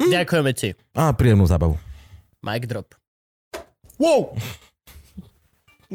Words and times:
Hm? 0.00 0.10
Ďakujeme 0.10 0.50
ti. 0.54 0.74
A 0.94 1.14
príjemnú 1.14 1.46
zábavu. 1.46 1.78
Mic 2.44 2.66
drop. 2.66 2.94
Wow! 3.98 4.34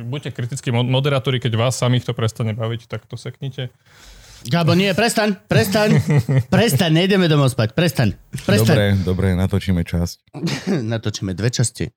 Buďte 0.00 0.30
kritickí 0.32 0.72
mo- 0.72 0.86
moderátori, 0.86 1.36
keď 1.42 1.52
vás 1.60 1.76
samých 1.76 2.08
to 2.08 2.16
prestane 2.16 2.56
baviť, 2.56 2.88
tak 2.88 3.04
to 3.04 3.20
seknite. 3.20 3.68
Gabo, 4.48 4.72
nie, 4.72 4.88
prestaň, 4.96 5.36
prestaň, 5.44 6.00
prestaň, 6.48 6.90
nejdeme 7.04 7.28
domov 7.28 7.52
spať, 7.52 7.76
prestaň, 7.76 8.16
prestaň. 8.48 8.72
Dobre, 8.72 8.86
dobre, 9.04 9.26
natočíme 9.36 9.84
časť. 9.84 10.32
Natočíme 10.96 11.36
dve 11.36 11.52
časti. 11.52 11.92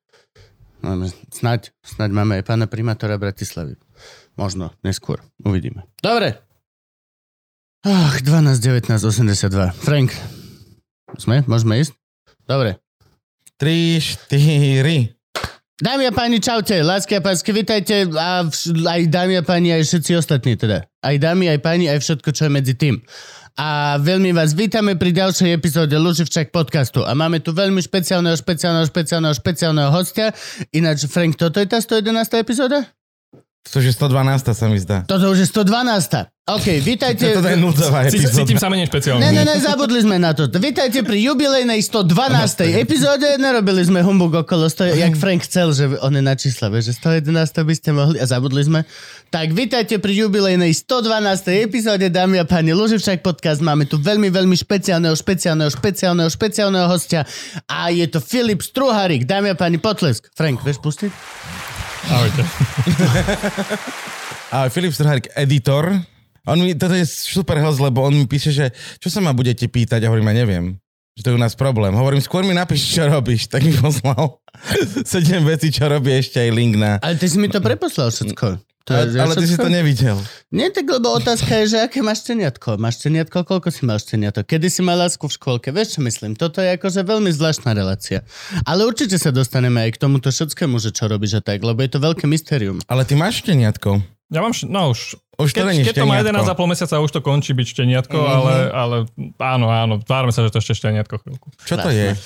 Máme, 0.83 1.07
snaď, 1.31 1.71
snaď 1.79 2.11
máme 2.11 2.35
aj 2.35 2.43
pána 2.43 2.67
primátora 2.67 3.15
Bratislavy. 3.15 3.79
Možno, 4.35 4.75
neskôr, 4.83 5.23
uvidíme. 5.39 5.87
Dobre. 6.03 6.42
Ach, 7.83 8.15
12, 8.23 8.63
19, 8.63 9.03
82. 9.03 9.75
Frank, 9.75 10.15
sme? 11.19 11.43
Môžeme 11.43 11.83
ísť? 11.83 11.91
Dobre. 12.47 12.79
3, 13.59 13.99
4. 14.31 15.11
Dámy 15.83 16.07
a 16.07 16.13
páni, 16.15 16.39
čaute, 16.39 16.79
lásky 16.79 17.19
a 17.19 17.21
pásky, 17.21 17.51
vitajte 17.51 18.07
a 18.15 18.47
vš- 18.47 18.87
aj 18.87 19.01
dámy 19.11 19.35
a 19.35 19.43
páni, 19.43 19.75
aj 19.75 19.83
všetci 19.83 20.11
ostatní 20.15 20.55
teda. 20.55 20.87
Aj 21.03 21.15
dámy, 21.19 21.51
aj 21.51 21.59
páni, 21.59 21.91
aj 21.91 21.99
všetko, 21.99 22.29
čo 22.31 22.47
je 22.47 22.51
medzi 22.55 22.73
tým. 22.79 23.03
A 23.59 23.99
veľmi 23.99 24.31
vás 24.31 24.55
vítame 24.55 24.95
pri 24.95 25.11
ďalšej 25.11 25.51
epizóde 25.51 25.99
Luživčak 25.99 26.55
podcastu. 26.55 27.03
A 27.03 27.11
máme 27.11 27.43
tu 27.43 27.51
veľmi 27.51 27.83
špeciálneho, 27.83 28.33
špeciálneho, 28.39 28.87
špeciálneho, 28.87 29.35
špeciálneho 29.35 29.89
hostia. 29.91 30.31
Ináč, 30.71 31.03
Frank, 31.11 31.35
toto 31.35 31.59
je 31.59 31.67
tá 31.67 31.83
111. 31.83 32.31
epizóda? 32.39 32.87
To 33.63 33.79
je 33.79 33.95
112 33.95 34.43
sa 34.51 34.65
mi 34.67 34.75
zdá. 34.75 35.07
Toto 35.07 35.31
už 35.31 35.39
je 35.39 35.47
112. 35.47 36.27
OK, 36.43 36.83
vítajte... 36.83 37.31
Toto 37.39 37.47
je 37.47 37.55
núdzová 37.55 38.03
epizóda. 38.03 38.43
Cítim 38.43 38.59
sa 38.59 38.67
menej 38.67 38.91
špeciálne. 38.91 39.23
Ne, 39.23 39.31
ne, 39.31 39.47
ne, 39.47 39.55
zabudli 39.63 40.03
sme 40.03 40.19
na 40.19 40.35
to. 40.35 40.51
Vítajte 40.51 40.99
pri 40.99 41.15
jubilejnej 41.23 41.79
112. 41.79 42.11
epizóde. 42.83 43.39
Nerobili 43.39 43.79
sme 43.87 44.03
humbug 44.03 44.43
okolo 44.43 44.67
100, 44.67 44.99
jak 44.99 45.15
Frank 45.15 45.47
chcel, 45.47 45.71
že 45.71 45.87
on 46.03 46.11
je 46.11 46.19
na 46.19 46.35
vieš, 46.35 46.91
že 46.91 46.93
111 46.99 47.63
by 47.63 47.73
ste 47.79 47.89
mohli 47.95 48.19
a 48.19 48.27
zabudli 48.27 48.67
sme. 48.67 48.83
Tak 49.31 49.55
vítajte 49.55 49.95
pri 50.03 50.11
jubilejnej 50.27 50.75
112. 50.75 51.63
epizóde, 51.63 52.11
dámy 52.11 52.43
a 52.43 52.45
páni, 52.45 52.75
Luživčak 52.75 53.23
podcast. 53.23 53.63
Máme 53.63 53.87
tu 53.87 53.95
veľmi, 53.95 54.27
veľmi 54.27 54.59
špeciálneho, 54.59 55.15
špeciálneho, 55.15 55.71
špeciálneho, 55.71 56.27
špeciálneho 56.27 56.91
hostia 56.91 57.23
a 57.71 57.87
je 57.95 58.03
to 58.11 58.19
Filip 58.19 58.59
Struharik. 58.59 59.23
Dámy 59.23 59.49
a 59.49 59.57
páni, 59.57 59.79
potlesk. 59.79 60.27
Frank, 60.35 60.59
vieš 60.67 60.83
pustiť? 60.83 61.72
Ahojte. 62.09 62.43
A 64.53 64.69
Filip 64.69 64.93
Strhárik, 64.93 65.31
editor. 65.35 65.95
On 66.43 66.59
mi, 66.59 66.75
toto 66.75 66.93
je 66.93 67.07
super 67.07 67.55
host, 67.63 67.79
lebo 67.79 68.03
on 68.03 68.13
mi 68.13 68.27
píše, 68.27 68.51
že 68.51 68.65
čo 68.99 69.07
sa 69.07 69.23
ma 69.23 69.31
budete 69.31 69.71
pýtať? 69.71 70.03
A 70.03 70.11
hovorím, 70.11 70.29
ja 70.35 70.43
neviem. 70.43 70.65
Že 71.15 71.21
to 71.23 71.29
je 71.31 71.37
u 71.37 71.41
nás 71.41 71.55
problém. 71.55 71.93
Hovorím, 71.95 72.19
skôr 72.19 72.43
mi 72.43 72.51
napíš, 72.51 72.89
čo 72.91 73.07
robíš. 73.07 73.47
Tak 73.47 73.63
mi 73.63 73.71
poslal 73.71 74.41
sedem 75.11 75.47
vecí, 75.47 75.71
čo 75.71 75.87
robí 75.87 76.11
ešte 76.11 76.43
aj 76.43 76.49
link 76.51 76.75
na... 76.75 76.99
Ale 76.99 77.15
ty 77.15 77.29
si 77.31 77.39
mi 77.39 77.47
to 77.47 77.63
preposlal 77.63 78.11
všetko. 78.11 78.59
To 78.83 78.91
Ale, 78.91 79.07
je 79.07 79.15
ale 79.15 79.33
ty 79.39 79.45
si 79.47 79.55
to 79.55 79.71
nevidel. 79.71 80.19
Nie, 80.51 80.67
tak 80.67 80.83
lebo 80.83 81.15
otázka 81.15 81.63
je, 81.63 81.71
že 81.71 81.77
aké 81.79 82.03
máš 82.03 82.27
ceniatko? 82.27 82.75
Máš 82.75 82.99
ceniatko? 82.99 83.47
Koľko 83.47 83.71
si 83.71 83.87
máš 83.87 84.03
ceniatko? 84.05 84.43
Kedy 84.43 84.67
si 84.67 84.83
mal 84.83 84.99
lásku 84.99 85.23
v 85.23 85.31
škôlke? 85.31 85.71
Vieš, 85.71 85.95
čo 85.95 85.99
myslím? 86.03 86.35
Toto 86.35 86.59
je 86.59 86.75
akože 86.75 86.99
veľmi 86.99 87.31
zvláštna 87.31 87.71
relácia. 87.71 88.27
Ale 88.67 88.83
určite 88.83 89.15
sa 89.15 89.31
dostaneme 89.31 89.87
aj 89.87 89.95
k 89.95 90.01
tomuto 90.03 90.27
všetkému, 90.27 90.83
že 90.83 90.91
čo 90.91 91.07
robíš 91.07 91.39
a 91.39 91.41
tak, 91.41 91.63
lebo 91.63 91.79
je 91.79 91.95
to 91.95 92.03
veľké 92.03 92.27
mystérium. 92.27 92.83
Ale 92.91 93.07
ty 93.07 93.15
máš 93.15 93.39
šteniatko. 93.39 94.03
Ja 94.27 94.43
mám, 94.43 94.51
no 94.67 94.91
už, 94.91 95.15
Už 95.39 95.49
to 95.53 95.63
keď, 95.63 95.79
keď 95.87 95.95
to 95.95 96.05
má 96.05 96.19
šteniatko. 96.19 96.51
11,5 96.59 96.71
mesiaca, 96.75 96.95
už 96.99 97.11
to 97.13 97.21
končí 97.23 97.51
byť 97.55 97.67
šteniatko, 97.69 98.17
Mhm. 98.19 98.29
ale, 98.35 98.53
ale 98.67 98.95
áno, 99.39 99.67
áno, 99.71 99.93
tvárme 100.03 100.35
sa, 100.35 100.43
že 100.43 100.51
to 100.51 100.59
ešte 100.59 100.75
šteniatko 100.75 101.23
chvíľku. 101.23 101.47
Čo 101.63 101.79
to 101.79 101.87
je? 101.87 102.19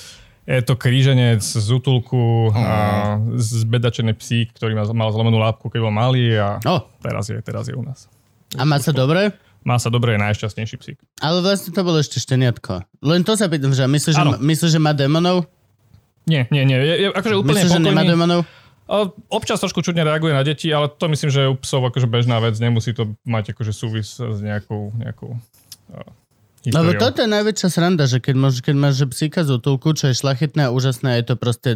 Je 0.48 0.64
to 0.64 0.80
kríženec 0.80 1.44
z 1.44 1.68
útulku 1.68 2.48
a 2.56 3.20
zbedačený 3.36 4.16
psík, 4.16 4.56
ktorý 4.56 4.72
mal, 4.96 5.12
zlomenú 5.12 5.36
lápku, 5.36 5.68
keď 5.68 5.80
bol 5.84 5.92
malý 5.92 6.40
a 6.40 6.56
O, 6.64 6.88
teraz 7.04 7.28
je, 7.28 7.36
teraz 7.44 7.68
je 7.68 7.76
u 7.76 7.84
nás. 7.84 8.08
a 8.56 8.64
má 8.64 8.80
sa 8.80 8.96
dobre? 8.96 9.36
Má 9.60 9.76
sa 9.76 9.92
dobre, 9.92 10.16
je 10.16 10.24
najšťastnejší 10.24 10.76
psík. 10.80 10.96
Ale 11.20 11.44
vlastne 11.44 11.76
to 11.76 11.84
bolo 11.84 12.00
ešte 12.00 12.16
šteniatko. 12.16 12.80
Len 13.04 13.20
to 13.28 13.36
sa 13.36 13.52
pýtam, 13.52 13.76
že 13.76 13.84
myslíš, 13.84 14.14
že, 14.16 14.24
Áno. 14.24 14.40
myslíš, 14.40 14.70
že 14.72 14.80
má 14.80 14.96
démonov? 14.96 15.44
Nie, 16.24 16.48
nie, 16.48 16.64
nie. 16.64 16.80
Je, 16.80 16.94
je 17.04 17.08
akože 17.12 17.36
úplne 17.36 17.68
Myslíš, 17.68 17.76
že 17.76 17.84
nemá? 17.84 18.02
A 18.88 19.12
Občas 19.28 19.60
trošku 19.60 19.84
čudne 19.84 20.00
reaguje 20.00 20.32
na 20.32 20.40
deti, 20.40 20.72
ale 20.72 20.88
to 20.88 21.12
myslím, 21.12 21.28
že 21.28 21.44
je 21.44 21.52
u 21.52 21.56
psov 21.60 21.84
akože 21.92 22.08
bežná 22.08 22.40
vec. 22.40 22.56
Nemusí 22.56 22.96
to 22.96 23.12
mať 23.28 23.52
akože 23.52 23.72
súvis 23.76 24.16
s 24.16 24.38
nejakou, 24.40 24.96
nejakou 24.96 25.36
Lebo 26.68 26.92
históriou. 26.92 27.02
toto 27.02 27.18
je 27.24 27.28
najväčšia 27.28 27.68
sranda, 27.72 28.04
že 28.04 28.18
keď, 28.20 28.34
môž, 28.36 28.60
keď 28.60 28.76
máš 28.76 29.02
psíka 29.08 29.40
z 29.42 29.56
útulku, 29.56 29.96
čo 29.96 30.12
je 30.12 30.18
šlachetné 30.18 30.68
a 30.68 30.74
úžasné, 30.74 31.20
je 31.22 31.24
to 31.32 31.34
proste 31.40 31.70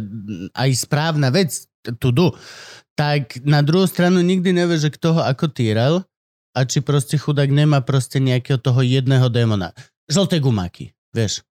aj 0.53 0.69
správna 0.77 1.33
vec, 1.33 1.65
tu 1.97 2.13
du, 2.13 2.31
tak 2.93 3.41
na 3.41 3.65
druhú 3.65 3.89
stranu 3.89 4.21
nikdy 4.21 4.53
nevieš, 4.53 4.89
že 4.89 4.93
kto 4.95 5.07
ho 5.17 5.21
ako 5.25 5.49
týral 5.49 6.05
a 6.53 6.59
či 6.63 6.85
proste 6.85 7.17
chudák 7.17 7.49
nemá 7.49 7.81
proste 7.81 8.21
nejakého 8.21 8.61
toho 8.61 8.85
jedného 8.85 9.25
démona. 9.33 9.73
Žlté 10.05 10.37
gumáky, 10.37 10.93
vieš. 11.09 11.41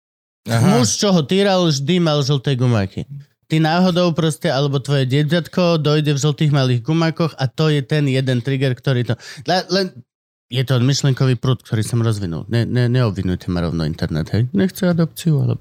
Aha. 0.47 0.79
Muž, 0.79 0.99
čo 0.99 1.11
ho 1.11 1.23
týral, 1.23 1.67
vždy 1.67 2.03
mal 2.03 2.23
žlté 2.23 2.55
gumáky. 2.55 3.07
Ty 3.51 3.61
náhodou 3.61 4.17
proste, 4.17 4.49
alebo 4.49 4.81
tvoje 4.81 5.05
dieťatko 5.11 5.83
dojde 5.83 6.17
v 6.17 6.23
žltých 6.23 6.51
malých 6.55 6.81
gumákoch 6.87 7.37
a 7.37 7.45
to 7.51 7.69
je 7.69 7.83
ten 7.85 8.07
jeden 8.09 8.41
trigger, 8.41 8.73
ktorý 8.73 9.13
to... 9.13 9.15
Le, 9.45 9.67
len, 9.69 9.87
je 10.53 10.63
to 10.69 10.77
myšlenkový 10.85 11.41
prúd, 11.41 11.65
ktorý 11.65 11.81
som 11.81 12.05
rozvinul. 12.05 12.45
Ne, 12.53 12.69
ne, 12.69 12.85
neobvinujte 12.93 13.49
ma 13.49 13.65
rovno 13.65 13.89
internet, 13.89 14.29
hej? 14.37 14.53
Nechce 14.53 14.85
adopciu, 14.85 15.41
ale... 15.41 15.57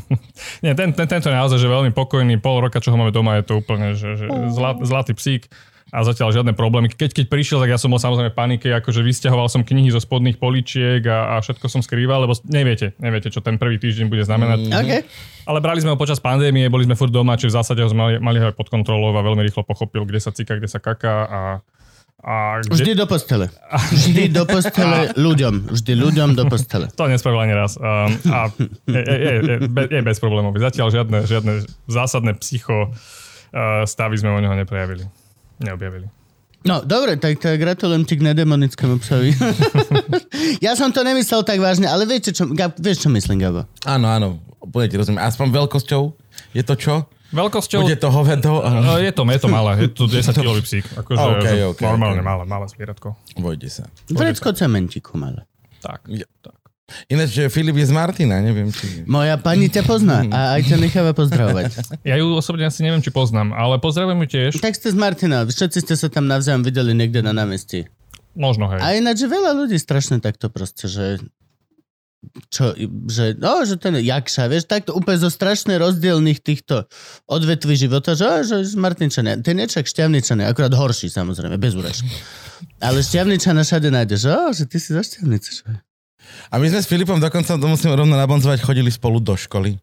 Nie, 0.64 0.76
ten, 0.76 0.92
ten, 0.92 1.08
tento 1.08 1.32
je 1.32 1.34
naozaj 1.34 1.56
že 1.56 1.66
veľmi 1.66 1.96
pokojný, 1.96 2.36
pol 2.38 2.60
roka, 2.60 2.78
čo 2.78 2.92
ho 2.92 3.00
máme 3.00 3.16
doma, 3.16 3.40
je 3.40 3.48
to 3.48 3.54
úplne 3.58 3.96
že, 3.96 4.20
že 4.20 4.28
zlat, 4.52 4.78
zlatý 4.84 5.16
psík 5.16 5.48
a 5.94 6.02
zatiaľ 6.02 6.34
žiadne 6.34 6.52
problémy. 6.52 6.90
Keď, 6.90 7.14
keď 7.14 7.26
prišiel, 7.30 7.58
tak 7.62 7.70
ja 7.70 7.78
som 7.78 7.94
bol 7.94 8.02
samozrejme 8.02 8.34
v 8.34 8.36
panike, 8.36 8.68
akože 8.68 9.06
vysťahoval 9.06 9.46
som 9.46 9.62
knihy 9.62 9.88
zo 9.94 10.02
spodných 10.02 10.36
poličiek 10.36 11.00
a, 11.06 11.38
a 11.38 11.40
všetko 11.40 11.66
som 11.70 11.80
skrýval, 11.80 12.26
lebo 12.26 12.34
neviete, 12.50 12.98
neviete, 12.98 13.30
čo 13.30 13.38
ten 13.38 13.54
prvý 13.54 13.78
týždeň 13.78 14.10
bude 14.10 14.26
znamenať. 14.26 14.66
OK. 14.66 14.92
Ale 15.46 15.58
brali 15.62 15.78
sme 15.78 15.94
ho 15.94 15.98
počas 15.98 16.18
pandémie, 16.18 16.66
boli 16.66 16.90
sme 16.90 16.98
furt 16.98 17.14
doma, 17.14 17.38
čiže 17.38 17.54
v 17.54 17.58
zásade 17.62 17.80
ho 17.86 17.88
sme 17.88 18.02
mali, 18.02 18.14
mali 18.18 18.38
ho 18.42 18.50
aj 18.50 18.58
pod 18.58 18.66
kontrolou 18.66 19.14
a 19.14 19.22
veľmi 19.22 19.46
rýchlo 19.46 19.62
pochopil, 19.62 20.02
kde 20.02 20.18
sa 20.18 20.34
cika, 20.34 20.58
kde 20.58 20.66
sa 20.66 20.82
kaká 20.82 21.16
a, 21.22 21.40
a 22.26 22.58
Vždy 22.58 22.98
kde... 22.98 23.00
do 23.00 23.06
postele. 23.06 23.46
Vždy 23.70 24.34
do 24.34 24.42
postele 24.50 25.14
ľuďom. 25.14 25.70
Vždy 25.70 25.92
ľuďom 25.94 26.34
do 26.34 26.50
postele. 26.50 26.90
To 26.98 27.06
nespravil 27.06 27.46
ani 27.46 27.54
raz. 27.54 27.78
Um, 27.78 28.10
a 28.34 28.50
je, 28.90 28.98
je, 28.98 29.16
je, 29.16 29.32
je, 29.46 29.56
be- 29.70 29.86
je 29.86 30.02
bez 30.02 30.18
problémov. 30.18 30.58
Zatiaľ 30.58 30.90
žiadne, 30.90 31.22
žiadne 31.22 31.62
zásadné 31.86 32.34
psycho 32.42 32.90
uh, 32.90 33.86
stavy 33.86 34.18
sme 34.18 34.34
o 34.34 34.42
neho 34.42 34.58
neprejavili. 34.58 35.06
Neobjavili. 35.62 36.10
No, 36.66 36.82
dobre, 36.82 37.14
tak, 37.14 37.38
tak 37.38 37.62
gratulujem 37.62 38.02
ti 38.02 38.18
k 38.18 38.26
nedemonickému 38.26 38.98
psovi. 38.98 39.30
ja 40.66 40.74
som 40.74 40.90
to 40.90 41.06
nemyslel 41.06 41.46
tak 41.46 41.62
vážne, 41.62 41.86
ale 41.86 42.10
viete, 42.10 42.34
čo, 42.34 42.50
Gab, 42.50 42.74
vieš, 42.74 43.06
čo 43.06 43.08
myslím, 43.14 43.38
Gabo? 43.38 43.70
Áno, 43.86 44.10
áno. 44.10 44.42
Úplne 44.58 44.90
ti 44.90 44.98
rozumiem. 44.98 45.22
Aspoň 45.22 45.54
veľkosťou 45.62 46.02
je 46.58 46.62
to 46.66 46.74
čo? 46.74 47.06
Veľkosťou... 47.34 47.82
Bude 47.82 47.98
to 47.98 48.08
hovedo? 48.14 48.62
Uh, 48.62 49.02
je 49.02 49.10
to, 49.10 49.26
je 49.26 49.40
to 49.42 49.48
malé, 49.50 49.70
je 49.82 49.90
to 49.90 50.06
10 50.14 50.30
kilový 50.30 50.62
psík. 50.62 50.86
Akože 50.94 51.18
OK, 51.18 51.46
že 51.46 51.64
OK, 51.74 51.80
normálne 51.82 52.22
OK. 52.22 52.28
malé, 52.28 52.42
malé 52.46 52.66
zvieratko. 52.70 53.18
Vojde 53.38 53.68
sa. 53.70 53.84
Vrecko 54.10 54.54
cementiku, 54.54 55.18
ale. 55.18 55.46
Tak. 55.82 56.06
Ja. 56.06 56.26
tak. 56.42 56.54
Ináč, 57.10 57.34
že 57.34 57.50
Filip 57.50 57.74
je 57.82 57.90
z 57.90 57.94
Martina, 57.94 58.38
neviem 58.38 58.70
či... 58.70 59.02
Moja 59.10 59.34
pani 59.42 59.66
ťa 59.66 59.82
pozná 59.82 60.22
a 60.30 60.54
aj 60.54 60.70
ťa 60.70 60.76
necháva 60.86 61.10
pozdravovať. 61.18 61.74
Ja 62.06 62.14
ju 62.14 62.30
osobne 62.38 62.62
asi 62.70 62.86
neviem, 62.86 63.02
či 63.02 63.10
poznám, 63.10 63.50
ale 63.58 63.82
pozdravujem 63.82 64.22
ju 64.22 64.28
tiež. 64.30 64.50
Tak 64.62 64.78
ste 64.78 64.94
z 64.94 64.98
Martina, 64.98 65.42
všetci 65.42 65.82
ste 65.82 65.94
sa 65.98 66.06
tam 66.06 66.30
navzájom 66.30 66.62
videli 66.62 66.94
niekde 66.94 67.26
na 67.26 67.34
námestí. 67.34 67.90
Možno, 68.38 68.70
hej. 68.70 68.78
A 68.78 68.94
ináč, 68.94 69.24
že 69.24 69.32
veľa 69.32 69.56
ľudí 69.56 69.80
strašne 69.80 70.22
takto 70.22 70.46
proste, 70.46 70.86
že 70.86 71.18
čo, 72.50 72.74
že, 73.06 73.38
no, 73.38 73.62
že 73.62 73.78
ten 73.78 73.94
Jakša, 73.96 74.50
vieš, 74.50 74.66
takto 74.66 74.92
úplne 74.96 75.18
zo 75.20 75.30
strašne 75.30 75.78
rozdielných 75.78 76.42
týchto 76.42 76.90
odvetví 77.30 77.78
života, 77.78 78.18
že, 78.18 78.42
že 78.44 78.56
z 78.66 78.74
Martinčania, 78.74 79.38
ten 79.38 79.56
je 79.62 79.66
čak 79.70 79.86
šťavničania, 79.86 80.50
akurát 80.50 80.74
horší 80.74 81.08
samozrejme, 81.12 81.56
bez 81.60 81.78
úražky. 81.78 82.10
Ale 82.82 83.00
šťavničana 83.00 83.62
všade 83.62 83.88
nájdeš, 83.92 84.20
že, 84.26 84.34
že 84.62 84.64
ty 84.66 84.76
si 84.82 84.90
zo 84.90 85.02
šťavnice, 85.02 85.50
že? 85.50 85.70
A 86.50 86.58
my 86.58 86.66
sme 86.66 86.80
s 86.82 86.90
Filipom 86.90 87.22
dokonca, 87.22 87.54
to 87.54 87.66
musím 87.70 87.94
rovno 87.94 88.18
nabonzovať, 88.18 88.58
chodili 88.58 88.90
spolu 88.90 89.22
do 89.22 89.38
školy. 89.38 89.78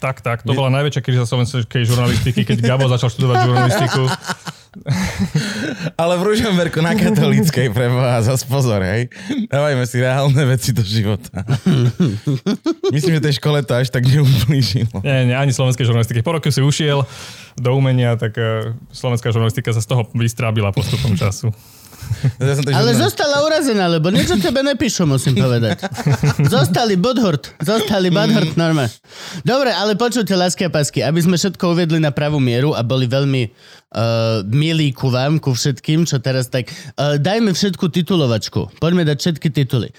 Tak, 0.00 0.24
tak, 0.24 0.38
to 0.46 0.56
bola 0.56 0.72
najväčšia 0.80 1.02
kríza 1.04 1.28
slovenskej 1.28 1.84
žurnalistiky, 1.84 2.48
keď 2.48 2.64
Gabo 2.64 2.88
začal 2.88 3.12
študovať 3.12 3.36
žurnalistiku. 3.44 4.02
Ale 6.00 6.14
v 6.18 6.22
Ružomberku 6.22 6.78
na 6.78 6.94
katolíckej 6.94 7.74
preboha, 7.74 8.22
zas 8.22 8.46
pozor, 8.46 8.82
hej. 8.86 9.10
Dávajme 9.50 9.84
si 9.86 9.98
reálne 9.98 10.42
veci 10.46 10.70
do 10.70 10.86
života. 10.86 11.42
Myslím, 12.94 13.18
že 13.18 13.26
tej 13.30 13.34
škole 13.42 13.62
to 13.66 13.74
až 13.74 13.90
tak 13.90 14.06
neublížilo. 14.06 15.02
Nie, 15.02 15.26
nie, 15.26 15.36
ani 15.36 15.50
slovenskej 15.50 15.86
žurnalistiky. 15.86 16.22
Po 16.22 16.38
roku 16.38 16.48
si 16.54 16.62
ušiel 16.62 17.02
do 17.58 17.70
umenia, 17.74 18.14
tak 18.14 18.38
uh, 18.38 18.70
slovenská 18.94 19.34
žurnalistika 19.34 19.74
sa 19.74 19.82
z 19.82 19.90
toho 19.90 20.06
vystrábila 20.14 20.70
postupom 20.70 21.18
času. 21.18 21.50
Ja 22.40 22.54
som 22.56 22.64
to 22.64 22.70
Ale 22.72 22.90
žurnal- 22.92 23.04
zostala 23.06 23.36
urazená, 23.44 23.84
lebo 23.86 24.10
niečo 24.10 24.36
tebe 24.36 24.60
nepíšu, 24.60 25.06
musím 25.06 25.36
povedať. 25.38 25.80
Zostali 26.46 26.96
Budhurt, 26.96 27.52
zostali 27.60 28.08
Budhurt, 28.10 28.54
normálne. 28.54 28.92
Dobre, 29.42 29.70
ale 29.72 29.94
počujte, 29.94 30.34
lásky 30.34 30.66
a 30.66 30.70
pásky, 30.70 31.00
aby 31.00 31.20
sme 31.22 31.36
všetko 31.38 31.64
uvedli 31.72 31.98
na 32.02 32.10
pravú 32.10 32.42
mieru 32.42 32.74
a 32.74 32.82
boli 32.82 33.06
veľmi 33.06 33.42
uh, 33.46 34.42
milí 34.46 34.90
ku 34.94 35.08
vám, 35.08 35.38
ku 35.38 35.54
všetkým, 35.54 36.04
čo 36.04 36.18
teraz 36.18 36.48
tak... 36.48 36.68
Uh, 36.96 37.16
dajme 37.16 37.52
všetku 37.52 37.88
titulovačku. 37.90 38.78
Poďme 38.78 39.06
dať 39.06 39.18
všetky 39.18 39.48
tituly. 39.50 39.90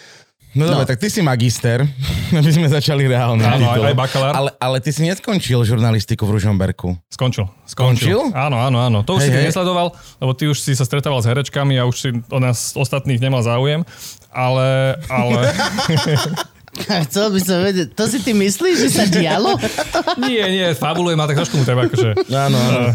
No 0.51 0.68
dobre, 0.68 0.83
No. 0.83 0.89
tak 0.89 1.00
ty 1.00 1.07
si 1.07 1.24
magister, 1.24 1.88
aby 2.39 2.51
sme 2.51 2.68
začali 2.68 3.07
reálne. 3.07 3.39
Áno, 3.39 3.71
aj, 3.71 3.88
aj 3.88 3.95
bakalár. 3.95 4.33
Ale, 4.36 4.50
ale 4.59 4.77
ty 4.83 4.92
si 4.92 5.00
neskončil 5.01 5.63
žurnalistiku 5.63 6.27
v 6.27 6.36
Ružomberku. 6.36 7.00
Skončil. 7.07 7.48
Skončil? 7.63 8.19
Áno, 8.36 8.59
áno, 8.59 8.83
áno. 8.83 9.00
To 9.01 9.15
už 9.15 9.24
Hej, 9.24 9.27
si 9.27 9.33
hej. 9.33 9.45
nesledoval, 9.48 9.95
lebo 10.19 10.31
ty 10.36 10.51
už 10.51 10.59
si 10.59 10.75
sa 10.75 10.83
stretával 10.83 11.24
s 11.24 11.27
herečkami 11.27 11.80
a 11.80 11.88
už 11.88 11.95
si 11.95 12.09
o 12.27 12.39
nás 12.44 12.75
ostatných 12.75 13.24
nemal 13.24 13.39
záujem. 13.42 13.88
Ale, 14.27 15.00
ale... 15.07 15.39
Chcel 17.07 17.27
by 17.35 17.39
som 17.44 17.57
vedieť, 17.62 17.88
to 17.91 18.03
si 18.07 18.23
ty 18.23 18.31
myslíš, 18.31 18.75
že 18.79 18.89
sa 18.89 19.03
dialo? 19.03 19.59
nie, 20.27 20.39
nie, 20.39 20.68
fabulujem 20.71 21.19
a 21.19 21.25
tak 21.27 21.44
trošku 21.44 21.59
mu 21.59 21.63
treba 21.68 21.83
akože... 21.88 22.15
Áno, 22.31 22.57
áno. 22.57 22.88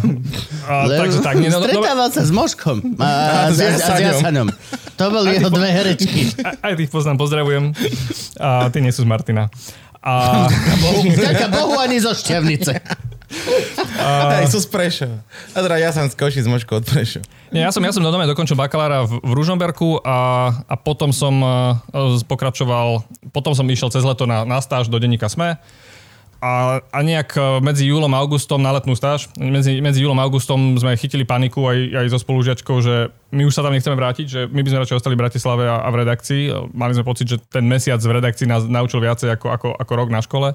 A, 0.64 0.88
takže 0.88 1.20
tak, 1.20 1.37
nie, 1.37 1.52
no, 1.52 1.61
no, 1.61 1.69
no, 1.69 1.70
Stretával 1.70 2.08
sa 2.08 2.23
s 2.25 2.32
Moškom 2.32 2.96
a, 2.96 3.06
a, 3.06 3.52
s 3.52 3.61
a, 3.61 3.76
s. 3.76 4.00
Jasaňom. 4.00 4.49
To 4.96 5.05
boli 5.12 5.37
jeho 5.37 5.50
dve 5.52 5.69
herečky. 5.69 6.32
aj 6.64 6.75
tých 6.81 6.88
poznám, 6.88 7.20
pozdravujem. 7.20 7.76
A 8.40 8.73
ty 8.73 8.81
nie 8.81 8.90
sú 8.90 9.05
z 9.05 9.08
Martina. 9.08 9.52
A, 10.04 10.46
Ďaká 11.16 11.48
Bohu 11.50 11.75
ani 11.81 11.98
zo 12.00 12.12
Šťavnice. 12.14 12.78
Aj 13.98 14.46
sú 14.46 14.62
z 14.62 14.69
Prešova. 14.70 15.19
A 15.50 15.58
teda 15.58 15.76
ja 15.82 15.90
som 15.90 16.06
z 16.06 16.14
Košic, 16.14 16.46
Moško 16.46 16.78
od 16.78 16.84
Prešova. 16.87 17.26
nie, 17.50 17.62
ja 17.62 17.75
som, 17.75 17.82
ja 17.82 17.90
som 17.90 18.02
do 18.02 18.10
dokončil 18.10 18.54
bakalára 18.54 19.02
v, 19.02 19.19
v 19.19 19.32
Ružomberku 19.34 19.98
a, 20.06 20.19
a 20.66 20.75
potom 20.78 21.10
som 21.10 21.34
uh, 21.43 22.22
pokračoval, 22.26 23.02
potom 23.34 23.52
som 23.54 23.66
išiel 23.66 23.90
cez 23.90 24.06
leto 24.06 24.31
na, 24.31 24.46
na 24.46 24.62
stáž 24.62 24.87
do 24.87 24.98
denníka 25.02 25.26
SME. 25.26 25.58
A, 26.37 26.85
a 26.93 26.99
nejak 27.00 27.33
eh, 27.33 27.43
medzi 27.65 27.88
júlom 27.88 28.12
a 28.12 28.21
augustom 28.21 28.61
na 28.61 28.69
letnú 28.77 28.93
stáž, 28.93 29.33
medzi, 29.41 29.81
medzi 29.81 30.05
júlom 30.05 30.21
a 30.21 30.27
augustom 30.29 30.77
sme 30.77 30.93
chytili 30.93 31.25
paniku 31.25 31.65
aj, 31.65 31.79
aj 32.05 32.06
so 32.12 32.19
spolužiačkou, 32.21 32.77
že 32.85 33.09
my 33.33 33.49
už 33.49 33.56
sa 33.56 33.65
tam 33.65 33.73
nechceme 33.73 33.97
vrátiť, 33.97 34.27
že 34.29 34.41
my 34.53 34.61
by 34.61 34.69
sme 34.69 34.81
radšej 34.85 34.99
ostali 35.00 35.17
v 35.17 35.23
Bratislave 35.25 35.65
a, 35.65 35.81
a 35.81 35.88
v 35.88 36.05
redakcii. 36.05 36.43
Mali 36.77 36.93
sme 36.93 37.09
pocit, 37.09 37.27
že 37.33 37.41
ten 37.41 37.65
mesiac 37.65 37.99
v 38.05 38.21
redakcii 38.21 38.44
nás 38.44 38.69
naučil 38.69 39.00
viacej 39.00 39.33
ako, 39.33 39.47
ako, 39.49 39.69
ako 39.81 39.93
rok 39.97 40.09
na 40.12 40.21
škole. 40.21 40.49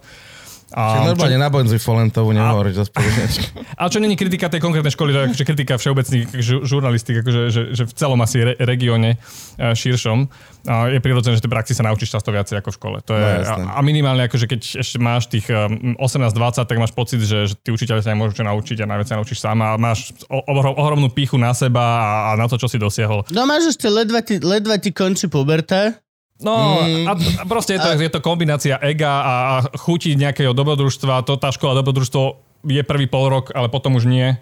A, 0.71 1.03
normálne 1.03 1.35
na 1.35 1.47
Bonzi 1.47 1.75
Folentovu 1.75 2.31
nehovoriť 2.31 2.73
za 2.73 2.83
ale 3.79 3.87
čo 3.87 3.99
není 3.99 4.15
kritika 4.15 4.47
tej 4.47 4.59
konkrétnej 4.59 4.89
školy, 4.89 5.11
to 5.11 5.17
je 5.17 5.25
akože 5.29 5.43
kritika 5.43 5.75
všeobecných 5.75 6.31
žu- 6.33 6.63
žurnalistik, 6.63 7.19
akože, 7.19 7.41
že, 7.47 7.61
že 7.71 7.83
v 7.83 7.93
celom 7.93 8.15
asi 8.17 8.39
re- 8.41 8.55
regióne 8.57 9.19
e, 9.57 9.75
širšom. 9.75 10.31
A 10.63 10.87
je 10.87 10.99
prirodzené, 10.99 11.35
že 11.35 11.41
tej 11.41 11.49
praxi 11.49 11.73
sa 11.73 11.83
naučíš 11.83 12.13
často 12.13 12.29
viacej 12.29 12.61
ako 12.61 12.69
v 12.69 12.77
škole. 12.77 12.97
To 13.03 13.13
je, 13.13 13.29
No, 13.41 13.67
a, 13.67 13.75
a 13.75 13.81
minimálne 13.81 14.23
akože 14.25 14.45
keď 14.45 14.59
ešte 14.79 14.97
máš 14.97 15.25
tých 15.25 15.49
um, 15.49 15.97
18-20, 15.97 16.63
tak 16.63 16.77
máš 16.77 16.93
pocit, 16.93 17.19
že, 17.19 17.49
že 17.49 17.55
tí 17.57 17.69
učiteľi 17.69 17.99
sa 17.99 18.13
nemôžu 18.13 18.37
čo 18.37 18.45
naučiť 18.45 18.77
a 18.79 18.87
najviac 18.87 19.07
sa 19.07 19.17
naučíš 19.17 19.41
sám 19.41 19.57
a 19.57 19.73
máš 19.75 20.13
o- 20.27 20.45
ohrom, 20.45 20.77
ohromnú 20.77 21.09
píchu 21.09 21.35
na 21.35 21.51
seba 21.51 21.81
a, 21.81 22.05
a 22.29 22.37
na 22.37 22.45
to, 22.45 22.55
čo 22.55 22.65
si 22.65 22.77
dosiahol. 22.77 23.25
No 23.27 23.43
máš 23.43 23.73
ešte 23.73 23.89
ledva 23.89 24.21
ti, 24.21 24.37
ledva 24.37 24.77
ti 24.77 24.93
končí 24.93 25.25
puberta. 25.25 25.97
No 26.41 26.81
a, 27.05 27.13
a 27.13 27.43
proste 27.45 27.75
je 27.75 27.79
to, 27.79 27.89
je 27.95 28.09
to 28.09 28.19
kombinácia 28.19 28.75
ega 28.77 29.13
a, 29.13 29.23
a 29.23 29.53
chutí 29.77 30.13
nejakého 30.13 30.51
dobrodružstva. 30.51 31.21
To 31.23 31.37
tá 31.37 31.49
škola 31.49 31.77
dobrodružstvo 31.77 32.21
je 32.63 32.81
prvý 32.81 33.05
pol 33.05 33.29
rok, 33.29 33.49
ale 33.51 33.67
potom 33.67 33.93
už 33.93 34.05
nie. 34.05 34.33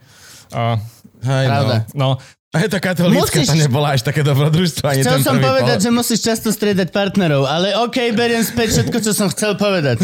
A, 0.50 0.80
Hej, 1.20 1.46
Pravda. 1.46 1.76
no, 1.94 2.16
No. 2.16 2.20
Aj 2.50 2.66
tá 2.66 2.82
katolícka, 2.82 3.38
Musíš- 3.38 3.46
to 3.46 3.62
nebola 3.62 3.94
až 3.94 4.02
také 4.02 4.26
dobrodružstvo, 4.26 4.82
ani 4.82 5.06
Chcel 5.06 5.16
ten 5.16 5.22
som 5.22 5.38
prvý 5.38 5.46
povedať, 5.46 5.76
pol. 5.76 5.86
že 5.86 5.90
musíš 5.94 6.20
často 6.24 6.50
striedať 6.50 6.90
partnerov, 6.90 7.46
ale 7.46 7.78
OK, 7.78 8.10
beriem 8.12 8.42
späť 8.42 8.74
všetko, 8.74 8.98
čo 9.00 9.12
som 9.14 9.30
chcel 9.30 9.54
povedať. 9.54 10.02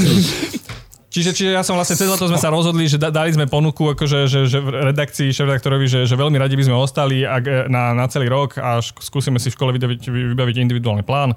Čiže, 1.08 1.32
čiže 1.32 1.50
ja 1.50 1.64
som 1.64 1.74
vlastne 1.74 1.96
cez 1.96 2.06
leto 2.06 2.28
sme 2.28 2.36
sa 2.36 2.52
rozhodli, 2.52 2.86
že 2.86 3.00
da, 3.00 3.08
dali 3.08 3.32
sme 3.32 3.48
ponuku 3.48 3.88
akože, 3.90 4.28
že, 4.28 4.46
že 4.46 4.60
v 4.60 4.68
redakcii, 4.86 5.32
šéf-redaktorovi, 5.32 5.88
že, 5.88 6.00
že 6.04 6.14
veľmi 6.14 6.36
radi 6.36 6.54
by 6.54 6.66
sme 6.66 6.76
ostali 6.76 7.24
ak, 7.24 7.44
e, 7.44 7.66
na, 7.66 7.96
na 7.96 8.06
celý 8.06 8.28
rok 8.28 8.60
a 8.60 8.78
šk- 8.78 9.00
skúsime 9.02 9.40
si 9.40 9.48
v 9.48 9.56
škole 9.56 9.72
vybaviť, 9.72 10.06
vybaviť 10.06 10.56
individuálny 10.60 11.02
plán. 11.02 11.32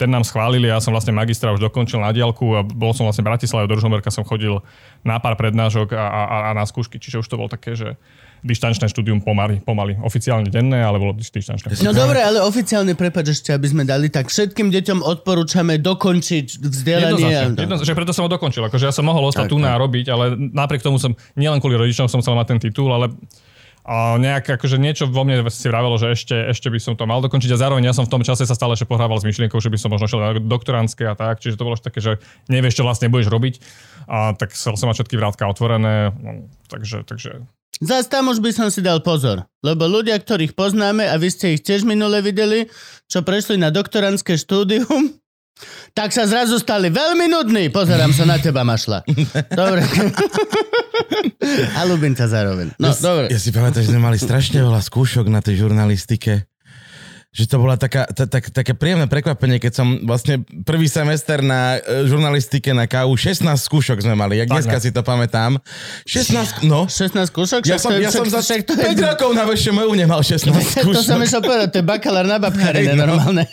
Ten 0.00 0.08
nám 0.08 0.24
schválili, 0.24 0.72
ja 0.72 0.80
som 0.80 0.96
vlastne 0.96 1.12
magistra 1.12 1.52
už 1.52 1.60
dokončil 1.60 2.00
na 2.00 2.08
diálku 2.08 2.56
a 2.56 2.64
bol 2.64 2.96
som 2.96 3.04
vlastne 3.04 3.20
v 3.20 3.36
Bratislave, 3.36 3.68
do 3.68 3.76
Ružomberka 3.76 4.08
som 4.08 4.24
chodil 4.24 4.64
na 5.04 5.20
pár 5.20 5.36
prednášok 5.36 5.92
a, 5.92 6.04
a, 6.08 6.36
a 6.48 6.50
na 6.56 6.64
skúšky, 6.64 6.96
čiže 6.96 7.20
už 7.20 7.28
to 7.28 7.36
bol 7.36 7.52
také, 7.52 7.76
že 7.76 8.00
dištančné 8.40 8.88
štúdium 8.88 9.20
pomaly, 9.20 9.60
pomaly. 9.60 10.00
Oficiálne 10.00 10.48
denné, 10.48 10.80
ale 10.80 10.96
bolo 10.96 11.12
dištančné. 11.12 11.76
No 11.84 11.92
dobre, 11.92 12.24
ale 12.24 12.40
oficiálne, 12.40 12.96
prepač 12.96 13.36
ešte, 13.36 13.52
aby 13.52 13.68
sme 13.68 13.82
dali, 13.84 14.08
tak 14.08 14.32
všetkým 14.32 14.72
deťom 14.72 15.04
odporúčame 15.04 15.76
dokončiť 15.76 16.64
vzdelanie. 16.64 17.52
Jednoznačne, 17.60 17.84
že 17.84 17.92
preto 17.92 18.12
som 18.16 18.24
ho 18.24 18.30
dokončil. 18.32 18.64
Akože 18.64 18.88
ja 18.88 18.94
som 18.96 19.04
mohol 19.04 19.28
ostať 19.28 19.52
tu 19.52 19.60
na 19.60 19.76
robiť, 19.76 20.08
ale 20.08 20.32
napriek 20.36 20.80
tomu 20.80 20.96
som, 20.96 21.12
nielen 21.36 21.60
kvôli 21.60 21.76
rodičom 21.76 22.08
som 22.08 22.24
chcel 22.24 22.32
mať 22.32 22.56
ten 22.56 22.58
titul, 22.64 22.88
ale 22.88 23.12
a 23.90 24.14
nejak 24.22 24.54
akože 24.54 24.78
niečo 24.78 25.10
vo 25.10 25.26
mne 25.26 25.42
si 25.50 25.66
vravelo, 25.66 25.98
že 25.98 26.14
ešte, 26.14 26.54
ešte 26.54 26.70
by 26.70 26.78
som 26.78 26.94
to 26.94 27.10
mal 27.10 27.18
dokončiť 27.26 27.50
a 27.50 27.58
zároveň 27.58 27.90
ja 27.90 27.94
som 27.96 28.06
v 28.06 28.14
tom 28.14 28.22
čase 28.22 28.46
sa 28.46 28.54
stále 28.54 28.78
ešte 28.78 28.86
pohrával 28.86 29.18
s 29.18 29.26
myšlienkou, 29.26 29.58
že 29.58 29.66
by 29.66 29.78
som 29.82 29.90
možno 29.90 30.06
šiel 30.06 30.22
na 30.22 30.38
doktorantské 30.38 31.10
a 31.10 31.18
tak, 31.18 31.42
čiže 31.42 31.58
to 31.58 31.66
bolo 31.66 31.74
také, 31.74 31.98
že 31.98 32.22
nevieš, 32.46 32.78
čo 32.78 32.86
vlastne 32.86 33.10
budeš 33.10 33.34
robiť. 33.34 33.58
A 34.06 34.38
tak 34.38 34.54
som 34.54 34.78
mať 34.78 35.02
všetky 35.02 35.18
vrátka 35.18 35.50
otvorené, 35.50 36.14
no, 36.14 36.46
takže, 36.70 37.02
takže 37.02 37.42
Zas 37.82 38.12
tam 38.12 38.30
už 38.30 38.38
by 38.44 38.52
som 38.54 38.68
si 38.68 38.78
dal 38.78 39.02
pozor, 39.02 39.48
lebo 39.64 39.88
ľudia, 39.88 40.20
ktorých 40.20 40.52
poznáme, 40.52 41.10
a 41.10 41.16
vy 41.18 41.32
ste 41.32 41.56
ich 41.56 41.64
tiež 41.64 41.82
minule 41.88 42.22
videli, 42.22 42.68
čo 43.10 43.26
prešli 43.26 43.58
na 43.58 43.74
doktorantské 43.74 44.36
štúdium, 44.36 45.16
tak 45.94 46.10
sa 46.10 46.26
zrazu 46.26 46.58
stali 46.58 46.90
veľmi 46.90 47.26
nudní. 47.30 47.64
Pozerám 47.70 48.12
sa 48.12 48.26
na 48.26 48.36
teba, 48.36 48.66
Mašla. 48.66 49.06
Dobre. 49.60 49.86
a 51.76 51.80
ľúbim 51.86 52.12
ťa 52.14 52.26
zároveň. 52.28 52.74
No, 52.76 52.92
dobre. 52.92 53.32
Ja 53.32 53.38
si 53.40 53.50
pamätám, 53.50 53.82
že 53.86 53.90
sme 53.94 54.02
mali 54.02 54.18
strašne 54.20 54.60
veľa 54.60 54.80
skúšok 54.84 55.26
na 55.30 55.40
tej 55.40 55.66
žurnalistike. 55.66 56.49
Že 57.30 57.44
to 57.46 57.56
bola 57.56 57.78
taká, 57.78 58.10
ta, 58.10 58.26
tak, 58.26 58.50
také 58.50 58.74
príjemné 58.74 59.06
prekvapenie, 59.06 59.56
keď 59.56 59.72
som 59.72 60.02
vlastne 60.02 60.42
prvý 60.60 60.90
semester 60.90 61.38
na 61.38 61.78
e, 61.78 62.02
žurnalistike 62.04 62.74
na 62.74 62.84
KU, 62.84 63.14
16 63.14 63.46
skúšok 63.54 64.02
sme 64.02 64.14
mali, 64.14 64.34
jak 64.36 64.50
Tak, 64.50 64.54
dneska 64.58 64.76
ne? 64.76 64.82
si 64.82 64.90
to 64.90 65.00
pamätám. 65.00 65.62
16, 66.02 66.66
no. 66.66 66.90
16 66.90 67.14
kúšok? 67.30 67.62
Ja 67.64 67.78
som, 67.78 67.94
ja 67.94 68.10
som 68.10 68.26
za 68.26 68.42
však 68.42 68.66
to 68.66 68.74
5 68.74 68.82
je- 68.82 69.06
rokov 69.06 69.30
na 69.30 69.46
VŠMU 69.46 69.94
nemal 69.94 70.18
16 70.20 70.42
To 70.50 70.58
som 70.96 71.22
skúšok. 71.22 71.22
išiel 71.22 71.38
povedať, 71.40 71.68
to 71.70 71.78
je 71.78 71.86
bakalár 71.86 72.26
na 72.26 72.36
babkarine 72.36 72.82
Hej, 72.88 72.98
no. 72.98 73.06
normálne. 73.06 73.46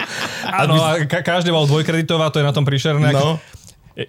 Áno, 0.60 0.74
a 0.76 0.98
ka- 1.04 1.22
každý 1.22 1.54
mal 1.54 1.62
dvojkreditová, 1.64 2.28
to 2.28 2.42
je 2.42 2.44
na 2.44 2.50
tom 2.50 2.66
príšerné. 2.66 3.14
No. 3.14 3.38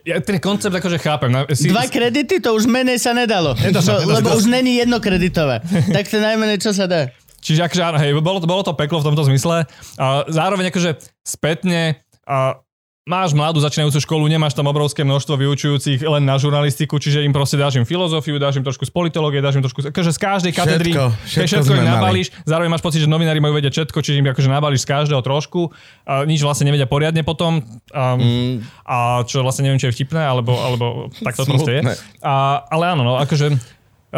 Ja 0.02 0.18
ten 0.18 0.40
koncept 0.40 0.74
akože 0.74 0.98
chápem. 0.98 1.30
Na- 1.30 1.46
Si, 1.48 1.68
Dva 1.68 1.86
kredity, 1.86 2.40
to 2.40 2.58
už 2.58 2.66
menej 2.66 2.98
sa 2.98 3.14
nedalo. 3.14 3.54
Nedá 3.54 3.86
sa, 3.86 4.02
To- 4.02 4.02
nedá 4.02 4.08
sa. 4.08 4.16
lebo 4.18 4.30
už 4.34 4.50
není 4.50 4.82
jednokreditové. 4.82 5.62
tak 5.94 6.08
to 6.08 6.18
najmenej, 6.18 6.58
čo 6.58 6.74
sa 6.74 6.86
dá. 6.86 7.14
Čiže 7.42 7.66
akože 7.66 7.82
áno, 7.84 7.98
hej, 7.98 8.14
bolo 8.22 8.38
to, 8.38 8.48
bolo 8.48 8.62
to 8.62 8.74
peklo 8.74 9.02
v 9.02 9.08
tomto 9.10 9.26
zmysle. 9.26 9.66
A 9.98 10.06
zároveň 10.30 10.70
akože 10.70 11.02
spätne 11.26 12.00
a 12.24 12.62
máš 13.02 13.34
mladú 13.34 13.58
začínajúcu 13.58 13.98
školu, 13.98 14.30
nemáš 14.30 14.54
tam 14.54 14.70
obrovské 14.70 15.02
množstvo 15.02 15.34
vyučujúcich 15.34 16.06
len 16.06 16.22
na 16.22 16.38
žurnalistiku, 16.38 17.02
čiže 17.02 17.26
im 17.26 17.34
proste 17.34 17.58
dáš 17.58 17.82
im 17.82 17.84
filozofiu, 17.84 18.38
dáš 18.38 18.62
im 18.62 18.64
trošku 18.64 18.86
z 18.86 18.94
politológie, 18.94 19.42
dáš 19.42 19.58
im 19.58 19.66
trošku, 19.66 19.90
akože 19.90 20.14
z 20.14 20.20
každej 20.22 20.52
katedry, 20.54 20.94
Všetko, 20.94 21.06
všetko 21.26 21.50
všetko 21.50 21.74
im 21.74 21.82
mali. 21.82 21.92
nabalíš, 21.98 22.28
zároveň 22.46 22.70
máš 22.70 22.86
pocit, 22.86 23.02
že 23.02 23.10
novinári 23.10 23.42
majú 23.42 23.58
vedieť 23.58 23.74
všetko, 23.74 23.98
čiže 24.06 24.22
im 24.22 24.30
akože 24.30 24.50
nabalíš 24.54 24.86
z 24.86 24.90
každého 24.94 25.22
trošku, 25.26 25.74
a 26.06 26.30
nič 26.30 26.46
vlastne 26.46 26.70
nevedia 26.70 26.86
poriadne 26.86 27.26
potom, 27.26 27.66
a, 27.90 28.14
Mm. 28.22 28.62
a 28.86 29.26
čo 29.26 29.42
vlastne 29.42 29.66
neviem, 29.66 29.82
či 29.82 29.90
je 29.90 29.98
vtipné, 29.98 30.22
alebo, 30.22 30.54
alebo 30.62 30.86
tak 31.26 31.34
to 31.34 31.44
proste 31.50 31.72
je. 31.74 31.82
A, 32.22 32.64
ale 32.70 32.84
áno, 32.86 33.02
no, 33.02 33.14
akože 33.18 33.58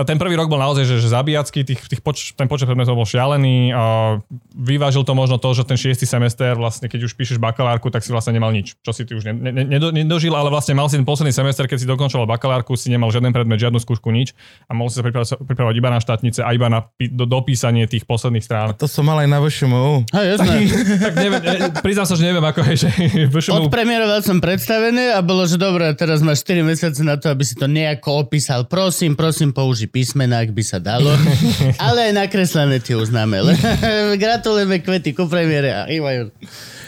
ten 0.01 0.17
prvý 0.17 0.33
rok 0.33 0.49
bol 0.49 0.57
naozaj 0.57 0.89
že, 0.89 0.97
že 0.97 1.13
zabíjacký, 1.13 1.61
tých, 1.61 1.85
tých 1.85 2.01
poč, 2.01 2.33
ten 2.33 2.49
počet 2.49 2.65
predmetov 2.65 2.97
bol 2.97 3.05
šialený. 3.05 3.69
A 3.69 4.17
vyvážil 4.57 5.05
to 5.05 5.13
možno 5.13 5.37
to, 5.37 5.53
že 5.53 5.69
ten 5.69 5.77
šiestý 5.77 6.09
semester, 6.09 6.57
vlastne 6.57 6.89
keď 6.89 7.05
už 7.05 7.13
píšeš 7.13 7.37
bakalárku, 7.37 7.93
tak 7.93 8.01
si 8.01 8.09
vlastne 8.09 8.33
nemal 8.33 8.49
nič. 8.49 8.73
Čo 8.81 8.89
si 8.89 9.05
ty 9.05 9.13
už 9.13 9.29
ne, 9.29 9.33
ne, 9.37 9.51
ne, 9.53 9.77
nedožil, 9.77 10.33
ale 10.33 10.49
vlastne 10.49 10.73
mal 10.73 10.89
si 10.89 10.97
ten 10.97 11.05
posledný 11.05 11.29
semester, 11.29 11.69
keď 11.69 11.77
si 11.77 11.85
dokončoval 11.85 12.25
bakalárku, 12.25 12.73
si 12.73 12.89
nemal 12.89 13.13
žiaden 13.13 13.29
predmet, 13.29 13.61
žiadnu 13.61 13.77
skúšku, 13.77 14.09
nič 14.09 14.33
a 14.65 14.73
mohol 14.73 14.89
si 14.89 14.97
sa 14.97 15.05
pripravať, 15.05 15.45
pripravať 15.45 15.73
iba 15.77 15.89
na 15.93 15.99
štátnice 16.01 16.41
a 16.41 16.49
iba 16.57 16.67
na 16.73 16.89
do, 16.97 17.29
dopísanie 17.29 17.85
tých 17.85 18.09
posledných 18.09 18.41
strán. 18.41 18.73
To 18.81 18.89
som 18.89 19.05
mal 19.05 19.21
aj 19.21 19.29
na 19.29 19.37
VŠMU. 19.45 20.09
Hej, 20.09 20.41
tak 21.05 21.13
neviem, 21.21 21.41
priznám 21.85 22.09
sa, 22.09 22.17
že 22.17 22.25
neviem, 22.25 22.41
ako 22.41 22.59
je, 22.73 22.75
že 22.87 22.89
VŠMU 23.29 23.69
Odpremieroval 23.69 24.25
som 24.25 24.41
predstavené 24.41 25.13
a 25.13 25.21
bolo, 25.21 25.45
že 25.45 25.61
dobre, 25.61 25.93
teraz 25.93 26.25
máš 26.25 26.41
4 26.47 26.65
mesiace 26.65 27.01
na 27.05 27.19
to, 27.19 27.29
aby 27.29 27.43
si 27.45 27.53
to 27.53 27.69
nejako 27.69 28.25
opísal. 28.25 28.65
Prosím, 28.65 29.13
prosím, 29.13 29.53
použi 29.53 29.82
písmena, 29.87 30.41
ak 30.43 30.51
by 30.51 30.63
sa 30.63 30.77
dalo. 30.81 31.11
Ale 31.87 32.11
aj 32.11 32.13
nakreslené 32.13 32.79
ti 32.79 32.93
uznáme. 32.93 33.39
Gratulujeme 34.23 34.81
kvety 34.81 35.11
ku 35.13 35.27
premiére 35.27 35.71
a. 35.73 35.83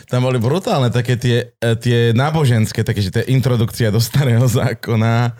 Tam 0.06 0.22
boli 0.22 0.38
brutálne 0.38 0.94
také 0.94 1.18
tie, 1.18 1.50
e, 1.58 1.74
tie 1.82 2.14
náboženské, 2.14 2.86
také, 2.86 3.02
že 3.02 3.10
to 3.10 3.26
je 3.26 3.34
introdukcia 3.34 3.90
do 3.90 3.98
starého 3.98 4.46
zákona. 4.46 5.34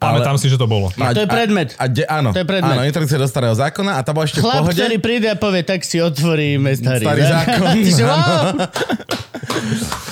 Pamätám 0.00 0.40
si, 0.40 0.48
že 0.48 0.56
to 0.56 0.64
bolo. 0.64 0.88
A, 0.96 1.12
To 1.12 1.20
je 1.20 1.28
predmet. 1.28 1.76
A, 1.76 1.84
a 1.84 1.92
de, 1.92 2.08
áno, 2.08 2.32
To 2.32 2.40
je 2.40 2.48
predmet. 2.48 2.80
áno, 2.80 2.88
introdukcia 2.88 3.20
do 3.20 3.28
starého 3.28 3.52
zákona 3.52 4.00
a 4.00 4.00
tá 4.00 4.16
bola 4.16 4.24
ešte 4.24 4.40
v 4.40 4.48
Chlap, 4.48 4.64
pohode. 4.64 4.80
ktorý 4.80 4.96
príde 5.04 5.28
a 5.28 5.36
povie, 5.36 5.68
tak 5.68 5.84
si 5.84 6.00
otvoríme 6.00 6.72
starý, 6.80 7.04
Starý 7.04 7.22
zákon. 7.28 7.68
Ty 7.84 7.90
že, 7.92 8.04
wow, 8.08 8.40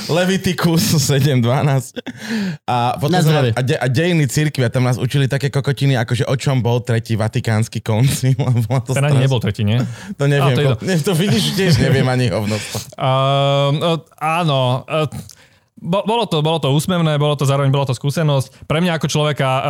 Leviticus 0.08 0.96
7.12. 0.96 2.00
A 2.64 2.96
potom 2.96 3.20
a, 3.20 3.62
de, 3.62 3.76
a 3.76 3.86
dejiny 3.86 4.24
cirkvi 4.28 4.64
a 4.64 4.72
tam 4.72 4.88
nás 4.88 4.96
učili 4.96 5.28
také 5.28 5.52
kokotiny, 5.52 6.00
akože 6.00 6.24
o 6.24 6.34
čom 6.36 6.64
bol 6.64 6.80
tretí 6.80 7.14
vatikánsky 7.14 7.84
koncil. 7.84 8.34
bolo 8.68 8.80
to 8.82 8.96
Ten 8.96 9.04
ani 9.04 9.28
nebol 9.28 9.40
tretí, 9.40 9.62
nie? 9.62 9.78
To 10.16 10.24
neviem, 10.24 10.52
A, 10.52 10.56
to 10.56 10.60
je 10.60 10.68
to, 10.68 10.76
ne, 10.84 10.94
to 10.98 11.12
vidíš, 11.12 11.44
tiež 11.54 11.76
neviem 11.78 12.08
ani 12.08 12.32
hovno. 12.32 12.56
Uh, 12.96 13.70
uh, 13.76 13.98
áno. 14.18 14.88
Uh, 14.88 15.06
bo, 15.78 16.02
bolo, 16.02 16.26
to, 16.26 16.42
bolo 16.42 16.58
to 16.58 16.74
úsmevné, 16.74 17.20
bolo 17.20 17.38
to 17.38 17.46
zároveň 17.46 17.70
bola 17.70 17.86
to 17.86 17.94
skúsenosť. 17.94 18.66
Pre 18.66 18.78
mňa 18.82 18.98
ako 18.98 19.06
človeka 19.06 19.48
uh, 19.48 19.62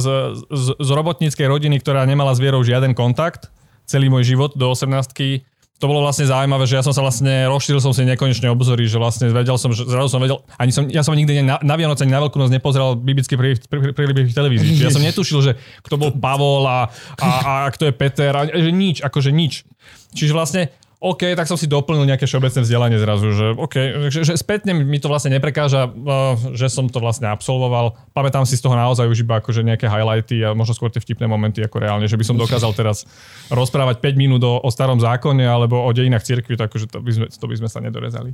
z, 0.00 0.06
z, 0.50 0.66
z 0.74 0.88
robotníckej 0.90 1.46
rodiny, 1.46 1.78
ktorá 1.78 2.02
nemala 2.08 2.34
s 2.34 2.42
vierou 2.42 2.64
žiaden 2.64 2.96
kontakt, 2.96 3.52
celý 3.86 4.08
môj 4.08 4.34
život 4.34 4.56
do 4.56 4.72
18 4.72 5.51
to 5.82 5.90
bolo 5.90 5.98
vlastne 6.06 6.30
zaujímavé, 6.30 6.62
že 6.70 6.78
ja 6.78 6.86
som 6.86 6.94
sa 6.94 7.02
vlastne 7.02 7.50
rozšíril 7.50 7.82
som 7.82 7.90
si 7.90 8.06
nekonečne 8.06 8.46
obzory, 8.54 8.86
že 8.86 9.02
vlastne 9.02 9.34
vedel 9.34 9.58
som, 9.58 9.74
že 9.74 9.82
zrazu 9.82 10.14
som 10.14 10.22
vedel, 10.22 10.38
ani 10.54 10.70
som, 10.70 10.86
ja 10.86 11.02
som 11.02 11.10
nikdy 11.10 11.42
na, 11.42 11.58
na 11.58 11.74
Vianoce 11.74 12.06
ani 12.06 12.14
na 12.14 12.22
Veľkú 12.22 12.38
noc 12.38 12.54
nepozeral 12.54 12.94
biblické 12.94 13.34
príbehy 13.34 13.66
prí, 13.66 13.90
prí, 13.90 14.04
prí, 14.14 14.22
v 14.30 14.30
televízii. 14.30 14.78
Čiže 14.78 14.86
ja 14.86 14.94
som 14.94 15.02
netušil, 15.02 15.42
že 15.42 15.52
kto 15.82 15.98
bol 15.98 16.14
Pavol 16.14 16.70
a, 16.70 16.86
a, 17.18 17.28
a 17.42 17.52
kto 17.74 17.90
je 17.90 17.94
Peter, 17.98 18.30
a, 18.30 18.46
že 18.46 18.70
nič, 18.70 19.02
akože 19.02 19.34
nič. 19.34 19.66
Čiže 20.14 20.30
vlastne 20.30 20.70
OK, 21.02 21.34
tak 21.34 21.50
som 21.50 21.58
si 21.58 21.66
doplnil 21.66 22.06
nejaké 22.06 22.30
všeobecné 22.30 22.62
vzdelanie 22.62 22.94
zrazu, 22.94 23.34
že 23.34 23.46
OK, 23.58 24.06
že, 24.06 24.22
že 24.22 24.38
spätne 24.38 24.70
mi 24.70 25.02
to 25.02 25.10
vlastne 25.10 25.34
neprekáža, 25.34 25.90
uh, 25.90 26.38
že 26.54 26.70
som 26.70 26.86
to 26.86 27.02
vlastne 27.02 27.26
absolvoval. 27.26 27.98
Pamätám 28.14 28.46
si 28.46 28.54
z 28.54 28.62
toho 28.62 28.78
naozaj 28.78 29.10
už 29.10 29.26
iba 29.26 29.42
akože 29.42 29.66
nejaké 29.66 29.90
highlighty 29.90 30.46
a 30.46 30.54
možno 30.54 30.78
skôr 30.78 30.94
tie 30.94 31.02
vtipné 31.02 31.26
momenty 31.26 31.58
ako 31.66 31.82
reálne, 31.82 32.06
že 32.06 32.14
by 32.14 32.22
som 32.22 32.38
dokázal 32.38 32.70
teraz 32.78 33.02
rozprávať 33.50 33.98
5 33.98 34.14
minút 34.14 34.46
o, 34.46 34.62
o 34.62 34.68
starom 34.70 35.02
zákone 35.02 35.42
alebo 35.42 35.82
o 35.82 35.90
dejinách 35.90 36.22
cirkvi, 36.22 36.54
takže 36.54 36.86
to 36.86 37.02
by, 37.02 37.10
sme, 37.10 37.26
to 37.26 37.46
by 37.50 37.54
sme 37.58 37.66
sa 37.66 37.82
nedorezali. 37.82 38.30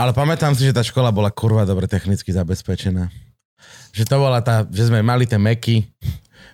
Ale 0.00 0.16
pamätám 0.16 0.56
si, 0.56 0.64
že 0.64 0.72
tá 0.72 0.80
škola 0.80 1.12
bola 1.12 1.28
kurva 1.28 1.68
dobre 1.68 1.84
technicky 1.84 2.32
zabezpečená. 2.32 3.12
Že 3.92 4.04
to 4.08 4.16
bola 4.16 4.40
tá, 4.40 4.64
že 4.64 4.88
sme 4.88 5.04
mali 5.04 5.28
tie 5.28 5.36
meky, 5.36 5.84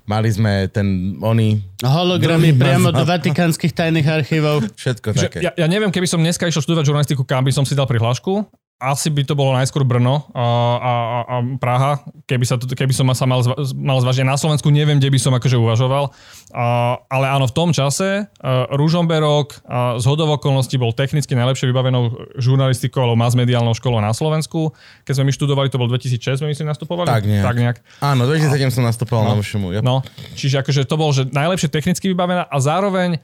mali 0.07 0.29
sme 0.31 0.67
ten, 0.71 1.19
oni, 1.23 1.63
hologramy 1.83 2.55
priamo 2.55 2.91
do 2.91 3.05
vatikánskych 3.07 3.75
tajných 3.75 4.07
archívov. 4.07 4.67
všetko 4.75 5.09
Že, 5.15 5.21
také. 5.27 5.39
ja, 5.43 5.51
ja 5.55 5.67
neviem, 5.67 5.91
keby 5.91 6.07
som 6.07 6.21
dneska 6.21 6.47
išiel 6.47 6.63
študovať 6.63 6.85
žurnalistiku, 6.91 7.23
kam 7.23 7.43
by 7.43 7.53
som 7.55 7.65
si 7.67 7.75
dal 7.75 7.87
prihlášku. 7.87 8.47
Asi 8.83 9.15
by 9.15 9.23
to 9.23 9.39
bolo 9.39 9.55
najskôr 9.55 9.87
Brno 9.87 10.27
a, 10.35 10.43
a, 10.43 10.93
a, 10.93 11.19
a 11.23 11.37
Praha, 11.63 12.03
keby, 12.27 12.43
sa 12.43 12.59
to, 12.59 12.67
keby 12.67 12.91
som 12.91 13.07
sa 13.15 13.31
mal, 13.31 13.47
zva, 13.47 13.55
mal 13.79 14.03
zvažiť. 14.03 14.27
Na 14.27 14.35
Slovensku 14.35 14.75
neviem, 14.75 14.99
kde 14.99 15.15
by 15.15 15.19
som 15.23 15.33
akože 15.39 15.55
uvažoval. 15.55 16.11
A, 16.51 16.99
ale 17.07 17.27
áno, 17.31 17.47
v 17.47 17.55
tom 17.55 17.71
čase 17.71 18.27
uh, 18.27 18.67
Ružomberok 18.75 19.63
uh, 19.63 20.03
z 20.03 20.05
hodov 20.11 20.35
okolností 20.43 20.83
bol 20.83 20.91
technicky 20.91 21.39
najlepšie 21.39 21.71
vybavenou 21.71 22.35
žurnalistikou 22.43 23.07
alebo 23.07 23.15
masmediálnou 23.23 23.79
školou 23.79 24.03
na 24.03 24.11
Slovensku. 24.11 24.75
Keď 25.07 25.23
sme 25.23 25.31
my 25.31 25.33
študovali, 25.33 25.71
to 25.71 25.79
bol 25.79 25.87
2006, 25.87 26.43
sme 26.43 26.51
myslím 26.51 26.67
nastupovali? 26.67 27.07
Tak 27.07 27.23
nejak. 27.23 27.45
Tak 27.47 27.57
nejak. 27.57 27.77
Áno, 28.03 28.27
2007 28.27 28.75
som 28.75 28.83
nastupoval 28.83 29.31
na 29.31 29.35
VŠMU. 29.39 29.79
Yep. 29.79 29.83
No, 29.87 30.03
čiže 30.35 30.59
akože 30.59 30.83
to 30.91 30.99
bolo, 30.99 31.15
že 31.15 31.31
najlepšie 31.31 31.71
technicky 31.71 32.11
vybavená 32.11 32.51
a 32.51 32.57
zároveň 32.59 33.23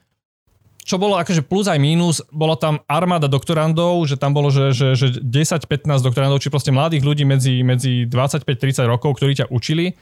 čo 0.88 0.96
bolo 0.96 1.20
akože 1.20 1.44
plus 1.44 1.68
aj 1.68 1.76
mínus, 1.76 2.24
bolo 2.32 2.56
tam 2.56 2.80
armáda 2.88 3.28
doktorandov, 3.28 4.08
že 4.08 4.16
tam 4.16 4.32
bolo, 4.32 4.48
že, 4.48 4.72
že, 4.72 4.96
že 4.96 5.20
10-15 5.20 5.84
doktorandov, 6.00 6.40
či 6.40 6.48
proste 6.48 6.72
mladých 6.72 7.04
ľudí 7.04 7.28
medzi, 7.28 7.60
medzi 7.60 8.08
25-30 8.08 8.88
rokov, 8.88 9.20
ktorí 9.20 9.36
ťa 9.36 9.52
učili 9.52 9.92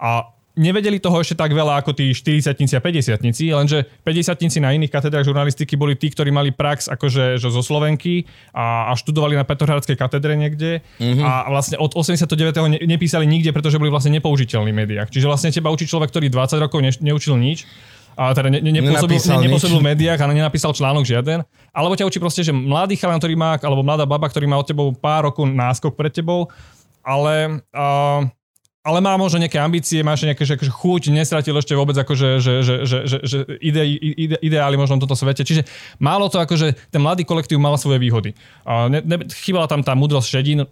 a 0.00 0.32
nevedeli 0.58 0.98
toho 0.98 1.22
ešte 1.22 1.38
tak 1.38 1.54
veľa 1.54 1.84
ako 1.84 1.94
tí 1.94 2.10
40 2.10 2.50
a 2.50 2.80
50 2.82 3.54
lenže 3.54 3.86
50 4.02 4.60
na 4.64 4.74
iných 4.74 4.90
katedrách 4.90 5.28
žurnalistiky 5.28 5.78
boli 5.78 5.94
tí, 5.94 6.10
ktorí 6.10 6.34
mali 6.34 6.50
prax 6.50 6.90
akože 6.90 7.38
že 7.38 7.48
zo 7.48 7.62
Slovenky 7.62 8.26
a, 8.50 8.90
a 8.90 8.92
študovali 8.98 9.38
na 9.38 9.46
Petrohradskej 9.46 9.94
katedre 9.94 10.34
niekde 10.34 10.82
mm-hmm. 10.98 11.22
a 11.22 11.48
vlastne 11.54 11.76
od 11.78 11.94
89. 11.94 12.26
Ne, 12.66 12.78
nepísali 12.82 13.30
nikde, 13.30 13.54
pretože 13.54 13.78
boli 13.78 13.88
vlastne 13.94 14.10
nepoužiteľní 14.18 14.74
v 14.74 14.78
médiách. 14.84 15.08
Čiže 15.14 15.30
vlastne 15.30 15.54
teba 15.54 15.70
učí 15.70 15.86
človek, 15.86 16.10
ktorý 16.10 16.26
20 16.28 16.64
rokov 16.66 16.78
ne, 16.82 16.90
neučil 16.98 17.38
nič 17.38 17.64
a 18.20 18.36
teda 18.36 18.52
ne, 18.52 18.60
ne, 18.60 18.84
nepôsobil, 18.84 19.16
ne, 19.16 19.48
nepôsobil 19.48 19.80
v 19.80 19.86
médiách 19.96 20.20
a 20.20 20.28
nenapísal 20.28 20.76
článok 20.76 21.08
žiaden. 21.08 21.40
Alebo 21.72 21.96
ťa 21.96 22.04
učí 22.04 22.20
proste, 22.20 22.44
že 22.44 22.52
mladý 22.52 23.00
chalan, 23.00 23.16
ktorý 23.16 23.32
má, 23.32 23.56
alebo 23.56 23.80
mladá 23.80 24.04
baba, 24.04 24.28
ktorý 24.28 24.44
má 24.44 24.60
od 24.60 24.68
tebou 24.68 24.92
pár 24.92 25.32
rokov 25.32 25.48
náskok 25.48 25.96
pred 25.96 26.12
tebou, 26.12 26.52
ale, 27.00 27.64
uh, 27.72 28.20
ale 28.84 28.98
má 29.00 29.16
možno 29.16 29.40
nejaké 29.40 29.56
ambície, 29.56 30.04
máš 30.04 30.28
nejaké 30.28 30.44
že, 30.44 30.52
akože 30.60 30.68
chuť, 30.68 31.02
nestratil 31.16 31.56
ešte 31.56 31.72
vôbec 31.72 31.96
akože, 31.96 32.44
že, 32.44 32.54
že, 32.60 32.74
že, 32.84 32.98
že, 33.08 33.18
že 33.24 33.38
ide, 33.56 33.88
ide, 33.88 34.36
ideály 34.44 34.76
možno 34.76 35.00
v 35.00 35.08
tomto 35.08 35.16
svete. 35.16 35.40
Čiže 35.40 35.64
málo 35.96 36.28
to 36.28 36.44
akože, 36.44 36.92
ten 36.92 37.00
mladý 37.00 37.24
kolektív 37.24 37.56
mal 37.56 37.80
svoje 37.80 38.04
výhody. 38.04 38.36
Uh, 38.68 38.92
ne, 38.92 39.00
ne, 39.00 39.16
chýbala 39.32 39.64
tam 39.64 39.80
tá 39.80 39.96
múdrosť 39.96 40.28
šedín, 40.28 40.68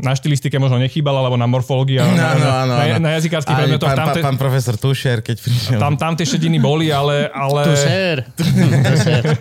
na 0.00 0.12
štilistike 0.16 0.56
možno 0.56 0.80
nechýbala, 0.80 1.20
alebo 1.20 1.36
na 1.36 1.44
morfológii, 1.44 2.00
ale 2.00 2.12
na, 2.16 2.26
Áno, 2.32 2.40
na, 2.40 2.52
áno, 2.64 2.72
na, 2.80 2.84
na 2.96 3.10
jazykárskych 3.20 3.52
predmetoch. 3.52 3.92
pán, 3.92 4.08
te- 4.16 4.24
pán 4.24 4.36
profesor 4.40 4.74
Tušer, 4.80 5.20
keď 5.20 5.36
prišiel. 5.36 5.76
tam, 5.76 6.00
tam 6.00 6.12
tie 6.16 6.24
šediny 6.24 6.56
boli, 6.56 6.88
ale... 6.88 7.28
ale 7.28 7.60
Tu 7.68 7.74
šér. 7.76 8.16
Tu 8.32 8.94
šér. 9.04 9.36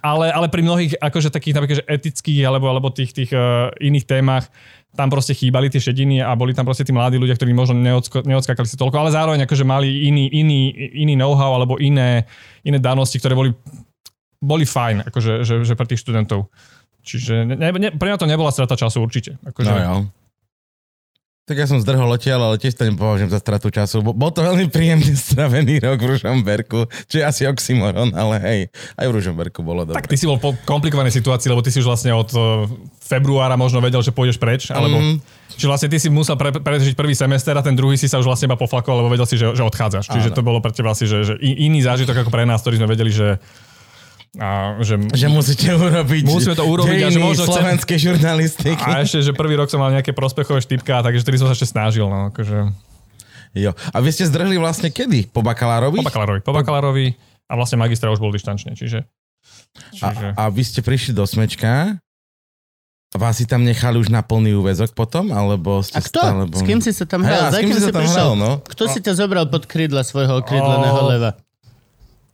ale, 0.00 0.32
ale 0.32 0.46
pri 0.48 0.64
mnohých 0.64 0.96
akože 0.96 1.28
takých 1.28 1.54
napríklad, 1.60 1.78
že 1.80 1.86
etických 1.86 2.48
alebo, 2.48 2.72
alebo 2.72 2.88
tých, 2.88 3.12
tých 3.12 3.30
uh, 3.36 3.68
iných 3.76 4.08
témach 4.08 4.48
tam 4.96 5.12
proste 5.12 5.36
chýbali 5.36 5.68
tie 5.68 5.84
šediny 5.84 6.24
a 6.24 6.32
boli 6.32 6.56
tam 6.56 6.64
proste 6.64 6.82
tí 6.82 6.96
mladí 6.96 7.20
ľudia, 7.20 7.36
ktorí 7.36 7.52
možno 7.52 7.76
neodsko, 7.76 8.24
neodskakali 8.24 8.64
si 8.64 8.74
toľko, 8.80 8.96
ale 9.04 9.10
zároveň 9.12 9.44
akože 9.44 9.62
mali 9.68 10.08
iný, 10.08 10.32
iný, 10.32 10.72
iný 10.96 11.14
know-how 11.14 11.52
alebo 11.54 11.76
iné, 11.76 12.24
iné 12.64 12.80
danosti, 12.80 13.20
ktoré 13.20 13.36
boli, 13.36 13.52
boli 14.40 14.64
fajn 14.64 15.06
akože, 15.12 15.32
že, 15.44 15.54
že 15.62 15.76
pre 15.76 15.86
tých 15.86 16.00
študentov. 16.02 16.48
Čiže 17.08 17.48
ne, 17.48 17.56
ne, 17.56 17.88
pre 17.90 18.12
mňa 18.12 18.20
to 18.20 18.28
nebola 18.28 18.52
strata 18.52 18.76
času 18.76 19.00
určite. 19.00 19.40
Akože, 19.40 19.64
No 19.64 19.80
jo. 19.80 19.96
Tak 21.48 21.56
ja 21.56 21.64
som 21.64 21.80
zdrhol 21.80 22.12
odtiaľ, 22.12 22.44
ale 22.44 22.60
tiež 22.60 22.76
to 22.76 22.84
nepovažujem 22.84 23.32
za 23.32 23.40
stratu 23.40 23.72
času. 23.72 24.04
Bo- 24.04 24.12
Bol 24.12 24.28
to 24.28 24.44
veľmi 24.44 24.68
príjemne 24.68 25.16
stravený 25.16 25.80
rok 25.80 25.96
v 25.96 26.12
Ružomberku, 26.12 26.84
čo 27.08 27.14
je 27.16 27.24
asi 27.24 27.48
oxymoron, 27.48 28.12
ale 28.12 28.36
hej, 28.44 28.60
aj 29.00 29.06
v 29.08 29.12
Ružomberku 29.16 29.64
bolo 29.64 29.88
dobre. 29.88 29.96
Tak 29.96 30.12
ty 30.12 30.20
si 30.20 30.28
bol 30.28 30.36
po 30.36 30.52
komplikovanej 30.68 31.08
situácii, 31.08 31.48
lebo 31.48 31.64
ty 31.64 31.72
si 31.72 31.80
už 31.80 31.88
vlastne 31.88 32.12
od 32.12 32.28
uh, 32.36 32.68
februára 33.00 33.56
možno 33.56 33.80
vedel, 33.80 34.04
že 34.04 34.12
pôjdeš 34.12 34.36
preč, 34.36 34.68
alebo... 34.68 35.00
Mhm. 35.00 35.40
Čiže 35.58 35.70
vlastne 35.72 35.88
ty 35.88 35.96
si 35.96 36.12
musel 36.12 36.36
pre, 36.36 36.52
prežiť 36.52 36.92
prvý 36.94 37.16
semester 37.16 37.56
a 37.56 37.64
ten 37.64 37.72
druhý 37.74 37.96
si 37.96 38.06
sa 38.12 38.20
už 38.20 38.28
vlastne 38.28 38.46
iba 38.46 38.54
poflakoval, 38.54 39.02
lebo 39.02 39.10
vedel 39.10 39.24
si, 39.24 39.40
že, 39.40 39.56
že 39.56 39.64
odchádzaš. 39.64 40.06
Čiže 40.12 40.30
Áno. 40.30 40.36
to 40.36 40.42
bolo 40.44 40.60
pre 40.60 40.70
teba 40.70 40.92
asi, 40.92 41.08
že, 41.08 41.24
že 41.24 41.34
iný 41.40 41.80
zážitok 41.80 42.22
ako 42.22 42.30
pre 42.30 42.44
nás, 42.44 42.60
ktorý 42.60 42.76
sme 42.76 42.92
vedeli, 42.92 43.08
že... 43.08 43.40
A, 44.34 44.76
že 44.78 45.00
Že 45.08 45.26
musíte 45.30 45.72
urobiť 45.72 46.22
Musíme 46.22 46.52
to 46.52 46.62
urobiť 46.62 47.00
a 47.00 47.08
že 47.08 47.16
možno 47.16 47.42
chcem- 47.42 47.54
slovenskej 47.56 47.98
žurnalistiky. 48.02 48.76
a 48.78 49.00
ešte, 49.00 49.18
že 49.20 49.32
prvý 49.32 49.56
rok 49.56 49.66
som 49.66 49.78
mal 49.78 49.88
nejaké 49.90 50.12
prospechové 50.12 50.60
štipka, 50.60 51.00
takže 51.00 51.20
vtedy 51.20 51.36
som 51.36 51.46
sa 51.46 51.54
ešte 51.54 51.64
snažil. 51.66 52.04
No, 52.04 52.28
akože, 52.28 52.68
Jo. 53.50 53.72
A 53.72 53.96
vy 53.98 54.10
ste 54.10 54.24
zdrhli 54.24 54.54
vlastne 54.54 54.88
kedy? 54.88 55.28
Po 55.28 55.40
bakalárovi? 55.40 55.96
po 55.96 56.04
bakalárovi. 56.04 56.40
Po 56.42 56.52
bakalárovi 56.52 57.06
a 57.42 57.52
vlastne 57.54 57.76
magistra 57.76 58.08
už 58.08 58.20
bol 58.20 58.28
dištančne. 58.28 58.76
Čiže, 58.76 59.08
A, 59.98 60.12
čiže 60.12 60.26
a 60.34 60.42
vy 60.46 60.62
ste 60.62 60.80
prišli 60.80 61.10
do 61.10 61.24
Smečka 61.24 61.96
a 63.08 63.16
vás 63.16 63.34
si 63.34 63.48
tam 63.48 63.64
nechali 63.64 63.96
už 63.96 64.12
na 64.12 64.20
plný 64.20 64.52
úvezok 64.54 64.92
potom? 64.92 65.32
Alebo 65.32 65.80
ste 65.80 65.96
A 65.96 66.04
kto? 66.04 66.20
stále 66.20 66.44
boli... 66.44 66.60
S 66.60 66.62
kým 66.62 66.78
si 66.78 66.92
sa 66.92 67.08
tam 67.08 67.24
Hej, 67.24 67.32
hral? 67.32 67.40
a 67.40 67.48
s 67.48 67.50
Za 67.50 67.58
kým 67.58 67.70
si 67.70 67.74
sa 67.74 67.80
si 67.80 67.88
tam 67.88 68.02
prišiel? 68.04 68.14
hral, 68.14 68.32
no? 68.36 68.50
Kto 68.62 68.82
si 68.86 68.98
ťa 69.00 69.12
zobral 69.16 69.44
pod 69.46 69.64
krídla 69.64 70.02
svojho 70.02 70.34
okrídleného 70.38 71.00
leva? 71.08 71.30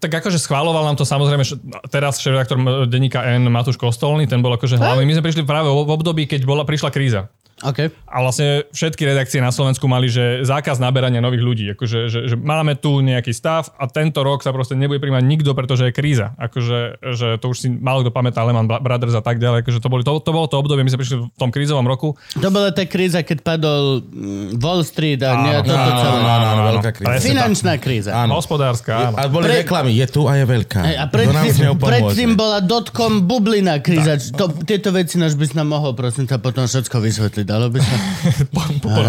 Tak 0.04 0.20
akože 0.20 0.36
schváloval 0.36 0.84
nám 0.84 1.00
to 1.00 1.08
samozrejme 1.08 1.40
teraz 1.88 2.20
šéf-redaktor 2.20 2.60
denníka 2.84 3.24
N 3.24 3.48
Matúš 3.48 3.80
Kostolný, 3.80 4.28
ten 4.28 4.44
bol 4.44 4.52
akože 4.52 4.76
hlavný. 4.76 5.08
My 5.08 5.16
sme 5.16 5.24
prišli 5.24 5.48
práve 5.48 5.72
v 5.72 5.88
období, 5.88 6.28
keď 6.28 6.44
bola, 6.44 6.68
prišla 6.68 6.92
kríza. 6.92 7.32
OK. 7.62 7.94
A 8.10 8.16
vlastne 8.18 8.66
všetky 8.74 9.06
redakcie 9.06 9.38
na 9.38 9.54
Slovensku 9.54 9.86
mali, 9.86 10.10
že 10.10 10.42
zákaz 10.42 10.82
naberania 10.82 11.22
nových 11.22 11.44
ľudí. 11.44 11.64
Akože, 11.78 12.10
že, 12.10 12.20
že 12.26 12.34
máme 12.34 12.74
tu 12.74 12.98
nejaký 12.98 13.30
stav 13.30 13.70
a 13.78 13.86
tento 13.86 14.26
rok 14.26 14.42
sa 14.42 14.50
proste 14.50 14.74
nebude 14.74 14.98
príjmať 14.98 15.22
nikto, 15.22 15.54
pretože 15.54 15.86
je 15.88 15.92
kríza. 15.94 16.34
Akože, 16.34 16.98
že 17.14 17.38
to 17.38 17.54
už 17.54 17.56
si 17.62 17.68
málo 17.70 18.02
kto 18.02 18.10
pamätá, 18.10 18.42
Lehman 18.42 18.66
Brothers 18.66 19.14
a 19.14 19.22
tak 19.22 19.38
ďalej. 19.38 19.62
Akože 19.62 19.78
to, 19.78 19.86
boli, 19.86 20.02
to, 20.02 20.18
to 20.18 20.30
bolo 20.34 20.50
to 20.50 20.58
obdobie, 20.58 20.82
my 20.82 20.90
sme 20.90 21.00
prišli 21.06 21.16
v 21.22 21.38
tom 21.38 21.54
krízovom 21.54 21.86
roku. 21.86 22.18
To 22.42 22.48
bola 22.50 22.74
tá 22.74 22.82
kríza, 22.90 23.22
keď 23.22 23.38
padol 23.46 24.02
mm, 24.02 24.58
Wall 24.58 24.82
Street 24.82 25.22
a 25.22 25.30
nie, 25.46 25.54
Áno, 25.54 25.62
toto 25.62 25.78
Áno, 25.78 26.00
celé. 26.02 26.18
áno, 26.26 26.46
áno, 26.50 26.62
veľká 26.74 26.90
kríza. 26.90 27.08
Presne 27.14 27.28
Finančná 27.30 27.72
kríza. 27.78 28.10
Áno. 28.18 28.32
Hospodárska, 28.34 28.90
áno. 29.10 29.16
A 29.16 29.30
boli 29.30 29.46
Pre- 29.46 29.62
reklamy, 29.62 29.94
je 29.94 30.06
tu 30.10 30.26
a 30.26 30.34
je 30.34 30.44
veľká. 30.44 30.80
A 30.82 31.06
predtým, 31.06 31.78
predtým 31.78 32.30
bola 32.34 32.58
dotcom 32.58 33.22
bublina 33.22 33.78
kríza. 33.78 34.18
To, 34.34 34.50
tieto 34.66 34.90
veci 34.90 35.22
náš 35.22 35.38
by 35.38 35.54
nám 35.54 35.70
mohol, 35.70 35.94
prosím 35.94 36.26
ťa, 36.26 36.42
potom 36.42 36.66
všetko 36.66 36.96
vysvetliť. 36.98 37.43
Dalo 37.44 37.68
by 37.68 37.78
sa? 37.78 37.94
Po- 38.48 38.64
po- 38.80 38.88
po- 38.88 39.04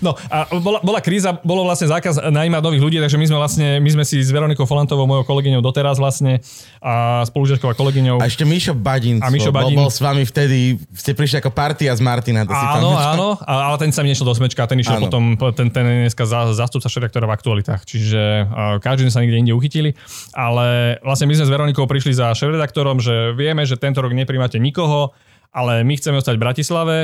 No 0.00 0.12
a 0.28 0.38
bola, 0.54 0.78
bola 0.80 1.00
kríza, 1.00 1.36
bolo 1.36 1.64
vlastne 1.64 1.88
zákaz 1.88 2.20
najímať 2.22 2.60
nových 2.60 2.82
ľudí, 2.82 2.96
takže 2.98 3.16
my 3.16 3.26
sme 3.26 3.36
vlastne, 3.36 3.66
my 3.76 3.90
sme 3.90 4.04
si 4.04 4.20
s 4.20 4.28
Veronikou 4.28 4.64
Folantovou, 4.64 5.04
mojou 5.04 5.24
kolegyňou 5.24 5.60
doteraz 5.60 5.96
vlastne 5.96 6.40
a 6.78 7.24
spolužiačkou 7.24 7.66
a 7.66 7.74
kolegyňou. 7.74 8.16
A 8.18 8.26
ešte 8.26 8.44
Mišo 8.44 8.72
Badin, 8.72 9.18
A 9.18 9.28
Mišo 9.28 9.48
bol, 9.48 9.64
Badin. 9.64 9.76
bol 9.76 9.88
s 9.88 9.98
vami 9.98 10.22
vtedy, 10.22 10.58
ste 10.90 11.12
prišli 11.12 11.40
ako 11.40 11.50
partia 11.50 11.90
z 11.90 12.00
Martina, 12.00 12.44
to 12.44 12.50
si 12.50 12.58
Áno, 12.58 12.92
pamätáš? 12.92 13.08
áno, 13.10 13.28
a- 13.38 13.64
ale 13.66 13.76
ten 13.78 13.90
sa 13.90 14.00
mi 14.00 14.08
nešiel 14.08 14.24
do 14.24 14.34
smečka, 14.34 14.64
ten 14.64 14.76
išiel 14.76 14.96
Áno. 14.96 15.04
potom, 15.08 15.22
ten, 15.52 15.68
ten 15.68 15.84
je 15.84 15.96
dneska 16.06 16.24
za, 16.24 16.52
zástupca 16.52 16.88
redaktora 16.90 17.24
v 17.24 17.32
aktualitách, 17.32 17.82
čiže 17.84 18.20
uh, 18.42 18.76
každý 18.78 19.06
sme 19.06 19.12
sa 19.12 19.20
niekde 19.20 19.40
inde 19.40 19.52
uchytili, 19.52 19.96
ale 20.32 20.98
vlastne 21.00 21.24
my 21.24 21.34
sme 21.34 21.46
s 21.46 21.50
Veronikou 21.50 21.84
prišli 21.84 22.12
za 22.12 22.32
šéf-redaktorom, 22.32 22.98
že 22.98 23.32
vieme, 23.32 23.62
že 23.62 23.74
tento 23.74 23.98
rok 23.98 24.10
nepríjmate 24.10 24.58
nikoho, 24.58 25.12
ale 25.50 25.82
my 25.82 25.94
chceme 25.98 26.18
ostať 26.18 26.34
v 26.38 26.44
Bratislave 26.46 26.96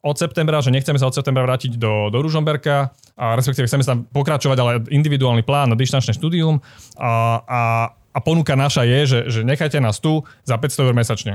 od 0.00 0.16
septembra, 0.16 0.64
že 0.64 0.72
nechceme 0.72 0.96
sa 0.96 1.12
od 1.12 1.16
septembra 1.16 1.44
vrátiť 1.44 1.76
do, 1.76 2.08
do 2.08 2.18
Ružomberka, 2.24 2.96
a 3.20 3.36
respektíve 3.36 3.68
chceme 3.68 3.84
sa 3.84 3.92
tam 3.92 4.08
pokračovať, 4.08 4.56
ale 4.56 4.80
individuálny 4.88 5.44
plán 5.44 5.68
na 5.68 5.76
dištančné 5.76 6.16
štúdium 6.16 6.64
a, 6.96 7.44
a, 7.44 7.62
a 7.92 8.18
ponuka 8.24 8.56
naša 8.56 8.88
je, 8.88 9.00
že, 9.04 9.20
že 9.28 9.40
nechajte 9.44 9.76
nás 9.76 10.00
tu 10.00 10.24
za 10.48 10.56
500 10.56 10.88
eur 10.88 10.94
mesačne. 10.96 11.32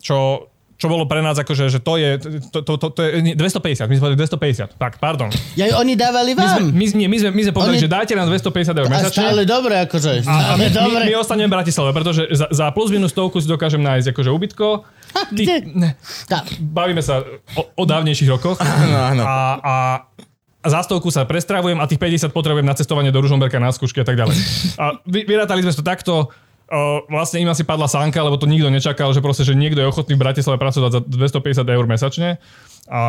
Čo, 0.00 0.48
čo 0.76 0.86
bolo 0.86 1.04
pre 1.04 1.18
nás 1.18 1.34
akože, 1.34 1.66
že 1.66 1.80
to 1.80 1.96
je, 1.96 2.20
to, 2.52 2.60
to, 2.60 2.76
to, 2.76 2.86
to 2.92 3.00
je 3.00 3.10
nie, 3.20 3.32
250, 3.32 3.88
my 3.88 3.94
sme 3.96 4.02
povedali 4.06 4.20
250, 4.20 4.76
tak, 4.76 5.00
pardon. 5.00 5.32
Ja, 5.56 5.72
oni 5.74 5.96
dávali 5.96 6.36
My 6.36 6.44
sme, 6.44 6.60
vám. 6.62 6.70
my, 6.70 6.84
nie, 6.92 7.08
my 7.08 7.16
sme, 7.16 7.30
my 7.32 7.42
sme 7.42 7.52
povedali, 7.52 7.76
Oni- 7.76 7.84
že 7.84 7.90
dajte 7.90 8.12
nám 8.12 8.28
250 8.28 8.76
eur 8.76 8.86
A 8.86 8.92
mesačne. 8.92 9.20
stále 9.24 9.42
dobre, 9.42 9.74
akože. 9.82 10.10
A 10.22 10.54
my, 10.54 10.68
dobre. 10.68 11.00
my, 11.00 11.08
my 11.08 11.14
ostaneme 11.16 11.48
v 11.48 11.54
Bratislave, 11.56 11.90
pretože 11.90 12.28
za, 12.30 12.46
za 12.52 12.68
plus 12.70 12.92
minus 12.92 13.10
stovku 13.10 13.40
si 13.40 13.48
dokážem 13.48 13.80
nájsť 13.80 14.12
akože 14.12 14.28
ubytko. 14.28 14.84
ne, 15.74 15.96
bavíme 16.60 17.00
sa 17.00 17.24
o, 17.56 17.62
o 17.72 17.84
dávnejších 17.84 18.28
rokoch. 18.28 18.60
Áno, 18.60 18.98
áno. 19.10 19.22
A, 19.24 19.36
a, 19.56 19.74
a 20.60 20.66
za 20.68 20.82
stovku 20.82 21.08
sa 21.08 21.24
prestravujem 21.24 21.78
a 21.78 21.86
tých 21.86 21.96
50 21.96 22.28
potrebujem 22.30 22.66
na 22.66 22.74
cestovanie 22.74 23.08
do 23.08 23.22
Ružomberka, 23.22 23.56
na 23.56 23.70
skúšky 23.70 24.02
a 24.02 24.06
tak 24.06 24.18
ďalej. 24.18 24.36
A 24.76 24.98
vy, 25.06 25.24
vyrátali 25.24 25.62
sme 25.62 25.72
to 25.72 25.80
takto, 25.80 26.28
o, 26.70 27.06
vlastne 27.10 27.42
im 27.42 27.50
asi 27.50 27.62
padla 27.62 27.86
sánka, 27.86 28.22
lebo 28.22 28.38
to 28.38 28.50
nikto 28.50 28.70
nečakal, 28.70 29.14
že 29.14 29.22
proste, 29.22 29.46
že 29.46 29.54
niekto 29.54 29.82
je 29.82 29.90
ochotný 29.90 30.14
v 30.18 30.22
Bratislave 30.22 30.58
pracovať 30.58 30.90
za 30.90 31.00
250 31.02 31.62
eur 31.62 31.84
mesačne. 31.86 32.28
A 32.86 33.00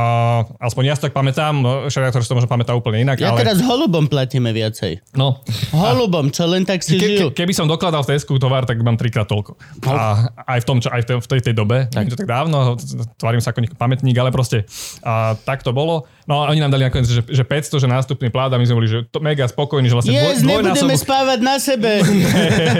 aspoň 0.57 0.83
ja 0.89 0.93
si 0.97 1.05
tak 1.05 1.13
pamätám, 1.13 1.53
no, 1.61 1.85
šeriator 1.85 2.25
si 2.25 2.29
to 2.29 2.33
možno 2.33 2.49
pamätá 2.49 2.73
úplne 2.73 3.05
inak, 3.05 3.21
Ja 3.21 3.29
ale... 3.29 3.45
teraz 3.45 3.61
holubom 3.61 4.09
platíme 4.09 4.49
viacej. 4.49 5.05
No, 5.13 5.45
Holubom, 5.69 6.33
čo 6.33 6.49
len 6.49 6.65
tak 6.65 6.81
si 6.81 6.97
ke, 6.97 7.07
ke, 7.21 7.25
keby 7.29 7.53
som 7.53 7.69
dokladal 7.69 8.01
v 8.01 8.17
Tesku 8.17 8.41
tovar, 8.41 8.65
tak 8.65 8.81
mám 8.81 8.97
trikrát 8.97 9.29
toľko. 9.29 9.53
A 9.85 10.33
aj 10.49 10.59
v 10.63 10.65
tom, 10.65 10.77
čo, 10.81 10.89
aj 10.89 11.01
v 11.03 11.05
tej, 11.05 11.15
v 11.21 11.27
tej, 11.29 11.41
tej 11.51 11.53
dobe, 11.53 11.77
tak. 11.93 12.09
to 12.09 12.17
tak 12.17 12.25
dávno, 12.25 12.73
tvarím 13.21 13.41
sa 13.41 13.53
ako 13.53 13.77
pamätník, 13.77 14.17
ale 14.17 14.33
proste 14.33 14.65
a, 15.05 15.37
tak 15.37 15.61
to 15.61 15.69
bolo. 15.69 16.09
No 16.25 16.41
a 16.43 16.51
oni 16.51 16.59
nám 16.59 16.73
dali 16.73 16.89
nakoniec, 16.89 17.07
že, 17.07 17.21
že 17.23 17.43
500, 17.45 17.83
že 17.83 17.87
nástupný 17.87 18.27
plát 18.33 18.51
a 18.51 18.57
my 18.57 18.65
sme 18.65 18.75
boli 18.81 18.89
že 18.89 19.05
to 19.07 19.21
mega 19.21 19.45
spokojní, 19.45 19.87
že 19.87 19.95
vlastne 19.95 20.13
Yes, 20.17 20.41
dvoj, 20.41 20.65
nebudeme 20.65 20.95
spávať 20.97 21.39
na 21.45 21.55
sebe. 21.61 22.01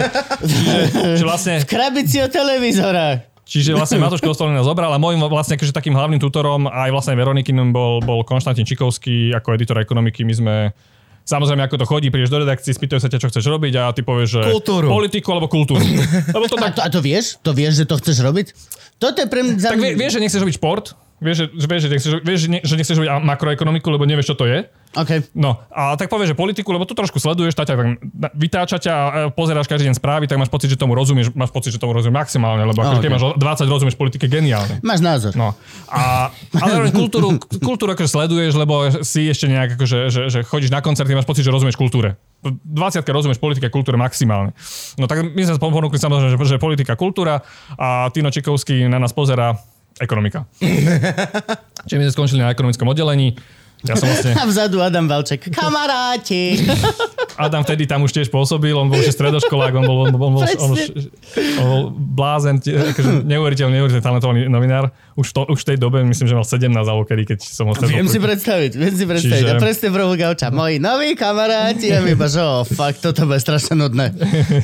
že 1.19 1.23
vlastne, 1.23 1.61
V 1.61 1.67
krabici 1.69 2.19
od 2.19 2.31
televízora. 2.33 3.36
Čiže 3.47 3.71
vlastne 3.73 3.97
Matúš 3.97 4.19
Kostolný 4.19 4.59
nás 4.59 4.67
zobral 4.67 4.91
a 4.91 4.99
môjim 4.99 5.23
vlastne 5.25 5.55
akože 5.55 5.71
takým 5.71 5.95
hlavným 5.95 6.19
tutorom 6.19 6.67
aj 6.67 6.91
vlastne 6.91 7.15
Veronikinom 7.15 7.71
bol, 7.71 8.03
bol 8.03 8.21
Konštantín 8.27 8.67
Čikovský 8.67 9.31
ako 9.33 9.55
editor 9.55 9.79
ekonomiky. 9.79 10.27
My 10.27 10.35
sme 10.35 10.55
Samozrejme, 11.27 11.67
ako 11.67 11.75
to 11.75 11.83
chodí, 11.83 12.07
prídeš 12.07 12.31
do 12.31 12.39
redakcie, 12.39 12.71
spýtajú 12.71 13.03
sa 13.03 13.11
ťa, 13.11 13.19
čo 13.19 13.27
chceš 13.27 13.51
robiť 13.51 13.73
a 13.83 13.91
ty 13.91 13.99
povieš, 13.99 14.29
že 14.31 14.41
Kultúru. 14.47 14.87
politiku 14.87 15.35
alebo 15.35 15.51
kultúru. 15.51 15.83
Lebo 16.39 16.47
to 16.47 16.55
A 16.55 16.71
tak 16.71 16.79
to, 16.79 16.81
a 16.87 16.87
to 16.87 17.03
vieš? 17.03 17.35
To 17.43 17.51
vieš, 17.51 17.83
že 17.83 17.85
to 17.85 17.99
chceš 17.99 18.23
robiť? 18.23 18.55
Toto 18.95 19.19
je 19.19 19.27
pre 19.27 19.43
mňa... 19.43 19.59
Tak 19.59 19.75
vie, 19.75 19.91
vieš, 19.99 20.15
že 20.15 20.19
nechceš 20.23 20.39
robiť 20.47 20.55
šport, 20.55 20.95
vieš, 21.17 21.49
že, 21.57 21.65
vieš, 21.65 21.81
že, 21.81 21.89
nechceš, 21.89 22.11
vieš, 22.21 22.39
že, 22.45 22.49
ne, 22.49 22.59
že 22.61 22.73
nechceš 22.77 22.97
robiť 23.01 23.09
makroekonomiku, 23.25 23.87
lebo 23.89 24.05
nevieš, 24.05 24.33
čo 24.33 24.35
to 24.37 24.45
je. 24.45 24.69
OK. 24.97 25.33
No, 25.37 25.61
a 25.69 25.93
tak 25.93 26.09
povieš, 26.09 26.33
že 26.33 26.37
politiku, 26.37 26.73
lebo 26.73 26.87
tu 26.87 26.97
trošku 26.97 27.21
sleduješ, 27.21 27.53
tá 27.53 27.67
ťa 27.67 27.75
tak 27.75 27.87
vytáča 28.33 28.77
ťa 28.81 28.93
a 28.93 29.07
pozeráš 29.29 29.69
každý 29.69 29.89
deň 29.91 29.95
správy, 29.97 30.25
tak 30.25 30.39
máš 30.41 30.49
pocit, 30.49 30.73
že 30.73 30.77
tomu 30.79 30.97
rozumieš, 30.97 31.33
máš 31.37 31.51
pocit, 31.53 31.75
že 31.75 31.79
tomu 31.81 31.93
rozumieš 31.93 32.17
maximálne, 32.17 32.63
lebo 32.65 32.81
ako 32.81 32.95
Okay. 32.97 33.13
keď 33.13 33.13
máš 33.13 33.23
20, 33.37 33.69
rozumieš 33.69 33.93
politike 33.93 34.25
geniálne. 34.25 34.81
Máš 34.81 35.05
názor. 35.05 35.37
No. 35.37 35.53
A, 35.85 36.33
ale 36.57 36.89
kultúru, 36.89 37.37
kultúru 37.61 37.93
akože 37.93 38.09
sleduješ, 38.09 38.57
lebo 38.57 38.89
si 39.05 39.29
ešte 39.29 39.45
nejak 39.45 39.77
akože, 39.77 40.09
že, 40.09 40.21
že 40.33 40.39
chodíš 40.41 40.73
na 40.73 40.81
koncerty, 40.81 41.13
máš 41.13 41.29
pocit, 41.29 41.45
že 41.45 41.53
rozumieš 41.53 41.77
kultúre. 41.77 42.17
20 42.41 43.05
rozumieš 43.05 43.37
politike, 43.37 43.69
kultúre 43.69 44.01
maximálne. 44.01 44.57
No 44.97 45.05
tak 45.05 45.29
my 45.29 45.41
sme 45.45 45.61
ponúkli 45.61 46.01
samozrejme, 46.01 46.33
že, 46.33 46.57
že 46.57 46.57
politika, 46.57 46.97
kultúra 46.97 47.45
a 47.77 48.09
Tino 48.09 48.33
Čikovský 48.33 48.89
na 48.89 48.97
nás 48.97 49.13
pozera 49.13 49.53
ekonomika. 49.99 50.45
Čiže 51.87 51.97
my 51.97 52.03
sme 52.09 52.13
skončili 52.13 52.39
na 52.43 52.51
ekonomickom 52.51 52.87
oddelení. 52.87 53.37
Ja 53.85 53.93
som 53.93 54.09
vlastne, 54.09 54.33
A 54.33 54.49
vzadu 54.49 54.81
Adam 54.81 55.05
Valček. 55.05 55.53
Kamaráti. 55.53 56.65
Adam 57.37 57.61
vtedy 57.61 57.85
tam 57.85 58.01
už 58.01 58.09
tiež 58.09 58.33
pôsobil, 58.33 58.73
on 58.73 58.89
bol 58.89 58.97
už 58.97 59.13
stredoškolák, 59.13 59.69
on 59.77 59.85
bol, 59.85 59.97
on 60.09 60.17
bol, 60.17 60.33
on 60.33 60.41
bol, 60.41 60.41
on 60.41 60.69
bol, 60.73 60.77
on 61.61 61.65
bol 61.69 61.81
blázen, 61.93 62.57
akože 62.57 63.21
neuveriteľný, 63.21 63.77
neuveriteľný 63.77 64.01
talentovaný 64.01 64.39
novinár. 64.49 64.89
Už, 65.17 65.33
to, 65.33 65.49
už 65.49 65.65
v 65.65 65.73
tej 65.73 65.77
dobe, 65.77 66.05
myslím, 66.05 66.29
že 66.29 66.33
mal 66.33 66.45
17 66.45 66.69
alebo 66.69 67.01
kedy, 67.01 67.23
keď 67.25 67.39
som 67.41 67.65
ho. 67.65 67.73
Viem 67.73 68.05
si 68.05 68.21
predstaviť, 68.21 68.71
viem 68.71 68.93
si 68.93 69.01
predstaviť. 69.01 69.41
Čiže- 69.41 69.51
A 69.51 69.57
presne 69.57 69.89
rohu 69.89 70.13
gauča. 70.13 70.53
Moji 70.53 70.77
noví 70.77 71.17
kamaráti. 71.17 71.89
A 71.89 71.99
my 71.99 72.13
iba, 72.13 72.29
že 72.29 72.37
oh, 72.37 72.61
fakt, 72.63 73.01
toto 73.01 73.25
bude 73.25 73.41
strašne 73.41 73.73
nudné. 73.75 74.13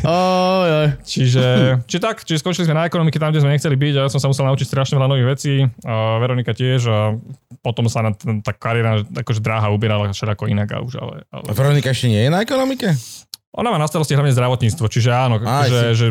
Oj, 0.06 0.70
oj. 0.70 0.88
Čiže, 1.02 1.44
či 1.84 1.98
tak, 1.98 2.22
čiže 2.22 2.40
skončili 2.40 2.66
sme 2.66 2.78
na 2.78 2.86
ekonomike 2.86 3.18
tam, 3.18 3.34
kde 3.34 3.42
sme 3.42 3.50
nechceli 3.50 3.74
byť 3.74 3.94
a 3.98 4.02
ja 4.06 4.10
som 4.10 4.22
sa 4.22 4.30
musel 4.30 4.46
naučiť 4.46 4.68
strašne 4.68 4.96
veľa 4.96 5.10
nových 5.10 5.28
vecí. 5.34 5.54
A 5.82 6.22
Veronika 6.22 6.54
tiež 6.54 6.82
a 6.86 7.18
potom 7.60 7.90
sa 7.90 8.02
na 8.02 8.12
t- 8.12 8.26
tá 8.40 8.54
kariéra 8.54 9.02
akože 9.02 9.42
dráha 9.42 9.68
ubierala 9.68 10.14
všelijako 10.14 10.46
inak 10.48 10.70
a 10.70 10.78
už, 10.80 10.94
ale, 10.96 11.26
ale... 11.28 11.50
Veronika 11.50 11.90
ešte 11.90 12.08
nie 12.08 12.22
je 12.22 12.30
na 12.30 12.46
ekonomike? 12.46 12.94
Ona 13.54 13.70
má 13.70 13.78
na 13.78 13.86
starosti 13.86 14.14
hlavne 14.14 14.34
zdravotníctvo, 14.34 14.86
čiže 14.90 15.14
áno, 15.14 15.38
Aj, 15.40 15.70
že, 15.70 15.94
si. 15.94 15.94
že 15.94 16.08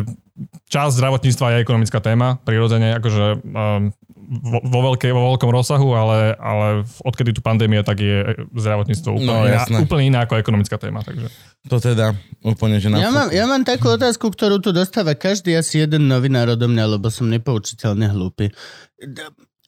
časť 0.71 0.95
zdravotníctva 0.95 1.45
je 1.51 1.57
ekonomická 1.59 1.99
téma, 1.99 2.39
prirodzene, 2.39 2.95
akože 2.97 3.23
um, 3.43 3.91
vo, 4.23 4.63
vo, 4.63 4.79
veľkej, 4.91 5.11
vo 5.11 5.35
veľkom 5.35 5.51
rozsahu, 5.51 5.91
ale, 5.91 6.33
ale 6.39 6.87
odkedy 7.03 7.35
tu 7.35 7.43
pandémia, 7.43 7.83
tak 7.83 7.99
je 7.99 8.47
zdravotníctvo 8.55 9.19
úplne, 9.19 9.27
No, 9.27 9.43
iná, 9.43 9.59
jasné. 9.59 9.77
úplne 9.83 10.03
iná 10.07 10.19
ako 10.23 10.39
ekonomická 10.39 10.79
téma. 10.79 11.03
Takže. 11.03 11.27
To 11.67 11.77
teda 11.77 12.15
úplne, 12.39 12.79
že 12.79 12.87
na 12.87 13.03
Ja 13.03 13.11
mám, 13.11 13.27
ja 13.33 13.43
mám 13.43 13.67
takú 13.67 13.91
otázku, 13.91 14.31
ktorú 14.31 14.63
tu 14.63 14.71
dostáva 14.71 15.17
každý 15.17 15.57
asi 15.57 15.83
jeden 15.83 16.07
novinár 16.07 16.55
odo 16.55 16.69
mňa, 16.69 16.95
lebo 16.95 17.11
som 17.11 17.27
nepoučiteľne 17.27 18.07
hlúpy. 18.07 18.47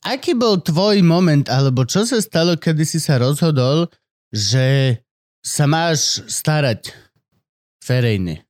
Aký 0.06 0.38
bol 0.38 0.62
tvoj 0.62 1.02
moment, 1.02 1.50
alebo 1.50 1.84
čo 1.84 2.06
sa 2.06 2.22
stalo, 2.22 2.56
kedy 2.56 2.86
si 2.86 3.02
sa 3.02 3.18
rozhodol, 3.18 3.90
že 4.30 5.02
sa 5.42 5.66
máš 5.66 6.22
starať 6.30 6.94
verejne? 7.82 8.45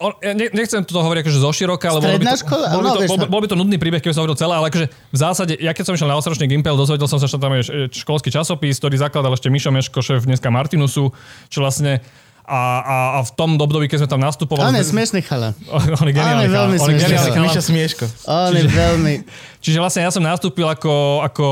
On, 0.00 0.16
ja 0.24 0.32
ne, 0.32 0.48
nechcem 0.56 0.80
to 0.80 0.96
hovoriť 0.96 1.20
akože 1.20 1.38
zo 1.44 1.52
široka, 1.52 1.84
ale 1.84 2.00
bolo 2.00 2.16
by, 2.16 2.24
Stredná 2.24 2.32
to, 2.32 2.40
škola? 2.40 2.66
bol, 2.72 2.80
by 2.80 2.88
No, 2.88 2.92
to, 2.96 3.00
bol, 3.04 3.18
bol 3.28 3.40
by 3.44 3.48
to 3.52 3.56
nudný 3.60 3.76
príbeh, 3.76 4.00
keby 4.00 4.16
som 4.16 4.24
hovoril 4.24 4.40
celé, 4.40 4.56
ale 4.56 4.72
akože 4.72 4.86
v 4.88 5.18
zásade, 5.20 5.52
ja 5.60 5.76
keď 5.76 5.84
som 5.84 5.92
išiel 5.92 6.08
na 6.08 6.16
8 6.16 6.40
Gimpel, 6.40 6.72
dozvedel 6.72 7.04
som 7.04 7.20
sa, 7.20 7.28
že 7.28 7.36
tam 7.36 7.52
je 7.52 7.62
š- 7.68 8.00
školský 8.00 8.32
časopis, 8.32 8.80
ktorý 8.80 8.96
zakladal 8.96 9.36
ešte 9.36 9.52
Mišo 9.52 9.68
Meško, 9.68 10.00
šéf 10.00 10.24
dneska 10.24 10.48
Martinusu, 10.48 11.12
čo 11.52 11.58
vlastne 11.60 12.00
a, 12.48 12.60
a, 12.80 12.96
a 13.14 13.28
v 13.28 13.30
tom 13.36 13.60
období, 13.60 13.92
keď 13.92 14.02
sme 14.02 14.10
tam 14.10 14.20
On 14.24 14.26
nastupovali... 14.26 14.72
je 14.80 14.88
smiešný 14.88 15.20
chala. 15.20 15.52
On 16.00 16.06
je 16.08 16.14
geniálny 16.16 16.34
On 16.34 16.48
je 16.48 16.50
veľmi 16.50 16.76
on 16.80 16.86
smiešný. 16.88 17.38
Miša 17.44 17.62
Smieško. 17.62 18.04
On 18.24 18.56
je 18.56 18.66
veľmi... 18.66 19.14
Čiže 19.64 19.78
vlastne 19.78 20.02
ja 20.02 20.10
som 20.10 20.24
nastúpil 20.24 20.64
ako, 20.64 21.20
ako 21.28 21.46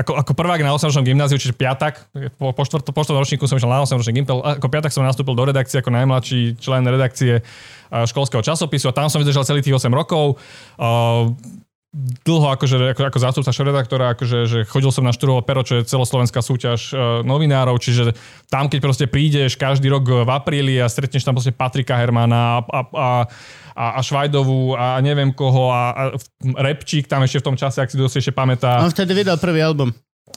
ako, 0.00 0.16
ako 0.16 0.32
prvák 0.32 0.64
na 0.64 0.72
8 0.72 1.04
gymnáziu, 1.04 1.36
čiže 1.36 1.52
piatak, 1.52 2.08
po, 2.40 2.56
po, 2.56 2.62
štvrt, 2.64 2.88
po 2.88 3.00
štvrtom 3.04 3.20
ročníku 3.20 3.44
som 3.44 3.60
išiel 3.60 3.68
na 3.68 3.84
8 3.84 4.00
ročný 4.00 4.12
gimpel, 4.16 4.40
ako 4.40 4.66
piatak 4.72 4.92
som 4.92 5.04
nastúpil 5.04 5.36
do 5.36 5.44
redakcie 5.44 5.84
ako 5.84 5.92
najmladší 5.92 6.56
člen 6.56 6.88
redakcie 6.88 7.44
a, 7.92 8.08
školského 8.08 8.40
časopisu 8.40 8.88
a 8.88 8.96
tam 8.96 9.12
som 9.12 9.20
vydržal 9.20 9.44
celých 9.44 9.68
tých 9.68 9.76
8 9.76 9.92
rokov. 9.92 10.40
Dlho 11.98 12.54
akože, 12.54 12.94
ako, 12.94 13.02
ako 13.02 13.18
zástupca 13.18 13.50
šredaktora, 13.50 14.14
akože, 14.14 14.38
že 14.46 14.58
chodil 14.62 14.94
som 14.94 15.02
na 15.02 15.10
Šturovo 15.10 15.42
pero, 15.42 15.66
čo 15.66 15.82
je 15.82 15.88
celoslovenská 15.90 16.38
súťaž 16.38 16.94
uh, 16.94 17.26
novinárov, 17.26 17.82
čiže 17.82 18.14
tam, 18.46 18.70
keď 18.70 18.78
proste 18.78 19.06
prídeš 19.10 19.58
každý 19.58 19.90
rok 19.90 20.06
v 20.06 20.30
apríli 20.30 20.78
a 20.78 20.86
stretneš 20.86 21.26
tam 21.26 21.34
proste 21.34 21.50
Patrika 21.50 21.98
Hermana 21.98 22.38
a, 22.38 22.58
a, 22.62 22.80
a, 22.94 23.08
a, 23.74 23.86
a 23.98 24.00
Švajdovú 24.06 24.78
a 24.78 25.02
neviem 25.02 25.34
koho 25.34 25.74
a, 25.74 25.90
a 25.90 26.02
Repčík 26.62 27.10
tam 27.10 27.26
ešte 27.26 27.42
v 27.42 27.46
tom 27.50 27.56
čase, 27.58 27.82
ak 27.82 27.90
si 27.90 27.98
to 27.98 28.06
ešte 28.06 28.30
pamätá. 28.30 28.86
On 28.86 28.94
vtedy 28.94 29.10
vydal 29.10 29.42
prvý 29.42 29.58
album. 29.58 29.90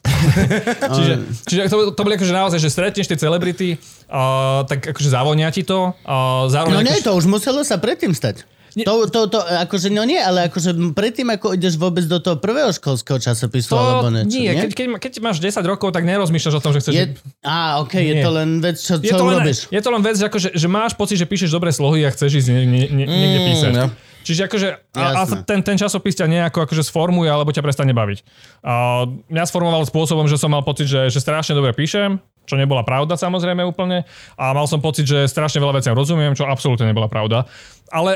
Čiže, 0.97 1.13
čiže 1.45 1.61
to, 1.69 1.93
to 1.93 2.01
boli 2.01 2.17
akože 2.17 2.33
naozaj, 2.33 2.59
že 2.59 2.73
stretneš 2.73 3.07
tie 3.07 3.19
celebrity, 3.19 3.77
uh, 4.09 4.65
tak 4.65 4.89
akože 4.89 5.09
zavonia 5.13 5.53
ti 5.53 5.61
to. 5.61 5.93
Uh, 6.01 6.49
zároveň 6.49 6.81
No 6.81 6.83
nie, 6.83 6.97
akože, 6.97 7.05
to 7.05 7.11
už 7.13 7.25
muselo 7.29 7.61
sa 7.61 7.77
predtým 7.77 8.11
stať. 8.11 8.41
Nie. 8.73 8.85
To, 8.85 9.05
to, 9.05 9.29
to, 9.29 9.39
akože, 9.39 9.93
no 9.93 10.01
nie, 10.01 10.17
ale 10.17 10.49
akože 10.49 10.73
predtým, 10.97 11.29
ako 11.29 11.53
ideš 11.53 11.77
vôbec 11.77 12.05
do 12.09 12.17
toho 12.17 12.41
prvého 12.41 12.73
školského 12.73 13.21
časopisu, 13.21 13.73
to 13.73 13.77
alebo 13.77 14.09
niečo, 14.09 14.33
nie, 14.33 14.49
nie? 14.49 14.61
Keď, 14.65 14.71
keď, 14.73 14.87
keď 14.97 15.11
máš 15.21 15.37
10 15.37 15.61
rokov, 15.63 15.93
tak 15.93 16.09
nerozmýšľaš 16.09 16.55
o 16.57 16.61
tom, 16.61 16.71
že 16.73 16.79
chceš... 16.81 16.93
Je, 16.93 17.05
á, 17.45 17.81
je 17.85 18.13
Nie. 18.17 18.23
to 18.25 18.31
len 18.33 18.49
vec, 18.59 18.77
čo, 18.81 18.97
je, 18.97 19.13
čo 19.13 19.21
to 19.21 19.25
len, 19.29 19.37
robíš. 19.45 19.69
je 19.69 19.81
to 19.81 19.89
len 19.93 20.01
vec, 20.01 20.15
že, 20.17 20.25
akože, 20.25 20.49
že 20.57 20.67
máš 20.67 20.97
pocit, 20.97 21.21
že 21.21 21.29
píšeš 21.29 21.53
dobré 21.53 21.69
slohy 21.69 22.01
a 22.05 22.09
chceš 22.09 22.41
ísť 22.41 22.47
nie, 22.49 22.65
nie, 22.65 22.83
nie, 22.89 23.05
niekde 23.05 23.39
Mm, 23.43 23.47
písať. 23.53 23.71
ja. 23.77 23.87
Čiže 24.23 24.41
akože, 24.47 24.67
a, 24.95 25.03
a 25.19 25.21
ten, 25.43 25.59
ten 25.59 25.75
časopis 25.75 26.15
ťa 26.15 26.31
nejako 26.31 26.63
akože 26.63 26.79
sformuje, 26.87 27.27
alebo 27.27 27.51
ťa 27.51 27.59
prestane 27.59 27.91
baviť. 27.91 28.23
A 28.63 29.03
mňa 29.27 29.43
sformoval 29.43 29.83
spôsobom, 29.83 30.31
že 30.31 30.39
som 30.39 30.47
mal 30.47 30.63
pocit, 30.63 30.87
že, 30.87 31.11
že 31.11 31.19
strašne 31.19 31.51
dobre 31.51 31.75
píšem, 31.75 32.23
čo 32.47 32.55
nebola 32.55 32.87
pravda 32.87 33.19
samozrejme 33.19 33.67
úplne. 33.67 34.07
A 34.39 34.55
mal 34.55 34.63
som 34.63 34.79
pocit, 34.79 35.03
že 35.03 35.27
strašne 35.27 35.59
veľa 35.59 35.75
veciam 35.83 35.91
rozumiem, 35.91 36.39
čo 36.39 36.47
absolútne 36.47 36.87
nebola 36.87 37.11
pravda. 37.11 37.51
Ale, 37.91 38.15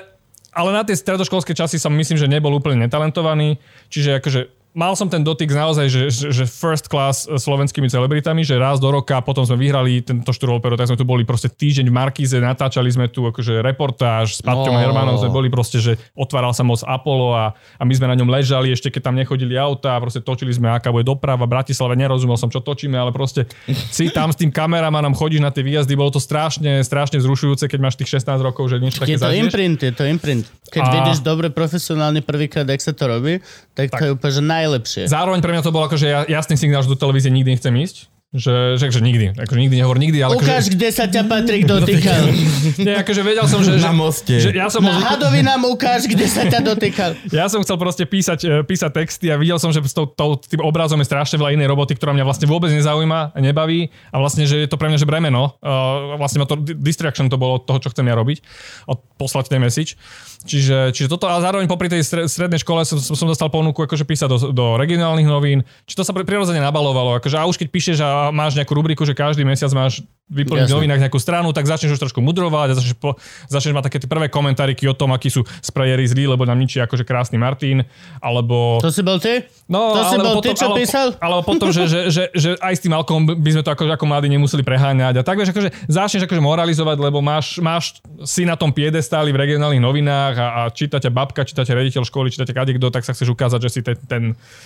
ale 0.58 0.74
na 0.74 0.82
tie 0.82 0.98
stredoškolské 0.98 1.54
časy 1.54 1.78
som 1.78 1.93
myslím, 1.93 2.17
že 2.17 2.26
nebol 2.26 2.50
úplne 2.50 2.89
netalentovaný. 2.89 3.62
Čiže 3.93 4.17
akože 4.17 4.39
mal 4.78 4.94
som 4.94 5.10
ten 5.10 5.26
dotyk 5.26 5.50
naozaj, 5.50 5.90
že, 5.90 6.02
že, 6.13 6.28
že 6.30 6.44
first 6.46 6.86
class 6.86 7.26
s 7.26 7.42
slovenskými 7.42 7.90
celebritami, 7.90 8.46
že 8.46 8.54
raz 8.56 8.78
do 8.78 8.94
roka, 8.94 9.18
potom 9.20 9.42
sme 9.42 9.58
vyhrali 9.58 10.06
tento 10.06 10.30
štruholperu, 10.30 10.78
tak 10.78 10.94
sme 10.94 10.96
tu 10.96 11.02
boli 11.02 11.26
proste 11.26 11.50
týždeň 11.50 11.90
v 11.90 11.96
Markíze, 11.98 12.38
natáčali 12.38 12.86
sme 12.88 13.10
tu 13.10 13.26
akože 13.26 13.66
reportáž 13.66 14.38
s 14.38 14.42
Paťom 14.46 14.70
Oh. 14.70 14.78
Hermanom, 14.78 15.18
sme 15.18 15.34
boli 15.34 15.50
proste, 15.50 15.82
že 15.82 15.98
otváral 16.13 16.54
sa 16.54 16.62
moc 16.62 16.78
Apollo 16.80 17.34
a, 17.34 17.46
a 17.76 17.84
my 17.84 17.94
sme 17.94 18.06
na 18.06 18.13
ňom 18.13 18.30
ležali, 18.30 18.70
ešte 18.70 18.94
keď 18.94 19.02
tam 19.04 19.16
nechodili 19.18 19.58
auta, 19.58 19.96
a 19.96 20.04
proste 20.04 20.22
točili 20.22 20.54
sme, 20.54 20.70
aká 20.70 20.92
bude 20.92 21.02
doprava 21.02 21.48
v 21.48 21.58
Bratislave, 21.58 21.98
nerozumel 21.98 22.36
som, 22.36 22.48
čo 22.48 22.62
točíme, 22.62 22.94
ale 22.94 23.10
proste 23.10 23.50
si 23.90 24.13
tam 24.13 24.30
s 24.30 24.38
tým 24.38 24.54
kameramanom 24.54 25.18
chodíš 25.18 25.42
na 25.42 25.50
tie 25.50 25.66
výjazdy, 25.66 25.98
bolo 25.98 26.13
to 26.13 26.22
strašne, 26.22 26.86
strašne 26.86 27.18
zrušujúce, 27.18 27.66
keď 27.66 27.80
máš 27.82 27.98
tých 27.98 28.13
16 28.13 28.38
rokov, 28.40 28.70
že 28.70 28.78
niečo 28.78 29.02
také 29.02 29.16
Je 29.16 29.18
to 29.18 29.26
zažiješ. 29.26 29.42
imprint, 29.42 29.80
je 29.82 29.94
to 29.96 30.04
imprint. 30.06 30.46
Keď 30.68 30.84
A- 30.84 30.92
vidíš 30.94 31.18
dobre 31.24 31.48
profesionálne 31.48 32.20
prvýkrát, 32.20 32.68
jak 32.68 32.84
sa 32.84 32.92
to 32.92 33.08
robí, 33.08 33.40
tak, 33.86 33.94
to 33.94 34.04
je 34.04 34.12
úplne 34.12 34.34
že 34.34 34.42
najlepšie. 34.42 35.04
Zároveň 35.06 35.40
pre 35.40 35.54
mňa 35.54 35.62
to 35.62 35.70
bolo 35.70 35.86
akože 35.86 36.06
ja- 36.06 36.26
jasný 36.26 36.58
signál, 36.58 36.82
že 36.82 36.90
do 36.90 36.98
televízie 36.98 37.30
nikdy 37.30 37.54
nechcem 37.54 37.72
ísť. 37.72 38.10
Že, 38.28 38.76
že, 38.76 38.92
že 38.92 39.00
nikdy. 39.00 39.40
Akože 39.40 39.56
nikdy 39.56 39.80
nehovor 39.80 39.96
nikdy, 39.96 40.20
ale 40.20 40.36
Ukáž, 40.36 40.68
akože, 40.68 40.76
kde 40.76 40.90
sa 40.92 41.08
ťa 41.08 41.32
Patrik 41.32 41.63
dotýkal. 41.72 42.28
nie, 42.76 42.92
akože 42.92 43.24
vedel 43.24 43.48
som, 43.48 43.63
že, 43.63 43.80
Na 43.80 43.96
moste. 43.96 44.36
že 44.36 44.52
ja 44.52 44.68
som 44.68 44.84
Na 44.84 45.00
hadovi 45.00 45.40
nám 45.40 45.63
ukáž, 45.63 46.12
kde 46.12 46.28
sa 46.28 46.44
ťa 46.44 46.60
dotýkal. 46.60 47.16
Ja 47.32 47.48
som 47.48 47.63
chcel 47.63 47.80
proste 47.80 48.04
písať, 48.04 48.40
e, 48.44 48.68
písať 48.68 48.92
texty 48.92 49.32
a 49.32 49.40
videl 49.40 49.56
som, 49.56 49.72
že 49.72 49.80
s 49.80 49.96
tou, 49.96 50.04
tou, 50.04 50.36
tým 50.36 50.60
obrazom 50.60 51.00
je 51.00 51.08
strašne 51.08 51.40
veľa 51.40 51.56
inej 51.56 51.72
roboty, 51.72 51.96
ktorá 51.96 52.12
mňa 52.12 52.28
vlastne 52.28 52.52
vôbec 52.52 52.68
nezaujíma, 52.68 53.32
nebaví 53.40 53.88
a 54.12 54.20
vlastne, 54.20 54.44
že 54.44 54.60
je 54.60 54.68
to 54.68 54.76
pre 54.76 54.92
mňa 54.92 55.00
že 55.00 55.08
bremeno. 55.08 55.56
Uh, 55.63 56.20
vlastne 56.20 56.44
ma 56.44 56.52
to 56.52 56.60
di- 56.60 56.76
distraction 56.76 57.32
to 57.32 57.40
bolo 57.40 57.58
od 57.58 57.66
toho, 57.66 57.80
čo 57.80 57.96
chcem 57.96 58.04
ja 58.04 58.16
robiť, 58.20 58.44
od 58.92 59.08
poslať 59.16 59.56
ten 59.56 59.63
message. 59.63 59.96
Čiže, 60.45 60.93
čiže 60.93 61.10
toto 61.10 61.26
a 61.26 61.41
zároveň 61.41 61.65
popri 61.65 61.89
tej 61.89 62.06
stre- 62.06 62.28
strednej 62.30 62.62
škole 62.62 62.86
som, 62.86 63.02
som 63.02 63.26
dostal 63.26 63.50
ponuku 63.50 63.82
akože 63.82 64.06
písať 64.06 64.30
do, 64.30 64.38
do 64.54 64.65
regionálnych 64.78 65.26
novín, 65.26 65.65
či 65.89 65.97
to 65.97 66.06
sa 66.06 66.13
pri- 66.13 66.28
prirodzene 66.28 66.62
nabalovalo. 66.62 67.17
Akože, 67.17 67.41
a 67.41 67.50
už 67.50 67.58
keď 67.58 67.67
píšeš 67.73 67.97
a 68.06 68.30
máš 68.30 68.54
nejakú 68.54 68.78
rubriku, 68.78 69.02
že 69.02 69.17
každý 69.17 69.41
mesiac 69.41 69.73
máš 69.73 70.06
vyplniť 70.28 70.68
v 70.68 70.76
novinách 70.76 71.02
nejakú 71.08 71.20
stranu, 71.24 71.56
tak 71.56 71.63
začneš 71.63 71.96
už 71.96 72.02
trošku 72.04 72.20
mudrovať 72.20 72.68
a 72.72 72.74
začneš, 72.76 73.00
po, 73.00 73.16
začneš 73.48 73.72
mať 73.72 73.84
také 73.88 73.98
tie 74.04 74.10
prvé 74.12 74.28
komentáriky 74.28 74.84
o 74.92 74.96
tom, 74.96 75.16
akí 75.16 75.32
sú 75.32 75.48
sprayeri 75.63 76.04
zlí, 76.04 76.28
lebo 76.28 76.44
nám 76.44 76.60
ničí 76.60 76.84
akože 76.84 77.08
krásny 77.08 77.40
Martin, 77.40 77.88
alebo... 78.20 78.84
To 78.84 78.92
si 78.92 79.00
bol 79.08 79.24
ty? 79.24 79.48
No, 79.72 79.96
to 79.96 80.04
si 80.12 80.18
bol 80.20 80.44
ty, 80.44 80.52
čo 80.52 80.68
alebo, 80.68 80.76
písal? 80.76 81.08
Alebo 81.24 81.42
potom, 81.48 81.72
že, 81.72 81.88
že, 81.88 82.00
že, 82.12 82.24
že 82.36 82.50
aj 82.60 82.74
s 82.76 82.82
tým 82.84 82.92
alkoholom 82.92 83.40
by 83.40 83.50
sme 83.56 83.63
to 83.63 83.72
ako, 83.72 83.84
ako 83.88 84.06
mladí 84.08 84.28
nemuseli 84.28 84.63
preháňať. 84.68 85.20
A 85.20 85.22
tak 85.24 85.40
vieš, 85.40 85.56
akože 85.56 85.72
začneš 85.88 86.28
akože 86.28 86.44
moralizovať, 86.44 86.98
lebo 87.00 87.24
máš, 87.24 87.63
máš 87.63 88.04
si 88.28 88.44
na 88.44 88.60
tom 88.60 88.76
piedestáli 88.76 89.32
v 89.32 89.40
regionálnych 89.48 89.84
novinách 89.84 90.36
a, 90.40 90.48
a 90.48 90.62
číta 90.76 91.00
ťa 91.00 91.12
babka, 91.12 91.48
číta 91.48 91.63
ťa 91.63 91.76
rediteľ 91.76 92.04
školy, 92.04 92.36
číta 92.36 92.44
ťa 92.44 92.56
kadekto, 92.56 92.92
tak 92.92 93.08
sa 93.08 93.16
chceš 93.16 93.32
ukázať, 93.32 93.60
že 93.63 93.70
si 93.72 93.80
ten, 93.80 93.96
ten 94.08 94.24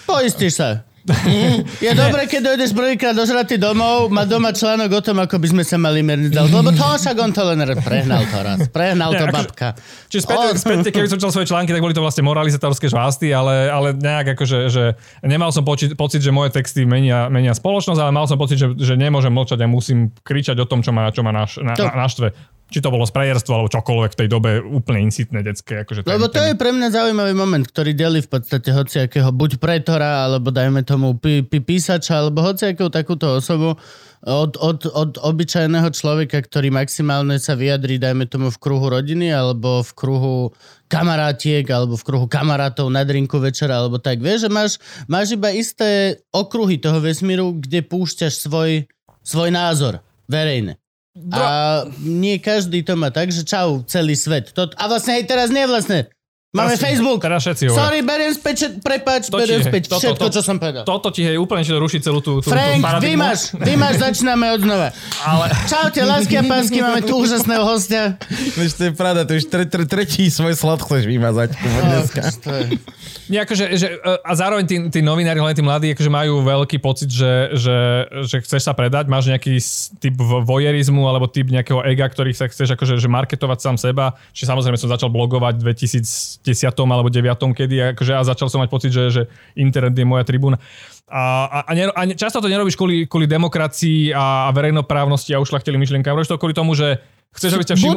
Poistíš 0.10 0.58
sa. 0.58 0.70
Je 1.82 1.92
dobré, 1.92 2.30
keď 2.30 2.54
dojdeš 2.54 2.72
prvýkrát 2.72 3.18
dožratý 3.18 3.58
domov, 3.58 4.08
má 4.08 4.22
doma 4.24 4.54
článok 4.54 4.90
o 4.92 5.02
tom, 5.02 5.18
ako 5.18 5.42
by 5.42 5.48
sme 5.50 5.64
sa 5.66 5.76
mali 5.76 6.06
mierniť 6.06 6.30
dal. 6.30 6.46
Lebo 6.46 6.70
to 6.70 6.78
však 6.78 7.18
on 7.18 7.34
to 7.34 7.42
len 7.42 7.58
prehnal 7.82 8.22
to 8.22 8.38
raz. 8.38 8.60
Prehnal 8.70 9.10
to 9.12 9.26
akože- 9.26 9.34
babka. 9.34 9.68
Čiže 10.08 10.22
späť, 10.22 10.38
späť, 10.58 10.78
keby 10.92 11.08
som 11.10 11.18
čítal 11.18 11.34
svoje 11.34 11.50
články, 11.50 11.74
tak 11.74 11.82
boli 11.82 11.96
to 11.96 12.06
vlastne 12.06 12.22
moralizátorské 12.22 12.86
žvásty, 12.86 13.34
ale, 13.34 13.68
ale 13.68 13.98
nejak 13.98 14.38
akože, 14.38 14.70
že 14.70 14.84
nemal 15.22 15.50
som 15.50 15.66
poči- 15.66 15.92
pocit, 15.92 16.22
že 16.22 16.30
moje 16.30 16.54
texty 16.54 16.86
menia, 16.86 17.28
menia 17.28 17.52
spoločnosť, 17.52 17.98
ale 17.98 18.12
mal 18.14 18.30
som 18.30 18.38
pocit, 18.38 18.62
že, 18.62 18.78
že 18.78 18.94
nemôžem 18.94 19.34
mlčať 19.34 19.58
a 19.58 19.66
musím 19.66 20.14
kričať 20.22 20.60
o 20.62 20.70
tom, 20.70 20.86
čo 20.86 20.94
ma, 20.94 21.10
čo 21.10 21.26
ma 21.26 21.34
naš, 21.34 21.58
na, 21.58 21.74
To- 21.74 21.90
na, 21.90 22.06
naštve. 22.06 22.30
Či 22.72 22.80
to 22.80 22.88
bolo 22.88 23.04
sprajerstvo, 23.04 23.52
alebo 23.52 23.68
čokoľvek 23.68 24.12
v 24.16 24.20
tej 24.24 24.30
dobe 24.32 24.52
úplne 24.64 25.12
insitné 25.12 25.44
detské. 25.44 25.84
Akože 25.84 26.08
ten, 26.08 26.16
Lebo 26.16 26.32
to 26.32 26.40
je 26.40 26.56
ten, 26.56 26.60
pre 26.60 26.72
mňa 26.72 26.88
zaujímavý 26.96 27.36
moment, 27.36 27.68
ktorý 27.68 27.92
delí 27.92 28.24
v 28.24 28.32
podstate 28.32 28.72
hociakého 28.72 29.28
buď 29.36 29.60
pretora, 29.60 30.24
alebo 30.24 30.56
dajme 30.56 30.88
tomu 30.88 31.20
pí, 31.20 31.44
pí, 31.44 31.60
písača, 31.60 32.24
alebo 32.24 32.48
hociakého 32.48 32.88
takúto 32.88 33.28
osobu 33.28 33.76
od, 34.24 34.54
od, 34.56 34.86
od 34.88 35.12
obyčajného 35.20 35.90
človeka, 35.92 36.46
ktorý 36.46 36.72
maximálne 36.72 37.42
sa 37.42 37.58
vyjadrí, 37.58 37.98
dajme 37.98 38.30
tomu 38.30 38.54
v 38.54 38.62
kruhu 38.62 38.88
rodiny, 38.88 39.34
alebo 39.34 39.82
v 39.82 39.92
kruhu 39.92 40.36
kamarátiek, 40.88 41.66
alebo 41.70 41.98
v 41.98 42.06
kruhu 42.06 42.26
kamarátov 42.30 42.88
na 42.88 43.02
drinku 43.02 43.42
večera, 43.42 43.82
alebo 43.82 43.98
tak. 43.98 44.22
Vieš, 44.22 44.48
že 44.48 44.50
máš, 44.50 44.72
máš 45.12 45.34
iba 45.34 45.50
isté 45.52 46.22
okruhy 46.32 46.78
toho 46.78 47.02
vesmíru, 47.02 47.58
kde 47.58 47.82
púšťaš 47.82 48.48
svoj, 48.48 48.86
svoj 49.26 49.50
názor 49.50 50.00
verejne. 50.30 50.81
A 51.32 51.84
nie 52.00 52.40
každý 52.40 52.88
to 52.88 52.96
má 52.96 53.12
tak, 53.12 53.36
že 53.36 53.44
čau, 53.44 53.84
celý 53.84 54.16
svet. 54.16 54.56
To, 54.56 54.72
a 54.80 54.84
vlastne 54.88 55.20
aj 55.20 55.28
teraz 55.28 55.52
nie 55.52 55.68
vlastne. 55.68 56.08
Máme 56.52 56.76
Asi, 56.76 56.84
Facebook. 56.84 57.24
Teraz 57.24 57.48
všetci 57.48 57.72
Sorry, 57.72 58.04
beriem 58.04 58.36
späť, 58.36 58.76
prepač, 58.84 59.32
beriem 59.32 59.64
späť 59.64 59.88
toto, 59.88 60.04
všetko, 60.04 60.20
to, 60.20 60.36
čo 60.36 60.42
som 60.44 60.60
povedal. 60.60 60.84
Toto 60.84 61.08
ti 61.08 61.24
je 61.24 61.40
úplne 61.40 61.64
ti 61.64 61.72
ruší 61.72 62.04
celú 62.04 62.20
tú, 62.20 62.44
tú, 62.44 62.52
Frank, 62.52 62.84
tú 62.84 62.92
paradigmu. 62.92 63.24
Dimaš, 63.64 63.96
začíname 63.96 64.52
od 64.52 64.60
znova. 64.60 64.92
Ale... 65.24 65.48
Čaute, 65.72 66.04
lásky 66.04 66.36
a 66.36 66.44
pásky, 66.44 66.84
máme 66.84 67.08
tu 67.08 67.16
úžasného 67.24 67.64
hostia. 67.64 68.20
Víš, 68.60 68.76
to 68.76 68.84
je 68.84 68.92
pravda, 68.92 69.24
to 69.24 69.40
už 69.40 69.48
tre, 69.48 69.64
tre, 69.64 69.88
tretí 69.88 70.28
svoj 70.28 70.52
slad 70.60 70.84
chceš 70.84 71.08
vymazať 71.08 71.56
dneska. 71.56 72.22
Nie, 73.32 73.48
akože, 73.48 73.66
že, 73.80 73.88
e, 73.96 74.12
a 74.20 74.32
zároveň 74.36 74.68
tí, 74.68 74.76
tí 74.92 75.00
novinári, 75.00 75.40
hlavne 75.40 75.56
tí 75.56 75.64
mladí, 75.64 75.88
akože 75.96 76.12
majú 76.12 76.44
veľký 76.44 76.84
pocit, 76.84 77.08
že, 77.08 77.56
že, 77.56 77.78
že 78.28 78.44
chceš 78.44 78.68
sa 78.68 78.76
predať, 78.76 79.08
máš 79.08 79.32
nejaký 79.32 79.56
typ 80.04 80.20
vojerizmu 80.20 81.08
alebo 81.08 81.32
typ 81.32 81.48
nejakého 81.48 81.80
ega, 81.88 82.12
ktorý 82.12 82.36
sa 82.36 82.52
chceš 82.52 82.76
akože, 82.76 83.00
že 83.00 83.08
marketovať 83.08 83.60
sám 83.64 83.80
seba. 83.80 84.20
Čiže 84.36 84.52
samozrejme 84.52 84.76
som 84.76 84.92
začal 84.92 85.08
blogovať 85.08 85.64
2000 85.64 86.41
desiatom 86.42 86.90
alebo 86.90 87.14
deviatom, 87.14 87.54
kedy 87.54 87.94
akože 87.94 88.12
ja 88.18 88.22
začal 88.26 88.50
som 88.50 88.60
mať 88.62 88.70
pocit, 88.70 88.92
že, 88.92 89.04
že 89.14 89.22
internet 89.54 89.94
je 89.94 90.06
moja 90.06 90.26
tribúna. 90.26 90.58
A, 91.12 91.46
a, 91.46 91.58
a, 91.68 91.72
nero, 91.78 91.92
a 91.94 92.08
často 92.16 92.42
to 92.42 92.50
nerobíš 92.50 92.80
kvôli, 92.80 93.06
kvôli 93.06 93.28
demokracii 93.30 94.16
a, 94.16 94.48
a 94.48 94.50
verejnoprávnosti 94.56 95.36
a 95.36 95.42
ušlachteli 95.44 95.78
myšlienkám. 95.78 96.18
Robíš 96.18 96.32
to 96.32 96.42
kvôli 96.42 96.56
tomu, 96.56 96.74
že 96.74 97.04
chceš, 97.36 97.60
aby 97.60 97.64
ťa 97.68 97.76
všimli... 97.76 97.94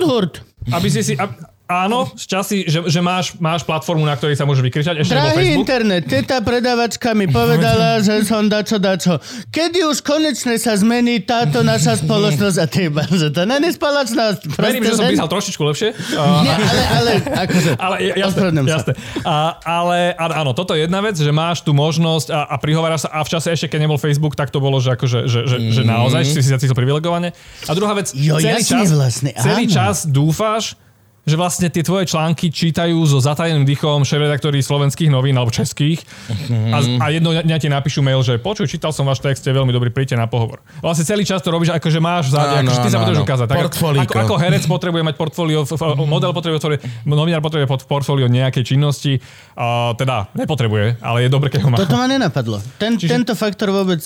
Aby 0.74 0.88
ste 0.90 1.02
si, 1.02 1.12
aby, 1.14 1.32
áno, 1.64 2.12
z 2.12 2.24
časy, 2.28 2.58
že, 2.68 2.84
že 2.84 3.00
máš, 3.00 3.32
máš 3.40 3.64
platformu, 3.64 4.04
na 4.04 4.12
ktorej 4.12 4.36
sa 4.36 4.44
môžeš 4.44 4.62
vykričať. 4.68 4.94
Ešte 5.00 5.16
Drahý 5.16 5.56
internet, 5.56 6.04
teta 6.04 6.44
predavačka 6.44 7.16
mi 7.16 7.24
povedala, 7.38 8.04
že 8.04 8.20
som 8.28 8.44
dačo 8.52 8.76
dačo. 8.76 9.16
Kedy 9.48 9.88
už 9.88 10.04
konečne 10.04 10.60
sa 10.60 10.76
zmení 10.76 11.24
táto 11.24 11.64
naša 11.64 11.96
spoločnosť 12.04 12.56
a 12.60 12.66
ty 12.68 12.92
iba, 12.92 13.08
že 13.08 13.32
to 13.32 13.48
není 13.48 13.72
spoločnosť. 13.72 14.60
Verím, 14.60 14.84
že 14.84 14.92
som 14.92 15.08
písal 15.08 15.28
trošičku 15.28 15.62
lepšie. 15.64 15.88
Nie, 16.44 16.52
ale, 16.52 16.82
ale, 16.84 17.12
akože, 17.48 17.70
ale 17.84 17.96
jasné, 18.12 18.48
jasné. 18.68 18.92
A, 19.24 19.56
ale 19.64 20.12
áno, 20.20 20.52
toto 20.52 20.76
je 20.76 20.84
jedna 20.84 21.00
vec, 21.00 21.16
že 21.16 21.32
máš 21.32 21.64
tú 21.64 21.72
možnosť 21.72 22.28
a, 22.28 22.40
a 22.44 22.54
prihováraš 22.60 23.08
sa 23.08 23.10
a 23.16 23.24
v 23.24 23.30
čase 23.32 23.48
ešte, 23.56 23.72
keď 23.72 23.88
nebol 23.88 23.96
Facebook, 23.96 24.36
tak 24.36 24.52
to 24.52 24.60
bolo, 24.60 24.76
že, 24.84 24.94
akože, 24.94 25.26
že, 25.26 25.40
že, 25.48 25.56
že 25.72 25.82
naozaj 25.82 26.28
si 26.28 26.44
si 26.44 26.52
sa 26.52 26.60
cítil 26.60 26.76
privilegovane. 26.76 27.32
A 27.64 27.72
druhá 27.72 27.96
vec, 27.96 28.12
Jo, 28.12 28.36
celý, 28.36 28.60
jasne 28.60 28.84
čas, 28.84 28.88
vlastne, 28.92 29.30
celý 29.32 29.64
áno. 29.64 29.74
čas 29.74 29.96
dúfaš, 30.04 30.76
že 31.24 31.34
vlastne 31.34 31.68
tie 31.68 31.80
tvoje 31.80 32.04
články 32.04 32.52
čítajú 32.52 33.00
so 33.04 33.16
zatajeným 33.16 33.64
dýchom 33.64 34.04
šéf-redaktori 34.04 34.60
slovenských 34.60 35.08
novín 35.08 35.32
alebo 35.34 35.48
českých 35.48 36.04
a, 36.70 36.78
a 37.00 37.06
jedno 37.08 37.32
dňa 37.32 37.56
ti 37.56 37.68
napíšu 37.68 38.00
mail, 38.00 38.20
že 38.20 38.36
počuj, 38.36 38.68
čítal 38.68 38.92
som 38.92 39.08
váš 39.08 39.24
text, 39.24 39.40
je 39.40 39.50
veľmi 39.50 39.72
dobrý, 39.72 39.88
príďte 39.88 40.14
na 40.14 40.28
pohovor. 40.28 40.60
Vlastne 40.78 41.08
celý 41.08 41.24
čas 41.24 41.40
to 41.40 41.48
robíš, 41.48 41.72
akože 41.72 41.98
máš 41.98 42.28
v 42.28 42.32
záde, 42.36 42.54
akože 42.60 42.78
ty 42.78 42.88
sa 42.88 42.98
potrebuješ 43.00 43.24
ukázať. 43.24 43.46
Tak, 43.48 43.58
ako, 44.04 44.16
ako 44.20 44.34
herec 44.36 44.64
potrebuje 44.68 45.02
mať 45.02 45.14
portfólio, 45.16 45.60
model 46.04 46.30
potrebuje 46.30 46.84
novinár 47.04 47.40
potrebuje 47.40 47.66
pod- 47.66 47.84
portfólio 47.88 48.28
nejakej 48.28 48.64
činnosti, 48.64 49.20
a 49.56 49.96
teda 49.96 50.28
nepotrebuje, 50.36 51.00
ale 51.00 51.24
je 51.24 51.28
dobre, 51.32 51.48
keď 51.48 51.60
ho 51.64 51.68
má. 51.72 51.76
Toto 51.80 51.96
ma 51.96 52.04
nenapadlo. 52.04 52.60
Ten, 52.76 53.00
Čiže- 53.00 53.12
Tento 53.16 53.32
faktor 53.32 53.72
vôbec... 53.72 54.00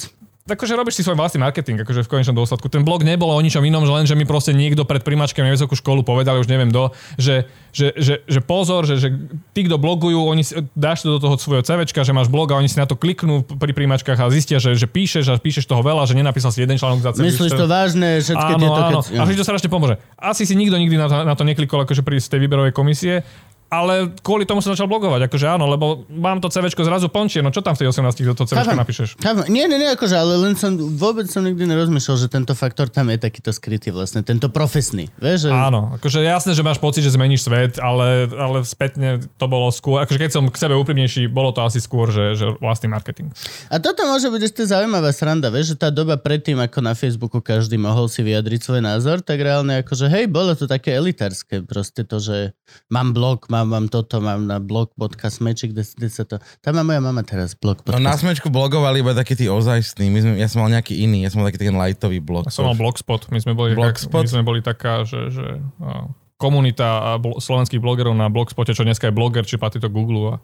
akože 0.49 0.73
robíš 0.73 0.99
si 0.99 1.03
svoj 1.05 1.21
vlastný 1.21 1.45
marketing, 1.45 1.85
akože 1.85 2.09
v 2.09 2.11
konečnom 2.11 2.33
dôsledku. 2.33 2.73
Ten 2.73 2.83
blog 2.83 3.05
nebolo 3.05 3.37
o 3.37 3.41
ničom 3.45 3.61
inom, 3.61 3.85
že 3.85 3.93
len, 3.93 4.05
že 4.09 4.17
mi 4.17 4.25
proste 4.25 4.57
niekto 4.57 4.89
pred 4.89 5.05
primačkem 5.05 5.45
na 5.45 5.53
vysokú 5.53 5.77
školu 5.77 6.01
povedal, 6.01 6.41
už 6.41 6.49
neviem 6.49 6.73
do, 6.73 6.91
že, 7.21 7.45
že, 7.77 7.93
že, 7.95 8.15
že 8.25 8.41
pozor, 8.41 8.89
že, 8.89 8.97
že 8.97 9.09
tí, 9.53 9.69
kto 9.69 9.77
blogujú, 9.77 10.17
oni 10.17 10.43
si, 10.43 10.57
dáš 10.73 11.05
to 11.05 11.15
do 11.15 11.19
toho 11.21 11.37
svojho 11.37 11.61
CVčka, 11.61 12.01
že 12.03 12.17
máš 12.17 12.33
blog 12.33 12.49
a 12.51 12.59
oni 12.59 12.67
si 12.67 12.81
na 12.81 12.89
to 12.89 12.97
kliknú 12.97 13.45
pri 13.45 13.77
primačkách 13.77 14.19
a 14.19 14.33
zistia, 14.33 14.57
že, 14.57 14.73
že 14.73 14.89
píšeš 14.89 15.29
a 15.29 15.35
píšeš 15.37 15.69
toho 15.69 15.85
veľa, 15.85 16.09
že 16.09 16.17
nenapísal 16.17 16.49
si 16.49 16.65
jeden 16.65 16.81
článok 16.81 17.05
za 17.05 17.13
celý 17.13 17.29
Myslíš 17.29 17.53
to 17.53 17.67
vážne, 17.69 18.25
všetky 18.25 18.53
Áno, 18.57 18.63
tieto... 18.65 18.81
áno. 18.81 19.01
Keď... 19.05 19.21
A 19.21 19.23
ti 19.29 19.37
to 19.37 19.45
strašne 19.45 19.69
pomôže. 19.69 20.01
Asi 20.17 20.49
si 20.49 20.57
nikto 20.57 20.81
nikdy 20.81 20.97
na 20.97 21.07
to, 21.07 21.15
na 21.29 21.35
to 21.37 21.45
neklikol 21.45 21.85
akože 21.85 22.01
pri 22.01 22.17
tej 22.19 22.41
výberovej 22.41 22.73
komisie, 22.73 23.21
ale 23.68 24.16
kvôli 24.24 24.48
tomu 24.48 24.64
som 24.64 24.72
začal 24.72 24.88
blogovať, 24.88 25.28
akože 25.28 25.46
áno, 25.46 25.68
lebo 25.68 26.09
mám 26.09 26.40
to 26.40 26.48
CVčko 26.48 26.88
zrazu 26.88 27.12
pončie, 27.12 27.44
no 27.44 27.52
čo 27.52 27.61
tam 27.61 27.76
v 27.76 27.85
tej 27.85 27.92
18 27.92 28.24
do 28.24 28.33
toho 28.33 28.48
CVčka 28.48 28.72
Chápem. 28.72 28.81
napíšeš? 28.81 29.09
Chápem. 29.20 29.44
Nie, 29.52 29.68
nie, 29.68 29.76
nie, 29.76 29.92
akože, 29.92 30.16
ale 30.16 30.40
len 30.40 30.57
som, 30.57 30.72
vôbec 30.76 31.28
som 31.28 31.44
nikdy 31.44 31.68
nerozmýšľal, 31.68 32.16
že 32.16 32.28
tento 32.33 32.57
faktor 32.57 32.88
tam 32.88 33.12
je 33.12 33.20
takýto 33.20 33.52
skrytý 33.52 33.92
vlastne, 33.92 34.24
tento 34.24 34.48
profesný. 34.48 35.12
Vieš, 35.20 35.48
že... 35.48 35.50
Áno, 35.52 36.00
akože 36.00 36.24
jasné, 36.24 36.57
že 36.57 36.64
máš 36.64 36.81
pocit, 36.81 37.04
že 37.04 37.12
zmeníš 37.12 37.44
svet, 37.44 37.76
ale, 37.76 38.33
ale 38.33 38.64
spätne 38.64 39.20
to 39.37 39.46
bolo 39.50 39.68
skôr, 39.68 40.00
akože 40.00 40.16
keď 40.16 40.31
som 40.33 40.48
k 40.48 40.57
sebe 40.57 40.72
úprimnejší, 40.72 41.28
bolo 41.28 41.52
to 41.52 41.61
asi 41.61 41.85
skôr, 41.85 42.09
že, 42.09 42.40
že 42.40 42.57
vlastný 42.64 42.88
marketing. 42.88 43.28
A 43.68 43.76
toto 43.76 44.09
môže 44.09 44.33
byť 44.33 44.42
ešte 44.48 44.62
zaujímavá 44.64 45.12
sranda, 45.12 45.52
vieš, 45.52 45.76
že 45.76 45.76
tá 45.76 45.92
doba 45.92 46.16
predtým, 46.16 46.57
ako 46.57 46.78
na 46.81 46.96
Facebooku 46.96 47.44
každý 47.44 47.76
mohol 47.76 48.09
si 48.09 48.24
vyjadriť 48.24 48.61
svoj 48.64 48.81
názor, 48.81 49.20
tak 49.20 49.44
reálne 49.44 49.85
akože 49.85 50.09
hej, 50.09 50.24
bolo 50.31 50.57
to 50.57 50.64
také 50.64 50.96
elitárske, 50.96 51.61
proste 51.68 52.07
to, 52.09 52.16
že 52.16 52.57
mám 52.88 53.12
blog, 53.12 53.50
mám, 53.50 53.58
mám 53.64 53.87
toto, 53.88 54.21
mám 54.21 54.44
na 54.44 54.59
blog.smeči, 54.59 55.73
kde, 55.73 55.83
kde 55.87 56.09
sa 56.11 56.23
to... 56.27 56.37
Tam 56.61 56.77
má 56.77 56.83
moja 56.85 57.01
mama 57.01 57.23
teraz 57.23 57.57
blog. 57.57 57.83
No 57.88 58.03
na 58.03 58.14
smečku 58.14 58.53
blogovali 58.53 59.01
iba 59.01 59.16
takí 59.16 59.38
tí 59.38 59.47
ozajstní. 59.49 60.11
My 60.11 60.18
sme, 60.23 60.33
ja 60.37 60.47
som 60.51 60.62
mal 60.62 60.71
nejaký 60.75 60.94
iný, 60.99 61.25
ja 61.25 61.31
som 61.33 61.40
mal 61.40 61.49
taký 61.49 61.66
ten 61.66 61.75
lightový 61.75 62.18
blog. 62.21 62.47
Ja 62.47 62.55
som 62.55 62.68
mal 62.68 62.79
Blogspot, 62.79 63.33
my 63.33 63.38
sme 63.40 63.57
boli, 63.57 63.79
Blogspot? 63.79 64.27
my 64.27 64.29
sme 64.29 64.44
boli 64.44 64.61
taká, 64.61 65.03
že, 65.09 65.33
že 65.33 65.47
a, 65.81 66.11
komunita 66.38 66.87
a 67.03 67.11
bl- 67.18 67.42
slovenských 67.42 67.83
blogerov 67.83 68.14
na 68.14 68.31
Blogspote, 68.31 68.71
čo 68.75 68.87
dneska 68.87 69.11
je 69.11 69.16
bloger, 69.16 69.42
či 69.42 69.59
patrí 69.59 69.83
to 69.83 69.90
Google. 69.90 70.35
A, 70.35 70.37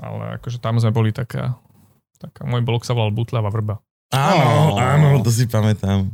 ale 0.00 0.24
akože 0.42 0.60
tam 0.60 0.76
sme 0.76 0.92
boli 0.92 1.14
taká, 1.14 1.56
taká 2.20 2.44
môj 2.44 2.60
blog 2.60 2.84
sa 2.84 2.92
volal 2.92 3.14
Butlava 3.14 3.48
vrba. 3.48 3.80
Áno, 4.14 4.78
áno, 4.78 5.18
to 5.24 5.32
si 5.32 5.48
pamätám. 5.48 6.06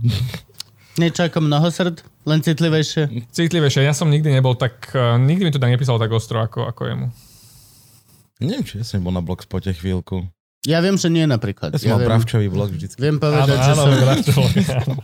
Niečo 1.00 1.24
ako 1.24 1.40
mnohosrd, 1.40 2.04
len 2.28 2.44
citlivejšie. 2.44 3.32
Citlivejšie, 3.32 3.88
ja 3.88 3.96
som 3.96 4.12
nikdy 4.12 4.28
nebol 4.28 4.52
tak, 4.52 4.92
uh, 4.92 5.16
nikdy 5.16 5.48
mi 5.48 5.52
to 5.52 5.56
tak 5.56 5.72
nepísal 5.72 5.96
tak 5.96 6.12
ostro 6.12 6.44
ako, 6.44 6.68
ako 6.68 6.82
jemu. 6.84 7.06
Neviem, 8.44 8.64
či 8.68 8.80
ja 8.80 8.84
som 8.84 9.00
bol 9.00 9.16
na 9.16 9.24
blogspote 9.24 9.72
chvíľku. 9.72 10.28
Ja 10.68 10.84
viem, 10.84 11.00
že 11.00 11.08
nie 11.08 11.24
napríklad. 11.24 11.72
Ja 11.72 11.80
som 11.80 11.96
mal 11.96 12.04
viem, 12.04 12.10
pravčový 12.12 12.52
blog 12.52 12.68
vždycky. 12.76 13.00
viem 13.00 13.16
povedať, 13.16 13.48
že 13.64 13.72
som... 13.72 13.88
áno. 13.88 15.00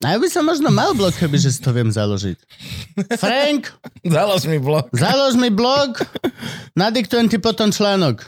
A 0.00 0.16
ja 0.16 0.18
by 0.22 0.28
som 0.32 0.48
možno 0.48 0.72
mal 0.72 0.96
blog, 0.96 1.12
keby 1.12 1.36
že 1.36 1.52
si 1.52 1.60
to 1.60 1.76
viem 1.76 1.92
založiť. 1.92 2.38
Frank, 3.20 3.68
Založ 4.16 4.48
mi 4.48 4.56
blog. 4.56 4.88
založ 4.96 5.36
mi 5.36 5.52
blog, 5.52 6.00
nadiktujem 6.72 7.28
ti 7.28 7.36
potom 7.36 7.68
článok. 7.68 8.24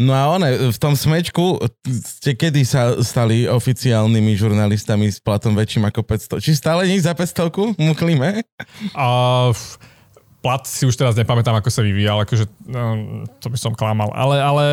No 0.00 0.12
a 0.16 0.24
one, 0.32 0.72
v 0.72 0.78
tom 0.80 0.96
smečku 0.96 1.60
ste 1.84 2.32
kedy 2.34 2.64
sa 2.64 2.96
stali 3.04 3.44
oficiálnymi 3.46 4.32
žurnalistami 4.34 5.12
s 5.12 5.20
platom 5.20 5.52
väčším 5.52 5.86
ako 5.88 6.00
500? 6.02 6.44
Či 6.44 6.56
stále 6.56 6.88
nie 6.88 6.98
za 6.98 7.12
500 7.12 7.76
Muklíme? 7.78 8.42
A 8.96 9.06
f- 9.52 9.76
plat 10.44 10.64
si 10.64 10.84
už 10.88 10.96
teraz 10.96 11.16
nepamätám, 11.16 11.56
ako 11.56 11.68
sa 11.72 11.80
vyvíjal, 11.80 12.24
akože 12.24 12.44
no, 12.68 13.24
to 13.40 13.48
by 13.48 13.58
som 13.60 13.72
klamal. 13.72 14.12
Ale, 14.12 14.36
ale 14.40 14.66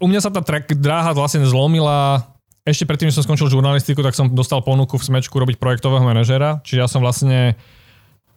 u 0.00 0.06
mňa 0.08 0.20
sa 0.24 0.30
tá 0.32 0.40
track, 0.40 0.72
dráha 0.76 1.12
vlastne 1.12 1.44
zlomila 1.44 2.24
ešte 2.64 2.88
predtým, 2.88 3.12
než 3.12 3.20
som 3.20 3.24
skončil 3.28 3.52
žurnalistiku, 3.52 4.00
tak 4.00 4.16
som 4.16 4.32
dostal 4.32 4.64
ponuku 4.64 4.96
v 4.96 5.04
Smečku 5.04 5.36
robiť 5.36 5.60
projektového 5.60 6.00
manažera. 6.00 6.64
Čiže 6.64 6.80
ja 6.80 6.88
som 6.88 7.04
vlastne 7.04 7.60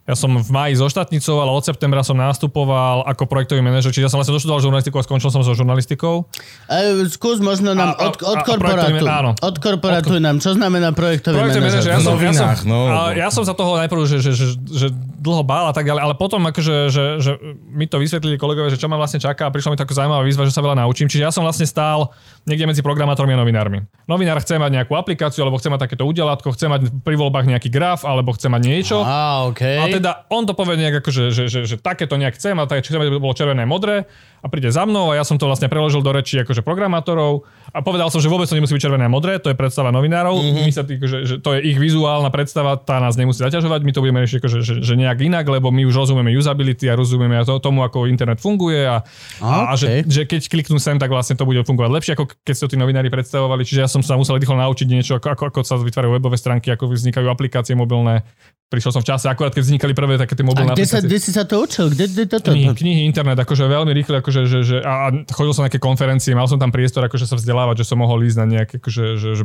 ja 0.07 0.15
som 0.15 0.31
v 0.39 0.49
maji 0.49 0.79
zoštatnicoval, 0.79 1.43
ale 1.43 1.51
od 1.51 1.67
septembra 1.67 1.99
som 1.99 2.15
nastupoval 2.15 3.03
ako 3.03 3.27
projektový 3.27 3.59
manažer, 3.59 3.91
čiže 3.91 4.07
ja 4.07 4.11
som 4.11 4.23
vlastne 4.23 4.39
doštudoval 4.39 4.63
žurnalistiku 4.63 4.95
a 4.95 5.03
skončil 5.03 5.27
som 5.27 5.43
so 5.43 5.51
žurnalistikou. 5.51 6.23
A 6.71 6.75
skús 7.11 7.43
možno 7.43 7.75
nám 7.75 7.91
A- 7.91 7.99
a- 7.99 8.07
od, 8.07 8.15
od 8.23 8.39
a- 8.39 8.39
a 8.39 8.47
korporátu. 8.47 9.03
áno. 9.03 9.31
Odkorporátuj 9.35 10.23
nám, 10.23 10.39
čo 10.39 10.55
znamená 10.55 10.95
projektový 10.95 11.35
Projektový 11.35 11.67
manažer, 11.67 11.91
ja 11.91 11.99
som, 11.99 12.15
ja, 12.15 12.31
som, 12.31 12.39
novinách, 12.39 12.59
no. 12.63 12.77
ja 13.11 13.27
som 13.27 13.43
sa 13.43 13.51
toho 13.51 13.75
najprv, 13.75 14.01
že, 14.07 14.17
že, 14.23 14.31
že, 14.31 14.45
že 14.71 14.87
dlho 15.19 15.43
bál 15.43 15.67
a 15.67 15.73
tak 15.75 15.83
ďalej, 15.83 16.01
ale 16.07 16.13
potom 16.15 16.39
akože, 16.39 16.87
že, 16.87 17.03
že 17.19 17.31
mi 17.67 17.83
to 17.83 17.99
vysvetlili 17.99 18.39
kolegovia, 18.39 18.71
že 18.71 18.79
čo 18.79 18.87
ma 18.87 18.95
vlastne 18.95 19.19
čaká 19.19 19.49
a 19.49 19.51
prišla 19.51 19.75
mi 19.75 19.77
taká 19.77 19.91
zaujímavá 19.91 20.23
výzva, 20.23 20.47
že 20.47 20.55
sa 20.55 20.63
veľa 20.63 20.87
naučím. 20.87 21.11
Čiže 21.11 21.27
ja 21.27 21.31
som 21.35 21.43
vlastne 21.43 21.67
stál 21.67 22.15
niekde 22.47 22.65
medzi 22.65 22.79
programátormi 22.79 23.35
a 23.35 23.39
novinármi. 23.43 23.83
Novinár 24.07 24.39
chce 24.39 24.55
mať 24.55 24.71
nejakú 24.71 24.95
aplikáciu, 24.95 25.43
alebo 25.43 25.59
chce 25.59 25.67
mať 25.67 25.83
takéto 25.83 26.07
udelátko, 26.07 26.55
chce 26.55 26.71
mať 26.71 26.81
pri 27.03 27.19
voľbách 27.19 27.43
nejaký 27.43 27.67
graf, 27.67 28.07
alebo 28.07 28.31
chce 28.31 28.47
mať 28.47 28.61
niečo. 28.63 28.97
Á, 29.03 29.51
okej. 29.51 29.83
A 29.83 29.85
teda 29.91 30.11
on 30.31 30.47
to 30.47 30.55
povie 30.55 30.79
nejak 30.79 31.03
ako, 31.03 31.11
že, 31.11 31.23
že, 31.35 31.43
že, 31.51 31.59
že 31.67 31.75
takéto 31.75 32.15
nejak 32.15 32.39
chcem 32.39 32.55
a 32.55 32.63
tak, 32.63 32.87
chcem, 32.87 32.95
aby 32.97 33.11
to 33.11 33.19
bolo 33.19 33.35
červené 33.35 33.67
a 33.67 33.69
modré 33.69 34.07
a 34.41 34.45
príde 34.47 34.69
za 34.69 34.85
mnou 34.85 35.09
a 35.09 35.17
ja 35.17 35.23
som 35.25 35.35
to 35.35 35.49
vlastne 35.49 35.67
preložil 35.67 36.05
do 36.05 36.13
reči 36.13 36.41
akože 36.45 36.61
programátorov 36.61 37.45
a 37.73 37.79
povedal 37.81 38.13
som, 38.13 38.21
že 38.21 38.29
vôbec 38.29 38.45
to 38.45 38.53
nemusí 38.53 38.73
byť 38.73 38.83
červené 38.85 39.05
a 39.05 39.11
modré, 39.11 39.41
to 39.41 39.49
je 39.49 39.57
predstava 39.57 39.89
novinárov, 39.89 40.37
mm-hmm. 40.37 40.65
my 40.65 40.71
sa 40.71 40.83
tý, 40.85 41.01
že, 41.01 41.17
že, 41.25 41.35
to 41.41 41.57
je 41.57 41.65
ich 41.65 41.77
vizuálna 41.77 42.29
predstava, 42.29 42.77
tá 42.77 43.01
nás 43.01 43.17
nemusí 43.17 43.41
zaťažovať, 43.41 43.81
my 43.81 43.91
to 43.91 44.01
budeme 44.03 44.19
riešiť 44.21 44.37
akože, 44.39 44.57
že, 44.61 44.73
že 44.85 44.93
nejak 44.93 45.19
inak, 45.25 45.45
lebo 45.49 45.73
my 45.73 45.83
už 45.89 45.95
rozumieme 46.05 46.31
usability 46.37 46.87
a 46.87 46.93
rozumieme 46.93 47.37
to, 47.43 47.57
tomu, 47.57 47.81
ako 47.81 48.05
internet 48.05 48.37
funguje 48.37 48.85
a, 48.85 49.01
a, 49.41 49.71
a 49.71 49.73
že, 49.73 50.05
že 50.05 50.23
keď 50.29 50.47
kliknú 50.47 50.77
sem, 50.77 50.97
tak 51.01 51.09
vlastne 51.09 51.35
to 51.35 51.43
bude 51.43 51.61
fungovať 51.65 51.91
lepšie, 51.91 52.11
ako 52.15 52.23
keď 52.45 52.53
si 52.53 52.61
to 52.63 52.69
tí 52.71 52.77
novinári 52.79 53.09
predstavovali. 53.11 53.65
Čiže 53.65 53.79
ja 53.83 53.89
som 53.89 54.01
sa 54.05 54.15
musel 54.15 54.37
rýchlo 54.37 54.55
naučiť 54.57 54.87
niečo, 54.87 55.13
ako, 55.17 55.27
ako, 55.33 55.43
ako 55.51 55.59
sa 55.65 55.75
vytvárajú 55.77 56.17
webové 56.17 56.37
stránky, 56.39 56.71
ako 56.71 56.93
vznikajú 56.93 57.27
aplikácie 57.27 57.73
mobilné. 57.75 58.23
Prišiel 58.67 58.91
som 58.91 58.99
v 58.99 59.07
čase, 59.15 59.31
akurát 59.31 59.55
keď 59.55 59.63
vznikali 59.63 59.95
prvé 59.95 60.19
také 60.19 60.35
tie 60.35 60.43
A 60.43 60.49
mobilné 60.51 60.75
kde 60.75 60.83
sa, 60.83 60.99
aplikácie. 60.99 61.07
kde 61.07 61.17
si 61.23 61.31
sa 61.31 61.43
to 61.47 61.55
učil? 61.63 61.87
Kde, 61.87 62.05
kde 62.11 62.23
toto? 62.27 62.51
Knihy, 62.51 62.75
knihy, 62.75 63.01
internet, 63.07 63.39
akože 63.39 63.63
veľmi 63.63 63.95
rýchle, 63.95 64.19
akože, 64.27 64.41
že, 64.43 64.59
že, 64.67 64.77
a, 64.83 65.15
chodil 65.31 65.55
som 65.55 65.63
na 65.63 65.71
nejaké 65.71 65.79
konferencie, 65.79 66.35
mal 66.35 66.51
som 66.51 66.59
tam 66.59 66.75
priestor 66.75 67.07
akože 67.07 67.23
sa 67.23 67.39
vzdelávať, 67.39 67.81
že 67.81 67.87
som 67.87 68.03
mohol 68.03 68.27
ísť 68.27 68.37
na 68.43 68.45
nejaké 68.59 68.83
akože, 68.83 69.05
že, 69.15 69.29
že 69.39 69.43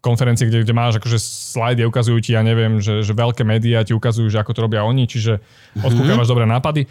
konferencie, 0.00 0.48
kde, 0.48 0.64
kde 0.64 0.72
máš 0.72 0.96
akože 0.96 1.18
slajdy, 1.20 1.84
ukazujú 1.84 2.18
ti, 2.22 2.32
ja 2.32 2.40
neviem, 2.40 2.78
že, 2.78 3.02
že 3.02 3.12
veľké 3.12 3.42
médiá 3.42 3.82
ti 3.82 3.92
ukazujú, 3.92 4.30
že 4.30 4.38
ako 4.40 4.52
to 4.54 4.60
robia 4.64 4.86
oni, 4.86 5.04
čiže 5.04 5.42
odkúkavaš 5.82 6.30
dobré 6.30 6.46
nápady. 6.46 6.86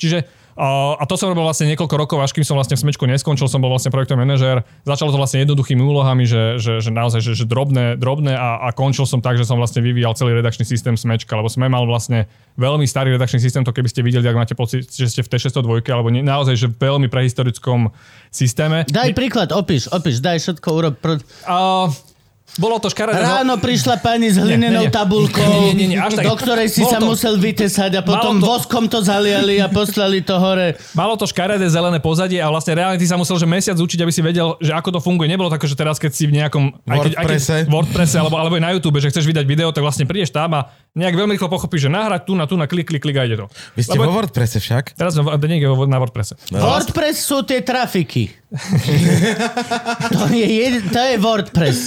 Čiže 0.00 0.24
a, 0.60 1.00
a 1.00 1.04
to 1.08 1.16
som 1.16 1.32
robil 1.32 1.40
vlastne 1.40 1.72
niekoľko 1.72 1.96
rokov, 1.96 2.18
až 2.20 2.36
kým 2.36 2.44
som 2.44 2.52
vlastne 2.52 2.76
v 2.76 2.84
Smečku 2.84 3.08
neskončil, 3.08 3.48
som 3.48 3.64
bol 3.64 3.72
vlastne 3.72 3.88
projektový 3.88 4.20
manažér. 4.20 4.60
Začalo 4.84 5.08
to 5.08 5.16
vlastne 5.16 5.40
jednoduchými 5.40 5.80
úlohami, 5.80 6.28
že, 6.28 6.60
že, 6.60 6.84
že 6.84 6.92
naozaj 6.92 7.24
že, 7.24 7.32
že 7.32 7.48
drobné, 7.48 7.96
drobné 7.96 8.36
a, 8.36 8.68
a 8.68 8.76
končil 8.76 9.08
som 9.08 9.24
tak, 9.24 9.40
že 9.40 9.48
som 9.48 9.56
vlastne 9.56 9.80
vyvíjal 9.80 10.12
celý 10.12 10.36
redakčný 10.36 10.68
systém 10.68 11.00
Smečka, 11.00 11.32
lebo 11.32 11.48
sme 11.48 11.72
mal 11.72 11.88
vlastne 11.88 12.28
veľmi 12.60 12.84
starý 12.84 13.16
redakčný 13.16 13.40
systém, 13.40 13.64
to 13.64 13.72
keby 13.72 13.88
ste 13.88 14.04
videli, 14.04 14.28
ak 14.28 14.36
máte 14.36 14.52
pocit, 14.52 14.84
že 14.84 15.08
ste 15.08 15.24
v 15.24 15.32
T602, 15.32 15.80
alebo 15.88 16.12
nie, 16.12 16.20
naozaj, 16.20 16.60
že 16.60 16.68
v 16.68 16.76
veľmi 16.76 17.08
prehistorickom 17.08 17.88
systéme. 18.28 18.84
Daj 18.92 19.16
príklad, 19.16 19.56
opíš, 19.56 19.88
opíš, 19.88 20.20
daj 20.20 20.44
všetko, 20.44 20.68
urob. 20.76 20.94
Pro... 21.00 21.16
A, 21.48 21.88
bolo 22.56 22.76
to 22.76 22.88
škaredé. 22.88 23.20
Ráno 23.20 23.54
prišla 23.56 23.98
pani 23.98 24.26
s 24.26 24.36
hlinenou 24.36 24.82
nie, 24.82 24.88
nie. 24.88 24.92
tabulkou, 24.92 25.38
Nie, 25.68 25.72
nie, 25.72 25.86
nie, 25.86 25.98
až 25.98 26.18
tak. 26.18 26.26
do 26.26 26.34
ktorej 26.34 26.66
si 26.66 26.82
Bolo 26.82 26.90
sa 26.90 26.98
to- 26.98 27.06
musel 27.06 27.34
vytesať 27.36 27.92
a 27.94 28.02
potom 28.02 28.36
Malo 28.36 28.42
to- 28.42 28.48
voskom 28.48 28.84
to 28.86 28.98
zaliali 28.98 29.56
a 29.56 29.66
poslali 29.66 30.18
to 30.20 30.34
hore. 30.34 30.74
Malo 30.98 31.14
to 31.14 31.24
škaredé 31.24 31.66
zelené 31.66 31.98
pozadie 31.98 32.36
a 32.36 32.48
vlastne 32.48 32.74
reálne 32.74 32.96
ty 32.96 33.04
sa 33.04 33.14
musel 33.14 33.36
že 33.36 33.44
mesiac 33.44 33.76
učiť, 33.76 33.98
aby 33.98 34.10
si 34.10 34.18
vedel, 34.20 34.58
že 34.58 34.72
ako 34.72 34.96
to 34.96 35.00
funguje. 35.00 35.26
Nebolo 35.26 35.46
také, 35.46 35.64
že 35.64 35.74
teraz, 35.74 35.96
keď 35.96 36.10
si 36.10 36.24
v 36.24 36.34
nejakom 36.36 36.64
aj 36.84 36.98
keď, 37.00 37.12
aj 37.14 37.24
keď, 37.24 37.38
Wordpresse. 37.38 37.56
WordPresse 37.68 38.16
alebo, 38.16 38.34
alebo 38.34 38.54
aj 38.56 38.64
na 38.64 38.72
YouTube, 38.72 38.98
že 38.98 39.08
chceš 39.08 39.24
vydať 39.24 39.44
video, 39.44 39.70
tak 39.70 39.80
vlastne 39.80 40.02
prídeš 40.04 40.30
tam 40.30 40.50
a 40.52 40.66
nejak 40.90 41.14
veľmi 41.14 41.38
rýchlo 41.38 41.46
pochopíš, 41.46 41.86
že 41.86 41.90
nahrať 41.90 42.26
tu 42.26 42.32
na 42.34 42.50
tu 42.50 42.58
na 42.58 42.66
klik, 42.66 42.90
klik, 42.90 43.02
klik 43.02 43.14
a 43.14 43.22
ide 43.22 43.38
to. 43.38 43.46
Vy 43.78 43.86
ste 43.86 43.94
Lebo- 43.94 44.10
vo 44.10 44.18
WordPresse 44.18 44.58
však? 44.58 44.98
Teraz 44.98 45.14
sme 45.14 45.22
v- 45.22 45.38
niekde 45.46 45.70
vo- 45.70 45.86
na 45.86 46.02
WordPresse. 46.02 46.34
WordPress 46.50 47.16
sú 47.22 47.46
tie 47.46 47.62
trafiky. 47.62 48.34
to, 50.10 50.26
je 50.34 50.46
jed, 50.50 50.82
to 50.90 50.98
je 50.98 51.16
WordPress. 51.22 51.78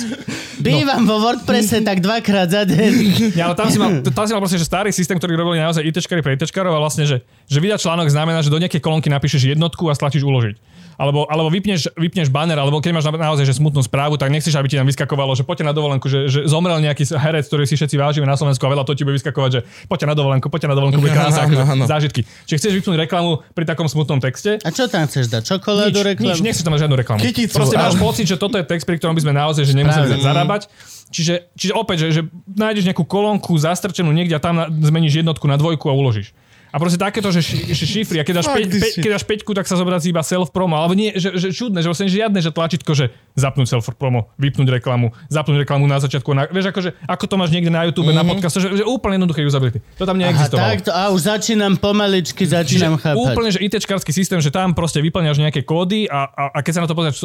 Bývam 0.63 1.03
vo 1.03 1.19
WordPresse 1.19 1.83
tak 1.83 1.99
dvakrát 1.99 2.47
za 2.47 2.63
deň. 2.63 2.91
Ja, 3.35 3.51
ale 3.51 3.55
tam 3.59 3.67
si, 3.67 3.75
mal, 3.75 3.99
tam 3.99 4.23
si 4.23 4.31
mal 4.31 4.39
proste, 4.39 4.55
že 4.55 4.63
starý 4.63 4.95
systém, 4.95 5.19
ktorý 5.19 5.35
robili 5.35 5.59
naozaj 5.59 5.83
ITčkari 5.83 6.23
pre 6.23 6.39
ITčkarov 6.39 6.71
a 6.71 6.79
vlastne, 6.79 7.03
že, 7.03 7.27
že 7.51 7.59
vydať 7.59 7.83
článok 7.83 8.07
znamená, 8.07 8.39
že 8.39 8.47
do 8.47 8.55
nejakej 8.63 8.79
kolónky 8.79 9.11
napíšeš 9.11 9.51
jednotku 9.51 9.91
a 9.91 9.93
stlačíš 9.93 10.23
uložiť. 10.23 10.55
Alebo, 10.95 11.25
alebo 11.25 11.49
vypneš, 11.49 11.89
vypneš 11.91 12.27
banner, 12.27 12.55
alebo 12.55 12.77
keď 12.77 12.91
máš 12.93 13.05
na- 13.05 13.25
naozaj 13.25 13.43
že 13.43 13.53
smutnú 13.53 13.79
správu, 13.79 14.15
tak 14.15 14.29
nechceš, 14.29 14.53
aby 14.53 14.67
ti 14.67 14.75
tam 14.75 14.85
vyskakovalo, 14.85 15.33
že 15.33 15.41
poďte 15.41 15.65
na 15.65 15.73
dovolenku, 15.73 16.05
že, 16.05 16.25
že 16.25 16.45
zomrel 16.45 16.77
nejaký 16.79 17.09
herec, 17.09 17.43
ktorý 17.43 17.63
si 17.63 17.73
všetci 17.73 17.95
vážime 17.95 18.23
na 18.23 18.33
Slovensku 18.33 18.61
a 18.61 18.69
veľa 18.69 18.83
to 18.83 18.93
ti 18.93 19.01
bude 19.01 19.15
vyskakovať, 19.15 19.49
že 19.51 19.59
poďte 19.85 20.05
na 20.05 20.13
dovolenku, 20.13 20.47
poďte 20.47 20.69
na 20.69 20.75
dovolenku, 20.75 20.99
bude 20.99 21.11
krása, 21.11 21.43
akože 21.43 21.63
zážitky. 21.83 22.21
Čiže 22.45 22.57
chceš 22.59 22.73
vypnúť 22.77 22.97
reklamu 22.99 23.41
pri 23.51 23.65
takom 23.65 23.85
smutnom 23.85 24.19
texte, 24.19 24.57
A 24.59 24.69
čo 24.69 24.85
tam 24.85 25.03
chceš 25.03 25.27
dať? 25.27 25.41
Čokoládu, 25.43 25.93
nič, 25.93 26.05
reklamu? 26.07 26.29
nič, 26.29 26.39
nechceš 26.39 26.61
tam 26.61 26.73
žiadnu 26.73 26.95
reklamu. 26.95 27.19
Kyticu, 27.19 27.53
Proste 27.53 27.75
máš 27.75 27.95
pocit, 27.95 28.25
že 28.25 28.35
toto 28.35 28.55
je 28.55 28.63
text, 28.63 28.83
pri 28.83 28.95
ktorom 28.95 29.13
by 29.13 29.21
sme 29.21 29.33
naozaj 29.33 29.63
že 29.63 29.73
nemuseli 29.73 30.07
Správne. 30.13 30.23
zarábať. 30.23 30.61
Čiže, 31.09 31.53
čiže 31.53 31.73
opäť, 31.73 31.97
že, 31.99 32.07
že 32.09 32.21
nájdeš 32.49 32.85
nejakú 32.85 33.03
kolónku 33.03 33.53
zastrčenú 33.53 34.09
niekde 34.09 34.33
a 34.33 34.41
tam 34.41 34.55
na, 34.55 34.65
zmeníš 34.65 35.21
jednotku 35.21 35.45
na 35.45 35.55
dvojku 35.55 35.85
a 35.85 35.93
uložíš. 35.93 36.33
A 36.73 36.81
proste 36.81 36.97
takéto, 36.97 37.29
že, 37.29 37.45
ši, 37.45 37.69
že 37.69 37.85
šifry, 37.85 38.17
a 38.17 38.25
keď 38.25 38.41
dáš, 38.41 38.49
peť, 38.49 38.65
pe, 38.65 38.89
keď 38.97 39.11
dáš 39.13 39.25
peťku, 39.29 39.53
tak 39.53 39.69
sa 39.69 39.77
zobrazí 39.77 40.09
iba 40.09 40.25
self-promo. 40.25 40.73
Alebo 40.73 40.97
nie, 40.97 41.13
že, 41.13 41.29
že 41.37 41.53
čudné, 41.53 41.85
že 41.85 41.87
vlastne 41.93 42.09
žiadne, 42.09 42.41
že 42.41 42.49
tlačítko, 42.49 42.97
že 42.97 43.13
zapnúť 43.37 43.77
self-promo, 43.77 44.33
vypnúť 44.41 44.81
reklamu, 44.81 45.13
zapnúť 45.29 45.69
reklamu 45.69 45.85
na 45.85 46.01
začiatku. 46.01 46.33
Na, 46.33 46.49
vieš, 46.49 46.73
akože, 46.73 46.97
ako 47.05 47.23
to 47.29 47.35
máš 47.37 47.53
niekde 47.53 47.69
na 47.69 47.85
YouTube, 47.85 48.09
mm-hmm. 48.09 48.25
na 48.25 48.25
podcast, 48.25 48.57
že, 48.57 48.73
že 48.73 48.83
úplne 48.89 49.21
jednoduché 49.21 49.45
usability. 49.45 49.85
To 50.01 50.09
tam 50.09 50.17
Aha, 50.17 50.33
neexistovalo. 50.33 50.65
takto, 50.73 50.89
a 50.89 51.13
už 51.13 51.21
začínam 51.29 51.77
pomaličky, 51.77 52.49
Čiže 52.49 52.57
začínam 52.65 52.97
chápať. 52.97 53.21
úplne, 53.21 53.49
že 53.53 53.59
ITčkársky 53.61 54.09
systém, 54.09 54.41
že 54.41 54.49
tam 54.49 54.73
proste 54.73 54.97
vyplňaš 54.97 55.37
nejaké 55.45 55.61
kódy 55.61 56.09
a, 56.09 56.25
a, 56.25 56.43
a 56.57 56.59
keď 56.65 56.73
sa 56.73 56.81
na 56.81 56.87
to 56.89 56.97
pozrieš, 56.97 57.21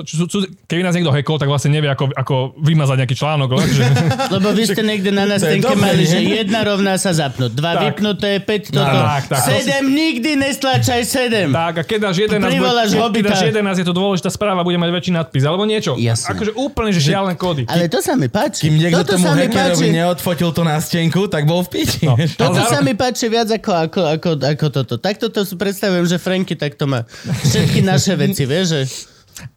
keby 0.68 0.84
nás 0.84 0.92
niekto 0.92 1.08
hackol, 1.08 1.40
tak 1.40 1.48
vlastne 1.48 1.72
nevie, 1.72 1.88
ako, 1.88 2.12
ako 2.12 2.34
vymazať 2.60 2.96
nejaký 3.00 3.16
článok. 3.16 3.48
ale 3.56 3.64
že, 3.72 3.84
Lebo 4.36 4.52
vy 4.52 4.64
ste 4.68 4.84
niekde 4.84 5.08
na 5.08 5.24
nástenke 5.32 5.72
mali, 5.72 6.04
že 6.04 6.20
jedna 6.20 6.68
rovná 6.68 7.00
sa 7.00 7.16
zapnúť, 7.16 7.56
dva 7.56 7.88
vypnuté, 7.88 8.44
päť 8.44 8.76
toto. 8.76 8.84
Tak, 8.84 9.24
tak. 9.24 9.37
Sedem 9.44 9.84
nikdy 9.94 10.30
nestlačaj 10.34 11.02
sedem. 11.06 11.48
tak, 11.54 11.74
a 11.78 11.82
keď 11.86 11.98
dáš 12.10 12.16
11, 12.26 12.42
Privoláš 12.42 12.90
bude, 12.94 13.20
keď 13.20 13.24
dáš 13.30 13.44
11, 13.54 13.82
je 13.82 13.86
to 13.86 13.94
dôležitá 13.94 14.30
správa, 14.32 14.60
bude 14.66 14.78
mať 14.80 14.90
väčší 14.90 15.12
nadpis, 15.14 15.42
alebo 15.46 15.62
niečo. 15.68 15.94
Jasne. 15.94 16.34
Akože 16.34 16.52
úplne, 16.58 16.90
že 16.90 17.00
šialené 17.00 17.34
kódy. 17.38 17.62
Ale 17.70 17.86
to 17.86 18.02
sa 18.02 18.18
mi 18.18 18.26
páči. 18.26 18.68
Kým 18.68 18.76
niekto 18.78 19.04
Toto 19.04 19.20
tomu 19.20 19.30
hackerovi 19.34 19.88
neodfotil 19.94 20.50
to 20.50 20.62
na 20.66 20.76
stenku, 20.82 21.30
tak 21.30 21.46
bol 21.46 21.62
v 21.62 21.68
piči. 21.80 22.04
No. 22.08 22.18
Toto 22.18 22.58
Ale 22.58 22.70
sa 22.70 22.80
mi 22.82 22.92
páči 22.98 23.30
viac 23.30 23.48
ako, 23.50 23.72
ako, 23.88 24.00
ako, 24.18 24.28
ako 24.42 24.66
toto. 24.72 24.94
Takto 24.98 25.30
to 25.30 25.46
si 25.46 25.54
predstavujem, 25.54 26.04
že 26.08 26.16
Franky 26.18 26.58
takto 26.58 26.88
má 26.88 27.06
všetky 27.46 27.80
naše 27.84 28.18
veci, 28.18 28.44
vieš, 28.44 28.66
že... 28.74 28.80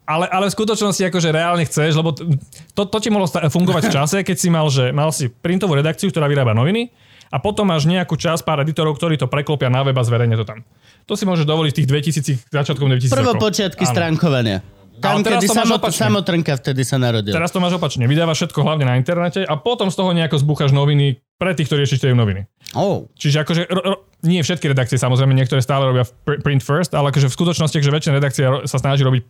Ale, 0.06 0.30
ale 0.30 0.46
v 0.46 0.54
skutočnosti 0.54 1.02
akože 1.10 1.28
reálne 1.34 1.66
chceš, 1.66 1.98
lebo 1.98 2.14
to, 2.14 2.82
to 2.86 2.98
ti 3.02 3.10
mohlo 3.10 3.26
fungovať 3.26 3.90
v 3.90 3.94
čase, 3.94 4.16
keď 4.22 4.36
si 4.38 4.46
mal, 4.46 4.70
že 4.70 4.94
mal 4.94 5.10
si 5.10 5.26
printovú 5.26 5.74
redakciu, 5.74 6.06
ktorá 6.06 6.30
vyrába 6.30 6.54
noviny 6.54 6.94
a 7.32 7.36
potom 7.40 7.64
máš 7.64 7.88
nejakú 7.88 8.12
časť 8.14 8.44
pár 8.44 8.60
editorov, 8.60 9.00
ktorí 9.00 9.16
to 9.16 9.24
preklopia 9.24 9.72
na 9.72 9.80
web 9.80 9.96
a 9.96 10.04
zverejne 10.04 10.36
to 10.36 10.44
tam. 10.44 10.60
To 11.08 11.16
si 11.16 11.24
môžeš 11.24 11.48
dovoliť 11.48 11.72
v 11.72 11.76
tých 11.80 11.88
2000, 11.88 12.52
začiatkom 12.52 12.86
2000 12.86 13.08
Prvo 13.08 13.32
rokov. 13.32 13.48
počiatky 13.48 13.88
Áno. 13.88 13.90
stránkovania. 13.90 14.58
Tam, 15.02 15.18
Ale 15.18 15.26
teraz 15.26 15.42
to 15.42 15.50
máš 15.50 15.66
samot, 15.66 15.80
opačne. 15.82 15.98
samotrnka 15.98 16.52
vtedy 16.62 16.82
sa 16.86 16.94
narodil. 16.94 17.34
Teraz 17.34 17.50
to 17.50 17.58
máš 17.58 17.74
opačne. 17.74 18.06
Vydávaš 18.06 18.46
všetko 18.46 18.62
hlavne 18.62 18.86
na 18.86 18.94
internete 18.94 19.42
a 19.42 19.58
potom 19.58 19.90
z 19.90 19.98
toho 19.98 20.14
nejako 20.14 20.38
zbúchaš 20.38 20.70
noviny 20.70 21.18
pre 21.42 21.58
tých, 21.58 21.66
ktorí 21.66 21.82
ešte 21.82 22.06
noviny. 22.06 22.46
Oh. 22.78 23.10
Čiže 23.18 23.42
akože, 23.42 23.62
ro, 23.66 23.82
ro, 23.82 23.94
nie 24.22 24.38
všetky 24.38 24.70
redakcie 24.70 24.94
samozrejme, 24.94 25.34
niektoré 25.34 25.58
stále 25.58 25.90
robia 25.90 26.06
pr- 26.06 26.38
print 26.38 26.62
first, 26.62 26.94
ale 26.94 27.10
akože 27.10 27.26
v 27.26 27.34
skutočnosti, 27.34 27.82
že 27.82 27.90
väčšina 27.90 28.14
redakcia 28.14 28.46
sa 28.70 28.78
snaží 28.78 29.02
robiť 29.02 29.26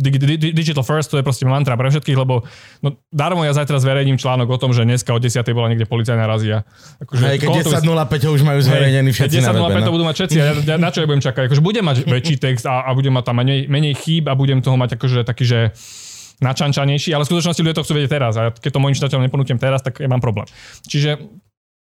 digital 0.00 0.80
first, 0.80 1.06
to 1.06 1.16
je 1.16 1.22
proste 1.22 1.44
mantra 1.44 1.72
pre 1.72 1.86
všetkých, 1.86 2.16
lebo 2.16 2.42
no, 2.80 2.88
darmo 3.06 3.40
ja 3.40 3.52
zajtra 3.52 3.76
zverejním 3.76 4.16
článok 4.16 4.48
o 4.48 4.56
tom, 4.56 4.70
že 4.70 4.82
dneska 4.82 5.10
o 5.10 5.18
10. 5.18 5.36
bola 5.50 5.68
niekde 5.68 5.84
policajná 5.84 6.24
razia. 6.24 6.64
Akože, 6.98 7.22
Hej, 7.22 7.36
keď 7.38 7.46
koho 7.46 7.60
to- 7.60 7.72
10.05 7.76 8.32
už 8.32 8.42
majú 8.42 8.60
zverejnený 8.60 9.10
všetci 9.10 9.36
na 9.38 9.52
10.05 9.52 9.60
webe. 9.62 9.78
to 9.78 9.84
No. 9.84 9.92
budú 9.92 10.04
mať 10.04 10.14
všetci. 10.16 10.36
A 10.36 10.42
ja, 10.42 10.52
ja, 10.56 10.76
na 10.76 10.88
čo 10.88 10.98
ja 10.98 11.06
budem 11.06 11.20
čakať? 11.20 11.42
Akože 11.46 11.60
budem 11.60 11.84
mať 11.84 11.96
väčší 12.16 12.36
text 12.36 12.64
a, 12.64 12.80
a 12.80 12.90
budem 12.90 13.12
mať 13.12 13.24
tam 13.24 13.36
menej, 13.36 13.66
menej 13.66 13.94
chýb 13.94 14.24
a 14.24 14.34
budem 14.34 14.58
toho 14.58 14.74
mať 14.74 14.96
akože 14.96 15.20
taký, 15.22 15.44
že 15.44 15.60
načančanejší, 16.38 17.12
ale 17.12 17.22
v 17.22 17.28
skutočnosti 17.28 17.60
ľudia 17.60 17.76
to 17.76 17.84
chcú 17.84 17.92
vedieť 17.94 18.12
teraz 18.12 18.34
a 18.34 18.48
keď 18.48 18.70
to 18.72 18.80
mojim 18.80 18.96
čitateľom 18.96 19.22
neponúknem 19.22 19.60
teraz, 19.60 19.80
tak 19.80 20.00
ja 20.00 20.08
mám 20.08 20.18
problém. 20.18 20.48
Čiže 20.82 21.20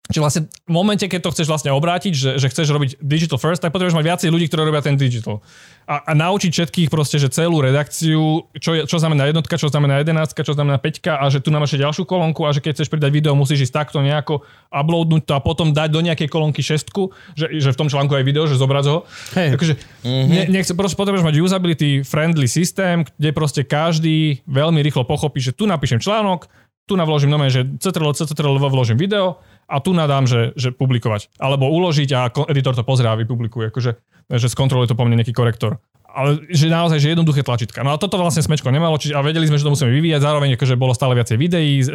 Čiže 0.05 0.21
vlastne 0.21 0.41
v 0.45 0.71
momente, 0.71 1.01
keď 1.09 1.17
to 1.25 1.33
chceš 1.33 1.49
vlastne 1.49 1.73
obrátiť, 1.73 2.13
že, 2.13 2.31
že 2.37 2.47
chceš 2.53 2.69
robiť 2.69 3.01
digital 3.01 3.41
first, 3.41 3.65
tak 3.65 3.73
potrebuješ 3.73 3.97
mať 3.97 4.05
viacej 4.05 4.29
ľudí, 4.29 4.45
ktorí 4.45 4.61
robia 4.69 4.85
ten 4.85 4.93
digital. 4.93 5.41
A, 5.89 6.01
a 6.05 6.11
naučiť 6.13 6.53
všetkých 6.53 6.93
proste, 6.93 7.17
že 7.17 7.33
celú 7.33 7.57
redakciu, 7.57 8.45
čo, 8.53 8.71
je, 8.77 8.85
čo 8.85 9.01
znamená 9.01 9.25
jednotka, 9.33 9.57
čo 9.57 9.73
znamená 9.73 10.05
jedenáctka, 10.05 10.45
čo 10.45 10.53
znamená 10.53 10.77
peťka 10.77 11.17
a 11.17 11.25
že 11.33 11.41
tu 11.41 11.49
nám 11.49 11.65
ešte 11.65 11.81
ďalšiu 11.81 12.05
kolónku 12.05 12.45
a 12.45 12.53
že 12.53 12.61
keď 12.61 12.77
chceš 12.77 12.89
pridať 12.93 13.09
video, 13.09 13.33
musíš 13.33 13.65
ísť 13.65 13.73
takto 13.81 13.97
nejako 14.05 14.45
uploadnúť 14.69 15.25
to 15.25 15.33
a 15.33 15.41
potom 15.41 15.73
dať 15.73 15.89
do 15.89 16.05
nejakej 16.05 16.29
kolónky 16.29 16.61
šestku, 16.61 17.09
že, 17.33 17.49
že 17.57 17.73
v 17.73 17.77
tom 17.77 17.89
článku 17.89 18.13
aj 18.13 18.23
video, 18.29 18.45
že 18.45 18.61
zobrať 18.61 18.85
ho. 18.85 19.09
Hej. 19.33 19.57
Takže 19.57 19.73
ne, 20.05 20.41
nechce, 20.53 20.77
proste 20.77 21.01
potrebuješ 21.01 21.25
mať 21.25 21.41
usability 21.41 21.89
friendly 22.05 22.45
systém, 22.45 23.01
kde 23.17 23.33
proste 23.33 23.65
každý 23.65 24.45
veľmi 24.45 24.85
rýchlo 24.85 25.01
pochopí, 25.01 25.41
že 25.41 25.49
tu 25.49 25.65
napíšem 25.65 25.97
článok, 25.97 26.45
tu 26.85 26.93
navložím 26.93 27.33
nové, 27.33 27.49
že 27.49 27.65
CTRL, 27.81 28.13
CTRL, 28.13 28.61
vložím 28.69 29.01
video 29.01 29.41
a 29.65 29.77
tu 29.81 29.91
nadám, 29.97 30.29
že, 30.29 30.53
že 30.53 30.69
publikovať. 30.69 31.33
Alebo 31.41 31.69
uložiť 31.69 32.09
a 32.13 32.29
editor 32.49 32.77
to 32.77 32.85
pozrie 32.85 33.09
a 33.09 33.17
vypublikuje. 33.17 33.73
Akože, 33.73 33.91
že 34.29 34.47
skontroluje 34.49 34.89
to 34.89 34.97
po 34.97 35.05
mne 35.05 35.21
nejaký 35.21 35.33
korektor. 35.33 35.81
Ale 36.15 36.47
že 36.47 36.71
naozaj, 36.71 37.03
že 37.03 37.11
jednoduché 37.11 37.43
tlačítka. 37.43 37.83
No 37.83 37.91
a 37.91 37.99
toto 37.99 38.15
vlastne 38.15 38.39
Smečko 38.39 38.71
nemalo, 38.71 38.95
čiže, 38.95 39.19
a 39.19 39.19
vedeli 39.19 39.51
sme, 39.51 39.59
že 39.59 39.67
to 39.67 39.75
musíme 39.75 39.91
vyvíjať, 39.91 40.23
zároveň 40.23 40.55
akože 40.55 40.79
bolo 40.79 40.95
stále 40.95 41.11
viacej 41.11 41.35
videí, 41.35 41.83
e, 41.83 41.91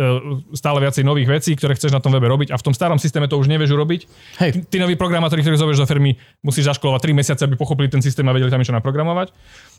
stále 0.53 0.77
viacej 0.77 1.09
nových 1.09 1.41
vecí, 1.41 1.57
ktoré 1.57 1.73
chceš 1.73 1.97
na 1.97 2.05
tom 2.05 2.13
webe 2.13 2.29
robiť 2.29 2.53
a 2.53 2.61
v 2.61 2.65
tom 2.69 2.77
starom 2.77 3.01
systéme 3.01 3.33
to 3.33 3.41
už 3.41 3.49
nevieš 3.49 3.73
urobiť. 3.73 4.01
Hej. 4.45 4.69
Tí 4.69 4.77
noví 4.77 5.01
programátori, 5.01 5.41
ktorí 5.41 5.57
zoberieš 5.57 5.81
do 5.81 5.89
firmy, 5.89 6.21
musíš 6.45 6.69
zaškolovať 6.69 7.01
3 7.01 7.17
mesiace, 7.17 7.43
aby 7.49 7.57
pochopili 7.57 7.89
ten 7.89 8.05
systém 8.05 8.29
a 8.29 8.37
vedeli 8.37 8.53
tam 8.53 8.61
niečo 8.61 8.77
naprogramovať. 8.77 9.33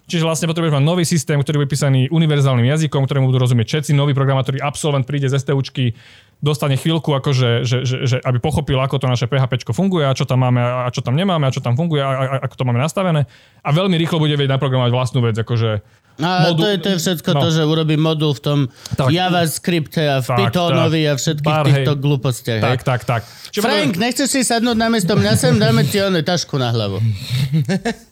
Čiže 0.10 0.28
vlastne 0.28 0.50
potrebuješ 0.50 0.76
mať 0.76 0.84
nový 0.84 1.06
systém, 1.08 1.40
ktorý 1.40 1.64
bude 1.64 1.72
písaný 1.72 2.12
univerzálnym 2.12 2.68
jazykom, 2.68 3.06
ktorému 3.06 3.32
budú 3.32 3.40
rozumieť 3.48 3.68
všetci 3.70 3.92
noví 3.96 4.12
programátori. 4.12 4.60
Absolvent 4.60 5.08
príde 5.08 5.32
z 5.32 5.40
STUčky, 5.40 5.96
dostane 6.42 6.76
chvíľku, 6.76 7.14
akože, 7.14 7.64
že, 7.64 7.78
že, 7.86 7.98
že, 8.10 8.18
aby 8.18 8.42
pochopil, 8.42 8.82
ako 8.82 8.98
to 8.98 9.06
naše 9.06 9.30
PHP 9.30 9.62
funguje 9.72 10.10
a 10.10 10.18
čo 10.18 10.26
tam 10.26 10.42
máme 10.42 10.60
a 10.60 10.90
čo 10.90 11.06
tam 11.06 11.14
nemáme 11.14 11.46
a 11.48 11.54
čo 11.54 11.62
tam 11.62 11.78
funguje 11.78 12.02
a, 12.02 12.10
a, 12.10 12.24
a 12.28 12.36
ako 12.50 12.56
to 12.58 12.64
máme 12.66 12.82
nastavené. 12.82 13.30
A 13.62 13.70
veľmi 13.70 13.94
rýchlo 13.96 14.18
bude 14.18 14.34
vedieť 14.34 14.58
naprogramovať 14.58 14.92
vlastnú 14.92 15.22
vec, 15.22 15.38
akože 15.38 15.86
A 16.20 16.50
Modu- 16.50 16.66
to, 16.66 16.68
je, 16.68 16.78
to 16.82 16.90
je 16.92 16.98
všetko 16.98 17.30
no. 17.38 17.42
to, 17.46 17.48
že 17.54 17.62
urobí 17.62 17.96
modul 17.96 18.34
v 18.34 18.42
tom 18.42 18.60
Tak. 18.98 19.14
JavaScripte 19.14 20.02
a 20.02 20.18
v 20.20 20.28
Tak, 20.28 20.38
Pythonovi 20.50 21.02
tak. 21.06 21.10
a 21.10 21.14
všetkých 21.22 21.56
Pár, 21.56 21.66
týchto 21.70 21.94
hej. 21.94 22.02
glupostiach. 22.02 22.62
tak, 22.62 22.80
hej. 22.82 22.88
tak, 22.90 23.02
tak. 23.06 23.22
Čiže 23.54 23.62
Frank, 23.64 23.94
nechceš 24.02 24.28
si 24.28 24.42
sadnúť 24.42 24.78
na 24.82 24.88
miesto 24.90 25.14
mňa 25.14 25.34
sem? 25.38 25.56
Dáme 25.62 25.86
ti 25.88 26.02
one 26.02 26.26
tašku 26.26 26.58
na 26.58 26.74
hlavu. 26.74 27.00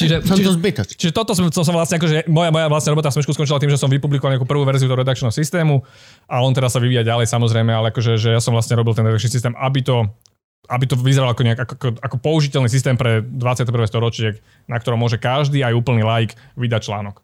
čiže, 0.00 0.24
Som 0.24 0.36
čiže, 0.40 0.46
to 0.48 0.54
zbytočný. 0.56 0.94
Čiže 0.96 1.12
toto 1.12 1.32
som, 1.36 1.48
to 1.48 1.62
som 1.62 1.74
vlastne 1.76 2.00
akože, 2.00 2.28
moja, 2.30 2.50
moja 2.52 2.66
vlastne 2.68 2.92
robota 2.92 3.12
v 3.12 3.20
Smečku 3.20 3.32
skončila 3.36 3.60
tým, 3.60 3.72
že 3.72 3.80
som 3.80 3.92
vypublikoval 3.92 4.36
nejakú 4.36 4.48
prvú 4.48 4.64
verziu 4.64 4.88
toho 4.88 5.00
redakčného 5.00 5.32
systému 5.32 5.84
a 6.26 6.40
on 6.40 6.52
teraz 6.56 6.72
sa 6.72 6.80
vyvíja 6.80 7.04
ďalej 7.04 7.28
samozrejme, 7.28 7.72
ale 7.72 7.92
akože, 7.92 8.16
že 8.16 8.32
ja 8.32 8.40
som 8.40 8.56
vlastne 8.56 8.76
robil 8.76 8.96
ten 8.96 9.04
redakčný 9.04 9.30
systém, 9.30 9.54
aby 9.58 9.80
to 9.84 10.08
aby 10.70 10.86
to 10.86 10.94
vyzeralo 10.94 11.34
ako, 11.34 11.42
nejak, 11.42 11.60
ako, 11.66 11.74
ako 11.98 12.16
použiteľný 12.22 12.70
systém 12.70 12.94
pre 12.94 13.18
21. 13.18 13.66
storočie, 13.90 14.38
na 14.70 14.78
ktorom 14.78 14.94
môže 14.94 15.18
každý, 15.18 15.58
aj 15.66 15.74
úplný 15.74 16.06
like, 16.06 16.38
vydať 16.54 16.86
článok. 16.86 17.18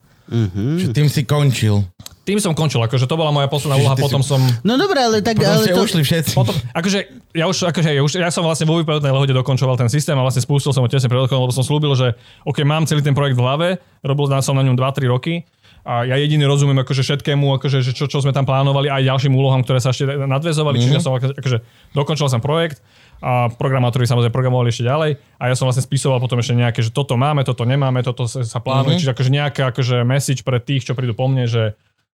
Že 0.78 0.86
tým 0.92 1.08
si 1.08 1.24
končil. 1.24 1.84
Tým 2.28 2.36
som 2.44 2.52
končil, 2.52 2.84
akože 2.84 3.08
to 3.08 3.16
bola 3.16 3.32
moja 3.32 3.48
posledná 3.48 3.80
úloha, 3.80 3.96
ty 3.96 4.04
si- 4.04 4.12
potom 4.12 4.20
som... 4.20 4.36
No 4.60 4.76
dobré, 4.76 5.00
ale 5.00 5.24
tak... 5.24 5.40
Potom 5.40 5.48
ale 5.48 5.64
ste 5.64 5.72
to... 5.72 5.80
ušli 5.80 6.02
všetci. 6.04 6.34
Potom, 6.36 6.52
akože, 6.76 6.98
ja 7.32 7.48
už, 7.48 7.72
akože, 7.72 7.88
ja, 7.88 8.02
už, 8.04 8.12
ja 8.20 8.28
som 8.28 8.44
vlastne 8.44 8.68
vo 8.68 8.76
výpovednej 8.76 9.08
lehode 9.08 9.32
dokončoval 9.32 9.80
ten 9.80 9.88
systém 9.88 10.12
a 10.12 10.20
vlastne 10.20 10.44
spustil 10.44 10.76
som 10.76 10.84
ho 10.84 10.92
tesne 10.92 11.08
pred 11.08 11.16
lebo 11.24 11.48
som 11.48 11.64
slúbil, 11.64 11.96
že 11.96 12.12
OK, 12.44 12.60
mám 12.68 12.84
celý 12.84 13.00
ten 13.00 13.16
projekt 13.16 13.40
v 13.40 13.48
hlave, 13.48 13.68
robil 14.04 14.28
som 14.44 14.52
na 14.52 14.60
ňom 14.60 14.76
2-3 14.76 15.08
roky 15.08 15.48
a 15.88 16.04
ja 16.04 16.20
jediný 16.20 16.44
rozumiem 16.44 16.76
akože 16.84 17.00
všetkému, 17.00 17.48
akože, 17.56 17.80
že 17.80 17.96
čo, 17.96 18.04
čo 18.12 18.20
sme 18.20 18.36
tam 18.36 18.44
plánovali, 18.44 18.92
aj 18.92 19.08
ďalším 19.08 19.32
úlohám, 19.32 19.64
ktoré 19.64 19.80
sa 19.80 19.96
ešte 19.96 20.04
nadvezovali, 20.04 20.76
mm-hmm. 20.76 20.84
čiže 20.84 20.96
ja 21.00 21.02
som 21.02 21.16
akože, 21.16 21.34
akože 21.40 21.58
dokončil 21.96 22.28
som 22.28 22.44
projekt 22.44 22.84
a 23.18 23.50
programátori 23.50 24.06
samozrejme 24.06 24.30
programovali 24.30 24.70
ešte 24.70 24.86
ďalej 24.86 25.18
a 25.38 25.42
ja 25.50 25.54
som 25.58 25.66
vlastne 25.66 25.82
spisoval 25.82 26.22
potom 26.22 26.38
ešte 26.38 26.54
nejaké, 26.54 26.80
že 26.86 26.94
toto 26.94 27.18
máme, 27.18 27.42
toto 27.42 27.66
nemáme, 27.66 28.02
toto 28.06 28.30
sa, 28.30 28.58
plánuje, 28.62 28.98
mm-hmm. 28.98 29.00
čiže 29.02 29.12
akože 29.14 29.30
nejaká 29.34 29.62
akože 29.74 29.96
message 30.06 30.46
pre 30.46 30.62
tých, 30.62 30.86
čo 30.86 30.94
prídu 30.94 31.18
po 31.18 31.26
mne, 31.26 31.50
že 31.50 31.74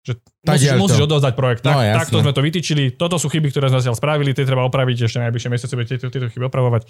že 0.06 0.14
musíš, 0.46 0.72
musíš 0.78 1.02
odovzdať 1.04 1.34
projekt. 1.36 1.60
Tak, 1.66 1.74
No, 1.74 1.82
takto 1.84 2.22
sme 2.24 2.32
to 2.32 2.40
vytýčili. 2.40 2.96
Toto 2.96 3.20
sú 3.20 3.28
chyby, 3.28 3.52
ktoré 3.52 3.68
sme 3.68 3.82
zatiaľ 3.82 3.98
spravili, 3.98 4.32
tie 4.32 4.46
treba 4.46 4.64
opraviť, 4.64 5.04
ešte 5.04 5.20
najbližšie 5.20 5.52
mesiace 5.52 5.74
budete 5.76 6.00
tieto, 6.00 6.08
tieto 6.08 6.32
chyby 6.32 6.48
opravovať. 6.48 6.88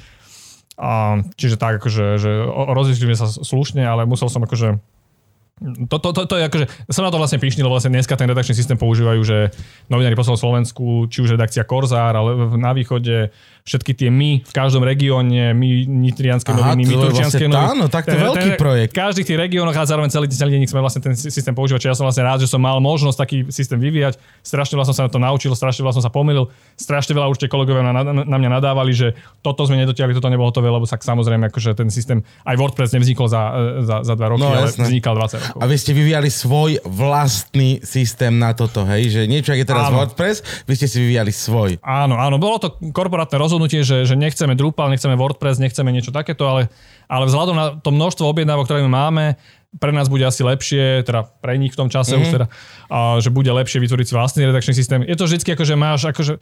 A, 0.79 1.19
čiže 1.35 1.59
tak, 1.59 1.83
akože, 1.83 2.21
že 2.23 2.31
rozlišili 2.47 3.11
sme 3.11 3.19
sa 3.19 3.27
slušne, 3.27 3.83
ale 3.83 4.07
musel 4.07 4.31
som 4.31 4.47
akože 4.47 4.79
to, 5.91 5.99
to, 5.99 6.15
to, 6.15 6.23
to 6.31 6.35
je 6.39 6.45
akože, 6.47 6.67
som 6.87 7.03
na 7.03 7.11
to 7.11 7.19
vlastne 7.19 7.43
píšný, 7.43 7.67
lebo 7.67 7.75
vlastne 7.75 7.91
dneska 7.91 8.15
ten 8.15 8.31
redakčný 8.31 8.55
systém 8.55 8.79
používajú, 8.79 9.21
že 9.27 9.51
novinári 9.91 10.15
po 10.15 10.23
Slovensku, 10.23 11.11
či 11.11 11.19
už 11.19 11.35
redakcia 11.35 11.67
Korzár, 11.67 12.15
ale 12.15 12.55
na 12.55 12.71
východe, 12.71 13.35
všetky 13.69 13.93
tie 13.95 14.09
my 14.09 14.41
v 14.41 14.51
každom 14.51 14.81
regióne, 14.81 15.53
my 15.53 15.69
nitrianské 15.85 16.49
noviny, 16.51 16.83
my 16.83 16.95
turčianské 16.99 17.45
vlastne- 17.45 17.53
noviny. 17.53 17.71
áno, 17.71 17.85
tak 17.87 18.03
to 18.03 18.11
je 18.11 18.21
veľký 18.23 18.49
ten- 18.49 18.57
projekt. 18.57 18.91
V 18.91 18.99
každých 18.99 19.27
tých 19.27 19.39
regiónoch 19.39 19.77
a 19.77 19.85
zároveň 19.85 20.09
celý, 20.09 20.27
celý 20.27 20.57
deň 20.57 20.67
sme 20.67 20.81
vlastne 20.81 21.01
ten 21.01 21.13
sy- 21.13 21.29
systém 21.29 21.53
používať. 21.53 21.79
Čiže 21.79 21.91
ja 21.91 21.97
som 21.97 22.03
vlastne 22.03 22.25
rád, 22.25 22.39
že 22.39 22.49
som 22.49 22.59
mal 22.59 22.79
možnosť 22.79 23.17
taký 23.19 23.37
systém 23.49 23.77
vyvíjať. 23.77 24.17
Strašne 24.41 24.75
veľa 24.75 24.87
som 24.87 24.95
sa 24.95 25.05
na 25.05 25.11
to 25.11 25.19
naučil, 25.19 25.53
strašne 25.53 25.83
veľa 25.83 25.93
som 25.93 26.01
sa 26.01 26.09
pomýlil. 26.09 26.49
Strašne 26.75 27.13
veľa 27.13 27.29
určite 27.29 27.47
kolegovia 27.47 27.85
na, 27.85 27.93
na, 27.93 28.25
na 28.25 28.37
mňa 28.37 28.51
nadávali, 28.55 28.91
že 28.91 29.13
toto 29.39 29.63
sme 29.63 29.77
nedotiahli, 29.77 30.13
toto 30.13 30.27
nebolo 30.27 30.49
hotové, 30.49 30.69
lebo 30.69 30.83
tak 30.83 31.03
samozrejme 31.03 31.47
akože 31.47 31.75
ten 31.75 31.89
systém, 31.89 32.19
aj 32.43 32.57
WordPress 32.57 32.95
nevznikol 32.95 33.27
za, 33.27 33.43
za, 33.83 33.97
za 34.01 34.15
dva 34.15 34.33
roky, 34.33 34.41
No, 34.41 34.49
ale 34.49 34.71
jasné. 34.71 34.87
vznikal 34.87 35.13
20 35.13 35.43
rokov. 35.43 35.59
A 35.59 35.67
vy 35.67 35.77
ste 35.77 35.93
vyvíjali 35.93 36.29
svoj 36.29 36.71
vlastný 37.13 37.83
systém 37.83 38.31
na 38.33 38.53
toto, 38.53 38.87
hej? 38.87 39.11
Že 39.11 39.21
niečo, 39.27 39.51
ak 39.51 39.59
je 39.59 39.67
teraz 39.67 39.85
Áno. 39.89 39.99
WordPress, 39.99 40.37
vy 40.65 40.73
ste 40.73 40.87
si 40.87 40.97
vyvíjali 40.99 41.29
svoj. 41.29 41.83
Áno, 41.83 42.15
áno, 42.15 42.39
bolo 42.39 42.57
to 42.57 42.69
korporátne 42.89 43.35
rozhodnutie, 43.35 43.58
že, 43.67 44.07
že 44.07 44.15
nechceme 44.15 44.55
Drupal, 44.55 44.95
nechceme 44.95 45.19
WordPress, 45.19 45.59
nechceme 45.59 45.91
niečo 45.91 46.15
takéto, 46.15 46.47
ale, 46.47 46.71
ale 47.11 47.27
vzhľadom 47.27 47.57
na 47.59 47.67
to 47.83 47.91
množstvo 47.91 48.31
objednávok, 48.31 48.71
ktoré 48.71 48.87
my 48.87 48.91
máme, 48.95 49.25
pre 49.77 49.91
nás 49.91 50.07
bude 50.07 50.23
asi 50.23 50.47
lepšie, 50.47 51.03
teda 51.03 51.27
pre 51.43 51.59
nich 51.59 51.75
v 51.75 51.81
tom 51.83 51.91
čase 51.91 52.15
mm-hmm. 52.15 52.25
už 52.25 52.35
teda, 52.39 52.47
a, 52.89 53.19
že 53.19 53.35
bude 53.35 53.51
lepšie 53.51 53.83
vytvoriť 53.83 54.07
si 54.07 54.15
vlastný 54.15 54.43
redakčný 54.47 54.73
systém. 54.73 55.03
Je 55.03 55.19
to 55.19 55.27
vždycky 55.27 55.53
ako, 55.59 55.65
že 55.67 55.75
máš 55.75 56.07
akože, 56.07 56.39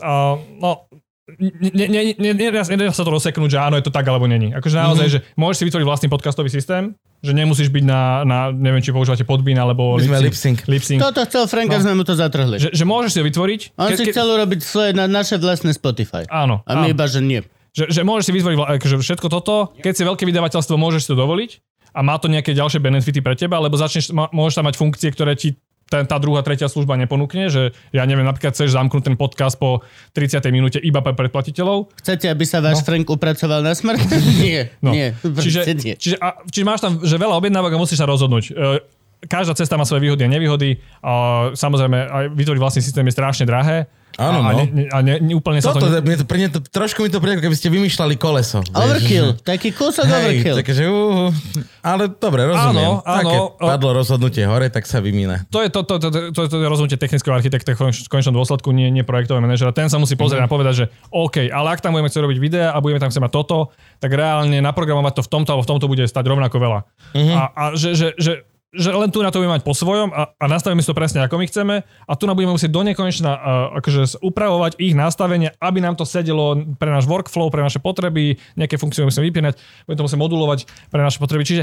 a, 0.00 0.40
no, 0.40 0.88
nedá 1.24 2.92
sa 2.92 3.00
to 3.00 3.10
rozseknúť, 3.10 3.56
že 3.56 3.58
áno, 3.60 3.80
je 3.80 3.84
to 3.88 3.92
tak 3.92 4.04
alebo 4.04 4.28
není. 4.28 4.52
Akože 4.52 4.76
naozaj, 4.76 5.06
mm-hmm. 5.08 5.24
že 5.24 5.38
môžeš 5.40 5.56
si 5.56 5.64
vytvoriť 5.72 5.86
vlastný 5.88 6.08
podcastový 6.12 6.52
systém, 6.52 6.92
že 7.24 7.32
nemusíš 7.32 7.72
byť 7.72 7.84
na, 7.88 8.20
na 8.28 8.38
neviem, 8.52 8.84
či 8.84 8.92
používate 8.92 9.24
Podbean 9.24 9.56
alebo 9.56 9.96
My 9.96 10.04
sme 10.04 10.28
Lipsync. 10.28 10.68
Lipsync. 10.68 11.00
Toto 11.00 11.24
chcel 11.24 11.48
Frank, 11.48 11.72
no. 11.72 11.80
sme 11.80 11.96
mu 11.96 12.04
to 12.04 12.12
zatrhli. 12.12 12.60
Že, 12.60 12.76
že 12.76 12.84
môžeš 12.84 13.10
si 13.16 13.18
ho 13.20 13.24
vytvoriť. 13.24 13.60
On 13.80 13.88
Ke- 13.88 13.96
si 13.96 14.04
ke- 14.04 14.12
chcel 14.12 14.26
urobiť 14.28 14.60
svoje 14.60 14.90
na 14.92 15.08
naše 15.08 15.40
vlastné 15.40 15.72
Spotify. 15.72 16.28
Áno. 16.28 16.60
A 16.68 16.84
my 16.84 16.86
áno. 16.88 16.92
iba, 16.92 17.04
že 17.08 17.24
nie. 17.24 17.40
Že, 17.72 17.88
že 17.88 18.00
môžeš 18.04 18.24
si 18.28 18.32
vytvoriť 18.36 18.56
akože 18.60 18.96
všetko 19.00 19.26
toto, 19.32 19.72
keď 19.80 19.92
si 19.96 20.02
veľké 20.04 20.28
vydavateľstvo, 20.28 20.76
môžeš 20.76 21.08
si 21.08 21.10
to 21.10 21.16
dovoliť 21.16 21.50
a 21.96 22.00
má 22.04 22.20
to 22.20 22.28
nejaké 22.28 22.52
ďalšie 22.52 22.78
benefity 22.84 23.24
pre 23.24 23.34
teba, 23.34 23.56
lebo 23.58 23.80
začneš, 23.80 24.12
môžeš 24.12 24.54
tam 24.60 24.66
mať 24.68 24.76
funkcie, 24.76 25.08
ktoré 25.08 25.32
ti 25.34 25.56
ten, 25.94 26.02
tá 26.10 26.18
druhá, 26.18 26.42
tretia 26.42 26.66
služba 26.66 26.98
neponúkne, 26.98 27.46
že 27.46 27.70
ja 27.94 28.02
neviem, 28.02 28.26
napríklad 28.26 28.50
chceš 28.50 28.74
zamknúť 28.74 29.06
ten 29.06 29.14
podcast 29.14 29.54
po 29.54 29.86
30. 30.18 30.42
minúte 30.50 30.82
iba 30.82 30.98
pre 30.98 31.14
predplatiteľov. 31.14 31.94
Chcete, 32.02 32.26
aby 32.26 32.42
sa 32.42 32.58
váš 32.58 32.82
no. 32.82 32.86
Frank 32.90 33.06
upracoval 33.06 33.62
na 33.62 33.78
smrť? 33.78 34.02
nie, 34.42 34.66
No. 34.82 34.90
nie. 34.90 35.14
Čiže, 35.22 35.60
nie. 35.78 35.94
čiže, 35.94 36.18
a, 36.18 36.42
čiže 36.50 36.66
máš 36.66 36.82
tam 36.82 36.98
že 37.06 37.14
veľa 37.14 37.38
objednávok 37.38 37.70
a 37.70 37.78
musíš 37.78 38.02
sa 38.02 38.10
rozhodnúť. 38.10 38.44
E, 38.50 38.82
Každá 39.26 39.54
cesta 39.56 39.74
má 39.74 39.84
svoje 39.88 40.04
výhody 40.04 40.24
a 40.24 40.30
nevýhody. 40.30 40.80
A 41.00 41.12
samozrejme, 41.56 41.98
aj 42.08 42.24
vytvoriť 42.32 42.60
vlastný 42.60 42.82
systém 42.84 43.04
je 43.06 43.14
strašne 43.14 43.44
drahé. 43.44 43.88
Áno, 44.14 44.46
a, 44.46 44.54
no. 44.54 44.62
a, 44.62 44.62
ne, 44.62 44.86
a 44.86 44.98
ne, 45.02 45.14
ne, 45.18 45.32
úplne 45.34 45.58
sa 45.58 45.74
Toto, 45.74 45.90
to... 45.90 45.98
mne 46.06 46.22
to, 46.22 46.24
pre 46.26 46.38
mňa 46.38 46.48
to, 46.54 46.60
trošku 46.62 47.02
mi 47.02 47.10
to 47.10 47.18
príde, 47.18 47.42
keby 47.42 47.56
ste 47.58 47.66
vymýšľali 47.66 48.14
koleso. 48.14 48.62
vieš. 48.62 48.78
Overkill. 48.78 49.28
Taký 49.42 49.74
kúsok 49.74 50.06
Hej, 50.06 50.14
overkill. 50.14 50.56
takže, 50.62 50.82
uh, 50.86 51.34
ale 51.82 52.14
dobre, 52.14 52.46
rozumiem. 52.46 53.02
Áno, 53.02 53.02
áno. 53.02 53.18
Také 53.18 53.36
padlo 53.58 53.90
rozhodnutie 53.90 54.46
hore, 54.46 54.70
tak 54.70 54.86
sa 54.86 55.02
vymína. 55.02 55.50
To 55.50 55.66
je 55.66 55.68
to, 55.70 55.82
to, 55.82 55.98
to, 55.98 56.08
to, 56.14 56.18
to, 56.30 56.40
to 56.46 56.56
je 56.62 56.66
rozhodnutie 56.70 56.94
technického 56.94 57.34
architekta 57.34 57.74
v 57.74 57.90
konečnom 58.06 58.38
dôsledku, 58.38 58.70
nie, 58.70 58.86
nie 58.94 59.02
projektového 59.02 59.42
manažera. 59.42 59.74
Ten 59.74 59.90
sa 59.90 59.98
musí 59.98 60.14
pozrieť 60.14 60.46
mm-hmm. 60.46 60.54
a 60.54 60.54
povedať, 60.54 60.74
že 60.78 60.84
OK, 61.10 61.50
ale 61.50 61.74
ak 61.74 61.82
tam 61.82 61.98
budeme 61.98 62.06
chcieť 62.06 62.22
robiť 62.22 62.38
videa 62.38 62.68
a 62.70 62.78
budeme 62.78 63.02
tam 63.02 63.10
chcieť 63.10 63.24
mať 63.26 63.32
toto, 63.34 63.74
tak 63.98 64.14
reálne 64.14 64.62
naprogramovať 64.62 65.18
to 65.18 65.22
v 65.26 65.30
tomto 65.30 65.50
alebo 65.50 65.64
v 65.66 65.70
tomto 65.74 65.86
bude 65.90 66.04
stať 66.06 66.24
rovnako 66.30 66.56
veľa. 66.62 66.80
Mhm. 67.10 67.18
Mm-hmm. 67.18 67.34
A, 67.34 67.42
a 67.50 67.62
že, 67.74 67.98
že, 67.98 68.08
že, 68.14 68.46
že 68.74 68.90
len 68.90 69.08
tu 69.08 69.22
na 69.22 69.30
to 69.30 69.38
budeme 69.38 69.54
mať 69.56 69.64
po 69.64 69.72
svojom 69.72 70.10
a, 70.10 70.34
a 70.34 70.44
nastavíme 70.50 70.82
si 70.82 70.90
to 70.90 70.98
presne 70.98 71.22
ako 71.22 71.38
my 71.38 71.46
chceme 71.46 71.74
a 71.86 72.12
tu 72.18 72.26
na 72.26 72.34
budeme 72.34 72.58
musieť 72.58 72.74
do 72.74 72.82
nekonečna 72.82 73.32
uh, 73.32 73.40
akože 73.78 74.18
upravovať 74.20 74.76
ich 74.82 74.98
nastavenie, 74.98 75.54
aby 75.62 75.78
nám 75.78 75.94
to 75.94 76.02
sedelo 76.02 76.58
pre 76.76 76.90
náš 76.90 77.06
workflow, 77.06 77.48
pre 77.48 77.62
naše 77.62 77.78
potreby, 77.78 78.36
nejaké 78.58 78.76
funkcie 78.76 79.06
musíme 79.06 79.30
vypínať, 79.30 79.54
budeme 79.86 79.98
to 79.98 80.06
musieť 80.10 80.20
modulovať 80.20 80.58
pre 80.90 81.00
naše 81.00 81.18
potreby. 81.22 81.46
Čiže 81.46 81.62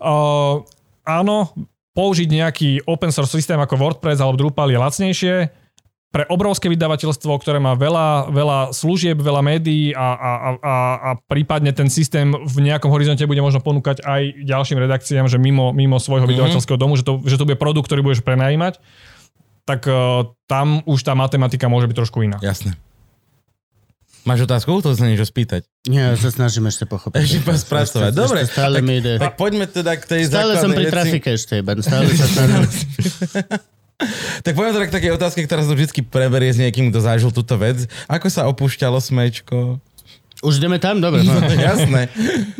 uh, 0.00 0.64
áno, 1.04 1.52
použiť 1.94 2.28
nejaký 2.28 2.70
open 2.90 3.14
source 3.14 3.30
systém 3.30 3.60
ako 3.60 3.78
WordPress 3.78 4.18
alebo 4.18 4.40
Drupal 4.40 4.72
je 4.72 4.78
lacnejšie. 4.80 5.34
Pre 6.14 6.22
obrovské 6.30 6.70
vydavateľstvo, 6.70 7.42
ktoré 7.42 7.58
má 7.58 7.74
veľa, 7.74 8.30
veľa 8.30 8.58
služieb, 8.70 9.18
veľa 9.18 9.42
médií 9.42 9.90
a, 9.90 10.14
a, 10.14 10.30
a, 10.38 10.54
a, 10.62 11.10
prípadne 11.26 11.74
ten 11.74 11.90
systém 11.90 12.30
v 12.30 12.56
nejakom 12.62 12.86
horizonte 12.86 13.26
bude 13.26 13.42
možno 13.42 13.58
ponúkať 13.58 14.06
aj 14.06 14.46
ďalším 14.46 14.78
redakciám, 14.78 15.26
že 15.26 15.42
mimo, 15.42 15.74
mimo 15.74 15.98
svojho 15.98 16.22
mm-hmm. 16.22 16.54
vydavateľského 16.54 16.78
domu, 16.78 16.94
že 16.94 17.02
to, 17.02 17.18
že 17.26 17.34
to 17.34 17.42
bude 17.50 17.58
produkt, 17.58 17.90
ktorý 17.90 18.06
budeš 18.06 18.22
prenajímať, 18.22 18.78
tak 19.66 19.90
uh, 19.90 20.30
tam 20.46 20.86
už 20.86 21.02
tá 21.02 21.18
matematika 21.18 21.66
môže 21.66 21.90
byť 21.90 21.96
trošku 21.98 22.22
iná. 22.22 22.38
Jasné. 22.38 22.78
Máš 24.24 24.48
otázku? 24.48 24.80
To 24.80 24.96
sa 24.96 25.04
niečo 25.04 25.28
spýtať. 25.28 25.68
Nie, 25.84 26.14
ja 26.14 26.16
sa 26.16 26.32
snažím 26.32 26.64
ešte 26.70 26.88
pochopiť. 26.88 27.20
Ešte 27.20 27.40
pas 27.44 27.60
spracovať. 27.60 28.08
Ešte- 28.14 28.22
Dobre, 28.22 28.38
ešte 28.46 28.56
Stále 28.56 28.76
tak- 28.80 28.86
mi 28.86 28.94
ide. 29.02 29.12
Tak 29.20 29.34
poďme 29.36 29.66
teda 29.68 29.92
k 30.00 30.04
tej 30.08 30.20
Stále 30.30 30.56
som 30.56 30.70
základnej 30.70 30.76
pri 30.78 30.84
veci. 30.86 30.94
trafike 30.94 31.28
ešte 31.36 31.52
iba. 31.60 31.70
Stále 31.82 32.08
sa 32.14 32.26
snažím. 32.30 32.64
Tak 34.44 34.52
poďme 34.58 34.74
teda 34.74 34.86
k 34.90 34.96
takej 35.00 35.12
otázke, 35.14 35.40
ktorá 35.46 35.62
sa 35.62 35.70
to 35.70 35.78
vždy 35.78 36.02
preberie 36.04 36.50
s 36.50 36.58
niekým, 36.58 36.90
kto 36.90 36.98
zažil 36.98 37.30
túto 37.30 37.54
vec. 37.54 37.86
Ako 38.10 38.26
sa 38.26 38.50
opúšťalo 38.50 38.98
smečko? 38.98 39.78
Už 40.44 40.60
ideme 40.60 40.76
tam? 40.82 41.00
Dobre. 41.00 41.22
No. 41.26 41.40
Jasné. 41.48 42.10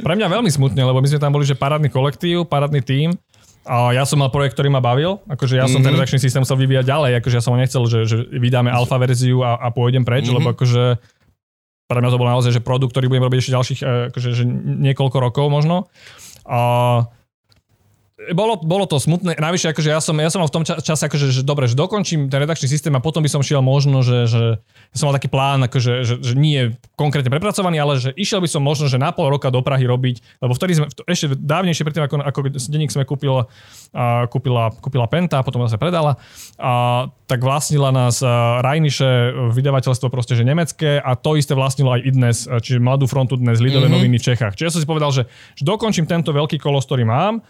Pre 0.01 0.15
mňa 0.15 0.29
veľmi 0.31 0.51
smutne, 0.51 0.81
lebo 0.87 1.03
my 1.03 1.09
sme 1.11 1.21
tam 1.21 1.35
boli, 1.35 1.45
že 1.45 1.59
parádny 1.59 1.91
kolektív, 1.91 2.47
parádny 2.47 2.81
tím. 2.81 3.11
A 3.65 3.97
ja 3.97 4.05
som 4.05 4.21
mal 4.21 4.29
projekt, 4.29 4.57
ktorý 4.57 4.69
ma 4.69 4.81
bavil. 4.81 5.25
Akože 5.25 5.57
ja 5.57 5.65
som 5.65 5.81
mm-hmm. 5.81 5.85
ten 5.89 5.97
redakčný 5.97 6.21
systém 6.21 6.45
chcel 6.45 6.61
vyvíjať 6.61 6.85
ďalej. 6.85 7.13
Akože 7.25 7.37
ja 7.41 7.43
som 7.45 7.57
ho 7.57 7.59
nechcel, 7.59 7.83
že, 7.89 7.99
že 8.05 8.17
vydáme 8.29 8.69
alfa 8.69 9.01
verziu 9.01 9.41
a, 9.41 9.57
a 9.57 9.73
pôjdem 9.73 10.05
preč, 10.05 10.29
mm-hmm. 10.29 10.37
lebo 10.37 10.53
akože 10.53 11.01
pre 11.85 11.99
mňa 12.01 12.11
to 12.13 12.21
bol 12.21 12.29
naozaj, 12.29 12.53
že 12.53 12.65
produkt, 12.65 12.97
ktorý 12.97 13.13
budem 13.13 13.25
robiť 13.29 13.39
ešte 13.41 13.57
ďalších 13.57 13.81
eh, 13.81 13.89
akože, 14.13 14.29
že 14.33 14.45
niekoľko 14.85 15.17
rokov 15.21 15.47
možno. 15.49 15.89
A 16.45 16.61
bolo, 18.33 18.57
bolo 18.63 18.89
to 18.89 18.97
smutné. 18.97 19.37
Navyše, 19.37 19.77
akože 19.77 19.91
ja 19.93 20.01
som, 20.01 20.17
ja 20.17 20.31
som 20.33 20.41
mal 20.41 20.49
v 20.49 20.57
tom 20.57 20.65
ča- 20.65 20.81
čase, 20.81 21.11
akože, 21.11 21.35
že 21.35 21.43
dobre, 21.45 21.69
že 21.69 21.77
dokončím 21.77 22.33
ten 22.33 22.41
redakčný 22.41 22.71
systém 22.71 22.95
a 22.97 23.03
potom 23.03 23.21
by 23.21 23.29
som 23.29 23.45
šiel 23.45 23.61
možno, 23.61 24.01
že, 24.01 24.25
že 24.31 24.63
ja 24.63 24.97
som 24.97 25.11
mal 25.11 25.19
taký 25.19 25.29
plán, 25.29 25.61
akože, 25.67 26.07
že, 26.07 26.15
že 26.23 26.33
nie 26.39 26.73
konkrétne 26.97 27.29
prepracovaný, 27.29 27.83
ale 27.83 28.01
že 28.01 28.15
išiel 28.17 28.41
by 28.41 28.49
som 28.49 28.65
možno, 28.65 28.89
že 28.89 28.97
na 28.97 29.13
pol 29.13 29.29
roka 29.29 29.53
do 29.53 29.61
Prahy 29.61 29.85
robiť, 29.85 30.41
lebo 30.41 30.57
vtedy 30.57 30.79
sme, 30.79 30.87
ešte 31.05 31.37
dávnejšie 31.37 31.85
predtým, 31.85 32.05
ako, 32.09 32.15
ako 32.23 32.39
denník 32.71 32.95
sme 32.95 33.05
kúpila, 33.05 33.51
a 33.93 34.31
kúpila, 34.31 34.73
kúpila 34.79 35.11
Penta, 35.11 35.45
potom 35.45 35.67
sa 35.69 35.77
predala, 35.77 36.17
a, 36.57 37.07
tak 37.27 37.43
vlastnila 37.43 37.91
nás 37.91 38.23
Rajniše 38.65 39.35
vydavateľstvo 39.53 40.09
proste, 40.13 40.39
že 40.39 40.47
nemecké 40.47 41.03
a 41.03 41.17
to 41.19 41.35
isté 41.35 41.59
vlastnilo 41.59 41.97
aj 41.97 42.01
Idnes, 42.07 42.39
a, 42.47 42.63
čiže 42.63 42.79
Mladú 42.79 43.11
frontu 43.11 43.35
dnes, 43.35 43.59
Lidové 43.59 43.91
mm-hmm. 43.91 43.97
noviny 43.99 44.17
v 44.21 44.27
Čechách. 44.33 44.55
Čiže 44.55 44.67
ja 44.69 44.73
som 44.73 44.81
si 44.81 44.89
povedal, 44.89 45.11
že, 45.11 45.27
že 45.59 45.67
dokončím 45.67 46.07
tento 46.07 46.31
veľký 46.31 46.61
kolos, 46.63 46.87
ktorý 46.87 47.09
mám 47.09 47.43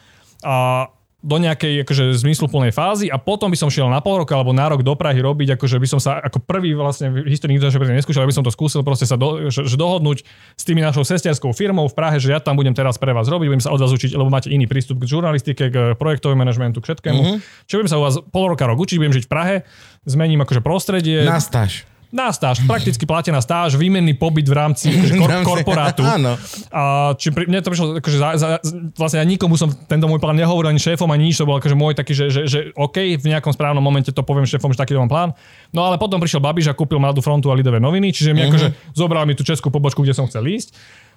a 0.44 0.86
do 1.24 1.40
nejakej 1.40 1.88
akože, 1.88 2.20
zmysluplnej 2.20 2.68
fázy 2.68 3.08
a 3.08 3.16
potom 3.16 3.48
by 3.48 3.56
som 3.56 3.72
šiel 3.72 3.88
na 3.88 4.04
pol 4.04 4.20
roka 4.20 4.36
alebo 4.36 4.52
na 4.52 4.68
rok 4.68 4.84
do 4.84 4.92
Prahy 4.92 5.24
robiť, 5.24 5.56
akože 5.56 5.80
by 5.80 5.88
som 5.88 5.96
sa 5.96 6.20
ako 6.20 6.44
prvý 6.44 6.76
vlastne 6.76 7.08
v 7.08 7.32
histórii 7.32 7.56
nikto 7.56 7.72
to 7.72 7.80
predtým 7.80 7.96
neskúšal, 7.96 8.28
aby 8.28 8.36
som 8.36 8.44
to 8.44 8.52
skúsil 8.52 8.84
proste 8.84 9.08
sa 9.08 9.16
do, 9.16 9.48
že, 9.48 9.64
že 9.64 9.80
dohodnúť 9.80 10.20
s 10.52 10.62
tými 10.68 10.84
našou 10.84 11.00
sestiarskou 11.00 11.56
firmou 11.56 11.88
v 11.88 11.96
Prahe, 11.96 12.20
že 12.20 12.28
ja 12.28 12.44
tam 12.44 12.60
budem 12.60 12.76
teraz 12.76 13.00
pre 13.00 13.16
vás 13.16 13.24
robiť, 13.32 13.48
budem 13.48 13.64
sa 13.64 13.72
od 13.72 13.80
vás 13.80 13.96
učiť, 13.96 14.12
lebo 14.12 14.28
máte 14.28 14.52
iný 14.52 14.68
prístup 14.68 15.00
k 15.00 15.08
žurnalistike, 15.08 15.64
k 15.72 15.76
projektovému 15.96 16.44
manažmentu, 16.44 16.84
k 16.84 16.92
všetkému. 16.92 17.22
Mm-hmm. 17.24 17.38
Čiže 17.72 17.76
budem 17.80 17.90
sa 17.90 17.96
u 17.96 18.04
vás 18.04 18.20
pol 18.28 18.44
roka 18.52 18.68
rok 18.68 18.76
učiť, 18.76 19.00
budem 19.00 19.16
žiť 19.16 19.24
v 19.24 19.30
Prahe, 19.32 19.56
zmením 20.04 20.44
akože 20.44 20.60
prostredie. 20.60 21.24
Na 21.24 21.40
stáž. 21.40 21.88
Na 22.14 22.30
stáž, 22.30 22.62
prakticky 22.62 23.02
platená 23.10 23.42
stáž, 23.42 23.74
výmenný 23.74 24.14
pobyt 24.14 24.46
v 24.46 24.54
rámci 24.54 24.86
akože, 24.94 25.14
kor- 25.18 25.42
korporátu. 25.42 26.06
Áno. 26.06 26.38
A 26.70 27.10
či 27.18 27.34
pri, 27.34 27.50
mne 27.50 27.58
to 27.58 27.74
prišlo, 27.74 27.98
akože 27.98 28.18
za, 28.22 28.28
za, 28.38 28.48
vlastne 28.94 29.18
ja 29.18 29.26
nikomu 29.26 29.58
som 29.58 29.74
tento 29.90 30.06
môj 30.06 30.22
plán 30.22 30.38
nehovoril, 30.38 30.70
ani 30.70 30.78
šéfom, 30.78 31.10
ani 31.10 31.26
nič, 31.26 31.42
to 31.42 31.48
bol 31.50 31.58
akože 31.58 31.74
môj 31.74 31.98
taký, 31.98 32.14
že, 32.14 32.30
že, 32.30 32.40
že 32.46 32.58
OK, 32.78 33.18
v 33.18 33.26
nejakom 33.26 33.50
správnom 33.50 33.82
momente 33.82 34.14
to 34.14 34.22
poviem 34.22 34.46
šéfom, 34.46 34.70
že 34.70 34.78
takýto 34.78 35.02
mám 35.02 35.10
plán. 35.10 35.30
No 35.74 35.82
ale 35.82 35.98
potom 35.98 36.22
prišiel 36.22 36.38
Babiš 36.38 36.70
a 36.70 36.78
kúpil 36.78 37.02
Mladú 37.02 37.18
frontu 37.18 37.50
a 37.50 37.58
Lidové 37.58 37.82
noviny, 37.82 38.14
čiže 38.14 38.30
mi 38.30 38.46
akože 38.46 38.94
zobral 38.94 39.26
mi 39.26 39.34
tú 39.34 39.42
českú 39.42 39.74
pobočku, 39.74 40.06
kde 40.06 40.14
som 40.14 40.30
chcel 40.30 40.46
ísť. 40.46 40.70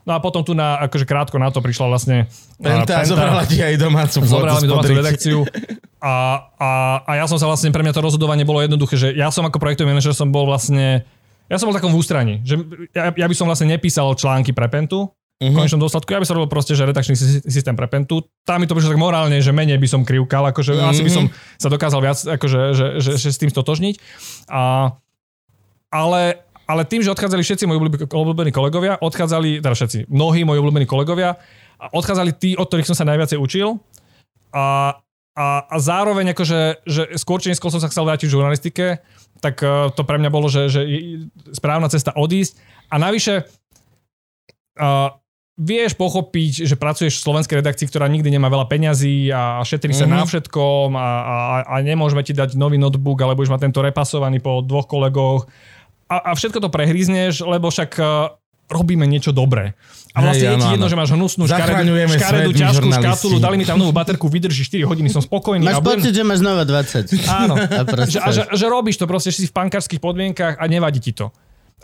No 0.07 0.15
a 0.15 0.23
potom 0.23 0.39
tu 0.39 0.55
na, 0.55 0.79
akože 0.87 1.03
krátko 1.03 1.35
na 1.35 1.51
to 1.51 1.59
prišla 1.59 1.91
vlastne 1.91 2.31
Penta, 2.55 3.03
zobrala 3.03 3.43
ti 3.43 3.59
aj 3.59 3.75
domácu 3.75 4.23
zobrala 4.23 4.63
mi 4.63 4.71
domácu 4.71 4.95
redakciu 4.95 5.43
a, 5.99 6.47
a, 6.55 6.69
a, 7.03 7.11
ja 7.19 7.25
som 7.27 7.35
sa 7.35 7.43
vlastne, 7.43 7.75
pre 7.75 7.83
mňa 7.83 7.91
to 7.91 7.99
rozhodovanie 7.99 8.47
bolo 8.47 8.63
jednoduché, 8.63 8.95
že 8.95 9.11
ja 9.11 9.27
som 9.27 9.43
ako 9.43 9.59
projektový 9.59 9.91
manažer 9.91 10.15
som 10.15 10.31
bol 10.31 10.47
vlastne, 10.47 11.03
ja 11.51 11.59
som 11.59 11.67
bol 11.67 11.75
takom 11.75 11.91
v 11.91 11.99
ústraní, 11.99 12.39
že 12.47 12.55
ja, 12.95 13.11
ja 13.11 13.27
by 13.27 13.35
som 13.35 13.51
vlastne 13.51 13.67
nepísal 13.67 14.07
články 14.15 14.55
pre 14.55 14.71
Pentu, 14.71 15.11
v 15.37 15.53
konečnom 15.53 15.85
dôsledku, 15.85 16.09
ja 16.09 16.17
by 16.17 16.25
som 16.25 16.41
robil 16.41 16.49
proste, 16.49 16.73
že 16.73 16.81
redakčný 16.81 17.13
sy- 17.13 17.45
systém 17.45 17.77
pre 17.77 17.85
Pentu. 17.85 18.25
Tam 18.41 18.57
mi 18.57 18.65
to 18.65 18.73
prišlo 18.73 18.97
tak 18.97 19.01
morálne, 19.01 19.37
že 19.37 19.53
menej 19.53 19.77
by 19.77 19.85
som 19.85 20.01
krivkal, 20.01 20.49
akože 20.49 20.73
mm-hmm. 20.73 20.89
asi 20.89 21.01
by 21.05 21.11
som 21.13 21.25
sa 21.61 21.69
dokázal 21.69 22.01
viac, 22.01 22.17
akože, 22.17 22.61
že, 22.73 22.85
že, 22.97 23.11
že, 23.21 23.29
s 23.29 23.37
tým 23.37 23.53
stotožniť. 23.53 24.01
A, 24.49 24.97
ale, 25.93 26.41
ale 26.67 26.83
tým, 26.83 26.99
že 26.99 27.09
odchádzali 27.09 27.41
všetci 27.41 27.63
moji 27.63 27.79
obľúbení- 28.11 28.51
kolegovia, 28.51 28.99
odchádzali, 28.99 29.63
teda 29.63 29.71
všetci, 29.71 30.11
mnohí 30.11 30.43
moji 30.43 30.59
obľúbení 30.59 30.83
kolegovia, 30.83 31.39
odchádzali 31.79 32.31
tí, 32.35 32.59
od 32.59 32.67
ktorých 32.67 32.87
som 32.91 32.97
sa 32.99 33.07
najviacej 33.07 33.39
učil. 33.39 33.79
A, 34.51 34.99
a, 35.37 35.45
a 35.63 35.75
zároveň 35.79 36.35
akože, 36.35 36.83
že 36.83 37.01
skôr 37.15 37.39
či 37.39 37.55
neskôr 37.55 37.71
som 37.71 37.79
sa 37.79 37.87
chcel 37.87 38.03
vrátiť 38.03 38.27
v 38.27 38.35
žurnalistike, 38.35 38.85
tak 39.39 39.63
eh, 39.63 39.87
to 39.95 40.01
pre 40.03 40.19
mňa 40.19 40.29
bolo, 40.29 40.51
že, 40.51 40.67
že 40.67 40.81
správna 41.55 41.87
cesta 41.87 42.11
odísť. 42.11 42.59
A 42.87 42.95
navyše, 42.97 43.43
uh, 44.79 45.11
vieš 45.57 45.97
pochopiť, 45.97 46.69
že 46.69 46.79
pracuješ 46.79 47.19
v 47.19 47.25
slovenskej 47.27 47.59
redakcii, 47.59 47.89
ktorá 47.89 48.07
nikdy 48.07 48.29
nemá 48.29 48.47
veľa 48.47 48.69
peňazí 48.69 49.27
a 49.27 49.59
šetrí 49.65 49.91
sa 49.91 50.05
Mhm. 50.07 50.13
na 50.13 50.23
všetkom 50.23 50.87
a, 50.95 51.09
a, 51.19 51.35
a 51.67 51.75
nemôžeme 51.81 52.23
ti 52.23 52.31
dať 52.31 52.55
nový 52.55 52.77
notebook, 52.77 53.19
alebo 53.19 53.41
už 53.41 53.51
má 53.51 53.59
tento 53.59 53.81
repasovaný 53.81 54.39
po 54.39 54.61
dvoch 54.61 54.87
kolegoch. 54.87 55.49
A, 56.07 56.31
a 56.31 56.35
všetko 56.35 56.63
to 56.63 56.69
prehrízneš, 56.71 57.43
lebo 57.43 57.67
však 57.67 57.91
uh, 57.99 58.35
robíme 58.67 59.07
niečo 59.07 59.31
dobré. 59.31 59.75
A 60.11 60.19
vlastne 60.19 60.49
je 60.49 60.55
áno, 60.55 60.63
ti 60.63 60.69
jedno, 60.75 60.87
áno. 60.87 60.91
že 60.91 60.97
máš 60.99 61.11
hnusnú 61.15 61.43
svet, 61.47 62.51
my 62.51 62.57
ťažkú 62.57 62.89
škatulu, 62.89 63.35
dali 63.39 63.55
mi 63.55 63.63
tam 63.63 63.79
novú 63.79 63.93
baterku, 63.95 64.27
vydrží 64.27 64.65
4 64.67 64.83
hodiny, 64.83 65.07
som 65.07 65.23
spokojný. 65.23 65.63
Máš 65.63 65.79
budem- 65.79 66.03
pocit, 66.03 66.13
že 66.15 66.23
máš 66.27 66.39
znova 66.43 66.63
20. 66.67 67.11
Áno. 67.27 67.55
A 67.77 68.05
že, 68.07 68.19
a 68.19 68.29
že, 68.31 68.41
že 68.51 68.65
robíš 68.67 68.99
to 68.99 69.05
proste, 69.07 69.31
že 69.31 69.45
si 69.45 69.47
v 69.47 69.55
pankárskych 69.55 70.01
podmienkach 70.01 70.59
a 70.59 70.63
nevadí 70.67 70.99
ti 70.99 71.11
to. 71.15 71.31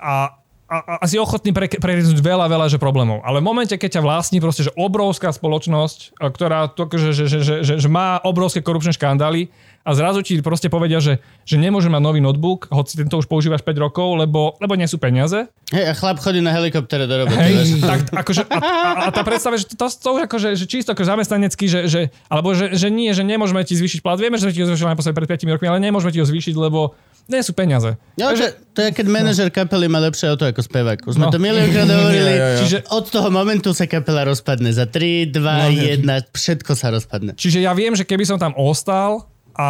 A, 0.02 0.40
a, 0.68 0.78
a 1.00 1.06
si 1.06 1.20
ochotný 1.22 1.54
pre, 1.54 1.70
preriznúť 1.70 2.20
veľa, 2.20 2.50
veľa 2.50 2.68
že 2.72 2.82
problémov. 2.82 3.22
Ale 3.22 3.40
v 3.40 3.46
momente, 3.46 3.76
keď 3.78 4.00
ťa 4.00 4.02
vlastní 4.04 4.40
proste, 4.42 4.68
že 4.68 4.72
obrovská 4.74 5.30
spoločnosť, 5.30 6.18
a 6.18 6.34
ktorá 6.34 6.72
to, 6.74 6.90
že, 6.96 7.12
že, 7.14 7.24
že, 7.30 7.40
že, 7.44 7.56
že, 7.62 7.74
že 7.80 7.90
má 7.90 8.18
obrovské 8.26 8.60
korupčné 8.66 8.96
škandály 8.96 9.54
a 9.84 9.90
zrazu 9.92 10.24
ti 10.24 10.40
proste 10.40 10.72
povedia, 10.72 11.04
že, 11.04 11.20
že 11.44 11.60
nemôže 11.60 11.92
mať 11.92 12.00
nový 12.00 12.24
notebook, 12.24 12.72
hoci 12.72 12.96
tento 12.96 13.20
už 13.20 13.28
používaš 13.28 13.62
5 13.62 13.76
rokov, 13.78 14.16
lebo, 14.16 14.56
lebo 14.58 14.74
nie 14.74 14.88
sú 14.88 14.96
peniaze. 14.96 15.52
Hej, 15.70 15.92
a 15.92 15.94
chlap 15.94 16.24
chodí 16.24 16.40
na 16.40 16.56
helikoptere 16.56 17.04
do 17.04 17.28
roboty. 17.28 17.36
Hej, 17.36 17.84
tak 17.84 18.00
akože, 18.16 18.48
a, 18.48 18.58
a, 18.58 18.80
a, 19.06 19.10
tá 19.12 19.28
predstava, 19.28 19.60
že 19.60 19.68
to, 19.68 19.76
to, 19.76 19.88
to 19.92 20.10
akože, 20.24 20.56
že 20.56 20.66
čisto 20.66 20.96
ako 20.96 21.04
zamestnanecký, 21.04 21.68
že, 21.68 21.80
že, 21.92 22.02
alebo 22.32 22.56
že, 22.56 22.72
že 22.74 22.88
nie, 22.88 23.12
že 23.12 23.28
nemôžeme 23.28 23.60
ti 23.62 23.76
zvýšiť 23.76 24.00
plat. 24.00 24.16
Vieme, 24.16 24.40
že 24.40 24.48
sme 24.48 24.56
ti 24.56 24.64
ho 24.64 24.70
zvýšili 24.72 24.88
naposledy 24.96 25.16
pred 25.20 25.28
5 25.36 25.54
rokmi, 25.60 25.68
ale 25.68 25.84
nemôžeme 25.84 26.16
ti 26.16 26.20
ho 26.24 26.28
zvýšiť, 26.28 26.56
lebo 26.56 26.96
nie 27.24 27.40
sú 27.40 27.56
peniaze. 27.56 27.96
No, 28.20 28.36
to, 28.36 28.52
to 28.76 28.80
je, 28.84 28.90
keď 28.92 29.06
manažer 29.08 29.48
kapely 29.48 29.88
má 29.88 30.04
lepšie 30.04 30.28
auto 30.28 30.44
ako 30.44 30.60
spevák. 30.60 31.08
Už 31.08 31.16
sme 31.16 31.28
No. 31.28 31.32
to 31.32 31.40
miliónkrát 31.40 31.88
hovorili. 31.96 32.32
Jo, 32.36 32.40
jo, 32.40 32.48
jo. 32.48 32.60
Čiže 32.68 32.78
od 32.92 33.06
toho 33.08 33.30
momentu 33.32 33.72
sa 33.72 33.88
kapela 33.88 34.28
rozpadne. 34.28 34.76
Za 34.76 34.92
3, 34.92 35.32
2, 35.32 36.04
1, 36.04 36.36
všetko 36.36 36.72
sa 36.76 36.92
rozpadne. 36.92 37.32
Čiže 37.40 37.64
ja 37.64 37.72
viem, 37.72 37.96
že 37.96 38.04
keby 38.04 38.28
som 38.28 38.36
tam 38.36 38.52
ostal 38.60 39.32
a, 39.54 39.70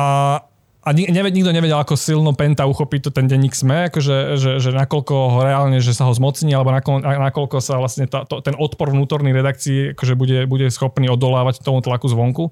a 0.83 0.89
nikto 0.95 1.51
nevedel, 1.51 1.79
ako 1.79 1.95
silno 1.95 2.35
Penta 2.35 2.67
uchopí 2.67 2.99
to 2.99 3.07
ten 3.11 3.27
denník 3.27 3.55
SME, 3.55 3.87
akože, 3.87 4.35
že, 4.35 4.51
že 4.59 4.69
nakoľko 4.75 5.15
ho 5.31 5.39
reálne, 5.43 5.79
že 5.79 5.95
sa 5.95 6.07
ho 6.07 6.13
zmocní, 6.15 6.51
alebo 6.51 6.75
nakoľko 6.99 7.63
sa 7.63 7.79
vlastne 7.79 8.07
tá, 8.07 8.27
to, 8.27 8.43
ten 8.43 8.55
odpor 8.55 8.91
vnútorný 8.91 9.31
redakcii 9.31 9.95
akože 9.95 10.13
bude, 10.19 10.43
bude 10.47 10.67
schopný 10.71 11.07
odolávať 11.07 11.63
tomu 11.63 11.79
tlaku 11.79 12.11
zvonku 12.11 12.51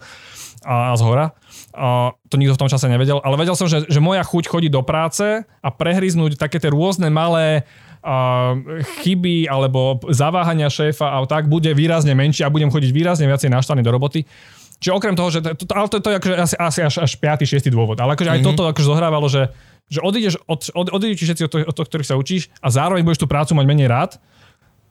a, 0.63 0.91
a 0.91 0.99
z 0.99 1.01
hora. 1.03 1.25
A 1.71 2.15
to 2.27 2.35
nikto 2.35 2.55
v 2.55 2.61
tom 2.67 2.71
čase 2.71 2.91
nevedel, 2.91 3.23
ale 3.23 3.39
vedel 3.39 3.55
som, 3.55 3.67
že, 3.67 3.87
že 3.87 4.03
moja 4.03 4.23
chuť 4.27 4.47
chodiť 4.51 4.71
do 4.71 4.83
práce 4.83 5.43
a 5.43 5.69
prehryznúť 5.71 6.35
také 6.35 6.59
tie 6.59 6.71
rôzne 6.71 7.07
malé 7.07 7.63
a 8.01 8.57
chyby 9.05 9.45
alebo 9.45 10.01
zaváhania 10.09 10.73
šéfa 10.73 11.05
a 11.05 11.21
tak 11.29 11.45
bude 11.45 11.69
výrazne 11.77 12.17
menšie 12.17 12.41
a 12.41 12.49
budem 12.49 12.73
chodiť 12.73 12.89
výrazne 12.89 13.29
viacej 13.29 13.53
naštvaný 13.53 13.85
do 13.85 13.93
roboty. 13.93 14.25
Čiže 14.81 14.97
okrem 14.97 15.13
toho, 15.13 15.29
že 15.29 15.39
to, 15.45 15.53
to, 15.53 15.73
ale 15.77 15.87
to, 15.93 16.01
to 16.01 16.09
je 16.09 16.17
akože 16.17 16.35
asi, 16.41 16.55
asi 16.57 16.79
až, 16.81 16.95
až 17.05 17.11
5. 17.21 17.45
6. 17.45 17.69
dôvod. 17.69 18.01
Ale 18.01 18.17
akože 18.17 18.33
aj 18.33 18.39
toto 18.41 18.65
akože 18.65 18.87
zohrávalo, 18.89 19.29
že, 19.29 19.53
že 19.85 20.01
odídeš 20.01 20.41
od, 20.49 20.73
od, 20.73 20.89
odídeš 20.89 21.21
všetci 21.21 21.43
od, 21.45 21.51
toho, 21.53 21.63
od 21.69 21.73
toho, 21.77 21.85
ktorých 21.85 22.09
sa 22.09 22.17
učíš 22.17 22.49
a 22.65 22.73
zároveň 22.73 23.05
budeš 23.05 23.21
tú 23.21 23.29
prácu 23.29 23.53
mať 23.53 23.65
menej 23.69 23.85
rád 23.85 24.17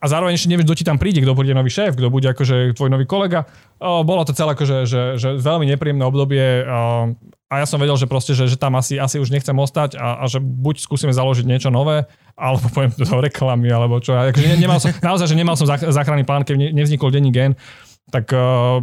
a 0.01 0.05
zároveň 0.09 0.33
ešte 0.33 0.49
nevieš, 0.49 0.65
kto 0.65 0.79
ti 0.79 0.85
tam 0.87 0.97
príde, 0.97 1.21
kto 1.21 1.37
bude 1.37 1.53
nový 1.53 1.69
šéf, 1.69 1.93
kto 1.93 2.09
bude 2.09 2.25
akože 2.25 2.73
tvoj 2.73 2.89
nový 2.89 3.05
kolega. 3.05 3.45
O, 3.77 4.01
bolo 4.01 4.25
to 4.25 4.33
celé 4.33 4.57
akože, 4.57 4.89
že, 4.89 5.01
že 5.19 5.29
veľmi 5.37 5.69
nepríjemné 5.69 6.01
obdobie 6.01 6.65
o, 6.65 7.13
a 7.51 7.53
ja 7.59 7.67
som 7.67 7.77
vedel, 7.77 7.99
že 7.99 8.07
proste, 8.07 8.31
že, 8.33 8.49
že 8.49 8.57
tam 8.57 8.79
asi, 8.79 8.95
asi 8.95 9.19
už 9.19 9.29
nechcem 9.29 9.53
ostať 9.53 9.99
a, 9.99 10.23
a 10.23 10.25
že 10.25 10.39
buď 10.41 10.81
skúsime 10.81 11.11
založiť 11.13 11.43
niečo 11.45 11.69
nové, 11.69 12.09
alebo 12.33 12.65
poviem 12.73 12.95
do 12.95 13.19
reklamy, 13.19 13.69
alebo 13.69 14.01
čo. 14.01 14.15
Akože 14.15 14.49
ne, 14.49 14.57
nemal 14.57 14.79
som, 14.79 14.89
naozaj, 15.03 15.27
že 15.27 15.37
nemal 15.37 15.53
som 15.53 15.67
záchranný 15.69 16.23
plán, 16.23 16.47
keď 16.47 16.55
ne- 16.57 16.73
nevznikol 16.79 17.13
denní 17.13 17.29
gen, 17.29 17.53
tak 18.09 18.31
uh, 18.33 18.81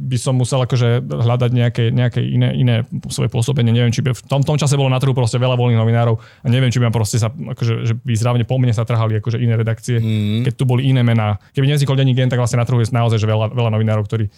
by 0.00 0.16
som 0.16 0.34
musel 0.40 0.64
akože 0.64 1.04
hľadať 1.04 1.50
nejaké, 1.52 1.84
nejaké 1.92 2.24
iné, 2.24 2.56
iné 2.56 2.74
svoje 3.12 3.28
pôsobenie. 3.28 3.68
Neviem, 3.68 3.92
či 3.92 4.00
by 4.00 4.16
v 4.16 4.22
tom, 4.24 4.40
tom 4.40 4.56
čase 4.56 4.80
bolo 4.80 4.88
na 4.88 4.96
trhu 4.96 5.12
proste 5.12 5.36
veľa 5.36 5.60
voľných 5.60 5.76
novinárov 5.76 6.16
a 6.16 6.46
neviem, 6.48 6.72
či 6.72 6.80
by 6.80 6.88
ma 6.88 6.94
proste 6.96 7.20
sa, 7.20 7.28
akože, 7.28 7.84
že 7.84 7.94
by 8.00 8.12
zrávne 8.16 8.44
po 8.48 8.56
mne 8.56 8.72
sa 8.72 8.88
trhali 8.88 9.20
akože 9.20 9.36
iné 9.36 9.60
redakcie, 9.60 10.00
mm. 10.00 10.48
keď 10.48 10.52
tu 10.56 10.64
boli 10.64 10.88
iné 10.88 11.04
mená. 11.04 11.36
Keby 11.52 11.68
nevznikol 11.68 12.00
denní 12.00 12.16
gen, 12.16 12.32
tak 12.32 12.40
vlastne 12.40 12.56
na 12.56 12.64
trhu 12.64 12.80
je 12.80 12.88
naozaj 12.88 13.20
že 13.20 13.28
veľa, 13.28 13.52
veľa 13.52 13.70
novinárov, 13.76 14.08
ktorí 14.08 14.32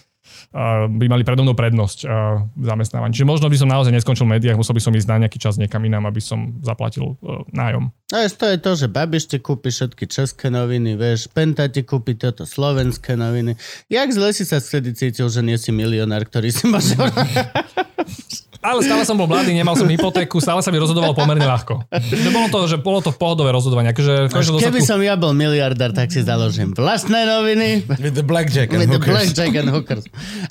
by 0.89 1.07
mali 1.09 1.23
predo 1.27 1.43
mnou 1.43 1.57
prednosť 1.57 2.07
v 2.55 2.65
zamestnávaní. 2.65 3.13
Čiže 3.17 3.29
možno 3.29 3.47
by 3.49 3.57
som 3.59 3.69
naozaj 3.69 3.93
neskončil 3.93 4.27
v 4.29 4.39
médiách, 4.39 4.59
musel 4.59 4.77
by 4.77 4.83
som 4.83 4.95
ísť 4.95 5.09
na 5.09 5.17
nejaký 5.27 5.39
čas 5.41 5.59
niekam 5.59 5.83
inám, 5.83 6.07
aby 6.09 6.21
som 6.23 6.59
zaplatil 6.63 7.19
uh, 7.19 7.43
nájom. 7.51 7.91
A 8.13 8.29
to 8.29 8.47
je 8.47 8.59
to, 8.61 8.73
že 8.77 8.87
Babiš 8.93 9.25
ti 9.33 9.39
kúpi 9.41 9.73
všetky 9.73 10.05
české 10.07 10.53
noviny, 10.53 10.95
vieš, 11.01 11.33
Penta 11.33 11.65
ti 11.67 11.83
kúpi 11.83 12.15
toto 12.15 12.45
slovenské 12.45 13.17
noviny. 13.17 13.57
Jak 13.89 14.09
zle 14.13 14.37
si 14.37 14.45
sa 14.45 14.61
vtedy 14.61 14.93
cítil, 14.93 15.33
že 15.33 15.41
nie 15.41 15.57
si 15.57 15.73
milionár, 15.73 16.29
ktorý 16.29 16.53
si 16.53 16.69
môže... 16.69 16.95
Ale 18.63 18.79
stále 18.87 19.03
som 19.03 19.19
bol 19.19 19.27
mladý, 19.27 19.51
nemal 19.51 19.75
som 19.75 19.91
hypotéku, 19.91 20.39
stále 20.39 20.63
sa 20.63 20.71
mi 20.71 20.79
rozhodovalo 20.79 21.19
pomerne 21.19 21.43
ľahko. 21.43 21.83
Že 21.91 22.31
bolo 22.31 22.47
to, 22.47 22.59
že 22.71 22.77
bolo 22.79 23.03
to 23.03 23.11
v 23.11 23.19
pohodové 23.19 23.51
rozhodovanie. 23.51 23.91
Akože 23.91 24.31
v 24.31 24.31
konečnom 24.31 24.63
Keby 24.63 24.81
som 24.87 25.03
ja 25.03 25.19
bol 25.19 25.35
miliardár, 25.35 25.91
tak 25.91 26.15
si 26.15 26.23
založím 26.23 26.71
vlastné 26.71 27.27
noviny, 27.27 27.83
With 27.99 28.15
the 28.15 28.23
blackjack 28.23 28.71
and 28.71 28.87
with 28.87 28.95
the 28.95 29.03
hookers. 29.03 29.35
blackjack 29.35 29.53
and 29.59 29.69
hookers. 29.69 30.05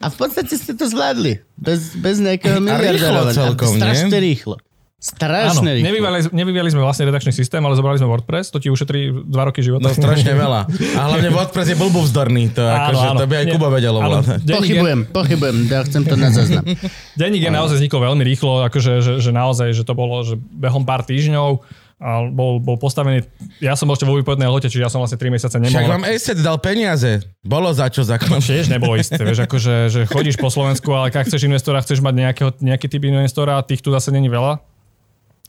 A 0.03 0.11
v 0.11 0.15
podstate 0.19 0.51
ste 0.59 0.75
to 0.75 0.91
zvládli. 0.91 1.39
Bez, 1.55 1.95
bez 1.95 2.19
nejakého 2.19 2.59
rýchlo 2.59 2.67
miliardára. 2.67 3.31
celkom, 3.31 3.71
nie? 3.73 3.79
Strašne 3.79 4.17
rýchlo. 4.19 4.55
Áno, 5.01 5.09
Strašne 5.09 5.71
rýchlo. 5.73 5.87
nevyvíjali, 5.87 6.19
nevyvíjali 6.29 6.69
sme 6.69 6.81
vlastný 6.81 7.09
redakčný 7.09 7.33
systém, 7.33 7.57
ale 7.57 7.73
zobrali 7.73 7.97
sme 7.97 8.05
WordPress, 8.05 8.49
to 8.49 8.61
ti 8.61 8.69
ušetrí 8.69 9.25
dva 9.25 9.49
roky 9.49 9.59
života. 9.59 9.81
No 9.81 9.89
strašne 9.91 10.29
veľa. 10.31 10.69
A 10.93 11.01
hlavne 11.03 11.29
WordPress 11.31 11.67
je 11.67 11.77
blbovzdorný, 11.79 12.53
to, 12.53 12.61
akože, 12.61 13.05
to 13.15 13.25
by 13.25 13.35
aj. 13.35 13.45
Kuba 13.49 13.67
vedel 13.71 13.93
Áno, 13.93 14.21
ovládať. 14.21 14.39
denník 14.39 14.45
je- 14.45 14.77
Pochybujem, 14.77 14.99
pochybujem, 15.09 15.57
ja 15.65 15.81
chcem 15.81 16.01
to 16.03 16.13
na 16.15 16.29
záznam. 16.29 16.63
Denník 17.19 17.41
je 17.41 17.49
naozaj 17.49 17.75
vznikol 17.77 17.99
veľmi 18.03 18.21
rýchlo, 18.23 18.61
akože, 18.63 18.93
že, 18.99 19.13
že 19.17 19.31
naozaj, 19.31 19.73
že 19.73 19.81
to 19.81 19.91
bolo 19.91 20.21
že 20.21 20.37
behom 20.37 20.85
pár 20.85 21.01
týždňov 21.01 21.65
a 21.97 22.25
bol, 22.27 22.57
bol 22.57 22.77
postavený, 22.77 23.25
ja 23.57 23.73
som 23.73 23.85
bol 23.85 23.93
ešte 23.93 24.05
vo 24.05 24.17
výpovednej 24.17 24.45
lehote, 24.45 24.65
čiže 24.65 24.81
ja 24.81 24.89
som 24.89 24.97
vlastne 24.97 25.17
3 25.17 25.33
mesiace 25.33 25.53
Však 25.53 25.61
nemohol. 25.61 25.89
vám 25.91 26.05
ESET 26.07 26.37
dal 26.39 26.57
peniaze. 26.57 27.21
Bolo 27.41 27.69
za 27.69 27.89
čo 27.89 28.01
za 28.01 28.17
Tiež 28.17 28.69
nebolo 28.69 28.97
isté, 28.97 29.17
vieš, 29.19 29.45
akože, 29.45 29.73
že 29.87 29.99
chodíš 30.05 30.33
po 30.35 30.49
Slovensku, 30.49 30.89
ale 30.91 31.09
ak 31.09 31.25
chceš 31.25 31.41
investora, 31.43 31.77
chceš 31.77 32.01
mať 32.01 32.13
nejakého, 32.15 32.49
nejaký 32.59 32.85
typ 32.85 33.01
investora, 33.03 33.61
tých 33.61 33.81
tu 33.81 33.89
zase 33.89 34.09
není 34.09 34.29
veľa. 34.29 34.61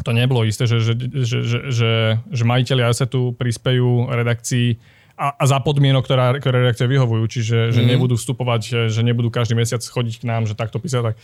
To 0.03 0.13
nebolo 0.13 0.43
isté, 0.43 0.67
že, 0.67 0.83
že, 0.83 0.93
že, 0.99 1.39
že, 1.43 1.59
že, 1.71 1.91
že 2.19 2.43
majiteľi 2.43 2.83
assetu 2.83 3.33
prispejú 3.35 4.11
redakcii 4.11 4.79
a, 5.13 5.39
a 5.39 5.45
za 5.47 5.61
podmienok, 5.61 6.03
ktorá, 6.03 6.35
ktoré 6.41 6.67
redakcie 6.67 6.89
vyhovujú, 6.89 7.25
čiže 7.29 7.59
že 7.71 7.81
Mhm. 7.85 7.89
nebudú 7.95 8.15
vstupovať, 8.17 8.91
že, 8.91 9.01
nebudú 9.05 9.29
každý 9.29 9.55
mesiac 9.55 9.79
chodiť 9.79 10.23
k 10.23 10.25
nám, 10.27 10.49
že 10.49 10.59
takto 10.59 10.83
písať. 10.83 11.13
Tak. 11.13 11.17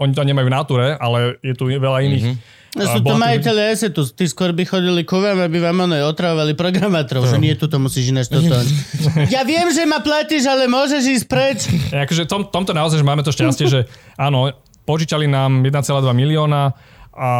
Oni 0.00 0.12
to 0.16 0.24
nemajú 0.24 0.48
v 0.48 0.52
natúre, 0.52 0.86
ale 0.96 1.36
je 1.40 1.52
tu 1.52 1.68
veľa 1.68 1.98
iných. 2.04 2.24
Mhm. 2.26 2.36
No 2.70 2.86
a 2.86 2.94
sú 2.94 3.02
to 3.02 3.18
majiteľe 3.18 3.62
esetu, 3.74 4.06
tí 4.14 4.30
skôr 4.30 4.54
by 4.54 4.62
chodili 4.62 5.02
ku 5.02 5.18
vám, 5.18 5.42
aby 5.42 5.58
vám 5.58 5.90
ono 5.90 6.06
otravovali 6.06 6.54
programátorov, 6.54 7.26
že 7.26 7.42
nie, 7.42 7.58
tuto 7.58 7.82
musíš 7.82 8.14
ináč 8.14 8.30
toto. 8.30 8.46
Ja 9.34 9.42
viem, 9.42 9.66
že 9.74 9.82
ma 9.90 9.98
platíš, 9.98 10.46
ale 10.46 10.70
môžeš 10.70 11.02
ísť 11.02 11.26
preč. 11.26 11.66
Akože 11.90 12.30
tom, 12.30 12.46
tomto 12.46 12.70
naozaj, 12.70 13.02
že 13.02 13.06
máme 13.06 13.26
to 13.26 13.34
šťastie, 13.34 13.66
že 13.66 13.80
áno, 14.14 14.54
požičali 14.86 15.26
nám 15.26 15.66
1,2 15.66 15.74
milióna 16.14 16.70
a 17.10 17.30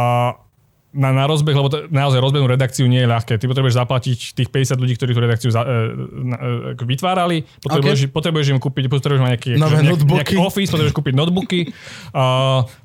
na, 0.91 1.15
na 1.15 1.23
rozbeh, 1.23 1.55
lebo 1.55 1.71
to, 1.71 1.87
naozaj 1.87 2.19
rozbehnú 2.19 2.51
redakciu 2.51 2.83
nie 2.83 2.99
je 2.99 3.07
ľahké. 3.07 3.39
Ty 3.39 3.45
potrebuješ 3.47 3.79
zaplatiť 3.79 4.17
tých 4.35 4.49
50 4.51 4.75
ľudí, 4.75 4.93
ktorí 4.99 5.11
tú 5.15 5.21
redakciu 5.23 5.49
za, 5.49 5.63
e, 5.63 5.95
na, 6.27 6.37
e, 6.75 6.83
vytvárali, 6.83 7.47
potrebuješ, 7.63 7.99
okay. 8.07 8.11
potrebuješ 8.11 8.47
im 8.51 8.59
kúpiť, 8.59 8.91
potrebuješ 8.91 9.21
mať 9.23 9.29
nejaký, 9.31 9.51
Nové 9.55 9.79
nejak, 9.87 10.03
nejaký 10.03 10.35
office, 10.43 10.67
potrebuješ 10.67 10.95
kúpiť 10.95 11.13
notebooky, 11.15 11.71
a 12.11 12.23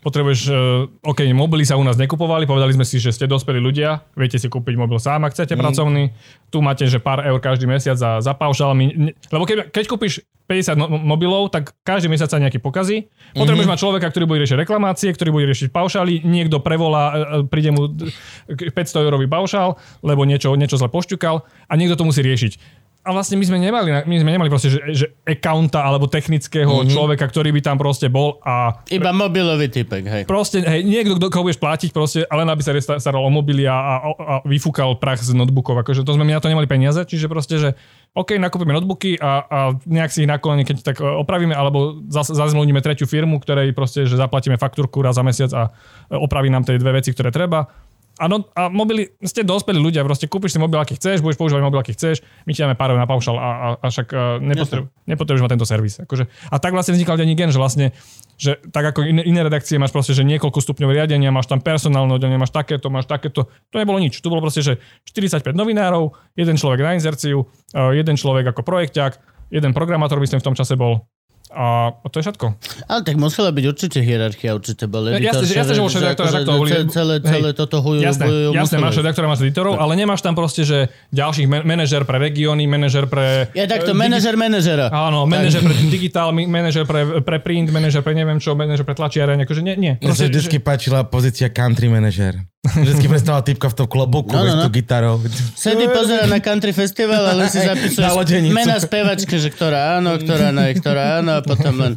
potrebuješ, 0.06 0.40
e, 0.46 0.86
OK, 1.02 1.26
mobily 1.34 1.66
sa 1.66 1.74
u 1.74 1.82
nás 1.82 1.98
nekupovali, 1.98 2.46
povedali 2.46 2.78
sme 2.78 2.86
si, 2.86 3.02
že 3.02 3.10
ste 3.10 3.26
dospelí 3.26 3.58
ľudia, 3.58 4.06
viete 4.14 4.38
si 4.38 4.46
kúpiť 4.46 4.78
mobil 4.78 5.02
sám, 5.02 5.26
ak 5.26 5.34
chcete 5.34 5.58
mm. 5.58 5.60
pracovný, 5.60 6.14
tu 6.54 6.62
máte, 6.62 6.86
že 6.86 7.02
pár 7.02 7.26
eur 7.26 7.42
každý 7.42 7.66
mesiac 7.66 7.98
za, 7.98 8.22
za 8.22 8.32
ne- 8.78 9.18
lebo 9.34 9.42
keď, 9.42 9.74
keď 9.74 9.84
kúpiš 9.90 10.22
50 10.46 10.78
no, 10.78 10.86
mobilov, 10.86 11.50
tak 11.50 11.74
každý 11.82 12.06
mesiac 12.06 12.30
sa 12.30 12.38
nejaký 12.38 12.62
pokazí. 12.62 13.10
Potrebuješ 13.34 13.66
mať 13.66 13.82
človeka, 13.82 14.06
ktorý 14.14 14.24
bude 14.30 14.40
riešiť 14.46 14.62
reklamácie, 14.62 15.10
ktorý 15.10 15.34
bude 15.34 15.46
riešiť 15.50 15.74
paušály, 15.74 16.22
niekto 16.22 16.62
prevolá, 16.62 17.04
e, 17.10 17.14
e, 17.14 17.50
príde 17.50 17.74
mu 17.74 17.90
d- 17.90 18.14
500 18.48 19.02
eurový 19.02 19.26
paušál, 19.26 19.74
lebo 20.06 20.22
niečo, 20.22 20.54
niečo 20.54 20.78
zle 20.78 20.86
pošťukal 20.86 21.42
a 21.42 21.72
niekto 21.74 21.98
to 21.98 22.06
musí 22.06 22.22
riešiť. 22.22 22.85
A 23.06 23.14
vlastne 23.14 23.38
my 23.38 23.46
sme 23.46 23.62
nemali, 23.62 24.02
my 24.02 24.16
sme 24.18 24.34
nemali 24.34 24.50
proste, 24.50 24.74
že, 24.74 24.82
že 24.90 25.06
accounta 25.22 25.86
alebo 25.86 26.10
technického 26.10 26.82
mm-hmm. 26.82 26.90
človeka, 26.90 27.30
ktorý 27.30 27.54
by 27.54 27.62
tam 27.62 27.78
proste 27.78 28.10
bol 28.10 28.42
a 28.42 28.82
Iba 28.90 29.14
mobilový 29.14 29.70
typek, 29.70 30.02
hej. 30.02 30.22
proste, 30.26 30.58
hej, 30.66 30.82
niekto, 30.82 31.14
kto, 31.14 31.30
koho 31.30 31.46
budeš 31.46 31.62
platiť 31.62 31.94
proste, 31.94 32.26
ale 32.26 32.42
aby 32.42 32.58
sa 32.66 32.98
staral 32.98 33.22
o 33.22 33.30
mobily 33.30 33.62
a, 33.70 33.78
a, 33.78 33.94
a 34.10 34.34
vyfúkal 34.42 34.98
prach 34.98 35.22
z 35.22 35.38
notebookov. 35.38 35.86
Akože 35.86 36.02
to 36.02 36.18
sme 36.18 36.26
my 36.26 36.34
na 36.34 36.42
to 36.42 36.50
nemali 36.50 36.66
peniaze, 36.66 36.98
čiže 37.06 37.30
proste, 37.30 37.62
že 37.62 37.70
OK, 38.16 38.40
nakúpime 38.40 38.72
notebooky 38.72 39.20
a, 39.20 39.44
a 39.44 39.58
nejak 39.84 40.10
si 40.10 40.24
ich 40.24 40.30
nakolene, 40.30 40.64
keď 40.64 40.76
tak 40.82 40.96
e, 40.98 41.06
opravíme, 41.06 41.52
alebo 41.52 42.00
zazmluvníme 42.10 42.80
tretiu 42.80 43.04
firmu, 43.04 43.38
ktorej 43.38 43.76
proste, 43.76 44.08
že 44.08 44.16
zaplatíme 44.18 44.56
faktúrku 44.58 45.04
raz 45.04 45.14
za 45.14 45.22
mesiac 45.22 45.52
a 45.52 45.68
e, 46.10 46.16
opraví 46.16 46.48
nám 46.48 46.64
tie 46.64 46.80
dve 46.80 46.96
veci, 46.96 47.12
ktoré 47.12 47.28
treba. 47.28 47.68
A, 48.16 48.32
no, 48.32 48.48
a 48.56 48.72
mobily, 48.72 49.12
ste 49.20 49.44
dospelí 49.44 49.76
ľudia, 49.76 50.00
proste 50.00 50.24
kúpiš 50.24 50.56
si 50.56 50.58
mobil, 50.58 50.80
aký 50.80 50.96
chceš, 50.96 51.20
budeš 51.20 51.36
používať 51.36 51.60
mobil, 51.60 51.84
aký 51.84 51.92
chceš, 51.92 52.24
my 52.48 52.56
ti 52.56 52.64
dáme 52.64 52.72
pár 52.72 52.96
na 52.96 53.04
paušal 53.04 53.36
a, 53.36 53.48
a, 53.52 53.66
a 53.76 53.86
však 53.92 54.08
uh, 54.08 54.40
nepotrebu, 54.40 54.88
nepotrebuješ 55.04 55.44
mať 55.44 55.52
tento 55.52 55.68
servis. 55.68 56.00
Akože, 56.00 56.24
a 56.48 56.56
tak 56.56 56.72
vlastne 56.72 56.96
vznikal 56.96 57.20
denní 57.20 57.36
gen, 57.36 57.52
že 57.52 57.60
vlastne 57.60 57.92
že 58.36 58.60
tak 58.68 58.84
ako 58.92 59.04
iné, 59.04 59.24
iné 59.24 59.40
redakcie 59.44 59.80
máš 59.80 59.96
proste, 59.96 60.12
že 60.12 60.24
niekoľko 60.24 60.60
stupňov 60.60 60.92
riadenia, 60.92 61.32
máš 61.32 61.48
tam 61.48 61.60
personálne 61.60 62.12
oddelenie, 62.12 62.36
máš 62.36 62.52
takéto, 62.52 62.92
máš 62.92 63.08
takéto. 63.08 63.48
To 63.72 63.76
nebolo 63.80 63.96
nič. 63.96 64.20
Tu 64.20 64.28
bolo 64.28 64.44
proste, 64.44 64.60
že 64.60 64.76
45 65.08 65.56
novinárov, 65.56 66.12
jeden 66.36 66.60
človek 66.60 66.84
na 66.84 66.96
inzerciu, 66.96 67.48
uh, 67.48 67.96
jeden 67.96 68.16
človek 68.20 68.52
ako 68.52 68.60
projekťák, 68.60 69.12
jeden 69.52 69.72
programátor 69.72 70.20
myslím 70.20 70.40
v 70.40 70.46
tom 70.52 70.56
čase 70.56 70.76
bol 70.76 71.08
a 71.56 72.04
to 72.12 72.20
je 72.20 72.28
všetko. 72.28 72.46
Ale 72.84 73.00
tak 73.00 73.16
musela 73.16 73.48
byť 73.48 73.64
určite 73.64 73.98
hierarchia, 74.04 74.52
určite 74.52 74.84
bol 74.84 75.08
editor. 75.08 75.40
Jasne, 75.40 75.56
jasne, 75.56 75.72
že 75.72 75.80
bol 75.80 75.88
šéf 75.88 76.02
redaktora, 76.04 76.26
akože 76.28 76.36
tak 76.36 76.44
to 76.44 76.52
boli. 76.52 76.70
Celé, 76.92 77.14
celé 77.24 77.48
Hej. 77.50 77.56
toto 77.56 77.76
hujú, 77.80 78.00
Jasné, 78.04 78.24
bujú, 78.28 78.40
jasné 78.52 78.76
muselo 78.76 78.84
máš 78.84 78.96
redaktora, 79.00 79.26
máš 79.32 79.40
editorov, 79.40 79.72
ale 79.80 79.92
nemáš 79.96 80.20
tam 80.20 80.36
proste, 80.36 80.62
že 80.68 80.92
ďalších 81.10 81.48
man- 81.48 81.64
manažer 81.64 82.04
pre 82.04 82.20
regióny, 82.20 82.68
manažer 82.68 83.08
pre... 83.08 83.48
Ja 83.56 83.64
takto, 83.64 83.90
eh, 83.90 83.96
digi- 83.96 84.02
manažer 84.04 84.34
manažera. 84.36 84.86
Áno, 84.92 85.24
manažer 85.24 85.64
pre 85.64 85.74
digitál, 85.88 86.28
manažer 86.36 86.84
pre, 86.84 87.24
pre 87.24 87.38
print, 87.40 87.72
manažer 87.72 88.04
pre 88.04 88.12
neviem 88.12 88.36
čo, 88.36 88.52
manažer 88.52 88.84
pre 88.84 88.92
tlačiareň, 88.92 89.48
akože 89.48 89.64
nie, 89.64 89.74
nie. 89.80 89.92
Mne 89.96 90.12
sa 90.12 90.28
Proste, 90.28 90.52
že, 90.52 90.60
páčila 90.60 91.00
pozícia 91.08 91.48
country 91.48 91.88
manager. 91.88 92.36
Vždycky 92.66 93.06
predstavoval 93.06 93.46
typka 93.46 93.70
v 93.70 93.76
tom 93.78 93.86
klobuku, 93.86 94.34
No, 94.34 94.42
no, 94.42 94.54
no, 94.58 94.62
tú 94.66 94.70
gitarou. 94.74 95.22
Sedí, 95.54 95.86
pozera 95.86 96.26
na 96.26 96.42
country 96.42 96.74
festival, 96.74 97.22
ale 97.22 97.46
si 97.52 97.62
Na 97.62 97.72
zapisuješ 97.72 98.50
mena 98.50 98.82
spevačky, 98.82 99.38
že 99.38 99.54
ktorá 99.54 100.02
áno, 100.02 100.18
ktorá 100.18 100.50
ne, 100.50 100.74
ktorá 100.74 101.22
áno 101.22 101.38
potom 101.46 101.74
len 101.78 101.92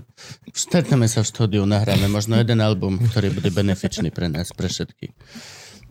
stretneme 0.53 1.09
sa 1.09 1.25
v 1.25 1.29
štúdiu, 1.33 1.65
nahráme 1.65 2.05
možno 2.07 2.37
jeden 2.37 2.61
album, 2.61 3.01
ktorý 3.01 3.33
bude 3.33 3.49
benefičný 3.49 4.13
pre 4.13 4.29
nás, 4.29 4.53
pre 4.53 4.69
všetkých. 4.69 5.13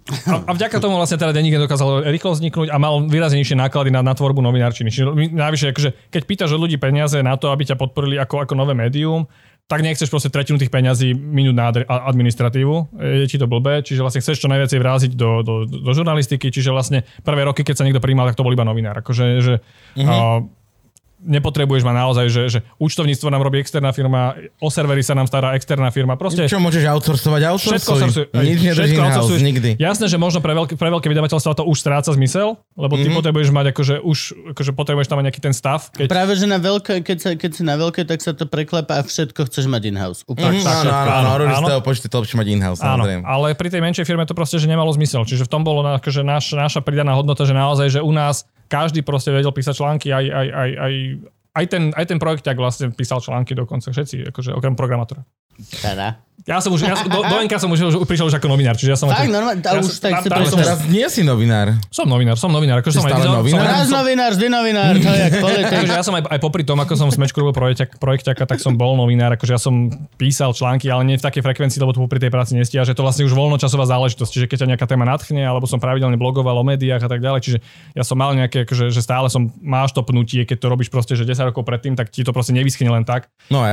a, 0.08 0.48
a, 0.48 0.50
vďaka 0.56 0.80
tomu 0.80 0.96
vlastne 0.96 1.20
teda 1.20 1.36
denník 1.36 1.60
dokázal 1.60 2.08
rýchlo 2.08 2.32
vzniknúť 2.32 2.72
a 2.72 2.76
mal 2.80 3.04
výrazne 3.04 3.44
nižšie 3.44 3.60
náklady 3.60 3.92
na, 3.92 4.00
na 4.00 4.16
tvorbu 4.16 4.40
novinárčiny. 4.40 4.88
Čiže 4.88 5.04
navyše, 5.36 5.76
akože, 5.76 6.08
keď 6.08 6.22
pýtaš 6.24 6.56
od 6.56 6.64
ľudí 6.64 6.80
peniaze 6.80 7.20
na 7.20 7.36
to, 7.36 7.52
aby 7.52 7.68
ťa 7.68 7.76
podporili 7.76 8.16
ako, 8.16 8.48
ako 8.48 8.54
nové 8.56 8.72
médium, 8.72 9.28
tak 9.68 9.84
nechceš 9.84 10.08
proste 10.08 10.32
tretinu 10.32 10.56
tých 10.56 10.72
peňazí 10.72 11.12
minúť 11.12 11.54
na 11.54 11.68
administratívu. 11.84 12.88
Je 13.20 13.28
ti 13.28 13.36
to 13.36 13.44
blbé, 13.44 13.84
čiže 13.84 14.00
vlastne 14.00 14.24
chceš 14.24 14.40
čo 14.40 14.48
najviacej 14.48 14.80
vráziť 14.80 15.12
do, 15.12 15.44
do, 15.44 15.68
do 15.68 15.90
žurnalistiky, 15.92 16.48
čiže 16.48 16.72
vlastne 16.72 17.04
prvé 17.20 17.44
roky, 17.44 17.60
keď 17.60 17.76
sa 17.76 17.84
niekto 17.84 18.00
prijímal, 18.00 18.24
tak 18.32 18.40
to 18.40 18.48
bol 18.48 18.56
iba 18.56 18.64
novinár. 18.64 19.04
Akože, 19.04 19.44
že, 19.44 19.60
mm-hmm. 19.92 20.08
uh, 20.08 20.40
nepotrebuješ 21.18 21.82
ma 21.82 21.94
naozaj, 21.94 22.26
že, 22.30 22.42
že 22.46 22.58
účtovníctvo 22.78 23.26
nám 23.28 23.42
robí 23.42 23.58
externá 23.58 23.90
firma, 23.90 24.38
o 24.62 24.70
servery 24.70 25.02
sa 25.02 25.18
nám 25.18 25.26
stará 25.26 25.58
externá 25.58 25.90
firma. 25.90 26.14
Proste 26.14 26.46
Čo 26.46 26.62
môžeš 26.62 26.86
outsourcovať? 26.86 27.40
Všetko 27.42 27.50
Outsourcuj. 27.50 28.02
outsourcuj. 28.06 28.24
Nič 28.38 28.58
Všetko 28.62 28.86
in-house, 28.86 29.18
outsourcuješ. 29.18 29.42
nikdy. 29.42 29.70
Jasné, 29.82 30.06
že 30.06 30.16
možno 30.16 30.38
pre 30.38 30.54
veľké, 30.54 30.74
pre 30.78 30.90
veľké 30.94 31.06
vydavateľstva 31.10 31.58
to 31.58 31.64
už 31.66 31.76
stráca 31.78 32.10
zmysel, 32.14 32.62
lebo 32.78 32.94
ty 32.94 33.10
mm-hmm. 33.10 33.18
potrebuješ 33.18 33.48
mať 33.50 33.66
akože 33.74 33.94
už 33.98 34.18
akože 34.54 34.70
potrebuješ 34.78 35.08
tam 35.10 35.16
mať 35.18 35.24
nejaký 35.30 35.42
ten 35.42 35.54
stav. 35.54 35.90
Keď... 35.90 36.06
Práve, 36.06 36.32
že 36.38 36.46
na 36.46 36.58
veľké, 36.62 37.02
keď, 37.02 37.18
sa, 37.18 37.30
keď 37.34 37.50
si 37.50 37.62
na 37.66 37.74
veľké, 37.74 38.06
tak 38.06 38.22
sa 38.22 38.32
to 38.32 38.46
preklepa 38.46 38.98
a 38.98 39.02
všetko 39.02 39.50
chceš 39.50 39.66
mať 39.66 39.82
in-house. 39.90 40.22
Úplne. 40.26 40.62
Mhm, 40.62 40.64
tak, 40.64 40.76
Áno, 40.78 40.90
áno, 40.94 41.08
áno, 41.10 41.28
áno, 41.34 41.54
áno. 41.58 41.66
toho 41.66 41.82
počty, 41.82 42.06
to 42.06 42.22
lepšie 42.22 42.38
mať 42.38 42.48
in-house, 42.54 42.80
Áno, 42.80 43.02
samozrejme. 43.02 43.22
ale 43.26 43.46
pri 43.58 43.68
tej 43.74 43.80
menšej 43.82 44.04
firme 44.06 44.22
to 44.22 44.34
proste, 44.38 44.56
že 44.62 44.70
nemalo 44.70 44.90
zmysel. 44.94 45.26
Čiže 45.26 45.44
v 45.46 45.50
tom 45.50 45.62
bolo 45.66 45.82
na- 45.82 45.98
akože 45.98 46.22
naš, 46.22 46.54
naša 46.54 46.80
pridaná 46.80 47.12
hodnota, 47.18 47.42
že 47.42 47.54
naozaj, 47.56 47.98
že 47.98 48.00
u 48.00 48.12
nás 48.14 48.46
každý 48.68 49.00
proste 49.02 49.32
vedel 49.32 49.50
písať 49.50 49.74
články, 49.74 50.08
aj, 50.12 50.24
aj, 50.28 50.48
aj, 50.52 50.70
aj, 50.76 50.92
aj 51.56 51.64
ten, 51.66 51.82
aj 51.96 52.04
ten 52.06 52.18
projekťák 52.20 52.56
vlastne 52.60 52.86
písal 52.92 53.18
články 53.24 53.56
dokonca 53.56 53.90
všetci, 53.90 54.30
akože 54.30 54.54
okrem 54.54 54.76
programátora. 54.76 55.24
Teda. 55.80 56.22
Ja 56.48 56.64
som 56.64 56.72
už, 56.72 56.80
ja, 56.80 56.96
som- 56.96 57.12
do, 57.12 57.20
do 57.20 57.36
NK 57.44 57.60
som 57.60 57.68
už, 57.68 57.92
už 57.92 58.08
prišiel 58.08 58.24
už 58.32 58.40
ako 58.40 58.48
novinár, 58.48 58.72
čiže 58.72 58.88
ja 58.88 58.96
som... 58.96 59.12
Ako- 59.12 59.28
normálne, 59.28 59.60
ja 59.60 59.84
už 59.84 59.84
som- 59.84 60.00
tak 60.00 60.12
tam- 60.16 60.24
si 60.24 60.28
tam 60.32 60.40
som- 60.48 60.56
Teraz 60.64 60.80
nie 60.88 61.04
si 61.12 61.20
novinár. 61.20 61.76
Som 61.92 62.08
novinár, 62.08 62.40
som 62.40 62.48
novinár, 62.48 62.80
akože 62.80 62.96
som 62.96 63.04
aj 63.04 63.12
stále 63.12 63.26
som- 63.28 63.36
novinár? 63.36 63.60
som- 63.60 63.68
Raz 63.68 63.84
som- 63.84 63.96
novinár, 64.00 64.30
vždy 64.32 64.46
novinár, 64.48 64.92
to 64.96 65.10
je. 65.12 65.26
Takže 65.68 65.92
ja 65.92 66.00
som 66.00 66.16
aj, 66.16 66.24
aj 66.24 66.40
popri 66.40 66.64
tom, 66.64 66.80
ako 66.80 66.96
som 66.96 67.12
v 67.12 67.20
Smečku 67.20 67.44
robil 67.44 67.52
projekťak, 67.52 68.00
projekťaka, 68.00 68.48
tak 68.48 68.64
som 68.64 68.80
bol 68.80 68.96
novinár, 68.96 69.36
akože 69.36 69.52
ja 69.52 69.60
som 69.60 69.92
písal 70.16 70.56
články, 70.56 70.88
ale 70.88 71.04
nie 71.04 71.20
v 71.20 71.24
takej 71.28 71.44
frekvencii, 71.44 71.84
lebo 71.84 71.92
to 71.92 72.00
popri 72.00 72.16
tej 72.16 72.32
práci 72.32 72.56
nestia, 72.56 72.80
že 72.80 72.96
to 72.96 73.04
vlastne 73.04 73.28
už 73.28 73.34
voľnočasová 73.36 73.84
záležitosť, 73.84 74.30
čiže 74.32 74.46
keď 74.48 74.64
ťa 74.64 74.68
nejaká 74.72 74.86
téma 74.88 75.04
nadchne, 75.04 75.44
alebo 75.44 75.68
som 75.68 75.76
pravidelne 75.76 76.16
blogoval 76.16 76.56
o 76.56 76.64
médiách 76.64 77.04
a 77.04 77.10
tak 77.12 77.20
ďalej, 77.20 77.40
čiže 77.44 77.58
ja 77.92 78.00
som 78.00 78.16
mal 78.16 78.32
nejaké, 78.32 78.64
akože, 78.64 78.88
že 78.88 79.04
stále 79.04 79.28
som, 79.28 79.52
máš 79.60 79.92
to 79.92 80.00
pnutie, 80.00 80.48
keď 80.48 80.64
to 80.64 80.66
robíš 80.72 80.88
proste, 80.88 81.12
že 81.12 81.28
10 81.28 81.52
rokov 81.52 81.68
predtým, 81.68 81.92
tak 81.92 82.08
ti 82.08 82.24
to 82.24 82.32
proste 82.32 82.56
nevyschne 82.56 82.88
len 82.88 83.04
tak. 83.04 83.28
No 83.52 83.68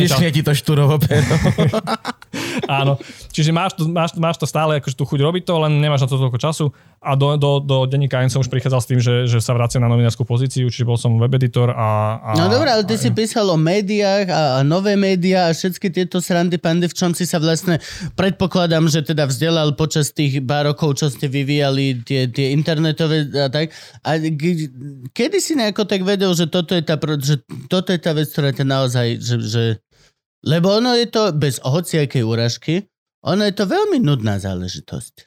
Nevyšnie 0.00 0.32
ti 0.32 0.40
to 0.40 0.56
štúrovo 0.56 0.96
pero. 0.96 1.15
Áno, 2.80 2.98
čiže 3.32 3.52
máš 3.52 3.76
to, 3.76 3.88
máš, 3.88 4.16
máš 4.16 4.36
to 4.36 4.46
stále 4.48 4.80
akože 4.80 4.96
tú 4.96 5.04
chuť 5.04 5.20
robiť 5.20 5.42
to, 5.44 5.54
len 5.60 5.78
nemáš 5.80 6.04
na 6.04 6.08
to 6.08 6.20
toľko 6.20 6.38
času 6.40 6.66
a 7.06 7.14
do, 7.14 7.38
do, 7.38 7.62
do 7.62 7.86
denníka 7.86 8.18
N 8.18 8.32
som 8.32 8.42
už 8.42 8.50
prichádzal 8.50 8.80
s 8.82 8.88
tým, 8.88 9.00
že, 9.00 9.30
že 9.30 9.38
sa 9.38 9.54
vracia 9.54 9.78
na 9.78 9.86
novinárskú 9.86 10.26
pozíciu, 10.26 10.66
čiže 10.66 10.82
bol 10.82 10.98
som 10.98 11.14
web 11.20 11.30
editor 11.38 11.70
a... 11.70 12.18
a 12.18 12.30
No 12.34 12.50
dobré, 12.50 12.74
ale 12.74 12.82
ty 12.82 12.98
si 12.98 13.14
písal 13.14 13.46
o 13.52 13.54
médiách 13.54 14.26
a, 14.26 14.42
a 14.58 14.60
nové 14.66 14.98
médiá 14.98 15.46
a 15.46 15.54
všetky 15.54 15.92
tieto 15.94 16.18
srandy 16.18 16.58
pandy, 16.58 16.90
v 16.90 16.96
čom 16.98 17.14
si 17.14 17.22
sa 17.22 17.38
vlastne 17.38 17.78
predpokladám, 18.18 18.90
že 18.90 19.06
teda 19.06 19.28
vzdelal 19.30 19.78
počas 19.78 20.10
tých 20.10 20.42
pár 20.42 20.72
rokov, 20.72 20.98
čo 20.98 21.06
ste 21.06 21.30
vyvíjali 21.30 22.02
tie, 22.02 22.26
tie 22.26 22.50
internetové 22.50 23.30
a 23.38 23.52
tak. 23.52 23.70
A 24.02 24.18
kedy 25.14 25.38
si 25.38 25.54
nejako 25.54 25.86
tak 25.86 26.02
vedel, 26.02 26.34
že 26.34 26.50
toto 26.50 26.74
je 26.74 26.82
tá, 26.82 26.98
že 27.22 27.38
toto 27.70 27.94
je 27.94 28.00
tá 28.02 28.10
vec, 28.16 28.26
ktorá 28.34 28.50
ťa 28.50 28.66
naozaj, 28.66 29.06
že, 29.22 29.36
že 29.46 29.62
lebo 30.46 30.70
ono 30.72 30.94
je 30.94 31.06
to 31.06 31.34
bez 31.34 31.58
hociakej 31.58 32.22
úražky, 32.22 32.86
ono 33.20 33.42
je 33.42 33.52
to 33.52 33.66
veľmi 33.66 33.98
nudná 33.98 34.38
záležitosť. 34.38 35.26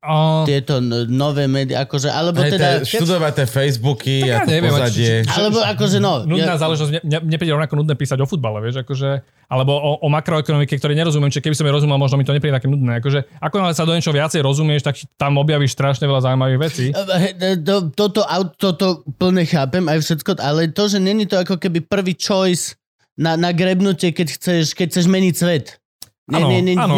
a, 0.00 0.44
Tieto 0.44 0.80
nové 1.06 1.44
médiá, 1.46 1.84
akože, 1.84 2.08
alebo 2.08 2.40
Hej, 2.40 2.50
teda... 2.52 2.68
študovať 2.82 3.32
tie 3.34 3.46
Facebooky 3.46 4.14
Tak 4.18 4.26
ja 4.26 4.34
a 4.34 4.40
to 4.42 4.50
neviem, 4.50 4.68
pozadie. 4.70 5.12
či- 5.14 5.24
či- 5.24 5.32
Alebo 5.34 5.58
akože 5.60 5.96
no... 5.98 6.12
Nudná 6.24 6.56
ja- 6.56 6.60
záležitosť, 6.60 6.90
mne, 6.98 7.18
mne, 7.22 7.36
príde 7.38 7.52
rovnako 7.52 7.74
nudné 7.74 7.94
písať 7.94 8.18
o 8.18 8.26
futbale, 8.26 8.60
vieš, 8.60 8.80
akože, 8.80 9.10
alebo 9.46 9.72
o, 9.72 10.00
o 10.00 10.08
makroekonomike, 10.10 10.76
ktoré 10.76 10.92
nerozumiem, 10.92 11.28
čiže 11.28 11.40
keby 11.40 11.56
som 11.56 11.64
je 11.64 11.72
rozumel, 11.74 11.96
možno 11.96 12.16
mi 12.16 12.24
to 12.24 12.32
nepríde 12.32 12.52
také 12.52 12.68
nudné. 12.68 13.00
Akože, 13.00 13.24
ako 13.38 13.54
náhle 13.56 13.72
sa 13.72 13.84
do 13.84 13.92
niečo 13.92 14.08
viacej 14.10 14.40
rozumieš, 14.40 14.82
tak 14.82 14.96
tam 15.14 15.36
objavíš 15.36 15.72
strašne 15.72 16.04
veľa 16.04 16.20
zaujímavých 16.22 16.60
vecí. 16.62 16.86
Eh, 16.90 17.56
To, 17.58 17.88
toto, 17.88 18.24
aut- 18.24 18.56
toto 18.56 18.86
plne 19.14 19.44
chápem 19.44 19.84
aj 19.84 20.00
všetko, 20.00 20.36
ale 20.36 20.68
to, 20.68 20.84
že 20.84 20.96
není 20.96 21.24
to 21.24 21.36
ako 21.38 21.56
keby 21.56 21.80
prvý 21.80 22.12
choice 22.12 22.76
na, 23.18 23.36
na 23.38 23.50
grebnutie, 23.54 24.10
keď 24.10 24.28
chceš, 24.38 24.64
keď 24.74 24.86
chceš 24.90 25.06
meniť 25.06 25.34
svet. 25.34 25.66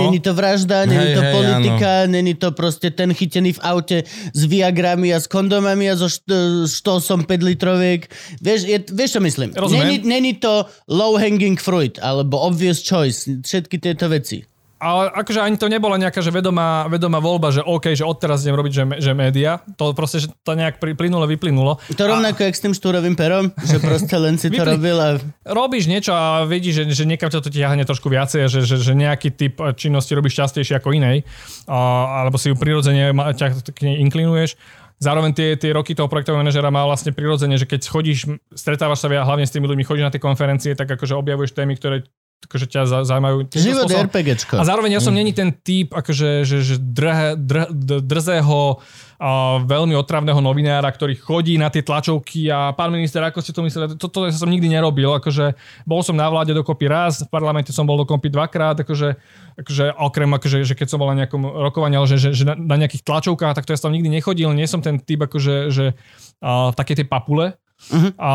Není 0.06 0.22
to 0.22 0.38
vražda, 0.38 0.86
není 0.86 1.18
to 1.18 1.22
hej, 1.22 1.34
politika, 1.34 1.90
není 2.06 2.34
to 2.38 2.54
proste 2.54 2.94
ten 2.94 3.10
chytený 3.10 3.58
v 3.58 3.60
aute 3.66 3.98
s 4.30 4.40
Viagrami 4.46 5.10
a 5.10 5.18
s 5.18 5.26
kondomami 5.26 5.90
a 5.90 5.98
so 5.98 6.06
št- 6.06 6.70
štosom 6.70 7.26
5 7.26 7.42
litroviek. 7.42 8.06
Vieš, 8.38 8.60
je, 8.70 8.78
vieš 8.86 9.18
čo 9.18 9.20
myslím? 9.26 9.50
Rozumiem. 9.50 9.82
Není, 9.82 9.98
není 10.06 10.32
to 10.38 10.70
low 10.86 11.18
hanging 11.18 11.58
fruit 11.58 11.98
alebo 11.98 12.38
obvious 12.38 12.86
choice, 12.86 13.26
všetky 13.26 13.82
tieto 13.82 14.06
veci. 14.06 14.46
Ale 14.86 15.10
akože 15.10 15.42
ani 15.42 15.58
to 15.58 15.66
nebola 15.66 15.98
nejaká 15.98 16.22
že 16.22 16.30
vedomá, 16.30 16.86
vedomá 16.86 17.18
voľba, 17.18 17.50
že 17.50 17.58
OK, 17.66 17.90
že 17.98 18.06
odteraz 18.06 18.46
idem 18.46 18.54
robiť, 18.54 18.72
že, 18.72 18.82
že 19.02 19.12
média. 19.18 19.58
To 19.74 19.90
proste, 19.90 20.22
že 20.22 20.30
to 20.46 20.54
nejak 20.54 20.78
plynulo, 20.78 21.26
vyplynulo. 21.26 21.82
To 21.90 22.02
rovnako 22.06 22.46
jak 22.46 22.54
s 22.54 22.62
tým 22.62 22.70
štúrovým 22.70 23.18
perom, 23.18 23.50
že 23.66 23.82
proste 23.82 24.14
len 24.14 24.38
si 24.38 24.46
to 24.46 24.62
Vypli- 24.62 24.78
robil 24.78 24.96
a... 25.02 25.18
Robíš 25.42 25.90
niečo 25.90 26.14
a 26.14 26.46
vidíš, 26.46 26.86
že, 26.86 27.02
že 27.02 27.04
niekam 27.10 27.26
ťa 27.26 27.42
to 27.42 27.50
ťahne 27.50 27.82
trošku 27.82 28.06
viacej, 28.06 28.46
a 28.46 28.48
že, 28.48 28.62
že, 28.62 28.78
že 28.78 28.94
nejaký 28.94 29.34
typ 29.34 29.58
činnosti 29.74 30.14
robíš 30.14 30.38
častejšie 30.38 30.78
ako 30.78 30.94
inej, 30.94 31.26
a, 31.66 32.22
alebo 32.22 32.38
si 32.38 32.46
ju 32.46 32.54
prirodzene 32.54 33.10
ťa 33.10 33.66
k 33.74 33.78
nej 33.90 33.96
inklinuješ. 34.06 34.54
Zároveň 34.96 35.34
tie, 35.36 35.48
tie 35.60 35.76
roky 35.76 35.92
toho 35.92 36.08
projektového 36.08 36.40
manažera 36.40 36.72
má 36.72 36.86
vlastne 36.86 37.12
prirodzene, 37.12 37.58
že 37.60 37.68
keď 37.68 37.84
chodíš, 37.84 38.32
stretávaš 38.54 39.04
sa 39.04 39.10
via- 39.10 39.26
hlavne 39.26 39.44
s 39.44 39.52
tými 39.52 39.68
ľuďmi, 39.68 39.84
chodíš 39.84 40.06
na 40.08 40.12
tie 40.14 40.22
konferencie, 40.22 40.72
tak 40.72 40.88
akože 40.88 41.12
objavuješ 41.12 41.52
témy, 41.52 41.76
ktoré 41.76 42.06
akože 42.44 42.66
ťa 42.68 42.82
za- 42.84 43.04
zaujímajú. 43.08 43.48
Život 43.48 43.88
spôsobom. 43.88 44.06
RPGčko. 44.12 44.54
A 44.60 44.64
zároveň 44.68 44.98
ja 44.98 45.02
som 45.02 45.16
není 45.16 45.32
ten 45.32 45.50
typ 45.50 45.96
akože, 45.96 46.44
že, 46.44 46.60
že 46.60 46.74
drhe, 46.76 47.34
dr, 47.34 48.04
drzého, 48.04 48.78
a 49.16 49.64
veľmi 49.64 49.96
otravného 49.96 50.44
novinára, 50.44 50.92
ktorý 50.92 51.16
chodí 51.16 51.56
na 51.56 51.72
tie 51.72 51.80
tlačovky 51.80 52.52
a 52.52 52.76
pán 52.76 52.92
minister, 52.92 53.24
ako 53.24 53.40
ste 53.40 53.56
to 53.56 53.64
mysleli, 53.64 53.96
toto 53.96 54.28
som 54.28 54.52
nikdy 54.52 54.68
nerobil. 54.68 55.16
Akože, 55.16 55.56
bol 55.88 56.04
som 56.04 56.12
na 56.12 56.28
vláde 56.28 56.52
dokopy 56.52 56.84
raz, 56.84 57.24
v 57.24 57.32
parlamente 57.32 57.72
som 57.72 57.88
bol 57.88 57.96
dokopy 57.96 58.28
dvakrát, 58.28 58.76
akože, 58.84 59.16
akože 59.56 59.84
okrem, 59.96 60.30
akože, 60.36 60.68
že 60.68 60.76
keď 60.76 60.88
som 60.92 61.00
bol 61.00 61.08
na 61.08 61.24
nejakom 61.24 61.48
rokovaní, 61.48 61.96
ale 61.96 62.12
že, 62.12 62.20
že, 62.20 62.36
že 62.36 62.44
na, 62.44 62.54
na, 62.60 62.76
nejakých 62.76 63.08
tlačovkách, 63.08 63.56
tak 63.56 63.64
to 63.64 63.72
ja 63.72 63.80
som 63.80 63.88
nikdy 63.88 64.12
nechodil, 64.12 64.52
nie 64.52 64.68
som 64.68 64.84
ten 64.84 65.00
typ 65.00 65.24
akože, 65.24 65.72
že, 65.72 65.96
a, 66.44 66.76
také 66.76 66.92
tie 66.92 67.08
papule. 67.08 67.56
Mhm. 67.88 68.20
A, 68.20 68.32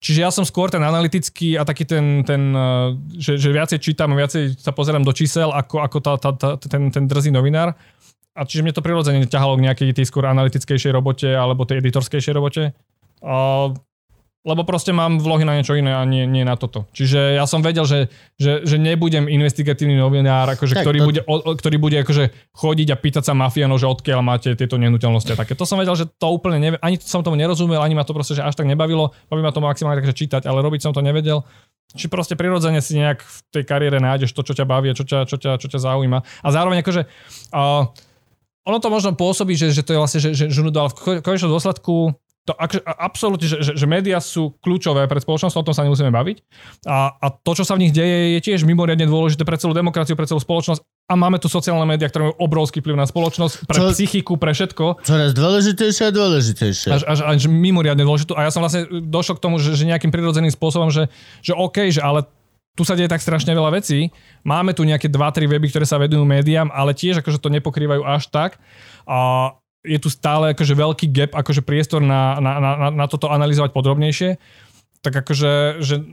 Čiže 0.00 0.24
ja 0.24 0.32
som 0.32 0.48
skôr 0.48 0.72
ten 0.72 0.80
analytický 0.80 1.60
a 1.60 1.62
taký 1.68 1.84
ten, 1.84 2.24
ten 2.24 2.56
uh, 2.56 2.96
že, 3.12 3.36
že 3.36 3.52
viacej 3.52 3.78
čítam 3.84 4.16
viacej 4.16 4.56
sa 4.56 4.72
pozerám 4.72 5.04
do 5.04 5.12
čísel 5.12 5.52
ako, 5.52 5.84
ako 5.84 5.98
tá, 6.00 6.12
tá, 6.16 6.30
tá, 6.32 6.48
ten, 6.56 6.88
ten 6.88 7.04
drzý 7.04 7.28
novinár. 7.28 7.76
A 8.32 8.48
čiže 8.48 8.64
mne 8.64 8.72
to 8.72 8.80
prirodzene 8.80 9.28
ťahalo 9.28 9.60
k 9.60 9.64
nejakej 9.68 9.90
tej 9.92 10.08
skôr 10.08 10.24
analytickejšej 10.24 10.96
robote 10.96 11.28
alebo 11.28 11.68
tej 11.68 11.84
editorskejšej 11.84 12.32
robote. 12.32 12.72
A 13.20 13.68
lebo 14.40 14.64
proste 14.64 14.88
mám 14.96 15.20
vlohy 15.20 15.44
na 15.44 15.52
niečo 15.52 15.76
iné 15.76 15.92
a 15.92 16.00
nie, 16.08 16.24
nie 16.24 16.48
na 16.48 16.56
toto. 16.56 16.88
Čiže 16.96 17.36
ja 17.36 17.44
som 17.44 17.60
vedel, 17.60 17.84
že, 17.84 18.08
že, 18.40 18.64
že 18.64 18.80
nebudem 18.80 19.28
investigatívny 19.28 20.00
novinár, 20.00 20.48
akože, 20.56 20.80
Tak, 20.80 20.84
ktorý, 20.88 20.98
to- 20.98 21.06
bude, 21.12 21.20
o, 21.28 21.36
ktorý 21.52 21.76
bude 21.76 21.96
akože 22.00 22.24
chodiť 22.56 22.88
a 22.88 22.96
pýtať 22.96 23.24
sa 23.28 23.36
mafiánov, 23.36 23.76
že 23.76 23.84
odkiaľ 23.92 24.24
máte 24.24 24.56
tieto 24.56 24.80
nehnuteľnosti 24.80 25.36
a 25.36 25.40
také. 25.44 25.52
To 25.52 25.68
som 25.68 25.76
vedel, 25.76 25.92
že 25.92 26.08
to 26.08 26.32
úplne 26.32 26.56
nevie, 26.56 26.80
ani 26.80 26.96
som 26.96 27.20
tomu 27.20 27.36
nerozumel, 27.36 27.84
ani 27.84 27.92
ma 27.92 28.00
to 28.00 28.16
proste 28.16 28.32
že 28.32 28.40
až 28.40 28.56
tak 28.56 28.64
nebavilo. 28.64 29.12
Baví 29.28 29.44
ma 29.44 29.52
to 29.52 29.60
maximálne 29.60 30.00
takže 30.00 30.16
čítať, 30.16 30.48
ale 30.48 30.64
robiť 30.64 30.88
som 30.88 30.96
to 30.96 31.04
nevedel. 31.04 31.44
Či 31.92 32.08
proste 32.08 32.32
prirodzene 32.32 32.80
si 32.80 32.96
nejak 32.96 33.20
v 33.20 33.38
tej 33.52 33.64
kariére 33.68 34.00
nájdeš 34.00 34.32
to, 34.32 34.40
čo 34.40 34.56
ťa 34.56 34.64
baví, 34.64 34.94
čo 34.96 35.04
ťa, 35.04 35.28
čo 35.28 35.36
ťa, 35.36 35.60
čo 35.60 35.68
ťa 35.68 35.84
zaujíma. 35.84 36.22
A 36.40 36.48
zároveň 36.48 36.80
akože 36.80 37.02
uh, 37.52 37.92
ono 38.64 38.78
to 38.78 38.88
možno 38.88 39.12
pôsobí, 39.18 39.58
že, 39.58 39.74
že 39.74 39.82
to 39.82 39.92
je 39.92 39.98
vlastne, 39.98 40.20
že, 40.22 40.30
že, 40.32 40.46
ale 40.48 40.88
v 40.88 40.96
ko- 40.96 41.20
konečnom 41.20 41.50
dôsledku 41.50 42.14
to 42.50 42.52
akože, 42.58 42.82
a- 42.82 42.98
absolútne, 43.06 43.46
že, 43.46 43.58
že, 43.62 43.72
že 43.78 43.86
médiá 43.86 44.18
sú 44.18 44.58
kľúčové 44.58 45.06
pre 45.06 45.22
spoločnosť, 45.22 45.54
o 45.54 45.62
tom 45.62 45.74
sa 45.74 45.86
nemusíme 45.86 46.10
baviť. 46.10 46.36
A, 46.90 47.14
a 47.14 47.26
to, 47.30 47.54
čo 47.54 47.62
sa 47.62 47.78
v 47.78 47.86
nich 47.86 47.94
deje, 47.94 48.34
je 48.34 48.40
tiež 48.42 48.66
mimoriadne 48.66 49.06
dôležité 49.06 49.46
pre 49.46 49.54
celú 49.54 49.70
demokraciu, 49.70 50.18
pre 50.18 50.26
celú 50.26 50.42
spoločnosť. 50.42 50.82
A 51.10 51.18
máme 51.18 51.42
tu 51.42 51.50
sociálne 51.50 51.82
médiá, 51.86 52.06
ktoré 52.06 52.30
majú 52.30 52.38
obrovský 52.38 52.78
vplyv 52.82 52.94
na 52.94 53.06
spoločnosť, 53.06 53.66
pre 53.66 53.78
Čo- 53.78 53.90
psychiku, 53.94 54.38
pre 54.38 54.54
všetko. 54.54 55.02
Čoraz 55.02 55.34
dôležitejšie 55.34 56.04
a 56.06 56.12
dôležitejšie. 56.14 56.88
Až, 56.90 57.02
až, 57.06 57.18
až 57.26 57.50
mimoriadne 57.50 58.02
dôležitú. 58.06 58.34
A 58.38 58.46
ja 58.46 58.50
som 58.54 58.62
vlastne 58.62 58.86
došiel 58.90 59.38
k 59.38 59.42
tomu, 59.42 59.58
že, 59.58 59.74
že 59.74 59.86
nejakým 59.90 60.10
prirodzeným 60.14 60.54
spôsobom, 60.54 60.90
že, 60.90 61.10
že 61.42 61.54
OK, 61.54 61.90
že 61.90 62.02
ale 62.02 62.26
tu 62.78 62.86
sa 62.86 62.94
deje 62.94 63.10
tak 63.10 63.20
strašne 63.20 63.50
veľa 63.50 63.74
vecí. 63.74 64.14
Máme 64.46 64.70
tu 64.72 64.86
nejaké 64.86 65.10
2-3 65.10 65.50
weby, 65.50 65.68
ktoré 65.74 65.82
sa 65.84 65.98
vedujú 65.98 66.22
médiám, 66.22 66.70
ale 66.70 66.94
tiež 66.94 67.20
akože 67.20 67.42
to 67.42 67.50
nepokrývajú 67.50 68.06
až 68.06 68.30
tak. 68.30 68.62
A 69.10 69.50
je 69.80 69.98
tu 69.98 70.08
stále 70.12 70.52
akože 70.52 70.74
veľký 70.76 71.06
gap, 71.08 71.32
akože 71.32 71.64
priestor 71.64 72.04
na, 72.04 72.36
na, 72.36 72.52
na, 72.60 72.70
na 72.92 73.06
toto 73.08 73.32
analyzovať 73.32 73.72
podrobnejšie. 73.72 74.36
Tak 75.00 75.24
akože 75.24 75.80
že 75.80 76.04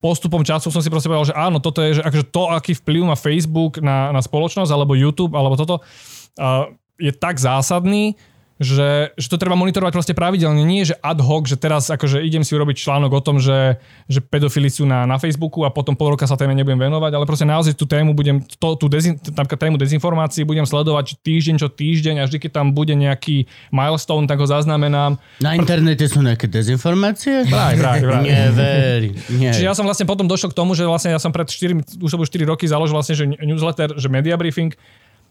postupom 0.00 0.44
času 0.44 0.68
som 0.68 0.84
si 0.84 0.92
proste 0.92 1.08
povedal, 1.08 1.32
že 1.32 1.36
áno, 1.36 1.60
toto 1.60 1.80
je, 1.80 2.00
že 2.00 2.02
akože 2.04 2.24
to, 2.28 2.42
aký 2.52 2.72
vplyv 2.76 3.02
má 3.08 3.16
Facebook 3.16 3.80
na, 3.80 4.12
na 4.12 4.20
spoločnosť, 4.20 4.68
alebo 4.68 4.96
YouTube, 4.96 5.32
alebo 5.32 5.56
toto, 5.56 5.80
uh, 5.80 6.68
je 7.00 7.12
tak 7.16 7.40
zásadný, 7.40 8.16
že, 8.60 9.16
že 9.16 9.26
to 9.32 9.40
treba 9.40 9.56
monitorovať 9.56 9.92
proste 9.96 10.12
pravidelne. 10.12 10.60
Nie, 10.68 10.84
že 10.84 10.92
ad 11.00 11.24
hoc, 11.24 11.48
že 11.48 11.56
teraz 11.56 11.88
akože 11.88 12.20
idem 12.20 12.44
si 12.44 12.52
urobiť 12.52 12.76
článok 12.76 13.08
o 13.16 13.24
tom, 13.24 13.40
že, 13.40 13.80
že 14.04 14.20
pedofili 14.20 14.68
sú 14.68 14.84
na, 14.84 15.08
na 15.08 15.16
Facebooku 15.16 15.64
a 15.64 15.72
potom 15.72 15.96
pol 15.96 16.12
roka 16.12 16.28
sa 16.28 16.36
téme 16.36 16.52
nebudem 16.52 16.76
venovať, 16.76 17.16
ale 17.16 17.24
proste 17.24 17.48
naozaj 17.48 17.72
tú 17.72 17.88
tému 17.88 18.12
budem, 18.12 18.44
to, 18.44 18.76
tú 18.76 18.92
dezin, 18.92 19.16
napríklad 19.16 19.64
tému 19.64 19.76
dezinformácií 19.80 20.44
budem 20.44 20.68
sledovať 20.68 21.16
týždeň 21.24 21.56
čo 21.56 21.72
týždeň 21.72 22.20
a 22.20 22.28
vždy, 22.28 22.36
keď 22.36 22.60
tam 22.60 22.76
bude 22.76 22.92
nejaký 22.92 23.48
milestone, 23.72 24.28
tak 24.28 24.36
ho 24.36 24.44
zaznamenám. 24.44 25.16
Na 25.40 25.56
internete 25.56 26.04
sú 26.04 26.20
nejaké 26.20 26.44
dezinformácie? 26.44 27.48
Vraj, 27.48 27.80
vraj, 27.80 28.04
vraj. 28.04 28.24
Neverím. 28.28 29.16
Nie. 29.40 29.56
Čiže 29.56 29.64
ja 29.64 29.72
som 29.72 29.88
vlastne 29.88 30.04
potom 30.04 30.28
došiel 30.28 30.52
k 30.52 30.56
tomu, 30.60 30.76
že 30.76 30.84
vlastne 30.84 31.16
ja 31.16 31.20
som 31.22 31.32
pred 31.32 31.48
4, 31.48 31.96
už 31.96 32.10
to 32.12 32.16
bolo 32.20 32.28
4 32.28 32.44
roky 32.44 32.68
založil 32.68 32.92
vlastne, 32.92 33.16
že 33.16 33.24
newsletter, 33.24 33.96
že 33.96 34.12
media 34.12 34.36
briefing. 34.36 34.76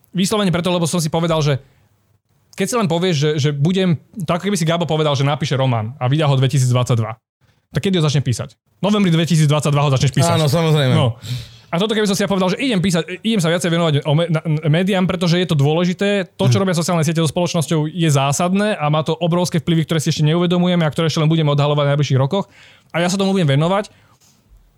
Vyslovene 0.09 0.49
preto, 0.49 0.73
lebo 0.73 0.89
som 0.89 0.97
si 0.97 1.13
povedal, 1.13 1.37
že 1.45 1.61
keď 2.59 2.67
si 2.67 2.75
len 2.75 2.91
povieš, 2.91 3.15
že, 3.15 3.29
že 3.39 3.49
budem, 3.55 3.95
to 4.19 4.27
ako 4.35 4.51
keby 4.51 4.59
si 4.59 4.67
Gabo 4.67 4.83
povedal, 4.83 5.15
že 5.15 5.23
napíše 5.23 5.55
román 5.55 5.95
a 5.95 6.11
vydá 6.11 6.27
ho 6.27 6.35
2022. 6.35 6.67
Tak 7.71 7.79
kedy 7.79 7.95
ho 7.95 8.03
začne 8.03 8.19
písať? 8.19 8.59
V 8.59 8.83
novembri 8.83 9.15
2022 9.15 9.47
ho 9.71 9.89
začneš 9.95 10.11
písať. 10.11 10.35
Áno, 10.35 10.51
samozrejme. 10.51 10.91
No. 10.91 11.15
A 11.69 11.77
toto 11.77 11.93
keby 11.93 12.09
som 12.09 12.17
si 12.17 12.25
ja 12.25 12.29
povedal, 12.29 12.49
že 12.49 12.57
idem 12.57 12.81
písať, 12.81 13.21
idem 13.21 13.37
sa 13.37 13.53
viacej 13.53 13.69
venovať 13.69 13.93
o 14.01 14.13
me, 14.17 14.25
na, 14.25 14.41
médiám, 14.73 15.05
pretože 15.05 15.37
je 15.37 15.45
to 15.45 15.53
dôležité. 15.53 16.25
To, 16.33 16.49
čo 16.49 16.57
robia 16.57 16.73
sociálne 16.73 17.05
siete 17.05 17.21
so 17.21 17.29
spoločnosťou, 17.29 17.85
je 17.85 18.09
zásadné 18.09 18.73
a 18.73 18.89
má 18.89 19.05
to 19.05 19.13
obrovské 19.13 19.61
vplyvy, 19.61 19.85
ktoré 19.85 20.01
si 20.01 20.09
ešte 20.09 20.25
neuvedomujeme 20.25 20.81
a 20.81 20.89
ktoré 20.89 21.13
ešte 21.13 21.21
len 21.21 21.29
budeme 21.29 21.53
odhalovať 21.53 21.85
v 21.85 21.91
najbližších 21.93 22.19
rokoch. 22.19 22.49
A 22.89 23.05
ja 23.05 23.07
sa 23.07 23.21
tomu 23.21 23.37
budem 23.37 23.45
venovať. 23.45 23.93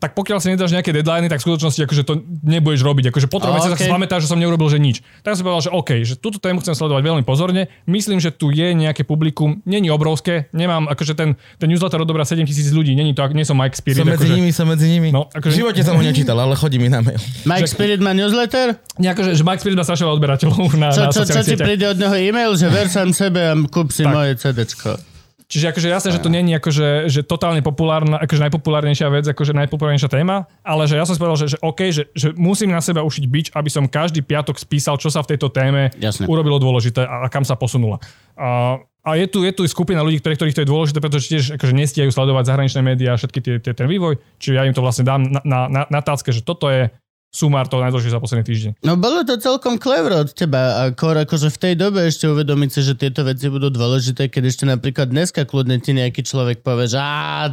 Tak 0.02 0.18
pokiaľ 0.18 0.42
si 0.42 0.50
nedáš 0.50 0.74
nejaké 0.74 0.90
deadliny, 0.90 1.30
tak 1.30 1.38
v 1.38 1.46
skutočnosti 1.46 1.78
akože 1.78 2.02
to 2.02 2.14
nebudeš 2.42 2.82
robiť. 2.82 3.14
Akože 3.14 3.30
po 3.30 3.38
troch 3.38 3.54
mesiacoch 3.54 3.78
okej. 3.78 3.86
si 3.86 3.94
pamätáš, 3.94 4.26
že 4.26 4.34
som 4.34 4.42
neurobil, 4.42 4.66
že 4.66 4.82
nič. 4.82 5.06
Tak 5.22 5.38
som 5.38 5.46
povedal, 5.46 5.62
že 5.62 5.72
OK, 5.72 5.90
že 6.02 6.18
túto 6.18 6.42
tému 6.42 6.58
chcem 6.58 6.74
sledovať 6.74 7.06
veľmi 7.06 7.22
pozorne. 7.22 7.70
Myslím, 7.86 8.18
že 8.18 8.34
tu 8.34 8.50
je 8.50 8.74
nejaké 8.74 9.06
publikum, 9.06 9.62
není 9.62 9.94
obrovské, 9.94 10.50
nemám, 10.52 10.90
akože 10.90 11.14
ten, 11.14 11.38
ten 11.56 11.70
newsletter 11.70 12.02
odobrá 12.02 12.26
7 12.26 12.42
tisíc 12.44 12.74
ľudí, 12.74 12.98
není 12.98 13.14
to, 13.14 13.22
nie 13.30 13.46
som 13.46 13.54
Mike 13.54 13.78
Spirit. 13.78 14.02
Som 14.02 14.10
medzi 14.10 14.26
akože, 14.26 14.34
nimi, 14.34 14.50
som 14.50 14.66
medzi 14.66 14.90
nimi. 14.90 15.14
No, 15.14 15.30
akože- 15.30 15.54
V 15.54 15.60
živote 15.62 15.86
som 15.86 15.94
ho 15.94 16.02
nečítal, 16.02 16.34
ale 16.36 16.58
chodí 16.58 16.82
mi 16.82 16.90
na 16.90 17.06
mail. 17.06 17.22
Mike 17.46 17.70
Spirit 17.70 18.02
má 18.02 18.18
newsletter? 18.18 18.82
Nejako, 18.98 19.22
že, 19.22 19.32
že 19.38 19.44
Mike 19.46 19.62
Spirit 19.62 19.78
má 19.78 19.86
strašne 19.86 20.10
odberateľov 20.10 20.66
na, 20.82 20.90
Čo, 20.90 21.02
na 21.06 21.14
čo, 21.14 21.22
čo 21.24 21.46
ti 21.46 21.54
príde 21.54 21.86
od 21.86 22.02
neho 22.02 22.18
e-mail, 22.18 22.58
že 22.58 22.66
ver 22.66 22.90
sám 22.90 23.14
sebe 23.14 23.38
a 23.38 23.54
kúp 23.70 23.94
si 23.94 24.02
Tak. 24.02 24.10
moje 24.10 24.34
CDčko. 24.34 25.11
Čiže 25.52 25.76
akože 25.76 25.88
jasné, 25.92 26.10
že 26.16 26.24
to 26.24 26.32
není 26.32 26.56
akože, 26.56 27.12
že 27.12 27.28
totálne 27.28 27.60
populárna, 27.60 28.16
akože 28.24 28.48
najpopulárnejšia 28.48 29.12
vec, 29.12 29.28
akože 29.28 29.52
najpopulárnejšia 29.52 30.08
téma, 30.08 30.48
ale 30.64 30.88
že 30.88 30.96
ja 30.96 31.04
som 31.04 31.12
si 31.12 31.20
povedal, 31.20 31.44
že, 31.44 31.48
že 31.52 31.58
OK, 31.60 31.80
že, 31.92 32.08
že 32.16 32.32
musím 32.40 32.72
na 32.72 32.80
seba 32.80 33.04
ušiť 33.04 33.24
bič, 33.28 33.48
aby 33.52 33.68
som 33.68 33.84
každý 33.84 34.24
piatok 34.24 34.56
spísal, 34.56 34.96
čo 34.96 35.12
sa 35.12 35.20
v 35.20 35.36
tejto 35.36 35.52
téme 35.52 35.92
Jasné. 36.00 36.24
urobilo 36.32 36.56
dôležité 36.56 37.04
a, 37.04 37.28
a 37.28 37.32
kam 37.32 37.44
sa 37.44 37.60
posunula. 37.60 38.00
A, 38.40 38.80
a 39.04 39.10
je 39.20 39.28
tu, 39.28 39.44
je 39.44 39.52
tu 39.52 39.68
skupina 39.68 40.00
ľudí, 40.00 40.24
ktorých, 40.24 40.40
ktorých 40.40 40.56
to 40.56 40.64
je 40.64 40.72
dôležité, 40.72 41.00
pretože 41.04 41.28
tiež 41.28 41.44
akože 41.60 41.74
nestiajú 41.76 42.16
sledovať 42.16 42.48
zahraničné 42.48 42.80
médiá 42.80 43.12
a 43.12 43.20
všetky 43.20 43.40
tie, 43.44 43.56
tie, 43.60 43.76
ten 43.76 43.92
vývoj, 43.92 44.24
čiže 44.40 44.56
ja 44.56 44.64
im 44.64 44.72
to 44.72 44.80
vlastne 44.80 45.04
dám 45.04 45.28
na, 45.28 45.44
na, 45.44 45.60
na, 45.68 45.82
na 45.92 46.00
tácke, 46.00 46.32
že 46.32 46.48
toto 46.48 46.72
je 46.72 46.88
sumár 47.32 47.72
toho 47.72 47.80
najdôležitejšie 47.82 48.18
za 48.20 48.22
posledný 48.22 48.46
týždeň. 48.46 48.72
No 48.84 49.00
bolo 49.00 49.24
to 49.24 49.40
celkom 49.40 49.80
clever 49.80 50.28
od 50.28 50.36
teba 50.36 50.84
a 50.84 50.92
kor 50.92 51.16
akože 51.16 51.48
v 51.48 51.58
tej 51.58 51.74
dobe 51.80 52.04
ešte 52.04 52.28
uvedomiť 52.28 52.70
si, 52.70 52.80
že 52.84 52.94
tieto 53.00 53.24
veci 53.24 53.48
budú 53.48 53.72
dôležité, 53.72 54.28
keď 54.28 54.44
ešte 54.52 54.68
napríklad 54.68 55.08
dneska 55.08 55.48
kľudne 55.48 55.80
ti 55.80 55.96
nejaký 55.96 56.28
človek 56.28 56.60
povie, 56.60 56.92
že 56.92 57.00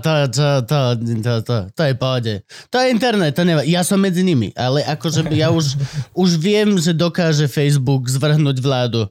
to, 0.03 0.13
to, 0.35 0.47
to, 0.67 0.81
to, 0.99 1.33
to, 1.47 1.57
to 1.71 1.83
je 1.87 1.95
pohode. 1.95 2.35
To 2.75 2.77
je 2.83 2.87
internet, 2.91 3.39
to 3.39 3.47
nevá. 3.47 3.63
Ja 3.63 3.87
som 3.87 4.03
medzi 4.03 4.27
nimi, 4.27 4.51
ale 4.59 4.83
akože 4.83 5.31
ja 5.31 5.55
už, 5.55 5.79
už 6.27 6.31
viem, 6.43 6.75
že 6.83 6.91
dokáže 6.91 7.47
Facebook 7.47 8.11
zvrhnúť 8.11 8.59
vládu 8.59 9.07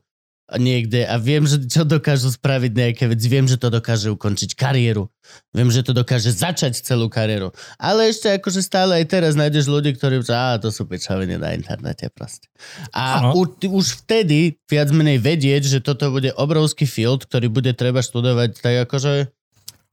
niekde 0.55 1.03
a 1.03 1.19
viem, 1.19 1.43
že 1.43 1.59
čo 1.67 1.83
dokážu 1.83 2.31
spraviť 2.31 2.71
nejaké 2.71 3.03
veci. 3.11 3.27
Viem, 3.27 3.51
že 3.51 3.59
to 3.59 3.67
dokáže 3.67 4.07
ukončiť 4.07 4.55
kariéru. 4.55 5.11
Viem, 5.51 5.67
že 5.67 5.83
to 5.83 5.91
dokáže 5.91 6.31
začať 6.31 6.79
celú 6.79 7.11
kariéru. 7.11 7.51
Ale 7.75 8.07
ešte 8.07 8.31
akože 8.39 8.63
stále 8.63 9.03
aj 9.03 9.11
teraz 9.11 9.35
nájdeš 9.35 9.67
ľudí, 9.67 9.91
ktorí 9.99 10.23
že 10.23 10.31
á, 10.31 10.55
to 10.55 10.71
sú 10.71 10.87
pičoviny 10.87 11.35
na 11.35 11.51
internete 11.51 12.07
proste. 12.15 12.47
A 12.95 13.35
u, 13.35 13.43
už 13.51 14.07
vtedy 14.07 14.55
viac 14.71 14.87
menej 14.95 15.19
vedieť, 15.19 15.67
že 15.67 15.79
toto 15.83 16.15
bude 16.15 16.31
obrovský 16.31 16.87
field, 16.87 17.27
ktorý 17.27 17.51
bude 17.51 17.75
treba 17.75 17.99
študovať 17.99 18.49
tak 18.63 18.87
akože... 18.87 19.27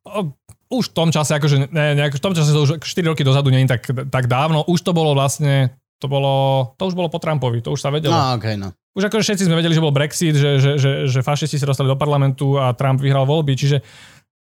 O, 0.07 0.31
už 0.71 0.91
v 0.91 0.97
tom 0.97 1.09
čase, 1.11 1.35
akože, 1.35 1.71
ne, 1.71 1.99
nejak, 1.99 2.19
v 2.19 2.23
tom 2.23 2.35
čase 2.35 2.51
to 2.51 2.67
už 2.67 2.71
4 2.83 3.11
roky 3.11 3.23
dozadu 3.23 3.51
nie 3.51 3.67
je 3.67 3.75
tak, 3.75 3.83
tak 4.11 4.25
dávno, 4.27 4.67
už 4.67 4.81
to 4.83 4.91
bolo 4.91 5.15
vlastne, 5.15 5.75
to 5.99 6.07
bolo, 6.11 6.35
to 6.77 6.91
už 6.91 6.95
bolo 6.99 7.09
po 7.09 7.23
Trumpovi, 7.23 7.63
to 7.65 7.73
už 7.75 7.81
sa 7.81 7.91
vedelo. 7.91 8.15
No, 8.15 8.37
okej, 8.37 8.57
no. 8.59 8.75
Už 8.95 9.11
akože 9.11 9.27
všetci 9.27 9.47
sme 9.51 9.59
vedeli, 9.59 9.75
že 9.75 9.83
bol 9.83 9.91
Brexit, 9.91 10.39
že, 10.39 10.63
že, 10.63 10.71
že, 10.79 10.91
že 11.11 11.21
fašisti 11.23 11.59
sa 11.59 11.67
dostali 11.67 11.91
do 11.91 11.99
parlamentu 11.99 12.55
a 12.55 12.71
Trump 12.79 13.03
vyhral 13.03 13.27
voľby, 13.27 13.59
čiže 13.59 13.83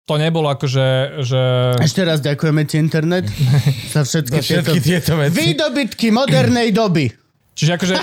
to 0.04 0.20
nebolo 0.20 0.52
akože, 0.52 1.20
že... 1.24 1.42
Ešte 1.80 2.04
raz 2.04 2.20
ďakujeme 2.20 2.68
ti 2.68 2.76
internet 2.76 3.24
za 3.94 4.04
všetky, 4.04 4.36
Za 4.36 4.44
všetky 4.44 4.78
tieto... 4.84 5.12
tieto 5.12 5.12
veci. 5.16 5.36
Výdobytky 5.40 6.12
modernej 6.12 6.68
doby. 6.76 7.08
Čiže 7.56 7.72
akože... 7.80 7.94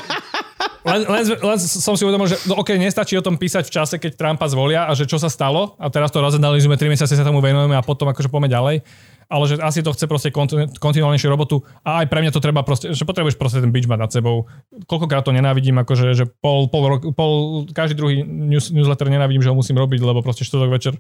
Len, 0.82 1.06
len, 1.06 1.24
len 1.38 1.58
som 1.62 1.94
si 1.94 2.02
uvedomil, 2.02 2.26
že 2.26 2.42
no 2.50 2.58
ok, 2.58 2.74
nestačí 2.74 3.14
o 3.14 3.22
tom 3.22 3.38
písať 3.38 3.70
v 3.70 3.74
čase, 3.78 3.96
keď 4.02 4.18
Trumpa 4.18 4.50
zvolia 4.50 4.90
a 4.90 4.98
že 4.98 5.06
čo 5.06 5.22
sa 5.22 5.30
stalo 5.30 5.78
a 5.78 5.94
teraz 5.94 6.10
to 6.10 6.18
rozanalizujeme, 6.18 6.74
3 6.74 6.90
mesiace 6.90 7.14
sa 7.14 7.22
tomu 7.22 7.38
venujeme 7.38 7.78
a 7.78 7.86
potom 7.86 8.10
akože 8.10 8.34
poďme 8.34 8.50
ďalej. 8.50 8.76
Ale 9.32 9.48
že 9.48 9.56
asi 9.64 9.80
to 9.80 9.96
chce 9.96 10.12
proste 10.12 10.30
kontinu- 10.36 10.68
kontinuálnejšiu 10.68 11.32
robotu 11.32 11.64
a 11.88 12.04
aj 12.04 12.12
pre 12.12 12.20
mňa 12.20 12.36
to 12.36 12.44
treba 12.44 12.68
proste, 12.68 12.92
že 12.92 13.08
potrebuješ 13.08 13.40
proste 13.40 13.64
ten 13.64 13.72
bitch 13.72 13.88
mať 13.88 14.00
nad 14.04 14.12
sebou. 14.12 14.52
Koľkokrát 14.92 15.24
to 15.24 15.32
nenávidím, 15.32 15.80
akože 15.80 16.12
že 16.12 16.28
pol, 16.28 16.68
pol, 16.68 17.00
rok, 17.00 17.02
pol 17.16 17.64
každý 17.72 17.96
druhý 17.96 18.28
news, 18.28 18.76
newsletter 18.76 19.08
nenávidím, 19.08 19.40
že 19.40 19.48
ho 19.48 19.56
musím 19.56 19.80
robiť, 19.80 20.04
lebo 20.04 20.20
proste 20.20 20.44
štvrtok 20.44 20.72
večer 20.76 20.94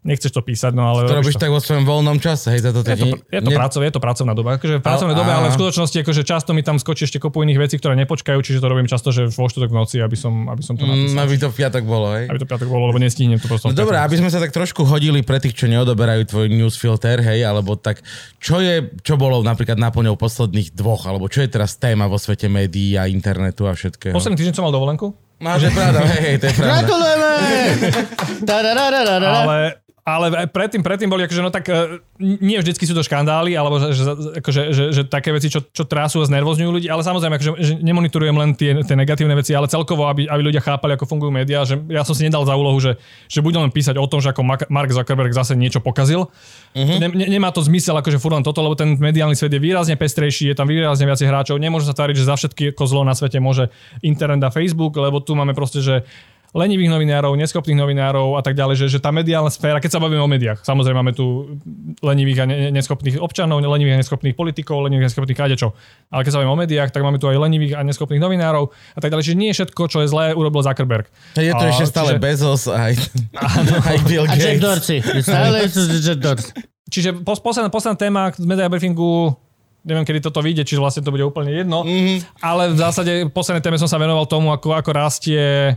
nechceš 0.00 0.30
to 0.30 0.40
písať, 0.40 0.72
no 0.72 0.86
ale 0.86 1.04
To 1.04 1.14
robíš 1.14 1.32
robíš 1.32 1.36
tak 1.38 1.48
vo 1.48 1.58
svojom 1.58 1.84
voľnom 1.84 2.18
čase, 2.18 2.50
hej, 2.50 2.60
za 2.60 2.70
to 2.70 2.80
je 2.80 2.94
to, 2.94 3.06
je, 3.20 3.40
to 3.40 3.50
pracov, 3.50 3.80
je 3.80 3.90
to 3.90 3.98
pracovná 3.98 4.32
doba. 4.32 4.56
Akože 4.56 4.78
v 4.78 4.82
pracovnej 4.82 5.12
Ale- 5.12 5.20
dobe, 5.20 5.30
ale 5.32 5.46
v 5.48 5.54
skutočnosti 5.54 5.96
akože 5.98 6.22
často 6.22 6.50
mi 6.50 6.60
tam 6.60 6.76
skočí 6.76 7.04
ešte 7.04 7.18
kopu 7.18 7.40
iných 7.40 7.58
vecí, 7.58 7.74
ktoré 7.76 7.98
nepočkajú, 7.98 8.38
čiže 8.38 8.58
to 8.58 8.66
robím 8.66 8.84
často, 8.84 9.08
že 9.08 9.26
vo 9.26 9.44
štvrtok 9.44 9.68
v 9.68 9.76
noci, 9.76 9.96
aby 9.98 10.14
som, 10.14 10.32
aby 10.46 10.60
som 10.60 10.74
to 10.74 10.82
Mm, 10.82 10.90
napísal. 11.10 11.18
aby 11.20 11.34
to 11.36 11.48
v 11.48 11.56
piatok 11.56 11.82
bolo, 11.84 12.06
hej. 12.12 12.24
Aby 12.26 12.38
to 12.38 12.46
piatok 12.46 12.68
bolo, 12.68 12.82
lebo 12.86 12.98
nestihnem 12.98 13.36
to 13.36 13.46
proste. 13.46 13.66
No 13.66 13.74
dobré, 13.74 13.96
aby 13.98 14.14
sme 14.14 14.28
sa 14.28 14.38
tak 14.38 14.50
trošku 14.50 14.82
hodili 14.82 15.20
pre 15.20 15.38
tých, 15.38 15.54
čo 15.54 15.66
neodoberajú 15.66 16.22
tvoj 16.26 16.46
newsfilter, 16.48 17.20
hej, 17.20 17.42
alebo 17.42 17.74
tak, 17.74 18.00
čo 18.36 18.58
je, 18.58 18.92
čo 19.00 19.14
bolo 19.14 19.40
napríklad 19.40 19.76
naplňou 19.76 20.14
posledných 20.14 20.72
dvoch, 20.72 21.04
alebo 21.04 21.26
čo 21.26 21.40
je 21.40 21.48
teraz 21.48 21.74
téma 21.74 22.04
vo 22.04 22.16
svete 22.16 22.46
médií 22.46 22.94
a 22.94 23.04
internetu 23.04 23.64
a 23.64 23.72
všetkého? 23.72 24.10
Posledný 24.10 24.36
týždeň 24.36 24.54
som 24.54 24.64
mal 24.64 24.72
dovolenku, 24.72 25.12
Máš 25.38 25.62
je 25.62 25.70
pravda, 25.70 26.02
hej, 26.02 26.20
hej, 26.20 26.36
to 26.36 26.46
je 26.46 26.54
pravda. 26.56 26.82
Gratulujeme! 26.82 27.30
Ale 29.22 29.56
ale 30.08 30.32
aj 30.32 30.48
predtým, 30.48 30.80
predtým 30.80 31.12
boli 31.12 31.28
akože, 31.28 31.44
no 31.44 31.52
tak 31.52 31.68
e, 31.68 32.00
nie 32.16 32.56
vždycky 32.56 32.88
sú 32.88 32.96
to 32.96 33.04
škandály, 33.04 33.52
alebo 33.52 33.76
že, 33.76 33.92
že, 33.92 34.02
akože, 34.40 34.62
že, 34.72 34.84
že 34.96 35.02
také 35.04 35.36
veci, 35.36 35.52
čo, 35.52 35.60
čo 35.68 35.84
trású 35.84 36.24
a 36.24 36.28
znervozňujú 36.32 36.70
ľudí, 36.72 36.88
ale 36.88 37.04
samozrejme, 37.04 37.36
akože, 37.36 37.50
že 37.60 37.72
nemonitorujem 37.84 38.32
len 38.32 38.56
tie, 38.56 38.80
tie 38.88 38.96
negatívne 38.96 39.36
veci, 39.36 39.52
ale 39.52 39.68
celkovo, 39.68 40.08
aby, 40.08 40.24
aby 40.24 40.40
ľudia 40.40 40.64
chápali, 40.64 40.96
ako 40.96 41.04
fungujú 41.04 41.28
médiá, 41.28 41.68
že 41.68 41.76
ja 41.92 42.08
som 42.08 42.16
si 42.16 42.24
nedal 42.24 42.48
za 42.48 42.56
úlohu, 42.56 42.80
že, 42.80 42.96
že 43.28 43.44
budem 43.44 43.68
len 43.68 43.72
písať 43.72 44.00
o 44.00 44.08
tom, 44.08 44.24
že 44.24 44.32
ako 44.32 44.48
Mark 44.72 44.90
Zuckerberg 44.90 45.36
zase 45.36 45.52
niečo 45.52 45.84
pokazil. 45.84 46.32
Uh-huh. 46.72 46.96
Ne, 46.96 47.12
ne, 47.12 47.28
nemá 47.28 47.52
to 47.52 47.60
zmysel, 47.60 48.00
akože 48.00 48.16
furt 48.16 48.32
len 48.32 48.46
toto, 48.46 48.64
lebo 48.64 48.72
ten 48.72 48.96
mediálny 48.96 49.36
svet 49.36 49.52
je 49.52 49.60
výrazne 49.60 50.00
pestrejší, 50.00 50.48
je 50.48 50.56
tam 50.56 50.72
výrazne 50.72 51.04
viac 51.04 51.20
hráčov, 51.20 51.60
nemôže 51.60 51.84
sa 51.84 51.92
tváriť, 51.92 52.16
že 52.16 52.24
za 52.24 52.34
všetky 52.40 52.72
zlo 52.88 53.04
na 53.04 53.12
svete 53.12 53.36
môže 53.36 53.68
internet 54.00 54.40
a 54.40 54.48
Facebook, 54.48 54.96
lebo 54.96 55.20
tu 55.20 55.36
máme 55.36 55.52
proste, 55.52 55.84
že 55.84 56.08
lenivých 56.56 56.88
novinárov, 56.88 57.36
neschopných 57.36 57.76
novinárov 57.76 58.40
a 58.40 58.42
tak 58.42 58.56
ďalej, 58.56 58.80
že, 58.80 58.86
že 58.96 58.98
tá 59.04 59.12
mediálna 59.12 59.52
sféra, 59.52 59.84
keď 59.84 59.96
sa 59.96 60.00
bavíme 60.00 60.20
o 60.20 60.30
médiách, 60.30 60.64
samozrejme 60.64 60.96
máme 60.96 61.12
tu 61.12 61.58
lenivých 62.00 62.38
a 62.40 62.44
ne, 62.48 62.56
neschopných 62.72 63.20
občanov, 63.20 63.60
lenivých 63.60 63.96
a 63.96 64.00
neschopných 64.00 64.32
politikov, 64.32 64.88
lenivých 64.88 65.04
a 65.04 65.08
neschopných 65.12 65.38
kádečov. 65.38 65.76
Ale 66.08 66.24
keď 66.24 66.30
sa 66.32 66.38
bavíme 66.40 66.54
o 66.56 66.60
médiách, 66.60 66.88
tak 66.88 67.04
máme 67.04 67.20
tu 67.20 67.28
aj 67.28 67.36
lenivých 67.36 67.76
a 67.76 67.84
neschopných 67.84 68.22
novinárov 68.22 68.72
a 68.96 68.98
tak 69.04 69.12
ďalej. 69.12 69.24
Čiže 69.28 69.36
nie 69.36 69.50
všetko, 69.52 69.82
čo 69.92 69.98
je 70.00 70.08
zlé, 70.08 70.32
urobil 70.32 70.64
Zuckerberg. 70.64 71.06
Je 71.36 71.52
to 71.52 71.64
a, 71.64 71.68
ešte 71.68 71.86
stále 71.92 72.16
čiže... 72.16 72.22
Bezos 72.24 72.64
aj, 72.64 72.96
aj 73.92 73.96
Bill 74.08 74.24
Gates. 74.24 74.40
A 74.40 74.46
Jack 74.48 74.58
Dorsey. 74.64 74.98
Stále 75.20 75.56
je 75.64 75.68
to 75.68 75.80
Jack 76.00 76.20
Dorsey. 76.24 76.52
Čiže 76.88 77.20
posledná, 77.20 77.68
posledná 77.68 78.00
téma 78.00 78.32
z 78.32 78.48
media 78.48 78.64
briefingu 78.64 79.36
neviem, 79.88 80.04
kedy 80.04 80.20
toto 80.20 80.44
vyjde, 80.44 80.68
čiže 80.68 80.82
vlastne 80.82 81.02
to 81.04 81.14
bude 81.14 81.24
úplne 81.24 81.48
jedno. 81.48 81.80
Mm-hmm. 81.80 82.44
Ale 82.44 82.74
v 82.74 82.78
zásade 82.80 83.12
v 83.24 83.32
poslednej 83.32 83.64
téme 83.64 83.80
som 83.80 83.88
sa 83.88 83.96
venoval 83.96 84.28
tomu, 84.28 84.52
ako, 84.52 84.76
ako 84.76 84.90
rastie 84.92 85.76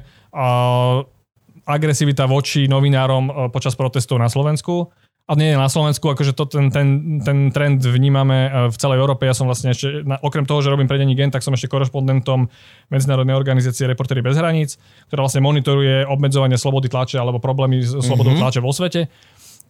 agresivita 1.66 2.26
voči 2.26 2.66
novinárom 2.66 3.24
e, 3.30 3.34
počas 3.54 3.78
protestov 3.78 4.18
na 4.18 4.28
Slovensku. 4.28 4.90
A 5.30 5.38
nie 5.38 5.56
na 5.56 5.70
Slovensku, 5.72 6.12
akože 6.12 6.36
to, 6.36 6.44
ten, 6.50 6.74
ten, 6.74 6.88
ten 7.24 7.54
trend 7.56 7.80
vnímame 7.86 8.38
e, 8.48 8.50
v 8.74 8.76
celej 8.76 9.00
Európe. 9.00 9.24
Ja 9.24 9.38
som 9.38 9.48
vlastne 9.48 9.72
ešte, 9.72 10.04
okrem 10.26 10.44
toho, 10.44 10.60
že 10.60 10.74
robím 10.74 10.90
pre 10.90 10.98
denní 11.00 11.16
gen, 11.16 11.32
tak 11.32 11.46
som 11.46 11.54
ešte 11.54 11.72
korešpondentom 11.72 12.50
Medzinárodnej 12.92 13.38
organizácie 13.38 13.88
Reportéry 13.88 14.20
bez 14.26 14.36
hraníc, 14.36 14.76
ktorá 15.08 15.24
vlastne 15.24 15.46
monitoruje 15.46 16.04
obmedzovanie 16.10 16.58
slobody 16.60 16.92
tlače 16.92 17.22
alebo 17.22 17.40
problémy 17.40 17.80
s 17.80 17.96
slobodou 18.02 18.36
mm-hmm. 18.36 18.44
tlače 18.44 18.60
vo 18.60 18.74
svete. 18.74 19.08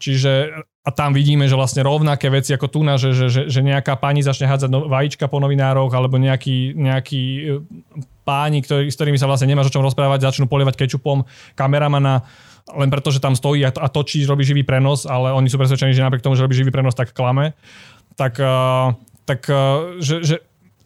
Čiže 0.02 0.66
a 0.82 0.90
tam 0.90 1.14
vidíme, 1.14 1.46
že 1.46 1.54
vlastne 1.54 1.86
rovnaké 1.86 2.34
veci 2.34 2.58
ako 2.58 2.66
tu 2.66 2.82
že, 2.82 3.14
že, 3.14 3.30
že, 3.30 3.42
že 3.46 3.62
nejaká 3.62 4.02
pani 4.02 4.26
začne 4.26 4.50
hádzať 4.50 4.70
no, 4.74 4.90
vajíčka 4.90 5.30
po 5.30 5.38
novinároch 5.38 5.94
alebo 5.94 6.18
nejaký, 6.18 6.74
nejaký 6.74 7.22
e, 7.22 7.42
páni, 8.26 8.66
ktorý, 8.66 8.90
s 8.90 8.98
ktorými 8.98 9.22
sa 9.22 9.30
vlastne 9.30 9.46
nemáš 9.46 9.70
o 9.70 9.74
čom 9.78 9.86
rozprávať, 9.86 10.26
začnú 10.26 10.50
polievať 10.50 10.82
kečupom 10.82 11.30
kameramana 11.54 12.26
len 12.74 12.90
preto, 12.90 13.14
že 13.14 13.22
tam 13.22 13.38
stojí 13.38 13.62
a, 13.62 13.88
točí, 13.90 14.26
robí 14.26 14.42
živý 14.42 14.66
prenos, 14.66 15.06
ale 15.06 15.34
oni 15.34 15.50
sú 15.50 15.62
presvedčení, 15.62 15.94
že 15.94 16.06
napriek 16.06 16.26
tomu, 16.26 16.38
že 16.38 16.46
robí 16.46 16.58
živý 16.58 16.74
prenos, 16.74 16.98
tak 16.98 17.12
klame. 17.12 17.58
Tak, 18.16 18.38
uh, 18.38 18.94
tak 19.26 19.50
uh, 19.50 19.98
že, 19.98 20.22
že 20.22 20.36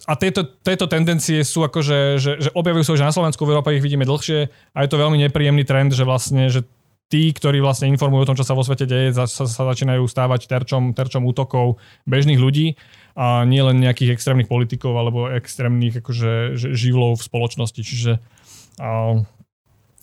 a 0.06 0.14
tieto, 0.14 0.46
tieto 0.46 0.86
tendencie 0.86 1.42
sú 1.42 1.66
akože, 1.66 2.22
že, 2.22 2.32
že 2.38 2.50
objavujú 2.54 2.84
sa 2.86 2.94
už 2.94 3.06
na 3.06 3.14
Slovensku, 3.14 3.42
v 3.42 3.58
Európe 3.58 3.74
ich 3.74 3.82
vidíme 3.82 4.06
dlhšie 4.06 4.40
a 4.50 4.78
je 4.86 4.90
to 4.90 5.02
veľmi 5.02 5.18
nepríjemný 5.18 5.66
trend, 5.66 5.98
že 5.98 6.06
vlastne, 6.06 6.48
že 6.48 6.62
tí, 7.10 7.30
ktorí 7.30 7.62
vlastne 7.62 7.92
informujú 7.94 8.26
o 8.26 8.30
tom, 8.34 8.38
čo 8.38 8.48
sa 8.48 8.58
vo 8.58 8.66
svete 8.66 8.90
deje, 8.90 9.14
sa, 9.14 9.26
sa 9.30 9.46
začínajú 9.46 10.04
stávať 10.10 10.50
terčom, 10.50 10.98
terčom 10.98 11.22
útokov 11.26 11.78
bežných 12.10 12.42
ľudí 12.42 12.76
a 13.14 13.46
nie 13.46 13.62
len 13.62 13.80
nejakých 13.80 14.18
extrémnych 14.18 14.50
politikov 14.50 14.98
alebo 14.98 15.30
extrémnych 15.30 16.02
akože, 16.02 16.58
živlov 16.58 17.22
v 17.22 17.28
spoločnosti. 17.28 17.82
Čiže 17.82 18.12
a, 18.82 19.22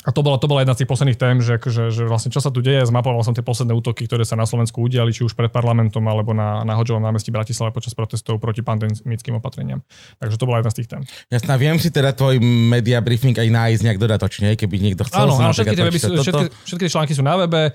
a 0.02 0.10
to 0.10 0.20
bola, 0.26 0.34
to 0.38 0.50
bola 0.50 0.66
jedna 0.66 0.74
z 0.74 0.82
tých 0.82 0.90
posledných 0.90 1.18
tém, 1.18 1.36
že, 1.38 1.62
akože, 1.62 1.94
že 1.94 2.02
vlastne 2.10 2.34
čo 2.34 2.42
sa 2.42 2.50
tu 2.50 2.58
deje, 2.58 2.82
zmapoval 2.90 3.22
som 3.22 3.34
tie 3.38 3.46
posledné 3.46 3.70
útoky, 3.70 4.10
ktoré 4.10 4.26
sa 4.26 4.34
na 4.34 4.42
Slovensku 4.42 4.82
udiali, 4.82 5.14
či 5.14 5.22
už 5.22 5.38
pred 5.38 5.46
parlamentom 5.46 6.02
alebo 6.10 6.34
na, 6.34 6.66
na 6.66 6.74
Hodžovom 6.74 6.98
námestí 6.98 7.30
Bratislave 7.30 7.70
počas 7.70 7.94
protestov 7.94 8.42
proti 8.42 8.66
pandemickým 8.66 9.38
opatreniam. 9.38 9.86
Takže 10.18 10.36
to 10.38 10.44
bola 10.50 10.58
jedna 10.58 10.72
z 10.74 10.78
tých 10.82 10.88
tém. 10.90 11.02
Jasná, 11.30 11.54
viem 11.54 11.78
si 11.78 11.94
teda 11.94 12.10
tvoj 12.10 12.42
media 12.42 12.98
briefing 12.98 13.38
aj 13.38 13.46
nájsť 13.46 13.82
nejak 13.86 13.98
dodatočne, 14.02 14.58
keby 14.58 14.74
niekto 14.82 15.06
chcel. 15.06 15.30
Áno, 15.30 15.38
áno 15.38 15.54
všetky, 15.54 15.76
tie 15.78 15.86
weby, 15.86 15.98
všetky, 15.98 16.44
všetky 16.66 16.86
články 16.90 17.12
sú 17.14 17.22
na 17.22 17.38
webe, 17.38 17.70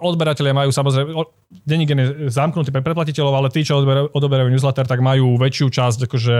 odberatelia 0.00 0.56
majú 0.56 0.72
samozrejme, 0.72 1.12
denní 1.68 1.84
gen 1.84 2.00
je 2.00 2.08
zamknutý 2.32 2.72
pre 2.72 2.80
predplatiteľov, 2.84 3.32
ale 3.44 3.48
tí, 3.52 3.64
čo 3.64 3.80
odoberajú 4.12 4.48
newsletter, 4.52 4.84
tak 4.84 5.00
majú 5.00 5.36
väčšiu 5.36 5.68
časť 5.68 5.98
akože 6.08 6.36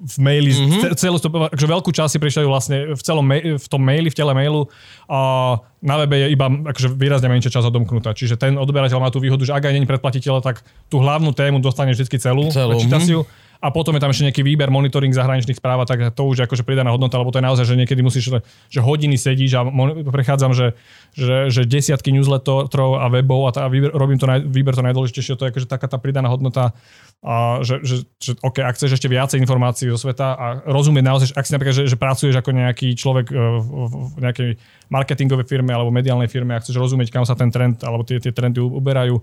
v 0.00 0.16
maili, 0.18 0.50
mm-hmm. 0.56 0.96
celú, 0.96 1.20
akože 1.20 1.68
veľkú 1.68 1.90
časť 1.92 2.16
si 2.16 2.18
prišli 2.18 2.48
vlastne 2.48 2.96
v 2.96 3.02
celom 3.04 3.24
v 3.60 3.66
tom 3.68 3.82
maili, 3.84 4.08
v 4.08 4.16
tele 4.16 4.32
mailu 4.32 4.66
a 5.06 5.60
na 5.84 5.94
webe 6.00 6.16
je 6.16 6.26
iba 6.32 6.48
akože 6.48 6.96
výrazne 6.96 7.28
menšia 7.28 7.52
časť 7.52 7.68
odomknutá. 7.68 8.16
Čiže 8.16 8.40
ten 8.40 8.56
odberateľ 8.56 8.96
má 8.96 9.12
tú 9.12 9.20
výhodu, 9.20 9.44
že 9.44 9.52
ak 9.52 9.68
aj 9.68 9.74
není 9.76 9.84
predplatiteľ, 9.84 10.40
tak 10.40 10.64
tú 10.88 11.04
hlavnú 11.04 11.36
tému 11.36 11.60
dostane 11.60 11.92
vždy 11.92 12.16
celú, 12.16 12.48
celú. 12.48 12.80
prečíta 12.80 12.98
si 13.00 13.12
ju 13.12 13.28
a 13.60 13.68
potom 13.68 13.92
je 13.92 14.00
tam 14.00 14.08
ešte 14.08 14.24
nejaký 14.24 14.42
výber, 14.42 14.72
monitoring 14.72 15.12
zahraničných 15.12 15.60
správ, 15.60 15.84
tak 15.84 16.16
to 16.16 16.22
už 16.24 16.40
je 16.40 16.44
akože 16.48 16.64
pridaná 16.64 16.88
hodnota, 16.96 17.20
lebo 17.20 17.28
to 17.28 17.38
je 17.38 17.46
naozaj, 17.46 17.64
že 17.68 17.76
niekedy 17.76 18.00
musíš, 18.00 18.40
že 18.72 18.80
hodiny 18.80 19.20
sedíš 19.20 19.52
a 19.60 19.68
prechádzam, 20.08 20.56
že, 20.56 20.72
že, 21.12 21.52
že 21.52 21.68
desiatky 21.68 22.08
newsletterov 22.08 23.04
a 23.04 23.06
webov 23.12 23.46
a, 23.46 23.50
tá, 23.52 23.60
a 23.64 23.68
výber, 23.68 23.92
robím 23.92 24.16
to, 24.16 24.24
naj, 24.24 24.40
výber 24.48 24.72
to 24.72 24.80
najdôležitejšie, 24.80 25.36
to 25.36 25.44
je 25.44 25.52
akože 25.52 25.68
taká 25.68 25.92
tá 25.92 26.00
pridaná 26.00 26.32
hodnota, 26.32 26.72
a 27.20 27.60
že, 27.60 27.84
že, 27.84 27.96
že 28.16 28.32
OK, 28.40 28.64
ak 28.64 28.80
chceš 28.80 28.96
ešte 28.96 29.12
viacej 29.12 29.44
informácií 29.44 29.92
zo 29.92 30.00
sveta 30.00 30.32
a 30.40 30.46
rozumieť 30.64 31.04
naozaj, 31.04 31.26
ak 31.36 31.44
si 31.44 31.52
napríklad, 31.52 31.76
že, 31.76 31.84
že 31.84 32.00
pracuješ 32.00 32.32
ako 32.40 32.56
nejaký 32.56 32.96
človek 32.96 33.28
e, 33.28 33.36
v, 33.36 33.68
v 33.92 34.18
nejakej 34.24 34.50
marketingovej 34.88 35.44
firme 35.44 35.76
alebo 35.76 35.92
mediálnej 35.92 36.32
firme 36.32 36.56
a 36.56 36.62
chceš 36.64 36.80
rozumieť, 36.80 37.12
kam 37.12 37.28
sa 37.28 37.36
ten 37.36 37.52
trend 37.52 37.84
alebo 37.84 38.08
tie, 38.08 38.16
tie 38.24 38.32
trendy 38.32 38.64
uberajú, 38.64 39.20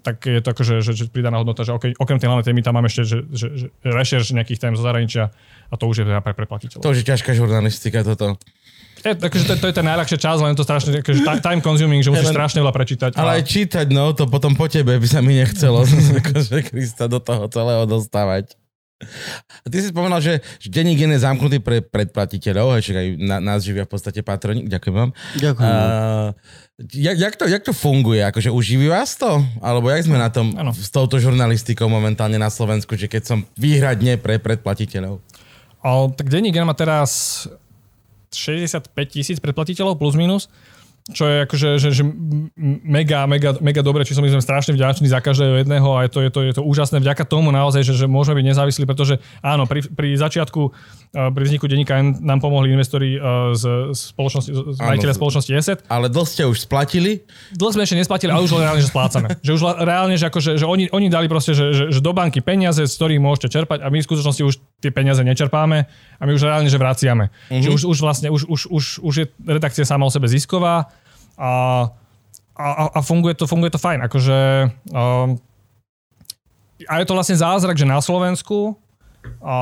tak 0.00 0.24
je 0.24 0.40
to 0.40 0.48
akože 0.54 0.74
že, 0.80 0.92
že 0.94 1.04
pridaná 1.10 1.42
hodnota, 1.42 1.66
že 1.66 1.74
okay, 1.74 1.92
okrem 1.98 2.18
tej 2.18 2.30
hlavnej 2.30 2.46
témy 2.46 2.60
tam 2.62 2.74
máme 2.78 2.88
ešte 2.88 3.02
že, 3.04 3.18
že, 3.30 3.46
že 3.54 3.66
rešerš 3.82 4.34
nejakých 4.34 4.58
tém 4.62 4.72
zo 4.74 4.82
zahraničia 4.82 5.30
a 5.68 5.74
to 5.76 5.84
už 5.86 6.02
je 6.02 6.04
teda 6.06 6.20
pre 6.24 6.32
preplatiteľov. 6.32 6.82
To 6.82 6.92
už 6.94 7.02
je 7.02 7.06
ťažká 7.06 7.36
žurnalistika 7.36 8.00
toto. 8.06 8.38
Je, 8.98 9.14
takže 9.14 9.46
to, 9.46 9.52
to 9.62 9.66
je 9.70 9.74
ten 9.78 9.86
najľahšia 9.86 10.18
čas, 10.18 10.42
len 10.42 10.58
to 10.58 10.66
strašne 10.66 10.90
akože 10.90 11.22
time 11.38 11.62
consuming, 11.62 12.02
že 12.02 12.10
musíš 12.10 12.34
strašne 12.34 12.58
veľa 12.58 12.74
prečítať. 12.74 13.10
Ale 13.14 13.38
aj 13.38 13.44
čítať, 13.46 13.86
no, 13.94 14.10
to 14.10 14.26
potom 14.26 14.58
po 14.58 14.66
tebe 14.66 14.98
by 14.98 15.06
sa 15.06 15.22
mi 15.22 15.38
nechcelo, 15.38 15.86
akože 16.22 16.66
Krista 16.66 17.06
do 17.06 17.22
toho 17.22 17.46
celého 17.46 17.86
dostávať. 17.86 18.58
A 19.62 19.66
ty 19.70 19.78
si 19.78 19.94
spomenul, 19.94 20.18
že 20.18 20.42
denní 20.66 20.98
gen 20.98 21.14
je 21.14 21.22
zamknutý 21.22 21.62
pre 21.62 21.78
predplatiteľov, 21.78 22.82
aj 22.82 22.82
na, 23.14 23.38
nás 23.38 23.62
živia 23.62 23.86
v 23.86 23.94
podstate 23.94 24.26
patroni. 24.26 24.66
Ďakujem 24.66 24.94
vám. 24.94 25.10
Ďakujem. 25.38 25.70
Uh, 25.70 26.28
jak, 26.98 27.16
jak, 27.18 27.34
to, 27.38 27.44
jak 27.46 27.62
to 27.62 27.70
funguje? 27.70 28.26
Akože 28.26 28.50
uživí 28.50 28.90
vás 28.90 29.14
to? 29.14 29.38
Alebo 29.62 29.86
jak 29.86 30.02
sme 30.02 30.18
na 30.18 30.34
tom 30.34 30.50
ano. 30.58 30.74
s 30.74 30.90
touto 30.90 31.22
žurnalistikou 31.22 31.86
momentálne 31.86 32.42
na 32.42 32.50
Slovensku, 32.50 32.98
že 32.98 33.06
keď 33.06 33.22
som 33.22 33.38
výhradne 33.54 34.18
pre 34.18 34.42
predplatiteľov? 34.42 35.22
O, 35.78 35.90
tak 36.10 36.26
denní 36.26 36.50
gen 36.50 36.66
má 36.66 36.74
teraz 36.74 37.46
65 38.34 38.90
tisíc 39.06 39.38
predplatiteľov 39.38 39.94
plus 39.94 40.18
minus 40.18 40.50
čo 41.08 41.24
je 41.24 41.36
akože 41.48 41.68
že, 41.80 41.88
že 41.88 42.04
mega, 42.84 43.24
mega, 43.24 43.56
mega 43.64 43.80
dobre, 43.80 44.04
či 44.04 44.12
som 44.12 44.20
my 44.20 44.28
sme 44.28 44.44
strašne 44.44 44.76
vďační 44.76 45.08
za 45.08 45.24
každého 45.24 45.64
jedného 45.64 45.88
a 45.96 46.04
je 46.04 46.10
to, 46.12 46.20
je 46.20 46.30
to, 46.30 46.40
je 46.44 46.54
to 46.60 46.62
úžasné 46.64 47.00
vďaka 47.00 47.24
tomu 47.24 47.48
naozaj, 47.48 47.80
že, 47.80 47.96
že 47.96 48.04
môžeme 48.04 48.44
byť 48.44 48.46
nezávislí, 48.52 48.84
pretože 48.84 49.16
áno, 49.40 49.64
pri, 49.64 49.88
pri 49.88 50.12
začiatku, 50.20 50.68
eh, 50.68 51.32
pri 51.32 51.42
vzniku 51.48 51.64
denníka 51.64 51.96
nám 52.20 52.44
pomohli 52.44 52.68
investori 52.68 53.16
eh, 53.16 53.20
z, 53.56 53.96
spoločnosti, 53.96 54.50
z 54.52 54.78
majiteľa 54.84 55.14
spoločnosti 55.16 55.52
ESET. 55.52 55.78
Ale 55.88 56.12
dlho 56.12 56.26
ste 56.28 56.44
už 56.44 56.68
splatili? 56.68 57.24
Dlho 57.56 57.72
sme 57.72 57.88
ešte 57.88 57.96
nesplatili, 57.96 58.28
ale 58.28 58.44
už 58.44 58.60
reálne, 58.60 58.84
že 58.84 58.92
splácame. 58.92 59.40
že 59.40 59.50
už 59.56 59.80
reálne, 59.80 60.14
že, 60.20 60.28
akože, 60.28 60.60
že 60.60 60.66
oni, 60.68 60.92
oni 60.92 61.08
dali 61.08 61.24
proste, 61.24 61.56
že, 61.56 61.72
že, 61.72 61.84
že 61.88 62.00
do 62.04 62.12
banky 62.12 62.44
peniaze, 62.44 62.84
z 62.84 62.94
ktorých 63.00 63.20
môžete 63.24 63.48
čerpať 63.48 63.80
a 63.80 63.88
my 63.88 64.04
v 64.04 64.06
skutočnosti 64.06 64.42
už 64.44 64.54
tie 64.78 64.94
peniaze 64.94 65.22
nečerpáme 65.26 65.78
a 66.18 66.22
my 66.22 66.30
už 66.34 66.46
reálne, 66.46 66.70
že 66.70 66.78
vraciame. 66.78 67.34
Mm-hmm. 67.50 67.62
Že 67.66 67.70
už, 67.74 67.82
už 67.90 67.98
vlastne, 67.98 68.28
už, 68.30 68.46
už, 68.46 68.60
už, 68.70 68.84
už 69.02 69.14
je 69.14 69.26
redakcia 69.42 69.82
sama 69.82 70.06
o 70.06 70.14
sebe 70.14 70.30
zisková 70.30 70.86
a, 71.34 71.50
a, 72.54 72.66
a 72.94 73.00
funguje, 73.02 73.34
to, 73.34 73.50
funguje 73.50 73.74
to 73.74 73.82
fajn. 73.82 74.06
Akože, 74.06 74.38
um, 74.94 75.34
a 76.86 76.92
je 77.02 77.06
to 77.06 77.16
vlastne 77.18 77.34
zázrak, 77.34 77.74
že 77.74 77.86
na 77.86 77.98
Slovensku 77.98 78.78
a 79.42 79.56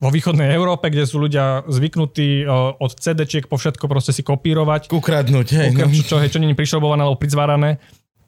vo 0.00 0.08
východnej 0.08 0.48
Európe, 0.56 0.88
kde 0.88 1.04
sú 1.04 1.20
ľudia 1.20 1.68
zvyknutí 1.68 2.48
uh, 2.48 2.72
od 2.80 2.96
CD-čiek 2.96 3.44
po 3.44 3.60
všetko 3.60 3.84
proste 3.84 4.16
si 4.16 4.24
kopírovať. 4.24 4.88
Ukradnúť, 4.88 5.48
hej. 5.52 5.68
Ukra- 5.76 5.84
no. 5.84 5.92
čo, 5.92 6.16
čo, 6.16 6.24
čo 6.24 6.40
nie 6.40 6.56
je 6.56 6.56
prišrobované 6.56 7.04
alebo 7.04 7.20
prizvárané 7.20 7.76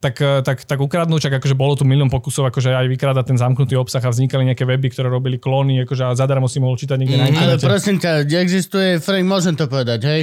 tak, 0.03 0.19
tak, 0.19 0.67
tak 0.67 0.79
ukradnúť, 0.83 1.31
čak 1.31 1.39
akože 1.39 1.55
bolo 1.55 1.79
tu 1.79 1.87
milión 1.87 2.11
pokusov, 2.11 2.51
akože 2.51 2.75
aj 2.75 2.91
vykradať 2.91 3.25
ten 3.31 3.39
zamknutý 3.39 3.79
obsah 3.79 4.03
a 4.03 4.11
vznikali 4.11 4.51
nejaké 4.51 4.67
weby, 4.67 4.91
ktoré 4.91 5.07
robili 5.07 5.39
klóny, 5.39 5.87
akože 5.87 6.03
a 6.03 6.19
zadarmo 6.19 6.51
si 6.51 6.59
mohol 6.59 6.75
čítať 6.75 6.99
niekde 6.99 7.17
mm, 7.17 7.23
na 7.23 7.27
internete. 7.31 7.63
Ale 7.63 7.71
prosím 7.71 7.97
ťa, 8.03 8.27
existuje, 8.43 8.99
Frank, 8.99 9.23
môžem 9.23 9.55
to 9.55 9.71
povedať, 9.71 10.01
hej? 10.03 10.21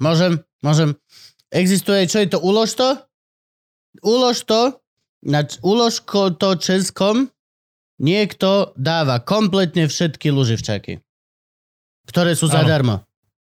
Môžem, 0.00 0.40
môžem. 0.64 0.96
Existuje, 1.52 2.08
čo 2.08 2.24
je 2.24 2.32
to, 2.32 2.40
ulož 2.40 2.72
to? 2.72 2.96
Ulož 4.00 4.48
to, 4.48 4.80
na, 5.28 5.44
ulož 5.60 6.00
to 6.40 6.48
českom, 6.56 7.28
niekto 8.00 8.72
dáva 8.78 9.20
kompletne 9.20 9.90
všetky 9.90 10.32
luživčaky, 10.32 11.04
ktoré 12.08 12.32
sú 12.32 12.48
ano. 12.48 12.54
zadarmo. 12.56 12.96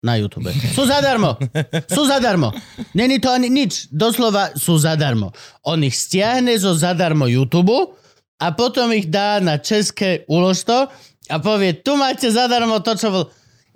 Na 0.03 0.19
YouTube. 0.19 0.51
Sú 0.75 0.83
zadarmo. 0.83 1.39
Sú 1.87 2.03
zadarmo. 2.03 2.51
Není 2.91 3.23
to 3.23 3.31
ani 3.31 3.47
nič. 3.47 3.87
Doslova 3.89 4.51
sú 4.53 4.75
zadarmo. 4.75 5.31
On 5.63 5.79
ich 5.79 5.95
stiahne 5.95 6.51
zo 6.59 6.75
zadarmo 6.75 7.25
YouTube 7.25 7.95
a 8.37 8.47
potom 8.51 8.91
ich 8.91 9.07
dá 9.07 9.39
na 9.39 9.57
české 9.57 10.27
ulož 10.27 10.67
to 10.67 10.91
a 11.31 11.39
povie, 11.39 11.79
tu 11.79 11.95
máte 11.95 12.27
zadarmo 12.27 12.83
to, 12.83 12.99
čo 12.99 13.07
bol... 13.07 13.23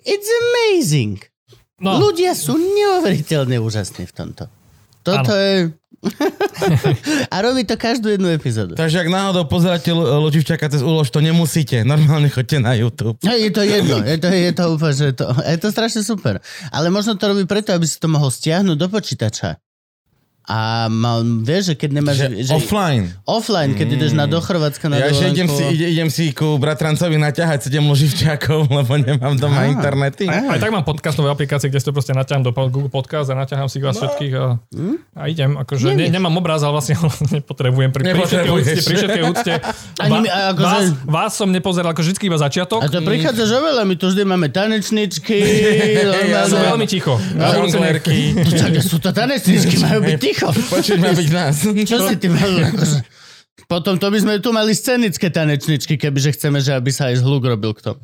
It's 0.04 0.28
amazing. 0.28 1.24
No, 1.80 1.96
Ľudia 1.96 2.36
sú 2.36 2.60
neuveriteľne 2.60 3.56
úžasní 3.64 4.04
v 4.04 4.14
tomto. 4.14 4.44
Toto 5.06 5.32
Áno. 5.32 5.40
je... 5.40 5.72
a 7.34 7.36
robí 7.42 7.66
to 7.66 7.74
každú 7.78 8.10
jednu 8.10 8.30
epizódu. 8.30 8.78
Takže 8.78 9.02
ak 9.02 9.10
náhodou 9.10 9.50
pozeráte 9.50 9.90
Lučivčaka 9.94 10.70
cez 10.70 10.86
úlož, 10.86 11.10
to 11.10 11.20
nemusíte. 11.20 11.82
Normálne 11.82 12.30
chodte 12.30 12.62
na 12.62 12.78
YouTube. 12.78 13.18
Je 13.26 13.50
to 13.50 13.66
jedno, 13.66 14.06
je 14.06 14.18
to, 14.22 14.30
je 14.30 14.52
to 14.54 14.64
úplne, 14.78 14.94
že 14.94 15.08
to, 15.18 15.26
je 15.34 15.58
to 15.58 15.70
strašne 15.74 16.02
super. 16.06 16.38
Ale 16.70 16.94
možno 16.94 17.18
to 17.18 17.34
robí 17.34 17.44
preto, 17.50 17.74
aby 17.74 17.86
si 17.90 17.98
to 17.98 18.08
mohol 18.08 18.30
stiahnuť 18.30 18.78
do 18.78 18.88
počítača. 18.88 19.58
A 20.48 20.60
mal, 20.88 21.28
vieš, 21.38 21.64
že 21.66 21.76
keď 21.76 21.90
nemáš... 21.94 22.16
Že 22.18 22.28
že, 22.42 22.54
offline. 22.54 23.12
offline, 23.22 23.76
keď 23.76 23.88
ideš 23.94 24.12
na 24.12 24.24
do 24.24 24.40
Chorvátska 24.40 24.88
na 24.88 24.96
Ja 24.96 25.12
ešte 25.12 25.28
idem 25.30 25.44
dovolenku. 25.44 25.60
si, 25.62 25.76
ide, 25.76 25.86
idem 25.92 26.08
si 26.08 26.32
ku 26.32 26.56
bratrancovi 26.56 27.20
naťahať 27.20 27.68
7 27.68 27.84
loživčákov, 27.84 28.66
lebo 28.80 28.96
nemám 28.96 29.36
doma 29.36 29.62
Á. 29.62 29.70
internety. 29.70 30.24
aj, 30.24 30.48
aj 30.50 30.60
tak 30.60 30.72
mám 30.72 30.82
podcastové 30.82 31.28
aplikácie, 31.28 31.68
kde 31.68 31.78
si 31.78 31.84
to 31.84 31.92
proste 31.92 32.12
naťahám 32.12 32.42
do 32.42 32.56
Google 32.56 32.88
Podcast 32.88 33.28
a 33.28 33.36
naťahám 33.36 33.68
si 33.68 33.84
vás 33.84 34.00
všetkých 34.00 34.34
a, 34.34 34.56
a 35.14 35.24
idem. 35.28 35.52
Akože 35.54 35.92
ne, 35.92 36.08
nemám 36.08 36.32
obraz, 36.34 36.64
ale 36.64 36.72
vlastne 36.74 36.96
ho 36.98 37.12
nepotrebujem. 37.30 37.92
Pri, 37.92 38.04
pri 38.06 38.22
všetkej 38.24 38.52
úcte, 38.54 38.80
pri 38.80 38.96
všetkej 38.96 39.24
úcte. 39.28 39.54
Ani 40.02 40.12
my- 40.18 40.30
Va, 40.30 40.56
akože- 40.56 40.64
vás, 40.64 40.86
vás, 41.04 41.32
som 41.34 41.52
nepozeral 41.52 41.92
ako 41.92 42.00
vždy 42.00 42.24
iba 42.24 42.40
začiatok. 42.40 42.80
A 42.80 42.88
to 42.88 43.04
prichádzaš 43.04 43.52
oveľa, 43.54 43.84
my 43.84 43.96
tu 44.00 44.08
vždy 44.08 44.24
máme 44.24 44.48
tanečničky. 44.48 45.36
Ja 46.30 46.48
som 46.48 46.64
veľmi 46.64 46.88
ticho. 46.88 47.20
Tak 47.36 47.68
sú 48.80 48.96
to 48.98 49.12
tanečničky, 49.12 49.76
majú 49.78 50.00
byť 50.04 50.16
ticho. 50.18 50.36
Počuť 50.74 50.98
má 51.02 51.12
byť 51.14 51.30
nás. 51.34 51.56
Čo 51.66 51.98
si 52.08 52.16
ty 52.20 52.28
mal? 52.30 52.52
Akože... 52.72 53.00
Potom 53.68 54.00
to 54.00 54.08
by 54.08 54.20
sme 54.22 54.34
tu 54.40 54.56
mali 54.56 54.72
scenické 54.72 55.28
tanečničky, 55.28 56.00
kebyže 56.00 56.38
chceme, 56.38 56.64
že 56.64 56.78
aby 56.78 56.94
sa 56.94 57.12
aj 57.12 57.20
zhluk 57.26 57.44
robil 57.44 57.76
k 57.76 57.92
tomu. 57.92 58.00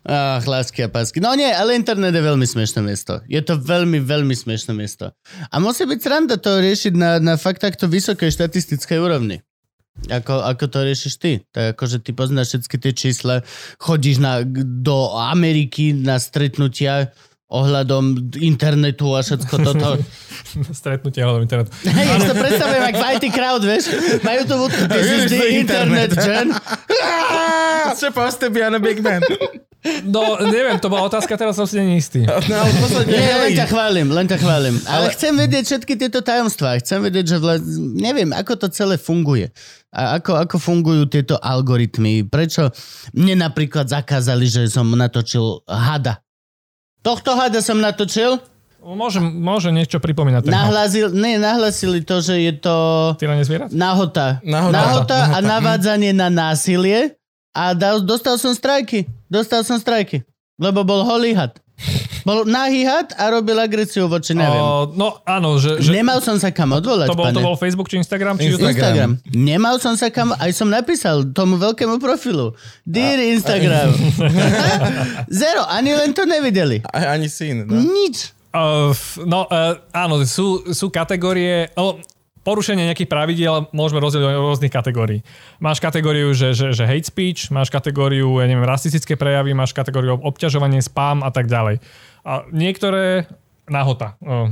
Ach, 0.00 0.40
lásky 0.40 0.80
a 0.80 0.88
pásky. 0.88 1.20
No 1.20 1.36
nie, 1.36 1.46
ale 1.46 1.76
internet 1.76 2.16
je 2.16 2.24
veľmi 2.24 2.48
smiešné 2.48 2.80
miesto. 2.80 3.20
Je 3.28 3.36
to 3.44 3.60
veľmi, 3.60 4.00
veľmi 4.00 4.32
smiešné 4.32 4.72
miesto. 4.72 5.12
A 5.52 5.60
musí 5.60 5.84
byť 5.84 6.00
sranda 6.00 6.40
to 6.40 6.56
riešiť 6.56 6.96
na, 6.96 7.20
na 7.20 7.36
fakt 7.36 7.60
takto 7.60 7.84
vysokej 7.84 8.32
štatistickej 8.32 8.96
úrovni. 8.96 9.44
Ako, 10.08 10.40
ako 10.40 10.64
to 10.72 10.78
riešiš 10.88 11.14
ty? 11.20 11.44
Tak 11.52 11.76
akože 11.76 12.00
ty 12.00 12.16
poznáš 12.16 12.56
všetky 12.56 12.76
tie 12.80 12.92
čísla, 12.96 13.44
chodíš 13.76 14.16
na, 14.24 14.40
do 14.64 15.12
Ameriky 15.12 15.92
na 15.92 16.16
stretnutia 16.16 17.12
ohľadom 17.50 18.30
internetu 18.38 19.10
a 19.18 19.26
všetko 19.26 19.54
toto. 19.58 19.98
Stretnutie 20.78 21.26
hľadom 21.26 21.42
internetu. 21.44 21.74
Hej, 21.82 22.06
ja 22.06 22.16
to 22.22 22.34
predstavujem, 22.38 22.82
ako 22.86 22.98
v 22.98 23.06
IT 23.10 23.24
crowd, 23.34 23.62
vieš? 23.66 23.84
Majú 24.22 24.40
to 24.46 24.54
this 24.86 25.08
is 25.10 25.22
the 25.34 25.46
internet, 25.58 26.10
Jen. 26.14 26.54
Supposed 27.98 28.38
to 28.38 28.54
be 28.54 28.62
on 28.62 28.78
a 28.78 28.80
big 28.80 29.02
man. 29.02 29.20
No, 30.04 30.36
neviem, 30.44 30.76
to 30.76 30.92
bola 30.92 31.08
otázka, 31.08 31.40
teraz 31.40 31.56
som 31.56 31.64
si 31.64 31.80
není 31.80 32.04
istý. 32.04 32.28
No, 32.28 32.36
ale 32.36 32.68
v 32.68 32.78
podstate, 32.84 33.08
Nie, 33.16 33.32
len 33.40 33.50
ťa 33.56 33.66
chválim, 33.72 34.06
len 34.12 34.26
ťa 34.28 34.38
chválim. 34.38 34.76
Ale, 34.84 35.08
chcem 35.16 35.32
vedieť 35.32 35.64
všetky 35.72 35.96
tieto 35.96 36.20
tajomstvá. 36.20 36.76
Chcem 36.84 37.00
vedieť, 37.00 37.32
že 37.32 37.36
vla... 37.40 37.56
neviem, 37.96 38.28
ako 38.36 38.60
to 38.60 38.66
celé 38.68 39.00
funguje. 39.00 39.48
A 39.88 40.20
ako, 40.20 40.36
ako 40.36 40.56
fungujú 40.60 41.08
tieto 41.08 41.40
algoritmy. 41.40 42.28
Prečo 42.28 42.68
mne 43.16 43.40
napríklad 43.40 43.88
zakázali, 43.88 44.52
že 44.52 44.68
som 44.68 44.84
natočil 44.84 45.64
hada. 45.64 46.20
Tohto 47.00 47.32
hada 47.32 47.64
som 47.64 47.80
natočil. 47.80 48.36
Môže, 48.80 49.20
môže 49.20 49.68
niečo 49.68 50.00
pripomínať. 50.00 50.48
Nahlasil, 50.48 51.12
nie, 51.12 51.36
nahlasili 51.36 52.00
to, 52.00 52.24
že 52.24 52.40
je 52.40 52.52
to 52.56 52.74
Tyranie 53.20 53.44
zvierat? 53.44 53.68
nahota. 53.68 54.40
Nahota. 54.40 54.72
Nahota 54.72 55.18
a 55.20 55.40
Nahota. 55.40 55.48
navádzanie 55.52 56.16
na 56.16 56.32
násilie. 56.32 57.12
A 57.52 57.76
dal, 57.76 58.00
dostal 58.00 58.40
som 58.40 58.56
strajky. 58.56 59.04
Dostal 59.28 59.68
som 59.68 59.76
strajky. 59.76 60.24
Lebo 60.56 60.80
bol 60.80 61.04
holý 61.04 61.36
had. 61.36 61.60
Bol 62.24 62.44
nahý 62.44 62.84
had 62.84 63.12
a 63.16 63.30
robil 63.32 63.56
agresiu 63.56 64.06
voči, 64.06 64.36
neviem. 64.36 64.60
O, 64.60 64.90
no 64.92 65.20
áno, 65.24 65.56
že, 65.56 65.80
že 65.80 65.90
Nemal 65.92 66.20
som 66.20 66.36
sa 66.36 66.52
kam 66.52 66.72
odvolať, 66.76 67.08
to, 67.08 67.16
bol, 67.16 67.26
pane. 67.28 67.36
to 67.36 67.44
bol 67.44 67.56
Facebook 67.56 67.88
či 67.88 68.00
Instagram? 68.00 68.36
Či 68.36 68.54
Instagram. 68.54 68.70
Instagram. 68.70 69.10
Nemal 69.32 69.76
som 69.80 69.94
sa 69.96 70.12
kam, 70.12 70.36
aj 70.36 70.50
som 70.52 70.68
napísal 70.68 71.32
tomu 71.32 71.56
veľkému 71.56 71.96
profilu. 71.98 72.52
Dear 72.84 73.18
Instagram. 73.20 73.92
Zero, 75.40 75.64
ani 75.68 75.96
len 75.96 76.10
to 76.12 76.28
nevideli. 76.28 76.84
Aj- 76.90 77.18
Ani 77.18 77.26
syn. 77.26 77.66
No. 77.66 77.80
Nič. 77.80 78.32
Uh, 78.50 78.90
no 79.24 79.46
uh, 79.46 79.78
áno, 79.94 80.22
sú, 80.26 80.66
sú 80.74 80.90
kategórie... 80.90 81.70
No, 81.78 81.98
porušenie 82.40 82.88
nejakých 82.88 83.10
pravidiel 83.10 83.68
môžeme 83.70 84.00
rozdeliť 84.00 84.24
do 84.24 84.42
rôznych 84.48 84.72
kategórií. 84.72 85.20
Máš 85.60 85.76
kategóriu, 85.78 86.32
že, 86.32 86.56
že, 86.56 86.72
že 86.72 86.88
hate 86.88 87.04
speech, 87.04 87.52
máš 87.52 87.68
kategóriu, 87.68 88.40
ja 88.40 88.48
neviem, 88.48 88.64
rasistické 88.64 89.14
prejavy, 89.14 89.52
máš 89.52 89.76
kategóriu 89.76 90.16
obťažovanie, 90.16 90.80
spam 90.80 91.20
a 91.20 91.30
tak 91.30 91.46
ďalej. 91.46 91.84
A 92.24 92.44
niektoré... 92.52 93.26
Nahota. 93.70 94.18
Uh, 94.18 94.50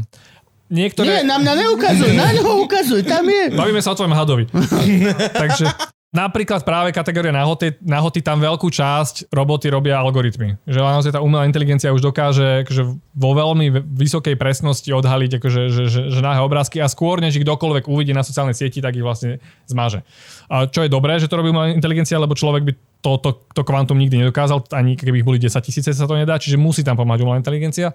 Nie, 0.71 0.87
niektoré... 0.87 1.27
na 1.27 1.43
mňa 1.43 1.53
neukazuj, 1.59 2.13
na 2.15 2.31
ňo 2.39 2.63
ukazuj, 2.63 3.03
tam 3.03 3.27
je. 3.27 3.51
Bavíme 3.51 3.83
sa 3.83 3.93
o 3.93 3.99
tvojom 3.99 4.15
hadovi. 4.15 4.45
Takže 5.43 5.65
napríklad 6.09 6.65
práve 6.65 6.89
kategória 6.89 7.29
nahoty, 7.29 7.77
nahoty 7.85 8.25
tam 8.25 8.41
veľkú 8.41 8.73
časť 8.73 9.29
roboty 9.29 9.69
robia 9.69 10.01
algoritmy. 10.01 10.57
Že 10.65 10.81
naozaj 10.81 11.13
tá 11.13 11.21
umelá 11.21 11.45
inteligencia 11.45 11.93
už 11.93 12.01
dokáže 12.01 12.65
akože 12.65 12.83
vo 12.97 13.31
veľmi 13.37 13.85
vysokej 13.93 14.41
presnosti 14.41 14.89
odhaliť 14.89 15.37
akože, 15.37 15.63
že, 15.69 15.83
že, 15.93 16.01
že 16.09 16.21
nahé 16.25 16.41
obrázky 16.41 16.81
a 16.81 16.89
skôr, 16.89 17.21
než 17.21 17.37
ich 17.37 17.45
kdokoľvek 17.45 17.93
uvidí 17.93 18.17
na 18.17 18.25
sociálnej 18.25 18.57
sieti, 18.57 18.81
tak 18.81 18.97
ich 18.97 19.05
vlastne 19.05 19.37
zmaže. 19.69 20.01
A 20.49 20.65
čo 20.65 20.81
je 20.81 20.93
dobré, 20.93 21.21
že 21.21 21.29
to 21.29 21.37
robí 21.37 21.53
umelá 21.53 21.77
inteligencia, 21.77 22.17
lebo 22.17 22.33
človek 22.33 22.65
by 22.65 22.73
to, 23.05 23.13
to, 23.21 23.31
to 23.53 23.63
kvantum 23.63 24.01
nikdy 24.01 24.19
nedokázal, 24.19 24.65
ani 24.75 24.97
keby 24.97 25.23
ich 25.23 25.29
boli 25.29 25.39
10 25.39 25.61
tisíce, 25.61 25.93
sa 25.93 26.09
to 26.09 26.17
nedá, 26.17 26.41
čiže 26.41 26.57
musí 26.57 26.81
tam 26.81 26.97
pomáhať 26.97 27.23
umelá 27.23 27.37
inteligencia. 27.37 27.93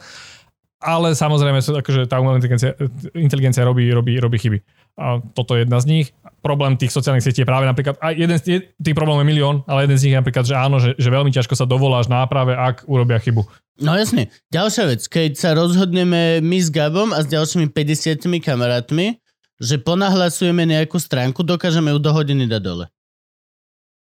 Ale 0.84 1.16
samozrejme, 1.16 1.64
akože 1.64 2.11
tá 2.11 2.20
umelá 2.20 2.38
inteligencia, 2.38 2.76
inteligencia 3.16 3.64
robí, 3.64 3.88
robí, 3.88 4.20
robí 4.20 4.38
chyby. 4.38 4.59
A 4.94 5.18
toto 5.34 5.58
je 5.58 5.66
jedna 5.66 5.82
z 5.82 5.89
nich. 5.89 6.08
Problém 6.39 6.78
tých 6.78 6.91
sociálnych 6.91 7.24
sietí 7.24 7.41
je 7.41 7.50
práve 7.50 7.66
napríklad, 7.66 7.98
aj 7.98 8.14
jeden 8.14 8.38
z 8.38 8.44
je- 8.46 8.66
tých 8.78 8.94
problémov 8.94 9.26
je 9.26 9.32
milión, 9.32 9.56
ale 9.66 9.84
jeden 9.84 9.98
z 9.98 10.04
nich 10.06 10.14
je 10.14 10.22
napríklad, 10.22 10.46
že 10.46 10.54
áno, 10.54 10.78
že, 10.78 10.94
že 10.94 11.10
veľmi 11.10 11.32
ťažko 11.32 11.56
sa 11.56 11.66
dovoláš 11.66 12.06
náprave, 12.08 12.54
ak 12.54 12.86
urobia 12.86 13.18
chybu. 13.18 13.41
No 13.82 13.98
jasne. 13.98 14.30
Ďalšia 14.50 14.86
vec, 14.86 15.02
keď 15.04 15.32
sa 15.34 15.58
rozhodneme 15.58 16.46
my 16.46 16.58
s 16.60 16.70
Gabom 16.70 17.10
a 17.10 17.26
s 17.26 17.28
ďalšími 17.28 17.74
50 17.74 18.22
kamarátmi, 18.39 19.18
že 19.58 19.82
ponahlasujeme 19.82 20.62
nejakú 20.62 21.00
stránku, 21.00 21.41
dokážeme 21.41 21.89
ju 21.89 21.98
do 21.98 22.12
hodiny 22.12 22.46
dať 22.46 22.62
dole. 22.62 22.86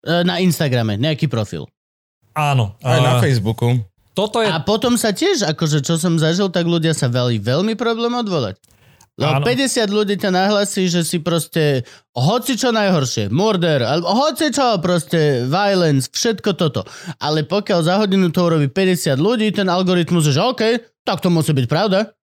E, 0.03 0.25
Na 0.25 0.43
Instagrame, 0.43 0.97
nejaký 0.97 1.31
profil. 1.31 1.71
Áno. 2.33 2.75
Aj 2.81 2.99
na 2.99 3.21
Facebooku. 3.21 3.79
toto 4.11 4.43
je... 4.43 4.49
A 4.49 4.59
potom 4.59 4.99
sa 4.99 5.13
tiež, 5.13 5.47
akože 5.47 5.85
čo 5.85 6.01
som 6.01 6.19
zažil, 6.19 6.49
tak 6.49 6.67
ľudia 6.67 6.97
sa 6.97 7.07
veľmi, 7.07 7.39
veľmi 7.39 7.75
problém 7.77 8.11
odvolať. 8.11 8.59
Lebo 9.21 9.45
Áno. 9.45 9.45
50 9.45 9.85
ľudí 9.93 10.17
ťa 10.17 10.33
nahlasí, 10.33 10.89
že 10.89 11.05
si 11.05 11.21
proste 11.21 11.85
hoci 12.17 12.57
čo 12.57 12.73
najhoršie, 12.73 13.29
murder, 13.29 13.85
alebo 13.85 14.09
hoci 14.17 14.49
čo 14.49 14.81
proste, 14.81 15.45
violence, 15.45 16.09
všetko 16.09 16.57
toto. 16.57 16.89
Ale 17.21 17.45
pokiaľ 17.45 17.81
za 17.85 18.01
hodinu 18.01 18.33
to 18.33 18.49
urobí 18.49 18.73
50 18.73 19.21
ľudí, 19.21 19.53
ten 19.53 19.69
algoritmus 19.69 20.25
je, 20.25 20.33
že 20.33 20.41
OK, 20.41 20.63
tak 21.05 21.21
to 21.21 21.29
musí 21.29 21.53
byť 21.53 21.67
pravda. 21.69 22.17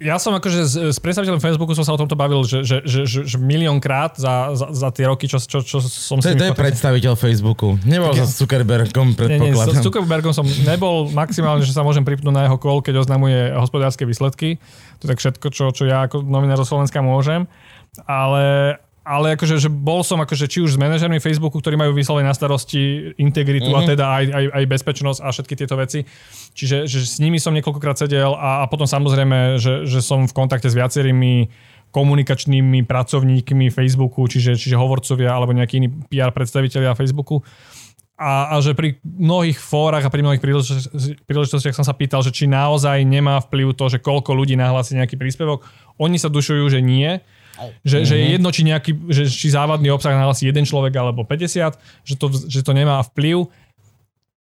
Ja 0.00 0.16
som 0.16 0.32
akože 0.32 0.60
s, 0.62 0.74
s 0.90 0.98
predstaviteľom 0.98 1.38
Facebooku 1.38 1.72
som 1.72 1.82
sa 1.82 1.92
o 1.92 1.98
tomto 1.98 2.14
bavil, 2.14 2.40
že, 2.42 2.62
že, 2.62 2.80
že, 2.82 3.04
že, 3.04 3.20
že 3.24 3.36
miliónkrát 3.36 4.16
za, 4.16 4.54
za, 4.54 4.66
za 4.70 4.88
tie 4.90 5.04
roky, 5.04 5.26
čo, 5.26 5.36
čo, 5.36 5.60
čo 5.60 5.78
som 5.80 6.18
To, 6.18 6.24
s 6.24 6.26
je- 6.26 6.32
nimi 6.32 6.40
to 6.40 6.46
je 6.46 6.56
predstaviteľ 6.56 7.12
Facebooku. 7.14 7.76
Nebol 7.82 8.12
sa 8.12 8.24
s 8.24 8.36
Zuckerbergom, 8.36 9.12
Nie, 9.12 9.38
nie, 9.38 9.52
s, 9.52 9.60
predpokladám. 9.60 9.82
Zuckerbergom 9.82 10.32
som 10.32 10.46
nebol 10.64 11.10
maximálne, 11.10 11.60
že 11.60 11.70
sa 11.70 11.82
môžem 11.82 12.02
pripnúť 12.02 12.32
na 12.32 12.42
jeho 12.46 12.56
call, 12.56 12.80
keď 12.80 12.94
oznamuje 12.98 13.52
hospodárske 13.52 14.02
výsledky. 14.02 14.56
To 14.98 15.02
je 15.04 15.10
tak 15.10 15.18
všetko, 15.18 15.46
čo, 15.50 15.64
čo 15.70 15.82
ja 15.84 16.04
ako 16.04 16.22
novinár 16.22 16.56
zo 16.58 16.66
Slovenska 16.66 17.00
môžem. 17.00 17.44
Ale, 18.04 18.76
ale 19.00 19.34
akože, 19.34 19.56
že 19.56 19.72
bol 19.72 20.04
som 20.04 20.20
akože 20.20 20.44
či 20.44 20.60
už 20.60 20.76
s 20.76 20.80
manažermi 20.80 21.18
Facebooku, 21.24 21.56
ktorí 21.56 21.74
majú 21.74 21.96
vyslovene 21.96 22.28
na 22.28 22.36
starosti 22.36 23.16
integritu 23.16 23.72
mm-hmm. 23.72 23.86
a 23.86 23.90
teda 23.90 24.04
aj, 24.06 24.24
aj, 24.28 24.44
aj 24.52 24.64
bezpečnosť 24.68 25.20
a 25.24 25.28
všetky 25.32 25.54
tieto 25.56 25.74
veci. 25.80 26.04
Čiže 26.52 26.84
že 26.84 26.98
s 27.08 27.16
nimi 27.16 27.40
som 27.40 27.56
niekoľkokrát 27.56 27.96
sedel 27.96 28.36
a, 28.36 28.62
a 28.62 28.64
potom 28.68 28.84
samozrejme, 28.84 29.56
že, 29.56 29.88
že 29.88 30.04
som 30.04 30.28
v 30.28 30.36
kontakte 30.36 30.68
s 30.68 30.76
viacerými 30.76 31.48
komunikačnými 31.90 32.86
pracovníkmi 32.86 33.66
Facebooku, 33.74 34.22
čiže, 34.30 34.54
čiže 34.54 34.78
hovorcovia 34.78 35.34
alebo 35.34 35.50
nejakí 35.50 35.82
iní 35.82 35.88
PR 36.06 36.30
predstaviteľia 36.30 36.94
Facebooku. 36.94 37.42
A, 38.20 38.52
a 38.52 38.60
že 38.60 38.76
pri 38.76 39.00
mnohých 39.00 39.56
fórach 39.56 40.04
a 40.04 40.12
pri 40.12 40.20
mnohých 40.20 40.44
príležitostiach 41.24 41.72
som 41.72 41.88
sa 41.88 41.96
pýtal, 41.96 42.20
že 42.20 42.28
či 42.28 42.44
naozaj 42.44 43.00
nemá 43.00 43.40
vplyv 43.40 43.72
to, 43.72 43.88
že 43.88 43.98
koľko 43.98 44.36
ľudí 44.36 44.60
nahlási 44.60 44.92
nejaký 44.92 45.16
príspevok. 45.16 45.64
Oni 45.96 46.20
sa 46.20 46.28
dušujú, 46.28 46.68
že 46.68 46.84
nie. 46.84 47.24
Že, 47.82 47.98
že 48.02 48.14
je 48.14 48.26
jedno, 48.32 48.48
či, 48.48 48.62
nejaký, 48.62 48.90
že, 49.06 49.22
či 49.24 49.48
závadný 49.48 49.88
obsah 49.88 50.12
nahlási 50.12 50.44
jeden 50.44 50.62
človek 50.62 50.92
alebo 50.92 51.22
50, 51.22 51.76
že 52.02 52.14
to, 52.14 52.26
že 52.44 52.60
to 52.60 52.72
nemá 52.72 53.00
vplyv. 53.04 53.46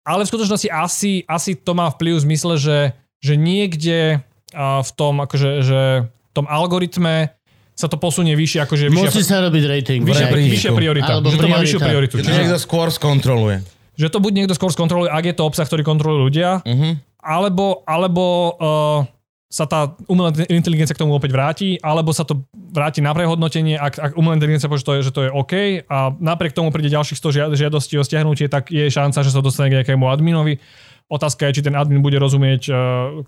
ale 0.02 0.22
v 0.22 0.28
skutočnosti 0.28 0.68
asi, 0.68 1.12
asi 1.24 1.54
to 1.54 1.72
má 1.72 1.88
vplyv 1.88 2.14
v 2.14 2.24
zmysle, 2.24 2.54
že, 2.56 2.78
že 3.18 3.34
niekde 3.34 4.22
v 4.54 4.90
tom, 4.92 5.18
akože, 5.18 5.50
že 5.60 5.80
v 6.06 6.32
tom 6.32 6.46
algoritme 6.46 7.34
sa 7.72 7.86
to 7.86 7.96
posunie 7.96 8.32
vyššie, 8.32 8.60
akože 8.62 8.84
vyššia, 8.86 9.04
Musí 9.04 9.20
sa 9.20 9.42
robiť 9.42 9.64
rating. 9.66 10.00
vyššia, 10.00 10.26
Vraj. 10.26 10.48
vyššia 10.48 10.72
priorita. 10.72 11.10
Alebo 11.14 11.28
že 11.28 11.36
to 11.36 11.44
má 11.46 11.58
vyššiu 11.58 11.76
priorita. 11.78 12.12
prioritu. 12.12 12.14
Že 12.14 12.24
Čiže, 12.24 12.40
niekto 12.40 12.58
skôr 12.58 12.88
skontroluje. 12.88 13.56
že 13.92 14.06
to 14.06 14.18
buď 14.18 14.32
niekto 14.34 14.52
skôr 14.52 14.70
skontroluje, 14.70 15.08
ak 15.08 15.24
je 15.24 15.34
to 15.34 15.42
obsah, 15.42 15.64
ktorý 15.64 15.82
kontrolujú 15.82 16.20
ľudia, 16.24 16.60
Mhm. 16.62 16.88
alebo, 17.18 17.82
alebo 17.82 18.24
uh, 18.54 19.00
sa 19.56 19.64
tá 19.64 19.96
umelá 20.04 20.36
inteligencia 20.52 20.92
k 20.92 21.00
tomu 21.00 21.16
opäť 21.16 21.32
vráti, 21.32 21.80
alebo 21.80 22.12
sa 22.12 22.28
to 22.28 22.44
vráti 22.52 23.00
na 23.00 23.16
prehodnotenie, 23.16 23.80
ak, 23.80 23.94
ak 23.96 24.12
umelá 24.20 24.36
inteligencia 24.36 24.68
povie, 24.68 24.84
že 24.84 24.88
to 24.88 24.92
je, 24.92 25.00
že 25.08 25.12
to 25.16 25.24
je 25.24 25.30
OK 25.32 25.54
a 25.88 26.12
napriek 26.20 26.52
tomu 26.52 26.68
príde 26.68 26.92
ďalších 26.92 27.16
100 27.16 27.36
žiad- 27.40 27.56
žiadostí 27.56 27.96
o 27.96 28.04
stiahnutie, 28.04 28.52
tak 28.52 28.68
je 28.68 28.84
šanca, 28.92 29.24
že 29.24 29.32
sa 29.32 29.40
dostane 29.40 29.72
k 29.72 29.80
nejakému 29.80 30.04
adminovi. 30.04 30.60
Otázka 31.06 31.46
je, 31.46 31.62
či 31.62 31.70
ten 31.70 31.78
admin 31.78 32.02
bude 32.02 32.18
rozumieť 32.18 32.62
uh, 32.66 32.76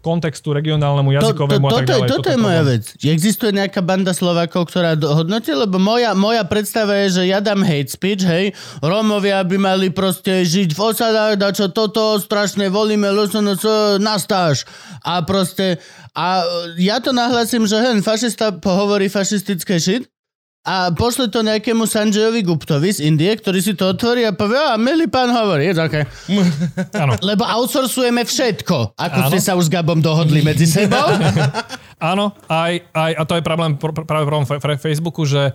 kontextu, 0.02 0.50
regionálnemu, 0.50 1.14
To, 1.14 1.14
to, 1.14 1.18
jazykovému 1.30 1.66
a 1.66 1.70
tak 1.70 1.86
toto, 1.86 1.86
je, 1.86 1.94
ďalej. 1.94 2.10
toto 2.10 2.28
je 2.34 2.38
moja 2.42 2.62
vec. 2.66 2.84
Existuje 2.98 3.50
nejaká 3.54 3.86
banda 3.86 4.10
Slovákov, 4.10 4.66
ktorá 4.66 4.98
hodnotí? 4.98 5.54
Lebo 5.54 5.78
moja, 5.78 6.10
moja 6.18 6.42
predstava 6.42 7.06
je, 7.06 7.22
že 7.22 7.30
ja 7.30 7.38
dám 7.38 7.62
hate 7.62 7.86
speech, 7.86 8.26
hej, 8.26 8.50
Rómovia 8.82 9.46
by 9.46 9.56
mali 9.62 9.94
proste 9.94 10.42
žiť 10.42 10.74
v 10.74 10.80
osadách, 10.90 11.38
čo 11.54 11.70
toto, 11.70 12.18
strašne 12.18 12.66
volíme, 12.66 13.14
LSNC, 13.14 14.02
nastáš. 14.02 14.66
A 15.06 15.22
proste, 15.22 15.78
a 16.18 16.42
ja 16.82 16.98
to 16.98 17.14
nahlasím, 17.14 17.62
že 17.62 17.78
hen, 17.78 18.02
fašista 18.02 18.58
hovorí 18.58 19.06
fašistické 19.06 19.78
shit, 19.78 20.10
a 20.68 20.92
pošle 20.92 21.32
to 21.32 21.40
nejakému 21.40 21.88
Sanjayovi 21.88 22.44
Guptovi 22.44 22.92
z 22.92 23.08
Indie, 23.08 23.32
ktorý 23.32 23.64
si 23.64 23.72
to 23.72 23.96
otvorí 23.96 24.28
a 24.28 24.36
povie, 24.36 24.60
a 24.60 24.76
milý 24.76 25.08
pán 25.08 25.32
hovorí, 25.32 25.72
je 25.72 25.80
to 25.80 25.82
okay. 25.88 26.04
Lebo 27.24 27.48
outsourcujeme 27.48 28.28
všetko, 28.28 28.92
ako 28.92 29.18
ste 29.32 29.40
sa 29.40 29.56
už 29.56 29.68
s 29.68 29.72
Gabom 29.72 30.04
dohodli 30.04 30.44
medzi 30.44 30.68
sebou. 30.68 31.08
Áno, 32.12 32.36
aj, 32.46 32.84
aj, 32.94 33.12
a 33.16 33.22
to 33.24 33.34
je 33.40 33.42
problém, 33.42 33.80
pr- 33.80 33.96
pr- 33.96 34.06
práve 34.06 34.28
problém 34.28 34.46
Facebooku, 34.78 35.24
že 35.26 35.50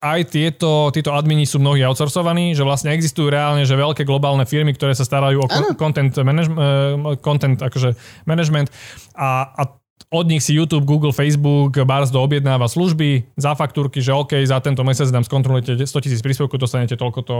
aj 0.00 0.32
tieto, 0.32 0.92
títo 0.92 1.12
admini 1.12 1.44
sú 1.44 1.60
mnohí 1.60 1.84
outsourcovaní, 1.84 2.52
že 2.56 2.64
vlastne 2.64 2.92
existujú 2.92 3.28
reálne, 3.28 3.64
že 3.68 3.76
veľké 3.76 4.04
globálne 4.04 4.44
firmy, 4.44 4.72
ktoré 4.76 4.96
sa 4.96 5.04
starajú 5.04 5.44
o 5.44 5.48
ko- 5.48 5.76
content, 5.76 6.12
manage, 6.20 6.52
eh, 6.52 7.16
content 7.20 7.56
akože 7.60 7.96
management 8.24 8.72
a, 9.16 9.56
a 9.56 9.62
od 10.08 10.24
nich 10.24 10.40
si 10.40 10.52
YouTube, 10.52 10.82
Google, 10.82 11.12
Facebook, 11.12 11.76
Barsdo 11.80 12.18
objednáva 12.18 12.64
služby 12.64 13.36
za 13.36 13.52
faktúrky, 13.52 14.00
že 14.00 14.10
OK, 14.10 14.40
za 14.42 14.58
tento 14.58 14.80
mesiac 14.80 15.06
nám 15.08 15.22
skontrolujete 15.22 15.76
100 15.76 15.92
tisíc 16.00 16.18
príspevkov, 16.18 16.56
dostanete 16.56 16.96
toľko 16.96 17.20
to 17.20 17.36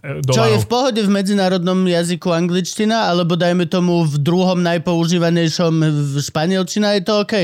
e, 0.00 0.24
Čo 0.24 0.44
je 0.44 0.56
v 0.56 0.66
pohode 0.66 0.98
v 0.98 1.10
medzinárodnom 1.10 1.78
jazyku 1.78 2.32
angličtina, 2.32 3.06
alebo 3.06 3.34
dajme 3.34 3.64
tomu 3.64 4.02
v 4.02 4.16
druhom 4.16 4.58
najpoužívanejšom 4.58 5.72
v 5.84 6.14
španielčina 6.18 6.96
je 6.96 7.02
to 7.02 7.22
OK. 7.22 7.34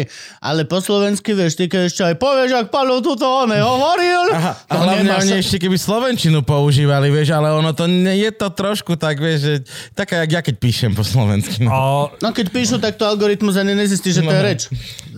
Ale 0.41 0.65
po 0.65 0.81
slovensky 0.81 1.33
vieš, 1.33 1.55
ty 1.55 1.69
keď 1.69 1.81
ešte 1.87 2.03
aj 2.05 2.17
povieš, 2.17 2.51
ak 2.57 2.67
Paľo 2.69 2.99
tuto 2.99 3.25
on 3.25 3.53
hovoril. 3.53 4.33
Aha, 4.33 4.53
a 4.57 4.73
to 4.73 4.79
hlavne 4.81 5.05
nemá 5.05 5.21
oni 5.21 5.31
sa- 5.31 5.41
ešte 5.41 5.57
keby 5.59 5.77
Slovenčinu 5.77 6.41
používali, 6.41 7.09
vieš, 7.09 7.31
ale 7.31 7.53
ono 7.53 7.71
to 7.71 7.85
nie 7.85 8.23
je 8.23 8.31
to 8.33 8.49
trošku 8.49 8.97
tak, 8.97 9.19
vieš, 9.19 9.39
že 9.39 9.55
taká, 9.93 10.25
jak 10.25 10.31
ja 10.31 10.41
keď 10.41 10.55
píšem 10.59 10.91
po 10.91 11.03
slovensky. 11.03 11.63
No. 11.63 11.71
A 11.71 11.79
No 12.19 12.31
keď 12.31 12.51
píšu, 12.51 12.77
tak 12.79 12.97
to 12.97 13.05
algoritmus 13.05 13.55
ani 13.55 13.75
nezistí, 13.75 14.11
že 14.11 14.21
to 14.21 14.31
je 14.31 14.35
No. 14.35 14.47
Reč. 14.55 14.71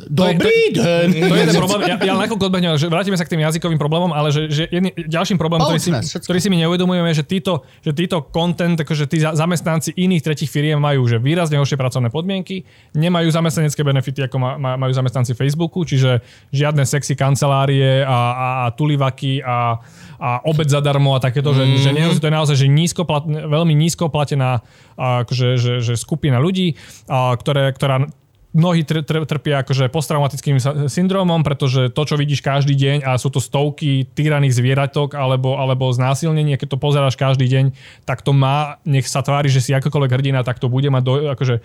Dobrý 0.09 0.73
deň. 0.73 1.07
To 1.13 1.35
je 1.37 1.45
ten 1.45 1.57
problém. 1.61 1.81
Ja, 1.85 1.97
ja 2.01 2.15
nakoľko 2.17 2.45
odbehnem, 2.49 2.81
že 2.81 2.89
vrátime 2.89 3.17
sa 3.21 3.29
k 3.29 3.37
tým 3.37 3.45
jazykovým 3.45 3.77
problémom, 3.77 4.11
ale 4.17 4.33
že, 4.33 4.49
že 4.49 4.65
jedný, 4.73 4.97
ďalším 4.97 5.37
problémom, 5.37 5.69
ktorý 5.69 5.81
si, 5.81 5.93
ktorý 5.93 6.39
si 6.41 6.49
my 6.49 6.57
neuvedomujeme, 6.65 7.11
že 7.13 7.23
títo, 7.23 7.69
že 7.85 7.93
títo 7.93 8.25
content, 8.33 8.81
akože 8.81 9.05
tí 9.07 9.21
za- 9.21 9.37
zamestnanci 9.37 9.93
iných 9.95 10.23
tretich 10.25 10.49
firiem 10.49 10.81
majú 10.81 11.05
že 11.07 11.21
výrazne 11.21 11.61
horšie 11.61 11.77
pracovné 11.77 12.09
podmienky, 12.09 12.65
nemajú 12.97 13.29
zamestnanecké 13.31 13.85
benefity, 13.85 14.27
ako 14.27 14.37
ma, 14.41 14.51
ma, 14.57 14.71
majú 14.81 14.93
zamestnanci 14.97 15.37
Facebooku, 15.37 15.85
čiže 15.85 16.25
žiadne 16.51 16.83
sexy 16.83 17.15
kancelárie 17.15 18.03
a, 18.03 18.11
a, 18.11 18.49
a 18.65 18.75
tulivaky 18.75 19.45
a, 19.45 19.79
a 20.17 20.31
obed 20.49 20.67
zadarmo 20.67 21.15
a 21.15 21.21
takéto, 21.21 21.53
že, 21.53 21.79
že 21.79 21.91
nie, 21.93 22.09
to 22.17 22.27
je 22.27 22.35
naozaj 22.35 22.57
že 22.57 22.67
nízko 22.67 23.05
plat, 23.05 23.23
veľmi 23.27 23.77
nízko 23.77 24.09
platená 24.09 24.65
akože, 24.97 25.61
že, 25.61 25.73
že 25.85 25.93
skupina 25.95 26.41
ľudí, 26.41 26.75
a, 27.07 27.37
ktoré, 27.37 27.71
ktorá 27.77 28.09
mnohí 28.57 28.89
tr- 28.89 29.05
tr- 29.05 29.29
trpia 29.29 29.61
akože 29.61 29.93
posttraumatickým 29.93 30.57
syndromom, 30.89 31.45
pretože 31.45 31.93
to, 31.93 32.03
čo 32.09 32.17
vidíš 32.17 32.41
každý 32.41 32.73
deň 32.73 33.05
a 33.05 33.21
sú 33.21 33.29
to 33.29 33.37
stovky 33.37 34.09
týraných 34.17 34.57
zvieratok 34.57 35.13
alebo, 35.13 35.61
alebo 35.61 35.93
znásilnenie, 35.93 36.57
keď 36.57 36.75
to 36.75 36.79
pozeráš 36.81 37.21
každý 37.21 37.45
deň, 37.53 37.65
tak 38.09 38.25
to 38.25 38.33
má, 38.33 38.81
nech 38.89 39.05
sa 39.05 39.21
tvári, 39.21 39.53
že 39.53 39.61
si 39.61 39.77
akokoľvek 39.77 40.11
hrdina, 40.17 40.41
tak 40.41 40.57
to 40.57 40.73
bude 40.73 40.89
mať 40.89 41.03
do, 41.05 41.13
akože 41.37 41.61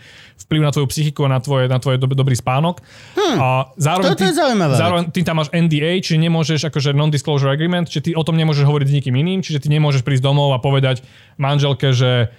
vplyv 0.45 0.61
na 0.67 0.71
tvoju 0.75 0.87
psychiku 0.91 1.23
a 1.25 1.29
na 1.31 1.39
tvoje, 1.39 1.71
na 1.71 1.79
tvoje 1.79 1.95
dob- 1.95 2.11
dobrý 2.11 2.35
spánok. 2.35 2.83
Hmm. 3.15 3.37
A 3.39 3.47
zároveň, 3.79 4.11
Toto 4.11 4.27
je 4.27 4.35
zaujímavá 4.35 4.75
zároveň 4.75 5.03
ty 5.15 5.23
tam 5.23 5.39
máš 5.39 5.47
NDA, 5.55 6.03
čiže 6.03 6.19
nemôžeš 6.19 6.67
akože 6.67 6.91
non-disclosure 6.91 7.55
agreement, 7.55 7.87
čiže 7.87 8.11
ty 8.11 8.11
o 8.19 8.23
tom 8.27 8.35
nemôžeš 8.35 8.67
hovoriť 8.67 8.87
s 8.91 8.95
nikým 8.99 9.15
iným, 9.15 9.39
čiže 9.39 9.63
ty 9.63 9.71
nemôžeš 9.71 10.03
prísť 10.03 10.27
domov 10.27 10.51
a 10.51 10.59
povedať 10.59 11.07
manželke, 11.39 11.95
že 11.95 12.35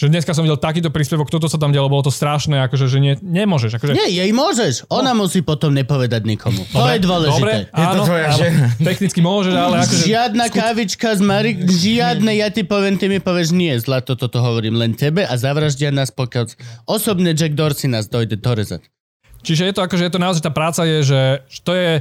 že 0.00 0.08
dneska 0.08 0.32
som 0.32 0.40
videl 0.40 0.56
takýto 0.56 0.88
príspevok, 0.88 1.28
toto 1.28 1.44
sa 1.44 1.60
tam 1.60 1.76
dialo, 1.76 1.92
bolo 1.92 2.08
to 2.08 2.12
strašné, 2.12 2.64
akože, 2.64 2.88
že 2.88 2.98
nie, 3.04 3.12
nemôžeš. 3.20 3.76
Akože, 3.76 3.92
Nie, 3.92 4.08
jej 4.08 4.32
môžeš. 4.32 4.88
Ona 4.88 5.12
musí 5.12 5.44
potom 5.44 5.76
nepovedať 5.76 6.24
nikomu. 6.24 6.64
To 6.72 6.88
je 6.88 6.96
Dobre, 6.96 7.04
dôležité. 7.04 7.52
Je 7.68 7.84
to 7.84 8.00
áno, 8.00 8.04
tvoja 8.08 8.28
áno, 8.32 8.40
žena. 8.40 8.66
Technicky 8.88 9.20
môžeš, 9.20 9.52
ale 9.52 9.84
akože... 9.84 10.04
Žiadna 10.08 10.44
kávička 10.48 11.08
z 11.12 11.20
Marik, 11.20 11.58
žiadne, 11.68 12.32
ja 12.32 12.48
ti 12.48 12.64
poviem, 12.64 12.96
ty 12.96 13.12
mi 13.12 13.20
povieš, 13.20 13.52
nie, 13.52 13.76
zlato, 13.76 14.16
toto 14.16 14.40
hovorím 14.40 14.80
len 14.80 14.96
tebe 14.96 15.20
a 15.20 15.36
zavraždia 15.36 15.92
nás, 15.92 16.08
pokiaľ 16.08 16.48
osobne 16.88 17.36
Jack 17.36 17.52
Dorsey 17.52 17.92
nás 17.92 18.08
dojde 18.08 18.40
dorezať. 18.40 18.88
Čiže 19.44 19.68
je 19.68 19.74
to 19.76 19.84
akože, 19.84 20.08
je 20.08 20.12
to 20.16 20.20
naozaj 20.20 20.40
tá 20.40 20.52
práca 20.52 20.80
je, 20.88 21.04
že 21.04 21.20
že 21.44 21.60
to 21.60 21.72
je 21.76 22.00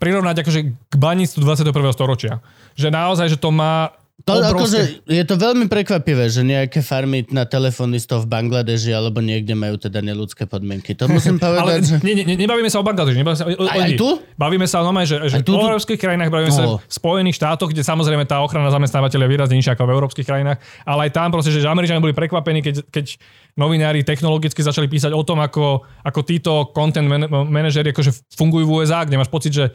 prirovnať 0.00 0.44
akože 0.44 0.60
k 0.72 0.94
baníctvu 0.96 1.40
21. 1.44 1.72
storočia. 1.92 2.40
Že 2.76 2.88
naozaj, 2.92 3.26
že 3.32 3.40
to 3.40 3.48
má 3.52 3.96
To, 4.26 4.34
obrovské... 4.34 4.50
akože, 4.50 4.78
je 5.06 5.22
to 5.22 5.34
veľmi 5.34 5.66
prekvapivé, 5.66 6.26
že 6.26 6.42
nejaké 6.42 6.82
farmy 6.82 7.30
na 7.30 7.46
telefonistov 7.46 8.26
v 8.26 8.34
Bangladeži 8.34 8.90
alebo 8.90 9.22
niekde 9.22 9.54
majú 9.54 9.78
teda 9.78 10.02
neludské 10.02 10.44
podmienky. 10.44 10.92
To 10.92 11.06
musím 11.06 11.38
Ale 11.46 11.62
povedať, 11.62 11.82
že... 11.86 11.94
nie, 12.02 12.26
nie, 12.26 12.34
nebavíme 12.34 12.66
sa 12.66 12.82
o 12.82 12.84
Bangladeži, 12.84 13.16
nebavíme 13.16 13.38
sa 13.38 13.46
o, 13.46 13.54
o, 13.54 13.70
Aj- 13.70 13.86
aj 13.86 13.94
tu? 13.94 14.18
Bavíme 14.34 14.66
sa 14.66 14.82
normálne, 14.82 15.06
že, 15.06 15.22
že 15.30 15.38
Aj 15.38 15.46
tu? 15.46 15.54
v 15.54 15.62
európskych 15.62 15.94
krajinách, 15.96 16.34
bavíme 16.34 16.50
sa 16.50 16.66
No. 16.66 16.82
v 16.82 16.90
Spojených 16.90 17.38
štátoch, 17.38 17.70
kde 17.70 17.86
samozrejme 17.86 18.26
tá 18.26 18.42
ochrana 18.42 18.66
zamestnávateľa 18.68 19.22
je 19.22 19.30
výrazne 19.30 19.56
nižšia 19.56 19.72
ako 19.72 19.86
v 19.86 19.94
európskych 19.94 20.26
krajinách, 20.26 20.58
ale 20.82 21.06
aj 21.06 21.10
tam 21.14 21.30
proste, 21.30 21.54
že 21.54 21.62
Američania 21.62 22.02
boli 22.02 22.10
prekvapení, 22.10 22.66
keď, 22.66 22.82
keď 22.90 23.22
novinári 23.54 24.02
technologicky 24.02 24.58
začali 24.58 24.90
písať 24.90 25.14
o 25.14 25.22
tom, 25.22 25.38
ako, 25.38 25.86
ako 26.02 26.20
títo 26.20 26.52
content 26.74 27.06
man- 27.06 27.30
manažeri 27.30 27.94
akože 27.94 28.34
fungujú 28.34 28.66
v 28.66 28.74
USA, 28.82 29.06
kde 29.06 29.16
máš 29.16 29.30
pocit, 29.30 29.54
že 29.54 29.70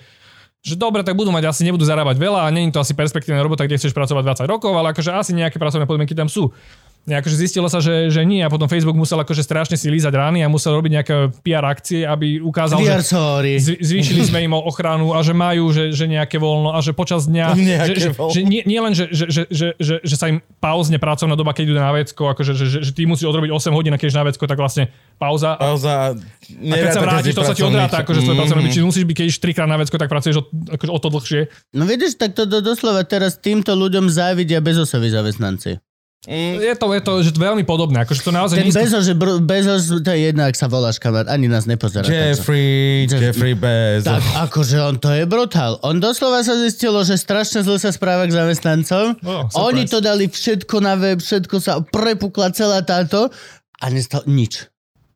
že 0.62 0.78
dobre, 0.78 1.01
tak 1.01 1.18
budú 1.18 1.34
mať, 1.34 1.49
asi 1.49 1.66
nebudú 1.66 1.82
zarábať 1.82 2.22
veľa 2.22 2.45
a 2.45 2.53
je 2.53 2.70
to 2.70 2.82
asi 2.86 2.93
perspektívna 2.93 3.41
robota, 3.41 3.66
kde 3.66 3.82
chceš 3.82 3.97
pracovať 3.97 4.45
20 4.45 4.45
rokov, 4.45 4.72
ale 4.78 4.93
akože 4.93 5.09
asi 5.09 5.34
nejaké 5.34 5.57
pracovné 5.57 5.89
podmienky 5.89 6.14
tam 6.14 6.30
sú. 6.30 6.53
Akože 7.02 7.34
zistilo 7.34 7.66
sa, 7.66 7.82
že, 7.82 8.14
že 8.14 8.22
nie 8.22 8.45
a 8.45 8.49
potom 8.49 8.70
Facebook 8.70 8.93
musel 8.93 9.18
akože 9.26 9.41
strašne 9.41 9.74
si 9.74 9.89
lízať 9.89 10.14
rány 10.14 10.45
a 10.45 10.47
musel 10.54 10.78
robiť 10.78 10.91
nejaké 11.02 11.16
PR 11.41 11.66
akcie, 11.66 12.06
aby 12.06 12.38
ukázal, 12.38 12.78
We 12.78 12.86
že 12.86 12.93
are 12.93 13.06
sorry. 13.06 13.54
zv- 13.58 13.82
zvýšili 13.82 14.22
sme 14.30 14.45
im 14.45 14.54
ochranu 14.54 15.18
a 15.18 15.26
že 15.26 15.34
majú 15.34 15.74
že, 15.74 15.89
že 15.89 16.06
nejaké 16.06 16.38
voľno 16.38 16.78
a 16.78 16.80
že 16.86 16.93
počas 16.93 17.26
dňa, 17.26 17.47
Nejaké 17.74 17.97
že, 17.97 18.06
že, 18.06 18.10
voľno. 18.14 18.34
že 18.38 18.41
nie, 18.45 18.62
nie 18.70 18.78
len, 18.78 18.93
že, 18.93 19.10
že, 19.10 19.26
že, 19.34 19.43
že, 19.49 19.68
že, 19.82 19.95
že 20.06 20.16
sa 20.16 20.30
im 20.30 20.45
pauzne 20.62 21.02
pracovná 21.02 21.34
doba, 21.34 21.58
keď 21.58 21.74
idú 21.74 21.76
na 21.82 21.89
vecko, 21.89 22.38
akože, 22.38 22.54
že, 22.54 22.66
že, 22.70 22.80
že 22.86 22.91
ty 22.93 23.10
musíš 23.10 23.34
odrobiť 23.34 23.49
8 23.49 23.74
hodín 23.74 23.97
keď 23.97 24.06
ideš 24.14 24.18
na 24.22 24.26
vecko, 24.30 24.43
tak 24.45 24.62
vlastne 24.62 24.93
pauza 25.18 25.58
a 25.58 25.74
Pauza. 25.74 26.14
a 26.14 26.76
keď 26.78 26.89
sa 26.93 27.02
vrátiš, 27.02 27.34
to 27.34 27.41
sa 27.41 27.58
ti 27.58 27.66
odráta, 27.66 28.06
akože 28.06 28.22
tvoj 28.22 28.38
pracovný 28.38 28.70
mm 28.70 28.74
Čiže 28.78 28.86
musíš 28.88 29.06
byť, 29.10 29.16
keď 29.18 29.26
ideš 29.26 29.39
trikrát 29.41 29.70
na 29.70 29.78
vecko, 29.82 29.95
tak 29.97 30.08
pracuješ 30.08 30.36
o, 30.38 30.43
akože 30.47 30.91
o 30.93 30.99
to 31.02 31.08
dlhšie. 31.12 31.41
No 31.76 31.84
vidíš, 31.84 32.16
tak 32.16 32.38
to 32.38 32.45
do, 32.45 32.62
doslova 32.64 33.04
teraz 33.04 33.36
týmto 33.41 33.74
ľuďom 33.76 34.08
závidia 34.08 34.62
Bezosovi 34.64 35.12
zamestnanci. 35.12 35.91
Je 36.22 36.78
to, 36.78 36.86
je 36.88 37.02
to 37.02 37.14
že 37.20 37.34
veľmi 37.34 37.66
podobné, 37.66 38.06
akože 38.06 38.22
to 38.22 38.30
naozaj 38.30 38.54
Ten 38.56 38.70
nízko- 38.70 38.78
Bezos, 38.80 39.04
že 39.04 39.14
br- 39.14 39.42
Bezos, 39.42 39.90
to 39.90 40.06
je 40.06 40.30
jedno, 40.30 40.46
ak 40.46 40.54
sa 40.54 40.70
voláš 40.70 40.96
kamarát, 40.96 41.26
ani 41.28 41.50
nás 41.50 41.66
nepozerá. 41.66 42.06
tak 42.06 42.14
sa- 42.14 42.38
Jeffrey, 42.38 43.10
Jeffrey 43.10 43.54
Bezos. 43.54 44.06
Tak 44.06 44.22
akože 44.46 44.78
on 44.80 44.96
to 44.96 45.10
je 45.10 45.26
brutál. 45.26 45.82
On 45.82 45.98
doslova 45.98 46.46
sa 46.46 46.54
zistilo, 46.56 47.02
že 47.02 47.18
strašne 47.18 47.62
zle 47.62 47.74
sa 47.76 47.90
správa 47.90 48.24
k 48.24 48.38
zamestnancom. 48.38 49.18
Oh, 49.20 49.50
surprise. 49.50 49.58
Oni 49.58 49.84
to 49.84 49.98
dali 49.98 50.30
všetko 50.30 50.76
na 50.78 50.94
web, 50.94 51.18
všetko 51.18 51.58
sa 51.58 51.82
prepukla 51.82 52.54
celá 52.54 52.82
táto 52.82 53.34
a 53.76 53.86
nestalo 53.88 54.22
nič. 54.28 54.70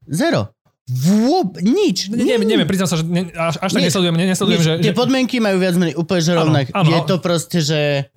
Zero. 0.08 0.58
Vôb, 0.88 1.58
nič. 1.60 2.10
Ne, 2.10 2.22
neviem, 2.24 2.45
neviem, 2.47 2.66
priznám 2.66 2.86
sa, 2.86 2.97
že 2.97 3.06
ne, 3.06 3.30
až, 3.32 3.58
až 3.58 3.70
tak 3.72 3.82
nesledujem, 3.84 4.14
ne, 4.16 4.26
nesledujem, 4.28 4.58
že, 4.60 4.74
Tie 4.80 4.89
že 4.89 4.97
podmienky 4.97 5.38
majú 5.38 5.58
viac 5.58 5.74
menej 5.76 5.93
úplne 5.93 6.22
že 6.22 6.34
rovnak. 6.34 6.70
áno. 6.72 6.89
Je 6.89 6.99
to 7.03 7.16
proste, 7.20 7.62
že... 7.62 8.10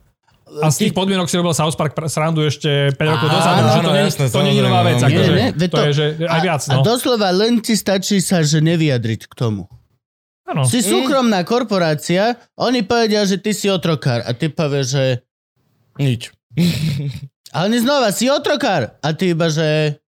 a 0.65 0.67
z 0.73 0.77
tých 0.89 0.93
podmienok 0.97 1.29
si 1.29 1.37
robil 1.37 1.53
South 1.53 1.77
Park 1.77 1.93
srandu 2.09 2.43
ešte 2.45 2.93
5 2.97 3.01
rokov 3.01 3.29
Áno, 3.29 3.37
dozadu, 3.37 3.61
že 3.61 3.69
to, 3.69 3.79
áno, 3.79 3.91
nie, 3.93 4.05
jasné, 4.09 4.25
to 4.33 4.41
nie 4.43 4.55
je 4.57 4.63
nová 4.65 4.81
vec, 4.83 4.99
akože, 5.01 5.13
Nie, 5.13 5.29
nie, 5.37 5.49
veď 5.53 5.71
to, 5.71 5.81
je, 5.85 5.93
že 5.93 6.07
aj 6.25 6.41
viac, 6.41 6.63
A 6.65 6.75
no. 6.75 6.83
doslova 6.83 7.29
len 7.31 7.53
ti 7.61 7.75
stačí 7.77 8.19
sa, 8.25 8.41
že 8.41 8.59
nevyjadriť 8.65 9.21
k 9.29 9.35
tomu. 9.37 9.69
Áno. 10.49 10.65
Si 10.65 10.81
súkromná 10.81 11.45
korporácia, 11.45 12.41
oni 12.57 12.81
povedia, 12.81 13.29
že 13.29 13.37
ty 13.37 13.53
si 13.53 13.69
otrokár 13.69 14.25
a 14.25 14.33
ty 14.33 14.49
povieš, 14.49 14.87
že 14.89 15.05
Nič. 15.99 16.31
Ale 17.57 17.67
nie 17.75 17.81
znova, 17.83 18.15
si 18.15 18.31
otrokár. 18.31 18.97
A 19.03 19.09
ty 19.13 19.35
iba, 19.35 19.51
že... 19.51 19.99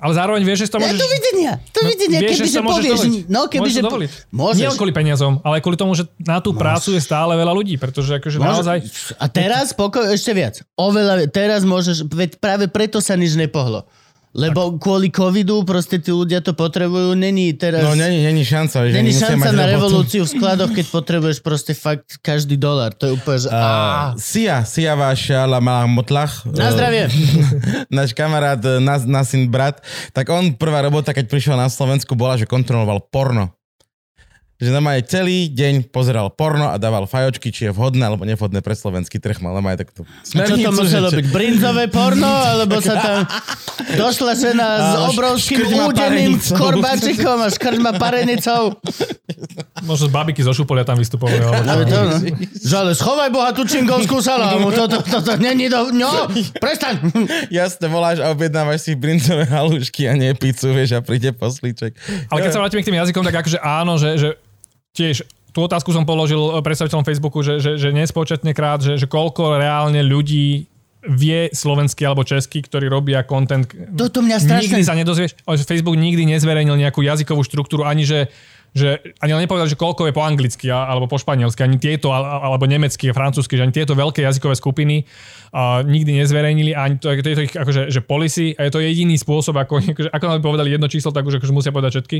Ale 0.00 0.12
zároveň 0.12 0.42
vieš, 0.42 0.64
že 0.64 0.68
to 0.68 0.76
Ja, 0.76 0.88
môžeš... 0.88 0.98
dovidenia, 0.98 1.52
dovidenia, 1.70 2.18
No, 2.18 2.24
vieš, 2.24 2.32
keby 2.32 2.40
že 2.40 2.50
že 2.50 2.60
môžeš 2.60 2.64
povieš... 2.80 2.90
dovoliť. 2.96 3.24
No, 3.28 3.40
keby 3.44 3.60
Môžeš 3.60 3.76
že... 3.76 3.82
dovoliť. 3.84 4.10
Môžeš. 4.32 4.58
Nie 4.58 4.68
kvôli 4.72 4.92
peniazom, 4.92 5.32
ale 5.40 5.60
kvôli 5.60 5.76
tomu, 5.76 5.92
že 5.92 6.04
na 6.18 6.40
tú 6.40 6.50
prácu 6.52 6.88
je 6.90 7.00
stále 7.00 7.32
veľa 7.32 7.52
ľudí, 7.52 7.76
pretože 7.76 8.16
akože 8.16 8.36
Môže- 8.36 8.48
naozaj... 8.64 8.78
A 9.14 9.24
teraz 9.28 9.70
pokoj, 9.70 10.08
ešte 10.08 10.32
viac. 10.32 10.64
Oveľa, 10.74 11.28
teraz 11.28 11.62
môžeš, 11.62 12.08
veď 12.08 12.30
práve 12.36 12.64
preto 12.66 12.98
sa 12.98 13.12
nič 13.12 13.36
nepohlo. 13.36 13.84
Lebo 14.30 14.78
kvôli 14.78 15.10
covidu 15.10 15.66
proste 15.66 15.98
tí 15.98 16.14
ľudia 16.14 16.38
to 16.38 16.54
potrebujú, 16.54 17.18
není 17.18 17.50
teraz... 17.58 17.82
No 17.82 17.98
není, 17.98 18.22
není 18.22 18.46
šanca, 18.46 18.86
že 18.86 18.94
Není 18.94 19.10
šanca 19.10 19.50
na 19.50 19.66
robotu. 19.66 19.74
revolúciu 19.74 20.22
v 20.22 20.30
skladoch, 20.30 20.70
keď 20.70 20.86
potrebuješ 20.86 21.38
proste 21.42 21.74
fakt 21.74 22.22
každý 22.22 22.54
dolar. 22.54 22.94
To 22.94 23.10
je 23.10 23.12
úplne, 23.18 23.38
že... 23.42 23.48
Uh, 23.50 24.14
Sia, 24.14 24.62
Sia 24.62 24.94
váš 24.94 25.34
ala 25.34 25.58
Motlach. 25.90 26.46
Na 26.46 26.70
zdravie. 26.70 27.10
náš 27.90 28.14
kamarát, 28.14 28.62
e, 28.62 28.78
nás, 28.78 29.02
Nasin 29.02 29.50
brat, 29.50 29.82
tak 30.14 30.30
on 30.30 30.54
prvá 30.54 30.78
robota, 30.78 31.10
keď 31.10 31.26
prišiel 31.26 31.58
na 31.58 31.66
Slovensku, 31.66 32.14
bola, 32.14 32.38
že 32.38 32.46
kontroloval 32.46 33.02
porno. 33.10 33.59
Že 34.60 34.76
normálne 34.76 35.00
celý 35.08 35.48
deň 35.48 35.88
pozeral 35.88 36.28
porno 36.28 36.68
a 36.68 36.76
dával 36.76 37.08
fajočky, 37.08 37.48
či 37.48 37.68
je 37.68 37.72
vhodné 37.72 38.04
alebo 38.04 38.28
nevhodné 38.28 38.60
pre 38.60 38.76
slovenský 38.76 39.16
trh. 39.16 39.40
Mal 39.40 39.56
normálne 39.56 39.80
takto 39.80 40.04
A 40.04 40.20
čo 40.20 40.36
smernicu, 40.36 40.68
to 40.68 40.72
muselo 40.76 41.08
že- 41.08 41.16
byť? 41.16 41.26
Brinzové 41.32 41.88
porno? 41.88 42.28
Alebo 42.28 42.76
sa 42.84 43.00
tam 43.00 43.18
došla 43.96 44.32
žena 44.36 44.66
s 44.76 44.92
A 45.00 45.08
obrovským 45.08 45.64
škrť 45.64 45.72
ma 45.72 45.84
údeným 45.88 46.36
korbáčikom 46.36 47.40
a 47.40 47.48
škrť 47.48 47.78
ma 47.80 47.96
parenicou. 47.96 48.76
Možno 49.80 50.06
z 50.06 50.12
babiky 50.12 50.44
zo 50.44 50.52
šupolia 50.52 50.84
tam 50.84 51.00
vystupovali. 51.00 51.40
No, 51.40 51.56
čo. 51.56 51.88
to, 51.88 51.98
no. 52.04 52.16
Že 52.60 52.74
ale 52.76 52.92
schovaj 52.92 53.30
boha 53.32 53.50
tú 53.56 53.64
čingovskú 53.64 54.20
salámu. 54.20 54.68
Toto, 54.76 55.00
toto, 55.00 55.24
to, 55.24 55.32
není 55.40 55.72
do... 55.72 55.88
No, 55.88 56.28
prestaň. 56.60 57.00
Jasne, 57.48 57.88
voláš 57.88 58.20
a 58.20 58.28
objednávaš 58.28 58.84
si 58.84 58.92
brincové 58.92 59.48
halušky 59.48 60.04
a 60.04 60.12
nie 60.20 60.36
pizzu, 60.36 60.76
vieš, 60.76 60.96
a 60.96 61.00
príde 61.00 61.32
poslíček. 61.32 61.96
Ale 62.28 62.44
keď 62.44 62.50
sa 62.52 62.60
vrátime 62.60 62.84
k 62.84 62.88
tým 62.92 63.00
jazykom, 63.00 63.24
tak 63.24 63.40
akože 63.40 63.58
áno, 63.64 63.96
že, 63.96 64.20
že 64.20 64.28
tiež 64.92 65.22
tú 65.50 65.66
otázku 65.66 65.90
som 65.90 66.06
položil 66.06 66.38
predstaviteľom 66.62 67.02
Facebooku, 67.02 67.42
že, 67.42 67.58
že, 67.58 67.74
že 67.74 67.90
nespočetne 67.90 68.54
krát, 68.54 68.78
že, 68.78 68.94
že 68.94 69.10
koľko 69.10 69.58
reálne 69.58 69.98
ľudí 70.06 70.70
vie 71.00 71.48
slovensky 71.50 72.04
alebo 72.04 72.22
česky, 72.22 72.60
ktorí 72.60 72.86
robia 72.86 73.24
content. 73.24 73.64
Toto 73.96 74.20
mňa 74.20 74.36
strašne- 74.36 74.68
Nikdy 74.68 74.82
sa 74.84 74.94
nedozvieš, 74.94 75.32
ale 75.48 75.56
Facebook 75.58 75.96
nikdy 75.96 76.28
nezverejnil 76.28 76.76
nejakú 76.76 77.00
jazykovú 77.00 77.40
štruktúru, 77.42 77.82
ani 77.88 78.04
že 78.04 78.28
že 78.70 79.02
ani 79.18 79.34
len 79.34 79.50
nepovedal, 79.50 79.66
že 79.66 79.74
koľko 79.74 80.06
je 80.06 80.14
po 80.14 80.22
anglicky 80.22 80.70
alebo 80.70 81.10
po 81.10 81.18
španielsky, 81.18 81.66
ani 81.66 81.82
tieto, 81.82 82.14
alebo 82.14 82.70
nemecky 82.70 83.10
a 83.10 83.14
francúzsky, 83.14 83.58
že 83.58 83.66
ani 83.66 83.74
tieto 83.74 83.98
veľké 83.98 84.22
jazykové 84.22 84.54
skupiny 84.54 85.10
a 85.50 85.82
nikdy 85.82 86.22
nezverejnili, 86.22 86.78
ani 86.78 87.02
to, 87.02 87.10
to 87.10 87.28
je 87.34 87.36
to 87.36 87.44
ich 87.50 87.54
akože, 87.58 87.90
že 87.90 88.00
policy 88.06 88.54
a 88.54 88.70
je 88.70 88.70
to 88.70 88.78
jediný 88.78 89.18
spôsob, 89.18 89.58
ako, 89.58 89.82
akože, 89.94 90.10
ako 90.14 90.24
nám 90.24 90.38
povedali 90.38 90.70
jedno 90.70 90.86
číslo, 90.86 91.10
tak 91.10 91.26
už 91.26 91.42
akože 91.42 91.50
musia 91.50 91.74
povedať 91.74 91.98
všetky. 91.98 92.18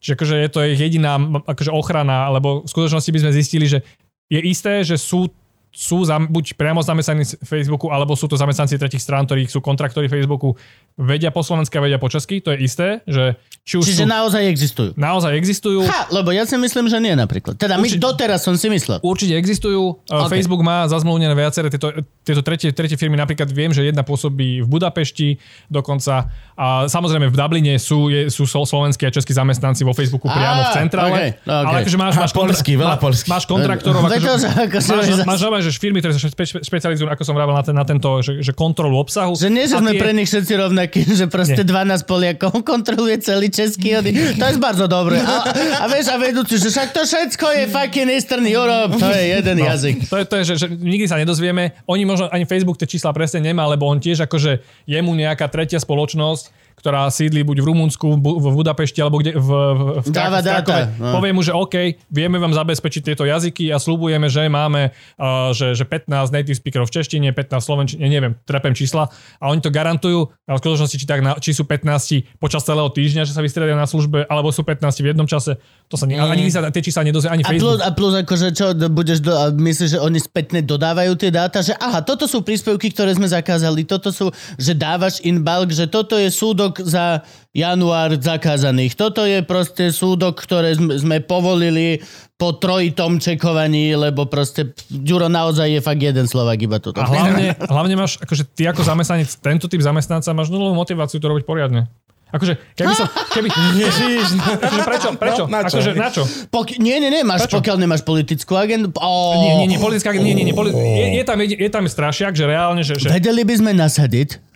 Čiže 0.00 0.16
akože 0.16 0.34
je 0.40 0.50
to 0.50 0.60
ich 0.64 0.80
jediná 0.80 1.20
akože 1.44 1.70
ochrana, 1.70 2.32
lebo 2.32 2.64
v 2.64 2.68
skutočnosti 2.72 3.10
by 3.12 3.20
sme 3.20 3.36
zistili, 3.36 3.68
že 3.68 3.84
je 4.32 4.40
isté, 4.40 4.80
že 4.80 4.96
sú 4.96 5.28
sú 5.70 6.02
zam, 6.02 6.26
buď 6.26 6.54
priamo 6.54 6.78
zamestnaní 6.78 7.22
Facebooku, 7.40 7.88
alebo 7.88 8.12
sú 8.12 8.26
to 8.26 8.34
zamestnanci 8.34 8.74
tretich 8.74 8.98
strán, 8.98 9.22
ktorí 9.22 9.46
sú 9.46 9.58
kontraktori 9.58 10.06
Facebooku, 10.06 10.58
vedia 10.96 11.30
po 11.30 11.40
slovensky 11.40 11.78
a 11.78 11.82
vedia 11.82 11.96
po 11.96 12.06
česky, 12.06 12.38
to 12.38 12.50
je 12.50 12.58
isté, 12.60 12.86
že 13.04 13.38
či 13.60 13.78
už 13.78 13.86
Čiže 13.86 14.02
sú, 14.02 14.10
naozaj 14.10 14.42
existujú. 14.44 14.90
naozaj 14.94 15.30
existujú, 15.32 15.86
Ha, 15.86 16.10
lebo 16.10 16.30
ja 16.30 16.42
si 16.42 16.56
myslím, 16.56 16.86
že 16.86 16.98
nie 16.98 17.14
napríklad. 17.14 17.54
Teda 17.54 17.76
my 17.76 17.86
Určite- 17.86 18.02
doteraz 18.02 18.42
som 18.42 18.52
si 18.52 18.66
myslel. 18.66 18.98
Určite 19.00 19.32
existujú. 19.32 20.02
Ok. 20.02 20.26
Okay. 20.26 20.30
Facebook 20.34 20.58
má 20.60 20.84
zazmluvnené 20.84 21.30
viaceré 21.32 21.68
tieto, 21.68 21.94
tieto 22.20 22.42
tretie, 22.42 22.70
tretie 22.70 22.96
firmy. 22.96 23.14
Napríklad 23.14 23.46
viem, 23.46 23.70
že 23.70 23.84
jedna 23.84 24.02
pôsobí 24.02 24.60
v 24.60 24.68
Budapešti 24.68 25.38
dokonca. 25.66 26.26
A 26.54 26.84
samozrejme 26.86 27.28
v 27.28 27.36
Dubline 27.36 27.74
sú, 27.76 28.08
je, 28.08 28.26
sú 28.26 28.42
slo- 28.42 28.64
slovenskí 28.64 29.04
a 29.04 29.10
českí 29.10 29.30
zamestnanci 29.30 29.80
vo 29.80 29.92
Facebooku 29.92 30.26
priamo 30.26 30.60
v 30.62 30.70
centrále. 30.74 31.10
ok, 31.10 31.22
ok. 31.40 31.64
Ale 31.64 31.76
akože 31.80 31.96
máš, 31.96 32.14
A 32.14 32.20
máš, 32.20 32.32
polský, 32.34 32.72
veľa 32.74 32.96
polský. 32.98 33.28
máš 33.28 33.44
kontraktorov. 33.46 34.02
Akože, 34.10 34.82
že 34.82 34.92
máš, 34.92 35.06
zas- 35.14 35.24
máš 35.24 35.40
že 35.62 35.72
firmy, 35.72 35.98
ktoré 35.98 36.10
sa 36.10 36.20
špe, 36.20 36.32
špe- 36.40 36.62
špecializujú, 36.62 37.06
ako 37.06 37.22
som 37.22 37.32
vravel, 37.32 37.52
na, 37.52 37.60
ten, 37.60 37.72
na 37.72 37.82
tento, 37.82 38.08
že, 38.18 38.40
že 38.40 38.50
kontrolu 38.50 38.96
obsahu. 38.96 39.32
Že 39.32 39.48
nie, 39.48 39.64
že 39.64 39.76
sme 39.76 39.92
tie- 39.92 40.00
pre 40.00 40.10
nich 40.10 40.26
všetci 40.26 40.52
rovnakí, 40.54 41.00
že 41.20 41.26
proste 41.26 41.60
Nie. 41.60 41.68
12 41.68 42.04
Poliakov 42.04 42.52
kontroluje 42.72 43.16
celý 43.18 43.48
český 43.48 43.92
hody. 43.94 44.10
To 44.34 44.44
je 44.44 44.56
bardzo 44.56 44.84
dobré. 44.84 45.18
A, 45.18 45.44
a 45.78 45.86
vieš, 45.86 46.08
a 46.08 46.16
vedúci, 46.16 46.56
že 46.56 46.68
však 46.68 46.88
to 46.90 47.02
všetko 47.02 47.46
je 47.50 47.62
fucking 47.66 48.08
Eastern 48.08 48.44
Europe. 48.44 48.96
To 48.96 49.08
je 49.08 49.24
jeden 49.34 49.56
No, 49.56 49.66
jazyk. 49.66 49.96
To 50.06 50.16
je, 50.16 50.24
to 50.24 50.34
je 50.36 50.42
že, 50.44 50.54
že 50.56 50.66
nikdy 50.70 51.04
sa 51.04 51.14
nedozvieme. 51.14 51.76
Oni 51.84 52.02
možno, 52.02 52.26
ani 52.26 52.44
Facebook 52.44 52.74
tie 52.74 52.86
čísla 52.86 53.10
presne 53.10 53.40
nemá, 53.40 53.66
lebo 53.66 53.84
on 53.84 53.96
tiež 53.96 54.22
akože 54.22 54.52
je 54.84 54.98
mu 54.98 55.12
nejaká 55.12 55.46
tretia 55.46 55.76
spoločnosť, 55.76 56.69
ktorá 56.80 57.12
sídli 57.12 57.44
buď 57.44 57.60
v 57.60 57.66
Rumunsku, 57.68 58.16
v 58.16 58.18
Bu- 58.18 58.38
v 58.40 58.46
Budapešti 58.56 58.98
alebo 58.98 59.20
kde 59.20 59.36
v, 59.36 59.44
v, 59.44 59.80
v, 60.00 60.06
Dáva 60.08 60.40
v 60.40 60.48
Krakove. 60.48 60.82
dáta, 60.88 60.96
no. 60.96 61.12
Povie 61.14 61.30
mu, 61.36 61.44
že 61.44 61.52
OK, 61.52 61.76
vieme 62.08 62.40
vám 62.40 62.56
zabezpečiť 62.56 63.12
tieto 63.12 63.28
jazyky 63.28 63.68
a 63.68 63.76
slúbujeme, 63.76 64.26
že 64.26 64.48
máme 64.48 64.90
uh, 65.20 65.52
že, 65.52 65.76
že 65.76 65.84
15 65.84 66.08
native 66.32 66.56
speakerov 66.56 66.88
v 66.88 66.94
češtine, 66.96 67.28
15 67.30 67.60
v 67.60 67.64
slovenčine, 67.64 68.04
neviem, 68.08 68.32
trepem 68.48 68.72
čísla 68.72 69.12
a 69.36 69.44
oni 69.52 69.60
to 69.60 69.68
garantujú, 69.68 70.32
ale 70.48 70.56
v 70.56 70.62
skutočnosti 70.64 70.96
či, 70.96 71.06
tak 71.06 71.20
na, 71.20 71.36
či 71.36 71.52
sú 71.52 71.68
15 71.68 72.40
počas 72.40 72.64
celého 72.64 72.88
týždňa, 72.88 73.28
že 73.28 73.36
sa 73.36 73.44
vystriedajú 73.44 73.76
na 73.76 73.84
službe, 73.84 74.24
alebo 74.24 74.48
sú 74.48 74.62
15 74.62 74.80
v 75.02 75.06
jednom 75.12 75.28
čase, 75.28 75.60
to 75.90 75.98
sa 75.98 76.06
nie, 76.06 76.16
a 76.16 76.24
nikdy 76.30 76.48
sa 76.48 76.64
tie 76.70 76.80
čísla 76.80 77.02
nedozvie 77.02 77.28
ani 77.28 77.42
A 77.44 77.50
Facebook. 77.50 77.60
plus, 77.60 77.78
a 77.82 77.90
plus 77.92 78.14
akože 78.22 78.48
čo, 78.54 78.66
budeš 78.88 79.18
do, 79.20 79.32
a 79.34 79.50
myslíš, 79.50 79.90
že 79.94 79.98
oni 79.98 80.18
spätne 80.22 80.62
dodávajú 80.62 81.12
tie 81.18 81.34
dáta, 81.34 81.60
že 81.60 81.74
aha, 81.76 82.00
toto 82.00 82.30
sú 82.30 82.40
príspevky, 82.40 82.94
ktoré 82.94 83.10
sme 83.12 83.26
zakázali, 83.26 83.82
toto 83.82 84.14
sú, 84.14 84.30
že 84.54 84.72
dávaš 84.72 85.18
in 85.26 85.42
bulk, 85.42 85.74
že 85.74 85.90
toto 85.90 86.14
je 86.14 86.30
súdok 86.30 86.69
za 86.78 87.26
január 87.50 88.14
zakázaných, 88.14 88.94
toto 88.94 89.26
je 89.26 89.42
proste 89.42 89.90
súdok, 89.90 90.38
ktoré 90.38 90.78
sme, 90.78 91.18
povolili 91.18 91.98
po 92.38 92.54
trojitom 92.56 93.18
čekovaní, 93.18 93.92
lebo 93.98 94.30
proste 94.30 94.72
Ďuro 94.88 95.26
naozaj 95.26 95.68
je 95.76 95.80
fakt 95.82 96.00
jeden 96.00 96.30
Slovak 96.30 96.62
iba 96.62 96.78
toto. 96.78 97.02
A 97.02 97.10
hlavne, 97.10 97.58
hlavne 97.58 97.94
máš, 97.98 98.16
akože 98.22 98.46
ty 98.54 98.70
ako 98.70 98.86
zamestnanec, 98.86 99.28
tento 99.42 99.66
typ 99.66 99.82
zamestnanca 99.82 100.30
máš 100.32 100.48
nulovú 100.48 100.72
motiváciu 100.78 101.18
to 101.18 101.26
robiť 101.26 101.44
poriadne. 101.44 101.90
Akože, 102.30 102.62
keby 102.78 102.94
som, 102.94 103.10
keby... 103.34 103.50
Ježiš, 103.82 104.38
no. 104.38 104.42
Akože 104.54 104.82
prečo? 104.86 105.08
Prečo? 105.18 105.42
No, 105.50 105.50
na 105.50 105.60
čo? 105.66 105.76
Akože, 105.82 105.90
na 105.98 106.08
čo? 106.14 106.22
Poki- 106.46 106.78
nie, 106.78 107.02
nie, 107.02 107.10
nie, 107.10 107.26
máš, 107.26 107.50
pokiaľ 107.50 107.76
nemáš 107.82 108.06
politickú 108.06 108.54
agendu. 108.54 108.94
Oh. 109.02 109.34
Nie, 109.42 109.66
nie, 109.66 109.74
nie, 109.74 109.78
politická, 109.82 110.14
nie, 110.14 110.30
nie, 110.30 110.46
nie, 110.46 110.54
poli- 110.54 110.70
je, 110.70 111.06
je, 111.18 111.24
tam, 111.26 111.42
je, 111.42 111.58
je 111.58 111.70
tam 111.70 111.82
strašiak, 111.90 112.32
že 112.38 112.46
reálne, 112.46 112.86
že, 112.86 113.02
že 113.02 113.10
Vedeli 113.10 113.42
by 113.42 113.54
sme 113.58 113.70
nasadiť 113.74 114.49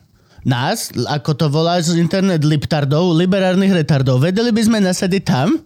nás, 0.45 0.93
ako 0.93 1.33
to 1.35 1.47
voláš 1.49 1.93
z 1.93 2.01
internet, 2.01 2.45
liptardov, 2.45 3.17
liberárnych 3.17 3.73
retardov, 3.73 4.21
vedeli 4.21 4.53
by 4.53 4.63
sme 4.63 4.79
nasadiť 4.85 5.23
tam 5.25 5.57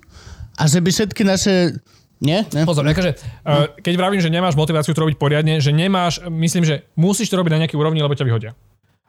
a 0.55 0.63
že 0.71 0.79
by 0.79 0.91
všetky 0.91 1.23
naše... 1.27 1.79
Nie? 2.19 2.43
Nie? 2.51 2.67
Pozor, 2.67 2.83
akože, 2.83 3.15
uh, 3.47 3.79
keď 3.79 3.95
vravím, 3.95 4.19
že 4.19 4.27
nemáš 4.27 4.59
motiváciu 4.59 4.91
to 4.91 5.03
robiť 5.07 5.19
poriadne, 5.23 5.63
že 5.63 5.71
nemáš, 5.71 6.19
myslím, 6.27 6.67
že 6.67 6.83
musíš 6.99 7.31
to 7.31 7.39
robiť 7.39 7.55
na 7.55 7.61
nejakej 7.63 7.79
úrovni, 7.79 8.03
lebo 8.03 8.15
ťa 8.15 8.27
vyhodia. 8.27 8.53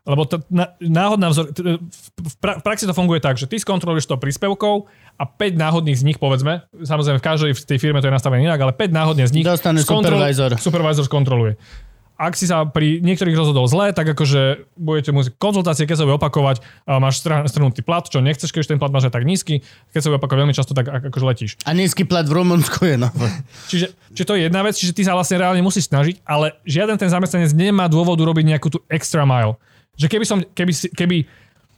Lebo 0.06 0.26
to, 0.30 0.42
na, 0.50 0.74
náhodná 0.78 1.30
vzor, 1.34 1.50
t- 1.54 1.78
v, 1.82 2.36
pra, 2.40 2.58
v 2.58 2.64
praxi 2.64 2.86
to 2.86 2.94
funguje 2.94 3.22
tak, 3.22 3.36
že 3.38 3.46
ty 3.46 3.58
skontroluješ 3.58 4.10
to 4.10 4.22
príspevkov 4.22 4.90
a 5.18 5.24
5 5.26 5.58
náhodných 5.58 5.98
z 5.98 6.04
nich, 6.06 6.18
povedzme, 6.22 6.66
samozrejme 6.72 7.20
v 7.20 7.26
každej 7.26 7.52
v 7.54 7.62
tej 7.66 7.78
firme 7.82 8.00
to 8.00 8.08
je 8.08 8.14
nastavené 8.14 8.46
inak, 8.46 8.62
ale 8.62 8.74
5 8.74 8.90
náhodne 8.90 9.26
z 9.28 9.34
nich 9.38 9.46
Dostane 9.46 9.84
supervisor. 9.84 10.56
supervisor 10.58 11.04
skontroluje. 11.04 11.60
Ak 12.20 12.36
si 12.36 12.52
sa 12.52 12.68
pri 12.68 13.00
niektorých 13.00 13.32
rozhodol 13.32 13.64
zle, 13.72 13.96
tak 13.96 14.04
akože 14.12 14.68
budete 14.76 15.16
musieť 15.16 15.40
konzultácie, 15.40 15.88
keď 15.88 16.04
sa 16.04 16.04
bude 16.04 16.20
opakovať, 16.20 16.60
máš 17.00 17.24
strhnutý 17.24 17.80
plat, 17.80 18.04
čo 18.04 18.20
nechceš, 18.20 18.52
keď 18.52 18.60
už 18.60 18.70
ten 18.76 18.80
plat 18.80 18.92
máš 18.92 19.08
aj 19.08 19.16
tak 19.16 19.24
nízky, 19.24 19.64
keď 19.96 20.00
sa 20.04 20.08
bude 20.12 20.20
opakovať 20.20 20.40
veľmi 20.44 20.56
často, 20.60 20.76
tak 20.76 20.92
ak- 20.92 21.08
akože 21.08 21.26
letíš. 21.26 21.52
A 21.64 21.72
nízky 21.72 22.04
plat 22.04 22.28
v 22.28 22.44
Rumunsku 22.44 22.84
je 22.84 23.00
no. 23.00 23.08
Čiže, 23.72 23.96
čiže 24.12 24.28
to 24.28 24.36
je 24.36 24.52
jedna 24.52 24.60
vec, 24.68 24.76
čiže 24.76 24.92
ty 24.92 25.08
sa 25.08 25.16
vlastne 25.16 25.40
reálne 25.40 25.64
musíš 25.64 25.88
snažiť, 25.88 26.28
ale 26.28 26.60
žiaden 26.68 27.00
ten 27.00 27.08
zamestnanec 27.08 27.56
nemá 27.56 27.88
dôvodu 27.88 28.20
robiť 28.28 28.46
nejakú 28.52 28.68
tú 28.68 28.84
extra 28.92 29.24
mile. 29.24 29.56
Že 29.96 30.08
keby, 30.12 30.26
som, 30.28 30.44
keby, 30.44 30.74
keby 30.92 31.18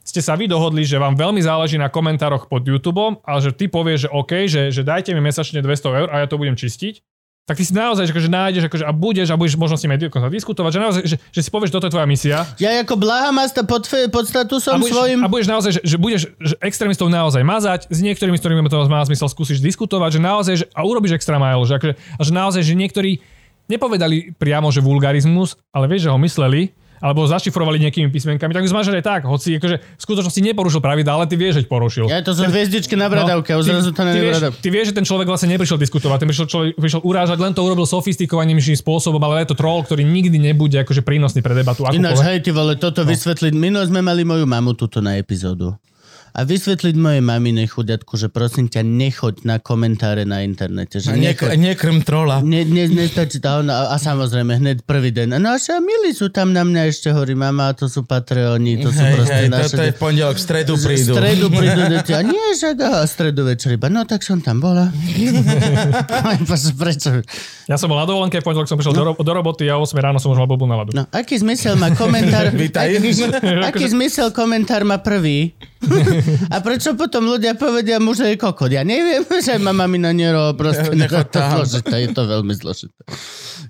ste 0.02 0.18
sa 0.18 0.34
vy 0.34 0.50
dohodli, 0.50 0.82
že 0.82 0.98
vám 0.98 1.14
veľmi 1.14 1.38
záleží 1.38 1.78
na 1.78 1.86
komentároch 1.86 2.50
pod 2.50 2.66
YouTube, 2.66 3.22
ale 3.22 3.38
že 3.38 3.54
ty 3.54 3.70
povieš, 3.70 4.06
že 4.06 4.08
OK, 4.10 4.32
že, 4.50 4.74
že 4.74 4.82
dajte 4.82 5.14
mi 5.14 5.22
mesačne 5.22 5.62
200 5.62 5.98
eur 6.02 6.08
a 6.10 6.22
ja 6.22 6.26
to 6.26 6.34
budem 6.34 6.58
čistiť, 6.58 6.98
tak 7.42 7.58
ty 7.58 7.66
si 7.66 7.74
naozaj 7.74 8.06
že 8.06 8.14
akože 8.14 8.30
nájdeš 8.30 8.62
akože, 8.70 8.84
a 8.86 8.92
budeš 8.94 9.34
a 9.34 9.36
budeš 9.36 9.58
možno 9.58 9.74
s 9.74 9.82
nimi 9.82 9.98
aj 9.98 10.06
diskutovať, 10.30 10.70
že, 10.70 10.80
naozaj, 10.80 11.02
že, 11.10 11.16
že 11.18 11.40
si 11.42 11.50
povieš, 11.50 11.74
toto 11.74 11.90
je 11.90 11.92
tvoja 11.92 12.06
misia. 12.06 12.46
Ja 12.62 12.70
ako 12.78 12.94
Blaha 12.94 13.34
má 13.34 13.42
sta- 13.50 13.66
pod, 13.66 13.82
pod 13.90 14.24
a 14.26 14.30
statusom 14.30 14.78
budeš, 14.78 14.94
svojim... 14.94 15.18
a 15.20 15.26
budeš 15.26 15.48
naozaj, 15.50 15.70
že, 15.74 15.80
že 15.82 15.96
budeš 15.98 16.22
že 16.38 16.54
extrémistov 16.62 17.10
naozaj 17.10 17.42
mazať, 17.42 17.90
s 17.90 17.98
niektorými, 17.98 18.38
s 18.38 18.42
ktorými 18.46 18.70
to 18.70 18.86
má 18.86 19.02
zmysel 19.02 19.26
skúsiš 19.26 19.58
diskutovať, 19.58 20.16
že 20.16 20.20
naozaj, 20.22 20.54
že, 20.62 20.66
a 20.70 20.86
urobíš 20.86 21.18
extra 21.18 21.42
mile, 21.42 21.66
že, 21.66 21.82
akože, 21.82 21.94
a 21.98 22.22
že 22.22 22.30
naozaj, 22.30 22.62
že 22.62 22.78
niektorí 22.78 23.18
nepovedali 23.66 24.38
priamo, 24.38 24.70
že 24.70 24.78
vulgarizmus, 24.78 25.58
ale 25.74 25.90
vieš, 25.90 26.06
že 26.06 26.10
ho 26.14 26.18
mysleli 26.22 26.70
alebo 27.02 27.26
zašifrovali 27.26 27.82
nejakými 27.82 28.08
písmenkami, 28.14 28.54
tak 28.54 28.62
aj 28.62 29.02
tak, 29.02 29.20
hoci 29.26 29.58
akože 29.58 29.76
v 29.82 30.00
skutočnosti 30.00 30.38
neporušil 30.38 30.78
pravidla, 30.78 31.18
ale 31.18 31.24
ty 31.26 31.34
vieš, 31.34 31.58
že 31.58 31.66
porušil. 31.66 32.06
Ja 32.06 32.22
to 32.22 32.30
sú 32.30 32.46
hviezdičky 32.46 32.94
na 32.94 33.10
bradavke, 33.10 33.50
a 33.50 33.58
zrazu 33.58 33.90
to 33.90 34.02
No, 34.02 34.14
ty, 34.14 34.20
vieš, 34.22 34.38
ty 34.62 34.68
vieš, 34.70 34.86
že 34.90 34.94
ten 34.98 35.06
človek 35.06 35.26
vlastne 35.26 35.50
neprišiel 35.50 35.78
diskutovať, 35.82 36.22
ten 36.22 36.28
prišiel, 36.30 36.46
človek, 36.46 36.70
prišiel 36.78 37.02
urážať, 37.02 37.38
len 37.42 37.50
to 37.54 37.62
urobil 37.66 37.86
sofistikovanejším 37.86 38.78
spôsobom, 38.78 39.18
ale 39.22 39.42
je 39.42 39.50
to 39.50 39.56
troll, 39.58 39.82
ktorý 39.82 40.06
nikdy 40.06 40.38
nebude 40.38 40.78
akože 40.78 41.02
prínosný 41.02 41.42
pre 41.42 41.58
debatu. 41.58 41.82
Ináč, 41.90 42.22
hej, 42.22 42.38
ty 42.46 42.54
vole, 42.54 42.78
toto 42.78 43.02
No. 43.02 43.10
vysvetliť. 43.10 43.52
Minul 43.58 43.82
sme 43.90 43.98
mali 43.98 44.22
moju 44.22 44.46
mamu 44.46 44.78
tuto 44.78 45.02
na 45.02 45.18
epizódu. 45.18 45.74
A 46.32 46.42
vysvetliť 46.42 46.96
mojej 46.96 47.20
mamine 47.20 47.60
chudiatku, 47.62 48.16
že 48.16 48.26
prosím 48.26 48.64
ťa, 48.64 48.80
nechoď 48.80 49.44
na 49.44 49.60
komentáre 49.60 50.24
na 50.24 50.40
internete. 50.40 50.96
Že 50.96 51.12
A 51.12 51.16
nechoď. 51.18 51.48
nekrm 51.54 52.00
trola. 52.00 52.40
Ne, 52.40 52.64
ne, 52.64 52.88
nestačí 52.88 53.36
to. 53.36 53.46
A, 53.46 53.60
ona- 53.60 53.92
a 53.92 53.96
samozrejme, 53.96 54.56
hneď 54.56 54.80
prvý 54.82 55.12
deň. 55.12 55.36
No 55.36 55.52
a 55.52 55.60
však 55.60 55.76
milí 55.78 56.10
sú 56.10 56.32
tam 56.32 56.50
na 56.50 56.64
mňa 56.64 56.88
ešte 56.88 57.12
hovorí, 57.12 57.32
mama, 57.32 57.70
to 57.72 57.84
sú 57.84 58.02
Patreoni, 58.02 58.80
to 58.80 58.88
sú 58.88 58.96
Hej, 58.98 59.12
proste 59.12 59.36
hej, 59.36 59.48
naše... 59.48 59.64
toto 59.70 59.84
je 59.84 59.92
v 59.92 60.00
pondelok, 60.00 60.34
v 60.34 60.42
stredu 60.42 60.72
prídu. 60.74 61.12
stredu 61.12 61.46
prídu 61.60 61.82
deti. 61.86 62.12
A 62.12 62.20
nie, 62.22 62.46
že 62.54 62.68
aha, 62.74 63.04
stredu 63.04 63.44
večer 63.44 63.76
iba. 63.76 63.86
No 63.86 64.08
tak 64.08 64.24
som 64.24 64.40
tam 64.40 64.56
bola. 64.58 64.88
Prečo? 66.74 67.22
Ja 67.68 67.76
som 67.76 67.86
bol 67.86 68.00
na 68.00 68.08
dovolenke, 68.08 68.40
v 68.40 68.44
pondelok 68.44 68.66
som 68.66 68.80
prišiel 68.80 68.94
do, 68.94 69.04
ro- 69.04 69.20
do 69.20 69.32
roboty 69.32 69.68
a 69.68 69.76
o 69.76 69.84
8 69.84 70.00
ráno 70.00 70.16
som 70.16 70.32
už 70.32 70.38
mal 70.38 70.48
blbú 70.48 70.64
náladu. 70.64 70.92
No, 70.92 71.04
aký 71.08 71.36
zmysel 71.36 71.76
má 71.76 71.92
komentár? 71.92 72.48
Aký, 72.52 73.12
aký 73.62 73.84
zmysel 73.86 74.32
komentár 74.32 74.82
má 74.82 74.96
prvý? 74.96 75.52
A 76.54 76.56
prečo 76.62 76.94
potom 76.94 77.26
ľudia 77.26 77.58
povedia 77.58 77.98
mu, 77.98 78.14
že 78.14 78.34
je 78.34 78.36
kokot? 78.38 78.70
Ja 78.70 78.86
neviem, 78.86 79.26
že 79.46 79.58
ma 79.58 79.74
mamina 79.74 80.14
nero, 80.14 80.54
proste 80.54 80.94
to 81.10 81.22
tam. 81.28 81.62
zložité, 81.62 82.06
je 82.06 82.10
to 82.14 82.22
veľmi 82.26 82.54
zložité. 82.54 83.00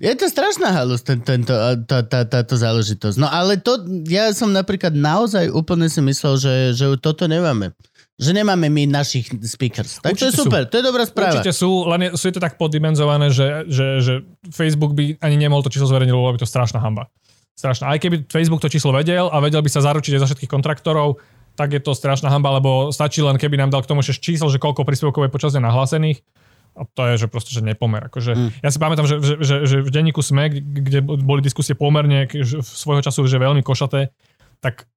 Je 0.01 0.13
to 0.17 0.25
strašná 0.27 0.73
halus, 0.73 1.05
ten, 1.05 1.21
tento, 1.21 1.53
tá, 1.85 2.03
tá, 2.03 2.19
táto 2.25 2.55
záležitosť. 2.57 3.17
No 3.17 3.29
ale 3.29 3.61
to, 3.61 3.81
ja 4.09 4.33
som 4.33 4.51
napríklad 4.51 4.93
naozaj 4.93 5.49
úplne 5.53 5.87
si 5.87 6.01
myslel, 6.01 6.33
že, 6.37 6.53
že 6.75 6.85
toto 6.99 7.25
nemáme. 7.29 7.71
Že 8.13 8.45
nemáme 8.45 8.69
my 8.69 8.85
našich 8.85 9.25
speakers. 9.41 9.97
Tak 9.97 10.13
to 10.13 10.29
je 10.29 10.29
Určite 10.29 10.37
sú. 10.37 10.45
super, 10.45 10.61
to 10.69 10.75
je 10.77 10.83
dobrá 10.85 11.03
správa. 11.05 11.33
Určite 11.33 11.53
sú, 11.53 11.89
len 11.89 11.99
je, 12.07 12.09
sú 12.13 12.29
to 12.29 12.37
tak 12.37 12.61
poddimenzované, 12.61 13.33
že, 13.33 13.65
že, 13.65 13.87
že 14.05 14.13
Facebook 14.53 14.93
by 14.93 15.17
ani 15.17 15.35
nemohol 15.39 15.65
to 15.65 15.73
číslo 15.73 15.89
zverejniť, 15.89 16.13
lebo 16.13 16.37
by 16.37 16.41
to 16.41 16.49
strašná 16.49 16.77
hamba. 16.77 17.09
Strašná. 17.57 17.89
Aj 17.89 17.97
keby 18.01 18.25
Facebook 18.29 18.61
to 18.61 18.69
číslo 18.69 18.93
vedel 18.93 19.29
a 19.29 19.37
vedel 19.41 19.61
by 19.61 19.69
sa 19.69 19.81
zaručiť 19.81 20.17
aj 20.17 20.21
za 20.25 20.27
všetkých 20.29 20.51
kontraktorov, 20.51 21.21
tak 21.53 21.73
je 21.73 21.81
to 21.81 21.93
strašná 21.93 22.33
hamba, 22.33 22.57
lebo 22.57 22.89
stačí 22.89 23.21
len, 23.21 23.37
keby 23.37 23.61
nám 23.61 23.69
dal 23.69 23.85
k 23.85 23.89
tomu 23.89 24.01
ešte 24.01 24.33
číslo, 24.33 24.49
že 24.49 24.57
koľko 24.57 24.85
príspevkov 24.85 25.29
je 25.29 25.33
počas 25.33 25.53
dňa 25.53 25.69
nahlásených. 25.69 26.25
A 26.73 26.89
to 26.89 27.05
je, 27.13 27.21
že 27.21 27.27
proste, 27.29 27.53
že 27.53 27.61
nepomer. 27.61 28.09
Akože, 28.09 28.33
mm. 28.33 28.49
Ja 28.65 28.69
si 28.73 28.81
pamätám, 28.81 29.05
že, 29.05 29.21
že, 29.21 29.33
že, 29.45 29.55
že 29.69 29.75
v 29.85 29.89
denníku 29.93 30.25
SME, 30.25 30.49
kde 30.57 31.05
boli 31.05 31.45
diskusie 31.45 31.77
pomerne 31.77 32.25
že 32.25 32.65
svojho 32.65 33.05
času, 33.05 33.29
že 33.29 33.37
veľmi 33.37 33.61
košaté, 33.61 34.09
tak 34.57 34.89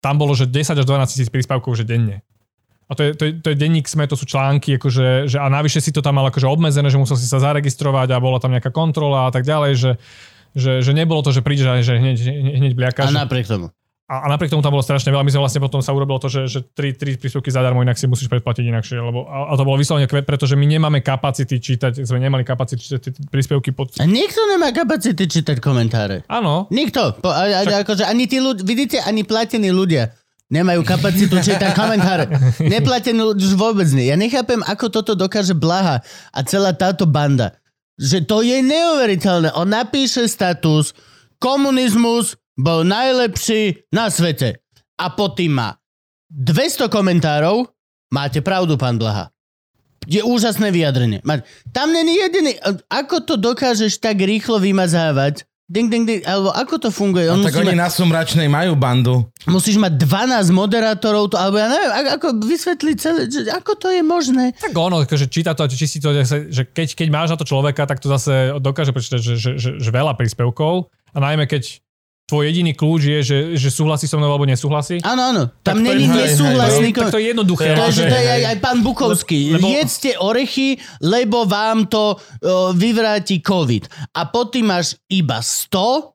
tam 0.00 0.16
bolo, 0.16 0.32
že 0.32 0.48
10 0.48 0.72
až 0.72 0.86
12 0.88 1.12
tisíc 1.12 1.28
príspevkov, 1.28 1.76
že 1.76 1.84
denne. 1.84 2.24
A 2.88 2.96
to 2.96 3.04
je, 3.04 3.10
to 3.12 3.22
je, 3.28 3.32
to 3.40 3.48
je 3.52 3.56
denník 3.56 3.84
SME, 3.84 4.08
to 4.08 4.16
sú 4.16 4.24
články, 4.24 4.80
akože, 4.80 5.28
že, 5.28 5.36
a 5.36 5.46
navyše 5.52 5.84
si 5.84 5.92
to 5.92 6.00
tam 6.00 6.16
mal 6.16 6.28
akože 6.32 6.48
obmedzené, 6.48 6.88
že 6.88 7.00
musel 7.00 7.20
si 7.20 7.28
sa 7.28 7.40
zaregistrovať 7.40 8.08
a 8.12 8.20
bola 8.20 8.40
tam 8.40 8.52
nejaká 8.52 8.72
kontrola 8.72 9.28
a 9.28 9.30
tak 9.32 9.44
ďalej, 9.44 9.72
že, 9.76 9.92
že, 10.56 10.72
že 10.80 10.92
nebolo 10.96 11.20
to, 11.20 11.32
že 11.32 11.44
prídeš 11.44 11.68
a 11.68 11.80
že 11.80 11.96
hneď, 11.96 12.16
hneď, 12.20 12.54
hneď 12.56 12.72
A 13.16 13.24
napriek 13.28 13.48
tomu. 13.48 13.72
A, 14.12 14.16
a 14.24 14.26
napriek 14.28 14.52
tomu 14.52 14.60
tam 14.60 14.76
bolo 14.76 14.84
strašne 14.84 15.08
veľa. 15.08 15.24
My 15.24 15.32
sme 15.32 15.40
vlastne 15.40 15.64
potom 15.64 15.80
sa 15.80 15.96
urobilo 15.96 16.20
to, 16.20 16.28
že, 16.28 16.44
že 16.44 16.60
tri, 16.76 16.92
tri 16.92 17.16
príspevky 17.16 17.48
zadarmo, 17.48 17.80
inak 17.80 17.96
si 17.96 18.04
musíš 18.04 18.28
predplatiť 18.28 18.68
inakšie. 18.68 19.00
Lebo, 19.00 19.24
a, 19.24 19.48
a 19.48 19.52
to 19.56 19.64
bolo 19.64 19.80
vyslovene 19.80 20.04
kvet, 20.04 20.28
pretože 20.28 20.52
my 20.52 20.68
nemáme 20.68 21.00
kapacity 21.00 21.56
čítať, 21.56 22.04
sme 22.04 22.20
nemali 22.20 22.44
kapacity 22.44 22.76
čítať 22.76 23.00
tie 23.00 23.12
príspevky 23.32 23.72
pod... 23.72 23.96
A 23.96 24.04
nikto 24.04 24.44
nemá 24.52 24.68
kapacity 24.76 25.24
čítať 25.24 25.56
komentáre. 25.64 26.28
Áno, 26.28 26.68
Nikto. 26.68 27.24
Po, 27.24 27.32
a, 27.32 27.64
a, 27.64 27.88
akože 27.88 28.04
ani 28.04 28.28
tí 28.28 28.36
ľudia, 28.36 28.60
vidíte, 28.68 29.00
ani 29.00 29.24
platení 29.24 29.72
ľudia 29.72 30.12
nemajú 30.52 30.84
kapacitu 30.84 31.40
čítať 31.40 31.72
komentáre. 31.72 32.28
Neplatení 32.76 33.16
ľudia 33.16 33.48
už 33.48 33.56
vôbec 33.56 33.88
nie. 33.96 34.12
Ja 34.12 34.20
nechápem, 34.20 34.60
ako 34.60 34.92
toto 34.92 35.16
dokáže 35.16 35.56
Blaha 35.56 36.04
a 36.28 36.38
celá 36.44 36.76
táto 36.76 37.08
banda. 37.08 37.56
Že 37.96 38.18
to 38.28 38.44
je 38.44 38.60
neuveriteľné. 38.60 39.56
On 39.56 39.64
napíše 39.64 40.28
status 40.28 40.92
komunizmus 41.40 42.36
bol 42.58 42.84
najlepší 42.84 43.88
na 43.92 44.12
svete. 44.12 44.60
A 45.00 45.10
pod 45.12 45.36
tým 45.40 45.56
má 45.56 45.76
200 46.30 46.88
komentárov. 46.92 47.68
Máte 48.12 48.44
pravdu, 48.44 48.76
pán 48.76 49.00
Blaha. 49.00 49.32
Je 50.04 50.20
úžasné 50.20 50.74
vyjadrenie. 50.74 51.22
Tam 51.70 51.94
není 51.94 52.18
jediný... 52.18 52.58
Ako 52.90 53.22
to 53.22 53.38
dokážeš 53.38 54.02
tak 54.02 54.18
rýchlo 54.18 54.58
vymazávať? 54.58 55.46
Ding, 55.72 55.88
ding, 55.88 56.04
ding. 56.04 56.20
Alebo 56.28 56.52
ako 56.52 56.74
to 56.76 56.88
funguje? 56.92 57.24
No, 57.32 57.40
On 57.40 57.46
tak 57.46 57.56
musí 57.56 57.64
oni 57.64 57.72
mať, 57.72 57.80
na 57.80 57.88
Sumračnej 57.88 58.48
majú 58.50 58.76
bandu. 58.76 59.24
musíš 59.48 59.80
mať 59.80 59.96
12 60.04 60.52
moderátorov, 60.52 61.32
to, 61.32 61.40
alebo 61.40 61.56
ja 61.56 61.72
neviem, 61.72 62.12
ako, 62.12 62.44
vysvetliť 62.44 62.96
celé, 63.00 63.20
že, 63.30 63.48
ako 63.48 63.72
to 63.80 63.88
je 63.88 64.02
možné? 64.04 64.52
tak 64.52 64.74
ono, 64.76 65.00
akože 65.00 65.32
číta 65.32 65.56
to 65.56 65.64
a 65.64 65.70
čistí 65.72 65.96
to, 65.96 66.12
že 66.12 66.52
že 66.52 66.62
keď, 66.68 66.92
keď 66.92 67.08
máš 67.08 67.32
na 67.32 67.38
to 67.40 67.48
človeka, 67.48 67.88
tak 67.88 68.04
to 68.04 68.12
zase 68.12 68.60
dokáže 68.60 68.92
prečítať, 68.92 69.20
že, 69.22 69.34
že, 69.40 69.50
že, 69.56 69.70
že 69.80 69.90
veľa 69.94 70.12
príspevkov. 70.12 70.92
A 71.14 71.18
najmä 71.24 71.48
keď 71.48 71.80
tvoj 72.32 72.48
jediný 72.48 72.72
kľúč 72.72 73.02
je, 73.04 73.20
že, 73.20 73.38
že 73.60 73.68
súhlasí 73.68 74.08
so 74.08 74.16
mnou 74.16 74.32
alebo 74.32 74.48
nesúhlasí. 74.48 75.04
Áno, 75.04 75.20
áno. 75.20 75.42
Tam 75.60 75.84
není 75.84 76.08
nesúhlasný... 76.08 76.96
tak 76.96 77.12
to 77.12 77.20
je 77.20 77.36
jednoduché. 77.36 77.76
To 77.76 77.76
je, 77.76 77.84
ale 77.84 77.92
že 77.92 78.04
to 78.08 78.16
je 78.16 78.28
aj, 78.32 78.42
aj 78.48 78.56
pán 78.64 78.78
Bukovský. 78.80 79.60
Lebo-. 79.60 79.68
Jedzte 79.68 80.16
orechy, 80.16 80.80
lebo 81.04 81.44
vám 81.44 81.92
to 81.92 82.16
o, 82.16 82.16
vyvráti 82.72 83.44
COVID. 83.44 84.16
A 84.16 84.32
potom 84.32 84.64
máš 84.72 84.96
iba 85.12 85.44
100 85.44 86.12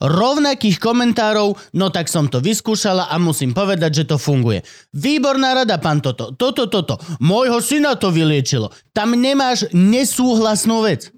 rovnakých 0.00 0.80
komentárov, 0.80 1.52
no 1.76 1.86
tak 1.92 2.08
som 2.08 2.26
to 2.26 2.40
vyskúšala 2.40 3.12
a 3.12 3.20
musím 3.20 3.52
povedať, 3.52 4.02
že 4.02 4.04
to 4.08 4.16
funguje. 4.16 4.64
Výborná 4.96 5.52
rada, 5.52 5.76
pán 5.76 6.00
toto. 6.00 6.32
Toto, 6.32 6.66
toto. 6.72 6.96
Môjho 7.20 7.60
syna 7.60 7.94
to 8.00 8.08
vyliečilo. 8.08 8.72
Tam 8.96 9.12
nemáš 9.12 9.68
nesúhlasnú 9.76 10.82
vec. 10.88 11.12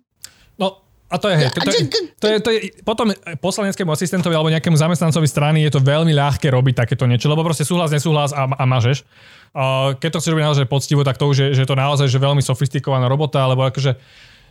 A 1.12 1.20
to 1.20 1.28
je, 1.28 1.36
hej, 1.36 1.48
to, 1.52 1.60
to, 1.60 1.70
je, 1.70 1.80
to, 1.92 2.26
je, 2.26 2.36
to 2.40 2.48
je, 2.48 2.58
potom 2.88 3.12
poslaneckému 3.36 3.92
asistentovi 3.92 4.32
alebo 4.32 4.48
nejakému 4.48 4.80
zamestnancovi 4.80 5.28
strany 5.28 5.60
je 5.68 5.76
to 5.76 5.84
veľmi 5.84 6.16
ľahké 6.16 6.48
robiť 6.48 6.88
takéto 6.88 7.04
niečo, 7.04 7.28
lebo 7.28 7.44
proste 7.44 7.68
súhlas, 7.68 7.92
nesúhlas 7.92 8.32
a, 8.32 8.48
a 8.48 8.64
mažeš. 8.64 9.04
A 9.52 9.92
keď 10.00 10.16
to 10.16 10.18
chceš 10.24 10.32
robiť 10.32 10.46
naozaj 10.48 10.66
poctivo, 10.72 11.04
tak 11.04 11.20
to 11.20 11.28
už 11.28 11.36
je, 11.36 11.48
že 11.52 11.60
je 11.62 11.68
to 11.68 11.76
naozaj 11.76 12.08
že 12.08 12.16
veľmi 12.16 12.40
sofistikovaná 12.40 13.12
robota, 13.12 13.44
alebo 13.44 13.68
akože 13.68 14.00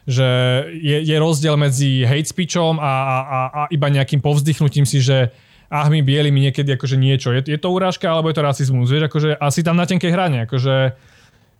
že 0.05 0.29
je, 0.81 0.97
je 1.01 1.15
rozdiel 1.21 1.57
medzi 1.57 2.01
hate 2.05 2.29
speechom 2.29 2.81
a, 2.81 2.93
a, 2.93 3.17
a, 3.21 3.39
a 3.49 3.61
iba 3.69 3.85
nejakým 3.89 4.17
povzdychnutím 4.21 4.85
si, 4.85 4.97
že 4.97 5.29
ach 5.71 5.87
my 5.87 6.01
bieli 6.03 6.33
mi 6.33 6.45
niekedy 6.49 6.73
akože 6.73 6.97
niečo. 6.97 7.31
Je, 7.31 7.45
je 7.47 7.59
to 7.61 7.69
urážka 7.69 8.09
alebo 8.09 8.27
je 8.29 8.37
to 8.37 8.43
rasizmus? 8.43 8.89
Vieš, 8.89 9.07
akože 9.07 9.29
asi 9.37 9.61
tam 9.61 9.77
na 9.77 9.85
tenkej 9.85 10.11
hrane. 10.11 10.49
Akože, 10.49 10.97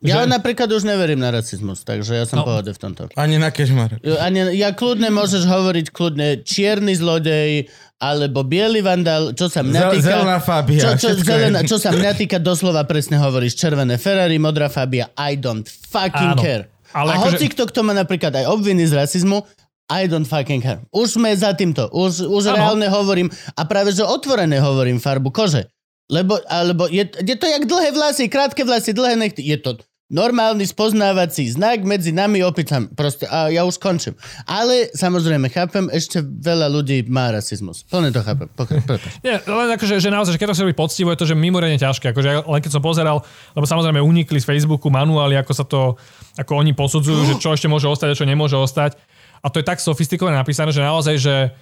Ja 0.02 0.26
že- 0.26 0.34
napríklad 0.34 0.66
už 0.66 0.82
neverím 0.82 1.22
na 1.22 1.30
rasizmus, 1.30 1.86
takže 1.86 2.18
ja 2.18 2.26
som 2.26 2.42
no. 2.42 2.46
pohode 2.50 2.74
v 2.74 2.80
tomto. 2.82 3.06
Ani 3.14 3.38
na 3.38 3.54
kežmar. 3.54 4.02
Ani, 4.02 4.58
ja 4.58 4.74
kľudne 4.74 5.14
môžeš 5.14 5.46
hovoriť 5.46 5.94
kľudne 5.94 6.42
čierny 6.42 6.98
zlodej, 6.98 7.70
alebo 8.02 8.42
biely 8.42 8.82
vandal, 8.82 9.38
čo 9.38 9.46
sa 9.46 9.62
mňa 9.62 9.94
týka... 9.94 10.10
zelená 10.10 10.42
fábia, 10.42 10.82
Čo, 10.82 10.90
čo, 10.98 11.10
zelená, 11.22 11.62
čo 11.62 11.78
sa 11.78 11.94
mňa 11.94 12.18
týka, 12.18 12.42
doslova 12.42 12.82
presne 12.90 13.22
hovoríš. 13.22 13.54
Červené 13.54 14.02
Ferrari, 14.02 14.42
modrá 14.42 14.74
fábia, 14.74 15.14
I 15.14 15.38
don't 15.38 15.70
fucking 15.70 16.34
Áno. 16.34 16.42
care. 16.42 16.66
Ale 16.98 17.14
A 17.14 17.22
akože- 17.22 17.38
hoci 17.38 17.46
kto, 17.54 17.70
kto 17.70 17.80
má 17.86 17.94
napríklad 17.94 18.34
aj 18.34 18.50
obviny 18.50 18.90
z 18.90 18.98
rasizmu, 18.98 19.46
I 19.94 20.10
don't 20.10 20.26
fucking 20.26 20.66
care. 20.66 20.82
Už 20.90 21.22
sme 21.22 21.30
za 21.38 21.54
týmto. 21.54 21.94
Už, 21.94 22.26
už 22.26 22.44
Áno. 22.50 22.58
reálne 22.58 22.88
hovorím 22.90 23.30
a 23.54 23.62
práve, 23.70 23.94
že 23.94 24.02
otvorené 24.02 24.58
hovorím 24.58 24.98
farbu 24.98 25.30
kože. 25.30 25.70
Lebo, 26.10 26.42
alebo 26.50 26.90
je, 26.92 27.08
je 27.24 27.36
to 27.40 27.48
jak 27.48 27.64
dlhé 27.70 27.96
vlasy, 27.96 28.28
krátke 28.28 28.66
vlasy, 28.66 28.92
dlhé 28.92 29.16
nechty. 29.16 29.46
Je 29.46 29.56
to 29.62 29.80
normálny 30.12 30.68
spoznávací 30.68 31.48
znak 31.56 31.88
medzi 31.88 32.12
nami 32.12 32.44
opicami. 32.44 32.92
Proste, 32.92 33.24
a 33.32 33.48
ja 33.48 33.64
už 33.64 33.80
končím. 33.80 34.20
Ale 34.44 34.92
samozrejme, 34.92 35.48
chápem, 35.48 35.88
ešte 35.88 36.20
veľa 36.20 36.68
ľudí 36.68 37.08
má 37.08 37.32
rasizmus. 37.32 37.88
Plne 37.88 38.12
to 38.12 38.20
chápem. 38.20 38.52
Pokra-. 38.52 38.84
Nie, 39.26 39.40
len 39.40 39.70
akože, 39.72 40.04
že 40.04 40.12
naozaj, 40.12 40.36
že 40.36 40.40
keď 40.44 40.52
to 40.52 40.56
chce 40.60 40.64
robiť 40.68 40.78
poctivo, 40.78 41.10
je 41.16 41.20
to, 41.24 41.28
že 41.32 41.36
mimoriadne 41.40 41.80
ťažké. 41.80 42.12
Akože, 42.12 42.44
len 42.44 42.60
keď 42.60 42.72
som 42.76 42.84
pozeral, 42.84 43.24
lebo 43.56 43.64
samozrejme 43.64 44.04
unikli 44.04 44.44
z 44.44 44.46
Facebooku 44.46 44.92
manuály, 44.92 45.40
ako 45.40 45.52
sa 45.56 45.64
to, 45.64 45.96
ako 46.36 46.52
oni 46.60 46.76
posudzujú, 46.76 47.32
že 47.32 47.34
čo 47.40 47.56
ešte 47.56 47.72
môže 47.72 47.88
ostať 47.88 48.12
a 48.12 48.20
čo 48.20 48.28
nemôže 48.28 48.60
ostať. 48.60 49.00
A 49.42 49.48
to 49.48 49.64
je 49.64 49.66
tak 49.66 49.80
sofistikovane 49.80 50.36
napísané, 50.36 50.76
že 50.76 50.84
naozaj, 50.84 51.16
že, 51.18 51.56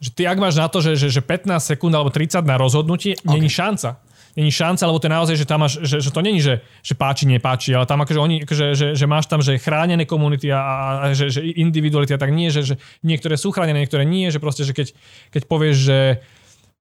že 0.00 0.10
ty 0.10 0.24
ak 0.24 0.40
máš 0.40 0.56
na 0.58 0.66
to, 0.66 0.80
že, 0.82 0.96
že, 0.96 1.12
že 1.12 1.22
15 1.22 1.60
sekúnd 1.60 1.92
alebo 1.92 2.08
30 2.08 2.40
na 2.42 2.56
rozhodnutie, 2.56 3.20
okay. 3.20 3.36
není 3.36 3.52
šanca. 3.52 4.00
Není 4.38 4.50
šanca, 4.54 4.86
lebo 4.86 5.02
to 5.02 5.10
je 5.10 5.16
naozaj, 5.16 5.36
že 5.36 5.46
tam 5.48 5.66
máš, 5.66 5.82
že, 5.82 5.98
že 5.98 6.10
to 6.14 6.22
není, 6.22 6.38
že, 6.38 6.62
že 6.86 6.94
páči, 6.94 7.26
nepáči, 7.26 7.74
ale 7.74 7.82
tam 7.86 8.02
akože 8.06 8.20
oni, 8.22 8.36
akože, 8.46 8.66
že, 8.78 8.86
že 8.94 9.06
máš 9.10 9.26
tam, 9.26 9.42
že 9.42 9.58
chránené 9.58 10.06
komunity 10.06 10.54
a, 10.54 10.62
a 10.62 11.04
že, 11.10 11.34
že 11.34 11.42
individuality 11.42 12.14
a 12.14 12.20
tak 12.22 12.30
nie, 12.30 12.46
že, 12.50 12.62
že 12.62 12.74
niektoré 13.02 13.34
sú 13.34 13.50
chránené, 13.50 13.82
niektoré 13.82 14.06
nie, 14.06 14.30
že 14.30 14.38
proste, 14.38 14.62
že 14.62 14.70
keď, 14.70 14.94
keď 15.34 15.42
povieš, 15.50 15.76
že 15.76 15.98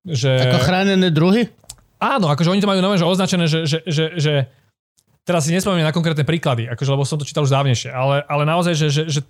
že... 0.08 0.32
Ako 0.48 0.64
chránené 0.64 1.12
druhy? 1.12 1.52
Áno, 2.00 2.32
akože 2.32 2.48
oni 2.48 2.64
to 2.64 2.70
majú 2.70 2.80
nové, 2.80 2.96
že 2.96 3.04
označené, 3.04 3.52
že, 3.52 3.68
že, 3.68 3.84
že, 3.84 4.06
že 4.16 4.34
teraz 5.28 5.44
si 5.44 5.52
nespomínam 5.52 5.92
na 5.92 5.96
konkrétne 5.96 6.24
príklady, 6.24 6.72
akože, 6.72 6.90
lebo 6.96 7.04
som 7.04 7.20
to 7.20 7.28
čítal 7.28 7.44
už 7.44 7.52
dávnejšie, 7.52 7.92
ale, 7.92 8.24
ale 8.24 8.44
naozaj, 8.48 8.74
že, 8.80 8.88
že, 8.88 9.04
že 9.12 9.22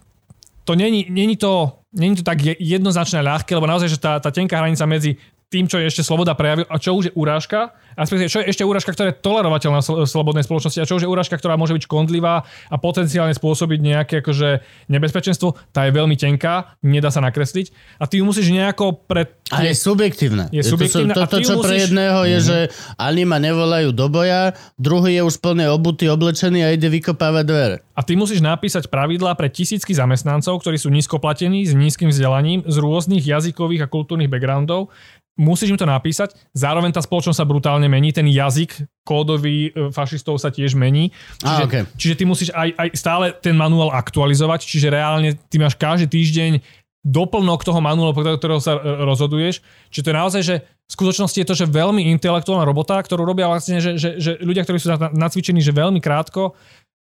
to 0.64 0.78
není, 0.78 1.10
není 1.10 1.34
to, 1.34 1.82
není 1.98 2.14
to 2.14 2.22
tak 2.22 2.38
je- 2.46 2.60
jednoznačné 2.62 3.26
ľahké, 3.26 3.58
lebo 3.58 3.66
naozaj, 3.66 3.90
že 3.90 3.98
tá, 3.98 4.22
tá 4.22 4.30
tenká 4.30 4.62
hranica 4.62 4.86
medzi 4.86 5.18
tým, 5.49 5.65
čo 5.65 5.81
je 5.81 5.89
ešte 5.89 6.01
sloboda 6.01 6.38
prejavu 6.38 6.61
a 6.63 6.77
čo 6.77 6.93
už 6.93 7.09
je 7.09 7.13
úražka, 7.13 7.73
a 7.97 8.05
respektíve, 8.05 8.30
čo 8.30 8.39
je 8.39 8.47
ešte 8.47 8.63
úražka, 8.63 8.93
ktorá 8.93 9.11
je 9.11 9.19
tolerovateľná 9.19 9.81
v 9.81 9.85
sl- 9.85 9.99
v 9.99 10.07
slobodnej 10.07 10.45
spoločnosti 10.45 10.80
a 10.80 10.88
čo 10.88 10.95
už 10.95 11.03
je 11.03 11.09
úražka, 11.09 11.35
ktorá 11.35 11.57
môže 11.57 11.73
byť 11.73 11.84
škodlivá 11.84 12.35
a 12.45 12.76
potenciálne 12.77 13.34
spôsobiť 13.34 13.80
nejaké 13.81 14.15
akože 14.21 14.61
nebezpečenstvo, 14.88 15.57
tá 15.69 15.84
je 15.84 15.91
veľmi 15.91 16.15
tenká, 16.15 16.77
nedá 16.80 17.09
sa 17.09 17.19
nakresliť 17.19 17.73
a 17.97 18.05
ty 18.05 18.21
ju 18.21 18.23
musíš 18.23 18.49
nejako 18.49 19.03
pre... 19.03 19.27
A 19.49 19.65
je 19.65 19.73
subjektívna. 19.73 20.47
Je 20.49 20.61
to- 20.61 20.77
subjektívna 20.77 21.17
To, 21.17 21.26
to, 21.26 21.41
ju 21.41 21.45
čo 21.45 21.55
pre 21.57 21.76
musíš- 21.76 21.84
jedného 21.88 22.19
je, 22.23 22.38
že 22.39 22.57
ani 22.95 23.26
ma 23.26 23.38
nevolajú 23.38 23.89
do 23.89 24.05
boja, 24.05 24.53
druhý 24.77 25.17
je 25.17 25.23
už 25.26 25.35
plne 25.38 25.65
obutý, 25.67 26.07
oblečený 26.07 26.61
a 26.61 26.69
ide 26.71 26.88
vykopávať 26.88 27.43
dvere. 27.43 27.76
A 27.93 28.05
ty 28.05 28.15
musíš 28.15 28.39
napísať 28.39 28.88
pravidlá 28.88 29.35
pre 29.35 29.49
tisícky 29.49 29.91
zamestnancov, 29.91 30.61
ktorí 30.61 30.80
sú 30.80 30.88
nízkoplatení, 30.88 31.67
s 31.67 31.76
nízkym 31.76 32.07
vzdelaním, 32.07 32.63
z 32.63 32.80
rôznych 32.80 33.19
jazykových 33.19 33.84
a 33.84 33.91
kultúrnych 33.91 34.31
backgroundov. 34.31 34.88
Musíš 35.40 35.72
im 35.72 35.80
to 35.80 35.88
napísať. 35.88 36.36
Zároveň 36.52 36.91
tá 36.91 36.99
spoločnosť 36.99 37.40
sa 37.40 37.48
brutálne 37.48 37.88
mení. 37.88 38.11
Ten 38.11 38.28
jazyk 38.28 38.84
kódový 39.07 39.72
e, 39.72 39.88
fašistov 39.95 40.36
sa 40.36 40.52
tiež 40.52 40.76
mení. 40.76 41.16
Čiže, 41.40 41.64
Á, 41.64 41.68
okej. 41.68 41.84
čiže 41.95 42.18
ty 42.20 42.24
musíš 42.28 42.49
aj, 42.52 42.76
aj 42.76 42.88
stále 42.99 43.32
ten 43.40 43.56
manuál 43.56 43.95
aktualizovať. 43.95 44.68
Čiže 44.68 44.91
reálne 44.91 45.40
ty 45.48 45.56
máš 45.56 45.80
každý 45.80 46.11
týždeň 46.11 46.60
doplnok 47.07 47.64
toho 47.64 47.80
manuálu, 47.80 48.11
podľa 48.11 48.36
ktorého 48.36 48.60
sa 48.60 48.76
e, 48.76 49.07
rozhoduješ. 49.07 49.64
Čiže 49.88 50.03
to 50.03 50.11
je 50.11 50.20
naozaj, 50.20 50.41
že 50.44 50.56
v 50.60 50.91
skutočnosti 50.91 51.38
je 51.40 51.48
to, 51.48 51.56
že 51.56 51.72
veľmi 51.72 52.11
intelektuálna 52.20 52.68
robota, 52.68 52.99
ktorú 52.99 53.24
robia 53.24 53.48
vlastne, 53.48 53.80
že, 53.80 53.95
že, 53.95 54.20
že 54.20 54.32
ľudia, 54.44 54.68
ktorí 54.68 54.78
sú 54.82 54.91
na- 54.91 55.14
nacvičení, 55.14 55.64
že 55.64 55.72
veľmi 55.72 56.03
krátko 56.03 56.57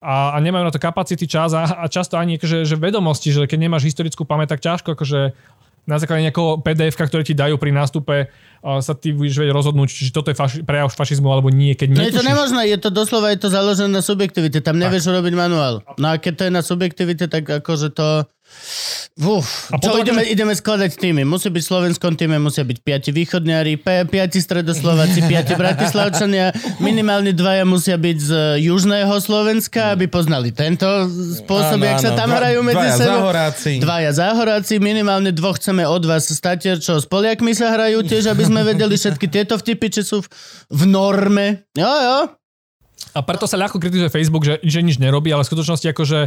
a, 0.04 0.36
a 0.36 0.42
nemajú 0.44 0.68
na 0.68 0.74
to 0.74 0.82
kapacity, 0.82 1.24
čas 1.24 1.56
a, 1.56 1.64
a 1.64 1.88
často 1.88 2.20
ani 2.20 2.36
akože, 2.36 2.68
že 2.68 2.76
vedomosti, 2.76 3.32
že 3.32 3.48
keď 3.48 3.58
nemáš 3.64 3.88
historickú 3.88 4.28
pamäť, 4.28 4.58
tak 4.58 4.60
ťažko 4.60 4.92
akože 4.92 5.32
na 5.86 6.02
základe 6.02 6.26
nejakého 6.26 6.60
pdf 6.60 6.94
ktoré 6.98 7.22
ti 7.22 7.32
dajú 7.32 7.56
pri 7.56 7.70
nástupe, 7.70 8.26
sa 8.60 8.92
ty 8.98 9.14
budeš 9.14 9.38
vedieť 9.38 9.54
rozhodnúť, 9.54 9.88
či 9.88 10.10
toto 10.10 10.34
je 10.34 10.36
faši, 10.36 10.66
prejav 10.66 10.90
fašizmu 10.90 11.30
alebo 11.30 11.54
nie, 11.54 11.78
keď 11.78 11.94
No 11.94 12.02
je 12.02 12.10
to 12.10 12.20
netušíš. 12.20 12.30
nemožné, 12.34 12.62
je 12.74 12.78
to 12.82 12.90
doslova 12.90 13.30
je 13.30 13.38
to 13.38 13.48
založené 13.48 13.90
na 13.94 14.02
subjektivite, 14.02 14.58
tam 14.60 14.82
nevieš 14.82 15.06
urobiť 15.06 15.34
manuál. 15.38 15.86
No 15.96 16.10
a 16.10 16.18
keď 16.18 16.32
to 16.34 16.42
je 16.46 16.52
na 16.52 16.62
subjektivite, 16.66 17.30
tak 17.30 17.46
akože 17.46 17.94
to... 17.94 18.26
Uf, 19.16 19.72
A 19.72 19.78
čo 19.78 19.88
potom 19.88 20.02
ideme, 20.02 20.20
akože- 20.20 20.28
ideme 20.30 20.52
skladať 20.52 20.90
týmy? 20.94 21.22
Musí 21.24 21.48
byť 21.48 21.58
v 21.58 21.68
slovenskom 21.68 22.12
týme, 22.14 22.36
musia 22.36 22.60
byť 22.60 22.78
piati 22.78 23.10
východňári, 23.10 23.76
pe- 23.76 24.04
piati 24.04 24.36
stredoslováci, 24.38 25.24
piati 25.30 25.56
bratislavčania, 25.56 26.52
minimálne 26.78 27.32
dvaja 27.32 27.64
musia 27.64 27.96
byť 27.96 28.18
z 28.18 28.30
južného 28.60 29.16
Slovenska, 29.16 29.90
aby 29.90 30.04
poznali 30.06 30.52
tento 30.52 30.84
spôsob, 31.34 31.76
Áno, 31.76 31.86
jak 31.86 31.98
sa 31.98 32.12
tam 32.12 32.28
dva- 32.28 32.38
hrajú 32.38 32.60
medzi 32.60 32.76
dvaja 32.76 32.92
sebou. 32.94 33.08
záhoráci. 33.24 33.70
Dvaja 33.78 34.10
záhoráci, 34.12 34.74
minimálne 34.76 35.30
dvoch 35.30 35.56
chceme 35.56 35.82
od 35.82 36.02
vás 36.02 36.26
statier, 36.26 36.76
čo 36.76 36.96
s 36.96 37.06
Poliakmi 37.06 37.50
sa 37.50 37.72
hrajú 37.72 38.02
tiež, 38.02 38.28
aby 38.28 38.44
sme 38.44 38.60
vedeli 38.62 38.94
všetky 38.94 39.26
tieto 39.26 39.56
vtipy, 39.56 39.88
či 39.88 40.02
sú 40.02 40.20
v, 40.20 40.28
v 40.68 40.82
norme. 40.84 41.64
Jo, 41.72 41.88
jo. 41.88 42.18
A 43.12 43.20
preto 43.20 43.44
sa 43.44 43.56
ľahko 43.56 43.76
kritizuje 43.76 44.08
Facebook, 44.08 44.44
že, 44.44 44.60
že 44.60 44.78
nič 44.78 44.96
nerobí, 44.98 45.28
ale 45.28 45.40
v 45.40 45.48
skutočnosti 45.48 45.88
akože 45.88 46.20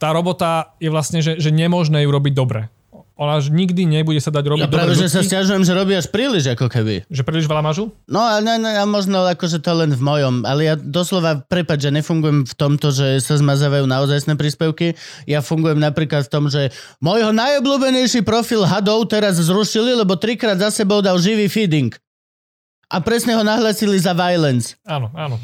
tá 0.00 0.16
robota 0.16 0.72
je 0.80 0.88
vlastne, 0.88 1.20
že, 1.20 1.36
že 1.36 1.52
nemožné 1.52 2.08
ju 2.08 2.10
robiť 2.10 2.32
dobre. 2.32 2.72
Ona 3.20 3.36
už 3.36 3.52
nikdy 3.52 3.84
nebude 3.84 4.16
sa 4.16 4.32
dať 4.32 4.48
robiť 4.48 4.64
Ja 4.64 4.72
práve, 4.72 4.96
že 4.96 5.12
sa 5.12 5.20
stiažujem, 5.20 5.60
že 5.60 5.76
robí 5.76 5.92
až 5.92 6.08
príliš, 6.08 6.56
ako 6.56 6.72
keby. 6.72 7.04
že 7.04 7.20
príliš 7.20 7.44
veľa 7.44 7.60
mažu. 7.60 7.92
No 8.08 8.24
a 8.24 8.40
ne, 8.40 8.56
ne, 8.56 8.80
a 8.80 8.88
možno 8.88 9.28
akože 9.28 9.60
to 9.60 9.76
len 9.76 9.92
v 9.92 10.00
mojom, 10.00 10.48
ale 10.48 10.72
ja 10.72 10.74
doslova, 10.80 11.44
prepad, 11.44 11.84
že 11.84 11.92
nefungujem 11.92 12.48
v 12.48 12.54
tomto, 12.56 12.88
že 12.88 13.20
sa 13.20 13.36
zmazávajú 13.36 13.84
naozajstné 13.84 14.40
príspevky. 14.40 14.96
Ja 15.28 15.44
fungujem 15.44 15.76
napríklad 15.76 16.24
v 16.24 16.32
tom, 16.32 16.48
že 16.48 16.72
môjho 17.04 17.36
najobľúbenejší 17.36 18.24
profil 18.24 18.64
hadov 18.64 19.04
teraz 19.12 19.36
zrušili, 19.36 20.00
lebo 20.00 20.16
trikrát 20.16 20.56
za 20.56 20.72
sebou 20.72 21.04
dal 21.04 21.20
živý 21.20 21.52
feeding. 21.52 21.92
A 22.88 23.04
presne 23.04 23.36
ho 23.36 23.44
nahlasili 23.44 24.00
za 24.00 24.16
violence. 24.16 24.80
Áno, 24.88 25.12
áno. 25.12 25.36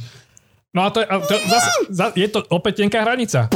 No 0.76 0.84
a 0.84 0.92
to, 0.92 1.00
je- 1.00 1.08
a 1.08 1.16
to 1.18 1.34
zase, 1.42 1.68
za, 1.88 2.06
je 2.12 2.28
to 2.28 2.44
opäť 2.52 2.84
tenká 2.84 3.00
hranica. 3.00 3.48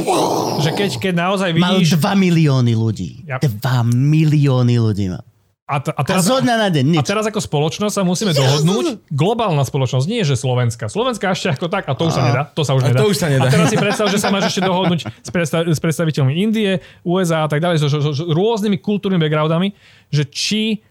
Že 0.57 0.69
keď, 0.73 0.89
keď 0.97 1.13
naozaj 1.15 1.49
Mal 1.53 1.77
vidíš... 1.77 1.93
2 1.93 2.01
milióny 2.17 2.73
ľudí. 2.73 3.21
Ja- 3.23 3.37
2 3.37 3.53
milióny 3.85 4.75
ľudí 4.75 5.05
mal. 5.07 5.21
A, 5.63 5.79
t- 5.79 5.87
a, 5.87 5.95
A 5.95 6.03
teraz, 6.03 6.27
dňa 6.27 6.55
na 6.57 6.67
deň, 6.67 6.83
a 6.83 6.91
nič. 6.99 7.07
teraz 7.07 7.23
ako 7.23 7.39
spoločnosť 7.39 7.95
sa 7.95 8.03
musíme 8.03 8.35
dohodnúť. 8.35 9.07
Globálna 9.07 9.63
spoločnosť, 9.63 10.03
nie 10.03 10.19
že 10.19 10.35
Slovenská. 10.35 10.91
Slovenská 10.91 11.31
ešte 11.31 11.47
ako 11.47 11.71
tak, 11.71 11.87
a 11.87 11.95
to 11.95 12.11
už 12.11 12.19
sa 12.19 12.27
nedá. 12.27 12.41
To 12.51 12.67
sa 12.67 12.75
už 12.75 12.83
A 12.83 12.85
nedá. 12.91 12.99
to 12.99 13.07
už 13.07 13.15
sa 13.15 13.31
nedá. 13.31 13.47
A 13.47 13.53
teraz 13.53 13.71
si 13.71 13.79
predstav, 13.79 14.11
že 14.11 14.19
sa 14.19 14.27
máš 14.27 14.51
ešte 14.51 14.67
dohodnúť 14.67 15.07
s, 15.07 15.29
predstav, 15.31 15.63
s 15.63 15.79
predstaviteľmi 15.79 16.33
Indie, 16.35 16.75
USA 17.01 17.45
a 17.45 17.47
tak 17.47 17.63
ďalej, 17.63 17.77
so, 17.77 17.87
so, 17.87 18.03
so, 18.03 18.11
so 18.11 18.27
rôznymi 18.27 18.83
kultúrnymi 18.83 19.21
backgroundami, 19.21 19.71
že 20.11 20.27
či 20.27 20.83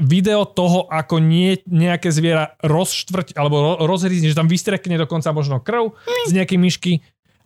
video 0.00 0.48
toho, 0.48 0.88
ako 0.88 1.20
nie, 1.20 1.60
nejaké 1.68 2.08
zviera 2.08 2.56
rozštvrť 2.64 3.36
alebo 3.36 3.56
ro, 3.60 3.72
rozhrízne, 3.84 4.32
že 4.32 4.38
tam 4.38 4.48
vystrekne 4.48 4.96
dokonca 4.96 5.32
možno 5.36 5.60
krv 5.60 5.92
z 6.28 6.32
nejakej 6.32 6.58
myšky 6.58 6.92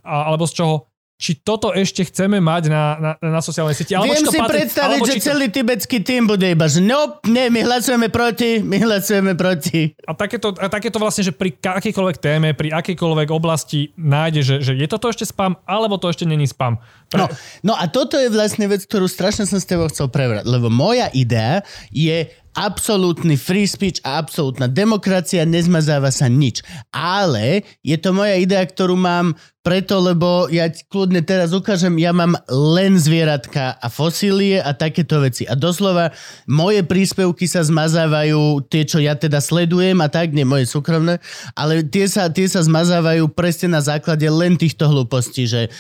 a, 0.06 0.30
alebo 0.30 0.46
z 0.46 0.62
čoho. 0.62 0.76
Či 1.16 1.40
toto 1.40 1.72
ešte 1.72 2.04
chceme 2.04 2.38
mať 2.38 2.68
na, 2.68 2.84
na, 2.96 3.10
na 3.16 3.40
sociálnej 3.40 3.72
sieti? 3.72 3.96
Alebo 3.96 4.12
Viem 4.12 4.28
si 4.28 4.36
patrí- 4.36 4.68
predstaviť, 4.68 4.84
alebo 4.92 5.04
že 5.04 5.16
to- 5.16 5.24
celý 5.24 5.46
tibetský 5.48 5.98
tým 6.00 6.28
bude 6.28 6.44
iba, 6.44 6.68
že 6.68 6.84
no, 6.84 7.16
nie, 7.24 7.48
my 7.48 7.64
hlasujeme 7.64 8.12
proti, 8.12 8.60
my 8.60 8.76
hlasujeme 8.76 9.32
proti. 9.32 9.96
A 10.04 10.12
takéto, 10.12 10.52
a 10.52 10.68
takéto 10.68 11.00
vlastne, 11.00 11.24
že 11.24 11.32
pri 11.32 11.56
akejkoľvek 11.56 12.16
téme, 12.18 12.52
pri 12.52 12.68
akejkoľvek 12.70 13.32
oblasti 13.32 13.96
nájde, 13.96 14.40
že, 14.44 14.56
že 14.60 14.72
je 14.72 14.84
toto 14.84 15.08
ešte 15.08 15.24
spam, 15.24 15.56
alebo 15.64 15.96
to 15.96 16.06
ešte 16.06 16.28
není 16.28 16.44
spam. 16.44 16.76
Pre, 17.08 17.16
No, 17.16 17.24
no 17.62 17.72
a 17.72 17.88
toto 17.88 18.14
je 18.14 18.28
vlastne 18.28 18.68
vec, 18.68 18.84
ktorú 18.84 19.08
strašne 19.08 19.48
som 19.48 19.56
s 19.56 19.64
tebou 19.64 19.88
chcel 19.88 20.12
prebrať, 20.12 20.44
lebo 20.44 20.68
moja 20.68 21.08
idea 21.10 21.64
je 21.88 22.28
absolútny 22.56 23.36
free 23.36 23.64
speech 23.64 24.00
a 24.00 24.16
absolútna 24.16 24.64
demokracia, 24.66 25.44
nezmazáva 25.44 26.08
sa 26.08 26.24
nič. 26.26 26.64
Ale 26.88 27.62
je 27.80 27.96
to 27.96 28.10
moja 28.10 28.32
idea, 28.34 28.64
ktorú 28.64 28.96
mám 28.96 29.36
preto, 29.66 29.98
lebo 29.98 30.46
ja 30.46 30.70
kľudne 30.70 31.26
teraz 31.26 31.50
ukážem, 31.50 31.98
ja 31.98 32.14
mám 32.14 32.38
len 32.46 32.94
zvieratka 32.94 33.74
a 33.82 33.90
fosílie 33.90 34.62
a 34.62 34.70
takéto 34.70 35.18
veci. 35.18 35.42
A 35.42 35.58
doslova 35.58 36.14
moje 36.46 36.86
príspevky 36.86 37.50
sa 37.50 37.66
zmazávajú, 37.66 38.62
tie, 38.70 38.86
čo 38.86 39.02
ja 39.02 39.18
teda 39.18 39.42
sledujem 39.42 39.98
a 39.98 40.06
tak, 40.06 40.30
nie 40.30 40.46
moje 40.46 40.70
súkromné, 40.70 41.18
ale 41.58 41.82
tie 41.82 42.06
sa, 42.06 42.30
tie 42.30 42.46
sa 42.46 42.62
zmazávajú 42.62 43.26
presne 43.34 43.74
na 43.74 43.82
základe 43.82 44.22
len 44.30 44.54
týchto 44.54 44.86
hlúpostí, 44.86 45.50
že 45.50 45.66
e, 45.66 45.70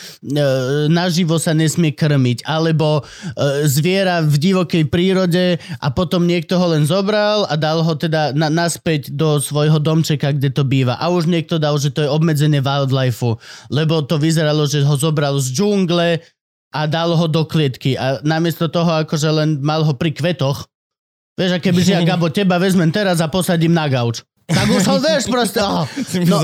naživo 0.90 1.38
sa 1.38 1.54
nesmie 1.54 1.94
krmiť, 1.94 2.42
alebo 2.42 3.06
e, 3.06 3.70
zviera 3.70 4.18
v 4.18 4.34
divokej 4.34 4.90
prírode 4.90 5.62
a 5.78 5.86
potom 5.94 6.26
niekto 6.26 6.58
ho 6.58 6.74
len 6.74 6.82
zobral 6.90 7.46
a 7.46 7.54
dal 7.54 7.86
ho 7.86 7.94
teda 7.94 8.34
na, 8.34 8.50
naspäť 8.50 9.14
do 9.14 9.38
svojho 9.38 9.78
domčeka, 9.78 10.34
kde 10.34 10.50
to 10.50 10.66
býva. 10.66 10.98
A 10.98 11.06
už 11.06 11.30
niekto 11.30 11.62
dal, 11.62 11.78
že 11.78 11.94
to 11.94 12.02
je 12.02 12.10
obmedzenie 12.10 12.58
wildlifeu, 12.58 13.38
lebo 13.76 14.00
to 14.00 14.16
vyzeralo, 14.16 14.64
že 14.64 14.80
ho 14.80 14.96
zobral 14.96 15.36
z 15.36 15.52
džungle 15.52 16.24
a 16.72 16.80
dal 16.88 17.12
ho 17.12 17.28
do 17.28 17.44
klietky. 17.44 18.00
A 18.00 18.24
namiesto 18.24 18.72
toho, 18.72 19.04
akože 19.04 19.28
len 19.28 19.60
mal 19.60 19.84
ho 19.84 19.92
pri 19.92 20.16
kvetoch, 20.16 20.64
vieš, 21.36 21.52
a 21.52 21.58
keby 21.60 21.84
ja 21.84 22.00
Gabo 22.08 22.32
teba 22.32 22.56
vezmem 22.56 22.88
teraz 22.88 23.20
a 23.20 23.28
posadím 23.28 23.76
na 23.76 23.84
gauč. 23.84 24.24
Tak 24.48 24.66
už 24.72 24.84
ho 24.88 24.96
vieš 25.06 25.28
proste. 25.28 25.60
Oh. 25.60 25.84
No, 26.24 26.40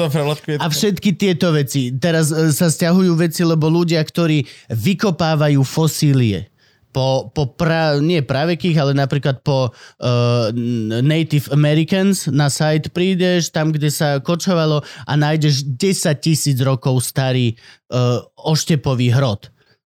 a 0.60 0.66
všetky 0.68 1.16
tieto 1.16 1.56
veci. 1.56 1.96
Teraz 1.96 2.28
e, 2.28 2.52
sa 2.52 2.68
stiahujú 2.68 3.16
veci, 3.16 3.40
lebo 3.46 3.72
ľudia, 3.72 4.04
ktorí 4.04 4.44
vykopávajú 4.68 5.64
fosílie 5.64 6.51
po, 6.92 7.32
po 7.32 7.56
pra, 7.56 7.98
nie 7.98 8.20
pravekých, 8.20 8.76
ale 8.76 8.92
napríklad 8.92 9.40
po 9.40 9.72
uh, 9.72 10.52
Native 11.00 11.48
Americans 11.50 12.28
na 12.28 12.52
site 12.52 12.92
prídeš, 12.92 13.48
tam, 13.48 13.72
kde 13.72 13.88
sa 13.88 14.20
kočovalo 14.20 14.84
a 14.84 15.12
nájdeš 15.16 15.64
10 15.64 16.12
tisíc 16.20 16.60
rokov 16.60 17.02
starý 17.02 17.56
uh, 17.90 18.20
oštepový 18.36 19.10
hrot. 19.10 19.48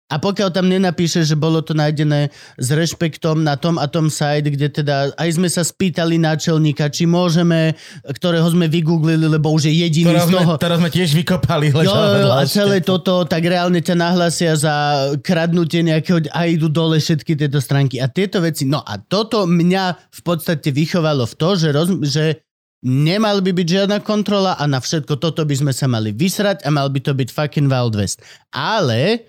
A 0.09 0.17
pokiaľ 0.17 0.49
tam 0.49 0.65
nenapíšeš, 0.65 1.33
že 1.33 1.37
bolo 1.37 1.61
to 1.61 1.77
nájdené 1.77 2.33
s 2.57 2.67
rešpektom 2.73 3.45
na 3.45 3.53
tom 3.53 3.77
a 3.77 3.85
tom 3.85 4.09
site, 4.09 4.49
kde 4.49 4.81
teda 4.81 5.13
aj 5.13 5.29
sme 5.37 5.45
sa 5.45 5.61
spýtali 5.61 6.17
náčelníka, 6.17 6.89
či 6.89 7.05
môžeme, 7.05 7.77
ktorého 8.17 8.49
sme 8.49 8.65
vygooglili, 8.65 9.29
lebo 9.29 9.53
už 9.53 9.69
je 9.69 9.85
jediný 9.85 10.17
Teraz 10.17 10.25
z 10.25 10.29
sme, 10.33 10.41
toho... 10.41 10.53
teraz 10.57 10.77
sme 10.81 10.89
tiež 10.89 11.09
vykopali. 11.13 11.69
Jo, 11.69 11.93
a 12.33 12.41
celé 12.49 12.81
toto, 12.81 13.21
tak 13.29 13.45
reálne 13.45 13.85
ťa 13.85 13.93
nahlasia 13.93 14.57
za 14.57 14.73
kradnutie 15.21 15.85
nejakého 15.85 16.25
a 16.33 16.49
idú 16.49 16.73
dole 16.73 16.97
všetky 16.97 17.37
tieto 17.37 17.61
stránky. 17.61 18.01
A 18.01 18.09
tieto 18.09 18.41
veci, 18.41 18.65
no 18.65 18.81
a 18.81 18.97
toto 18.97 19.45
mňa 19.45 20.09
v 20.09 20.21
podstate 20.25 20.73
vychovalo 20.73 21.29
v 21.29 21.33
to, 21.37 21.49
že, 21.53 21.69
roz, 21.69 21.89
že 22.01 22.41
nemal 22.81 23.43
by 23.43 23.51
byť 23.51 23.67
žiadna 23.67 23.99
kontrola 24.01 24.55
a 24.55 24.63
na 24.65 24.79
všetko 24.79 25.19
toto 25.19 25.43
by 25.43 25.55
sme 25.55 25.73
sa 25.75 25.85
mali 25.85 26.15
vysrať 26.15 26.63
a 26.63 26.69
mal 26.71 26.87
by 26.87 26.99
to 27.03 27.11
byť 27.11 27.29
fucking 27.29 27.67
Wild 27.67 27.93
West. 27.93 28.23
Ale 28.55 29.28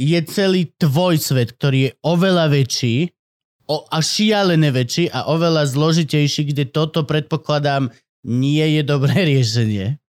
je 0.00 0.18
celý 0.24 0.72
tvoj 0.80 1.20
svet, 1.20 1.52
ktorý 1.52 1.78
je 1.84 1.90
oveľa 2.00 2.48
väčší 2.48 3.12
o, 3.68 3.84
a 3.84 4.00
šialené 4.00 4.72
väčší 4.72 5.12
a 5.12 5.28
oveľa 5.28 5.68
zložitejší, 5.68 6.48
kde 6.48 6.64
toto 6.72 7.04
predpokladám 7.04 7.92
nie 8.24 8.64
je 8.64 8.82
dobré 8.82 9.12
riešenie. 9.30 10.00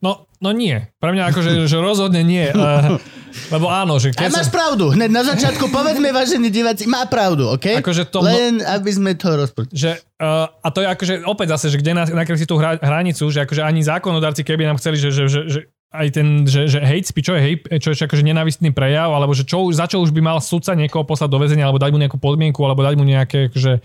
No, 0.00 0.24
no 0.40 0.56
nie. 0.56 0.80
Pre 0.96 1.12
mňa 1.12 1.28
akože 1.28 1.68
že 1.68 1.76
rozhodne 1.76 2.24
nie. 2.24 2.48
Uh, 2.56 2.96
Lebo 3.54 3.68
áno, 3.68 4.00
že 4.00 4.16
A 4.16 4.24
keď 4.26 4.32
máš 4.32 4.48
sa... 4.48 4.56
pravdu. 4.56 4.96
Hneď 4.96 5.10
na 5.12 5.22
začiatku 5.22 5.68
povedzme, 5.68 6.08
vážení 6.10 6.48
diváci, 6.48 6.88
má 6.88 7.04
pravdu, 7.04 7.52
OK? 7.52 7.78
Akože 7.84 8.08
to- 8.08 8.24
Len 8.24 8.64
aby 8.64 8.90
sme 8.90 9.12
to 9.12 9.36
rozprúť. 9.36 9.68
Že, 9.68 10.00
uh, 10.16 10.48
a 10.48 10.68
to 10.72 10.80
je 10.80 10.88
akože 10.88 11.14
opäť 11.28 11.60
zase, 11.60 11.76
že 11.76 11.84
kde 11.84 11.92
na- 11.92 12.08
nakresli 12.08 12.48
tú 12.48 12.56
hra, 12.56 12.80
hranicu, 12.80 13.28
že 13.28 13.44
akože 13.44 13.60
ani 13.60 13.84
zákonodárci, 13.84 14.40
keby 14.40 14.64
nám 14.64 14.80
chceli, 14.80 14.96
že, 14.96 15.12
že, 15.12 15.28
že, 15.28 15.40
že 15.46 15.60
aj 15.90 16.08
ten, 16.14 16.46
že, 16.46 16.70
že 16.70 16.78
hate 16.78 17.10
speech, 17.10 17.26
čo 17.26 17.34
je 17.34 17.42
hate, 17.42 17.62
čo 17.82 17.90
je 17.90 18.06
akože 18.06 18.22
nenávistný 18.22 18.70
prejav, 18.70 19.10
alebo 19.10 19.34
že 19.34 19.42
čo, 19.42 19.66
za 19.74 19.90
čo 19.90 19.98
už 19.98 20.14
by 20.14 20.22
mal 20.22 20.38
sudca 20.38 20.78
niekoho 20.78 21.02
poslať 21.02 21.28
do 21.30 21.42
väzenia, 21.42 21.66
alebo 21.66 21.82
dať 21.82 21.90
mu 21.90 21.98
nejakú 21.98 22.18
podmienku, 22.22 22.62
alebo 22.62 22.86
dať 22.86 22.94
mu 22.94 23.02
nejaké 23.02 23.50
akože, 23.50 23.82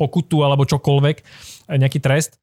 pokutu, 0.00 0.40
alebo 0.40 0.64
čokoľvek, 0.64 1.16
nejaký 1.76 1.98
trest. 2.00 2.40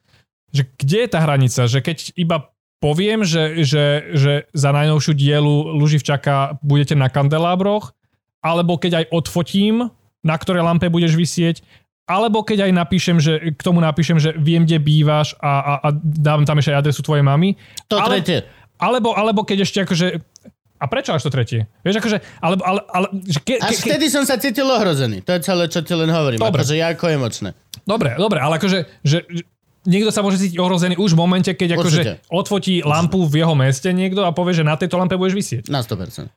Že 0.53 0.61
kde 0.77 0.97
je 1.05 1.09
tá 1.09 1.19
hranica? 1.25 1.61
Že 1.65 1.79
keď 1.81 1.97
iba 2.13 2.53
poviem, 2.79 3.25
že, 3.27 3.65
že, 3.65 4.13
že 4.15 4.33
za 4.55 4.69
najnovšiu 4.71 5.13
dielu 5.17 5.75
Luživčaka 5.75 6.61
budete 6.63 6.93
na 6.93 7.11
kandelábroch, 7.11 7.91
alebo 8.39 8.79
keď 8.79 9.03
aj 9.03 9.05
odfotím, 9.11 9.91
na 10.23 10.35
ktorej 10.39 10.63
lampe 10.63 10.87
budeš 10.87 11.17
vysieť, 11.17 11.65
alebo 12.09 12.41
keď 12.41 12.65
aj 12.65 12.71
napíšem, 12.73 13.17
že 13.21 13.53
k 13.53 13.61
tomu 13.61 13.77
napíšem, 13.77 14.17
že 14.17 14.33
viem, 14.33 14.65
kde 14.65 14.81
bývaš 14.81 15.37
a, 15.37 15.61
a, 15.61 15.73
a 15.85 15.87
dávam 16.01 16.41
tam 16.41 16.57
ešte 16.57 16.73
aj 16.73 16.81
adresu 16.81 17.05
tvojej 17.05 17.21
mamy. 17.21 17.53
To 17.85 18.01
Ale- 18.01 18.17
tretie. 18.17 18.49
Alebo, 18.79 19.13
alebo 19.13 19.43
keď 19.43 19.67
ešte 19.67 19.83
akože... 19.83 20.07
A 20.79 20.87
prečo 20.87 21.11
až 21.11 21.27
to 21.27 21.31
tretie? 21.31 21.67
Vieš, 21.83 21.99
akože... 21.99 22.17
Ale, 22.39 22.55
ale, 22.63 22.79
ale, 22.87 23.07
že 23.27 23.43
ke, 23.43 23.59
ke, 23.59 23.67
Až 23.67 23.83
vtedy 23.83 24.07
som 24.07 24.23
sa 24.23 24.39
cítil 24.39 24.63
ohrozený. 24.63 25.19
To 25.27 25.35
je 25.35 25.41
celé, 25.43 25.67
čo 25.67 25.83
ti 25.83 25.91
len 25.91 26.07
hovorím. 26.07 26.39
Dobre. 26.39 26.63
Akože 26.63 26.79
ako 26.79 27.05
emočné. 27.11 27.49
Dobre, 27.83 28.15
dobre, 28.15 28.39
ale 28.39 28.55
akože... 28.55 29.03
Že, 29.03 29.43
niekto 29.87 30.11
sa 30.11 30.23
môže 30.23 30.39
cítiť 30.39 30.59
ohrozený 30.59 30.95
už 30.99 31.15
v 31.15 31.19
momente, 31.19 31.51
keď 31.51 31.79
akože 31.79 31.99
Určite. 31.99 32.13
odfotí 32.31 32.75
lampu 32.83 33.23
v 33.27 33.43
jeho 33.43 33.55
meste 33.55 33.91
niekto 33.91 34.23
a 34.27 34.31
povie, 34.35 34.55
že 34.55 34.67
na 34.67 34.75
tejto 34.75 34.99
lampe 34.99 35.15
budeš 35.15 35.35
vysieť. 35.35 35.63
Na 35.71 35.83
100%. 35.83 36.31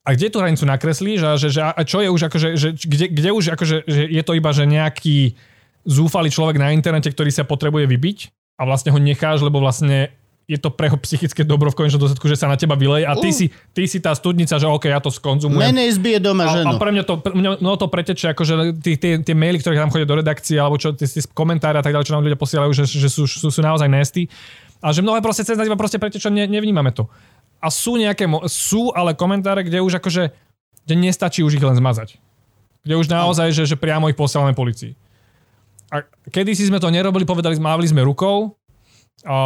A 0.00 0.08
kde 0.16 0.32
tú 0.32 0.40
hranicu 0.40 0.64
nakreslíš 0.64 1.20
a, 1.22 1.30
že, 1.36 1.52
že, 1.52 1.60
a 1.60 1.80
čo 1.84 2.00
je 2.00 2.08
už 2.08 2.32
akože, 2.32 2.48
že, 2.56 2.68
kde, 2.72 3.06
kde 3.12 3.30
už 3.36 3.44
akože, 3.54 3.76
že 3.84 4.02
je 4.08 4.22
to 4.24 4.32
iba, 4.32 4.50
že 4.50 4.64
nejaký 4.64 5.36
zúfalý 5.84 6.32
človek 6.32 6.56
na 6.56 6.72
internete, 6.72 7.12
ktorý 7.12 7.28
sa 7.28 7.44
potrebuje 7.44 7.84
vybiť 7.84 8.18
a 8.56 8.64
vlastne 8.64 8.90
ho 8.92 8.98
necháš, 9.00 9.44
lebo 9.44 9.60
vlastne 9.60 10.12
je 10.50 10.58
to 10.58 10.74
pre 10.74 10.90
psychické 11.06 11.46
dobro 11.46 11.70
v 11.70 11.78
konečnom 11.78 12.02
dôsledku, 12.02 12.26
že 12.26 12.34
sa 12.34 12.50
na 12.50 12.58
teba 12.58 12.74
vyleje 12.74 13.06
a 13.06 13.14
ty, 13.14 13.30
Uh. 13.30 13.36
si, 13.38 13.46
ty 13.70 13.86
si 13.86 14.02
tá 14.02 14.10
studnica, 14.10 14.58
že 14.58 14.66
OK, 14.66 14.90
ja 14.90 14.98
to 14.98 15.06
skonzumujem. 15.06 15.62
Menej 15.62 15.94
zbije 15.94 16.18
doma 16.18 16.42
A, 16.42 16.50
a 16.50 16.54
ženu. 16.58 16.74
pre 16.74 16.90
mňa 16.90 17.04
to, 17.06 17.14
mňa, 17.22 17.50
no 17.62 17.78
to 17.78 17.86
preteče, 17.86 18.34
akože 18.34 18.82
tie, 18.82 19.22
maily, 19.30 19.62
ktoré 19.62 19.78
nám 19.78 19.94
chodia 19.94 20.10
do 20.10 20.18
redakcie, 20.18 20.58
alebo 20.58 20.74
čo, 20.74 20.90
tie, 20.90 21.06
komentáre 21.30 21.78
a 21.78 21.84
tak 21.86 21.94
ďalej, 21.94 22.06
čo 22.10 22.14
nám 22.18 22.26
ľudia 22.26 22.34
posielajú, 22.34 22.70
že, 22.74 22.82
že 22.90 23.06
sú, 23.06 23.30
sú, 23.30 23.46
sú 23.46 23.60
naozaj 23.62 23.86
nasty. 23.86 24.26
A 24.82 24.90
že 24.90 25.06
mnohé 25.06 25.22
proste 25.22 25.46
cez 25.46 25.54
iba 25.54 25.78
proste 25.78 26.02
pretečia, 26.02 26.34
ne, 26.34 26.50
nevnímame 26.50 26.90
to. 26.90 27.06
A 27.62 27.70
sú 27.70 27.94
nejaké, 27.94 28.26
sú 28.50 28.90
ale 28.90 29.14
komentáre, 29.14 29.62
kde 29.62 29.78
už 29.78 30.02
akože, 30.02 30.34
kde 30.82 30.94
nestačí 30.98 31.44
už 31.44 31.54
ich 31.54 31.62
len 31.62 31.76
zmazať. 31.76 32.18
Kde 32.82 32.96
už 32.96 33.06
naozaj, 33.06 33.52
že, 33.52 33.68
že 33.68 33.76
priamo 33.76 34.08
ich 34.08 34.16
posielame 34.16 34.56
policii. 34.56 34.96
A 35.92 36.00
kedy 36.26 36.56
si 36.56 36.64
sme 36.64 36.80
to 36.80 36.88
nerobili, 36.88 37.22
povedali, 37.22 37.52
sme- 37.54 37.68
mávli 37.68 37.86
sme 37.86 38.00
rukou. 38.00 38.56
A 39.20 39.36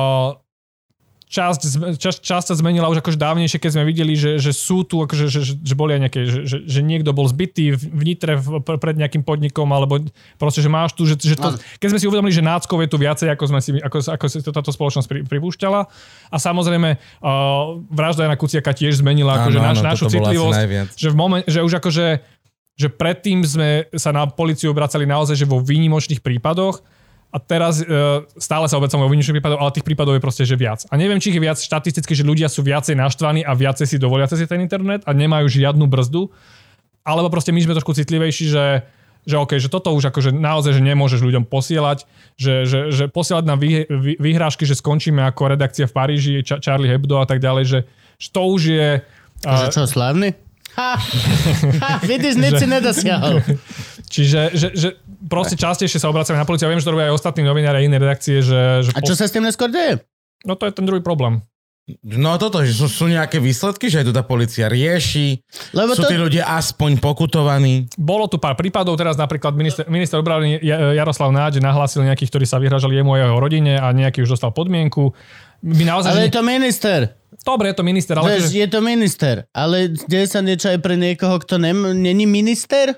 časť, 1.35 1.61
časť, 1.99 2.19
časť 2.23 2.47
sa 2.53 2.55
zmenila 2.55 2.87
už 2.87 3.03
akože 3.03 3.19
dávnejšie, 3.19 3.59
keď 3.59 3.71
sme 3.75 3.85
videli, 3.89 4.15
že, 4.15 4.39
že 4.39 4.55
sú 4.55 4.87
tu, 4.87 5.03
akože, 5.03 5.27
že, 5.27 5.41
že, 5.43 5.53
že 5.59 5.75
boli 5.75 5.99
aj 5.99 6.01
nejaké, 6.07 6.21
že, 6.31 6.41
že, 6.47 6.57
že 6.63 6.81
niekto 6.85 7.11
bol 7.11 7.27
zbytý 7.27 7.75
v 7.75 7.95
v 7.95 8.03
nitre 8.03 8.37
v, 8.37 8.61
pre- 8.61 8.77
pred 8.77 8.97
nejakým 8.99 9.23
podnikom, 9.23 9.65
alebo 9.71 10.03
proste, 10.37 10.61
že 10.61 10.69
máš 10.69 10.93
tu, 10.93 11.07
že, 11.07 11.17
že 11.17 11.39
to, 11.39 11.57
keď 11.79 11.89
sme 11.95 11.99
si 12.03 12.07
uvedomili, 12.11 12.35
že 12.35 12.45
náckov 12.45 12.77
je 12.85 12.89
tu 12.91 12.99
viacej, 12.99 13.29
ako, 13.33 13.45
sme 13.49 13.61
si, 13.63 13.71
ako, 13.79 13.99
ako 14.13 14.25
si 14.29 14.39
to 14.43 14.51
táto 14.51 14.71
spoločnosť 14.75 15.07
pri, 15.09 15.21
pripúšťala. 15.25 15.81
A 16.29 16.37
samozrejme, 16.37 16.99
uh, 16.99 17.81
vražda 17.89 18.29
Jana 18.29 18.37
Kuciaka 18.37 18.75
tiež 18.75 19.01
zmenila 19.01 19.41
akože 19.41 19.59
Áno, 19.63 19.67
naš, 19.71 19.79
áno, 19.81 19.89
našu 19.89 20.05
citlivosť, 20.11 20.61
že, 20.99 21.09
v 21.09 21.17
moment, 21.17 21.45
že 21.47 21.65
už 21.65 21.79
akože 21.81 22.07
že 22.75 22.91
predtým 22.91 23.39
sme 23.47 23.87
sa 23.95 24.11
na 24.11 24.27
policiu 24.27 24.75
obracali 24.75 25.07
naozaj, 25.07 25.39
že 25.39 25.47
vo 25.47 25.63
výnimočných 25.63 26.19
prípadoch 26.19 26.83
a 27.35 27.43
teraz 27.43 27.83
e, 27.83 27.85
stále 28.39 28.71
sa 28.71 28.79
obracame 28.79 29.03
vo 29.03 29.11
výnimočných 29.11 29.43
prípadoch, 29.43 29.59
ale 29.59 29.75
tých 29.75 29.83
prípadov 29.83 30.15
je 30.15 30.23
proste, 30.23 30.47
že 30.47 30.55
viac. 30.55 30.87
A 30.87 30.95
neviem, 30.95 31.19
či 31.19 31.35
ich 31.35 31.39
je 31.39 31.43
viac 31.43 31.59
štatisticky, 31.59 32.15
že 32.15 32.23
ľudia 32.23 32.47
sú 32.47 32.63
viacej 32.63 32.95
naštvaní 32.95 33.43
a 33.43 33.59
viacej 33.59 33.91
si 33.91 33.97
dovolia 33.99 34.31
cez 34.31 34.47
ten 34.47 34.63
internet 34.63 35.03
a 35.03 35.11
nemajú 35.11 35.51
žiadnu 35.51 35.83
brzdu, 35.91 36.31
alebo 37.03 37.27
proste 37.35 37.51
my 37.51 37.59
sme 37.59 37.75
trošku 37.75 37.91
citlivejší, 37.91 38.47
že 38.55 38.65
že 39.25 39.41
OK, 39.41 39.57
že 39.57 39.73
toto 39.73 39.89
už 39.97 40.13
akože 40.13 40.37
naozaj, 40.37 40.77
že 40.77 40.83
nemôžeš 40.85 41.25
ľuďom 41.25 41.49
posielať, 41.49 42.05
že, 42.37 42.69
že, 42.69 42.81
že 42.93 43.05
posielať 43.09 43.45
na 43.49 43.57
vy, 43.57 43.89
vy, 43.89 44.13
vyhrážky, 44.21 44.69
že 44.69 44.77
skončíme 44.77 45.25
ako 45.25 45.57
redakcia 45.57 45.89
v 45.89 45.97
Paríži, 45.97 46.45
Ča, 46.45 46.61
Charlie 46.61 46.93
Hebdo 46.93 47.17
a 47.17 47.25
tak 47.25 47.41
ďalej, 47.41 47.65
že, 47.65 47.81
že 48.21 48.29
to 48.29 48.43
už 48.53 48.61
je... 48.69 48.89
Že 49.41 49.67
čo, 49.73 49.83
slávny? 49.89 50.37
Ha! 50.75 50.93
ha 51.81 51.93
vidíš, 52.03 52.37
nič 52.37 52.53
si 52.61 52.67
nedosiahol. 52.77 53.41
Čiže 54.15 54.41
že, 54.55 54.69
že 54.75 54.89
proste 55.27 55.57
častejšie 55.57 55.99
sa 55.99 56.09
obraciame 56.09 56.39
na 56.39 56.47
policiu. 56.47 56.67
Ja 56.67 56.73
viem, 56.73 56.81
že 56.81 56.89
to 56.89 56.95
robia 56.95 57.11
aj 57.11 57.17
ostatní 57.17 57.43
novinári 57.43 57.81
a 57.81 57.87
iné 57.87 57.97
redakcie, 57.97 58.41
že, 58.41 58.85
že 58.85 58.91
A 58.93 59.01
čo 59.01 59.13
sa 59.13 59.25
s 59.25 59.33
tým 59.33 59.45
neskôr 59.45 59.69
deje? 59.69 60.05
no 60.45 60.55
to 60.55 60.69
je 60.69 60.77
ten 60.77 60.85
druhý 60.85 61.01
problém. 61.01 61.41
No 62.01 62.41
toto, 62.41 62.65
že 62.65 62.73
sú, 62.73 62.89
sú 62.89 63.05
nejaké 63.13 63.37
výsledky, 63.37 63.93
že 63.93 64.01
aj 64.01 64.07
tu 64.09 64.13
tá 64.17 64.25
policia 64.25 64.73
rieši, 64.73 65.37
Lebo 65.77 65.93
sú 65.93 66.05
to... 66.05 66.09
tí 66.09 66.17
ľudia 66.17 66.49
aspoň 66.57 66.97
pokutovaní. 66.97 67.85
Bolo 68.01 68.25
tu 68.25 68.41
pár 68.41 68.57
prípadov, 68.57 68.97
teraz 68.97 69.21
napríklad 69.21 69.53
minister, 69.53 69.85
minister 69.93 70.17
obrany 70.17 70.57
Ja- 70.65 70.97
Jaroslav 70.97 71.29
Náď 71.29 71.61
nahlásil 71.61 72.01
nejakých, 72.09 72.33
ktorí 72.33 72.47
sa 72.49 72.57
vyhražali 72.57 72.97
jemu 72.97 73.13
a 73.13 73.29
jeho 73.29 73.37
rodine 73.37 73.77
a 73.77 73.93
nejaký 73.93 74.25
už 74.25 74.33
dostal 74.33 74.49
podmienku. 74.57 75.13
My 75.61 75.85
naozaj, 75.85 76.09
Ale 76.17 76.21
že... 76.25 76.27
je 76.29 76.33
to 76.33 76.43
minister. 76.45 77.01
Dobre, 77.45 77.69
je 77.69 77.77
to 77.77 77.85
minister, 77.85 78.15
ale... 78.17 78.29
Vieš, 78.33 78.45
akože- 78.49 78.57
je 78.57 78.69
to 78.73 78.81
minister. 78.81 79.35
Ale 79.53 79.77
deje 80.09 80.27
sa 80.33 80.41
niečo 80.41 80.73
aj 80.73 80.81
pre 80.81 80.97
niekoho, 80.97 81.37
kto 81.37 81.61
nem, 81.61 81.77
není 82.01 82.25
minister? 82.25 82.97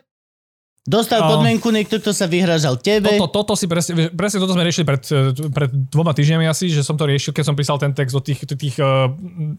Dostal 0.87 1.19
No. 1.19 1.29
podmienku 1.35 1.67
niekto, 1.69 1.99
kto 1.99 2.11
sa 2.11 2.25
vyhražal 2.25 2.79
tebe. 2.79 3.11
Toto, 3.13 3.27
toto 3.45 3.53
si 3.53 3.67
presne, 3.67 4.09
presne 4.11 4.39
toto 4.39 4.55
sme 4.55 4.63
riešili 4.63 4.83
pred, 4.83 5.03
eh, 5.05 5.35
pred 5.51 5.67
dvoma 5.69 6.11
týždňami 6.13 6.47
asi, 6.47 6.67
že 6.69 6.81
som 6.81 6.95
to 6.95 7.05
riešil, 7.05 7.31
keď 7.31 7.45
som 7.45 7.55
písal 7.55 7.77
ten 7.77 7.91
text 7.91 8.13
o 8.13 8.21
tých, 8.21 8.47
tých 8.47 8.79
uh, 8.79 9.11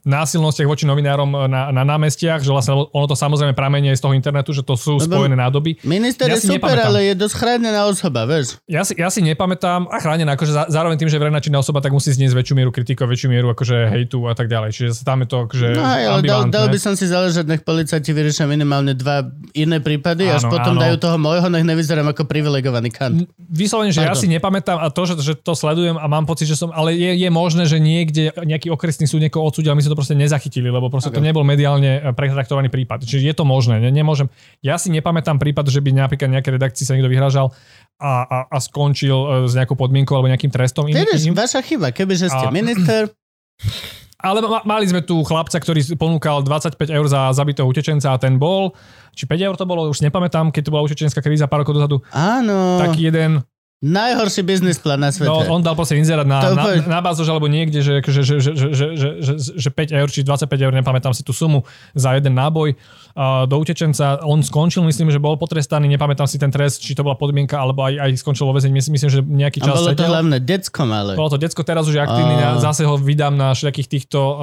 násilnostiach 0.03 0.65
voči 0.65 0.85
novinárom 0.85 1.27
na, 1.47 1.69
na 1.69 1.83
námestiach, 1.83 2.39
že 2.39 2.49
vlastne 2.49 2.73
ono 2.73 3.05
to 3.05 3.13
samozrejme 3.13 3.51
pramenie 3.53 3.91
z 3.91 3.99
toho 3.99 4.13
internetu, 4.13 4.51
že 4.51 4.61
to 4.61 4.73
sú 4.73 4.95
Lebo- 4.97 5.19
spojené 5.19 5.35
nádoby. 5.35 5.83
Minister 5.83 6.27
Ja 6.27 6.35
je 6.35 6.45
super, 6.45 6.71
nepamätám. 6.73 6.87
ale 6.87 6.99
je 7.03 7.13
dosť 7.17 7.35
chránená 7.35 7.81
osoba, 7.85 8.23
vieš. 8.23 8.55
Ja 8.65 8.81
si, 8.81 8.93
ja 8.93 9.09
si 9.09 9.19
nepamätám, 9.21 9.87
a 9.87 9.97
chránená, 9.97 10.33
akože 10.33 10.53
zá- 10.53 10.69
zároveň 10.69 10.97
tým, 10.97 11.09
že 11.09 11.17
verejná 11.17 11.39
činná 11.39 11.59
osoba, 11.59 11.79
tak 11.79 11.91
musí 11.91 12.09
zniesť 12.09 12.33
väčšiu 12.33 12.55
mieru 12.55 12.71
kritiku, 12.71 13.03
väčšiu 13.03 13.27
mieru 13.27 13.51
akože 13.51 13.89
hejtu 13.89 14.23
a 14.25 14.33
tak 14.33 14.47
ďalej. 14.47 14.69
Čiže 14.71 15.03
tam 15.03 15.21
je 15.21 15.27
to 15.27 15.37
akože 15.43 15.67
No 15.73 15.83
hej, 15.83 16.03
ale 16.05 16.19
dal, 16.23 16.41
dal 16.47 16.67
by 16.67 16.77
som 16.77 16.93
si 16.93 17.03
záležať, 17.03 17.45
nech 17.45 17.61
policajti 17.61 18.09
vyriešia 18.09 18.45
minimálne 18.45 18.93
dva 18.93 19.25
iné 19.53 19.77
prípady, 19.77 20.29
až 20.29 20.45
potom 20.45 20.73
áno. 20.73 20.81
dajú 20.81 20.95
toho 20.97 21.16
môjho, 21.17 21.49
nech 21.49 21.65
nevyzerám 21.65 22.13
ako 22.13 22.29
privilegovaný 22.29 22.89
kant. 22.93 23.27
Vyslovene, 23.35 23.91
že 23.91 24.05
ja 24.05 24.13
Pardon. 24.13 24.23
si 24.23 24.27
nepamätám 24.29 24.77
a 24.79 24.87
to, 24.93 25.03
že, 25.03 25.13
že 25.19 25.33
to 25.35 25.53
sledujem 25.57 25.97
a 25.97 26.05
mám 26.05 26.29
pocit, 26.29 26.47
že 26.47 26.55
som, 26.55 26.69
ale 26.71 26.93
je, 26.95 27.17
je 27.17 27.29
možné, 27.33 27.65
že 27.65 27.81
niekde 27.81 28.31
nejaký 28.37 28.69
okresný 28.71 29.09
súd 29.09 29.25
niekoho 29.25 29.43
odsúdil, 29.49 29.73
my 29.73 29.81
sme 29.83 29.91
to 29.93 29.99
proste 29.99 30.15
nezachytili, 30.15 30.69
lebo 30.69 30.87
proste 30.87 31.09
okay. 31.09 31.19
to 31.19 31.25
nebol 31.25 31.41
mediálne 31.41 31.91
eh, 31.99 32.13
pretraktovaný 32.13 32.69
prípad. 32.69 33.03
Čiže 33.03 33.27
je 33.27 33.35
to 33.35 33.43
možné, 33.43 33.81
ne, 33.81 33.89
nemôžem. 33.89 34.29
Ja 34.61 34.77
si 34.77 34.93
nepamätám 34.93 35.41
prípad, 35.41 35.67
že 35.67 35.81
by 35.81 35.91
napríklad 35.91 36.29
nejaké 36.29 36.53
redakcii 36.53 36.85
sa 36.85 36.93
niekto 36.93 37.09
vyhražal 37.09 37.51
a, 37.97 38.13
a, 38.23 38.37
a 38.53 38.57
skončil 38.61 39.17
eh, 39.17 39.29
s 39.49 39.57
nejakou 39.57 39.75
podmienkou 39.75 40.13
alebo 40.13 40.29
nejakým 40.29 40.53
trestom. 40.53 40.85
Vidíš, 40.85 41.27
iným. 41.27 41.35
vaša 41.35 41.65
chyba, 41.65 41.89
kebyže 41.89 42.29
ste 42.29 42.45
A- 42.47 42.53
minister, 42.53 43.09
Ale 44.17 44.41
ma, 44.41 44.65
mali 44.65 44.89
sme 44.89 45.05
tu 45.05 45.21
chlapca, 45.21 45.61
ktorý 45.61 45.93
ponúkal 45.93 46.41
25 46.41 46.73
eur 46.89 47.05
za 47.05 47.29
zabitého 47.37 47.69
utečenca 47.69 48.13
a 48.13 48.17
ten 48.17 48.41
bol, 48.41 48.73
či 49.13 49.29
5 49.29 49.45
eur 49.45 49.53
to 49.53 49.69
bolo, 49.69 49.85
už 49.93 50.01
nepamätám, 50.01 50.49
keď 50.49 50.61
to 50.65 50.73
bola 50.73 50.85
utečenská 50.89 51.21
kríza 51.21 51.45
pár 51.45 51.61
rokov 51.61 51.77
dozadu, 51.77 52.01
áno, 52.09 52.81
taký 52.81 53.13
jeden, 53.13 53.45
najhorší 53.77 54.41
biznis 54.41 54.81
plán 54.81 54.97
na 54.97 55.13
svete. 55.13 55.29
No, 55.29 55.53
on 55.53 55.61
dal 55.61 55.77
proste 55.77 55.93
inzerát 55.93 56.25
na, 56.25 56.41
To 56.41 56.57
na, 56.57 56.63
úplne- 56.65 56.89
na 56.89 56.97
bázož 56.97 57.29
alebo 57.29 57.45
niekde, 57.45 57.85
že, 57.85 58.01
že, 58.01 58.21
že, 58.25 58.35
že, 58.41 58.51
že, 58.73 58.85
že, 58.97 59.09
že, 59.21 59.33
že 59.37 59.69
5 59.69 59.93
eur 59.93 60.09
či 60.09 60.25
25 60.25 60.49
eur, 60.49 60.73
nepamätám 60.73 61.13
si 61.13 61.21
tú 61.21 61.29
sumu, 61.29 61.61
za 61.93 62.17
jeden 62.17 62.33
náboj 62.33 62.73
uh, 62.73 63.45
do 63.45 63.61
utečenca. 63.61 64.17
On 64.25 64.41
skončil, 64.41 64.81
myslím, 64.81 65.13
že 65.13 65.21
bol 65.21 65.37
potrestaný, 65.37 65.85
nepamätám 65.93 66.25
si 66.25 66.41
ten 66.41 66.49
trest, 66.49 66.81
či 66.81 66.97
to 66.97 67.05
bola 67.05 67.13
podmienka, 67.13 67.53
alebo 67.53 67.85
aj, 67.85 68.01
aj 68.01 68.09
skončil 68.17 68.49
vo 68.49 68.57
väzení. 68.57 68.73
Myslím, 68.73 68.97
myslím, 68.97 69.11
že 69.13 69.21
nejaký 69.21 69.61
A 69.61 69.65
čas 69.69 69.75
bolo 69.77 69.85
to 69.85 69.91
sedel. 69.93 70.09
hlavne 70.09 70.37
decko 70.41 70.81
malé. 70.89 71.13
Bolo 71.13 71.29
to 71.29 71.37
decko, 71.37 71.61
teraz 71.61 71.85
už 71.85 71.95
je 71.97 72.01
aktívny, 72.01 72.33
A- 72.41 72.57
a... 72.57 72.63
zase 72.63 72.81
ho 72.81 72.97
vydám 72.97 73.37
na 73.37 73.53
všetkých 73.53 73.85
týchto 73.85 74.19
uh, 74.19 74.39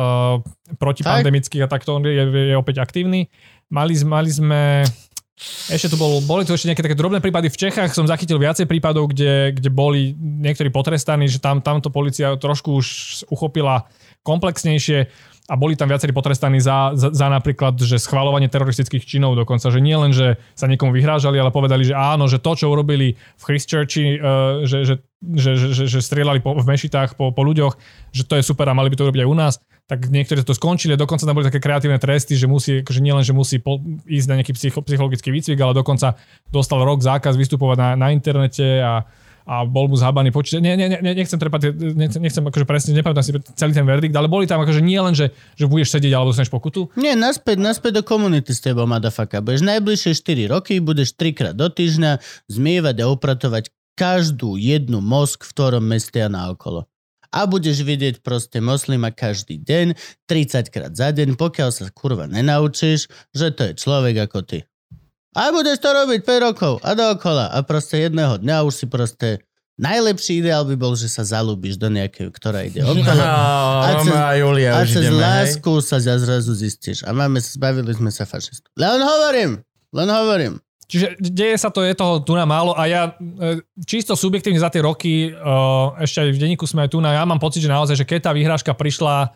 protipandemických 0.78 1.66
a 1.66 1.68
takto 1.68 1.98
on 1.98 2.06
je, 2.06 2.14
je, 2.14 2.24
je 2.50 2.54
opäť 2.54 2.78
aktívny. 2.78 3.26
Mali, 3.66 3.98
mali 4.06 4.30
sme... 4.30 4.86
Ešte 5.66 5.90
tu 5.90 5.98
bol, 5.98 6.22
boli 6.22 6.46
tu 6.46 6.54
ešte 6.54 6.70
nejaké 6.70 6.86
také 6.86 6.94
drobné 6.94 7.18
prípady. 7.18 7.50
V 7.50 7.58
Čechách 7.58 7.90
som 7.90 8.06
zachytil 8.06 8.38
viacej 8.38 8.70
prípadov, 8.70 9.10
kde, 9.10 9.50
kde 9.50 9.66
boli 9.66 10.14
niektorí 10.14 10.70
potrestaní, 10.70 11.26
že 11.26 11.42
tam, 11.42 11.58
tamto 11.58 11.90
policia 11.90 12.38
trošku 12.38 12.70
už 12.78 12.86
uchopila 13.26 13.90
komplexnejšie 14.22 15.10
a 15.44 15.54
boli 15.60 15.76
tam 15.76 15.92
viacerí 15.92 16.14
potrestaní 16.16 16.56
za, 16.56 16.96
za, 16.96 17.12
za 17.12 17.28
napríklad, 17.28 17.76
že 17.76 18.00
schvalovanie 18.00 18.48
teroristických 18.48 19.04
činov 19.04 19.36
dokonca, 19.36 19.68
že 19.68 19.76
nie 19.82 19.92
len, 19.92 20.08
že 20.14 20.40
sa 20.56 20.64
niekomu 20.64 20.96
vyhrážali, 20.96 21.36
ale 21.36 21.52
povedali, 21.52 21.84
že 21.84 21.92
áno, 21.92 22.24
že 22.24 22.40
to, 22.40 22.56
čo 22.56 22.72
urobili 22.72 23.12
v 23.36 23.42
Christchurchi, 23.44 24.16
uh, 24.16 24.64
že, 24.64 24.88
že, 24.88 24.94
že, 25.20 25.50
že, 25.60 25.68
že, 25.76 25.84
že 25.84 26.00
strieľali 26.00 26.40
po, 26.40 26.56
v 26.56 26.64
mešitách 26.64 27.20
po, 27.20 27.28
po 27.28 27.42
ľuďoch, 27.44 27.76
že 28.16 28.24
to 28.24 28.40
je 28.40 28.46
super 28.46 28.64
a 28.70 28.72
mali 28.72 28.88
by 28.88 28.96
to 28.96 29.04
urobiť 29.04 29.20
aj 29.20 29.28
u 29.28 29.36
nás. 29.36 29.54
Tak 29.84 30.08
niektorí 30.08 30.40
to 30.40 30.56
skončili, 30.56 30.96
dokonca 30.96 31.28
tam 31.28 31.36
boli 31.36 31.44
také 31.44 31.60
kreatívne 31.60 32.00
tresty, 32.00 32.40
že 32.40 32.48
musí, 32.48 32.80
akože 32.80 33.04
nielen, 33.04 33.20
že 33.20 33.36
musí 33.36 33.60
po, 33.60 33.76
ísť 34.08 34.26
na 34.32 34.34
nejaký 34.40 34.56
psycho, 34.56 34.80
psychologický 34.80 35.28
výcvik, 35.28 35.60
ale 35.60 35.76
dokonca 35.76 36.16
dostal 36.48 36.80
rok 36.80 37.04
zákaz 37.04 37.36
vystupovať 37.36 37.76
na, 37.76 37.88
na 37.92 38.08
internete 38.08 38.80
a, 38.80 39.04
a 39.44 39.54
bol 39.68 39.92
mu 39.92 39.96
zhabaný 40.00 40.32
počítač. 40.32 40.64
Nie, 40.64 40.80
nie, 40.80 40.88
nie, 40.88 41.12
nechcem 41.12 41.36
trepať, 41.36 41.76
nechcem, 41.76 42.16
nechcem 42.16 42.40
akože 42.40 42.64
presne, 42.64 42.96
nepamätám 42.96 43.24
si 43.28 43.36
celý 43.60 43.76
ten 43.76 43.84
verdikt, 43.84 44.16
ale 44.16 44.24
boli 44.24 44.48
tam 44.48 44.64
akože 44.64 44.80
nie 44.80 44.96
len, 44.96 45.12
že, 45.12 45.36
že 45.52 45.68
budeš 45.68 46.00
sedieť 46.00 46.16
alebo 46.16 46.32
dostaneš 46.32 46.48
pokutu. 46.48 46.88
Nie, 46.96 47.12
naspäť, 47.12 47.60
naspäť 47.60 48.00
do 48.00 48.02
komunity 48.08 48.56
s 48.56 48.64
tebou, 48.64 48.88
madafaka. 48.88 49.44
Budeš 49.44 49.68
najbližšie 49.68 50.16
4 50.16 50.48
roky, 50.48 50.80
budeš 50.80 51.12
trikrát 51.12 51.52
do 51.52 51.68
týždňa 51.68 52.24
zmievať 52.48 53.04
a 53.04 53.12
upratovať 53.12 53.68
každú 54.00 54.56
jednu 54.56 55.04
mosk 55.04 55.44
v 55.44 55.52
ktorom 55.52 55.84
meste 55.84 56.24
a 56.24 56.32
naokolo. 56.32 56.88
A 57.34 57.50
budeš 57.50 57.82
vidieť 57.82 58.22
proste 58.22 58.62
moslima 58.62 59.10
každý 59.10 59.58
deň, 59.58 59.98
30 60.30 60.70
krát 60.70 60.92
za 60.94 61.10
deň, 61.10 61.34
pokiaľ 61.34 61.70
sa 61.74 61.90
kurva 61.90 62.30
nenaučíš, 62.30 63.10
že 63.34 63.50
to 63.50 63.66
je 63.66 63.72
človek 63.74 64.30
ako 64.30 64.46
ty. 64.46 64.62
A 65.34 65.50
budeš 65.50 65.82
to 65.82 65.90
robiť 65.90 66.22
5 66.22 66.46
rokov 66.46 66.72
a 66.86 66.94
dookola. 66.94 67.50
A 67.50 67.58
proste 67.66 68.06
jedného 68.06 68.38
dňa 68.38 68.62
už 68.62 68.74
si 68.74 68.86
proste... 68.86 69.42
Najlepší 69.74 70.38
ideál 70.38 70.62
by 70.62 70.78
bol, 70.78 70.94
že 70.94 71.10
sa 71.10 71.26
zalúbiš 71.26 71.74
do 71.74 71.90
nejakej, 71.90 72.30
ktorá 72.30 72.62
ide 72.62 72.86
okolo. 72.86 73.02
a, 73.26 73.98
cez- 73.98 74.14
a 74.14 74.38
Julia, 74.38 74.70
A 74.78 74.86
cez 74.86 75.02
ideme, 75.02 75.18
hej? 75.18 75.26
lásku 75.58 75.72
sa 75.82 75.98
zrazu 75.98 76.54
zistíš. 76.54 77.02
A 77.02 77.10
máme, 77.10 77.42
zbavili 77.42 77.90
sme 77.90 78.14
sa 78.14 78.22
fašistu. 78.22 78.70
Len 78.78 79.02
hovorím, 79.02 79.58
len 79.90 80.08
hovorím. 80.14 80.62
Čiže 80.84 81.16
deje 81.18 81.56
sa 81.56 81.72
to, 81.72 81.80
je 81.80 81.96
toho 81.96 82.20
tu 82.20 82.36
na 82.36 82.44
málo 82.44 82.76
a 82.76 82.84
ja 82.84 83.02
e, 83.16 83.64
čisto 83.88 84.12
subjektívne 84.12 84.60
za 84.60 84.68
tie 84.68 84.84
roky, 84.84 85.28
e, 85.28 85.40
ešte 86.04 86.24
aj 86.24 86.30
v 86.36 86.40
denníku 86.40 86.68
sme 86.68 86.84
aj 86.84 86.92
tu 86.92 87.00
na, 87.00 87.16
ja 87.16 87.24
mám 87.24 87.40
pocit, 87.40 87.64
že 87.64 87.72
naozaj, 87.72 87.96
že 87.96 88.08
keď 88.08 88.28
tá 88.28 88.32
vyhrážka 88.36 88.72
prišla, 88.76 89.32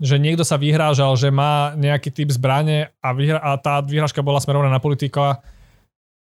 že 0.00 0.16
niekto 0.18 0.42
sa 0.42 0.58
vyhrážal, 0.58 1.14
že 1.14 1.30
má 1.30 1.76
nejaký 1.78 2.10
typ 2.10 2.32
zbrane 2.32 2.90
a, 2.98 3.08
vyhra- 3.14 3.42
a 3.42 3.54
tá 3.60 3.78
vyhrážka 3.84 4.24
bola 4.24 4.42
smerovaná 4.42 4.72
na 4.72 4.82
politika, 4.82 5.44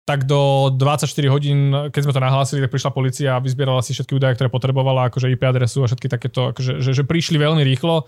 tak 0.05 0.29
do 0.29 0.69
24 0.69 1.09
hodín, 1.33 1.73
keď 1.89 2.01
sme 2.05 2.13
to 2.13 2.21
nahlásili, 2.21 2.61
tak 2.61 2.69
prišla 2.77 2.93
policia 2.93 3.31
a 3.35 3.41
vyzbierala 3.41 3.81
si 3.81 3.97
všetky 3.97 4.21
údaje, 4.21 4.37
ktoré 4.37 4.53
potrebovala, 4.53 5.09
akože 5.09 5.33
IP 5.33 5.49
adresu 5.49 5.81
a 5.81 5.89
všetky 5.89 6.13
takéto, 6.13 6.53
akože, 6.53 6.85
že, 6.85 6.93
že 6.93 7.03
prišli 7.09 7.41
veľmi 7.41 7.65
rýchlo 7.65 8.05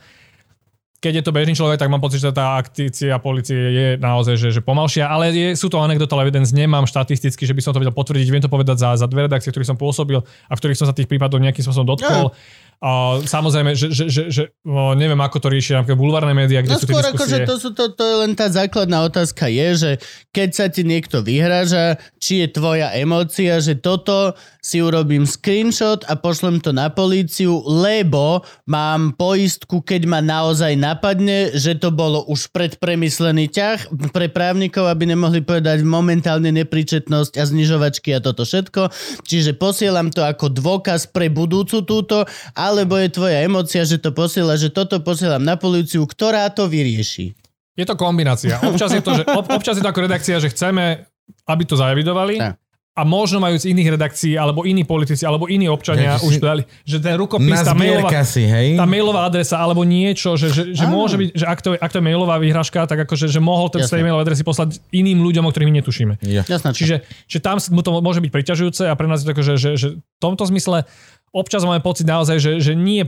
keď 0.96 1.12
je 1.20 1.24
to 1.28 1.32
bežný 1.34 1.52
človek, 1.52 1.76
tak 1.76 1.92
mám 1.92 2.00
pocit, 2.00 2.24
že 2.24 2.32
tá 2.32 2.56
aktícia 2.56 3.20
policie 3.20 3.60
je 3.72 3.86
naozaj 4.00 4.34
že, 4.40 4.48
že 4.48 4.60
pomalšia, 4.64 5.06
ale 5.06 5.28
je, 5.32 5.48
sú 5.52 5.68
to 5.68 5.76
anecdotal 5.76 6.24
evidence, 6.24 6.56
nemám 6.56 6.88
štatisticky, 6.88 7.44
že 7.44 7.52
by 7.52 7.60
som 7.60 7.72
to 7.76 7.80
vedel 7.84 7.92
potvrdiť, 7.92 8.26
viem 8.32 8.44
to 8.44 8.48
povedať 8.48 8.80
za, 8.80 8.90
za 8.96 9.06
dve 9.06 9.28
redakcie, 9.28 9.52
v 9.52 9.60
ktorých 9.60 9.70
som 9.70 9.78
pôsobil 9.78 10.24
a 10.24 10.52
v 10.56 10.60
ktorých 10.60 10.78
som 10.80 10.88
sa 10.88 10.96
tých 10.96 11.08
prípadov 11.08 11.38
nejakým 11.44 11.60
spôsobom 11.60 11.96
dotkol. 11.96 12.32
A 12.76 13.24
samozrejme, 13.24 13.72
že, 13.72 13.88
že, 13.88 14.04
že, 14.12 14.22
že 14.28 14.42
o, 14.68 14.92
neviem, 14.92 15.16
ako 15.16 15.40
to 15.40 15.48
riešia 15.48 15.80
napríklad 15.80 15.96
bulvárne 15.96 16.36
médiá, 16.36 16.60
kde 16.60 16.76
No 16.76 16.80
sú 16.80 16.84
tie 16.84 16.92
skôr 16.92 17.08
akože 17.08 17.36
diskusie. 17.40 17.48
to, 17.48 17.54
sú, 17.56 17.68
to, 17.72 17.84
to 17.96 18.04
je 18.04 18.16
len 18.20 18.32
tá 18.36 18.46
základná 18.52 19.00
otázka 19.08 19.48
je, 19.48 19.68
že 19.74 19.90
keď 20.36 20.48
sa 20.52 20.66
ti 20.68 20.84
niekto 20.84 21.24
vyhráža, 21.24 21.96
či 22.20 22.44
je 22.44 22.52
tvoja 22.52 22.92
emócia, 22.92 23.56
že 23.64 23.80
toto 23.80 24.36
si 24.60 24.82
urobím 24.82 25.24
screenshot 25.24 26.02
a 26.10 26.18
pošlem 26.18 26.58
to 26.58 26.74
na 26.74 26.90
políciu, 26.90 27.62
lebo 27.64 28.42
mám 28.66 29.14
poistku, 29.14 29.78
keď 29.80 30.02
ma 30.10 30.20
naozaj 30.20 30.74
napadne, 30.74 31.54
že 31.54 31.78
to 31.78 31.94
bolo 31.94 32.26
už 32.26 32.50
predpremyslený 32.50 33.46
ťah 33.46 34.10
pre 34.10 34.26
právnikov, 34.26 34.90
aby 34.90 35.06
nemohli 35.06 35.40
povedať 35.46 35.86
momentálne 35.86 36.50
nepríčetnosť 36.50 37.38
a 37.38 37.44
znižovačky 37.46 38.10
a 38.10 38.18
toto 38.18 38.42
všetko. 38.42 38.90
Čiže 39.22 39.54
posielam 39.54 40.10
to 40.10 40.26
ako 40.26 40.50
dôkaz 40.50 41.14
pre 41.14 41.30
budúcu 41.30 41.86
túto, 41.86 42.26
alebo 42.66 42.98
je 42.98 43.08
tvoja 43.08 43.42
emócia, 43.42 43.82
že 43.82 43.96
to 43.96 44.10
posiela, 44.10 44.54
že 44.54 44.68
toto 44.68 44.98
posielam 44.98 45.40
na 45.40 45.54
políciu, 45.54 46.02
ktorá 46.02 46.50
to 46.50 46.66
vyrieši. 46.66 47.32
Je 47.76 47.84
to 47.84 47.94
kombinácia. 47.94 48.56
Občas 48.64 48.90
je 48.90 49.04
to, 49.04 49.12
že, 49.12 49.22
ob, 49.28 49.46
občas 49.46 49.76
je 49.76 49.84
to 49.84 49.90
ako 49.90 50.00
redakcia, 50.02 50.40
že 50.40 50.48
chceme, 50.48 51.04
aby 51.44 51.62
to 51.62 51.76
zaevidovali. 51.76 52.40
Tak. 52.40 52.56
A 52.96 53.04
možno 53.04 53.44
majú 53.44 53.60
z 53.60 53.76
iných 53.76 53.92
redakcií, 53.92 54.40
alebo 54.40 54.64
iní 54.64 54.80
politici, 54.80 55.20
alebo 55.28 55.52
iní 55.52 55.68
občania 55.68 56.16
Takže 56.16 56.24
už 56.24 56.32
si- 56.32 56.40
dali, 56.40 56.62
že 56.80 56.96
ten 56.96 57.12
rukopis, 57.20 57.60
tá 57.60 57.76
mailová, 57.76 58.08
si, 58.24 58.40
hej? 58.40 58.72
tá 58.72 58.88
mailová 58.88 59.28
adresa, 59.28 59.60
alebo 59.60 59.84
niečo, 59.84 60.32
že, 60.40 60.48
že, 60.48 60.72
že 60.72 60.88
Áno. 60.88 60.96
môže 60.96 61.20
byť, 61.20 61.28
že 61.36 61.44
ak 61.44 61.60
to, 61.60 61.76
je- 61.76 61.80
ak 61.84 61.92
to 61.92 62.00
je 62.00 62.04
mailová 62.08 62.40
výhražka, 62.40 62.88
tak 62.88 63.04
akože, 63.04 63.28
že 63.28 63.36
mohol 63.36 63.68
ten 63.68 63.84
z 63.84 63.92
tej 63.92 64.00
mailovej 64.00 64.24
adresy 64.24 64.48
poslať 64.48 64.80
iným 64.96 65.20
ľuďom, 65.20 65.44
o 65.44 65.50
ktorých 65.52 65.68
my 65.68 65.76
netušíme. 65.84 66.14
Ja. 66.24 66.48
Jasná, 66.48 66.72
Čiže, 66.72 67.04
že 67.28 67.36
tam 67.36 67.60
mu 67.68 67.84
to 67.84 68.00
môže 68.00 68.24
byť 68.24 68.32
priťažujúce 68.32 68.88
a 68.88 68.96
pre 68.96 69.12
nás 69.12 69.20
je 69.20 69.28
to 69.28 69.32
ako, 69.36 69.42
že, 69.44 69.54
že, 69.60 69.70
že 69.76 69.88
v 70.00 70.16
tomto 70.16 70.48
zmysle 70.48 70.88
občas 71.32 71.62
máme 71.66 71.82
pocit 71.82 72.06
naozaj, 72.06 72.36
že, 72.38 72.52
že 72.62 72.72
nie, 72.74 73.06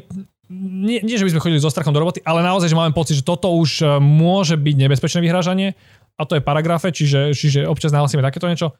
nie, 0.51 1.03
nie, 1.05 1.17
že 1.19 1.27
by 1.27 1.33
sme 1.37 1.43
chodili 1.45 1.61
so 1.63 1.71
strachom 1.71 1.93
do 1.93 2.01
roboty, 2.01 2.25
ale 2.25 2.41
naozaj, 2.41 2.73
že 2.73 2.79
máme 2.79 2.97
pocit, 2.97 3.21
že 3.21 3.27
toto 3.27 3.53
už 3.55 3.83
e, 3.83 3.87
môže 4.01 4.57
byť 4.57 4.75
nebezpečné 4.75 5.21
vyhrážanie 5.21 5.77
a 6.19 6.23
to 6.27 6.39
je 6.39 6.43
paragrafe, 6.43 6.91
čiže, 6.91 7.37
čiže 7.37 7.69
občas 7.69 7.95
nahlasíme 7.95 8.25
takéto 8.25 8.51
niečo. 8.51 8.75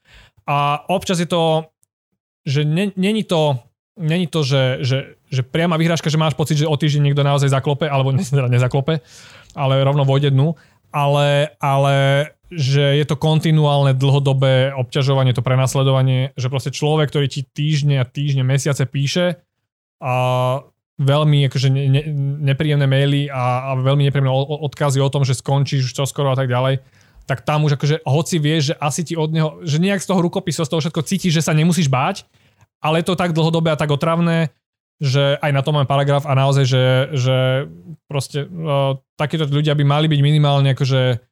A 0.49 0.83
občas 0.91 1.21
je 1.21 1.29
to, 1.29 1.69
že 2.49 2.65
ne- 2.65 2.97
není 2.97 3.23
to 3.23 3.63
Není 3.99 4.31
to, 4.31 4.47
že, 4.47 4.79
že, 4.87 5.19
že 5.27 5.43
priama 5.43 5.75
vyhrážka, 5.75 6.07
že 6.07 6.23
máš 6.23 6.39
pocit, 6.39 6.55
že 6.55 6.71
o 6.71 6.79
týždeň 6.79 7.11
niekto 7.11 7.27
naozaj 7.27 7.51
zaklope, 7.51 7.91
alebo 7.91 8.15
teda 8.23 8.47
nezaklope, 8.47 9.03
ale 9.59 9.83
rovno 9.83 10.07
vojde 10.07 10.31
dnu, 10.31 10.55
ale, 10.95 11.51
ale 11.59 11.95
že 12.49 12.97
je 12.97 13.05
to 13.05 13.21
kontinuálne 13.21 13.93
dlhodobé 13.93 14.73
obťažovanie, 14.73 15.37
to 15.37 15.45
prenasledovanie, 15.45 16.33
že 16.35 16.49
proste 16.49 16.73
človek, 16.73 17.13
ktorý 17.13 17.27
ti 17.29 17.45
týždne 17.45 18.01
a 18.01 18.09
týždne, 18.09 18.45
mesiace 18.45 18.89
píše 18.89 19.37
a 20.01 20.15
veľmi 20.99 21.47
akože 21.47 21.69
ne, 21.71 21.85
ne, 21.93 22.03
nepríjemné 22.53 22.89
maily 22.89 23.31
a, 23.31 23.71
a 23.71 23.79
veľmi 23.79 24.09
nepríjemné 24.09 24.33
odkazy 24.33 24.99
o 24.99 25.13
tom, 25.13 25.23
že 25.23 25.37
skončíš 25.37 25.93
už 25.93 25.95
čoskoro 25.95 26.33
a 26.33 26.39
tak 26.39 26.51
ďalej, 26.51 26.83
tak 27.29 27.45
tam 27.45 27.69
už 27.69 27.77
akože 27.77 28.03
hoci 28.09 28.37
vieš, 28.41 28.73
že 28.73 28.75
asi 28.81 29.05
ti 29.05 29.15
od 29.15 29.31
neho, 29.31 29.61
že 29.63 29.77
nejak 29.79 30.01
z 30.01 30.09
toho 30.09 30.25
rukopisu, 30.25 30.65
z 30.65 30.71
toho 30.73 30.81
všetko 30.81 31.05
cítiš, 31.05 31.33
že 31.39 31.45
sa 31.45 31.53
nemusíš 31.53 31.93
báť, 31.93 32.25
ale 32.81 33.05
je 33.05 33.13
to 33.13 33.21
tak 33.21 33.37
dlhodobé 33.37 33.71
a 33.71 33.79
tak 33.79 33.93
otravné, 33.93 34.51
že 34.99 35.39
aj 35.39 35.53
na 35.55 35.63
to 35.63 35.71
máme 35.71 35.87
paragraf 35.87 36.27
a 36.27 36.35
naozaj, 36.35 36.65
že, 36.67 36.85
že 37.15 37.37
proste 38.11 38.49
uh, 38.49 38.99
takíto 39.15 39.47
ľudia 39.47 39.79
by 39.79 39.85
mali 39.87 40.07
byť 40.11 40.21
minimálne 40.25 40.75
akože 40.75 41.28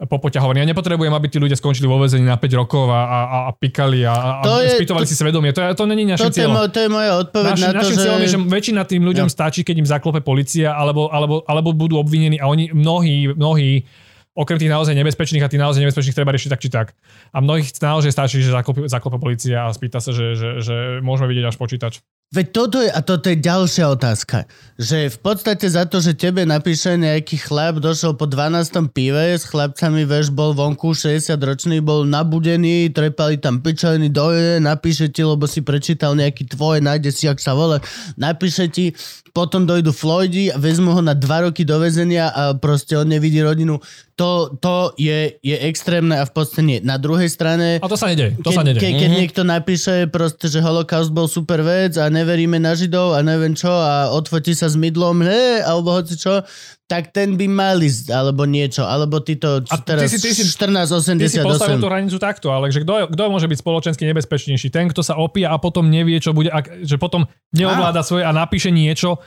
popoťahovaní. 0.00 0.60
Ja 0.60 0.68
nepotrebujem, 0.68 1.10
aby 1.10 1.26
tí 1.26 1.36
ľudia 1.36 1.54
skončili 1.54 1.84
vo 1.84 2.00
väzení 2.00 2.24
na 2.24 2.40
5 2.40 2.48
rokov 2.56 2.88
a, 2.88 3.02
a, 3.04 3.18
a 3.48 3.50
pikali 3.52 4.00
a, 4.02 4.12
a 4.12 4.30
To 4.40 4.60
je- 4.60 4.80
spýtovali 4.80 5.04
to- 5.04 5.10
si 5.10 5.16
svedomie. 5.16 5.52
To, 5.52 5.60
to 5.60 5.84
není 5.84 6.04
našim 6.04 6.28
To, 6.28 6.36
je, 6.36 6.48
mo- 6.48 6.66
to 6.66 6.80
je 6.80 6.88
moja 6.88 7.12
odpoveď 7.20 7.52
Naši, 7.52 7.64
na 7.66 7.72
to, 7.76 7.88
že... 7.90 8.08
je, 8.24 8.28
že 8.30 8.38
väčšina 8.40 8.80
tým 8.84 9.02
ľuďom 9.02 9.28
Ja. 9.28 9.32
stačí, 9.32 9.60
keď 9.60 9.76
im 9.80 9.88
zaklope 9.88 10.20
policia, 10.20 10.72
alebo, 10.72 11.08
alebo, 11.08 11.44
alebo 11.44 11.70
budú 11.70 11.96
obvinení 11.96 12.36
a 12.36 12.48
oni, 12.48 12.70
mnohí, 12.70 13.28
mnohí, 13.30 13.84
okrem 14.32 14.56
tých 14.56 14.70
naozaj 14.70 14.94
nebezpečných 14.94 15.42
a 15.42 15.50
tých 15.50 15.60
naozaj 15.60 15.80
nebezpečných 15.80 16.14
treba 16.14 16.32
riešiť 16.32 16.48
tak 16.48 16.60
či 16.60 16.70
tak. 16.70 16.86
A 17.30 17.38
mnohých 17.38 17.68
naozaj 17.76 18.08
stačí, 18.08 18.40
že 18.40 18.50
zaklope, 18.50 18.86
zaklope 18.86 19.18
policia 19.18 19.66
a 19.66 19.74
spýta 19.74 20.00
sa, 20.00 20.10
že, 20.10 20.32
že, 20.32 20.48
že 20.60 20.74
môžeme 21.00 21.28
vidieť 21.28 21.50
až 21.50 21.56
počítač. 21.56 22.00
Veď 22.30 22.46
toto 22.54 22.78
je, 22.78 22.86
a 22.86 23.02
toto 23.02 23.26
je 23.26 23.42
ďalšia 23.42 23.90
otázka, 23.90 24.46
že 24.78 25.10
v 25.10 25.18
podstate 25.18 25.66
za 25.66 25.82
to, 25.82 25.98
že 25.98 26.14
tebe 26.14 26.46
napíše 26.46 26.94
nejaký 26.94 27.42
chlap, 27.42 27.82
došiel 27.82 28.14
po 28.14 28.30
12. 28.30 28.86
pive, 28.94 29.34
s 29.34 29.50
chlapcami, 29.50 30.06
veš, 30.06 30.30
bol 30.30 30.54
vonku, 30.54 30.94
60 30.94 31.26
ročný, 31.42 31.82
bol 31.82 32.06
nabudený, 32.06 32.94
trepali 32.94 33.34
tam 33.34 33.58
pičoviny 33.58 34.14
doje, 34.14 34.62
napíše 34.62 35.10
ti, 35.10 35.26
lebo 35.26 35.50
si 35.50 35.66
prečítal 35.66 36.14
nejaký 36.14 36.46
tvoje, 36.54 36.78
nájde 36.78 37.10
si, 37.10 37.26
ak 37.26 37.42
sa 37.42 37.50
volá, 37.50 37.82
napíše 38.14 38.70
ti, 38.70 38.94
potom 39.30 39.66
dojdu 39.66 39.94
Floydi 39.94 40.50
a 40.50 40.58
vezmu 40.58 40.90
ho 40.90 41.02
na 41.02 41.14
dva 41.14 41.46
roky 41.46 41.62
do 41.62 41.78
väzenia 41.78 42.30
a 42.30 42.42
proste 42.58 42.98
on 42.98 43.06
nevidí 43.06 43.38
rodinu. 43.42 43.78
To, 44.18 44.52
to 44.52 44.92
je, 45.00 45.40
je 45.40 45.56
extrémne 45.64 46.12
a 46.12 46.28
v 46.28 46.32
podstate 46.34 46.62
nie. 46.66 46.78
Na 46.84 47.00
druhej 47.00 47.30
strane... 47.32 47.80
A 47.80 47.88
to 47.88 47.96
sa 47.96 48.12
nedeje. 48.12 48.36
To 48.44 48.52
keď, 48.52 48.56
sa 48.58 48.62
nedeje. 48.66 48.82
Ke, 48.82 48.88
keď 49.00 49.10
niekto 49.16 49.42
napíše 49.46 49.94
proste, 50.12 50.50
že 50.50 50.60
holokaust 50.60 51.08
bol 51.14 51.24
super 51.24 51.64
vec 51.64 51.96
a 51.96 52.12
neveríme 52.20 52.56
na 52.56 52.72
Židov 52.72 53.12
a 53.12 53.20
neviem 53.20 53.52
čo 53.52 53.66
a 53.66 54.08
odfotí 54.10 54.52
sa 54.52 54.66
s 54.66 54.74
mydlom, 54.74 55.20
he, 55.20 55.42
alebo 55.60 55.92
hoci 55.92 56.14
čo, 56.14 56.44
tak 56.84 57.10
ten 57.10 57.34
by 57.34 57.46
mal 57.46 57.76
ísť, 57.76 58.10
alebo 58.10 58.44
niečo. 58.44 58.82
Alebo 58.82 59.18
ty 59.18 59.34
to 59.34 59.62
A 59.64 59.76
ty 59.76 59.86
teraz 59.86 60.06
si- 60.06 60.18
ty 60.18 60.28
si- 60.28 60.42
Ty 60.42 60.42
si 60.42 60.44
1488. 60.44 61.46
postavil 61.46 61.78
tú 61.78 61.86
hranicu 61.86 62.16
takto, 62.16 62.48
ale 62.48 62.68
že 62.68 62.80
kto, 62.80 63.08
kto 63.08 63.22
môže 63.26 63.46
byť 63.46 63.58
spoločensky 63.58 64.02
nebezpečnejší? 64.04 64.68
Ten, 64.68 64.86
kto 64.86 65.00
sa 65.00 65.14
opíja 65.14 65.48
a 65.48 65.56
potom 65.56 65.86
nevie, 65.86 66.18
čo 66.18 66.30
bude, 66.30 66.48
ak, 66.48 66.82
že 66.82 66.96
potom 66.96 67.24
neovláda 67.50 68.02
svoje 68.02 68.22
a 68.22 68.30
napíše 68.30 68.68
niečo, 68.68 69.22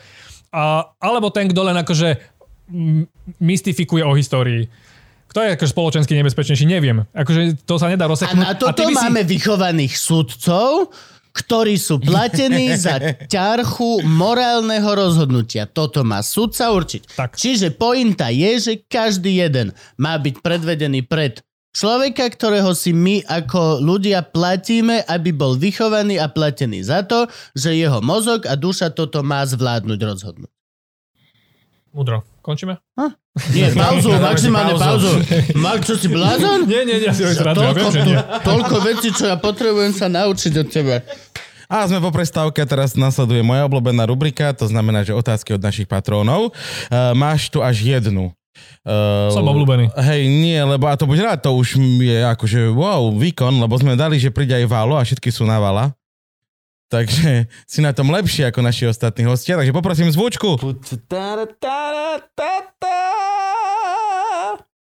a, 0.50 0.86
alebo 0.98 1.28
ten, 1.30 1.48
kto 1.48 1.62
len 1.64 1.76
akože 1.76 2.20
mystifikuje 3.40 4.04
o 4.04 4.14
histórii. 4.14 4.68
Kto 5.26 5.42
je 5.42 5.50
akože 5.52 5.72
spoločensky 5.72 6.14
nebezpečnejší? 6.14 6.66
Neviem. 6.68 7.10
Akože 7.10 7.58
to 7.66 7.76
sa 7.76 7.90
nedá 7.90 8.06
A 8.06 8.12
rozseknúť. 8.12 8.38
na 8.40 8.54
toto 8.54 8.76
ty 8.76 8.86
by 8.86 8.94
si- 8.94 9.02
máme 9.02 9.22
vychovaných 9.26 9.94
sudcov, 9.96 10.94
ktorí 11.34 11.76
sú 11.82 11.98
platení 11.98 12.78
za 12.86 13.02
ťarchu 13.26 14.06
morálneho 14.06 14.88
rozhodnutia. 14.94 15.66
Toto 15.66 16.06
má 16.06 16.22
sudca 16.22 16.70
určiť. 16.70 17.02
Tak. 17.18 17.30
Čiže 17.36 17.74
pointa 17.74 18.30
je, 18.30 18.52
že 18.62 18.74
každý 18.86 19.42
jeden 19.42 19.74
má 19.98 20.16
byť 20.22 20.40
predvedený 20.46 21.04
pred 21.10 21.42
človeka, 21.74 22.30
ktorého 22.30 22.72
si 22.78 22.94
my 22.94 23.26
ako 23.26 23.82
ľudia 23.82 24.22
platíme, 24.22 25.02
aby 25.10 25.34
bol 25.34 25.58
vychovaný 25.58 26.22
a 26.22 26.30
platený 26.30 26.86
za 26.86 27.02
to, 27.02 27.26
že 27.58 27.74
jeho 27.74 28.00
mozog 28.00 28.46
a 28.46 28.54
duša 28.54 28.94
toto 28.94 29.26
má 29.26 29.42
zvládnuť 29.44 30.00
rozhodnúť. 30.00 30.54
Mudro. 31.94 32.33
Končíme? 32.44 32.76
Nie, 33.56 33.72
pauzu, 33.80 34.12
maximálne 34.20 34.76
pauzu. 34.76 35.24
Mark, 35.64 35.88
čo 35.88 35.96
si 35.96 36.12
blázon? 36.12 36.68
Nie, 36.68 36.84
nie, 36.84 37.00
nie, 37.00 37.08
ja 37.08 37.16
si 37.16 37.24
robím 37.24 37.40
srandu, 37.40 37.64
ja 37.64 37.72
Toľko, 37.72 37.80
viem, 37.80 37.94
že 37.96 38.02
nie. 38.04 38.20
toľko 38.52 38.76
vecí, 38.84 39.08
čo 39.16 39.24
ja 39.32 39.36
potrebujem 39.40 39.96
sa 39.96 40.12
naučiť 40.12 40.54
od 40.60 40.68
teba. 40.68 41.00
A 41.72 41.88
sme 41.90 42.04
po 42.04 42.14
prestávke, 42.14 42.62
teraz 42.68 42.94
nasleduje 42.94 43.42
moja 43.42 43.66
obľúbená 43.66 44.06
rubrika, 44.06 44.54
to 44.54 44.68
znamená, 44.68 45.02
že 45.02 45.16
otázky 45.16 45.56
od 45.56 45.64
našich 45.64 45.88
patrónov. 45.90 46.52
Uh, 46.92 47.16
máš 47.18 47.48
tu 47.48 47.64
až 47.64 47.82
jednu. 47.82 48.30
Uh, 48.86 49.32
Som 49.34 49.48
obľúbený. 49.48 49.90
Hej, 49.98 50.28
nie, 50.30 50.60
lebo 50.60 50.86
a 50.86 50.94
to 50.94 51.10
buď 51.10 51.34
rád, 51.34 51.40
to 51.42 51.56
už 51.56 51.80
je 51.98 52.20
akože 52.28 52.70
wow, 52.76 53.10
výkon, 53.16 53.58
lebo 53.58 53.74
sme 53.80 53.98
dali, 53.98 54.22
že 54.22 54.30
príde 54.30 54.54
aj 54.54 54.70
Válo 54.70 55.00
a 55.00 55.08
všetky 55.08 55.34
sú 55.34 55.48
na 55.48 55.58
Vala. 55.58 55.96
Takže 56.94 57.50
si 57.66 57.82
na 57.82 57.90
tom 57.90 58.14
lepšie 58.14 58.54
ako 58.54 58.62
naši 58.62 58.86
ostatní 58.86 59.26
hostia, 59.26 59.58
takže 59.58 59.74
poprosím 59.74 60.14
zvučku. 60.14 60.62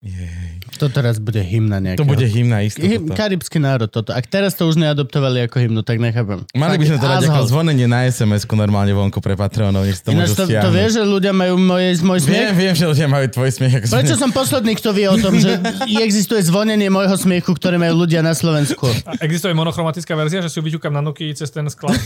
Jej, 0.05 0.36
To 0.77 0.87
teraz 0.87 1.17
bude 1.17 1.39
hymna 1.39 1.77
nejaká. 1.77 1.97
to 1.97 2.05
bude 2.05 2.21
hymna 2.21 2.61
isto. 2.61 2.79
Hym, 2.79 3.09
karibský 3.09 3.57
národ 3.57 3.89
toto. 3.89 4.11
Ak 4.11 4.25
teraz 4.25 4.53
to 4.53 4.63
už 4.63 4.77
neadoptovali 4.77 5.43
ako 5.43 5.57
hymnu, 5.59 5.81
tak 5.81 5.97
nechápem. 5.97 6.45
Mali 6.53 6.77
by 6.77 6.85
sme 6.85 6.97
to 6.97 7.07
dať 7.07 7.23
ako 7.25 7.41
zvonenie 7.45 7.85
na 7.85 8.05
SMS-ku 8.05 8.53
normálne 8.53 8.93
vonku 8.93 9.17
pre 9.17 9.33
Patreonov, 9.33 9.83
nech 9.83 9.97
to 9.97 10.13
Ináč 10.13 10.31
to, 10.31 10.45
to 10.45 10.69
vieš, 10.69 10.95
že 10.95 11.03
ľudia 11.03 11.31
majú 11.31 11.57
moje, 11.57 11.97
môj 11.99 12.19
Viem, 12.21 12.29
smiech? 12.47 12.53
viem, 12.53 12.73
že 12.73 12.85
ľudia 12.85 13.07
majú 13.07 13.25
tvoj 13.27 13.49
smiech. 13.51 13.73
Ako 13.75 13.85
Prečo 13.89 14.13
sme- 14.13 14.21
som 14.21 14.29
posledný, 14.31 14.71
kto 14.73 14.89
vie 14.91 15.05
o 15.05 15.17
tom, 15.17 15.33
že 15.35 15.57
existuje 16.07 16.39
zvonenie 16.39 16.87
môjho 16.87 17.15
smiechu, 17.15 17.51
ktoré 17.51 17.75
majú 17.75 18.05
ľudia 18.05 18.21
na 18.21 18.31
Slovensku? 18.31 18.85
A 19.03 19.17
existuje 19.19 19.51
monochromatická 19.51 20.13
verzia, 20.13 20.39
že 20.39 20.47
si 20.47 20.55
ju 20.55 20.63
vyťukám 20.63 20.91
na 20.91 21.01
Nokia 21.01 21.33
cez 21.33 21.49
ten 21.49 21.65
sklad, 21.65 21.97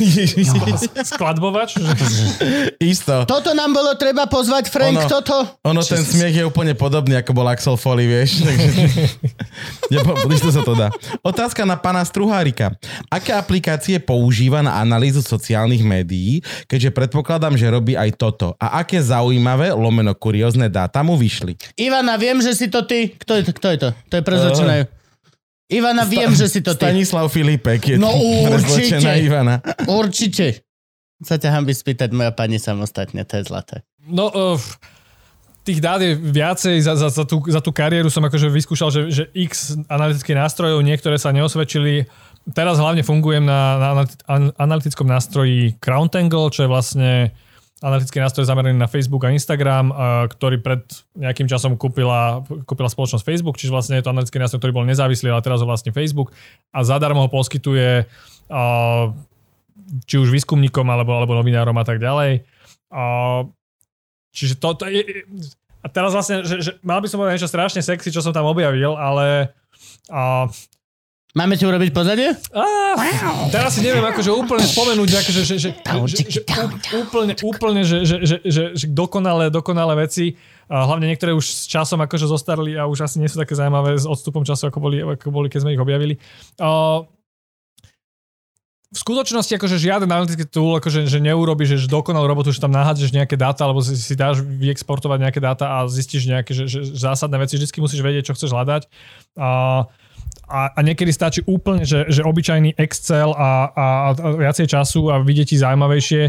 skladbovač? 1.12 1.76
Že... 1.76 2.24
Isto. 2.94 3.26
Toto 3.26 3.52
nám 3.52 3.72
bolo 3.72 3.94
treba 3.94 4.26
pozvať, 4.26 4.68
Frank, 4.68 4.98
Ono- 4.98 5.10
toto? 5.10 5.36
Ono, 5.64 5.82
ten 5.82 6.02
smiech 6.02 6.34
je 6.34 6.44
úplne 6.44 6.74
podobný, 6.74 7.18
ako 7.18 7.32
bol 7.34 7.46
Axel 7.46 7.76
Foley, 7.76 8.08
vieš. 8.08 8.42
Takže... 8.42 8.61
Isto 10.38 10.50
sa 10.54 10.62
to 10.62 10.74
dá. 10.78 10.88
Otázka 11.22 11.66
na 11.68 11.78
pána 11.78 12.02
Struhárika. 12.06 12.74
Aké 13.12 13.36
aplikácie 13.36 14.00
používa 14.00 14.64
na 14.64 14.80
analýzu 14.80 15.20
sociálnych 15.22 15.82
médií, 15.84 16.42
keďže 16.66 16.94
predpokladám, 16.96 17.58
že 17.58 17.68
robí 17.68 17.94
aj 17.98 18.16
toto? 18.18 18.54
A 18.62 18.84
aké 18.84 19.02
zaujímavé, 19.02 19.74
lomeno 19.76 20.16
kuriózne 20.16 20.72
dáta 20.72 21.02
mu 21.02 21.18
vyšli? 21.20 21.58
Ivana, 21.78 22.16
viem, 22.16 22.40
že 22.40 22.56
si 22.56 22.68
to 22.72 22.86
ty. 22.86 23.14
Kto 23.16 23.38
je 23.40 23.44
to? 23.48 23.52
Kto 23.58 23.68
je 23.72 23.78
to? 23.78 23.90
To 23.92 24.14
je 24.20 24.24
prezločená. 24.24 24.74
Ivana, 25.72 26.04
viem, 26.04 26.36
že 26.36 26.52
si 26.52 26.60
to 26.60 26.76
ty. 26.76 26.92
Stanislav 26.92 27.32
Filipek 27.32 27.96
je 27.96 27.96
No 27.96 28.12
určite. 28.52 29.00
Ivana. 29.24 29.64
Určite. 29.88 30.68
Sa 31.22 31.38
ťa 31.38 31.54
hambi 31.54 31.72
spýtať 31.72 32.12
moja 32.12 32.34
pani 32.34 32.58
samostatne, 32.58 33.24
to 33.24 33.40
je 33.40 33.44
zlaté. 33.46 33.86
No, 34.10 34.34
uh, 34.34 34.58
tých 35.62 35.80
dát 35.80 36.02
je 36.02 36.18
viacej, 36.18 36.82
za, 36.82 36.98
za, 36.98 37.10
za, 37.14 37.26
tú, 37.26 37.42
za 37.46 37.62
tú 37.62 37.70
kariéru 37.70 38.10
som 38.10 38.26
akože 38.26 38.50
vyskúšal, 38.50 38.90
že, 38.90 39.02
že 39.14 39.24
x 39.34 39.78
analytických 39.86 40.38
nástrojov, 40.38 40.82
niektoré 40.82 41.22
sa 41.22 41.30
neosvedčili. 41.30 42.10
Teraz 42.58 42.82
hlavne 42.82 43.06
fungujem 43.06 43.46
na, 43.46 43.78
na 43.78 43.88
analyt- 43.94 44.22
an- 44.26 44.54
analytickom 44.58 45.06
nástroji 45.06 45.78
CrownTangle, 45.78 46.50
čo 46.50 46.66
je 46.66 46.70
vlastne 46.70 47.12
analytický 47.82 48.22
nástroj 48.22 48.46
zameraný 48.46 48.78
na 48.78 48.86
Facebook 48.86 49.26
a 49.26 49.34
Instagram, 49.34 49.90
ktorý 50.30 50.62
pred 50.62 50.86
nejakým 51.18 51.50
časom 51.50 51.74
kúpila, 51.82 52.46
kúpila 52.70 52.86
spoločnosť 52.86 53.26
Facebook, 53.26 53.58
čiže 53.58 53.74
vlastne 53.74 53.98
je 53.98 54.06
to 54.06 54.14
analytický 54.14 54.38
nástroj, 54.38 54.62
ktorý 54.62 54.74
bol 54.74 54.86
nezávislý, 54.86 55.34
ale 55.34 55.42
teraz 55.42 55.66
ho 55.66 55.68
vlastne 55.70 55.90
Facebook 55.90 56.30
a 56.70 56.86
zadarmo 56.86 57.26
ho 57.26 57.30
poskytuje 57.34 58.06
či 60.06 60.16
už 60.22 60.30
výskumníkom 60.30 60.86
alebo, 60.94 61.18
alebo 61.18 61.34
novinárom 61.34 61.74
a 61.74 61.86
tak 61.86 61.98
ďalej. 61.98 62.46
Čiže 64.32 64.58
to, 64.58 64.74
to 64.76 64.90
je, 64.90 65.28
a 65.82 65.88
teraz 65.88 66.16
vlastne, 66.16 66.44
že, 66.48 66.62
že 66.62 66.72
mal 66.82 67.00
by 67.04 67.08
som 67.08 67.20
povedať 67.22 67.36
niečo 67.38 67.52
strašne 67.52 67.82
sexy, 67.86 68.10
čo 68.14 68.24
som 68.24 68.34
tam 68.34 68.48
objavil, 68.48 68.98
ale 68.98 69.52
a, 70.10 70.48
Máme 71.32 71.56
ti 71.56 71.64
urobiť 71.64 71.96
pozadie? 71.96 72.36
á, 72.52 73.48
teraz 73.48 73.80
si 73.80 73.80
neviem 73.80 74.04
akože 74.04 74.36
úplne 74.36 74.68
spomenúť, 74.68 75.10
akože, 75.24 75.42
že, 75.48 75.56
že, 75.64 75.70
že, 75.80 76.16
že, 76.28 76.42
úplne, 76.92 77.34
úplne, 77.40 77.82
že, 77.88 78.04
že, 78.04 78.16
že, 78.20 78.38
že, 78.44 78.64
že 78.76 78.86
dokonalé, 78.92 79.48
dokonalé 79.48 79.96
veci. 79.96 80.36
A 80.68 80.84
hlavne 80.84 81.08
niektoré 81.08 81.32
už 81.32 81.48
s 81.48 81.72
časom 81.72 82.04
akože 82.04 82.28
zostarli 82.28 82.76
a 82.76 82.84
už 82.84 83.08
asi 83.08 83.24
nie 83.24 83.32
sú 83.32 83.40
také 83.40 83.56
zaujímavé 83.56 83.96
s 83.96 84.04
odstupom 84.04 84.44
času, 84.44 84.68
ako 84.68 84.80
boli, 84.84 85.00
ako 85.00 85.32
boli 85.32 85.48
keď 85.48 85.60
sme 85.64 85.72
ich 85.72 85.80
objavili. 85.80 86.20
A, 86.60 87.00
v 88.92 88.98
skutočnosti 89.00 89.56
akože 89.56 89.80
žiaden 89.80 90.12
analytický 90.12 90.44
tool 90.52 90.84
akože, 90.84 91.08
že 91.08 91.24
neurobi, 91.24 91.64
že, 91.64 91.88
dokonalú 91.88 92.28
robotu, 92.28 92.52
že 92.52 92.60
tam 92.60 92.76
nahádžeš 92.76 93.16
nejaké 93.16 93.40
dáta, 93.40 93.64
alebo 93.64 93.80
si, 93.80 93.96
si 93.96 94.20
dáš 94.20 94.44
vyexportovať 94.44 95.18
nejaké 95.24 95.40
dáta 95.40 95.80
a 95.80 95.88
zistíš 95.88 96.28
nejaké 96.28 96.52
že, 96.52 96.68
že, 96.68 96.84
zásadné 97.00 97.40
veci. 97.40 97.56
Vždycky 97.56 97.80
musíš 97.80 98.04
vedieť, 98.04 98.28
čo 98.28 98.36
chceš 98.36 98.52
hľadať. 98.52 98.92
A, 99.40 99.88
a, 100.52 100.60
a 100.76 100.80
niekedy 100.84 101.16
stačí 101.16 101.40
úplne, 101.48 101.88
že, 101.88 102.04
že 102.12 102.20
obyčajný 102.20 102.76
Excel 102.76 103.32
a, 103.32 103.72
a, 103.72 103.86
a 104.12 104.28
viacej 104.36 104.68
času 104.68 105.08
a 105.08 105.24
vidieť 105.24 105.56
ti 105.56 105.64
zaujímavejšie. 105.64 106.22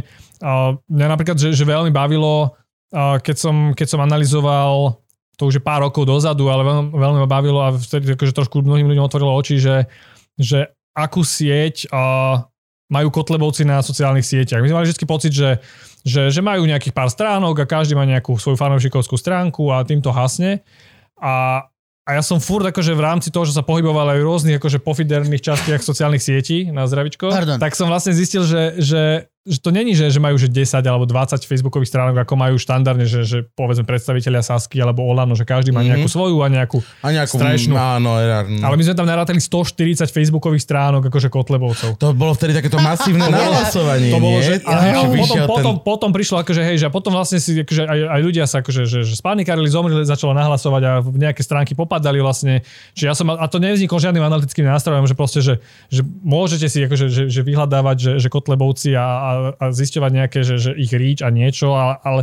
A 0.47 0.79
mňa 0.87 1.07
napríklad, 1.11 1.43
že, 1.43 1.51
že 1.51 1.67
veľmi 1.67 1.91
bavilo, 1.91 2.55
keď 2.95 3.37
som, 3.43 3.75
keď 3.75 3.87
som 3.91 4.01
analyzoval 4.07 5.03
to 5.41 5.49
už 5.49 5.59
je 5.59 5.65
pár 5.65 5.83
rokov 5.83 6.07
dozadu, 6.07 6.47
ale 6.53 6.63
veľmi, 6.63 6.95
veľmi 6.95 7.19
ma 7.25 7.27
bavilo 7.27 7.59
a 7.65 7.75
vtedy 7.75 8.15
akože 8.15 8.37
trošku 8.37 8.63
mnohým 8.63 8.87
ľuďom 8.87 9.03
otvorilo 9.03 9.33
oči, 9.35 9.59
že, 9.59 9.91
že 10.39 10.71
akú 10.93 11.25
sieť 11.25 11.89
a 11.91 12.03
majú 12.93 13.09
kotlebovci 13.09 13.65
na 13.65 13.81
sociálnych 13.81 14.29
sieťach. 14.29 14.61
My 14.61 14.69
sme 14.69 14.79
mali 14.85 14.93
vždy 14.93 15.07
pocit, 15.09 15.33
že, 15.33 15.65
že, 16.05 16.29
že 16.29 16.41
majú 16.45 16.69
nejakých 16.69 16.93
pár 16.93 17.09
stránok 17.09 17.65
a 17.65 17.71
každý 17.71 17.97
má 17.97 18.05
nejakú 18.05 18.37
svoju 18.37 18.61
fanúšikovskú 18.61 19.17
stránku 19.17 19.73
a 19.73 19.81
týmto 19.81 20.13
hasne. 20.13 20.61
A, 21.17 21.65
a 22.05 22.11
ja 22.13 22.21
som 22.21 22.37
furt 22.37 22.69
akože 22.69 22.93
v 22.93 23.01
rámci 23.01 23.33
toho, 23.33 23.49
že 23.49 23.57
sa 23.57 23.65
pohyboval 23.65 24.13
aj 24.13 24.19
v 24.21 24.27
rôznych 24.29 24.57
akože 24.61 24.85
pofiderných 24.85 25.41
častiach 25.41 25.81
sociálnych 25.81 26.21
sietí 26.21 26.69
na 26.69 26.85
zdravičko, 26.85 27.33
Pardon. 27.33 27.57
tak 27.57 27.73
som 27.73 27.89
vlastne 27.89 28.13
zistil, 28.13 28.45
že, 28.45 28.77
že, 28.77 29.33
že 29.43 29.59
to 29.59 29.69
není, 29.69 29.91
že, 29.93 30.07
že 30.07 30.17
majú 30.17 30.35
že 30.35 30.47
10 30.47 30.79
alebo 30.83 31.03
20 31.03 31.35
facebookových 31.43 31.91
stránok, 31.91 32.23
ako 32.23 32.35
majú 32.35 32.55
štandardne, 32.57 33.03
že, 33.03 33.23
že 33.23 33.43
povedzme 33.53 33.83
predstaviteľia 33.83 34.39
Sasky 34.39 34.79
alebo 34.79 35.03
Olano, 35.03 35.35
že 35.35 35.43
každý 35.43 35.69
má 35.69 35.83
Mhm. 35.83 35.89
nejakú 35.91 36.09
svoju 36.09 36.39
a 36.39 36.47
nejakú 36.47 36.79
A 37.03 37.11
nejakú... 37.11 37.35
Strašnú. 37.35 37.75
Áno, 37.75 38.15
erárnu. 38.17 38.63
ale 38.63 38.75
my 38.77 38.83
sme 38.83 38.95
tam 38.95 39.03
narátali 39.03 39.43
140 39.43 40.07
facebookových 40.07 40.63
stránok 40.63 41.11
akože 41.11 41.27
kotlebovcov. 41.27 41.99
To 41.99 42.15
bolo 42.15 42.33
vtedy 42.33 42.55
takéto 42.55 42.79
masívne 42.79 43.27
nahlasovanie, 43.35 44.15
To 44.15 44.23
bolo, 44.23 44.39
že, 44.39 44.63
potom, 44.63 45.11
vyšiel 45.11 45.45
potom, 45.45 45.75
potom 45.83 46.11
prišlo 46.11 46.37
akože, 46.41 46.63
hej, 46.63 46.77
že 46.79 46.87
a 46.87 46.91
potom 46.91 47.11
vlastne 47.11 47.37
si, 47.37 47.59
akože 47.59 47.83
aj, 47.83 47.99
aj 48.15 48.21
ľudia 48.23 48.45
sa 48.47 48.63
akože, 48.63 48.87
že, 48.87 49.03
že 49.03 49.15
spanikarili, 49.19 49.67
zomreli, 49.67 50.07
začalo 50.07 50.31
nahlasovať 50.33 50.83
a 50.87 50.93
v 51.03 51.19
nejaké 51.19 51.43
stránky 51.43 51.75
popadali 51.75 52.23
vlastne. 52.23 52.63
Čiže 52.95 53.07
ja 53.07 53.15
som, 53.19 53.27
a 53.27 53.47
to 53.47 53.59
nevzniklo 53.59 53.99
žiadnym 53.99 54.23
analytickým 54.23 54.65
nástrojom, 54.65 55.03
že 55.03 55.15
proste, 55.15 55.43
že, 55.43 55.55
že 55.89 56.01
môžete 56.23 56.71
si 56.71 56.79
akože, 56.87 57.07
že, 57.11 57.23
že 57.27 57.41
vyhľadávať, 57.43 57.97
že, 57.99 58.13
že 58.17 58.29
kotlebovci 58.31 58.95
a, 58.95 59.03
a, 59.03 59.31
a 59.59 59.65
zisťovať 59.73 60.11
nejaké, 60.13 60.41
že, 60.45 60.57
že 60.59 60.71
ich 60.77 60.93
reach 60.93 61.25
a 61.25 61.33
niečo, 61.33 61.75
ale, 61.75 61.99
ale 62.03 62.21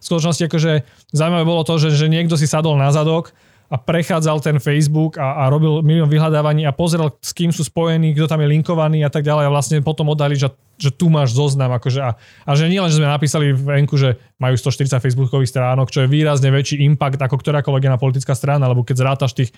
v 0.00 0.04
skutočnosti 0.04 0.46
akože 0.46 0.72
zaujímavé 1.12 1.44
bolo 1.44 1.62
to, 1.64 1.76
že, 1.76 1.92
že 1.94 2.06
niekto 2.08 2.38
si 2.38 2.48
sadol 2.48 2.78
na 2.78 2.92
zadok 2.94 3.34
a 3.70 3.78
prechádzal 3.78 4.42
ten 4.42 4.58
Facebook 4.58 5.14
a, 5.14 5.46
a 5.46 5.48
robil 5.48 5.78
milión 5.86 6.10
vyhľadávaní 6.10 6.66
a 6.66 6.74
pozrel, 6.74 7.14
s 7.22 7.30
kým 7.30 7.54
sú 7.54 7.62
spojení, 7.62 8.18
kto 8.18 8.26
tam 8.26 8.42
je 8.42 8.50
linkovaný 8.50 9.06
a 9.06 9.10
tak 9.14 9.22
ďalej 9.22 9.46
a 9.46 9.54
vlastne 9.54 9.78
potom 9.78 10.10
oddali, 10.10 10.34
že, 10.34 10.50
že 10.74 10.90
tu 10.90 11.06
máš 11.06 11.38
zoznam. 11.38 11.70
Akože 11.78 12.02
a, 12.02 12.18
a 12.18 12.50
že 12.58 12.66
nielen, 12.66 12.90
že 12.90 12.98
sme 12.98 13.06
napísali 13.06 13.54
v 13.54 13.78
Enku, 13.78 13.94
že 13.94 14.18
majú 14.42 14.58
140 14.58 14.98
facebookových 14.98 15.54
stránok, 15.54 15.94
čo 15.94 16.02
je 16.02 16.10
výrazne 16.10 16.50
väčší 16.50 16.82
impact 16.82 17.22
ako 17.22 17.38
ktorákoľvek 17.38 17.86
iná 17.86 17.94
politická 17.94 18.34
strana, 18.34 18.66
alebo 18.66 18.82
keď 18.82 19.06
zrátaš 19.06 19.38
tých, 19.38 19.54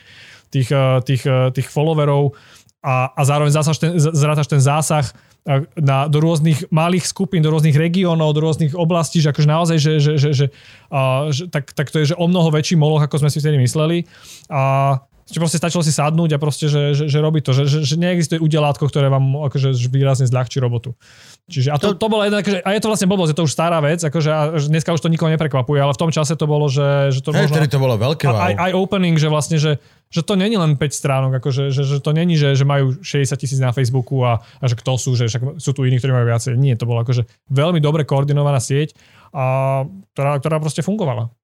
tých, 0.53 0.69
eh, 0.69 1.01
tých, 1.09 1.25
eh, 1.25 1.49
tých 1.49 1.73
followerov 1.73 2.37
a, 2.85 3.17
a 3.17 3.21
zároveň 3.25 3.55
zásaž 3.57 3.81
ten, 3.81 3.97
ten 3.97 4.61
zásah 4.61 5.09
na, 5.75 6.07
do 6.07 6.19
rôznych 6.23 6.71
malých 6.71 7.03
skupín, 7.11 7.43
do 7.43 7.51
rôznych 7.51 7.75
regiónov, 7.75 8.31
do 8.31 8.47
rôznych 8.47 8.79
oblastí, 8.79 9.19
že 9.19 9.35
akože 9.35 9.49
naozaj, 9.51 9.77
že, 9.83 9.93
že, 9.99 10.13
že, 10.15 10.31
že, 10.31 10.47
a, 10.95 11.29
že 11.35 11.51
tak, 11.51 11.75
tak 11.75 11.91
to 11.91 11.99
je 11.99 12.15
že 12.15 12.17
o 12.19 12.27
mnoho 12.31 12.55
väčší 12.55 12.79
moloch, 12.79 13.03
ako 13.03 13.27
sme 13.27 13.31
si 13.31 13.43
vtedy 13.43 13.59
mysleli. 13.59 14.07
A 14.47 15.03
že 15.29 15.39
proste 15.39 15.59
stačilo 15.59 15.83
si 15.87 15.95
sadnúť 15.95 16.35
a 16.35 16.39
proste, 16.43 16.67
že, 16.67 16.97
že, 16.99 17.05
že 17.07 17.19
robí 17.23 17.39
to, 17.39 17.55
že, 17.55 17.65
že, 17.71 17.79
že 17.87 17.95
neexistuje 17.95 18.43
udelátko, 18.43 18.91
ktoré 18.91 19.07
vám 19.07 19.47
akože 19.47 19.75
výrazne 19.87 20.27
zľahčí 20.27 20.59
robotu. 20.59 20.99
Čiže 21.47 21.75
a 21.75 21.77
to, 21.79 21.95
to 21.95 22.07
bolo 22.07 22.27
jedna, 22.27 22.43
akože, 22.43 22.63
a 22.63 22.69
je 22.75 22.83
to 22.83 22.91
vlastne 22.91 23.09
blbosť, 23.11 23.31
je 23.35 23.39
to 23.39 23.47
už 23.47 23.53
stará 23.55 23.79
vec, 23.83 23.99
akože 24.03 24.31
a 24.31 24.41
dneska 24.59 24.95
už 24.95 25.03
to 25.03 25.11
nikoho 25.11 25.31
neprekvapuje, 25.31 25.79
ale 25.83 25.93
v 25.95 26.01
tom 26.01 26.11
čase 26.15 26.35
to 26.39 26.47
bolo, 26.47 26.71
že, 26.71 27.11
že 27.15 27.21
to 27.23 27.35
Hej, 27.35 27.51
možno... 27.51 27.67
to 27.67 27.83
bolo 27.83 27.95
veľké 27.99 28.27
wow. 28.31 28.51
aj, 28.51 28.53
aj 28.59 28.73
opening, 28.79 29.15
že 29.19 29.29
vlastne, 29.31 29.59
že, 29.59 29.83
že 30.11 30.23
to 30.23 30.39
není 30.39 30.55
len 30.55 30.79
5 30.79 30.83
stránok, 30.91 31.43
akože, 31.43 31.75
že, 31.75 31.83
že 31.83 31.99
to 31.99 32.11
není, 32.15 32.39
že, 32.39 32.55
že 32.55 32.63
majú 32.63 32.99
60 33.03 33.35
tisíc 33.37 33.59
na 33.59 33.75
Facebooku 33.75 34.23
a, 34.23 34.39
a 34.39 34.65
že 34.71 34.79
kto 34.79 34.95
sú, 34.95 35.19
že 35.19 35.27
však 35.27 35.59
sú 35.59 35.71
tu 35.75 35.83
iní, 35.83 35.99
ktorí 35.99 36.15
majú 36.15 36.27
viacej. 36.31 36.55
Nie, 36.55 36.79
to 36.79 36.87
bola 36.87 37.03
akože 37.03 37.27
veľmi 37.51 37.83
dobre 37.83 38.07
koordinovaná 38.07 38.63
sieť, 38.63 38.95
a, 39.35 39.83
ktorá, 40.15 40.39
ktorá 40.39 40.57
proste 40.63 40.87
fungovala. 40.87 41.35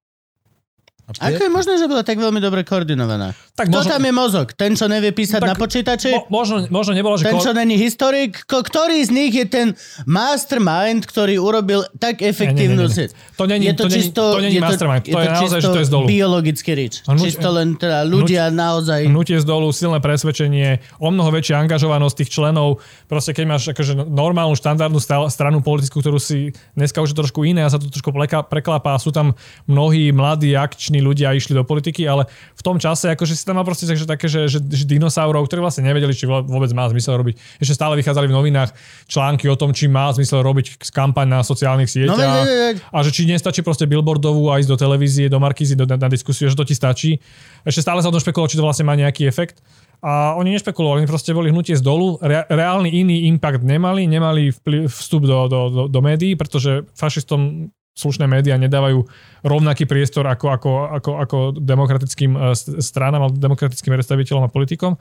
Ako 1.11 1.41
je 1.41 1.49
možné, 1.49 1.73
že 1.75 1.85
bola 1.85 2.01
tak 2.01 2.15
veľmi 2.15 2.37
dobre 2.37 2.61
koordinovaná? 2.61 3.33
Tak 3.53 3.67
Kto 3.67 3.81
možno- 3.81 3.91
tam 3.91 4.01
je 4.01 4.13
mozog? 4.13 4.47
Ten, 4.53 4.71
čo 4.73 4.85
nevie 4.85 5.09
písať 5.09 5.41
Tak 5.41 5.49
na 5.49 5.55
počítači? 5.55 6.13
Mo, 6.13 6.29
možno, 6.31 6.69
možno 6.69 6.93
nebolo, 6.93 7.17
že... 7.17 7.25
Ten, 7.25 7.39
čo 7.39 7.51
není 7.51 7.75
historik? 7.75 8.45
Ko- 8.45 8.61
ktorý 8.61 9.01
z 9.01 9.09
nich 9.09 9.33
je 9.33 9.43
ten 9.43 9.67
mastermind, 10.05 11.03
ktorý 11.03 11.37
urobil 11.37 11.87
tak 11.95 12.19
efektívnu... 12.19 12.85
Nie, 12.85 12.91
nie, 12.91 12.93
nie, 12.93 13.07
nie. 13.07 13.09
si- 13.09 13.35
To 13.35 13.43
není- 13.45 13.65
je 13.65 13.73
to 13.73 13.85
není- 13.85 13.95
čisto, 13.95 14.21
to 14.21 14.39
není 14.39 14.55
je 14.55 14.61
mastermind. 14.61 15.03
To 15.05 15.17
je 15.17 15.27
naozaj, 15.29 15.59
že 15.59 15.67
to 15.67 15.79
je 15.79 15.87
z 15.87 15.91
dolu. 15.91 16.05
biologický 16.05 16.71
rič. 16.73 16.93
Hnutie- 17.03 17.25
Čisto 17.25 17.49
len 17.49 17.67
teda 17.73 18.03
ľudia 18.03 18.43
naozaj... 18.49 19.07
Hnutie 19.07 19.37
z 19.39 19.45
dolu, 19.45 19.71
silné 19.71 19.97
presvedčenie, 19.97 20.69
o 20.97 21.09
mnoho 21.09 21.31
väčšia 21.31 21.57
angažovanosť 21.59 22.15
tých 22.17 22.29
členov. 22.31 22.83
Proste 23.07 23.31
keď 23.31 23.45
máš 23.47 23.63
akože 23.71 24.05
normálnu 24.05 24.53
štandardnú 24.53 24.99
stranu 25.29 25.63
politickú, 25.63 26.01
ktorú 26.01 26.19
si 26.19 26.51
dneska 26.75 26.99
už 26.99 27.11
je 27.11 27.17
trošku 27.17 27.47
iné 27.47 27.63
a 27.63 27.71
sa 27.71 27.79
to 27.79 27.87
trošku 27.87 28.11
pleka, 28.11 28.43
preklápa 28.43 28.93
a 28.93 28.99
sú 28.99 29.09
tam 29.09 29.33
mnohí 29.65 30.11
mladí 30.11 30.53
akční 30.53 30.98
ľudia 31.01 31.33
išli 31.35 31.57
do 31.57 31.65
politiky, 31.65 32.05
ale 32.05 32.29
v 32.29 32.61
tom 32.61 32.77
čase 32.77 33.11
akože 33.15 33.33
si 33.35 33.43
tam 33.43 33.59
mal 33.59 33.65
proste 33.65 33.89
takže 33.89 34.05
také, 34.05 34.29
že, 34.29 34.47
že, 34.47 34.59
že 34.61 34.85
dinosaurov, 34.85 35.47
ktorí 35.49 35.59
vlastne 35.63 35.87
nevedeli, 35.87 36.13
či 36.13 36.29
vôbec 36.29 36.69
má 36.71 36.85
zmysel 36.87 37.19
robiť. 37.19 37.35
Ešte 37.59 37.73
stále 37.75 37.97
vychádzali 37.99 38.29
v 38.29 38.35
novinách 38.35 38.71
články 39.09 39.49
o 39.49 39.55
tom, 39.57 39.73
či 39.73 39.89
má 39.89 40.11
zmysel 40.13 40.45
robiť 40.45 40.91
kampaň 40.93 41.27
na 41.27 41.39
sociálnych 41.41 41.89
sieťach 41.89 42.15
No, 42.15 42.45
veď, 42.45 42.45
veď. 42.45 42.75
a 42.91 42.97
že 43.01 43.09
či 43.11 43.25
nestačí 43.25 43.61
proste 43.65 43.87
billboardovú 43.89 44.51
a 44.51 44.59
ísť 44.61 44.69
do 44.69 44.77
televízie, 44.77 45.25
do 45.31 45.39
Markízy, 45.41 45.73
do, 45.73 45.87
na, 45.87 45.97
na 45.97 46.09
diskusiu, 46.11 46.51
že 46.51 46.55
to 46.55 46.67
ti 46.67 46.75
stačí. 46.77 47.17
Ešte 47.65 47.81
stále 47.83 48.03
sa 48.03 48.09
o 48.09 48.13
tom 48.13 48.21
špekulovalo, 48.21 48.51
či 48.51 48.59
to 48.59 48.65
vlastne 48.65 48.85
má 48.87 48.93
nejaký 48.95 49.25
efekt. 49.25 49.63
A 49.99 50.31
oni 50.39 50.55
nešpekulovali, 50.55 51.03
oni 51.03 51.11
proste 51.11 51.35
boli 51.35 51.51
hnutie 51.51 51.75
z 51.75 51.83
dolu, 51.83 52.15
Re, 52.23 52.47
reálny 52.47 52.87
iný 52.87 53.27
impact 53.27 53.67
nemali, 53.67 54.07
nemali 54.07 54.47
vplyv, 54.55 54.87
vstup 54.87 55.27
do, 55.27 55.51
do, 55.51 55.59
do, 55.67 55.81
do 55.91 55.99
médií, 55.99 56.39
pretože 56.39 56.87
fašistom 56.95 57.67
slušné 57.97 58.25
médiá 58.29 58.55
nedávajú 58.55 59.03
rovnaký 59.43 59.83
priestor 59.83 60.27
ako, 60.27 60.47
ako, 60.55 60.71
ako, 60.99 61.11
ako 61.19 61.37
demokratickým 61.59 62.31
st- 62.55 62.79
stranám, 62.79 63.27
alebo 63.27 63.35
demokratickým 63.35 63.91
predstaviteľom 63.95 64.47
a 64.47 64.53
politikom. 64.53 64.95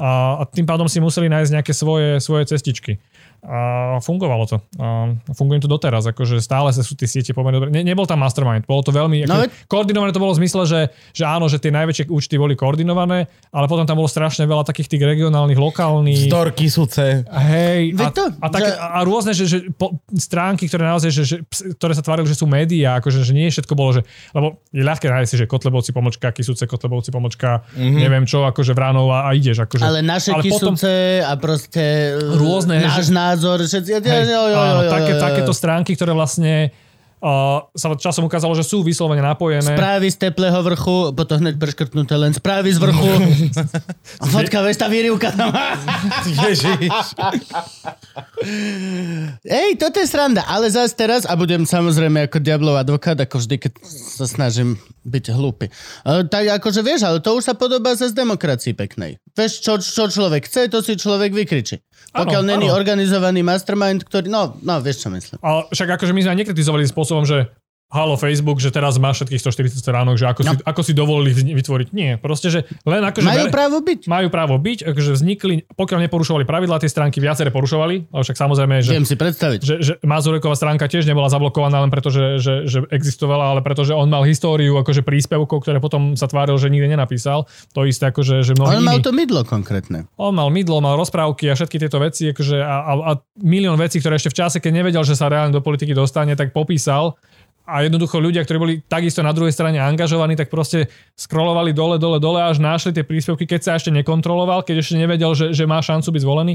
A, 0.00 0.40
a 0.40 0.42
tým 0.48 0.64
pádom 0.64 0.88
si 0.88 0.98
museli 0.98 1.28
nájsť 1.28 1.52
nejaké 1.52 1.72
svoje, 1.76 2.18
svoje 2.18 2.48
cestičky. 2.48 2.98
A 3.42 3.98
fungovalo 3.98 4.46
to. 4.46 4.62
A 4.78 5.10
funguje 5.34 5.58
to 5.58 5.66
doteraz, 5.66 6.06
akože 6.06 6.38
stále 6.38 6.70
sa 6.70 6.86
sú 6.86 6.94
tie 6.94 7.10
siete 7.10 7.34
pomerne 7.34 7.58
dobre. 7.58 7.74
Ne, 7.74 7.82
nebol 7.82 8.06
tam 8.06 8.22
mastermind, 8.22 8.70
bolo 8.70 8.86
to 8.86 8.94
veľmi... 8.94 9.26
No 9.26 9.42
veď- 9.42 9.66
koordinované 9.66 10.14
to 10.14 10.22
bolo 10.22 10.30
v 10.30 10.46
zmysle, 10.46 10.62
že, 10.62 10.80
že 11.10 11.26
áno, 11.26 11.50
že 11.50 11.58
tie 11.58 11.74
najväčšie 11.74 12.06
účty 12.06 12.38
boli 12.38 12.54
koordinované, 12.54 13.26
ale 13.50 13.66
potom 13.66 13.82
tam 13.82 13.98
bolo 13.98 14.06
strašne 14.06 14.46
veľa 14.46 14.62
takých 14.62 14.94
tých 14.94 15.02
regionálnych, 15.02 15.58
lokálnych... 15.58 16.30
Storky, 16.30 16.70
suce. 16.70 17.26
Hej, 17.26 17.98
a, 17.98 18.14
to, 18.14 18.30
a, 18.30 18.46
také, 18.46 18.70
že- 18.70 18.78
a 18.78 18.98
rôzne 19.02 19.32
že, 19.34 19.44
že 19.50 19.58
po, 19.74 19.98
stránky, 20.14 20.70
ktoré 20.70 20.86
naozaj, 20.86 21.10
že, 21.10 21.22
že, 21.26 21.36
ktoré 21.74 21.98
sa 21.98 22.06
tvárili, 22.06 22.30
že 22.30 22.38
sú 22.38 22.46
médiá, 22.46 23.02
akože 23.02 23.26
že 23.26 23.34
nie 23.34 23.50
všetko 23.50 23.74
bolo, 23.74 23.98
že, 23.98 24.06
lebo 24.38 24.62
je 24.70 24.86
ľahké 24.86 25.10
nájsť 25.10 25.30
si, 25.34 25.36
že 25.42 25.50
Kotlebovci 25.50 25.90
pomočka, 25.90 26.30
Kisúce, 26.30 26.62
Kotlebovci 26.70 27.10
pomočka, 27.10 27.66
mm-hmm. 27.74 27.98
neviem 27.98 28.22
čo, 28.22 28.46
akože 28.46 28.70
Vránov 28.70 29.10
a, 29.10 29.26
a 29.26 29.34
ideš. 29.34 29.66
Akože, 29.66 29.82
Ale 29.82 29.98
naše 29.98 30.30
ale 30.30 30.46
potom, 30.46 30.78
kysuce 30.78 31.26
a 31.26 31.34
proste 31.34 32.14
e, 32.14 32.38
Rôzne, 32.38 32.78
náš 32.78 33.10
že- 33.10 33.18
názor. 33.32 33.64
Všetci, 33.64 33.90
hej, 34.04 34.24
jo, 34.28 34.42
jo, 34.52 34.58
áno, 34.60 34.82
jo, 34.84 34.88
jo, 34.88 34.92
také, 34.92 35.12
jo, 35.12 35.18
jo. 35.18 35.24
takéto 35.24 35.52
stránky, 35.56 35.96
ktoré 35.96 36.12
vlastne 36.12 36.68
uh, 37.22 37.62
sa 37.72 37.94
časom 37.94 38.26
ukázalo, 38.26 38.52
že 38.58 38.66
sú 38.66 38.82
vyslovene 38.82 39.22
napojené. 39.22 39.72
Správy 39.78 40.10
z 40.10 40.16
teplého 40.28 40.58
vrchu, 40.60 41.14
potom 41.14 41.38
hneď 41.38 41.54
preškrtnuté 41.56 42.18
len 42.18 42.34
správy 42.34 42.74
z 42.74 42.78
vrchu. 42.82 43.08
A 44.18 44.24
fotka, 44.34 44.60
vieš, 44.66 44.82
tá 44.82 44.90
výrivka 44.90 45.30
tam. 45.32 45.54
Ježiš. 46.26 47.14
Ej, 49.46 49.78
toto 49.78 50.02
je 50.02 50.06
sranda, 50.10 50.42
ale 50.50 50.68
zase 50.68 50.92
teraz, 50.98 51.22
a 51.24 51.38
budem 51.38 51.62
samozrejme 51.62 52.26
ako 52.26 52.42
diablov 52.42 52.82
advokát, 52.82 53.16
ako 53.16 53.38
vždy, 53.38 53.56
keď 53.62 53.72
sa 53.86 54.26
snažím 54.26 54.76
byť 55.06 55.24
hlúpy. 55.34 55.70
E, 55.70 55.72
tak 56.26 56.50
akože 56.58 56.82
vieš, 56.82 57.06
ale 57.06 57.22
to 57.22 57.38
už 57.38 57.46
sa 57.46 57.54
podobá 57.54 57.94
zase 57.94 58.14
demokracii 58.14 58.74
peknej. 58.74 59.22
Vieš, 59.32 59.62
čo, 59.62 59.78
čo 59.78 60.10
človek 60.10 60.46
chce, 60.50 60.66
to 60.68 60.82
si 60.82 60.98
človek 60.98 61.30
vykričí. 61.30 61.78
Pokiaľ 62.12 62.42
není 62.44 62.68
organizovaný 62.68 63.40
mastermind, 63.40 64.04
ktorý... 64.04 64.28
No, 64.28 64.52
no, 64.60 64.84
vieš, 64.84 65.04
čo 65.04 65.08
myslím. 65.08 65.40
Ale 65.40 65.64
však 65.72 65.96
akože 65.96 66.12
my 66.12 66.20
sme 66.20 66.30
aj 66.36 66.38
nekritizovali 66.44 66.84
spôsobom, 66.84 67.24
že 67.24 67.48
halo 67.92 68.16
Facebook, 68.16 68.56
že 68.56 68.72
teraz 68.72 68.96
má 68.96 69.12
všetkých 69.12 69.36
140 69.36 69.84
stránok, 69.84 70.16
že 70.16 70.24
ako, 70.24 70.40
no. 70.48 70.52
si, 70.56 70.64
ako 70.64 70.80
si 70.80 70.92
dovolili 70.96 71.36
vytvoriť. 71.36 71.92
Nie, 71.92 72.16
proste, 72.16 72.48
že 72.48 72.64
len 72.88 73.04
akože... 73.04 73.28
Majú 73.28 73.46
bere- 73.46 73.52
právo 73.52 73.78
byť. 73.84 74.00
majú 74.08 74.28
právo 74.32 74.56
byť, 74.56 74.78
akože 74.88 75.10
vznikli, 75.12 75.68
pokiaľ 75.76 76.08
neporušovali 76.08 76.48
pravidlá 76.48 76.80
tej 76.80 76.88
stránky, 76.88 77.20
viaceré 77.20 77.52
porušovali, 77.52 78.08
ale 78.08 78.22
však 78.24 78.36
samozrejme, 78.40 78.80
že, 78.80 78.92
Viem 78.96 79.04
si 79.04 79.16
predstaviť. 79.20 79.60
že, 79.60 79.74
že 79.84 79.92
Mazureková 80.00 80.56
stránka 80.56 80.88
tiež 80.88 81.04
nebola 81.04 81.28
zablokovaná 81.28 81.84
len 81.84 81.92
preto, 81.92 82.08
že, 82.08 82.40
že, 82.40 82.64
že 82.64 82.88
existovala, 82.88 83.52
ale 83.52 83.60
preto, 83.60 83.84
že 83.84 83.92
on 83.92 84.08
mal 84.08 84.24
históriu 84.24 84.72
akože 84.80 85.04
príspevkov, 85.04 85.60
ktoré 85.60 85.76
potom 85.76 86.16
sa 86.16 86.24
tváril, 86.24 86.56
že 86.56 86.72
nikdy 86.72 86.96
nenapísal. 86.96 87.44
To 87.76 87.84
isté 87.84 88.08
akože, 88.08 88.40
že 88.40 88.56
mnohí 88.56 88.80
On 88.80 88.88
mal 88.88 88.98
iní. 88.98 89.04
to 89.04 89.12
mydlo 89.12 89.44
konkrétne. 89.44 90.08
On 90.16 90.32
mal 90.32 90.48
mydlo, 90.48 90.80
mal 90.80 90.96
rozprávky 90.96 91.52
a 91.52 91.54
všetky 91.54 91.76
tieto 91.76 92.00
veci 92.00 92.32
akože 92.32 92.56
a, 92.56 92.76
a, 92.88 92.92
a 93.04 93.12
milión 93.44 93.76
vecí, 93.76 94.00
ktoré 94.00 94.16
ešte 94.16 94.32
v 94.32 94.38
čase, 94.40 94.56
keď 94.64 94.72
nevedel, 94.80 95.04
že 95.04 95.12
sa 95.12 95.28
reálne 95.28 95.52
do 95.52 95.60
politiky 95.60 95.92
dostane, 95.92 96.32
tak 96.32 96.56
popísal. 96.56 97.20
A 97.62 97.86
jednoducho 97.86 98.18
ľudia, 98.18 98.42
ktorí 98.42 98.58
boli 98.58 98.74
takisto 98.82 99.22
na 99.22 99.30
druhej 99.30 99.54
strane 99.54 99.78
angažovaní, 99.78 100.34
tak 100.34 100.50
proste 100.50 100.90
scrollovali 101.14 101.70
dole, 101.70 101.94
dole, 101.94 102.18
dole, 102.18 102.42
až 102.42 102.58
našli 102.58 102.90
tie 102.90 103.06
príspevky, 103.06 103.46
keď 103.46 103.60
sa 103.62 103.72
ešte 103.78 103.94
nekontroloval, 103.94 104.66
keď 104.66 104.82
ešte 104.82 104.98
nevedel, 104.98 105.30
že, 105.38 105.54
že 105.54 105.62
má 105.62 105.78
šancu 105.78 106.10
byť 106.10 106.22
zvolený. 106.26 106.54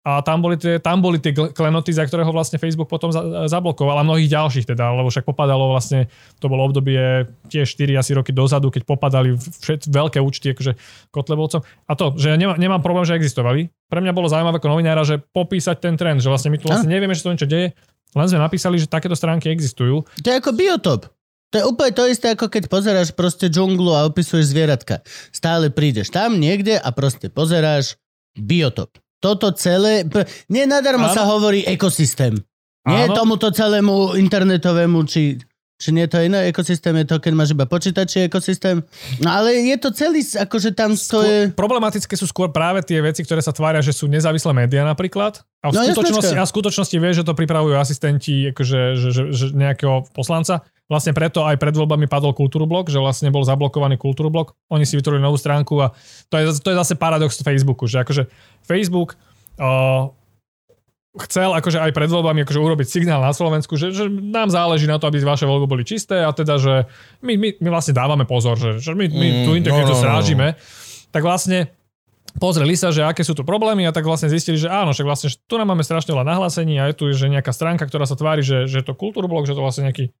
A 0.00 0.24
tam 0.24 0.40
boli 0.40 0.56
tie, 0.56 0.80
tam 0.80 1.04
boli 1.04 1.20
tie 1.20 1.36
kl- 1.36 1.52
klenoty, 1.52 1.92
za 1.92 2.08
ktorého 2.08 2.32
vlastne 2.32 2.56
Facebook 2.56 2.88
potom 2.88 3.12
za, 3.12 3.44
zablokoval 3.52 4.00
a 4.00 4.06
mnohých 4.06 4.32
ďalších 4.32 4.72
teda, 4.72 4.96
lebo 4.96 5.12
však 5.12 5.28
popadalo 5.28 5.76
vlastne, 5.76 6.08
to 6.40 6.48
bolo 6.48 6.64
obdobie 6.64 7.28
tiež 7.52 7.68
4 7.76 8.00
asi 8.00 8.16
roky 8.16 8.32
dozadu, 8.32 8.72
keď 8.72 8.88
popadali 8.88 9.36
všet, 9.36 9.92
veľké 9.92 10.16
účty 10.24 10.56
akože 10.56 10.72
Kotlebovcom. 11.12 11.60
A 11.84 11.92
to, 12.00 12.16
že 12.16 12.32
ja 12.32 12.40
nemá, 12.40 12.56
nemám 12.56 12.80
problém, 12.80 13.04
že 13.04 13.12
existovali. 13.12 13.68
Pre 13.92 14.00
mňa 14.00 14.16
bolo 14.16 14.32
zaujímavé 14.32 14.56
ako 14.56 14.72
novinára, 14.72 15.04
že 15.04 15.20
popísať 15.20 15.76
ten 15.84 16.00
trend, 16.00 16.24
že 16.24 16.32
vlastne 16.32 16.48
my 16.48 16.56
tu 16.56 16.72
vlastne 16.72 16.88
nevieme, 16.88 17.12
že 17.12 17.20
to 17.20 17.36
niečo 17.36 17.44
deje, 17.44 17.76
len 18.12 18.26
sme 18.26 18.38
napísali, 18.38 18.76
že 18.76 18.86
takéto 18.86 19.14
stránky 19.14 19.48
existujú. 19.48 20.02
To 20.02 20.26
je 20.26 20.36
ako 20.36 20.50
biotop. 20.52 21.06
To 21.50 21.58
je 21.58 21.66
úplne 21.66 21.90
to 21.90 22.06
isté, 22.06 22.30
ako 22.30 22.46
keď 22.46 22.70
pozeráš 22.70 23.10
proste 23.10 23.50
džunglu 23.50 23.90
a 23.90 24.06
opisuješ 24.06 24.54
zvieratka. 24.54 25.02
Stále 25.30 25.66
prídeš 25.66 26.08
tam 26.08 26.38
niekde 26.38 26.78
a 26.78 26.88
proste 26.94 27.26
pozeráš 27.26 27.98
biotop. 28.38 28.94
Toto 29.18 29.50
celé, 29.52 30.06
p- 30.06 30.24
nie 30.46 30.62
nadarmo 30.64 31.10
Áno. 31.10 31.14
sa 31.14 31.26
hovorí 31.26 31.66
ekosystém. 31.66 32.38
Nie 32.86 33.10
Áno. 33.10 33.18
tomuto 33.18 33.50
celému 33.50 34.14
internetovému, 34.16 35.04
či, 35.04 35.42
či 35.80 35.96
nie 35.96 36.04
to 36.04 36.20
iné 36.20 36.52
ekosystém, 36.52 36.92
je 37.00 37.08
to, 37.08 37.16
keď 37.16 37.32
máš 37.32 37.56
iba 37.56 37.64
počítači 37.64 38.28
ekosystém. 38.28 38.84
No 39.24 39.32
ale 39.32 39.56
je 39.64 39.76
to 39.80 39.88
celý, 39.90 40.20
akože 40.20 40.76
tam 40.76 40.92
to 40.92 41.24
je... 41.24 41.48
Problematické 41.56 42.12
sú 42.20 42.28
skôr 42.28 42.52
práve 42.52 42.84
tie 42.84 43.00
veci, 43.00 43.24
ktoré 43.24 43.40
sa 43.40 43.56
tvária, 43.56 43.80
že 43.80 43.96
sú 43.96 44.04
nezávislé 44.04 44.52
médiá 44.52 44.84
napríklad. 44.84 45.40
A 45.64 45.72
v, 45.72 45.80
No, 45.80 45.88
skutočnosti, 45.88 46.36
jasnečka. 46.36 46.44
a 46.44 46.48
v 46.48 46.52
skutočnosti 46.52 46.96
vie, 47.00 47.10
že 47.16 47.24
to 47.24 47.32
pripravujú 47.32 47.74
asistenti 47.80 48.52
akože, 48.52 48.80
že, 49.00 49.08
že, 49.08 49.22
že 49.32 49.44
nejakého 49.56 50.04
poslanca. 50.12 50.60
Vlastne 50.90 51.14
preto 51.14 51.46
aj 51.46 51.54
pred 51.56 51.70
voľbami 51.72 52.10
padol 52.10 52.34
Kultúrblok, 52.34 52.90
že 52.90 52.98
vlastne 52.98 53.30
bol 53.30 53.46
zablokovaný 53.46 53.94
Kultúrblok. 53.96 54.58
Oni 54.68 54.82
si 54.84 54.98
vytvorili 54.98 55.22
novú 55.22 55.38
stránku 55.38 55.78
a 55.80 55.94
to 56.28 56.34
je, 56.36 56.44
to 56.60 56.68
je 56.74 56.76
zase 56.76 56.98
paradox 56.98 57.38
Facebooku, 57.40 57.86
že 57.86 58.02
akože 58.02 58.26
Facebook 58.66 59.14
uh, 59.56 60.10
chcel 61.18 61.50
akože 61.50 61.82
aj 61.82 61.90
pred 61.90 62.06
voľbami 62.06 62.46
akože 62.46 62.60
urobiť 62.62 62.86
signál 62.86 63.18
na 63.18 63.34
Slovensku, 63.34 63.74
že, 63.74 63.90
že 63.90 64.06
nám 64.06 64.46
záleží 64.46 64.86
na 64.86 65.02
to, 65.02 65.10
aby 65.10 65.18
vaše 65.26 65.42
voľby 65.42 65.66
boli 65.66 65.82
čisté 65.82 66.22
a 66.22 66.30
teda, 66.30 66.54
že 66.62 66.86
my, 67.26 67.34
my, 67.34 67.48
my 67.58 67.68
vlastne 67.74 67.98
dávame 67.98 68.22
pozor, 68.30 68.54
že, 68.54 68.78
že 68.78 68.94
my, 68.94 69.10
my 69.10 69.28
Mm, 69.30 69.46
tú 69.46 69.50
integritu 69.58 69.90
no, 69.90 69.94
no, 69.94 69.98
no. 69.98 70.02
strážime. 70.06 70.46
Tak 71.10 71.22
vlastne 71.26 71.74
pozreli 72.38 72.78
sa, 72.78 72.94
že 72.94 73.02
aké 73.02 73.26
sú 73.26 73.34
tu 73.34 73.42
problémy 73.42 73.82
a 73.86 73.94
tak 73.94 74.06
vlastne 74.06 74.30
zistili, 74.30 74.54
že 74.54 74.70
áno, 74.70 74.94
však 74.94 75.06
vlastne 75.06 75.28
že 75.34 75.42
tu 75.50 75.58
nám 75.58 75.74
máme 75.74 75.82
strašne 75.82 76.14
veľa 76.14 76.26
nahlásení 76.30 76.78
a 76.78 76.86
je 76.90 76.94
tu 76.94 77.10
že 77.10 77.26
nejaká 77.26 77.50
stránka, 77.50 77.90
ktorá 77.90 78.06
sa 78.06 78.14
tvári, 78.14 78.46
že, 78.46 78.70
že 78.70 78.82
je 78.82 78.86
to 78.86 78.94
kultúrblok, 78.94 79.50
že 79.50 79.58
to 79.58 79.62
vlastne 79.64 79.90
nejaký 79.90 80.14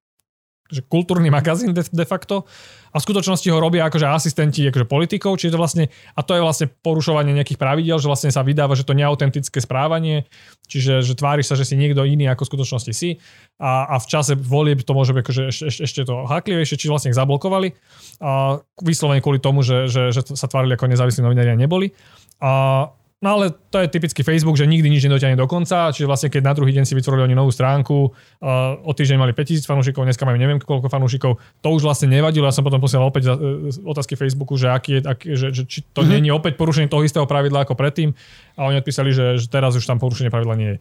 že 0.70 0.86
kultúrny 0.86 1.28
magazín 1.28 1.74
de, 1.74 1.82
de 1.82 2.06
facto. 2.06 2.46
A 2.90 2.98
v 2.98 3.06
skutočnosti 3.06 3.46
ho 3.50 3.62
robia 3.62 3.86
akože 3.86 4.02
asistenti 4.06 4.66
akože 4.66 4.86
politikov, 4.86 5.38
čiže 5.38 5.54
to 5.54 5.62
vlastne, 5.62 5.84
a 5.90 6.20
to 6.26 6.34
je 6.34 6.42
vlastne 6.42 6.66
porušovanie 6.82 7.30
nejakých 7.30 7.58
pravidel, 7.58 8.02
že 8.02 8.10
vlastne 8.10 8.34
sa 8.34 8.42
vydáva, 8.42 8.74
že 8.74 8.82
to 8.82 8.98
neautentické 8.98 9.62
správanie, 9.62 10.26
čiže 10.66 11.02
že 11.02 11.14
tváriš 11.14 11.50
sa, 11.50 11.54
že 11.54 11.66
si 11.66 11.78
niekto 11.78 12.02
iný 12.02 12.26
ako 12.30 12.46
v 12.46 12.50
skutočnosti 12.50 12.92
si. 12.94 13.22
A, 13.62 13.94
a 13.94 13.96
v 14.02 14.06
čase 14.10 14.34
volieb 14.34 14.82
to 14.82 14.90
môže 14.94 15.14
byť 15.14 15.22
akože 15.22 15.42
ešte, 15.50 15.64
ešte, 15.70 15.82
ešte 15.86 16.00
to 16.06 16.26
haklivejšie, 16.26 16.78
čiže 16.78 16.90
vlastne 16.90 17.10
ich 17.14 17.18
zablokovali. 17.18 17.78
A 18.22 18.58
vyslovene 18.82 19.22
kvôli 19.22 19.38
tomu, 19.38 19.62
že, 19.62 19.86
že, 19.86 20.10
že 20.10 20.26
sa 20.34 20.50
tvárili 20.50 20.74
ako 20.74 20.90
nezávislí 20.90 21.22
novinári 21.22 21.54
a 21.54 21.58
neboli. 21.58 21.94
A, 22.42 22.90
No 23.20 23.36
ale 23.36 23.52
to 23.68 23.84
je 23.84 23.92
typický 23.92 24.24
Facebook, 24.24 24.56
že 24.56 24.64
nikdy 24.64 24.88
nič 24.88 25.04
nedotiahne 25.04 25.36
do 25.36 25.44
konca, 25.44 25.92
čiže 25.92 26.08
vlastne 26.08 26.32
keď 26.32 26.40
na 26.40 26.56
druhý 26.56 26.72
deň 26.72 26.88
si 26.88 26.96
vytvorili 26.96 27.28
oni 27.28 27.36
novú 27.36 27.52
stránku, 27.52 28.08
uh, 28.08 28.80
o 28.80 28.92
týždeň 28.96 29.20
mali 29.20 29.36
5000 29.36 29.60
fanúšikov, 29.68 30.08
dneska 30.08 30.24
majú 30.24 30.40
neviem 30.40 30.56
koľko 30.56 30.88
fanúšikov, 30.88 31.36
to 31.60 31.68
už 31.68 31.84
vlastne 31.84 32.08
nevadilo, 32.08 32.48
ja 32.48 32.56
som 32.56 32.64
potom 32.64 32.80
posielal 32.80 33.12
opäť 33.12 33.28
uh, 33.28 33.36
otázky 33.84 34.16
Facebooku, 34.16 34.56
že, 34.56 34.72
aký 34.72 34.90
je, 34.96 35.00
aký, 35.04 35.26
že, 35.36 35.52
že 35.52 35.62
či 35.68 35.84
to 35.92 36.00
mm-hmm. 36.00 36.16
nie 36.16 36.32
je 36.32 36.38
opäť 36.40 36.56
porušenie 36.56 36.88
toho 36.88 37.04
istého 37.04 37.28
pravidla 37.28 37.68
ako 37.68 37.76
predtým 37.76 38.16
a 38.56 38.72
oni 38.72 38.80
odpísali, 38.80 39.12
že, 39.12 39.36
že 39.36 39.52
teraz 39.52 39.76
už 39.76 39.84
tam 39.84 40.00
porušenie 40.00 40.32
pravidla 40.32 40.56
nie 40.56 40.70
je. 40.72 40.78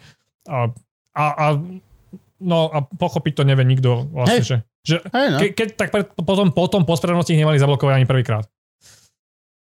A, 0.47 0.71
a, 1.19 1.25
a 1.35 1.47
No 2.39 2.71
a 2.71 2.87
pochopiť 2.87 3.35
to 3.35 3.43
nevie 3.43 3.67
nikto 3.67 4.07
vlastne, 4.15 4.39
Hej. 4.39 4.47
že 4.47 4.57
Že 4.87 4.95
Hej, 5.11 5.27
no. 5.27 5.37
ke, 5.43 5.47
keď 5.51 5.67
tak 5.75 5.89
pre, 5.91 6.07
potom, 6.07 6.55
potom 6.55 6.87
po 6.87 6.95
spravodlivosti 6.95 7.35
ich 7.35 7.43
nemali 7.43 7.59
zablokovať 7.59 7.99
ani 7.99 8.07
prvýkrát. 8.07 8.47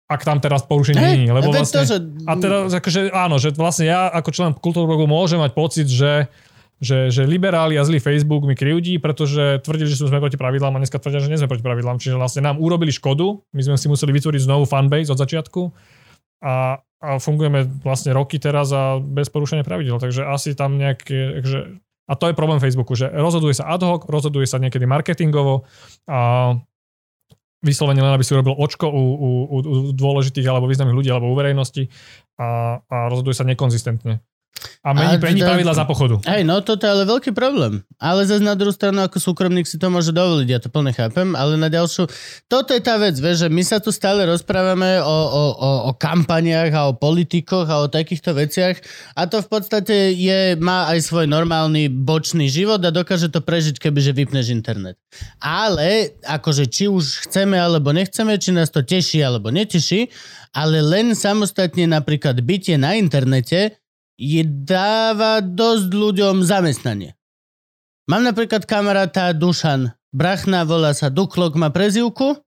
Ak 0.06 0.22
tam 0.22 0.38
teraz 0.38 0.62
porušenie 0.62 1.02
Hej, 1.02 1.14
nie 1.18 1.24
je. 1.26 1.32
Lebo 1.34 1.50
vlastne, 1.50 1.82
to, 1.82 1.90
že... 1.90 1.96
a 2.30 2.32
teraz 2.38 2.70
akože 2.70 3.00
áno, 3.10 3.42
že 3.42 3.50
vlastne 3.58 3.90
ja 3.90 4.06
ako 4.06 4.30
člen 4.30 4.50
kultúroblogu 4.54 5.10
môžem 5.10 5.42
mať 5.42 5.52
pocit, 5.54 5.90
že 5.90 6.30
že, 6.76 7.08
že 7.08 7.24
liberáli 7.24 7.80
a 7.80 7.86
zlý 7.88 8.04
Facebook 8.04 8.44
mi 8.44 8.52
krivdí, 8.52 9.00
pretože 9.00 9.64
tvrdili, 9.64 9.88
že 9.88 9.96
sme 9.96 10.20
proti 10.20 10.36
pravidlám 10.36 10.76
a 10.76 10.80
dneska 10.84 11.00
tvrdia, 11.00 11.24
že 11.24 11.32
nie 11.32 11.40
sme 11.40 11.48
proti 11.48 11.64
pravidlám. 11.64 11.96
Čiže 11.96 12.20
vlastne 12.20 12.44
nám 12.44 12.60
urobili 12.60 12.92
škodu, 12.92 13.40
my 13.56 13.62
sme 13.64 13.76
si 13.80 13.88
museli 13.88 14.12
vytvoriť 14.12 14.44
znovu 14.44 14.68
fanbase 14.68 15.08
od 15.08 15.16
začiatku 15.16 15.72
a, 16.44 16.76
a 17.00 17.08
fungujeme 17.16 17.64
vlastne 17.80 18.12
roky 18.12 18.36
teraz 18.36 18.76
a 18.76 19.00
bez 19.00 19.32
porušenia 19.32 19.64
pravidel. 19.64 19.96
Takže 19.96 20.28
asi 20.28 20.52
tam 20.52 20.76
nejaké... 20.76 21.40
Takže, 21.40 21.80
a 22.06 22.12
to 22.14 22.28
je 22.28 22.38
problém 22.38 22.60
Facebooku, 22.60 22.92
že 22.92 23.08
rozhoduje 23.08 23.56
sa 23.56 23.72
ad 23.72 23.80
hoc, 23.80 24.04
rozhoduje 24.06 24.44
sa 24.44 24.60
niekedy 24.60 24.84
marketingovo 24.84 25.64
a 26.04 26.52
vyslovene 27.66 27.98
len, 27.98 28.14
aby 28.14 28.22
si 28.22 28.32
urobil 28.32 28.54
očko 28.54 28.86
u, 28.86 29.04
u, 29.18 29.28
u, 29.50 29.58
dôležitých 29.90 30.46
alebo 30.46 30.70
významných 30.70 30.94
ľudí 30.94 31.10
alebo 31.10 31.28
u 31.28 31.36
verejnosti 31.36 31.90
a, 32.38 32.78
a 32.86 32.96
rozhoduje 33.10 33.34
sa 33.34 33.42
nekonzistentne. 33.42 34.22
A 34.86 34.94
mení, 34.94 35.16
A 35.16 35.20
mení 35.20 35.40
teda- 35.42 35.50
pravidla 35.52 35.74
za 35.74 35.84
pochodu. 35.84 36.22
Hej, 36.24 36.46
no 36.46 36.62
toto 36.62 36.86
je 36.86 36.90
ale 36.94 37.04
veľký 37.04 37.34
problém. 37.34 37.82
Ale 37.98 38.22
zase 38.22 38.42
na 38.44 38.54
druhú 38.54 38.70
stranu, 38.70 39.02
ako 39.02 39.18
súkromník 39.18 39.66
si 39.66 39.76
to 39.82 39.90
môže 39.90 40.14
dovoliť, 40.14 40.48
ja 40.48 40.60
to 40.62 40.70
plne 40.70 40.94
chápem, 40.94 41.34
ale 41.34 41.58
na 41.58 41.66
ďalšiu... 41.66 42.06
Toto 42.46 42.70
je 42.70 42.80
tá 42.80 42.94
vec, 42.96 43.18
vieš, 43.18 43.46
že 43.46 43.48
my 43.50 43.62
sa 43.66 43.82
tu 43.82 43.90
stále 43.90 44.22
rozprávame 44.24 45.02
o, 45.02 45.06
o, 45.10 45.44
o, 45.58 45.70
o 45.88 45.92
kampaniách 45.96 46.72
a 46.72 46.82
o 46.88 46.96
politikoch 46.96 47.66
a 47.66 47.82
o 47.82 47.90
takýchto 47.90 48.30
veciach 48.36 48.78
a 49.18 49.26
to 49.26 49.42
v 49.42 49.48
podstate 49.50 50.14
je, 50.14 50.54
má 50.60 50.86
aj 50.92 51.02
svoj 51.02 51.26
normálny 51.26 51.90
bočný 51.90 52.46
život 52.46 52.78
a 52.84 52.94
dokáže 52.94 53.28
to 53.28 53.42
prežiť, 53.42 53.82
kebyže 53.82 54.14
vypneš 54.14 54.54
internet. 54.54 54.96
Ale, 55.42 56.14
akože 56.22 56.70
či 56.70 56.86
už 56.86 57.26
chceme 57.26 57.58
alebo 57.58 57.90
nechceme, 57.90 58.38
či 58.38 58.54
nás 58.54 58.70
to 58.70 58.86
teší 58.86 59.24
alebo 59.24 59.50
neteší, 59.50 60.08
ale 60.56 60.80
len 60.80 61.12
samostatne 61.12 61.84
napríklad 61.84 62.38
bytie 62.40 62.80
na 62.80 62.96
internete 62.96 63.76
je 64.16 64.42
dáva 64.44 65.44
dosť 65.44 65.88
ľuďom 65.92 66.40
zamestnanie. 66.40 67.12
Mám 68.08 68.24
napríklad 68.24 68.64
kamaráta 68.64 69.32
Dušan. 69.36 69.92
Brachna 70.16 70.64
volá 70.64 70.96
sa 70.96 71.12
Duklok, 71.12 71.60
má 71.60 71.68
prezivku 71.68 72.40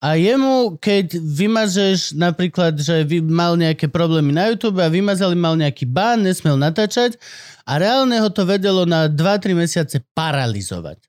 a 0.00 0.20
jemu, 0.20 0.80
keď 0.80 1.16
vymažeš 1.16 2.16
napríklad, 2.16 2.76
že 2.80 3.04
mal 3.24 3.56
nejaké 3.56 3.88
problémy 3.88 4.32
na 4.32 4.52
YouTube 4.52 4.80
a 4.80 4.88
vymazali, 4.88 5.36
mal 5.36 5.56
nejaký 5.56 5.84
bán, 5.88 6.24
nesmel 6.24 6.56
natáčať 6.56 7.20
a 7.68 7.76
reálne 7.76 8.20
ho 8.20 8.28
to 8.28 8.44
vedelo 8.44 8.84
na 8.88 9.08
2-3 9.08 9.56
mesiace 9.56 10.00
paralizovať. 10.16 11.04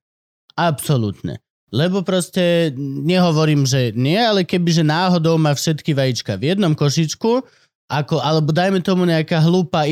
Absolútne. 0.55 1.39
Lebo 1.75 2.07
proste 2.07 2.71
nehovorím, 2.79 3.67
že 3.67 3.91
nie, 3.91 4.15
ale 4.15 4.47
kebyže 4.47 4.87
náhodou 4.87 5.35
má 5.35 5.51
všetky 5.51 5.91
vajíčka 5.91 6.39
v 6.39 6.55
jednom 6.55 6.71
košičku, 6.71 7.43
ako, 7.85 8.17
alebo 8.17 8.49
dajme 8.49 8.81
tomu 8.81 9.05
nejaká 9.05 9.37
hlúpa, 9.45 9.85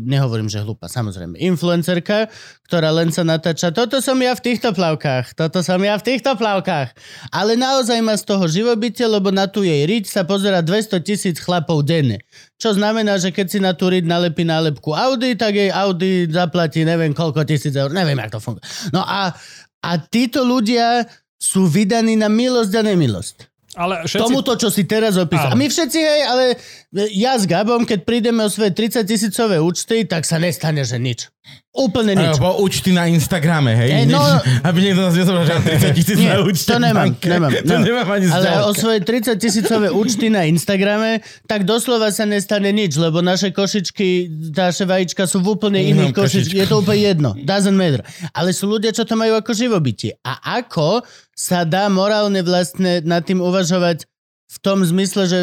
nehovorím, 0.00 0.48
že 0.48 0.64
hlúpa, 0.64 0.88
samozrejme, 0.88 1.36
influencerka, 1.36 2.32
ktorá 2.64 2.88
len 2.88 3.12
sa 3.12 3.20
natáča, 3.20 3.68
toto 3.68 4.00
som 4.00 4.16
ja 4.16 4.32
v 4.32 4.40
týchto 4.40 4.72
plavkách, 4.72 5.36
toto 5.36 5.60
som 5.60 5.76
ja 5.84 6.00
v 6.00 6.04
týchto 6.08 6.40
plavkách. 6.40 6.96
Ale 7.28 7.60
naozaj 7.60 8.00
má 8.00 8.16
z 8.16 8.24
toho 8.24 8.48
živobytie, 8.48 9.04
lebo 9.04 9.28
na 9.28 9.44
tú 9.44 9.60
jej 9.60 9.84
riť 9.84 10.08
sa 10.08 10.24
pozera 10.24 10.64
200 10.64 11.04
tisíc 11.04 11.36
chlapov 11.36 11.84
denne. 11.84 12.24
Čo 12.56 12.80
znamená, 12.80 13.20
že 13.20 13.28
keď 13.28 13.46
si 13.52 13.58
na 13.60 13.76
tú 13.76 13.92
riť 13.92 14.08
nalepí 14.08 14.48
nálepku 14.48 14.96
Audi, 14.96 15.36
tak 15.36 15.52
jej 15.52 15.68
Audi 15.68 16.24
zaplatí 16.32 16.80
neviem 16.88 17.12
koľko 17.12 17.44
tisíc 17.44 17.76
eur, 17.76 17.92
neviem, 17.92 18.16
jak 18.24 18.32
to 18.32 18.40
funguje. 18.40 18.64
No 18.88 19.04
a, 19.04 19.36
a 19.84 19.90
títo 20.00 20.48
ľudia 20.48 21.04
sú 21.36 21.68
vydaní 21.68 22.16
na 22.16 22.32
milosť 22.32 22.72
a 22.72 22.82
nemilosť. 22.88 23.53
Ale 23.74 24.06
všetci... 24.06 24.22
Tomuto, 24.22 24.54
čo 24.54 24.70
si 24.70 24.86
teraz 24.86 25.18
opísal. 25.18 25.50
A 25.50 25.58
my 25.58 25.66
všetci, 25.66 25.98
hej, 25.98 26.20
ale 26.30 26.44
ja 27.10 27.34
s 27.34 27.44
Gabom, 27.44 27.82
keď 27.82 28.06
prídeme 28.06 28.46
o 28.46 28.50
svoje 28.50 28.70
30 28.70 29.02
tisícové 29.02 29.58
účty, 29.58 30.06
tak 30.06 30.22
sa 30.22 30.38
nestane, 30.38 30.86
že 30.86 30.98
nič. 30.98 31.34
Úplne 31.74 32.14
nič. 32.14 32.38
Alebo 32.38 32.62
účty 32.62 32.94
na 32.94 33.10
Instagrame, 33.10 33.74
hej? 33.74 33.90
Eh, 33.90 34.06
no- 34.06 34.22
aby 34.62 34.78
niekto 34.78 35.02
nás 35.02 35.12
nezobral, 35.12 35.42
že 35.42 35.58
mám 35.58 35.66
30 35.66 35.90
tisíc 35.90 36.18
na 36.22 36.38
účte 36.40 36.70
to 36.70 36.78
nemám, 36.78 37.10
banke. 37.10 37.26
nemám. 37.26 37.50
To 37.50 37.74
no. 37.74 37.82
nemám 37.82 38.08
ani 38.14 38.26
Ale 38.30 38.46
zďaleka. 38.46 38.64
o 38.64 38.70
svoje 38.78 38.98
30 39.02 39.42
tisícové 39.42 39.88
účty 39.90 40.30
na 40.30 40.46
Instagrame, 40.46 41.18
tak 41.50 41.66
doslova 41.66 42.14
sa 42.14 42.30
nestane 42.30 42.70
nič, 42.70 42.94
lebo 42.94 43.20
naše 43.26 43.50
košičky, 43.50 44.30
naše 44.54 44.86
vajíčka 44.86 45.26
sú 45.26 45.42
v 45.42 45.58
úplne 45.58 45.82
iných 45.82 46.14
košičkách. 46.14 46.62
Je 46.62 46.66
to 46.70 46.78
úplne 46.78 47.00
jedno. 47.10 47.30
Doesn't 47.42 47.74
matter. 47.74 48.06
Ale 48.30 48.54
sú 48.54 48.70
ľudia, 48.70 48.94
čo 48.94 49.02
to 49.02 49.18
majú 49.18 49.34
ako 49.34 49.50
živobytie. 49.50 50.14
A 50.22 50.62
ako 50.62 51.02
sa 51.34 51.66
dá 51.66 51.90
morálne 51.90 52.40
vlastne 52.40 53.02
nad 53.02 53.26
tým 53.26 53.42
uvažovať 53.42 54.06
v 54.50 54.56
tom 54.62 54.86
zmysle, 54.86 55.26
že 55.26 55.40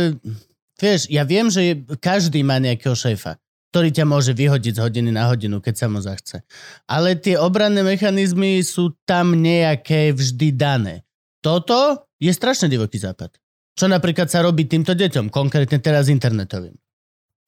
vieš, 0.80 1.12
ja 1.12 1.28
viem, 1.28 1.52
že 1.52 1.62
je- 1.62 1.80
každý 2.00 2.42
má 2.42 2.58
nejakého 2.58 2.96
šéfa, 2.96 3.38
ktorý 3.72 3.92
ťa 3.92 4.06
môže 4.08 4.32
vyhodiť 4.32 4.80
z 4.80 4.84
hodiny 4.84 5.10
na 5.12 5.28
hodinu, 5.28 5.60
keď 5.60 5.76
sa 5.76 5.88
mu 5.92 6.00
zachce. 6.00 6.44
Ale 6.88 7.16
tie 7.20 7.36
obranné 7.36 7.84
mechanizmy 7.84 8.64
sú 8.64 8.96
tam 9.04 9.36
nejaké 9.36 10.16
vždy 10.16 10.56
dané. 10.56 11.04
Toto 11.44 12.08
je 12.20 12.32
strašne 12.32 12.72
divoký 12.72 13.00
západ. 13.00 13.36
Čo 13.76 13.88
napríklad 13.88 14.28
sa 14.28 14.44
robí 14.44 14.68
týmto 14.68 14.92
deťom, 14.92 15.32
konkrétne 15.32 15.80
teraz 15.80 16.12
internetovým. 16.12 16.76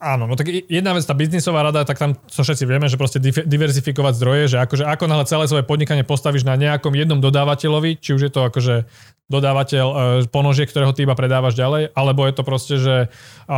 Áno, 0.03 0.27
no 0.27 0.35
tak 0.35 0.51
jedna 0.51 0.91
vec, 0.91 1.07
tá 1.07 1.15
biznisová 1.15 1.63
rada, 1.63 1.87
tak 1.87 1.95
tam 1.95 2.11
to 2.11 2.43
všetci 2.43 2.67
vieme, 2.67 2.91
že 2.91 2.99
proste 2.99 3.23
diverzifikovať 3.23 4.13
zdroje, 4.19 4.43
že 4.51 4.57
akože 4.59 4.83
ako 4.83 5.07
náhle 5.07 5.23
celé 5.23 5.47
svoje 5.47 5.63
podnikanie 5.63 6.03
postavíš 6.03 6.43
na 6.43 6.59
nejakom 6.59 6.91
jednom 6.91 7.23
dodávateľovi, 7.23 8.03
či 8.03 8.11
už 8.11 8.27
je 8.27 8.31
to 8.35 8.43
akože 8.43 8.83
dodávateľ 9.33 9.85
e, 9.87 9.95
ponožiek, 10.29 10.69
ktorého 10.69 10.93
ty 10.93 11.03
iba 11.03 11.17
predávaš 11.17 11.57
ďalej, 11.57 11.89
alebo 11.91 12.21
je 12.23 12.33
to 12.33 12.43
proste, 12.43 12.75
že 12.77 12.95
e, 13.03 13.57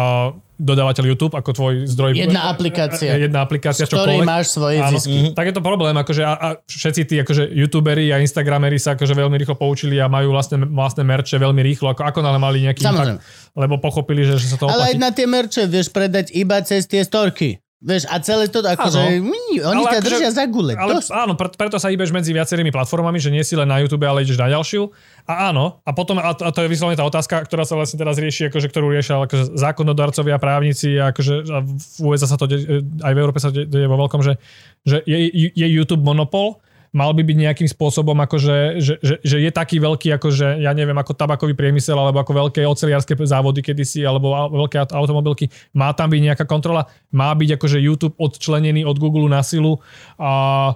dodávateľ 0.55 1.03
YouTube 1.05 1.35
ako 1.35 1.51
tvoj 1.51 1.73
zdroj. 1.83 2.15
Jedna 2.15 2.47
aplikácia. 2.47 3.11
Jedna 3.13 3.43
aplikácia, 3.43 3.83
Z 3.83 3.91
ktorej 3.91 4.23
máš 4.23 4.55
svoje 4.55 4.79
Áno, 4.79 4.95
zisky. 4.95 5.35
tak 5.35 5.51
je 5.51 5.53
to 5.53 5.59
problém, 5.59 5.91
akože 5.91 6.23
a, 6.23 6.31
a 6.31 6.47
všetci 6.63 7.01
tí 7.03 7.15
akože 7.19 7.51
youtuberi 7.51 8.07
a 8.09 8.23
instagrameri 8.23 8.79
sa 8.79 8.95
akože 8.95 9.11
veľmi 9.11 9.35
rýchlo 9.35 9.59
poučili 9.59 9.99
a 9.99 10.07
majú 10.07 10.31
vlastne, 10.31 10.63
vlastné 10.63 11.03
merče 11.03 11.35
veľmi 11.35 11.59
rýchlo, 11.59 11.91
ako, 11.91 12.07
ako 12.07 12.19
náhle 12.23 12.39
mali 12.39 12.63
nejaký 12.63 12.87
Samozrejme. 12.87 13.19
impact, 13.19 13.51
lebo 13.51 13.73
pochopili, 13.77 14.23
že, 14.23 14.39
že 14.39 14.47
sa 14.47 14.57
to 14.57 14.71
Ale 14.71 14.95
aj 14.95 14.95
oplatí. 14.95 15.03
na 15.03 15.09
tie 15.11 15.27
merče 15.27 15.61
vieš 15.67 15.91
predať 15.91 16.31
iba 16.31 16.55
cez 16.63 16.87
tie 16.87 17.03
storky. 17.03 17.59
Vieš, 17.85 18.09
a 18.09 18.17
celé 18.17 18.49
to 18.49 18.65
akože, 18.65 19.21
oni 19.61 19.61
ťa 19.61 20.01
akože- 20.01 20.05
držia 20.09 20.29
za 20.33 20.49
gule. 20.49 20.73
Ale 20.73 20.97
Dosť. 20.97 21.13
áno, 21.13 21.37
pre, 21.37 21.53
preto 21.53 21.77
sa 21.77 21.93
ideš 21.93 22.09
medzi 22.09 22.33
viacerými 22.33 22.73
platformami, 22.73 23.21
že 23.21 23.29
nie 23.29 23.45
si 23.45 23.53
len 23.53 23.69
na 23.69 23.77
YouTube, 23.77 24.01
ale 24.09 24.25
ideš 24.25 24.41
na 24.41 24.49
ďalšiu. 24.49 24.89
A 25.29 25.53
áno, 25.53 25.85
a 25.85 25.93
potom, 25.93 26.17
a 26.17 26.33
to, 26.33 26.49
a 26.49 26.51
to 26.51 26.65
je 26.65 26.69
vyslovene 26.73 26.97
tá 26.97 27.05
otázka, 27.05 27.45
ktorá 27.45 27.61
sa 27.61 27.77
vlastne 27.77 28.01
teraz 28.01 28.17
rieši, 28.17 28.49
akože, 28.49 28.73
ktorú 28.73 28.89
riešia 28.89 29.21
akože 29.21 29.53
zákonodarcovia, 29.53 30.41
právnici, 30.41 30.97
akože 30.97 31.45
a 31.45 31.61
v 31.61 32.03
USA 32.09 32.25
sa 32.25 32.41
to 32.41 32.49
deje, 32.49 32.81
aj 33.05 33.13
v 33.13 33.19
Európe 33.21 33.37
sa 33.37 33.53
deje 33.53 33.85
vo 33.85 34.01
veľkom, 34.01 34.25
že, 34.25 34.41
že 34.81 35.05
je, 35.05 35.53
je 35.53 35.67
YouTube 35.69 36.01
monopol, 36.01 36.57
mal 36.95 37.11
by 37.11 37.27
byť 37.27 37.37
nejakým 37.43 37.67
spôsobom, 37.67 38.15
akože, 38.23 38.79
že, 38.79 38.95
že, 39.03 39.19
že 39.19 39.37
je 39.43 39.51
taký 39.51 39.83
veľký, 39.83 40.15
akože, 40.15 40.63
ja 40.63 40.71
neviem, 40.71 40.95
ako 40.95 41.11
tabakový 41.11 41.51
priemysel, 41.51 41.99
alebo 41.99 42.23
ako 42.23 42.47
veľké 42.47 42.63
oceliarské 42.63 43.19
závody 43.27 43.59
kedysi, 43.59 44.07
alebo 44.07 44.31
veľké 44.31 44.79
aut- 44.79 44.95
automobilky. 44.95 45.51
Má 45.75 45.91
tam 45.91 46.07
byť 46.07 46.21
nejaká 46.23 46.45
kontrola? 46.47 46.87
Má 47.11 47.35
byť 47.35 47.59
akože 47.59 47.83
YouTube 47.83 48.15
odčlenený 48.15 48.87
od 48.87 48.95
Google 48.95 49.27
na 49.27 49.43
silu 49.43 49.83
a 50.15 50.71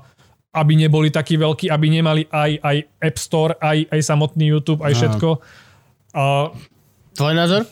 aby 0.52 0.76
neboli 0.76 1.08
takí 1.08 1.40
veľkí, 1.40 1.72
aby 1.72 1.88
nemali 1.88 2.28
aj, 2.28 2.52
aj 2.68 2.76
App 3.00 3.18
Store, 3.22 3.54
aj, 3.64 3.88
aj 3.88 4.02
samotný 4.04 4.50
YouTube, 4.52 4.84
aj 4.84 4.91
No. 4.91 5.00
všetko. 5.00 5.30
A 6.20 6.24
Tvoj 7.16 7.36
názor? 7.38 7.64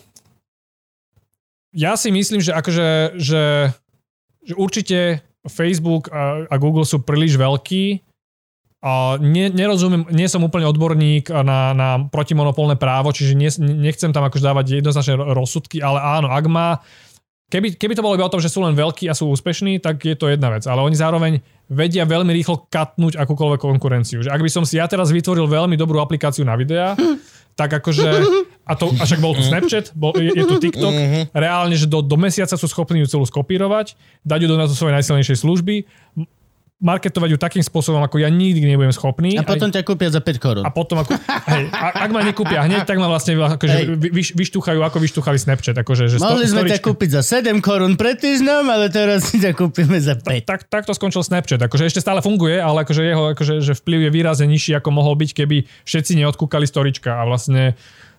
ja 1.76 1.94
si 2.00 2.10
myslím, 2.14 2.40
že 2.42 2.54
akože, 2.56 3.18
že, 3.20 3.74
že 4.46 4.54
určite 4.56 5.22
Facebook 5.48 6.10
a, 6.14 6.48
a 6.48 6.56
Google 6.58 6.86
sú 6.86 7.02
príliš 7.02 7.36
veľkí. 7.36 8.02
A 8.78 9.18
ne, 9.18 9.50
nerozumiem, 9.50 10.06
nie 10.14 10.30
som 10.30 10.46
úplne 10.46 10.70
odborník 10.70 11.34
na, 11.34 11.74
na 11.74 11.90
protimonopolné 12.14 12.78
právo, 12.78 13.10
čiže 13.10 13.34
nie, 13.34 13.50
nechcem 13.58 14.14
tam 14.14 14.22
akože 14.30 14.46
dávať 14.46 14.66
jednoznačné 14.80 15.18
ro- 15.18 15.34
rozsudky, 15.34 15.82
ale 15.82 15.98
áno, 15.98 16.30
ak 16.30 16.46
má 16.46 16.80
Keby, 17.48 17.80
keby 17.80 17.96
to 17.96 18.04
bolo 18.04 18.20
iba 18.20 18.28
o 18.28 18.34
tom, 18.36 18.44
že 18.44 18.52
sú 18.52 18.60
len 18.60 18.76
veľkí 18.76 19.08
a 19.08 19.16
sú 19.16 19.32
úspešní, 19.32 19.80
tak 19.80 20.04
je 20.04 20.20
to 20.20 20.28
jedna 20.28 20.52
vec. 20.52 20.68
Ale 20.68 20.84
oni 20.84 21.00
zároveň 21.00 21.40
vedia 21.72 22.04
veľmi 22.04 22.36
rýchlo 22.36 22.68
katnúť 22.68 23.16
akúkoľvek 23.16 23.64
konkurenciu. 23.64 24.20
Že 24.20 24.36
ak 24.36 24.44
by 24.44 24.52
som 24.52 24.68
si 24.68 24.76
ja 24.76 24.84
teraz 24.84 25.16
vytvoril 25.16 25.48
veľmi 25.48 25.80
dobrú 25.80 26.04
aplikáciu 26.04 26.44
na 26.44 26.60
videá, 26.60 27.00
tak 27.56 27.72
akože, 27.80 28.08
a, 28.68 28.74
to, 28.76 28.92
a 29.00 29.04
však 29.08 29.24
bol 29.24 29.32
tu 29.32 29.48
Snapchat, 29.48 29.96
bol, 29.96 30.12
je, 30.20 30.28
je 30.28 30.44
tu 30.44 30.60
TikTok, 30.60 30.92
reálne, 31.32 31.80
že 31.80 31.88
do, 31.88 32.04
do 32.04 32.20
mesiaca 32.20 32.60
sú 32.60 32.68
schopní 32.68 33.00
ju 33.02 33.08
celú 33.08 33.24
skopírovať, 33.24 33.96
dať 34.28 34.40
ju 34.44 34.48
do 34.52 34.60
na 34.60 34.68
to 34.68 34.76
svojej 34.76 35.00
najsilnejšej 35.00 35.38
služby, 35.40 35.76
marketovať 36.78 37.30
ju 37.34 37.38
takým 37.42 37.64
spôsobom, 37.66 37.98
ako 38.06 38.22
ja 38.22 38.30
nikdy 38.30 38.62
nebudem 38.62 38.94
schopný. 38.94 39.34
A 39.34 39.42
potom 39.42 39.74
ťa 39.74 39.82
kúpia 39.82 40.14
za 40.14 40.22
5 40.22 40.38
korún. 40.38 40.62
a 40.62 40.70
potom 40.70 41.02
ako, 41.02 41.18
hej, 41.50 41.74
a, 41.74 42.06
ak 42.06 42.10
ma 42.14 42.22
nekúpia 42.22 42.62
hneď, 42.70 42.86
tak 42.86 43.02
ma 43.02 43.10
vlastne 43.10 43.34
akože 43.34 43.98
vyš, 43.98 44.38
vyštúchajú, 44.38 44.86
ako 44.86 44.98
vyštúchali 45.02 45.42
Snapchat. 45.42 45.74
Akože, 45.74 46.06
že 46.06 46.22
sto- 46.22 46.30
Mohli 46.30 46.46
sme 46.46 46.70
ťa 46.70 46.78
kúpiť 46.78 47.10
za 47.18 47.22
7 47.26 47.66
korún 47.66 47.98
pred 47.98 48.22
týždňom, 48.22 48.70
ale 48.70 48.94
teraz 48.94 49.34
si 49.34 49.42
ťa 49.44 49.58
kúpime 49.58 49.98
za 49.98 50.22
5. 50.22 50.46
tak, 50.46 50.70
tak 50.70 50.86
to 50.86 50.94
skončil 50.94 51.26
Snapchat. 51.26 51.58
Akože 51.58 51.90
ešte 51.90 51.98
stále 51.98 52.22
funguje, 52.22 52.62
ale 52.62 52.86
akože 52.86 53.02
jeho 53.02 53.34
akože, 53.34 53.66
že 53.66 53.74
vplyv 53.74 54.08
je 54.08 54.12
výrazne 54.14 54.46
nižší, 54.46 54.78
ako 54.78 54.94
mohol 54.94 55.18
byť, 55.18 55.34
keby 55.34 55.66
všetci 55.82 56.14
neodkúkali 56.14 56.70
storička. 56.70 57.10
A 57.10 57.26
vlastne 57.26 57.74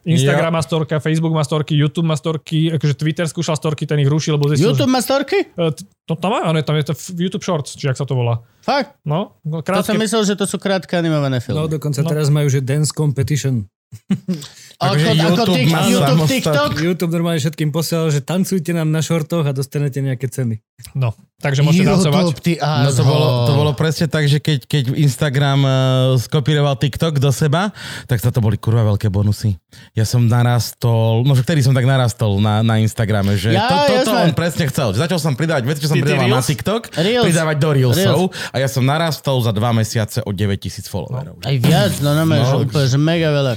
Instagram 0.07 0.53
má 0.55 0.63
storka, 0.63 0.99
Facebook 0.99 1.35
má 1.35 1.43
storky, 1.43 1.75
YouTube 1.75 2.07
má 2.07 2.15
storky, 2.15 2.71
akože 2.75 2.95
Twitter 2.95 3.27
skúšal 3.27 3.59
storky, 3.59 3.87
ten 3.87 3.99
ich 3.99 4.11
rušil, 4.11 4.39
lebo 4.39 4.47
zistil, 4.51 4.71
YouTube 4.75 4.93
má 4.93 5.03
storky? 5.03 5.51
E, 5.51 5.75
To 6.09 6.17
tam 6.17 6.33
má, 6.33 6.47
áno, 6.47 6.57
tam 6.65 6.77
je 6.81 6.85
to 6.89 6.95
v 6.97 7.29
YouTube 7.29 7.45
Shorts, 7.45 7.77
či 7.77 7.85
jak 7.85 7.97
sa 7.99 8.09
to 8.09 8.17
volá. 8.17 8.41
Fakt? 8.65 8.97
No, 9.05 9.37
no 9.45 9.61
To 9.61 9.85
som 9.85 9.95
krátke, 9.95 10.01
myslel, 10.01 10.23
že 10.25 10.35
to 10.39 10.45
sú 10.49 10.57
krátke 10.57 10.97
animované 10.97 11.37
No 11.39 11.45
filmy. 11.45 11.69
dokonca 11.69 12.01
No. 12.01 12.09
teraz 12.09 12.33
majú, 12.33 12.49
že 12.49 12.65
dance 12.65 12.93
competition. 12.93 13.69
ako, 14.79 14.95
akože 14.95 15.07
ako 15.07 15.19
YouTube 15.19 15.55
tik, 15.55 15.69
YouTube, 15.89 16.23
TikTok? 16.27 16.71
YouTube 16.79 17.13
normálne 17.13 17.39
všetkým 17.39 17.71
posielal, 17.71 18.09
že 18.09 18.21
tancujte 18.21 18.71
nám 18.71 18.87
na 18.87 19.01
šortoch 19.01 19.43
a 19.43 19.53
dostanete 19.53 19.99
nejaké 19.99 20.27
ceny. 20.27 20.61
no, 20.93 21.11
takže 21.37 21.61
môžete 21.61 21.89
tancovať. 21.89 22.23
YouTube, 22.23 22.41
ty 22.41 22.53
No 22.57 22.89
to 22.89 23.03
bolo, 23.03 23.27
to 23.45 23.53
bolo 23.55 23.73
presne 23.73 24.07
tak, 24.07 24.25
že 24.25 24.39
keď, 24.39 24.59
keď 24.63 24.83
Instagram 24.95 25.61
uh, 25.61 25.71
skopíroval 26.17 26.77
TikTok 26.77 27.17
do 27.17 27.31
seba, 27.31 27.73
tak 28.05 28.19
za 28.19 28.29
to 28.29 28.39
boli 28.39 28.55
kurva 28.55 28.85
veľké 28.87 29.09
bonusy. 29.09 29.57
Ja 29.93 30.05
som 30.05 30.23
narastol, 30.23 31.25
no 31.25 31.33
vtedy 31.33 31.61
som 31.61 31.73
tak 31.73 31.85
narastol 31.85 32.39
na, 32.39 32.61
na 32.61 32.79
Instagrame, 32.79 33.35
že 33.35 33.51
Ja, 33.51 33.67
to, 33.67 33.77
toto 33.99 34.13
jasné. 34.13 34.23
on 34.23 34.33
presne 34.33 34.65
chcel. 34.67 34.89
Začal 34.93 35.19
som 35.19 35.33
pridávať 35.33 35.65
veci, 35.65 35.81
čo 35.81 35.89
som 35.89 35.97
Ty- 35.97 36.05
pridával 36.05 36.29
na 36.29 36.39
Reels? 36.39 36.47
TikTok, 36.47 36.83
Reels. 36.95 37.25
pridávať 37.25 37.57
do 37.57 37.69
Reelsov 37.73 38.21
a 38.49 38.57
ja 38.57 38.69
som 38.69 38.83
narastol 38.83 39.41
za 39.41 39.51
dva 39.51 39.73
mesiace 39.73 40.21
o 40.21 40.31
9000 40.31 40.61
followerov. 40.85 41.41
Aj 41.41 41.57
viac, 41.57 41.99
no 41.99 42.13
no, 42.13 42.23
no, 42.23 42.37
No. 42.37 42.45
že 42.45 42.55
úplne, 42.63 42.87
že 42.87 42.97
mega 42.97 43.29
veľa. 43.29 43.55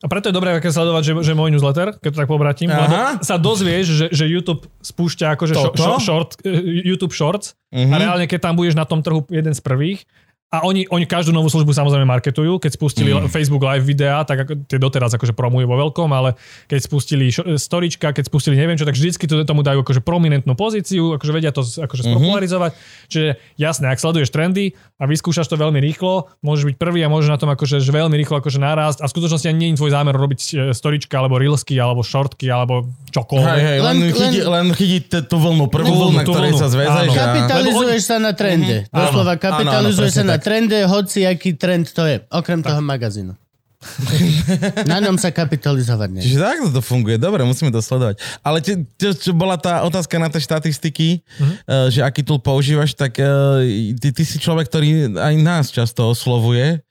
A 0.00 0.08
preto 0.08 0.28
je 0.28 0.34
dobré 0.34 0.56
keď 0.56 0.72
sledovať, 0.72 1.02
že, 1.04 1.12
že 1.20 1.32
môj 1.36 1.52
newsletter, 1.52 1.92
keď 2.00 2.10
to 2.10 2.18
tak 2.24 2.30
pobratím, 2.32 2.72
Aha. 2.72 2.80
lebo 2.80 2.94
sa 3.20 3.36
dozvieš, 3.36 3.86
že, 3.86 4.06
že 4.08 4.24
YouTube 4.24 4.64
spúšťa 4.80 5.36
akože 5.36 5.52
šo, 5.52 5.76
šo, 5.76 5.96
short, 6.00 6.30
eh, 6.40 6.56
YouTube 6.88 7.12
Shorts 7.12 7.52
Mhm. 7.70 7.92
a 7.92 7.96
reálne 8.00 8.26
keď 8.26 8.50
tam 8.50 8.54
budeš 8.58 8.74
na 8.74 8.82
tom 8.82 8.98
trhu 8.98 9.22
jeden 9.30 9.54
z 9.54 9.60
prvých, 9.62 10.02
a 10.50 10.66
oni, 10.66 10.82
oni 10.90 11.06
každú 11.06 11.30
novú 11.30 11.46
službu 11.46 11.70
samozrejme 11.70 12.02
marketujú. 12.10 12.58
Keď 12.58 12.74
spustili 12.74 13.14
mm. 13.14 13.30
Facebook 13.30 13.62
Live 13.62 13.86
videá, 13.86 14.26
tak 14.26 14.42
ako, 14.42 14.66
tie 14.66 14.82
doteraz 14.82 15.14
akože 15.14 15.30
promujú 15.30 15.70
vo 15.70 15.78
veľkom, 15.78 16.10
ale 16.10 16.34
keď 16.66 16.90
spustili 16.90 17.30
šo- 17.30 17.54
storička, 17.54 18.10
keď 18.10 18.26
spustili 18.26 18.58
neviem 18.58 18.74
čo, 18.74 18.82
tak 18.82 18.98
vždycky 18.98 19.30
to, 19.30 19.46
tomu 19.46 19.62
dajú 19.62 19.86
akože 19.86 20.02
prominentnú 20.02 20.58
pozíciu, 20.58 21.14
akože 21.14 21.30
vedia 21.30 21.54
to 21.54 21.62
akože 21.62 22.02
spopularizovať. 22.02 22.74
Čiže 23.06 23.38
jasné, 23.62 23.94
ak 23.94 24.02
sleduješ 24.02 24.34
trendy 24.34 24.74
a 24.98 25.06
vyskúšaš 25.06 25.46
to 25.46 25.54
veľmi 25.54 25.78
rýchlo, 25.78 26.26
môžeš 26.42 26.74
byť 26.74 26.76
prvý 26.82 27.06
a 27.06 27.08
môžeš 27.08 27.30
na 27.30 27.38
tom 27.38 27.54
akože 27.54 27.78
že 27.78 27.94
veľmi 27.94 28.18
rýchlo 28.18 28.42
akože 28.42 28.58
narásť 28.58 28.98
a 29.00 29.06
v 29.06 29.12
skutočnosti 29.14 29.46
ani 29.46 29.58
nie 29.62 29.68
je 29.70 29.78
tvoj 29.78 29.94
zámer 29.94 30.18
robiť 30.18 30.40
e, 30.42 30.54
storička 30.74 31.14
alebo 31.14 31.38
reelsky 31.38 31.78
alebo 31.78 32.02
shortky 32.02 32.50
alebo 32.50 32.90
čokoľvek. 33.14 33.54
Hej, 33.54 33.62
hej, 33.62 33.78
len, 33.86 33.96
Len- 34.02 34.14
chytí, 34.18 34.38
len 34.42 34.66
chytí 34.74 34.98
t- 35.06 35.22
tú 35.30 35.38
vlnu 35.38 35.70
prvú, 35.70 35.94
vlnu, 35.94 36.18
na 36.18 36.26
ktorej 36.26 36.58
vlnu. 36.58 36.58
sa 36.58 36.66
a- 36.74 37.06
Kapitalizuješ 37.06 38.02
sa 38.02 38.16
na 38.18 38.34
trende. 38.34 38.90
Doslova 38.90 39.38
Áno, 39.38 39.42
kapitalizuješ 39.46 40.10
sa 40.18 40.24
na 40.26 40.39
tak. 40.40 40.44
trende, 40.48 40.78
hoci 40.88 41.28
aký 41.28 41.52
trend 41.54 41.92
to 41.92 42.08
je. 42.08 42.24
Okrem 42.32 42.64
toho 42.64 42.80
magazínu. 42.80 43.36
na 44.92 45.00
ňom 45.00 45.16
sa 45.16 45.32
kapitalizovať 45.32 46.08
nie. 46.12 46.20
Čiže 46.20 46.36
takto 46.36 46.68
to 46.68 46.82
funguje, 46.84 47.16
dobre, 47.16 47.48
musíme 47.48 47.72
to 47.72 47.80
sledovať. 47.80 48.20
Ale 48.44 48.60
čo, 48.60 48.76
čo, 49.00 49.08
čo 49.16 49.32
bola 49.32 49.56
tá 49.56 49.80
otázka 49.88 50.20
na 50.20 50.28
tie 50.28 50.40
štatistiky, 50.40 51.24
Mhm. 51.40 51.54
uh, 51.64 51.88
že 51.88 52.04
aký 52.04 52.20
tool 52.20 52.40
používaš, 52.40 52.92
tak 52.92 53.16
uh, 53.16 53.64
ty, 53.96 54.12
ty 54.12 54.22
si 54.24 54.36
človek, 54.36 54.68
ktorý 54.68 55.16
aj 55.16 55.34
nás 55.40 55.72
často 55.72 56.12
oslovuje. 56.12 56.84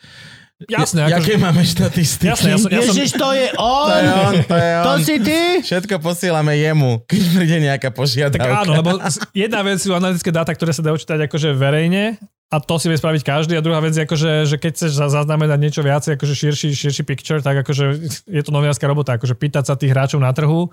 Jasné, 0.62 1.08
Ja- 1.08 1.16
akože, 1.16 1.24
Jaké 1.24 1.40
máme 1.40 1.62
štatistiky? 1.64 2.28
jasné, 2.28 2.48
ja 2.50 2.58
som, 2.58 2.68
ja 2.68 2.82
som, 2.82 2.92
Ježiš, 2.92 3.16
to 3.16 3.30
je 3.32 3.48
on! 3.56 3.88
To 3.88 3.96
je 3.96 4.10
on, 4.12 4.34
to 4.44 4.56
je 4.58 4.70
To 4.76 4.90
on. 4.90 5.00
si 5.00 5.16
ty? 5.18 5.40
Všetko 5.62 5.96
posielame 6.00 6.54
jemu, 6.54 7.00
keď 7.06 7.22
príde 7.32 7.58
nejaká 7.62 7.88
tak 7.88 7.96
požiadavka. 7.96 8.60
áno, 8.60 8.72
lebo 8.76 8.90
jedna 9.32 9.60
vec 9.62 9.78
sú 9.78 9.94
analytické 9.94 10.30
dáta, 10.30 10.52
ktoré 10.52 10.72
sa 10.72 10.82
dajú 10.82 10.98
čítať 10.98 11.32
akože 11.32 11.50
verejne 11.54 12.20
a 12.46 12.58
to 12.58 12.76
si 12.76 12.86
vie 12.86 12.98
spraviť 12.98 13.22
každý 13.22 13.54
a 13.54 13.62
druhá 13.62 13.80
vec 13.80 13.94
je 13.94 14.04
akože, 14.04 14.32
že 14.46 14.56
keď 14.58 14.72
chceš 14.74 14.92
za- 14.96 15.12
zaznamenať 15.14 15.60
niečo 15.60 15.80
viacej, 15.80 16.18
akože 16.18 16.34
širší, 16.36 16.68
širší 16.74 17.04
picture, 17.04 17.40
tak 17.40 17.62
akože 17.62 17.84
je 18.26 18.42
to 18.42 18.52
novinárska 18.52 18.84
robota, 18.84 19.16
akože 19.16 19.38
pýtať 19.38 19.64
sa 19.64 19.74
tých 19.74 19.94
hráčov 19.94 20.20
na 20.20 20.34
trhu. 20.34 20.68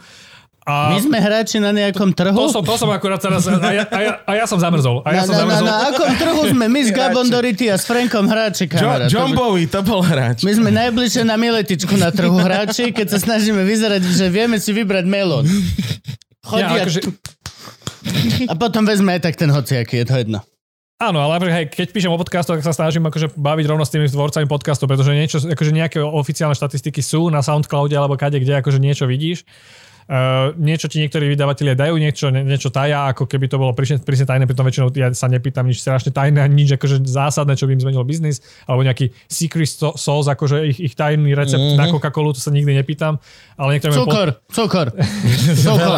A 0.66 0.90
My 0.90 0.98
sme 0.98 1.22
hráči 1.22 1.62
na 1.62 1.70
nejakom 1.70 2.10
trhu? 2.10 2.34
to, 2.34 2.50
som, 2.50 2.58
to 2.60 2.74
som 2.74 2.90
akurát 2.90 3.22
teraz, 3.22 3.46
a 3.46 3.54
ja, 3.70 3.86
a 3.86 3.98
ja, 4.02 4.12
a 4.18 4.32
ja 4.34 4.44
som 4.44 4.58
zamrzol. 4.58 4.98
A 5.06 5.14
ja 5.14 5.22
na, 5.22 5.24
som 5.24 5.32
na, 5.32 5.38
na, 5.38 5.46
zamrzol. 5.46 5.62
na 5.64 5.76
akom 5.86 6.12
trhu 6.12 6.42
sme 6.50 6.66
my 6.66 6.80
s 6.82 6.90
Gabon 6.90 7.26
Dority 7.30 7.70
a 7.70 7.78
s 7.78 7.86
Frankom 7.86 8.26
hráči, 8.26 8.66
kamarát? 8.66 9.06
John 9.06 9.30
To 9.30 9.32
by- 9.32 9.38
Bowie, 9.38 9.66
to 9.70 9.80
bol 9.80 10.02
hráč. 10.02 10.42
My 10.42 10.52
sme 10.52 10.74
najbližšie 10.74 11.22
na 11.22 11.38
miletičku 11.38 11.94
na 11.94 12.10
trhu 12.10 12.34
hráči, 12.34 12.90
keď 12.90 13.14
sa 13.14 13.22
snažíme 13.22 13.62
vyzerať, 13.62 14.02
že 14.02 14.26
vieme 14.26 14.58
si 14.58 14.74
vybrať 14.74 15.06
melón. 15.06 15.46
Ja, 15.46 15.54
Chodia... 16.42 16.82
akože, 16.82 17.00
A 18.46 18.54
potom 18.54 18.82
vezme 18.82 19.14
aj 19.14 19.22
tak 19.22 19.34
ten 19.34 19.46
hociaký, 19.48 20.02
je 20.02 20.06
to 20.06 20.14
jedno. 20.16 20.38
Áno, 20.96 21.20
ale 21.20 21.36
napríklad, 21.36 21.56
hej, 21.58 21.66
keď 21.68 21.88
píšem 21.92 22.08
o 22.08 22.16
podcastoch, 22.16 22.56
tak 22.56 22.64
sa 22.64 22.72
snažím 22.72 23.04
akože 23.04 23.36
baviť 23.36 23.66
rovno 23.68 23.84
s 23.84 23.92
tými 23.92 24.08
tvorcami 24.08 24.48
podcastov, 24.48 24.88
pretože 24.88 25.12
niečo, 25.12 25.38
akože 25.44 25.70
nejaké 25.70 26.00
oficiálne 26.00 26.56
štatistiky 26.56 27.04
sú 27.04 27.28
na 27.28 27.44
Soundcloude 27.44 27.92
alebo 27.92 28.16
kade, 28.16 28.40
kde 28.40 28.58
akože 28.58 28.80
niečo 28.80 29.04
vidíš. 29.04 29.44
Uh, 30.06 30.54
niečo 30.54 30.86
ti 30.86 31.02
niektorí 31.02 31.26
vydavatelia 31.26 31.74
dajú, 31.74 31.98
niečo, 31.98 32.30
nie- 32.30 32.46
niečo 32.46 32.70
tajá, 32.70 33.10
ako 33.10 33.26
keby 33.26 33.50
to 33.50 33.58
bolo 33.58 33.74
prísne, 33.74 33.98
prísne 33.98 34.22
tajné, 34.22 34.46
pritom 34.46 34.62
väčšinou 34.62 34.94
ja 34.94 35.10
sa 35.10 35.26
nepýtam 35.26 35.66
nič 35.66 35.82
strašne 35.82 36.14
tajné, 36.14 36.46
nič 36.46 36.78
akože 36.78 37.02
zásadné, 37.02 37.58
čo 37.58 37.66
by 37.66 37.74
im 37.74 37.82
zmenilo 37.82 38.06
biznis, 38.06 38.38
alebo 38.64 38.86
nejaký 38.86 39.10
secret 39.26 39.66
sauce, 39.66 40.30
akože 40.30 40.62
ich, 40.64 40.78
ich 40.80 40.94
tajný 40.94 41.34
recept 41.34 41.58
mm-hmm. 41.58 41.74
na 41.74 41.90
Coca-Colu, 41.90 42.30
to 42.30 42.38
sa 42.38 42.54
nikdy 42.54 42.70
nepýtam, 42.72 43.18
ale 43.58 43.68
niektorí 43.74 43.98
majú, 43.98 44.06
po- 44.06 44.14
Cukor, 44.14 44.28
cukor. 44.46 44.86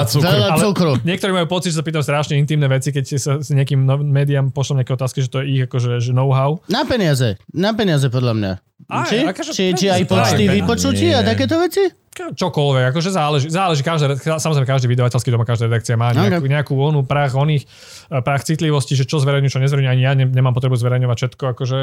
cukor 0.09 0.51
cukru. 0.57 0.93
niektorí 1.05 1.33
majú 1.37 1.47
pocit, 1.47 1.77
že 1.77 1.79
sa 1.79 1.85
pýtam 1.85 2.01
strašne 2.01 2.41
intimné 2.41 2.65
veci, 2.65 2.89
keď 2.89 3.05
sa 3.13 3.33
s 3.37 3.53
nejakým 3.53 3.85
no- 3.85 4.01
médiám 4.01 4.49
pošlem 4.49 4.81
nejaké 4.81 4.97
otázky, 4.97 5.21
že 5.21 5.29
to 5.29 5.45
je 5.45 5.53
ich 5.53 5.61
akože 5.65 6.01
že 6.01 6.17
know-how. 6.17 6.57
Na 6.65 6.89
peniaze. 6.89 7.37
Na 7.53 7.77
peniaze 7.77 8.09
podľa 8.09 8.33
mňa. 8.33 8.53
Aj, 8.89 9.05
či? 9.05 9.21
akože- 9.21 9.53
či, 9.53 9.65
či 9.75 9.87
aj 9.91 10.07
počty 10.07 10.49
vypočutí 10.49 11.13
a 11.13 11.21
takéto 11.21 11.61
veci? 11.61 12.08
Čokoľvek, 12.19 12.85
akože 12.91 13.11
záleží, 13.15 13.47
záleží 13.49 13.83
každá, 13.87 14.19
samozrejme 14.19 14.67
každý 14.67 14.87
vydavateľský 14.91 15.31
doma, 15.31 15.47
každá 15.47 15.71
redakcia 15.71 15.95
má 15.95 16.11
nejakú, 16.11 16.45
Okay. 16.45 16.51
nejakú 16.51 16.75
onu 16.75 17.07
prach 17.07 17.33
oných, 17.35 17.65
eh, 17.65 18.21
prach 18.21 18.43
citlivosti, 18.43 18.99
že 18.99 19.07
čo 19.07 19.23
zverejňujú, 19.23 19.51
čo 19.55 19.63
nezverejňujú, 19.63 19.93
ani 19.93 20.03
ja 20.03 20.13
ne, 20.19 20.27
nemám 20.27 20.53
potrebu 20.55 20.75
zverejňovať 20.75 21.17
všetko, 21.17 21.45
akože, 21.55 21.81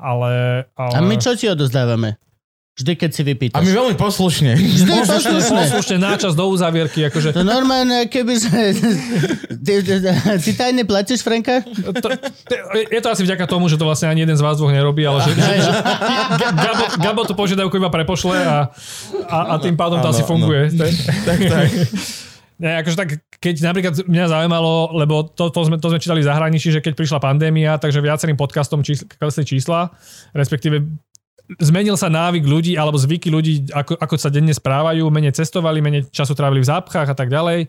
ale... 0.00 0.64
ale... 0.74 0.94
A 0.96 1.00
my 1.04 1.14
čo 1.20 1.36
ti 1.36 1.46
odozdávame? 1.48 2.16
Vždy, 2.74 2.92
keď 2.98 3.10
si 3.14 3.22
A 3.22 3.26
vypýtaš. 3.30 3.62
my 3.62 3.70
veľmi 3.70 3.94
poslušne. 3.94 4.58
Vždy 4.58 4.90
Poslušne, 4.98 5.38
poslušne, 5.46 5.96
náčas 6.02 6.34
do 6.34 6.42
uzávierky, 6.50 7.06
akože... 7.06 7.30
To 7.30 7.46
normálne, 7.46 8.10
keby 8.10 8.34
sa... 8.34 8.50
Ty, 9.64 9.72
ty, 9.78 9.94
ty 10.42 10.50
tajne 10.58 10.82
platíš, 10.82 11.22
Franka? 11.22 11.62
To, 11.62 11.94
to, 11.94 12.08
je 12.90 12.98
to 12.98 13.08
asi 13.14 13.22
vďaka 13.22 13.46
tomu, 13.46 13.70
že 13.70 13.78
to 13.78 13.86
vlastne 13.86 14.10
ani 14.10 14.26
jeden 14.26 14.34
z 14.34 14.42
vás 14.42 14.58
dvoch 14.58 14.74
nerobí, 14.74 15.06
ale 15.06 15.22
že, 15.22 15.38
že, 15.38 15.54
že 15.64 15.70
Gabo, 16.50 16.84
Gabo 16.98 17.22
tú 17.22 17.38
požiadavku 17.38 17.78
iba 17.78 17.94
prepošle 17.94 18.42
a, 18.42 18.56
a, 19.30 19.38
a 19.54 19.62
tým 19.62 19.78
pádom 19.78 20.02
to 20.02 20.10
Áno, 20.10 20.14
asi 20.18 20.26
funguje. 20.26 20.74
Je- 20.74 20.98
tak, 21.22 21.38
tak. 21.46 21.68
Ne, 22.54 22.82
akože 22.82 22.96
tak, 22.98 23.08
keď 23.38 23.54
napríklad 23.66 23.94
mňa 24.02 24.24
zaujímalo, 24.30 24.94
lebo 24.98 25.22
to, 25.26 25.46
to, 25.50 25.60
sme, 25.66 25.78
to 25.78 25.90
sme 25.90 26.02
čítali 26.02 26.22
v 26.22 26.28
zahraničí, 26.30 26.70
že 26.70 26.82
keď 26.82 26.98
prišla 26.98 27.18
pandémia, 27.18 27.78
takže 27.78 28.02
viacerým 28.02 28.34
podcastom 28.34 28.82
čísla, 28.82 29.06
klesli 29.14 29.46
čísla, 29.46 29.94
respektíve 30.34 30.82
zmenil 31.60 32.00
sa 32.00 32.08
návyk 32.08 32.44
ľudí 32.44 32.72
alebo 32.80 32.96
zvyky 32.96 33.28
ľudí, 33.28 33.68
ako, 33.68 34.00
ako 34.00 34.14
sa 34.16 34.32
denne 34.32 34.52
správajú, 34.56 35.04
menej 35.12 35.36
cestovali, 35.36 35.84
menej 35.84 36.08
času 36.08 36.32
trávili 36.32 36.64
v 36.64 36.70
zápchách 36.72 37.08
a 37.12 37.16
tak 37.16 37.28
ďalej 37.28 37.68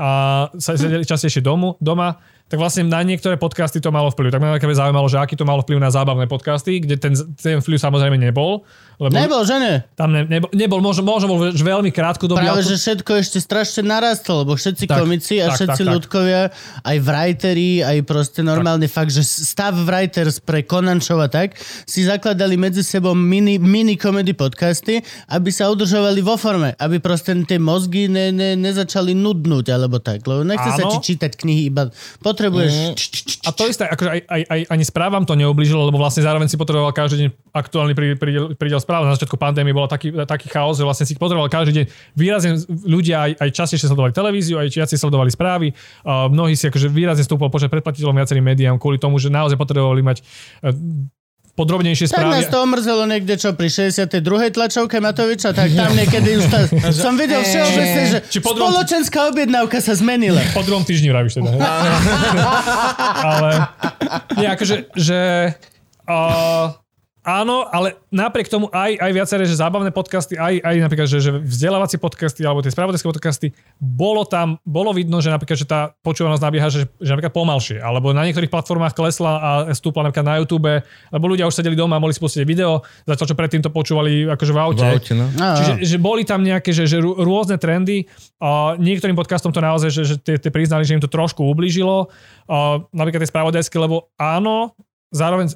a 0.00 0.08
sa 0.56 0.70
sedeli 0.76 1.04
častejšie 1.04 1.44
domu, 1.44 1.76
doma, 1.84 2.16
tak 2.50 2.58
vlastne 2.58 2.88
na 2.88 2.98
niektoré 3.06 3.38
podcasty 3.38 3.78
to 3.78 3.94
malo 3.94 4.10
vplyv. 4.10 4.34
Tak 4.34 4.42
mňa 4.42 4.58
napríklad 4.58 4.74
zaujímalo, 4.74 5.06
že 5.06 5.22
aký 5.22 5.38
to 5.38 5.46
malo 5.46 5.62
vplyv 5.62 5.78
na 5.78 5.92
zábavné 5.92 6.26
podcasty, 6.26 6.82
kde 6.82 6.98
ten, 6.98 7.14
ten 7.38 7.62
vplyv 7.62 7.78
samozrejme 7.78 8.18
nebol. 8.18 8.66
Lebo 9.00 9.16
Nebol, 9.16 9.42
že 9.48 9.56
ne? 9.56 9.74
Tam 9.96 10.12
ne, 10.12 10.28
nebol, 10.28 10.52
nebol, 10.52 10.78
možno, 10.84 11.00
možno 11.00 11.24
bol 11.26 11.40
veľmi 11.48 11.88
krátkodobý. 11.88 12.36
Práve, 12.44 12.52
ale 12.52 12.60
to- 12.60 12.68
že 12.68 12.76
všetko 12.76 13.10
ešte 13.16 13.38
strašne 13.40 13.88
narastlo, 13.88 14.44
lebo 14.44 14.52
všetci 14.52 14.84
Tak, 14.84 14.96
komici 15.00 15.40
a 15.40 15.48
tak, 15.48 15.56
všetci 15.56 15.80
tak, 15.80 15.88
tak. 15.88 15.94
ľudkovia, 15.96 16.42
aj 16.84 16.96
writeri, 17.00 17.80
aj 17.80 17.96
proste 18.04 18.44
normálne 18.44 18.84
fakt, 18.86 19.10
že 19.10 19.24
stav 19.24 19.72
writers 19.72 20.36
pre 20.38 20.60
Konančov 20.60 21.16
a 21.16 21.32
tak, 21.32 21.56
si 21.88 22.04
zakladali 22.04 22.60
medzi 22.60 22.84
sebou 22.84 23.16
mini, 23.16 23.56
mini 23.56 23.96
comedy 23.96 24.36
podcasty, 24.36 25.00
aby 25.32 25.48
sa 25.48 25.72
udržovali 25.72 26.20
vo 26.20 26.36
forme, 26.36 26.76
aby 26.76 27.00
proste 27.00 27.32
tie 27.48 27.56
mozgy 27.56 28.04
ne, 28.06 28.28
ne, 28.30 28.52
nezačali 28.52 29.16
nudnúť, 29.16 29.72
alebo 29.72 29.96
tak, 29.96 30.20
lebo 30.22 30.44
nechce 30.44 30.76
sa 30.76 30.84
ti 30.92 31.16
čítať 31.16 31.40
knihy 31.40 31.72
iba, 31.72 31.88
potrebuješ 32.20 32.50
potrebuješ... 32.60 32.72
Mhm. 32.72 32.94
č- 32.96 33.10
č- 33.10 33.24
č- 33.24 33.38
A 33.46 33.50
to 33.54 33.64
isté, 33.64 33.84
akože 33.86 34.10
aj, 34.10 34.20
aj, 34.28 34.42
aj, 34.44 34.60
ani 34.68 34.84
správam 34.84 35.22
to 35.24 35.32
neoblížilo, 35.32 35.88
lebo 35.88 35.96
vlastne 35.96 36.20
zároveň 36.20 36.48
si 36.48 36.60
potreboval 36.60 36.92
každý 36.92 37.16
deň 37.24 37.28
aktuálny 37.52 37.94
prídel, 37.94 38.16
prídel, 38.18 38.44
prídel 38.90 38.98
správ. 38.98 39.06
Na 39.06 39.14
začiatku 39.14 39.38
pandémie 39.38 39.70
bol 39.70 39.86
taký, 39.86 40.10
taký 40.26 40.50
chaos, 40.50 40.74
že 40.74 40.82
vlastne 40.82 41.06
si 41.06 41.14
ich 41.14 41.20
potreboval 41.22 41.46
každý 41.46 41.72
deň. 41.78 41.84
Výrazne 42.18 42.58
ľudia 42.82 43.30
aj, 43.30 43.32
aj 43.38 43.48
častejšie 43.54 43.86
sledovali 43.86 44.10
televíziu, 44.10 44.58
aj 44.58 44.66
viacej 44.74 44.98
sledovali 44.98 45.30
správy. 45.30 45.70
Uh, 46.02 46.26
mnohí 46.26 46.58
si 46.58 46.66
akože 46.66 46.90
výrazne 46.90 47.22
stúpol 47.22 47.46
počet 47.48 47.70
predplatiteľov 47.70 48.18
viacerým 48.18 48.42
médiám 48.42 48.76
kvôli 48.82 48.98
tomu, 48.98 49.22
že 49.22 49.30
naozaj 49.30 49.54
potrebovali 49.54 50.02
mať 50.02 50.18
uh, 50.66 50.74
podrobnejšie 51.50 52.08
Tak 52.08 52.24
nás 52.24 52.48
správy. 52.48 52.52
to 52.52 52.58
omrzelo 52.64 53.04
niekde 53.04 53.34
čo 53.36 53.52
pri 53.52 53.68
62. 53.68 54.24
tlačovke 54.50 54.96
Matoviča, 54.96 55.52
tak 55.52 55.68
tam 55.70 55.92
niekedy 55.92 56.40
už 56.40 56.44
tá, 56.48 56.64
som 57.04 57.20
videl 57.20 57.44
všeobecne, 57.44 58.02
že 58.08 58.18
Či 58.32 58.38
po 58.40 58.56
druhom- 58.56 58.72
spoločenská 58.72 59.28
objednávka 59.28 59.76
sa 59.84 59.92
zmenila. 59.92 60.40
Po 60.56 60.64
druhom 60.64 60.82
týždni 60.82 61.12
vravíš 61.12 61.36
teda. 61.36 61.50
ale 63.20 63.50
nie, 64.40 64.48
akože, 64.48 64.88
že 64.96 65.18
uh, 66.08 66.79
áno, 67.22 67.68
ale 67.70 67.96
napriek 68.10 68.50
tomu 68.50 68.68
aj, 68.68 68.98
aj 68.98 69.10
viaceré, 69.14 69.42
že 69.46 69.56
zábavné 69.56 69.94
podcasty, 69.94 70.34
aj, 70.34 70.60
aj 70.60 70.74
napríklad, 70.82 71.08
že, 71.08 71.18
že 71.22 71.30
vzdelávacie 71.38 72.02
podcasty 72.02 72.42
alebo 72.42 72.64
tie 72.64 72.74
spravodajské 72.74 73.06
podcasty, 73.06 73.46
bolo 73.78 74.26
tam, 74.26 74.58
bolo 74.66 74.90
vidno, 74.90 75.22
že 75.22 75.30
napríklad, 75.30 75.54
že 75.54 75.68
tá 75.68 75.94
počúvanosť 76.02 76.42
nabieha, 76.42 76.68
že, 76.72 76.90
že 76.98 77.10
napríklad 77.14 77.32
pomalšie, 77.36 77.78
alebo 77.78 78.10
na 78.10 78.26
niektorých 78.26 78.50
platformách 78.50 78.98
klesla 78.98 79.32
a 79.38 79.50
stúpla 79.70 80.10
napríklad 80.10 80.26
na 80.26 80.36
YouTube, 80.42 80.82
lebo 81.14 81.24
ľudia 81.30 81.46
už 81.46 81.54
sedeli 81.54 81.78
doma 81.78 81.96
a 81.96 82.02
mohli 82.02 82.16
spustiť 82.16 82.42
video, 82.42 82.82
zatiaľ 83.06 83.26
čo 83.30 83.36
predtým 83.38 83.62
to 83.62 83.70
počúvali 83.70 84.26
akože 84.26 84.52
v 84.52 84.58
aute. 84.58 84.86
V 84.86 84.92
aute, 84.98 85.12
no. 85.14 85.26
Čiže 85.30 85.72
že 85.86 85.96
boli 86.00 86.26
tam 86.26 86.42
nejaké 86.42 86.72
že, 86.74 86.88
že 86.88 86.98
rô- 86.98 87.18
rôzne 87.20 87.60
trendy. 87.60 88.08
A 88.40 88.74
niektorým 88.80 89.14
podcastom 89.14 89.52
to 89.52 89.60
naozaj, 89.60 89.92
že, 89.92 90.02
že 90.02 90.16
tie, 90.16 90.36
tie 90.40 90.48
priznali, 90.48 90.88
že 90.88 90.96
im 90.96 91.02
to 91.02 91.10
trošku 91.10 91.44
ublížilo. 91.44 92.08
A 92.48 92.80
napríklad 92.90 93.22
tie 93.22 93.30
spravodajské, 93.30 93.76
lebo 93.76 94.10
áno, 94.16 94.72
zároveň 95.10 95.50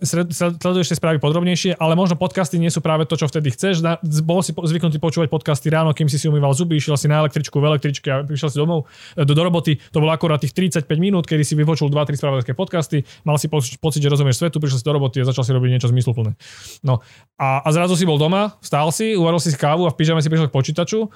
sleduješ 0.59 0.91
tie 0.91 0.99
správy 0.99 1.23
podrobnejšie, 1.23 1.79
ale 1.79 1.95
možno 1.95 2.19
podcasty 2.19 2.59
nie 2.59 2.75
sú 2.75 2.83
práve 2.83 3.07
to, 3.07 3.15
čo 3.15 3.31
vtedy 3.31 3.55
chceš. 3.55 3.87
Bol 4.27 4.43
si 4.43 4.51
zvyknutý 4.51 4.99
počúvať 4.99 5.31
podcasty 5.31 5.71
ráno, 5.71 5.95
kým 5.95 6.11
si 6.11 6.19
si 6.19 6.27
umýval 6.27 6.59
zuby, 6.59 6.75
išiel 6.75 6.99
si 6.99 7.07
na 7.07 7.23
električku 7.23 7.55
v 7.63 7.65
električke 7.71 8.09
a 8.11 8.27
prišiel 8.27 8.51
si 8.51 8.59
domov 8.59 8.91
e, 9.15 9.23
do, 9.23 9.31
do 9.31 9.43
roboty. 9.47 9.79
To 9.95 10.03
bolo 10.03 10.11
akurát 10.11 10.43
tých 10.43 10.53
35 10.59 10.91
minút, 10.99 11.31
kedy 11.31 11.47
si 11.47 11.55
vypočul 11.55 11.87
2-3 11.87 12.19
spravodajské 12.19 12.53
podcasty, 12.59 13.07
mal 13.23 13.39
si 13.39 13.47
po- 13.47 13.63
pocit, 13.63 14.03
že 14.03 14.11
rozumieš 14.11 14.43
svetu, 14.43 14.59
prišiel 14.59 14.83
si 14.83 14.87
do 14.87 14.93
roboty 14.99 15.23
a 15.23 15.25
začal 15.31 15.47
si 15.47 15.55
robiť 15.55 15.71
niečo 15.71 15.89
zmysluplné. 15.89 16.35
No 16.83 16.99
a, 17.39 17.63
a 17.63 17.69
zrazu 17.71 17.95
si 17.95 18.03
bol 18.03 18.19
doma, 18.19 18.59
stál 18.59 18.91
si, 18.91 19.15
uvaril 19.15 19.39
si 19.39 19.55
kávu 19.55 19.87
a 19.87 19.95
v 19.95 19.97
pyžame 19.97 20.19
si 20.19 20.27
prišiel 20.27 20.51
k 20.51 20.55
počítaču. 20.55 21.15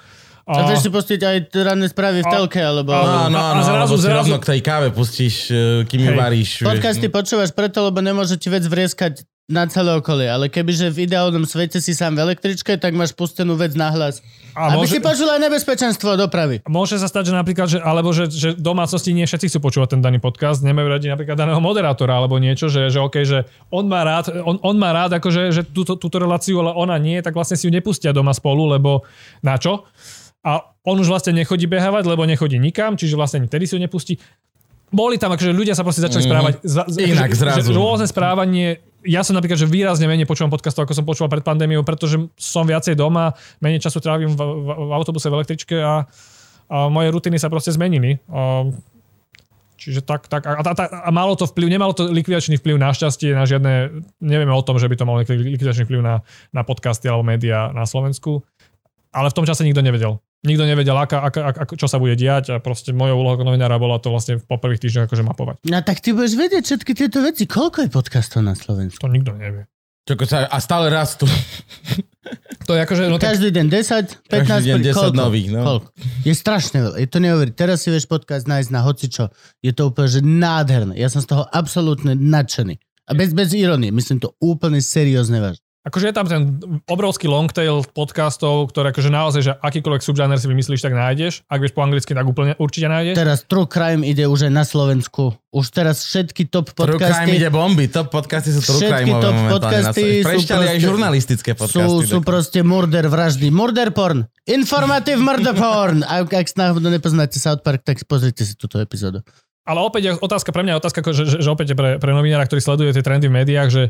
A 0.51 0.65
vieš 0.65 0.81
si 0.81 0.91
pustiť 0.91 1.20
aj 1.20 1.37
ranné 1.55 1.87
správy 1.87 2.25
v 2.25 2.27
A- 2.27 2.33
telke, 2.33 2.57
alebo... 2.57 2.91
Áno, 2.91 3.29
a 3.31 3.53
áno, 3.53 3.61
zrazu- 3.61 3.69
zrazu, 3.69 3.95
si 3.95 4.03
zrazu- 4.03 4.19
rovno 4.25 4.37
k 4.41 4.47
tej 4.49 4.61
káve 4.61 4.89
pustíš, 4.89 5.35
e, 5.47 5.55
kým 5.85 6.01
ju 6.03 6.12
varíš. 6.15 6.51
vieš. 6.59 6.66
Podcasty 6.66 7.07
počúvaš 7.07 7.53
preto, 7.53 7.83
lebo 7.83 8.01
nemôže 8.01 8.35
ti 8.35 8.49
vec 8.49 8.65
vrieskať 8.65 9.23
na 9.47 9.65
celé 9.65 9.97
okolie, 9.97 10.29
ale 10.29 10.47
kebyže 10.47 10.93
v 10.93 11.09
ideálnom 11.09 11.41
svete 11.43 11.81
si 11.81 11.97
sám 11.97 12.12
v 12.12 12.20
električke, 12.23 12.77
tak 12.77 12.93
máš 12.93 13.16
pustenú 13.16 13.57
vec 13.57 13.73
na 13.73 13.89
hlas. 13.89 14.20
A 14.53 14.69
Aby 14.69 14.85
môže- 14.85 14.93
si 14.93 15.01
počul 15.01 15.25
aj 15.27 15.41
nebezpečenstvo 15.41 16.20
dopravy. 16.20 16.61
Môže 16.66 16.97
sa 16.97 17.09
stať, 17.09 17.29
že 17.29 17.35
napríklad, 17.35 17.65
že, 17.66 17.79
alebo 17.79 18.12
že, 18.12 18.29
že 18.29 18.53
domácnosti 18.53 19.09
nie 19.09 19.25
všetci 19.25 19.49
chcú 19.49 19.59
počúvať 19.62 19.97
ten 19.97 20.01
daný 20.03 20.20
podcast, 20.20 20.61
nemajú 20.61 20.89
radi 20.91 21.09
napríklad 21.09 21.33
daného 21.35 21.57
moderátora 21.59 22.12
alebo 22.15 22.37
niečo, 22.37 22.69
že, 22.69 22.89
že 22.89 23.01
OK, 23.01 23.25
že 23.25 23.45
on 23.69 23.89
má 23.89 24.05
rád, 24.05 24.37
on, 24.39 24.61
on 24.61 24.77
má 24.77 24.93
rád 24.93 25.16
akože, 25.16 25.49
že 25.49 25.65
túto, 25.65 25.97
túto 25.97 26.16
reláciu, 26.19 26.61
ale 26.61 26.73
ona 26.75 26.97
nie, 26.97 27.16
tak 27.19 27.33
vlastne 27.33 27.57
si 27.57 27.65
ju 27.65 27.73
nepustia 27.73 28.12
doma 28.12 28.33
spolu, 28.33 28.69
lebo 28.69 29.09
na 29.41 29.57
čo? 29.57 29.89
A 30.47 30.62
on 30.86 30.97
už 30.97 31.10
vlastne 31.10 31.35
nechodí 31.35 31.66
behávať, 31.66 32.06
lebo 32.06 32.23
nechodí 32.24 32.56
nikam, 32.62 32.94
čiže 32.94 33.19
vlastne 33.19 33.43
ani 33.44 33.48
vtedy 33.51 33.65
si 33.66 33.74
ju 33.74 33.81
nepustí. 33.82 34.15
Boli 34.89 35.20
tam, 35.20 35.36
akože 35.36 35.52
ľudia 35.52 35.77
sa 35.77 35.85
proste 35.85 36.01
začali 36.01 36.24
správať. 36.24 36.52
Za, 36.65 36.89
za- 36.89 37.01
Inak 37.05 37.28
akože, 37.28 37.43
zrazu. 37.44 37.69
Že 37.69 37.77
rôzne 37.77 38.06
správanie. 38.09 38.81
Ja 39.05 39.20
som 39.20 39.36
napríklad, 39.36 39.60
že 39.60 39.69
výrazne 39.69 40.09
menej 40.09 40.24
počúvam 40.24 40.48
podcastov, 40.48 40.89
ako 40.89 40.97
som 40.97 41.05
počúval 41.05 41.28
pred 41.28 41.44
pandémiou, 41.44 41.85
pretože 41.85 42.16
som 42.40 42.65
viacej 42.65 42.97
doma, 42.97 43.36
menej 43.60 43.85
času 43.85 44.01
trávim 44.01 44.32
v, 44.32 44.40
v, 44.40 44.69
v 44.89 44.90
autobuse, 44.97 45.28
v 45.28 45.36
električke 45.36 45.77
a, 45.77 46.09
a 46.73 46.77
moje 46.89 47.12
rutiny 47.12 47.36
sa 47.36 47.52
proste 47.52 47.69
zmenili. 47.69 48.16
A, 48.32 48.65
čiže 49.77 50.01
tak, 50.02 50.24
tak 50.32 50.48
a, 50.48 50.56
a, 50.56 50.73
a, 51.05 51.10
malo 51.12 51.36
to 51.36 51.44
vplyv, 51.44 51.69
nemalo 51.69 51.93
to 51.93 52.09
likvidačný 52.09 52.56
vplyv 52.56 52.81
na 52.81 52.89
šťastie, 52.90 53.36
na 53.36 53.44
žiadne, 53.44 54.02
nevieme 54.24 54.56
o 54.56 54.65
tom, 54.65 54.81
že 54.81 54.89
by 54.89 54.97
to 54.97 55.05
malo 55.05 55.20
likvidačný 55.20 55.85
vplyv 55.85 56.01
na, 56.01 56.24
na 56.51 56.65
podcasty 56.65 57.12
alebo 57.12 57.28
médiá 57.28 57.70
na 57.77 57.85
Slovensku. 57.85 58.40
Ale 59.12 59.28
v 59.28 59.36
tom 59.36 59.44
čase 59.44 59.69
nikto 59.69 59.85
nevedel. 59.85 60.16
Nikto 60.47 60.65
nevedel, 60.70 60.94
aká, 60.94 61.19
aká, 61.27 61.40
aká, 61.51 61.62
čo 61.74 61.90
sa 61.90 61.98
bude 61.98 62.15
diať 62.15 62.55
a 62.55 62.62
proste 62.62 62.94
mojou 62.94 63.19
úlohou 63.19 63.35
ako 63.35 63.44
novinára 63.51 63.74
bola 63.74 63.98
to 63.98 64.15
vlastne 64.15 64.39
po 64.39 64.55
prvých 64.55 64.86
týždňoch 64.86 65.10
akože 65.10 65.24
mapovať. 65.27 65.55
No 65.66 65.82
tak 65.82 65.98
ty 65.98 66.15
budeš 66.15 66.39
vedieť 66.39 66.62
všetky 66.62 66.93
tieto 66.94 67.19
veci. 67.27 67.51
Koľko 67.51 67.86
je 67.86 67.90
podcastov 67.90 68.47
na 68.47 68.55
Slovensku? 68.55 69.02
To 69.02 69.10
nikto 69.10 69.35
nevie. 69.35 69.66
A 70.09 70.56
stále 70.62 70.89
rastú. 70.89 71.27
To 72.69 72.77
je 72.77 72.85
akože, 72.85 73.09
no 73.09 73.16
tak, 73.16 73.32
Každý 73.40 73.48
deň 73.48 73.66
10, 73.73 74.28
15, 74.28 74.44
Každý 74.44 74.69
deň 74.77 74.81
10 74.85 74.93
koľko? 74.93 75.16
nových, 75.16 75.48
no. 75.48 75.60
Koľko? 75.65 75.89
Je 76.28 76.35
strašne 76.36 76.78
veľa. 76.85 76.97
Je 77.01 77.09
to 77.09 77.19
neuveriteľné. 77.24 77.56
Teraz 77.56 77.77
si 77.81 77.89
vieš 77.89 78.05
podcast 78.05 78.44
nájsť 78.44 78.69
na 78.69 78.81
hocičo. 78.85 79.24
Je 79.65 79.73
to 79.73 79.89
úplne 79.89 80.09
že 80.12 80.20
nádherné. 80.20 80.93
Ja 81.01 81.09
som 81.09 81.24
z 81.24 81.32
toho 81.32 81.48
absolútne 81.48 82.12
nadšený. 82.12 82.77
A 83.09 83.16
bez, 83.16 83.32
bez 83.32 83.56
ironie. 83.56 83.89
Myslím 83.89 84.20
to 84.20 84.36
úplne 84.36 84.85
seriózne 84.85 85.40
vážne. 85.40 85.65
Akože 85.89 86.12
je 86.12 86.15
tam 86.15 86.27
ten 86.28 86.43
obrovský 86.85 87.27
long 87.27 87.48
tail 87.48 87.81
podcastov, 87.97 88.69
ktoré 88.70 88.93
akože 88.93 89.09
naozaj, 89.09 89.40
že 89.40 89.52
akýkoľvek 89.56 90.05
subžáner 90.05 90.36
si 90.36 90.47
vymyslíš, 90.47 90.85
tak 90.85 90.93
nájdeš. 90.93 91.43
Ak 91.48 91.65
vieš 91.65 91.73
po 91.73 91.81
anglicky, 91.81 92.12
tak 92.12 92.28
úplne 92.28 92.52
určite 92.60 92.93
nájdeš. 92.93 93.16
Teraz 93.16 93.48
True 93.48 93.65
Crime 93.65 94.05
ide 94.05 94.28
už 94.28 94.47
aj 94.47 94.52
na 94.52 94.65
Slovensku. 94.69 95.32
Už 95.48 95.73
teraz 95.73 96.05
všetky 96.05 96.52
top 96.52 96.77
True 96.77 97.01
crime 97.01 97.09
podcasty 97.09 97.31
ide 97.40 97.48
bomby, 97.48 97.89
top 97.89 98.12
podcasty 98.12 98.52
sú 98.52 98.60
true 98.60 98.85
Všetky 98.85 99.09
crime 99.09 99.16
top 99.16 99.36
podcasty 99.48 100.05
sú 100.20 100.28
Prešťali 100.28 100.65
aj 100.69 100.77
proste- 100.77 100.85
žurnalistické 100.85 101.51
sú, 101.56 101.60
podcasty. 101.65 102.05
sú 102.05 102.19
tak- 102.20 102.28
proste 102.28 102.60
murder 102.60 103.09
vraždy. 103.09 103.48
Murder 103.48 103.89
porn. 103.97 104.28
Informative 104.44 105.16
murder 105.16 105.56
porn. 105.56 106.05
A 106.05 106.20
ak 106.20 106.52
náhodou 106.52 106.93
nepoznáte 106.93 107.40
South 107.40 107.65
Park, 107.65 107.81
tak 107.81 108.05
pozrite 108.05 108.44
si 108.44 108.52
túto 108.60 108.77
epizódu. 108.77 109.24
Ale 109.69 109.85
opäť 109.85 110.02
je 110.09 110.12
otázka, 110.16 110.48
pre 110.48 110.65
mňa 110.65 110.77
je 110.77 110.81
otázka, 110.81 110.98
že, 111.12 111.24
že, 111.28 111.36
že 111.44 111.48
opäť 111.52 111.73
je 111.73 111.77
pre, 111.77 111.90
pre 112.01 112.12
novinára, 112.16 112.48
ktorý 112.48 112.60
sleduje 112.65 112.97
tie 112.97 113.05
trendy 113.05 113.28
v 113.28 113.36
médiách, 113.44 113.69
že 113.69 113.82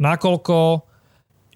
nakoľko 0.00 0.84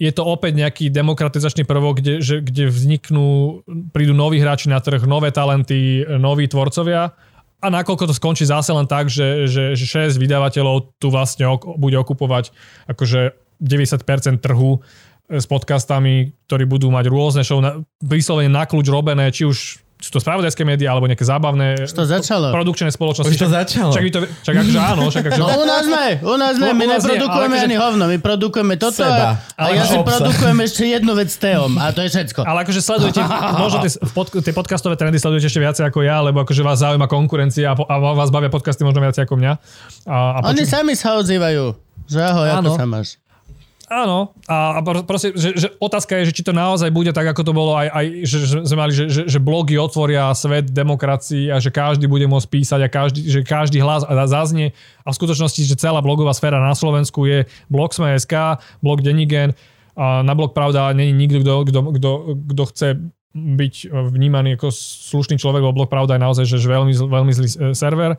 je 0.01 0.09
to 0.16 0.24
opäť 0.24 0.56
nejaký 0.56 0.89
demokratizačný 0.89 1.68
prvok, 1.68 2.01
kde, 2.01 2.24
že, 2.24 2.40
kde 2.40 2.72
vzniknú, 2.72 3.60
prídu 3.93 4.16
noví 4.16 4.40
hráči 4.40 4.72
na 4.72 4.81
trh, 4.81 5.05
nové 5.05 5.28
talenty, 5.28 6.09
noví 6.16 6.48
tvorcovia. 6.48 7.12
A 7.60 7.66
nakoľko 7.68 8.09
to 8.09 8.16
skončí 8.16 8.48
zase 8.48 8.72
len 8.72 8.89
tak, 8.89 9.12
že, 9.12 9.44
že, 9.44 9.77
že 9.77 9.85
6 9.85 10.16
vydavateľov 10.16 10.97
tu 10.97 11.12
vlastne 11.12 11.44
ok, 11.52 11.77
bude 11.77 12.01
okupovať 12.01 12.56
akože 12.89 13.36
90% 13.60 14.40
trhu 14.40 14.81
e, 15.28 15.36
s 15.36 15.44
podcastami, 15.44 16.32
ktorí 16.48 16.64
budú 16.64 16.89
mať 16.89 17.05
rôzne 17.12 17.44
show 17.44 17.60
na, 17.60 17.85
vyslovene 18.01 18.48
na 18.48 18.64
kľúč 18.64 18.89
robené, 18.89 19.28
či 19.28 19.44
už 19.44 19.85
sú 20.01 20.10
to 20.10 20.18
spravodajské 20.18 20.60
médiá 20.62 20.90
alebo 20.90 21.05
nejaké 21.05 21.22
zábavné 21.22 21.77
Už 21.78 21.93
to 21.93 22.02
začalo. 22.02 22.51
produkčné 22.51 22.89
spoločnosti. 22.89 23.28
Už 23.28 23.36
to 23.39 23.48
začalo. 23.48 23.93
Čak, 23.93 24.02
to, 24.06 24.18
čak 24.40 24.55
akože 24.56 24.81
áno, 24.81 25.02
čak 25.06 25.22
akože, 25.24 25.39
No 25.39 25.48
u 25.52 25.64
nás 25.64 25.85
ne, 25.85 26.06
u 26.18 26.35
nás 26.35 26.55
ne, 26.56 26.70
my 26.70 26.85
neprodukujeme 26.89 27.28
ale 27.31 27.44
akože- 27.55 27.66
ani 27.66 27.77
hovno, 27.77 28.05
my 28.06 28.16
produkujeme 28.18 28.74
toto 28.74 28.97
Seba. 28.98 29.36
a, 29.55 29.60
a 29.60 29.64
ja 29.70 29.85
si 29.85 29.97
produkujem 29.97 30.59
ešte 30.59 30.82
jednu 30.90 31.12
vec 31.12 31.28
s 31.28 31.36
Teom 31.36 31.77
a 31.77 31.89
to 31.90 32.01
je 32.01 32.09
všetko. 32.10 32.40
ale 32.43 32.59
akože 32.62 32.81
sledujete, 32.81 33.20
možno 33.55 33.77
tie, 33.78 33.90
pod, 34.09 34.27
tie 34.32 34.51
podcastové 34.51 34.94
trendy 34.94 35.16
sledujete 35.16 35.47
ešte 35.47 35.60
viacej 35.60 35.85
ako 35.85 36.01
ja, 36.01 36.18
lebo 36.18 36.40
akože 36.40 36.60
vás 36.60 36.81
zaujíma 36.81 37.05
konkurencia 37.06 37.68
a, 37.68 37.74
po- 37.74 37.85
a 37.85 37.94
vás 38.10 38.28
bavia 38.28 38.48
podcasty 38.48 38.81
možno 38.81 38.98
viacej 38.98 39.22
ako 39.22 39.36
mňa. 39.36 39.52
A, 40.05 40.16
a 40.35 40.48
Oni 40.48 40.64
sami 40.64 40.93
sa 40.93 41.14
ozývajú. 41.14 41.77
Že 42.06 42.18
ahoj, 42.18 42.48
ako 42.56 42.70
sa 42.72 42.85
máš? 42.85 43.20
Áno, 43.91 44.39
a, 44.47 44.79
a 44.79 44.81
pro- 44.87 45.03
proste, 45.03 45.35
že, 45.35 45.51
že 45.59 45.75
otázka 45.83 46.15
je, 46.23 46.31
že 46.31 46.37
či 46.39 46.47
to 46.47 46.55
naozaj 46.55 46.95
bude 46.95 47.11
tak, 47.11 47.27
ako 47.27 47.43
to 47.43 47.51
bolo 47.51 47.75
aj, 47.75 47.91
aj 47.91 48.07
že, 48.23 48.39
že 48.47 48.57
sme 48.62 48.79
mali, 48.79 48.95
že, 48.95 49.11
že, 49.11 49.23
že 49.27 49.43
blogy 49.43 49.75
otvoria 49.83 50.31
svet 50.31 50.71
demokracii 50.71 51.51
a 51.51 51.59
že 51.59 51.75
každý 51.75 52.07
bude 52.07 52.23
môcť 52.31 52.49
písať 52.55 52.81
a 52.87 52.89
každý, 52.89 53.27
že 53.27 53.43
každý 53.43 53.83
hlas 53.83 54.07
zaznie. 54.31 54.79
A 55.03 55.11
v 55.11 55.19
skutočnosti, 55.19 55.67
že 55.67 55.75
celá 55.75 55.99
blogová 56.07 56.31
sféra 56.31 56.62
na 56.62 56.71
Slovensku 56.79 57.27
je 57.27 57.51
blog 57.67 57.91
Sme.sk, 57.91 58.62
blog 58.79 59.03
Denigen, 59.03 59.59
a 59.99 60.23
na 60.23 60.39
blog 60.39 60.55
Pravda 60.55 60.95
není 60.95 61.11
nikto, 61.11 61.43
kto, 61.43 61.55
kto, 61.67 61.81
kto, 61.99 62.11
kto 62.47 62.62
chce 62.71 62.89
byť 63.35 63.75
vnímaný 63.91 64.55
ako 64.55 64.71
slušný 65.11 65.35
človek, 65.35 65.67
lebo 65.67 65.83
blog 65.83 65.91
Pravda 65.91 66.15
je 66.15 66.23
naozaj 66.23 66.45
že, 66.47 66.62
že 66.62 66.71
veľmi, 66.71 66.95
veľmi 66.95 67.33
zlý 67.35 67.49
e, 67.51 67.59
server 67.75 68.19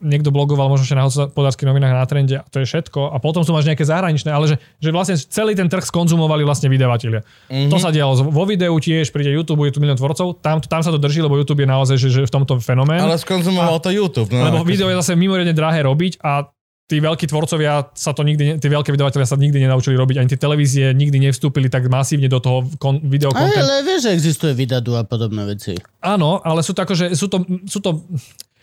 niekto 0.00 0.32
blogoval 0.32 0.72
možno 0.72 0.88
ešte 0.88 0.96
na 0.96 1.04
hospodárskych 1.06 1.68
novinách 1.68 1.92
na 1.92 2.04
trende 2.08 2.36
a 2.40 2.44
to 2.48 2.64
je 2.64 2.66
všetko. 2.66 3.12
A 3.12 3.16
potom 3.20 3.44
tu 3.44 3.52
máš 3.52 3.68
nejaké 3.68 3.84
zahraničné, 3.84 4.32
ale 4.32 4.50
že, 4.50 4.56
že 4.80 4.90
vlastne 4.90 5.16
celý 5.20 5.52
ten 5.52 5.68
trh 5.68 5.84
skonzumovali 5.84 6.42
vlastne 6.42 6.72
vydavatelia. 6.72 7.20
Mm-hmm. 7.52 7.70
To 7.70 7.76
sa 7.76 7.92
dialo 7.92 8.32
vo 8.32 8.44
videu 8.48 8.72
tiež, 8.72 9.12
príde 9.12 9.30
YouTube, 9.30 9.62
je 9.68 9.76
tu 9.76 9.80
milión 9.84 10.00
tvorcov, 10.00 10.40
tam, 10.40 10.58
tam 10.64 10.80
sa 10.80 10.90
to 10.90 10.98
drží, 10.98 11.20
lebo 11.20 11.36
YouTube 11.36 11.62
je 11.62 11.68
naozaj 11.68 11.96
že, 12.00 12.08
že 12.08 12.20
v 12.24 12.32
tomto 12.32 12.58
fenomén. 12.58 13.04
Ale 13.04 13.20
skonzumoval 13.20 13.78
to 13.84 13.92
YouTube. 13.92 14.32
No, 14.32 14.48
lebo 14.48 14.64
ako- 14.64 14.68
video 14.68 14.88
je 14.88 14.96
zase 15.04 15.12
mimoriadne 15.14 15.52
drahé 15.52 15.84
robiť 15.84 16.18
a 16.24 16.48
tí 16.90 16.98
veľkí 16.98 17.30
tvorcovia 17.30 17.86
sa 17.94 18.10
to 18.10 18.26
nikdy, 18.26 18.58
tí 18.58 18.66
veľké 18.66 18.90
vydavatelia 18.90 19.22
sa 19.22 19.38
nikdy 19.38 19.62
nenaučili 19.62 19.94
robiť, 19.94 20.16
ani 20.18 20.28
tie 20.34 20.40
televízie 20.42 20.90
nikdy 20.90 21.22
nevstúpili 21.22 21.70
tak 21.70 21.86
masívne 21.86 22.26
do 22.26 22.42
toho 22.42 22.66
kon, 22.82 22.98
video 22.98 23.30
ale 23.30 23.86
vieš, 23.86 24.10
že 24.10 24.18
existuje 24.18 24.52
Vidadu 24.58 24.98
a 24.98 25.06
podobné 25.06 25.46
veci. 25.46 25.78
Áno, 26.02 26.42
ale 26.42 26.66
sú 26.66 26.74
to 26.74 26.82
akože, 26.82 27.14
sú 27.14 27.30
to, 27.30 27.46
sú 27.70 27.78
to 27.78 28.02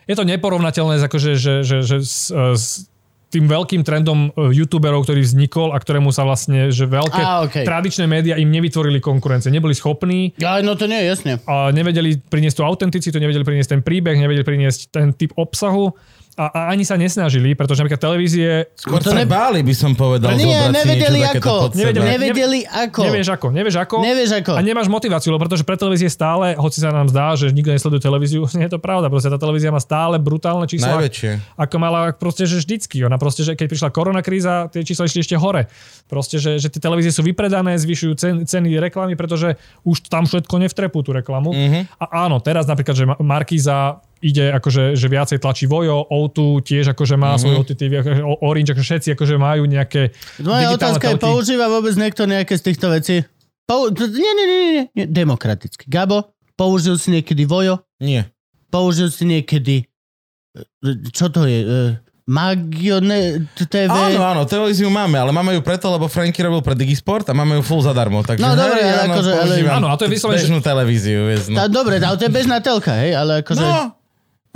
je 0.07 0.15
to 0.15 0.23
neporovnateľné 0.23 1.03
akože, 1.03 1.35
že, 1.35 1.53
že, 1.67 1.77
že 1.84 1.97
s, 2.01 2.31
s 2.31 2.88
tým 3.27 3.43
veľkým 3.43 3.84
trendom 3.84 4.31
e, 4.31 4.55
youtuberov, 4.55 5.03
ktorý 5.03 5.19
vznikol 5.19 5.75
a 5.75 5.77
ktorému 5.84 6.15
sa 6.15 6.23
vlastne, 6.23 6.71
že 6.71 6.88
veľké 6.88 7.19
Á, 7.19 7.43
okej. 7.43 7.63
tradičné 7.67 8.07
médiá 8.07 8.39
im 8.39 8.47
nevytvorili 8.47 9.03
konkurencie. 9.03 9.51
Neboli 9.51 9.75
schopní 9.75 10.31
Ja, 10.39 10.63
no 10.63 10.79
to 10.79 10.88
nie 10.88 11.03
jasne. 11.03 11.43
a 11.43 11.75
nevedeli 11.75 12.23
priniesť 12.23 12.55
tú 12.55 12.63
autenticitu, 12.63 13.19
nevedeli 13.19 13.43
priniesť 13.43 13.75
ten 13.75 13.81
príbeh, 13.84 14.15
nevedeli 14.15 14.47
priniesť 14.47 14.95
ten 14.95 15.11
typ 15.11 15.35
obsahu 15.35 15.91
a, 16.38 16.45
a 16.47 16.59
ani 16.69 16.85
sa 16.85 16.93
nesnažili, 16.93 17.51
pretože 17.51 17.81
napríklad 17.81 17.97
televízie 17.99 18.69
Skôr 18.77 19.01
To 19.01 19.09
sa 19.09 19.18
ne- 19.18 19.26
báli, 19.26 19.59
by 19.59 19.73
som 19.73 19.91
povedal, 19.91 20.38
Nie, 20.38 20.69
nevedeli 20.69 21.26
ako. 21.26 21.73
Nevedeli- 21.73 22.05
Nevedeli 22.07 22.59
ako. 22.61 23.01
Nevieš 23.01 23.27
ako, 23.31 23.47
nevieš 23.49 23.76
ako. 23.81 23.95
Nevieš 23.99 24.31
ako. 24.38 24.51
A 24.53 24.61
nemáš 24.61 24.85
motiváciu, 24.85 25.34
lebo 25.34 25.41
pretože 25.41 25.65
pre 25.65 25.73
televízie 25.73 26.07
stále, 26.07 26.53
hoci 26.53 26.77
sa 26.77 26.93
nám 26.93 27.09
zdá, 27.09 27.34
že 27.34 27.49
nikto 27.49 27.73
nesleduje 27.73 27.97
televíziu, 27.99 28.45
nie 28.53 28.69
je 28.69 28.72
to 28.72 28.77
pravda. 28.77 29.09
Proste 29.09 29.27
tá 29.27 29.35
televízia 29.35 29.73
má 29.73 29.81
stále 29.81 30.22
brutálne 30.22 30.64
čísla. 30.64 30.93
Najväčšie. 30.95 31.57
Ako 31.57 31.76
mala 31.76 32.14
proste, 32.14 32.45
že 32.45 32.61
vždycky. 32.61 33.01
Ona 33.01 33.18
proste, 33.18 33.41
že 33.41 33.57
keď 33.57 33.68
prišla 33.68 33.89
koronakríza, 33.89 34.69
tie 34.69 34.85
čísla 34.85 35.09
išli 35.09 35.26
ešte 35.26 35.35
hore. 35.35 35.65
Proste, 36.05 36.38
že, 36.38 36.61
že 36.61 36.69
tie 36.69 36.77
televízie 36.77 37.09
sú 37.09 37.26
vypredané, 37.26 37.73
zvyšujú 37.76 38.14
cen, 38.14 38.35
ceny 38.45 38.77
reklamy, 38.77 39.18
pretože 39.18 39.57
už 39.81 40.05
tam 40.05 40.30
všetko 40.30 40.53
nevtrepú 40.59 41.01
tú 41.01 41.18
reklamu. 41.18 41.49
Mhm. 41.49 41.97
A 41.97 42.30
áno, 42.30 42.38
teraz 42.38 42.69
napríklad, 42.69 42.93
že 42.93 43.09
Ma- 43.09 43.18
Markíza 43.18 44.05
ide 44.19 44.49
akože, 44.53 44.98
že 44.98 45.07
viacej 45.07 45.38
tlačí 45.38 45.65
Vojo, 45.65 46.06
O2 46.10 46.61
tiež 46.61 46.98
akože 46.98 47.15
má 47.15 47.35
mm-hmm. 47.35 47.41
svoj 47.41 47.56
OTT, 47.61 47.81
akože 48.02 48.22
Orange, 48.41 48.69
akože 48.73 48.88
všetci 48.88 49.10
akože 49.14 49.35
majú 49.38 49.64
nejaké 49.69 50.11
Moja 50.41 50.73
digitálne 50.73 50.77
otázka 50.77 51.06
je, 51.06 51.14
telky. 51.14 51.26
používa 51.26 51.65
vôbec 51.69 51.94
niekto 51.94 52.23
nejaké 52.26 52.53
z 52.57 52.64
týchto 52.73 52.88
vecí? 52.89 53.15
Pou... 53.68 53.91
Nie, 53.91 54.31
nie, 54.34 54.45
nie, 54.48 54.60
nie, 54.64 54.85
nie, 54.95 55.06
demokraticky. 55.06 55.85
Gabo, 55.91 56.31
použil 56.56 56.95
si 56.95 57.11
niekedy 57.11 57.44
Vojo? 57.44 57.84
Nie. 57.99 58.31
Použil 58.72 59.11
si 59.11 59.27
niekedy... 59.27 59.84
e, 60.56 60.89
Čo 61.11 61.27
to 61.30 61.44
je? 61.44 61.60
E, 61.64 61.77
Magione 62.27 63.48
TV? 63.56 63.88
Áno, 63.88 64.19
áno, 64.19 64.41
televíziu 64.44 64.91
máme, 64.91 65.15
ale 65.15 65.31
máme 65.31 65.56
ju 65.56 65.64
preto, 65.64 65.88
lebo 65.88 66.11
Franky 66.11 66.44
robil 66.44 66.60
pre 66.60 66.76
Digisport 66.76 67.23
a 67.23 67.31
máme 67.31 67.56
ju 67.60 67.64
full 67.64 67.80
zadarmo. 67.80 68.19
Takže 68.19 68.44
No, 68.44 68.52
dobre, 68.52 68.84
ale 68.84 69.07
áno, 69.07 69.14
akože- 69.15 69.34
ale- 69.35 69.56
Áno, 69.64 69.88
a 69.88 69.95
to 69.95 70.03
je 70.07 70.11
vyslovene, 70.11 70.44
Bežnú 70.44 70.60
televíziu, 70.60 71.23
vieš, 71.23 71.48
no. 71.48 71.56
Tá, 71.56 71.72
dobre, 71.72 72.03
ale 72.03 72.19
to 72.19 72.27
je 72.27 72.31
bežná 72.35 72.60
telka, 72.60 72.99
hej? 72.99 73.15
Ale 73.15 73.48
akože... 73.48 73.64
no. 73.64 73.97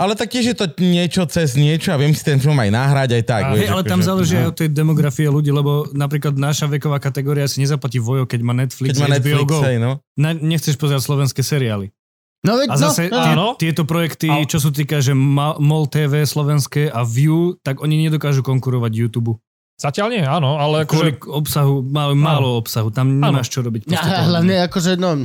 Ale 0.02 0.18
tak 0.18 0.34
tiež 0.34 0.44
je 0.50 0.56
to 0.58 0.66
niečo 0.82 1.22
cez 1.30 1.54
niečo 1.54 1.94
a 1.94 1.96
viem 1.96 2.10
si 2.10 2.26
ten 2.26 2.42
film 2.42 2.58
aj 2.58 2.74
nahrať 2.74 3.10
aj 3.14 3.22
tak. 3.22 3.42
A, 3.46 3.48
vieš, 3.54 3.70
Hej, 3.70 3.70
ale 3.70 3.82
tam 3.86 4.02
akože- 4.02 4.08
záleží 4.10 4.34
no. 4.34 4.40
aj 4.42 4.46
od 4.50 4.56
tej 4.58 4.68
demografie 4.74 5.26
ľudí, 5.30 5.50
lebo 5.54 5.86
napríklad 5.94 6.34
naša 6.34 6.66
veková 6.66 6.98
kategória 6.98 7.46
si 7.46 7.62
nezaplatí 7.62 8.02
Vojo, 8.02 8.26
keď 8.26 8.40
má 8.42 8.50
Netflix, 8.50 8.90
Keď 8.90 8.98
má 8.98 9.06
HBO 9.06 9.14
Netflix, 9.14 9.46
Go. 9.46 9.58
hej, 9.62 9.78
no. 9.78 9.90
Na, 10.18 10.34
nechceš 10.34 10.74
pozerať 10.74 11.06
slovenské 11.06 11.46
seriály. 11.46 11.94
No, 12.42 12.58
veď, 12.58 12.74
A 12.74 12.74
zase 12.74 13.06
no, 13.06 13.22
tie, 13.22 13.32
áno. 13.38 13.46
tieto 13.54 13.86
projekty, 13.86 14.26
Ale- 14.26 14.50
čo 14.50 14.58
sú 14.58 14.74
týka, 14.74 14.98
že 14.98 15.14
MOL 15.14 15.86
TV 15.86 16.26
slovenské 16.26 16.90
a 16.90 17.06
View, 17.06 17.54
tak 17.62 17.78
oni 17.78 18.10
nedokážu 18.10 18.42
konkurovať 18.42 18.90
YouTube. 18.98 19.38
Zatiaľ 19.78 20.06
nie, 20.10 20.22
áno, 20.26 20.58
ale 20.58 20.82
Kvôli 20.82 21.14
akože, 21.14 21.30
obsahu, 21.30 21.86
majú 21.86 22.18
málo 22.18 22.58
obsahu, 22.58 22.90
tam 22.90 23.22
nemáš 23.22 23.50
čo 23.50 23.62
robiť. 23.62 23.94
A 23.94 23.98
to- 23.98 24.26
hlavne 24.34 24.54
akože, 24.66 24.98
no, 24.98 25.22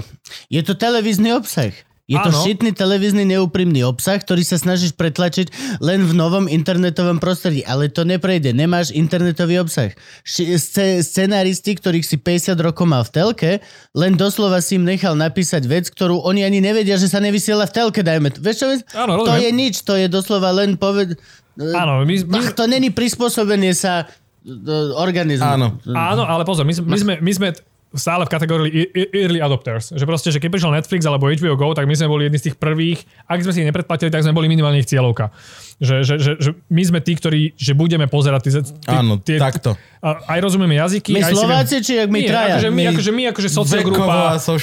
je 0.49 0.61
to 0.61 0.77
televízny 0.77 1.33
obsah. 1.33 1.73
Je 2.07 2.15
to 2.15 2.31
Áno. 2.31 2.39
šitný 2.39 2.71
televízny 2.71 3.27
neúprimný 3.27 3.83
obsah, 3.83 4.15
ktorý 4.15 4.39
sa 4.39 4.55
snažíš 4.55 4.95
pretlačiť 4.95 5.51
len 5.79 6.07
v 6.07 6.15
novom 6.15 6.47
internetovom 6.47 7.19
prostredí, 7.19 7.67
ale 7.67 7.91
to 7.91 8.07
neprejde, 8.07 8.55
nemáš 8.55 8.95
internetový 8.95 9.59
obsah. 9.59 9.91
Ši- 10.23 10.55
sce- 10.55 11.03
scenáristi, 11.03 11.75
ktorých 11.75 12.07
si 12.07 12.15
50 12.15 12.55
rokov 12.57 12.87
mal 12.87 13.03
v 13.03 13.11
telke, 13.11 13.51
len 13.91 14.15
doslova 14.15 14.63
si 14.63 14.79
im 14.79 14.87
nechal 14.87 15.19
napísať 15.19 15.67
vec, 15.67 15.91
ktorú 15.91 16.23
oni 16.23 16.47
ani 16.47 16.63
nevedia, 16.63 16.95
že 16.95 17.11
sa 17.11 17.19
nevysiela 17.19 17.67
v 17.67 17.75
telke, 17.75 17.99
dajme. 17.99 18.31
to. 18.31 18.39
Vieš 18.39 18.55
čo? 18.55 18.67
vec? 18.69 18.79
Áno, 18.93 19.19
to 19.19 19.27
rozumiem. 19.27 19.43
je 19.43 19.49
nič, 19.51 19.75
to 19.83 19.93
je 19.93 20.07
doslova 20.07 20.55
len 20.55 20.79
poved... 20.79 21.19
áno, 21.59 22.07
my, 22.07 22.15
my, 22.23 22.37
Ach, 22.39 22.55
to 22.55 22.71
není 22.71 22.87
prispôsobenie 22.87 23.75
sa 23.75 24.07
e, 24.47 24.55
organizmu. 24.95 25.43
Áno. 25.43 25.67
áno, 25.83 26.23
ale 26.23 26.47
pozor, 26.47 26.63
my, 26.63 26.71
sme- 26.71 26.87
my, 26.87 26.97
sme, 26.97 27.13
my 27.19 27.31
sme 27.35 27.47
stále 27.95 28.27
v 28.27 28.31
kategórii 28.31 28.71
early 29.15 29.39
adopters. 29.39 29.95
Že 29.95 30.03
proste, 30.03 30.29
že 30.35 30.43
keď 30.43 30.49
prišiel 30.51 30.71
Netflix 30.75 31.07
alebo 31.07 31.31
HBO 31.31 31.55
Go, 31.55 31.71
tak 31.71 31.87
my 31.87 31.95
sme 31.95 32.11
boli 32.11 32.27
jedni 32.27 32.39
z 32.39 32.51
tých 32.51 32.57
prvých. 32.59 33.07
Ak 33.23 33.39
sme 33.39 33.55
si 33.55 33.63
ich 33.63 33.67
nepredplatili, 33.67 34.11
tak 34.11 34.27
sme 34.27 34.35
boli 34.35 34.51
minimálne 34.51 34.83
ich 34.83 34.89
cieľovka. 34.89 35.31
Že, 35.79 35.95
že, 36.03 36.15
že, 36.19 36.31
že 36.41 36.49
my 36.67 36.83
sme 36.83 36.99
tí, 36.99 37.13
ktorí 37.15 37.55
že 37.55 37.71
budeme 37.77 38.09
pozerať 38.11 38.39
tie, 38.43 38.51
tie, 38.59 38.91
Áno, 38.91 39.21
tie, 39.23 39.37
takto. 39.39 39.79
A, 40.03 40.19
aj 40.35 40.39
rozumieme 40.43 40.75
jazyky. 40.75 41.15
My 41.15 41.23
aj 41.23 41.31
si 41.31 41.35
Slováci, 41.37 41.75
či 41.79 41.93
jak 42.01 42.09
my 42.11 42.19
nie, 42.19 42.27
traja? 42.27 42.59
Akože 42.59 42.69
my, 42.73 42.81
My 42.81 42.85
akože 42.91 43.11
my, 43.13 43.23
akože 43.31 43.49
sociogrupa, 43.49 44.15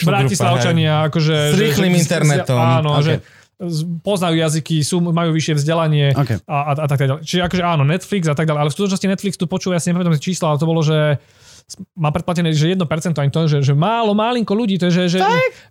Bratislavčania, 0.05 0.95
akože... 1.09 1.37
S 1.55 1.57
rýchlym 1.57 1.95
internetom. 1.97 2.59
Áno, 2.61 3.01
Ok. 3.01 3.05
že 3.07 3.15
poznajú 4.03 4.35
jazyky, 4.35 4.83
sú, 4.83 4.99
majú 4.99 5.31
vyššie 5.31 5.55
vzdelanie 5.63 6.11
Ok. 6.13 6.43
a, 6.45 6.57
a, 6.69 6.73
a 6.75 6.87
tak 6.91 7.07
ďalej. 7.07 7.23
Čiže 7.23 7.43
akože 7.47 7.63
áno, 7.63 7.87
Netflix 7.87 8.27
a 8.27 8.35
tak 8.35 8.51
ďalej, 8.51 8.61
ale 8.67 8.71
v 8.71 8.75
skutočnosti 8.75 9.07
Netflix 9.09 9.33
tu 9.39 9.47
počúva, 9.47 9.79
ja 9.79 9.81
si 9.81 9.95
nepamätám 9.95 10.19
čísla, 10.19 10.53
ale 10.53 10.59
to 10.59 10.67
bolo, 10.67 10.83
že 10.83 11.23
má 11.97 12.12
predplatené, 12.12 12.53
že 12.53 12.77
1% 12.77 12.81
ani 13.16 13.31
to, 13.32 13.41
že, 13.49 13.59
že 13.65 13.73
málo, 13.73 14.12
málinko 14.12 14.53
ľudí, 14.53 14.77
to 14.77 14.93
je, 14.93 15.09
že, 15.09 15.16
že 15.16 15.19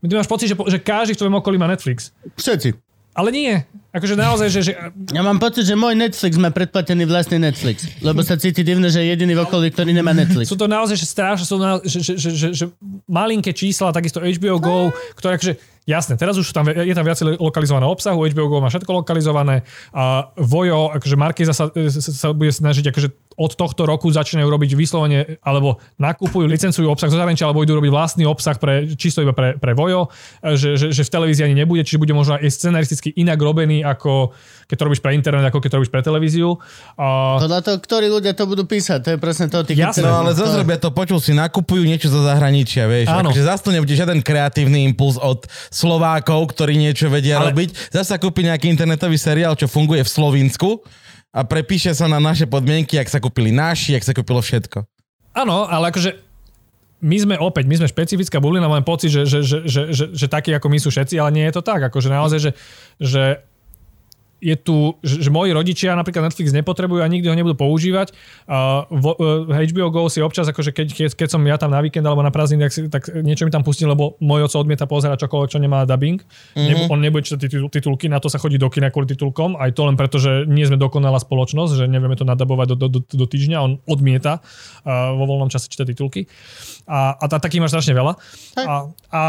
ty 0.02 0.14
máš 0.14 0.30
pocit, 0.30 0.50
že, 0.50 0.58
že 0.58 0.80
každý 0.82 1.14
v 1.16 1.20
tvojom 1.22 1.38
okolí 1.40 1.56
má 1.62 1.70
Netflix. 1.70 2.12
Všetci. 2.36 2.76
Ale 3.14 3.30
nie. 3.30 3.62
Akože 3.94 4.18
naozaj, 4.18 4.48
že, 4.50 4.62
že 4.66 4.72
Ja 5.14 5.22
mám 5.22 5.38
pocit, 5.38 5.70
že 5.70 5.78
môj 5.78 5.94
Netflix 5.94 6.34
má 6.42 6.50
predplatený 6.50 7.06
vlastný 7.06 7.38
Netflix, 7.38 7.86
lebo 8.02 8.26
sa 8.26 8.42
cíti 8.42 8.66
divné, 8.66 8.90
že 8.90 9.06
je 9.06 9.14
jediný 9.14 9.38
v 9.38 9.46
okolí, 9.46 9.70
ktorý 9.70 9.94
nemá 9.94 10.18
Netflix. 10.18 10.50
sú 10.50 10.58
to 10.58 10.66
naozaj, 10.66 10.98
že 10.98 11.06
strašne, 11.06 11.46
sú 11.46 11.62
na, 11.62 11.78
že, 11.86 12.02
že, 12.02 12.14
že, 12.18 12.30
že, 12.34 12.48
že 12.58 12.66
malinké 13.06 13.54
čísla, 13.54 13.94
takisto 13.94 14.18
HBO 14.18 14.58
Go, 14.58 14.78
ktoré 15.14 15.38
akože, 15.38 15.54
jasné, 15.84 16.16
teraz 16.16 16.40
už 16.40 16.52
tam, 16.56 16.68
je 16.70 16.96
tam 16.96 17.06
viac 17.06 17.20
lokalizované 17.40 17.86
obsahu, 17.88 18.24
HBO 18.32 18.48
Go 18.48 18.64
má 18.64 18.72
všetko 18.72 19.04
lokalizované 19.04 19.68
a 19.92 20.32
Vojo, 20.40 20.92
akože 20.96 21.16
Markiza 21.20 21.52
sa, 21.52 21.68
sa 22.00 22.28
bude 22.32 22.52
snažiť, 22.52 22.92
akože 22.92 23.10
od 23.34 23.52
tohto 23.58 23.90
roku 23.90 24.10
začínajú 24.14 24.46
robiť 24.46 24.78
vyslovene, 24.78 25.42
alebo 25.42 25.82
nakupujú, 25.98 26.46
licencujú 26.46 26.86
obsah 26.86 27.10
zo 27.10 27.18
zahraničia, 27.18 27.50
alebo 27.50 27.66
idú 27.66 27.74
robiť 27.74 27.92
vlastný 27.92 28.24
obsah 28.30 28.58
pre, 28.62 28.94
čisto 28.94 29.26
iba 29.26 29.34
pre, 29.34 29.58
pre 29.58 29.74
Vojo, 29.74 30.14
že, 30.54 30.78
že, 30.78 30.94
že 30.94 31.02
v 31.02 31.14
televízii 31.14 31.46
ani 31.50 31.58
nebude, 31.58 31.82
čiže 31.82 32.02
bude 32.02 32.14
možno 32.14 32.38
aj 32.38 32.46
scenaristicky 32.54 33.10
inak 33.18 33.42
robený, 33.42 33.82
ako 33.82 34.38
keď 34.66 34.76
to 34.76 34.84
robíš 34.86 35.02
pre 35.04 35.14
internet, 35.14 35.44
ako 35.48 35.60
keď 35.60 35.70
to 35.70 35.78
robíš 35.80 35.92
pre 35.94 36.02
televíziu. 36.02 36.56
A, 36.96 37.38
Podľa 37.40 37.60
toho, 37.64 37.78
ktorí 37.80 38.08
ľudia 38.08 38.34
to 38.34 38.48
budú 38.48 38.64
písať, 38.64 39.00
to 39.04 39.10
je 39.14 39.18
presne 39.20 39.48
to. 39.52 39.64
Ty, 39.64 39.72
Jasné, 39.74 40.04
No 40.04 40.24
ale 40.24 40.32
zase 40.34 40.60
robia 40.60 40.78
to, 40.80 40.90
počul 40.92 41.20
si, 41.20 41.32
nakupujú 41.32 41.84
niečo 41.84 42.08
zo 42.12 42.24
zahraničia, 42.24 42.88
vieš. 42.88 43.12
Áno. 43.12 43.32
Akože 43.32 43.44
zase 43.44 43.62
to 43.64 43.72
nebude 43.72 43.94
žiaden 43.94 44.20
kreatívny 44.20 44.84
impuls 44.86 45.20
od 45.20 45.46
Slovákov, 45.70 46.54
ktorí 46.54 46.76
niečo 46.76 47.08
vedia 47.08 47.40
Ale- 47.40 47.52
robiť. 47.52 47.92
Zase 47.92 48.16
kúpi 48.18 48.46
nejaký 48.46 48.70
internetový 48.70 49.16
seriál, 49.20 49.54
čo 49.60 49.68
funguje 49.68 50.04
v 50.04 50.10
Slovinsku 50.10 50.70
a 51.34 51.42
prepíše 51.42 51.92
sa 51.98 52.06
na 52.06 52.22
naše 52.22 52.46
podmienky, 52.46 52.96
ak 53.02 53.10
sa 53.10 53.18
kúpili 53.18 53.50
naši, 53.50 53.98
ak 53.98 54.06
sa 54.06 54.14
kúpilo 54.14 54.38
všetko. 54.40 54.86
Áno, 55.34 55.66
ale 55.66 55.90
akože 55.90 56.14
my 57.04 57.18
sme 57.20 57.36
opäť, 57.36 57.68
my 57.68 57.76
sme 57.84 57.88
špecifická 57.92 58.40
bublina, 58.40 58.72
máme 58.72 58.88
pocit, 58.88 59.12
že, 59.12 59.28
že, 59.28 59.44
že, 59.44 59.58
že, 59.68 59.82
že, 59.92 60.06
že 60.16 60.28
takí 60.32 60.56
ako 60.56 60.72
my 60.72 60.80
sú 60.80 60.88
všetci, 60.88 61.20
ale 61.20 61.36
nie 61.36 61.46
je 61.52 61.60
to 61.60 61.64
tak. 61.66 61.84
Akože 61.92 62.08
naozaj, 62.08 62.40
že, 62.40 62.52
že 62.96 63.24
je 64.44 64.56
tu, 64.60 65.00
že, 65.00 65.32
moji 65.32 65.56
rodičia 65.56 65.96
napríklad 65.96 66.28
Netflix 66.28 66.52
nepotrebujú 66.52 67.00
a 67.00 67.08
nikdy 67.08 67.32
ho 67.32 67.36
nebudú 67.40 67.56
používať. 67.56 68.12
Uh, 68.44 68.84
vo, 68.92 69.16
uh, 69.16 69.48
HBO 69.48 69.88
Go 69.88 70.12
si 70.12 70.20
občas, 70.20 70.52
akože 70.52 70.76
keď, 70.76 70.88
keď, 70.92 71.10
keď 71.16 71.28
som 71.32 71.40
ja 71.48 71.56
tam 71.56 71.72
na 71.72 71.80
víkend 71.80 72.04
alebo 72.04 72.20
na 72.20 72.30
prázdniny, 72.36 72.68
tak, 72.68 72.74
si, 72.76 72.82
tak 72.92 73.04
niečo 73.24 73.48
mi 73.48 73.52
tam 73.56 73.64
pustím, 73.64 73.88
lebo 73.88 74.20
môj 74.20 74.52
oco 74.52 74.60
odmieta 74.60 74.84
pozerať 74.84 75.24
čokoľvek, 75.24 75.50
čo 75.56 75.64
nemá 75.64 75.88
dubbing. 75.88 76.20
Mm-hmm. 76.20 76.68
Nebu, 76.68 76.82
on 76.92 77.00
nebude 77.00 77.24
čítať 77.24 77.40
titul, 77.48 77.72
titulky, 77.72 78.12
na 78.12 78.20
to 78.20 78.28
sa 78.28 78.36
chodí 78.36 78.60
do 78.60 78.68
kina 78.68 78.92
kvôli 78.92 79.08
titulkom, 79.08 79.56
aj 79.56 79.72
to 79.72 79.88
len 79.88 79.96
preto, 79.96 80.20
že 80.20 80.44
nie 80.44 80.68
sme 80.68 80.76
dokonalá 80.76 81.24
spoločnosť, 81.24 81.80
že 81.80 81.86
nevieme 81.88 82.20
to 82.20 82.28
nadabovať 82.28 82.76
do, 82.76 82.76
do, 82.76 82.88
do, 83.00 83.00
do 83.00 83.26
týždňa, 83.26 83.58
on 83.64 83.80
odmieta 83.88 84.44
uh, 84.44 85.16
vo 85.16 85.24
voľnom 85.24 85.48
čase 85.48 85.72
čítať 85.72 85.96
titulky. 85.96 86.28
A, 86.84 87.16
a 87.16 87.26
tá, 87.32 87.40
takých 87.40 87.64
máš 87.64 87.80
strašne 87.80 87.96
veľa. 87.96 88.14
A, 88.60 88.92
a 89.08 89.22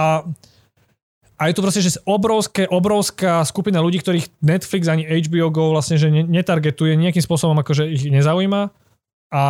a 1.34 1.42
je 1.44 1.52
tu 1.52 1.60
proste, 1.60 1.80
že 1.80 1.98
obrovské, 2.02 2.64
obrovská 2.64 3.42
skupina 3.42 3.78
ľudí, 3.78 3.98
ktorých 3.98 4.30
Netflix 4.40 4.86
ani 4.86 5.02
HBO 5.02 5.48
Go 5.48 5.64
vlastne 5.70 5.94
že 5.94 6.06
ne- 6.06 6.22
netargetuje, 6.22 6.94
nejakým 6.94 7.20
spôsobom 7.20 7.56
akože 7.56 7.86
ich 7.86 8.06
nezaujíma. 8.06 8.70
A, 9.28 9.42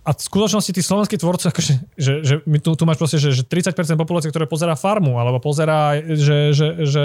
a 0.00 0.10
v 0.10 0.20
skutočnosti 0.20 0.68
tí 0.68 0.80
slovenskí 0.80 1.16
tvorci, 1.16 1.46
akože, 1.46 1.72
že, 1.94 2.12
že 2.20 2.34
tu, 2.58 2.72
tu 2.72 2.84
máš 2.84 2.96
proste, 2.96 3.16
že, 3.16 3.32
že 3.32 3.42
30% 3.42 3.72
populácie, 3.94 4.28
ktoré 4.28 4.44
pozerá 4.44 4.74
farmu, 4.74 5.16
alebo 5.16 5.38
pozerá, 5.38 5.96
že, 5.96 6.52
že, 6.52 6.66
že 6.82 7.04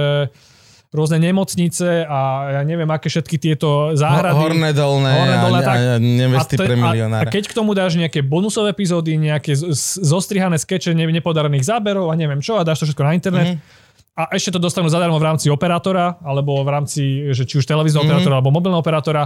rôzne 0.91 1.19
nemocnice 1.21 2.03
a 2.03 2.19
ja 2.53 2.61
neviem, 2.61 2.87
aké 2.87 3.07
všetky 3.07 3.35
tieto 3.37 3.67
záhrady. 3.93 4.31
Horné 4.33 4.71
dolné, 4.71 5.11
Horné 5.13 5.37
dolné, 5.41 5.59
a, 5.59 5.63
tak. 5.65 5.75
a, 5.75 5.83
a 5.89 5.99
nevesty 5.99 6.55
to 6.55 6.61
je- 6.61 6.69
pre 6.69 6.75
a, 6.75 6.77
a 6.77 6.83
milionára. 6.85 7.29
keď 7.29 7.43
k 7.45 7.53
tomu 7.53 7.71
dáš 7.71 7.95
nejaké 7.95 8.19
bonusové 8.21 8.71
epizódy, 8.71 9.15
nejaké 9.17 9.51
z- 9.53 9.71
z- 9.71 9.99
zostrihané 10.01 10.55
skeče 10.55 10.91
ne, 10.91 11.03
nepodarených 11.09 11.63
záberov 11.65 12.07
a 12.07 12.15
neviem 12.15 12.39
čo 12.39 12.55
a 12.55 12.63
dáš 12.63 12.79
to 12.79 12.87
všetko 12.87 13.03
na 13.03 13.11
internet, 13.13 13.47
Mhm. 13.49 13.83
A 14.15 14.31
ešte 14.31 14.49
to 14.49 14.59
dostanú 14.59 14.87
zadarmo 14.87 15.19
v 15.19 15.27
rámci 15.27 15.47
operátora, 15.47 16.17
alebo 16.23 16.55
v 16.57 16.69
rámci, 16.69 17.01
že 17.31 17.43
či 17.43 17.59
už 17.59 17.65
televízneho 17.65 18.01
Mhm. 18.01 18.09
operátora, 18.09 18.33
alebo 18.35 18.49
mobilného 18.49 18.79
operátora. 18.79 19.23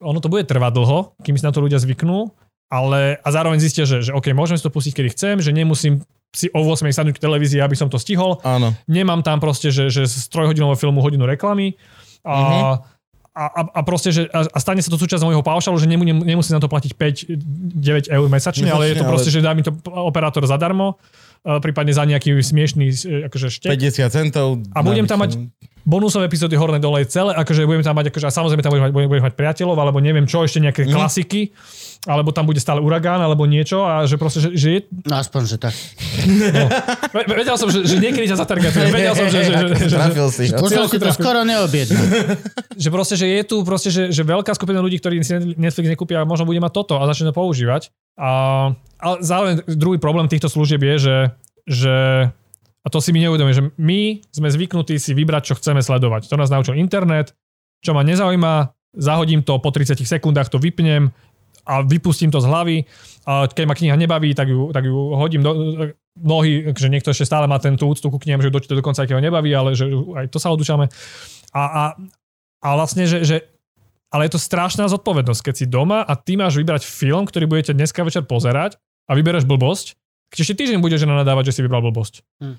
Ono 0.00 0.16
to 0.16 0.26
bude 0.26 0.44
trvať 0.44 0.72
dlho, 0.72 0.98
kým 1.20 1.36
si 1.36 1.44
na 1.44 1.52
to 1.52 1.60
ľudia 1.60 1.76
zvyknú, 1.76 2.32
ale 2.66 3.20
a 3.20 3.28
zároveň 3.28 3.60
zistia, 3.60 3.84
že, 3.84 4.00
že 4.00 4.10
OK, 4.10 4.32
môžem 4.32 4.56
si 4.56 4.64
to 4.64 4.72
pustiť, 4.72 4.92
kedy 4.94 5.08
chcem, 5.12 5.34
že 5.38 5.52
nemusím 5.52 6.00
si 6.30 6.46
o 6.48 6.62
8 6.62 6.88
sadnúť 6.88 7.18
k 7.18 7.24
televízii, 7.26 7.58
aby 7.58 7.74
som 7.74 7.86
to 7.86 7.98
stihol. 7.98 8.38
Áno. 8.40 8.72
Nemám 8.86 9.20
tam 9.20 9.36
proste, 9.36 9.68
že, 9.68 9.90
že 9.90 10.06
z 10.06 10.30
trojhodinového 10.30 10.78
filmu 10.78 11.00
hodinu 11.00 11.26
reklamy. 11.26 11.74
A, 12.22 12.32
Mhm. 12.32 12.62
a, 13.30 13.44
a, 13.44 13.60
a 13.68 13.80
proste, 13.82 14.08
že 14.10 14.22
a, 14.28 14.46
a 14.46 14.58
stane 14.58 14.78
sa 14.78 14.88
to 14.88 14.96
súčasť 14.96 15.20
môjho 15.20 15.42
paušalu, 15.42 15.76
že 15.76 15.86
nemu, 15.86 16.02
nemusím 16.22 16.54
na 16.54 16.62
to 16.62 16.66
platiť 16.66 16.92
5-9 16.94 17.36
eur 18.08 18.26
mesačne, 18.26 18.66
ale 18.66 18.88
je 18.88 18.96
to 18.96 19.02
Mesačne, 19.02 19.10
proste, 19.10 19.28
ale- 19.28 19.36
že 19.36 19.40
dá 19.42 19.52
mi 19.52 19.60
to 19.60 19.72
operátor 19.84 20.42
zadarmo, 20.44 20.96
prípadne 21.40 21.96
za 21.96 22.04
nejaký 22.04 22.36
smiešný 22.36 22.86
e, 22.92 22.94
akože 23.32 23.48
štek. 23.48 23.72
50 23.72 24.12
centov. 24.12 24.60
A 24.76 24.84
budem 24.84 25.08
tam 25.08 25.24
mať 25.24 25.40
bonusové 25.90 26.30
epizódy 26.30 26.54
horné 26.54 26.78
dole 26.78 27.02
celé, 27.10 27.34
akože 27.34 27.66
budem 27.66 27.82
tam 27.82 27.98
mať, 27.98 28.14
akože, 28.14 28.26
a 28.26 28.32
samozrejme 28.32 28.62
tam 28.62 28.70
budem 28.70 28.84
mať, 28.86 28.92
budem, 28.94 29.08
budem 29.10 29.24
mať 29.26 29.34
priateľov, 29.34 29.76
alebo 29.76 29.98
neviem 29.98 30.30
čo, 30.30 30.46
ešte 30.46 30.62
nejaké 30.62 30.86
mm. 30.86 30.94
klasiky, 30.94 31.50
alebo 32.08 32.32
tam 32.32 32.48
bude 32.48 32.62
stále 32.62 32.80
uragán, 32.80 33.20
alebo 33.20 33.44
niečo 33.44 33.84
a 33.84 34.08
že 34.08 34.16
proste, 34.16 34.40
že, 34.40 34.48
že 34.56 34.68
je, 34.72 34.80
No 35.04 35.20
aspoň, 35.20 35.40
že 35.44 35.56
tak. 35.60 35.74
ve- 37.12 37.28
vedel 37.28 37.56
som, 37.60 37.68
že, 37.68 37.84
že 37.84 38.00
niekedy 38.00 38.24
ťa 38.30 38.38
zatargetujem, 38.40 38.88
vedel 38.88 39.12
som, 39.12 39.26
že, 39.28 39.40
že, 39.44 39.52
že, 39.52 39.66
že, 39.68 39.86
že, 39.90 39.96
Trafil 40.00 40.28
si. 40.32 40.44
Už 40.48 40.56
som 40.56 40.70
cieľku 40.70 40.96
si 40.96 41.02
to 41.02 41.12
skoro 41.12 41.44
neobjednal. 41.44 42.04
že 42.80 42.88
proste, 42.88 43.14
že 43.20 43.26
je 43.28 43.42
tu 43.44 43.60
proste, 43.66 43.90
že, 43.92 44.08
že 44.08 44.22
veľká 44.24 44.54
skupina 44.56 44.80
ľudí, 44.80 44.96
ktorí 44.96 45.20
si 45.20 45.36
Netflix 45.60 45.92
nekúpia, 45.92 46.24
možno 46.24 46.48
bude 46.48 46.62
mať 46.62 46.72
toto 46.72 46.96
a 46.96 47.04
začne 47.04 47.28
to 47.28 47.34
používať. 47.36 47.92
A, 48.16 48.30
ale 48.96 49.16
zároveň 49.20 49.68
druhý 49.68 50.00
problém 50.00 50.24
týchto 50.30 50.48
služieb 50.48 50.80
je, 50.80 50.96
že, 50.96 51.16
že 51.68 51.94
a 52.80 52.86
to 52.88 52.98
si 52.98 53.12
my 53.12 53.28
neuvedomíme, 53.28 53.56
že 53.56 53.64
my 53.76 54.24
sme 54.32 54.48
zvyknutí 54.48 54.96
si 54.96 55.12
vybrať, 55.12 55.52
čo 55.52 55.54
chceme 55.60 55.84
sledovať. 55.84 56.32
To 56.32 56.40
nás 56.40 56.48
naučil 56.48 56.80
internet, 56.80 57.36
čo 57.84 57.92
ma 57.92 58.00
nezaujíma, 58.00 58.72
zahodím 58.96 59.44
to, 59.44 59.60
po 59.60 59.68
30 59.68 60.00
sekundách 60.00 60.48
to 60.48 60.56
vypnem 60.56 61.12
a 61.68 61.84
vypustím 61.84 62.32
to 62.32 62.40
z 62.40 62.48
hlavy. 62.48 62.76
A 63.28 63.44
keď 63.52 63.64
ma 63.68 63.76
kniha 63.76 63.96
nebaví, 64.00 64.32
tak 64.32 64.48
ju, 64.48 64.72
tak 64.72 64.88
ju 64.88 64.96
hodím 65.12 65.44
do, 65.44 65.52
mnohí, 66.16 66.72
že 66.72 66.88
niekto 66.88 67.12
ešte 67.12 67.28
stále 67.28 67.44
má 67.44 67.60
ten 67.60 67.76
tú 67.76 67.92
úctu 67.92 68.08
ku 68.08 68.16
knihám, 68.16 68.40
že 68.40 68.52
dočíta 68.52 68.74
dokonca, 68.74 69.04
keď 69.04 69.20
ho 69.20 69.22
nebaví, 69.22 69.52
ale 69.52 69.76
že 69.76 69.86
aj 69.92 70.32
to 70.32 70.40
sa 70.40 70.48
odúčame. 70.50 70.88
A, 71.52 71.62
a, 71.62 71.82
a 72.64 72.68
vlastne, 72.74 73.04
že, 73.04 73.22
že 73.22 73.36
ale 74.10 74.26
je 74.26 74.34
to 74.34 74.40
strašná 74.42 74.90
zodpovednosť, 74.90 75.52
keď 75.52 75.54
si 75.54 75.66
doma 75.70 76.02
a 76.02 76.12
ty 76.18 76.34
máš 76.34 76.58
vybrať 76.58 76.82
film, 76.82 77.28
ktorý 77.28 77.46
budete 77.46 77.76
dneska 77.76 78.02
večer 78.02 78.26
pozerať 78.26 78.80
a 79.06 79.14
vybereš 79.14 79.46
blbosť, 79.46 79.94
keď 80.34 80.38
ešte 80.42 80.58
týždeň 80.62 80.78
budeš 80.82 81.06
nadávať, 81.06 81.50
že 81.50 81.58
si 81.58 81.60
vybral 81.62 81.82
blbosť. 81.82 82.26
Hm. 82.42 82.58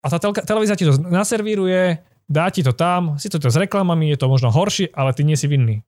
A 0.00 0.06
tá 0.06 0.16
telka, 0.16 0.40
televízia 0.40 0.74
ti 0.74 0.82
to 0.82 0.96
naservíruje, 0.98 2.00
dá 2.24 2.48
ti 2.48 2.60
to 2.60 2.72
tam, 2.72 3.16
si 3.16 3.28
to 3.28 3.36
s 3.38 3.54
reklamami, 3.54 4.08
je 4.08 4.16
to 4.16 4.26
možno 4.26 4.48
horšie, 4.48 4.88
ale 4.90 5.10
ty 5.10 5.22
nie 5.22 5.34
si 5.34 5.44
vinný. 5.44 5.84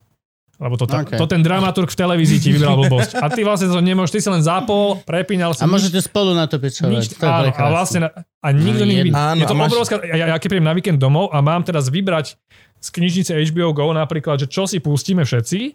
Lebo 0.59 0.77
to, 0.77 0.85
Okay. 0.85 1.03
okay. 1.07 1.19
to 1.19 1.27
ten 1.27 1.41
dramaturg 1.41 1.89
v 1.89 1.97
televízii 1.97 2.39
ti 2.39 2.49
vybral 2.51 2.79
blbosť. 2.79 3.17
A 3.17 3.27
ty 3.27 3.43
vlastne 3.43 3.67
to 3.67 3.81
nemôžeš, 3.81 4.13
ty 4.13 4.21
si 4.21 4.29
len 4.29 4.39
zapol, 4.41 5.01
prepínal 5.03 5.51
si 5.51 5.59
A 5.59 5.67
môžete 5.67 5.99
spolu 5.99 6.33
na 6.33 6.45
to 6.45 6.55
pičovať. 6.57 6.93
nič, 6.93 7.07
To 7.13 7.25
áno, 7.25 7.51
a 7.51 7.65
vlastne 7.69 7.99
na, 8.03 8.09
a 8.39 8.49
nikto 8.53 8.85
No, 8.85 8.87
nie 8.87 9.03
Je 9.03 9.45
to 9.45 9.57
máš- 9.57 9.73
obrovská, 9.73 9.99
ja, 10.05 10.29
ja 10.29 10.37
keď 10.37 10.49
prídem 10.51 10.69
na 10.69 10.77
víkend 10.77 10.99
domov 10.99 11.33
a 11.33 11.41
mám 11.41 11.63
teraz 11.63 11.89
vybrať 11.89 12.37
z 12.79 12.89
knižnice 12.91 13.33
HBO 13.49 13.73
Go 13.73 13.91
napríklad, 13.91 14.39
že 14.39 14.47
čo 14.47 14.63
si 14.65 14.79
pustíme 14.79 15.25
všetci, 15.25 15.75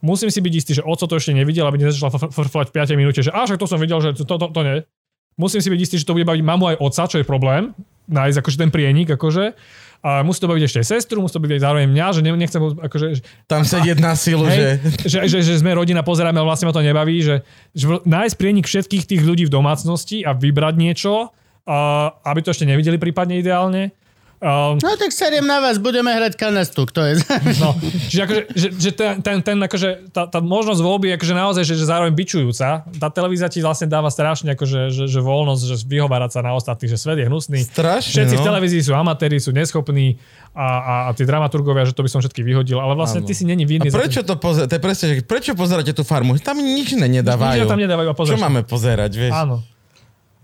musím 0.00 0.28
si 0.28 0.38
byť 0.38 0.52
istý, 0.52 0.72
že 0.74 0.82
oco 0.84 1.08
to 1.08 1.16
ešte 1.16 1.32
nevidel, 1.32 1.64
aby 1.64 1.80
nezačala 1.80 2.12
fr- 2.12 2.30
frflať 2.30 2.66
v 2.68 2.74
5 2.76 2.94
minúte, 2.94 3.18
že 3.18 3.30
a 3.30 3.40
však 3.40 3.56
to 3.56 3.66
som 3.66 3.78
videl, 3.78 3.98
že 3.98 4.14
to, 4.14 4.28
to, 4.28 4.46
to 4.46 4.60
nie. 4.62 4.76
Musím 5.34 5.60
si 5.60 5.68
byť 5.70 5.80
istý, 5.80 5.96
že 5.98 6.06
to 6.06 6.14
bude 6.14 6.26
baviť 6.26 6.42
mamu 6.46 6.74
aj 6.74 6.76
oca, 6.78 7.04
čo 7.10 7.18
je 7.18 7.26
problém, 7.26 7.74
nájsť 8.06 8.38
akože 8.38 8.58
ten 8.60 8.70
prienik, 8.70 9.10
akože. 9.14 9.54
A 10.04 10.20
musí 10.20 10.36
to 10.36 10.52
baviť 10.52 10.62
ešte 10.68 10.78
aj 10.84 10.88
sestru, 11.00 11.24
musí 11.24 11.32
to 11.32 11.40
baviť 11.40 11.56
aj 11.56 11.62
zároveň 11.64 11.86
mňa, 11.88 12.06
že 12.12 12.20
ne- 12.20 12.36
nechcem 12.36 12.60
akože, 12.60 13.06
Tam 13.48 13.64
sedieť 13.64 13.98
na 14.04 14.12
silu, 14.12 14.44
že... 14.52 14.76
Hej, 14.76 15.08
že, 15.08 15.18
že, 15.32 15.38
že 15.40 15.54
sme 15.64 15.72
rodina, 15.72 16.04
pozeráme, 16.04 16.36
ale 16.36 16.44
vlastne 16.44 16.68
ma 16.68 16.76
to 16.76 16.84
nebaví, 16.84 17.24
že, 17.24 17.40
že 17.72 17.88
nájsť 18.04 18.36
prienik 18.36 18.68
všetkých 18.68 19.08
tých 19.08 19.22
ľudí 19.24 19.48
v 19.48 19.54
domácnosti 19.56 20.20
a 20.20 20.36
vybrať 20.36 20.74
niečo, 20.76 21.32
a, 21.64 21.76
aby 22.28 22.44
to 22.44 22.52
ešte 22.52 22.68
nevideli 22.68 23.00
prípadne 23.00 23.40
ideálne. 23.40 23.96
Um, 24.44 24.76
No 24.76 24.92
tak 25.00 25.08
seriem 25.08 25.48
na 25.48 25.56
vás, 25.56 25.80
budeme 25.80 26.12
hrať 26.12 26.36
kanastu, 26.36 26.84
kto 26.84 27.00
je 27.00 27.12
no, 27.64 27.72
čiže 28.12 28.20
akože, 28.28 28.42
že, 28.52 28.68
že 28.76 28.90
ten, 28.92 29.24
ten, 29.24 29.40
ten 29.40 29.56
akože, 29.56 30.12
tá, 30.12 30.28
tá 30.28 30.44
možnosť 30.44 30.84
voľby 30.84 31.08
je 31.08 31.14
akože 31.16 31.32
naozaj, 31.34 31.62
že, 31.64 31.74
že 31.80 31.88
zároveň 31.88 32.12
bičujúca. 32.12 32.84
Tá 32.84 33.08
televízia 33.08 33.48
ti 33.48 33.64
vlastne 33.64 33.88
dáva 33.88 34.12
strašne 34.12 34.52
akože, 34.52 34.92
že, 34.92 35.04
že 35.08 35.20
voľnosť, 35.24 35.62
že 35.64 35.76
vyhovárať 35.88 36.30
sa 36.36 36.40
na 36.44 36.52
ostatných, 36.52 36.92
že 36.92 37.00
svet 37.00 37.24
je 37.24 37.26
hnusný. 37.32 37.64
Strašne, 37.64 38.12
Všetci 38.20 38.36
v 38.36 38.42
no. 38.44 38.48
televízii 38.52 38.82
sú 38.84 38.92
amatéri, 38.92 39.40
sú 39.40 39.48
neschopní 39.56 40.20
a, 40.52 40.60
a, 40.60 40.94
a 41.08 41.10
tí 41.16 41.24
dramaturgovia, 41.24 41.88
že 41.88 41.96
to 41.96 42.04
by 42.04 42.12
som 42.12 42.20
všetky 42.20 42.44
vyhodil, 42.44 42.76
ale 42.84 42.92
vlastne 42.92 43.24
Áno. 43.24 43.28
ty 43.28 43.32
si 43.32 43.48
není 43.48 43.64
A 43.64 43.70
vinný. 43.72 43.88
za 43.88 43.96
prečo 43.96 44.20
to 44.28 44.36
pozerať? 44.36 44.68
To 44.68 44.74
je 44.76 44.82
presne, 44.84 45.04
že 45.08 45.14
prečo 45.24 45.56
pozeráte 45.56 45.96
tú 45.96 46.04
farmu? 46.04 46.36
Tam 46.36 46.60
nič 46.60 46.92
nedávajú. 46.92 47.64
Nič 47.64 47.72
tam 47.72 47.80
nedávajú 47.80 48.12
a 48.12 48.14
Čo 48.14 48.20
pozrieš. 48.20 48.44
máme 48.44 48.60
pozerať, 48.68 49.12
vieš? 49.16 49.32
Áno. 49.32 49.64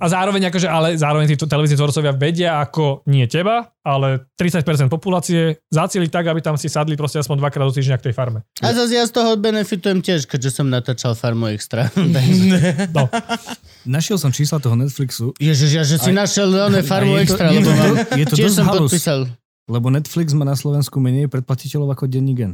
A 0.01 0.09
zároveň, 0.09 0.49
akože, 0.49 0.65
ale 0.65 0.97
zároveň 0.97 1.29
títo 1.29 1.45
televízni 1.45 1.77
tvorcovia 1.77 2.11
vedia, 2.11 2.57
ako 2.59 3.05
nie 3.05 3.25
teba, 3.25 3.69
ale 3.81 4.25
30% 4.35 4.65
populácie 4.89 5.61
zacieliť 5.69 6.09
tak, 6.09 6.25
aby 6.25 6.41
tam 6.41 6.57
si 6.57 6.67
sadli 6.67 6.97
proste 6.97 7.21
aspoň 7.21 7.37
dvakrát 7.39 7.63
do 7.63 7.75
týždňa 7.77 7.97
k 7.97 8.09
tej 8.09 8.15
farme. 8.15 8.41
A 8.59 8.73
zase 8.73 8.97
ja 8.97 9.05
z 9.05 9.13
toho 9.13 9.37
benefitujem 9.37 10.01
tiež, 10.01 10.25
keďže 10.25 10.51
som 10.55 10.67
natáčal 10.67 11.13
Farmu 11.13 11.49
Extra. 11.49 11.93
No. 12.91 13.07
Našiel 13.83 14.17
som 14.17 14.31
čísla 14.31 14.57
toho 14.57 14.73
Netflixu, 14.75 15.37
Ježiš, 15.37 15.71
ja 15.71 15.83
že 15.83 15.97
si 15.97 16.11
našiel 16.11 16.49
one 16.49 16.81
Farmu 16.81 17.17
je 17.17 17.23
to- 17.23 17.25
Extra, 17.31 17.47
je 17.47 17.59
lebo 17.59 17.67
to- 17.67 17.77
mám, 17.77 17.95
je 18.11 18.27
to 18.27 18.35
tiež 18.35 18.47
dosť 18.47 18.57
som 18.57 18.67
halus. 18.67 18.81
podpísal. 18.89 19.21
lebo 19.67 19.87
Netflix 19.89 20.27
má 20.33 20.43
na 20.43 20.55
Slovensku 20.55 20.97
menej 20.97 21.29
predplatiteľov 21.29 21.93
ako 21.93 22.05
denní 22.07 22.35
gen. 22.35 22.53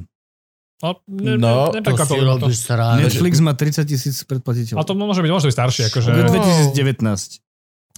No, 0.82 1.00
ne, 1.08 1.40
No, 1.40 1.72
ne, 1.72 1.80
To 1.80 1.96
si 1.96 2.20
robíš 2.20 2.68
srandu. 2.68 3.08
Netflix 3.08 3.40
má 3.40 3.56
30 3.56 3.88
tisíc 3.88 4.16
predplatiteľov. 4.28 4.76
A 4.76 4.84
to 4.84 4.92
môže 4.92 5.24
byť, 5.24 5.30
môže 5.32 5.46
byť 5.48 5.56
staršie. 5.56 5.82
Akože, 5.88 6.08
Od 6.12 6.20
No. 6.20 6.28
2019. 6.76 7.45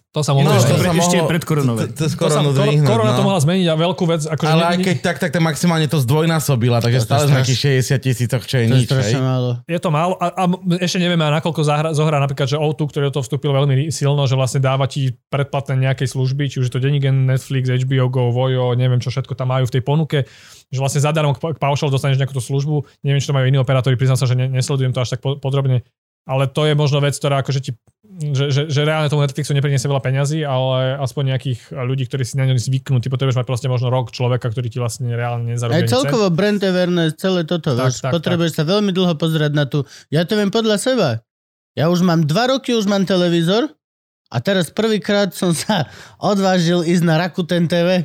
to 0.09 0.21
sa 0.21 0.33
No, 0.33 0.41
mohlo 0.41 0.57
ešte, 0.57 0.73
to 0.73 0.79
pre, 0.79 0.89
ešte 0.91 1.17
mohlo- 1.17 1.29
pred 1.29 1.43
koronové. 1.45 1.81
To, 1.85 1.93
to 1.93 2.01
to 2.01 2.05
sa, 2.09 2.17
koronu 2.17 2.49
kor, 2.49 2.65
zdvihnúť, 2.65 2.89
korona 2.89 3.13
to 3.13 3.21
no. 3.21 3.27
mohla 3.29 3.41
zmeniť 3.45 3.67
a 3.69 3.75
veľkú 3.77 4.05
vec. 4.09 4.23
Akože 4.25 4.49
Ale 4.49 4.63
aj 4.65 4.77
keď 4.81 4.97
tak, 4.99 5.17
tak 5.21 5.31
to 5.31 5.39
maximálne 5.39 5.85
to 5.85 6.01
zdvojnásobila, 6.01 6.81
takže 6.81 6.97
To 6.97 7.03
je 7.03 7.07
stále 7.07 7.25
sme 7.25 7.37
nejakých 7.37 7.61
60 7.85 8.01
tisícoch, 8.01 8.43
čo 8.43 8.57
je 8.57 8.65
To 8.65 8.67
je 8.67 8.73
nič, 8.73 8.81
hej? 8.81 8.89
strašne 8.89 9.21
málo. 9.21 9.51
Je 9.65 9.79
to 9.79 9.91
málo 9.91 10.15
a, 10.17 10.27
a 10.33 10.45
ešte 10.81 10.97
nevieme, 10.97 11.23
a 11.23 11.33
nakoľko 11.35 11.61
zahra, 11.61 11.89
zohrá 11.93 12.17
napríklad, 12.19 12.49
že 12.49 12.57
O2, 12.57 12.81
ktorý 12.89 13.03
do 13.07 13.15
toho 13.15 13.25
vstúpil 13.29 13.53
veľmi 13.53 13.75
silno, 13.89 14.25
že 14.25 14.33
vlastne 14.33 14.59
dáva 14.59 14.89
ti 14.89 15.13
predplatné 15.29 15.77
nejakej 15.79 16.09
služby, 16.09 16.49
či 16.49 16.57
už 16.59 16.69
je 16.69 16.75
to 16.75 16.81
Denigen, 16.81 17.29
Netflix, 17.29 17.69
HBO 17.69 18.09
Go, 18.09 18.33
Vojo, 18.33 18.73
neviem 18.73 18.99
čo 18.99 19.13
všetko 19.13 19.37
tam 19.37 19.53
majú 19.53 19.69
v 19.69 19.75
tej 19.77 19.83
ponuke, 19.83 20.19
že 20.69 20.79
vlastne 20.79 21.01
zadarmo 21.01 21.33
k, 21.33 21.53
k 21.53 21.59
paušal 21.59 21.89
dostaneš 21.89 22.17
nejakú 22.17 22.33
tú 22.33 22.41
službu, 22.41 23.05
neviem, 23.05 23.21
či 23.21 23.29
to 23.29 23.37
majú 23.37 23.45
iní 23.45 23.57
operátori, 23.57 23.95
priznám 23.95 24.17
sa, 24.17 24.25
že 24.25 24.35
ne, 24.35 24.49
nesledujem 24.49 24.91
to 24.91 25.01
až 25.01 25.15
tak 25.15 25.21
po, 25.21 25.37
podrobne, 25.37 25.85
ale 26.29 26.45
to 26.45 26.69
je 26.69 26.77
možno 26.77 27.01
vec, 27.01 27.17
ktorá 27.17 27.41
akože 27.41 27.61
ti, 27.65 27.73
že, 28.37 28.53
že, 28.53 28.63
že 28.69 28.81
reálne 28.85 29.09
tomu 29.09 29.25
Netflixu 29.25 29.57
nepriniesie 29.57 29.89
veľa 29.89 30.05
peňazí, 30.05 30.45
ale 30.45 31.01
aspoň 31.01 31.33
nejakých 31.33 31.73
ľudí, 31.73 32.05
ktorí 32.05 32.21
si 32.29 32.37
na 32.37 32.45
ňom 32.45 32.61
zvyknú, 32.61 33.01
ty 33.01 33.09
potrebuješ 33.09 33.41
mať 33.41 33.49
proste 33.49 33.73
možno 33.73 33.89
rok 33.89 34.13
človeka, 34.13 34.53
ktorý 34.53 34.69
ti 34.69 34.77
vlastne 34.77 35.09
reálne 35.17 35.57
nezarobí. 35.57 35.81
Aj 35.81 35.89
celkovo 35.89 36.29
brand 36.29 36.61
awareness, 36.61 37.17
celé 37.17 37.49
toto, 37.49 37.73
Tak, 37.73 37.89
vieš, 37.89 38.05
tak, 38.05 38.13
potrebuješ 38.13 38.61
sa 38.61 38.65
veľmi 38.69 38.93
dlho 38.93 39.17
pozerať 39.17 39.53
na 39.57 39.65
tú, 39.65 39.89
ja 40.13 40.29
to 40.29 40.37
viem 40.37 40.53
podľa 40.53 40.77
seba. 40.77 41.09
Ja 41.73 41.89
už 41.89 42.05
mám 42.05 42.29
dva 42.29 42.53
roky, 42.53 42.77
už 42.77 42.85
mám 42.85 43.09
televízor 43.09 43.73
a 44.29 44.37
teraz 44.45 44.69
prvýkrát 44.69 45.33
som 45.33 45.57
sa 45.57 45.89
odvážil 46.21 46.85
ísť 46.85 47.05
na 47.09 47.17
Rakuten 47.17 47.65
TV. 47.71 48.05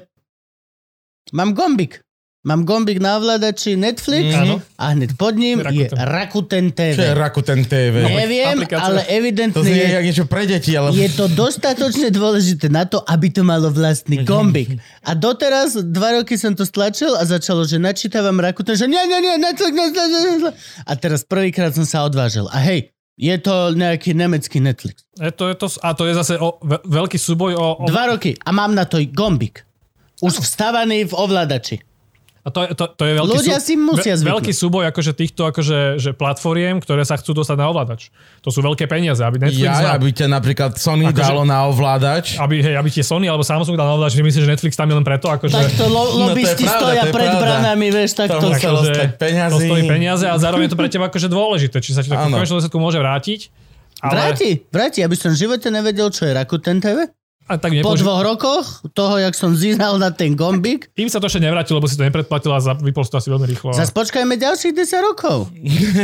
Mám 1.36 1.58
gombik. 1.58 2.03
Mám 2.44 2.68
gombik 2.68 3.00
na 3.00 3.16
ovládači 3.16 3.80
Netflix 3.80 4.36
Áno. 4.36 4.60
a 4.76 4.92
hneď 4.92 5.16
pod 5.16 5.40
ním 5.40 5.64
je 5.64 5.88
Rakuten. 5.88 5.96
Rakuten 5.96 6.66
TV. 6.76 6.96
Čo 7.00 7.04
je 7.08 7.14
Rakuten 7.16 7.62
TV? 7.64 7.96
Neviem, 8.04 8.60
Aplikácia. 8.60 8.84
ale 8.84 9.00
To 9.08 9.16
evidentne 9.16 9.64
znie 9.64 9.80
je, 9.80 9.96
jak 9.96 10.04
niečo 10.04 10.26
pre 10.28 10.44
deti, 10.44 10.76
ale... 10.76 10.92
je 10.92 11.08
to 11.16 11.32
dostatočne 11.32 12.12
dôležité 12.12 12.68
na 12.68 12.84
to, 12.84 13.00
aby 13.08 13.32
to 13.32 13.48
malo 13.48 13.72
vlastný 13.72 14.28
gombik. 14.28 14.76
A 15.08 15.16
doteraz, 15.16 15.80
dva 15.88 16.20
roky 16.20 16.36
som 16.36 16.52
to 16.52 16.68
stlačil 16.68 17.16
a 17.16 17.24
začalo, 17.24 17.64
že 17.64 17.80
načítavam 17.80 18.36
Rakuten, 18.36 18.76
že 18.76 18.92
nie, 18.92 19.00
nie, 19.08 19.24
nie, 19.24 19.40
Netflix, 19.40 19.72
Netflix, 19.72 20.10
Netflix. 20.12 20.56
A 20.84 20.92
teraz 21.00 21.24
prvýkrát 21.24 21.72
som 21.72 21.88
sa 21.88 22.04
odvážil. 22.04 22.52
A 22.52 22.60
hej, 22.60 22.92
je 23.16 23.40
to 23.40 23.72
nejaký 23.72 24.12
nemecký 24.12 24.60
Netflix. 24.60 25.08
Je 25.16 25.32
to, 25.32 25.48
je 25.48 25.56
to, 25.56 25.72
a 25.80 25.96
to 25.96 26.12
je 26.12 26.14
zase 26.20 26.36
o, 26.36 26.60
ve, 26.60 26.76
veľký 26.92 27.16
súboj 27.16 27.56
o, 27.56 27.68
o 27.80 27.88
Dva 27.88 28.12
roky 28.12 28.36
a 28.44 28.52
mám 28.52 28.76
na 28.76 28.84
to 28.84 29.00
gombik. 29.16 29.64
Už 30.20 30.44
vstavaný 30.44 31.08
v 31.08 31.16
ovládači. 31.16 31.93
A 32.44 32.52
to, 32.52 32.60
je- 32.62 32.72
to, 32.74 32.86
to 32.90 33.04
je 33.04 33.14
veľký, 33.16 33.36
Ľudia 33.40 33.58
si 33.58 33.74
musia 33.74 34.14
zvyknúť. 34.14 34.28
veľký 34.30 34.52
súboj 34.52 34.84
akože 34.92 35.12
týchto 35.14 35.48
akože, 35.48 35.96
že 35.96 36.12
platformiem, 36.12 36.76
ktoré 36.78 37.02
sa 37.02 37.16
chcú 37.16 37.32
dostať 37.34 37.56
na 37.56 37.66
ovládač. 37.66 38.12
To 38.40 38.52
sú 38.52 38.60
veľké 38.60 38.84
peniaze, 38.86 39.18
aby 39.18 39.40
Netflix 39.40 39.64
Ja, 39.64 39.80
mal, 39.82 39.96
aby 39.96 40.12
ťa 40.12 40.28
napríklad 40.28 40.76
Sony 40.76 41.08
Akože- 41.08 41.24
dalo 41.24 41.44
na 41.44 41.64
ovládač. 41.66 42.36
aby, 42.36 42.60
hej, 42.60 42.76
aby 42.76 42.90
tie 42.90 43.00
Sony 43.02 43.26
alebo 43.26 43.42
Samsung 43.42 43.74
dal 43.74 43.88
na 43.88 43.96
ovládač, 43.96 44.14
že 44.14 44.24
myslíš, 44.24 44.44
že 44.44 44.52
Netflix 44.52 44.76
tam 44.76 44.86
je 44.86 44.96
len 44.96 45.04
preto, 45.04 45.32
akože... 45.32 45.56
Tak 45.56 45.72
to 45.74 45.88
lo- 45.88 46.04
No 46.04 46.04
to 46.04 46.12
je 46.12 46.24
lobbysti 46.36 46.64
pravda, 46.64 46.76
stoja 46.78 46.94
to 46.94 47.08
je 47.08 47.14
pred 47.14 47.30
pravda. 47.32 47.44
branami, 47.48 47.88
vieš, 47.90 48.12
tak 48.14 48.28
To 48.28 48.38
peňazí. 49.16 49.54
To 49.56 49.60
stojí 49.64 49.84
peniaze 49.86 50.26
a 50.26 50.36
zároveň 50.36 50.64
je 50.66 50.72
to 50.72 50.78
pre 50.78 50.90
teba 50.92 51.06
akože 51.08 51.28
dôležité, 51.28 51.80
či 51.80 51.96
sa 51.96 52.04
ti 52.04 52.12
to 52.12 52.16
v 52.18 52.28
konečnom 52.30 52.60
dôsledku 52.60 52.76
môže 52.76 53.00
vrátiť. 53.00 53.40
Ale 54.02 54.36
Vráti, 54.36 54.50
vráti, 54.68 55.00
aby 55.00 55.16
som 55.16 55.32
v 55.32 55.40
živote 55.40 55.72
nevedel, 55.72 56.12
čo 56.12 56.28
je 56.28 56.36
Rakuten 56.36 56.84
TV. 56.84 57.08
A 57.46 57.56
tak 57.56 57.72
Po 57.74 57.92
nepouži- 57.92 58.02
dvoch 58.02 58.24
rokoch 58.24 58.66
toho, 58.90 59.20
jak 59.20 59.34
som 59.34 59.52
zíral 59.52 59.96
na 59.96 60.10
ten 60.10 60.32
gombík, 60.32 60.88
Im 60.94 61.06
sa 61.06 61.18
to 61.18 61.28
ešte 61.28 61.40
nevrátil, 61.40 61.76
lebo 61.76 61.86
si 61.86 61.94
to 61.94 62.02
nepredplatil 62.02 62.50
a 62.50 62.60
vypol 62.78 63.04
to 63.04 63.16
asi 63.16 63.28
veľmi 63.28 63.44
rýchlo. 63.46 63.72
zase 63.72 63.92
počkajme 63.92 64.34
ďalších 64.34 64.72
10 64.72 65.04
rokov. 65.04 65.52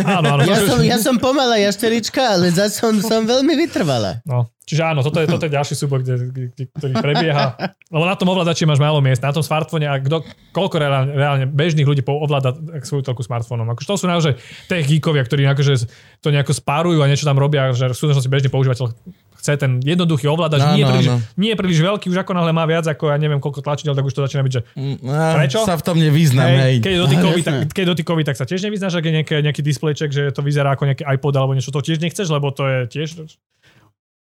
Áno, 0.05 0.27
áno. 0.29 0.41
Ja 0.43 0.59
som, 0.61 0.79
ja 0.81 0.97
som 0.97 1.15
pomalá 1.15 1.55
jašterička, 1.57 2.35
ale 2.35 2.49
zase 2.49 2.77
som, 2.77 2.91
som 2.97 3.23
veľmi 3.23 3.55
vytrvalá. 3.57 4.19
No, 4.23 4.51
čiže 4.61 4.83
áno, 4.83 4.99
toto 4.99 5.17
je, 5.17 5.27
toto 5.31 5.41
je 5.41 5.53
ďalší 5.53 5.73
súbor, 5.73 5.99
kde, 5.99 6.27
kde, 6.27 6.43
ktorý 6.69 6.93
prebieha. 6.93 7.55
Lebo 7.87 8.03
na 8.03 8.13
tom 8.13 8.27
ovládači 8.27 8.63
máš 8.63 8.77
málo 8.77 8.99
miest, 8.99 9.19
na 9.19 9.31
tom 9.31 9.39
smartfóne 9.39 9.85
a 9.85 9.95
kto, 9.95 10.21
koľko 10.51 10.75
reálne, 10.75 11.11
reálne 11.13 11.45
bežných 11.45 11.87
ľudí 11.87 12.01
po- 12.01 12.19
ovláda 12.19 12.51
svoju 12.83 13.01
telku 13.01 13.23
smartfónom. 13.23 13.63
Akože 13.69 13.87
to 13.87 13.95
sú 13.95 14.05
naozaj 14.05 14.35
tech 14.67 14.83
geekovia, 14.83 15.23
ktorí 15.23 15.47
akože 15.47 15.87
to 16.19 16.29
nejako 16.29 16.51
spárujú 16.51 16.99
a 16.99 17.07
niečo 17.07 17.23
tam 17.23 17.35
robia, 17.35 17.71
že 17.71 17.87
v 17.87 17.95
skutočnosti 17.95 18.27
bežný 18.27 18.49
používateľ 18.49 18.91
chce 19.39 19.55
ten 19.55 19.79
jednoduchý 19.79 20.27
ovládač, 20.27 20.59
Áno, 20.59 20.75
nie, 20.75 20.83
príliš, 20.83 21.07
nie 21.39 21.51
príliš 21.55 21.79
veľký, 21.79 22.11
už 22.11 22.19
ako 22.27 22.35
náhle 22.35 22.51
má 22.51 22.67
viac 22.67 22.83
ako 22.83 23.07
ja 23.07 23.17
neviem 23.17 23.39
koľko 23.39 23.63
tlačidel, 23.63 23.95
tak 23.95 24.03
už 24.03 24.11
to 24.11 24.21
začína 24.27 24.43
byť, 24.43 24.53
že 24.53 24.61
Á, 25.07 25.39
Prečo? 25.39 25.63
Sa 25.63 25.79
v 25.79 25.83
tom 25.87 25.95
nevyznam, 25.95 26.51
hej. 26.51 26.59
Hej, 26.59 26.75
keď, 26.83 26.91
je 26.91 26.99
dotykový, 26.99 27.39
tak, 27.47 27.55
keď 27.71 27.81
je 27.81 27.89
dotykový, 27.95 28.21
tak 28.27 28.35
sa 28.35 28.43
tiež 28.43 28.59
nevyznáš, 28.67 28.99
ak 28.99 29.05
je 29.07 29.13
nejaký, 29.23 29.33
nejaký 29.39 29.61
displejček, 29.63 30.11
že 30.11 30.23
to 30.35 30.43
vyzerá 30.43 30.75
ako 30.75 30.83
nejaký 30.91 31.03
iPod 31.07 31.33
alebo 31.39 31.55
niečo, 31.55 31.71
to 31.71 31.79
tiež 31.79 32.03
nechceš, 32.03 32.27
lebo 32.27 32.51
to 32.51 32.67
je 32.67 32.79
tiež... 32.91 33.09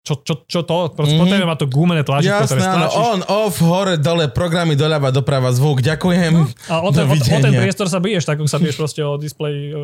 Čo, 0.09 0.15
čo, 0.25 0.35
čo 0.49 0.61
to? 0.65 0.89
Proste 0.97 1.13
mm-hmm. 1.13 1.21
potrebujeme 1.21 1.51
mať 1.53 1.61
to 1.61 1.69
gumené 1.69 2.01
tlačítko, 2.01 2.49
ktoré 2.49 2.61
Jasné, 2.65 2.73
áno, 2.73 2.87
stlačíš. 2.89 3.05
on, 3.05 3.19
off, 3.29 3.57
hore, 3.61 3.95
dole, 4.01 4.25
programy 4.33 4.73
doľava, 4.73 5.13
doprava, 5.13 5.53
zvuk, 5.53 5.85
ďakujem. 5.85 6.33
A 6.73 6.81
o 6.81 6.89
ten, 6.89 7.05
o, 7.05 7.13
o 7.13 7.39
ten 7.45 7.53
priestor 7.53 7.93
sa 7.93 8.01
biješ, 8.01 8.25
tak 8.25 8.41
ako 8.41 8.49
sa 8.49 8.57
biješ 8.57 8.81
proste 8.81 9.05
o 9.05 9.21
displej 9.21 9.77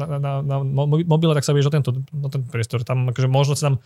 na, 0.00 0.04
na, 0.08 0.16
na, 0.16 0.32
na 0.40 0.56
mo- 0.64 1.04
mobile, 1.04 1.36
tak 1.36 1.44
sa 1.44 1.52
biješ 1.52 1.68
o 1.68 1.74
tento, 1.76 1.92
o 2.00 2.28
ten 2.32 2.40
priestor. 2.48 2.80
Tam 2.80 3.12
akože 3.12 3.28
možno 3.28 3.52
sa 3.52 3.68
tam 3.68 3.84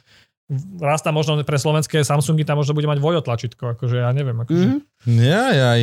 raz 0.78 1.02
tam 1.02 1.18
možno 1.18 1.42
pre 1.42 1.58
slovenské 1.58 2.06
Samsungy 2.06 2.46
tam 2.46 2.62
možno 2.62 2.70
bude 2.70 2.86
mať 2.86 3.02
Vojo 3.02 3.18
tlačítko, 3.18 3.74
akože 3.74 3.98
ja 3.98 4.14
neviem, 4.14 4.38
akože, 4.38 4.62
Mhm. 4.62 4.78
Jaj, 5.10 5.54
jaj. 5.58 5.82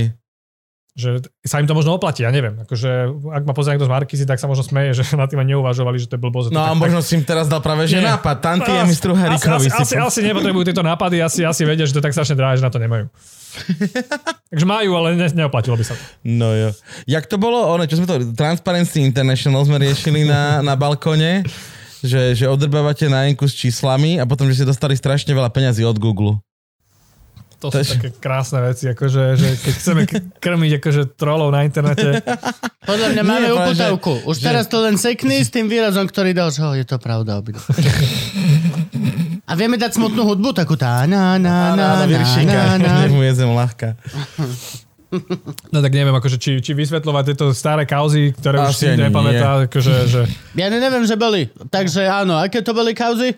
Že 0.94 1.26
sa 1.42 1.58
im 1.58 1.66
to 1.66 1.74
možno 1.74 1.98
oplatí, 1.98 2.22
ja 2.22 2.30
neviem. 2.30 2.54
Akože, 2.62 3.10
ak 3.34 3.44
ma 3.50 3.54
pozrie 3.58 3.74
niekto 3.74 3.90
z 3.90 3.94
Markisy, 3.98 4.26
tak 4.30 4.38
sa 4.38 4.46
možno 4.46 4.62
smeje, 4.62 5.02
že 5.02 5.18
na 5.18 5.26
tým 5.26 5.42
neuvažovali, 5.42 5.98
že 5.98 6.06
to 6.06 6.16
je 6.18 6.22
blbosť. 6.22 6.54
No 6.54 6.62
tak, 6.62 6.70
a 6.70 6.78
možno 6.78 7.00
si 7.02 7.18
im 7.18 7.26
teraz 7.26 7.50
dal 7.50 7.66
práve 7.66 7.90
že 7.90 7.98
Nie. 7.98 8.14
nápad. 8.14 8.38
Tanty 8.38 8.70
No, 8.70 8.78
je 8.78 8.84
mi 8.86 8.94
struharikovi. 8.94 9.74
asi, 9.74 9.74
asi, 9.74 9.82
asi, 9.82 9.96
asi 9.98 10.20
nepotrebujú 10.22 10.70
tieto 10.70 10.86
nápady, 10.86 11.18
asi, 11.26 11.42
asi 11.42 11.66
vedia, 11.66 11.90
že 11.90 11.98
to 11.98 12.00
je 12.00 12.06
tak 12.06 12.14
strašne 12.14 12.38
drahé, 12.38 12.62
že 12.62 12.66
na 12.66 12.70
to 12.70 12.78
nemajú. 12.78 13.10
Takže 14.54 14.66
majú, 14.70 14.94
ale 14.94 15.18
ne, 15.18 15.26
neoplatilo 15.34 15.74
by 15.74 15.82
sa 15.82 15.98
to. 15.98 16.04
No 16.30 16.54
jo. 16.54 16.70
Jak 17.10 17.26
to 17.26 17.42
bolo? 17.42 17.74
One, 17.74 17.90
čo 17.90 17.98
sme 17.98 18.06
to... 18.06 18.22
Transparency 18.38 19.02
International 19.02 19.66
sme 19.66 19.82
riešili 19.82 20.30
na, 20.30 20.58
na 20.68 20.78
balkone, 20.78 21.42
že, 22.06 22.38
že 22.38 22.46
odrbávate 22.46 23.10
na 23.10 23.26
s 23.34 23.54
číslami 23.58 24.22
a 24.22 24.30
potom, 24.30 24.46
že 24.46 24.62
ste 24.62 24.70
dostali 24.70 24.94
strašne 24.94 25.34
veľa 25.34 25.50
peňazí 25.50 25.82
od 25.82 25.98
Google. 25.98 26.38
To, 27.70 27.80
sú 27.80 27.86
je- 27.86 27.94
také 27.96 28.10
krásne 28.18 28.60
veci, 28.60 28.90
akože, 28.90 29.22
že 29.38 29.48
keď 29.62 29.74
chceme 29.78 30.02
krmiť 30.42 30.72
akože 30.82 31.02
trolov 31.16 31.54
na 31.54 31.64
internete, 31.64 32.20
Podľa 32.84 33.08
mňa 33.16 33.24
Nie, 33.24 33.30
máme 33.32 33.48
práve, 33.48 33.60
uputavku. 33.72 34.14
Už 34.28 34.36
že- 34.40 34.48
teraz 34.50 34.68
to 34.68 34.84
len 34.84 35.00
sekni 35.00 35.40
s 35.40 35.48
tým 35.48 35.72
výrazom, 35.72 36.04
ktorý 36.04 36.36
dal, 36.36 36.52
že 36.52 36.60
oh, 36.60 36.76
je 36.76 36.84
to 36.84 37.00
pravda. 37.00 37.40
obidva. 37.40 37.64
A 39.44 39.52
vieme 39.60 39.76
dať 39.76 40.00
smutnú 40.00 40.24
hudbu, 40.24 40.56
takú 40.56 40.80
tá 40.80 41.04
na 41.04 41.36
na 41.38 41.76
na 41.76 42.04
na 42.04 42.08
na 42.08 42.66
na. 42.80 42.94
Mu 43.12 43.22
ľahká. 43.56 43.96
no 45.70 45.78
tak 45.78 45.94
neviem, 45.94 46.16
akože 46.16 46.42
či, 46.42 46.58
či 46.58 46.74
vysvetľovať 46.74 47.24
tieto 47.30 47.46
staré 47.54 47.86
kauzy, 47.86 48.34
ktoré 48.34 48.66
už 48.66 48.74
Asi 48.74 48.80
si 48.82 48.86
ani 48.90 49.08
nepamätá, 49.08 49.70
akože, 49.70 49.94
že 50.10 50.22
Ja 50.58 50.74
neviem, 50.74 51.06
že 51.06 51.14
boli. 51.14 51.54
Takže 51.70 52.02
áno, 52.10 52.40
aké 52.42 52.66
to 52.66 52.74
boli 52.74 52.98
kauzy? 52.98 53.38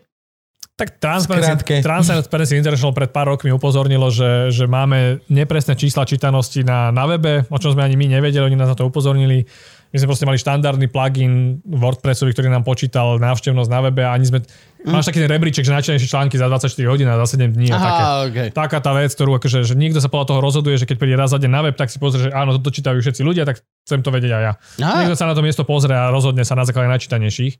Tak 0.76 1.00
Transparency. 1.00 1.80
Transparency 1.80 2.60
International 2.60 2.92
pred 2.92 3.08
pár 3.08 3.32
rokmi 3.32 3.48
upozornilo, 3.48 4.12
že, 4.12 4.52
že 4.52 4.68
máme 4.68 5.24
nepresné 5.32 5.72
čísla 5.80 6.04
čítanosti 6.04 6.68
na, 6.68 6.92
na 6.92 7.08
webe, 7.08 7.48
o 7.48 7.56
čom 7.56 7.72
sme 7.72 7.88
ani 7.88 7.96
my 7.96 8.20
nevedeli, 8.20 8.44
oni 8.44 8.60
nás 8.60 8.68
na 8.68 8.76
to 8.76 8.84
upozornili. 8.84 9.48
My 9.96 10.04
sme 10.04 10.12
proste 10.12 10.28
mali 10.28 10.36
štandardný 10.36 10.92
plugin 10.92 11.64
WordPressový, 11.64 12.36
ktorý 12.36 12.52
nám 12.52 12.68
počítal 12.68 13.16
návštevnosť 13.24 13.70
na 13.72 13.80
webe 13.88 14.04
a 14.04 14.12
ani 14.12 14.28
sme... 14.28 14.44
Máš 14.84 15.08
taký 15.08 15.24
ten 15.24 15.32
rebríček, 15.32 15.64
že 15.64 15.72
najčastejšie 15.72 16.12
články 16.12 16.36
za 16.36 16.52
24 16.52 16.92
hodín 16.92 17.08
a 17.08 17.16
za 17.24 17.40
7 17.40 17.56
dní 17.56 17.72
a 17.72 17.80
také. 17.80 18.04
Aha, 18.04 18.16
okej. 18.28 18.48
Taká 18.52 18.84
tá 18.84 18.92
vec, 18.92 19.16
ktorú 19.16 19.40
akože, 19.40 19.64
že 19.64 19.80
niekto 19.80 20.04
sa 20.04 20.12
podľa 20.12 20.36
toho 20.36 20.40
rozhoduje, 20.44 20.76
že 20.76 20.84
keď 20.84 20.98
príde 21.00 21.16
raz 21.16 21.32
za 21.32 21.40
deň 21.40 21.52
na 21.56 21.62
web, 21.72 21.76
tak 21.80 21.88
si 21.88 22.04
pozrie, 22.04 22.28
že 22.28 22.36
áno, 22.36 22.52
toto 22.60 22.76
čítajú 22.76 23.00
všetci 23.00 23.24
ľudia, 23.24 23.48
tak 23.48 23.64
chcem 23.88 24.04
to 24.04 24.12
vedieť 24.12 24.32
aj 24.36 24.44
ja. 24.44 24.54
Á. 24.84 24.90
Niekto 25.00 25.16
sa 25.16 25.32
na 25.32 25.34
to 25.34 25.40
miesto 25.40 25.64
pozrie 25.64 25.96
a 25.96 26.12
rozhodne 26.12 26.44
sa 26.44 26.60
na 26.60 26.68
základe 26.68 26.92
najčítanejších. 26.92 27.56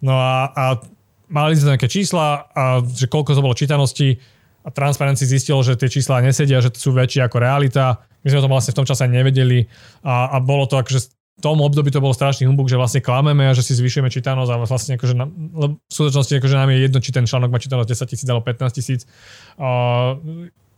No 0.00 0.16
a, 0.16 0.48
a 0.50 0.64
mali 1.28 1.54
sme 1.56 1.76
nejaké 1.76 1.88
čísla, 1.88 2.48
a 2.52 2.80
že 2.84 3.08
koľko 3.08 3.36
to 3.36 3.44
bolo 3.44 3.56
čítanosti 3.56 4.20
a 4.64 4.68
Transparency 4.68 5.24
zistilo, 5.24 5.62
že 5.64 5.78
tie 5.78 5.88
čísla 5.88 6.20
nesedia, 6.20 6.60
že 6.60 6.74
sú 6.74 6.92
väčšie 6.92 7.24
ako 7.24 7.40
realita. 7.40 8.04
My 8.20 8.28
sme 8.28 8.42
o 8.42 8.44
tom 8.44 8.52
vlastne 8.52 8.74
v 8.74 8.78
tom 8.82 8.88
čase 8.88 9.06
nevedeli 9.06 9.64
a, 10.04 10.34
a 10.34 10.36
bolo 10.42 10.66
to 10.66 10.76
akože 10.76 11.14
v 11.38 11.46
tom 11.46 11.62
období 11.62 11.94
to 11.94 12.02
bol 12.02 12.10
strašný 12.10 12.50
humbug, 12.50 12.66
že 12.66 12.74
vlastne 12.74 12.98
klameme 12.98 13.46
a 13.46 13.54
že 13.54 13.62
si 13.62 13.78
zvyšujeme 13.78 14.10
čítanosť 14.10 14.50
a 14.50 14.56
vlastne 14.58 14.92
akože 14.98 15.14
na, 15.14 15.30
v 15.30 15.78
skutočnosti 15.86 16.34
akože 16.34 16.56
nám 16.58 16.74
je 16.74 16.78
jedno, 16.82 16.98
či 16.98 17.14
ten 17.14 17.30
článok 17.30 17.54
má 17.54 17.62
čítanosť 17.62 17.88
10 17.94 18.10
tisíc 18.10 18.26
alebo 18.26 18.42
15 18.42 18.74
tisíc. 18.74 19.00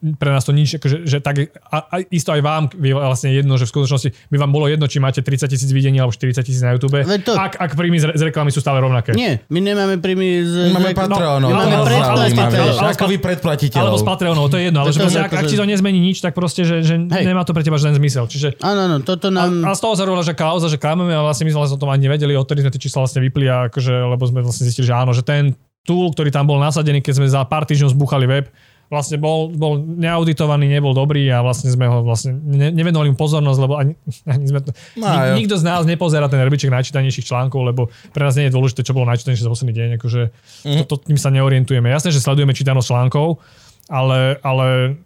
Pre 0.01 0.29
nás 0.29 0.43
to 0.43 0.51
nič, 0.51 0.75
akože, 0.75 1.05
že 1.05 1.19
tak, 1.19 1.37
a, 1.53 1.77
a 1.83 1.97
isto 2.07 2.29
aj 2.29 2.41
vám 2.41 2.63
je 2.73 2.91
vlastne 2.91 3.31
jedno, 3.31 3.55
že 3.55 3.65
v 3.65 3.71
skutočnosti 3.71 4.09
by 4.27 4.37
vám 4.39 4.51
bolo 4.51 4.65
jedno, 4.65 4.85
či 4.85 4.97
máte 4.97 5.21
30 5.21 5.45
tisíc 5.47 5.69
videní 5.69 5.97
alebo 5.97 6.11
40 6.11 6.41
tisíc 6.41 6.59
na 6.59 6.73
YouTube, 6.73 6.97
to- 7.21 7.33
ak, 7.33 7.55
ak 7.55 7.71
príjmy 7.73 7.97
z, 7.97 8.11
z 8.11 8.23
reklamy 8.25 8.49
sú 8.49 8.59
stále 8.59 8.79
rovnaké. 8.79 9.13
Nie, 9.13 9.45
my 9.47 9.59
nemáme 9.59 9.97
príjmy 9.97 10.29
z... 10.41 10.55
Máme 10.71 10.91
z- 10.91 10.99
Patreonov. 10.99 11.49
my 11.49 11.55
máme 11.55 11.69
ale- 11.71 11.77
ale- 11.77 11.89
predplatiteľov. 11.91 12.49
ale- 12.51 12.65
vieš, 12.65 12.79
ale- 12.79 12.93
ako 12.93 13.05
vy 13.07 13.17
predplatiteľov. 13.21 13.83
Alebo 13.83 13.97
s 13.97 14.07
Patreonov, 14.07 14.45
to 14.47 14.57
je 14.57 14.65
jedno, 14.67 14.79
ale 14.79 14.89
že 14.89 14.99
proste, 14.99 15.21
ak, 15.21 15.33
ak 15.33 15.45
ti 15.45 15.55
to 15.55 15.65
nezmení 15.65 16.01
nič, 16.01 16.19
tak 16.19 16.33
proste, 16.33 16.63
že, 16.63 16.81
že 16.81 16.95
Hej. 16.97 17.25
nemá 17.25 17.45
to 17.45 17.53
pre 17.53 17.61
teba 17.61 17.77
žiaden 17.77 17.97
zmysel. 17.97 18.25
Čiže 18.25 18.57
Áno, 18.59 18.81
áno, 18.87 18.97
toto 19.01 19.29
a, 19.29 19.37
nám... 19.37 19.63
a 19.63 19.77
z 19.77 19.81
toho 19.81 19.95
zarovala, 19.95 20.23
že 20.23 20.33
kauza, 20.33 20.67
že 20.67 20.77
klameme 20.77 21.13
a 21.13 21.21
vlastne 21.21 21.45
my 21.45 21.53
sme 21.53 21.61
vlastne 21.61 21.77
o 21.77 21.83
tom 21.83 21.89
ani 21.89 22.03
nevedeli, 22.03 22.33
odtedy 22.33 22.61
sme 22.61 22.71
tie 22.71 22.81
čísla 22.81 23.05
vlastne 23.05 23.21
vypli 23.21 23.45
a 23.45 23.69
akože, 23.69 23.93
lebo 24.09 24.25
sme 24.25 24.41
vlastne 24.41 24.65
zistili, 24.65 24.85
že 24.85 24.95
áno, 24.95 25.13
že 25.13 25.21
ten 25.21 25.53
tool, 25.81 26.09
ktorý 26.09 26.29
tam 26.29 26.45
bol 26.45 26.57
nasadený, 26.57 27.01
keď 27.01 27.15
sme 27.17 27.27
za 27.27 27.41
pár 27.43 27.65
týždňov 27.65 27.91
zbúchali 27.91 28.25
web, 28.25 28.47
vlastne 28.91 29.17
bol, 29.17 29.49
bol 29.49 29.79
neauditovaný, 29.79 30.67
nebol 30.67 30.91
dobrý 30.91 31.23
a 31.27 31.41
vlastne 31.41 31.71
sme 31.71 31.87
ho 31.87 32.03
vlastne 32.03 32.35
ne, 32.35 32.69
nevenovali 32.69 33.09
mu 33.09 33.17
pozornosť, 33.17 33.59
lebo 33.61 33.79
ani, 33.79 33.95
ani 34.27 34.45
sme 34.45 34.61
to, 34.61 34.75
No, 34.99 35.07
jo. 35.07 35.39
nikto 35.39 35.55
z 35.55 35.63
nás 35.63 35.87
nepozerá 35.87 36.27
ten 36.27 36.39
rebríček 36.39 36.69
najčítanejších 36.69 37.23
článkov, 37.25 37.63
lebo 37.65 37.83
pre 38.11 38.23
nás 38.23 38.35
nie 38.35 38.51
je 38.51 38.53
dôležité, 38.53 38.83
čo 38.83 38.91
bolo 38.91 39.07
najčítanejšie 39.07 39.43
za 39.43 39.49
posledný 39.49 39.73
deň, 39.73 39.89
akože 39.97 40.23
Mhm. 40.67 40.77
to, 40.77 40.85
to, 40.85 40.95
tým 41.07 41.17
sa 41.17 41.31
neorientujeme. 41.31 41.87
Jasné, 41.87 42.11
že 42.11 42.19
sledujeme 42.19 42.51
čítanosť 42.51 42.89
článkov, 42.89 43.39
ale, 43.87 44.37
ale 44.41 44.99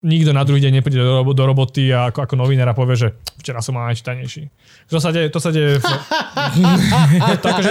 nikto 0.00 0.32
na 0.32 0.40
druhý 0.48 0.64
deň 0.64 0.80
nepríde 0.80 0.96
do, 0.96 1.20
do 1.36 1.44
roboty 1.44 1.92
a 1.92 2.08
ako, 2.08 2.24
ako 2.24 2.34
novinár 2.40 2.72
a 2.72 2.74
povie, 2.74 2.96
že 2.96 3.08
včera 3.36 3.60
som 3.60 3.76
mal 3.76 3.92
najčítanejší. 3.92 4.48
To 4.88 4.96
sa 4.96 5.12
deje, 5.12 5.28
to 5.28 5.38
sa 5.38 5.52
deje 5.52 5.76
v, 5.76 5.84
to 7.44 7.46
akože, 7.52 7.70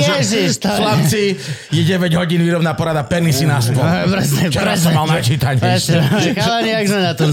Ježiš, 0.00 0.64
to. 0.64 0.72
Chlapci, 0.72 1.36
je 1.68 1.82
9 1.84 2.08
hodín 2.16 2.40
výrobná 2.40 2.72
porada, 2.72 3.04
penisy 3.04 3.44
na 3.44 3.60
spol. 3.60 3.84
Á, 3.84 4.08
Presne, 4.08 4.48
Včera 4.48 4.72
presne. 4.72 4.84
som 4.84 4.92
mal 4.96 5.06
najčítanejšie. 5.12 5.96
Presne. 6.00 6.32
Chalani, 6.40 6.70
jak 6.72 6.86
sme 6.88 7.00
na 7.04 7.12
tom 7.12 7.28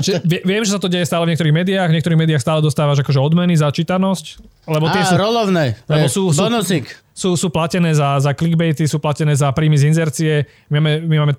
že, 0.00 0.12
viem, 0.24 0.62
že 0.64 0.70
sa 0.72 0.80
to 0.80 0.88
deje 0.88 1.04
stále 1.04 1.28
v 1.28 1.36
niektorých 1.36 1.54
médiách, 1.54 1.88
v 1.92 1.94
niektorých 2.00 2.20
médiách 2.24 2.42
stále 2.42 2.64
dostávaš 2.64 3.04
akože 3.04 3.20
odmeny 3.20 3.52
za 3.52 3.68
čítanosť, 3.68 4.40
lebo 4.68 4.86
tie 4.88 5.02
Á, 5.02 5.08
sú, 5.08 5.16
rolovné. 5.16 5.64
Lebo 5.84 6.06
sú- 6.06 6.28
sú- 6.30 6.44
Bonusik. 6.44 6.84
sú, 7.10 7.34
sú 7.34 7.48
platené 7.48 7.90
za, 7.90 8.20
za 8.20 8.30
clickbaity, 8.30 8.84
sú 8.84 9.00
platené 9.00 9.34
za 9.34 9.50
príjmy 9.50 9.74
z 9.74 9.84
inzercie. 9.88 10.32
My 10.68 10.78
máme, 10.78 10.92
my 11.02 11.16
máme 11.18 11.32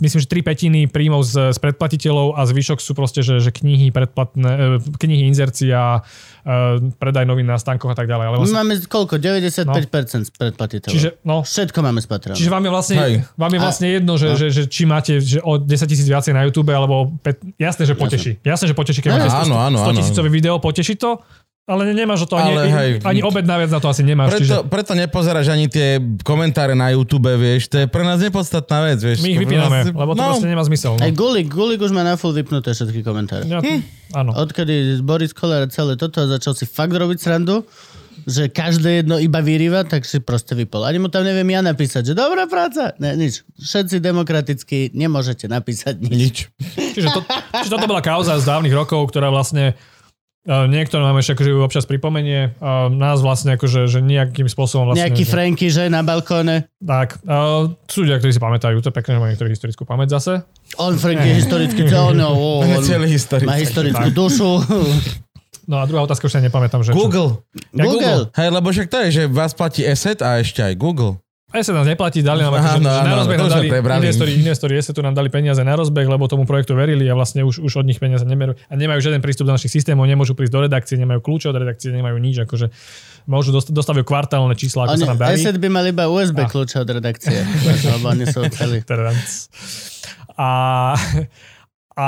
myslím, 0.00 0.18
že 0.18 0.26
tri 0.26 0.40
petiny 0.40 0.88
príjmov 0.88 1.22
z, 1.22 1.52
z 1.52 1.58
predplatiteľov 1.60 2.32
a 2.34 2.48
zvyšok 2.48 2.80
sú 2.80 2.96
proste, 2.96 3.20
že, 3.20 3.36
že 3.38 3.52
knihy, 3.52 3.92
predplatné, 3.92 4.48
e, 4.48 4.96
knihy, 4.96 5.28
inzercia, 5.28 6.00
e, 6.40 6.48
predaj 6.96 7.28
novín 7.28 7.44
na 7.44 7.60
stánkoch 7.60 7.92
a 7.92 7.96
tak 7.96 8.08
ďalej. 8.08 8.24
Ale 8.26 8.36
My 8.36 8.40
vlastne, 8.40 8.58
máme 8.58 8.72
koľko? 8.80 9.20
95% 9.20 10.24
z 10.24 10.30
predplatiteľov. 10.32 10.94
čiže, 10.96 11.08
no, 11.20 11.44
Všetko 11.44 11.78
máme 11.84 12.00
z 12.00 12.08
Patreonu. 12.08 12.36
Čiže 12.40 12.48
vám 12.50 12.64
je 12.64 12.70
vlastne, 12.72 12.96
Hej. 12.96 13.14
vám 13.36 13.52
je 13.52 13.60
vlastne 13.60 13.86
jedno, 13.92 14.12
že, 14.16 14.28
že, 14.34 14.46
že, 14.48 14.62
či 14.66 14.82
máte 14.88 15.20
že 15.20 15.38
o 15.44 15.60
10 15.60 15.68
tisíc 15.84 16.08
viacej 16.08 16.32
na 16.32 16.48
YouTube, 16.48 16.72
alebo 16.72 17.12
pet, 17.20 17.36
jasné, 17.60 17.84
že 17.84 17.92
poteší. 17.92 18.40
Jasné, 18.40 18.72
že 18.72 18.74
poteší, 18.74 19.04
keď 19.04 19.10
máte 19.20 19.28
Áno, 19.30 19.60
áno, 19.60 19.78
100 19.78 19.84
áno. 19.84 19.98
tisícové 20.00 20.28
video, 20.32 20.56
poteší 20.56 20.96
to, 20.96 21.20
ale 21.70 21.94
nemáš 21.94 22.26
to 22.26 22.34
ani, 22.34 22.50
Ale 22.50 22.62
hej. 22.66 22.90
ani 23.00 23.22
obed 23.22 23.42
na 23.42 23.56
viac 23.56 23.70
na 23.70 23.78
to 23.78 23.86
asi 23.86 24.02
nemáš. 24.02 24.34
Preto, 24.34 24.42
Čiže 24.42 24.56
preto 24.66 24.92
nepozeráš 24.92 25.46
ani 25.48 25.66
tie 25.66 25.96
komentáre 26.20 26.74
na 26.74 26.90
YouTube, 26.90 27.30
vieš, 27.30 27.66
to 27.66 27.78
je 27.78 27.86
pre 27.86 28.02
nás 28.02 28.18
nepodstatná 28.18 28.82
vec, 28.84 28.98
vieš. 28.98 29.22
my 29.22 29.28
ich 29.28 29.38
vypíname, 29.38 29.78
nás- 29.80 29.94
lebo 29.94 30.10
to 30.10 30.18
no, 30.18 30.26
proste 30.28 30.46
nemá 30.46 30.62
zmysel. 30.62 30.92
Aj 30.96 31.06
No. 31.06 31.16
Gulik, 31.16 31.46
Gulik 31.46 31.78
už 31.78 31.90
má 31.90 32.02
na 32.02 32.14
full 32.14 32.32
vypnuté 32.32 32.70
všetky 32.70 33.00
komentáre. 33.00 33.46
Ja, 33.46 33.62
áno. 34.12 34.34
Odkedy 34.34 34.98
Boris 35.00 35.30
Koller 35.30 35.70
celé 35.70 35.94
toto 35.94 36.18
začal 36.20 36.52
si 36.52 36.64
fakt 36.64 36.90
robiť 36.90 37.16
srandu, 37.16 37.62
že 38.22 38.46
každé 38.46 39.00
jedno 39.00 39.16
iba 39.16 39.38
vyrýva, 39.38 39.80
tak 39.82 40.02
si 40.02 40.18
proste 40.18 40.52
vypol. 40.52 40.82
Ani 40.82 40.98
mu 40.98 41.06
tam 41.06 41.22
neviem 41.22 41.46
ja 41.48 41.62
napísať, 41.62 42.02
že 42.02 42.14
dobrá 42.14 42.44
práca. 42.44 42.92
Ne, 42.96 43.14
nič. 43.14 43.46
Všetci 43.56 43.96
demokraticky 43.96 44.92
nemôžete 44.92 45.46
napísať 45.46 45.96
nič. 45.98 46.12
Nič. 46.12 46.36
Čiže, 46.92 47.08
to, 47.08 47.20
čiže 47.56 47.70
toto 47.70 47.86
bola 47.86 48.00
kauza 48.00 48.34
z 48.34 48.44
dávnych 48.44 48.72
rokov, 48.72 49.08
ktorá 49.08 49.30
vlastne 49.30 49.72
niekto 50.48 50.96
nám 50.96 51.20
ešte 51.20 51.36
akože 51.36 51.50
občas 51.60 51.84
pripomenie. 51.84 52.56
Nás 52.96 53.20
vlastne 53.20 53.60
akože 53.60 53.90
že 53.90 54.00
nejakým 54.00 54.48
spôsobom 54.48 54.88
vlastne... 54.88 55.04
Nejaký 55.04 55.24
Franky, 55.28 55.68
že 55.68 55.92
na 55.92 56.00
balkóne. 56.00 56.72
Tak, 56.80 57.20
uh, 57.28 57.68
sú 57.84 58.08
ľudia, 58.08 58.16
ktorí 58.16 58.32
si 58.32 58.40
pamätajú, 58.40 58.80
to 58.80 58.88
je 58.88 58.96
pekné, 58.96 59.10
že 59.16 59.20
majú 59.20 59.30
niektorí 59.36 59.50
historickú 59.52 59.82
pamäť 59.84 60.16
zase. 60.16 60.32
On 60.80 60.96
Franky 60.96 61.28
je 61.28 61.36
historický, 61.44 61.84
on, 61.92 62.16
on, 62.16 62.36
on, 62.64 62.68
On 62.72 62.80
celý 62.80 63.12
historický. 63.12 63.48
má 63.48 63.60
historickú 63.60 64.08
dušu. 64.16 64.50
No 65.70 65.78
a 65.78 65.86
druhá 65.86 66.02
otázka, 66.02 66.26
už 66.26 66.34
sa 66.34 66.42
nepamätám, 66.42 66.82
že... 66.82 66.90
Google. 66.90 67.46
Ja, 67.70 67.84
Google. 67.86 68.26
Hej, 68.34 68.48
lebo 68.50 68.74
však 68.74 68.88
to 68.90 68.96
je, 69.06 69.08
že 69.12 69.22
vás 69.30 69.54
platí 69.54 69.86
ESET 69.86 70.18
a 70.24 70.42
ešte 70.42 70.64
aj 70.64 70.74
Google. 70.74 71.22
Aj 71.50 71.66
sa 71.66 71.74
nás 71.74 71.82
neplatí, 71.82 72.22
dali 72.22 72.46
nám 72.46 72.54
akože, 72.54 72.78
že 72.78 72.78
áno, 72.78 72.90
na 73.02 73.14
rozbeh 73.18 73.36
to 73.36 73.42
nám 73.42 73.54
dali, 73.58 73.68
investori, 74.06 74.30
investori 74.38 74.72
tu 74.78 75.02
nám 75.02 75.14
dali 75.18 75.28
peniaze 75.34 75.58
na 75.66 75.74
rozbeh, 75.74 76.06
lebo 76.06 76.30
tomu 76.30 76.46
projektu 76.46 76.78
verili 76.78 77.10
a 77.10 77.14
vlastne 77.18 77.42
už, 77.42 77.58
už 77.58 77.82
od 77.82 77.86
nich 77.90 77.98
peniaze 77.98 78.22
nemerú 78.22 78.54
a 78.54 78.72
nemajú 78.78 79.02
žiaden 79.02 79.18
prístup 79.18 79.50
do 79.50 79.54
našich 79.58 79.74
systémov, 79.74 80.06
nemôžu 80.06 80.38
prísť 80.38 80.52
do 80.54 80.60
redakcie, 80.62 80.94
nemajú 80.94 81.18
kľúče 81.18 81.50
od 81.50 81.56
redakcie, 81.58 81.90
nemajú 81.90 82.16
nič, 82.22 82.46
akože 82.46 82.70
môžu 83.26 83.50
dost, 83.50 83.74
dostavujú 83.74 84.06
kvartálne 84.06 84.54
čísla, 84.54 84.86
ako 84.86 84.94
Oni, 84.94 85.02
sa 85.02 85.08
nám 85.10 85.18
darí. 85.18 85.34
ESET 85.42 85.58
by 85.58 85.68
mal 85.68 85.84
iba 85.90 86.06
USB 86.06 86.38
Ah. 86.42 86.46
kľúče 86.46 86.76
od 86.86 86.88
redakcie. 86.88 87.34
lebo 87.98 88.14
oni 88.14 88.24
sú 88.30 88.46
celí. 88.54 88.78
A, 90.38 90.48
a, 91.98 92.06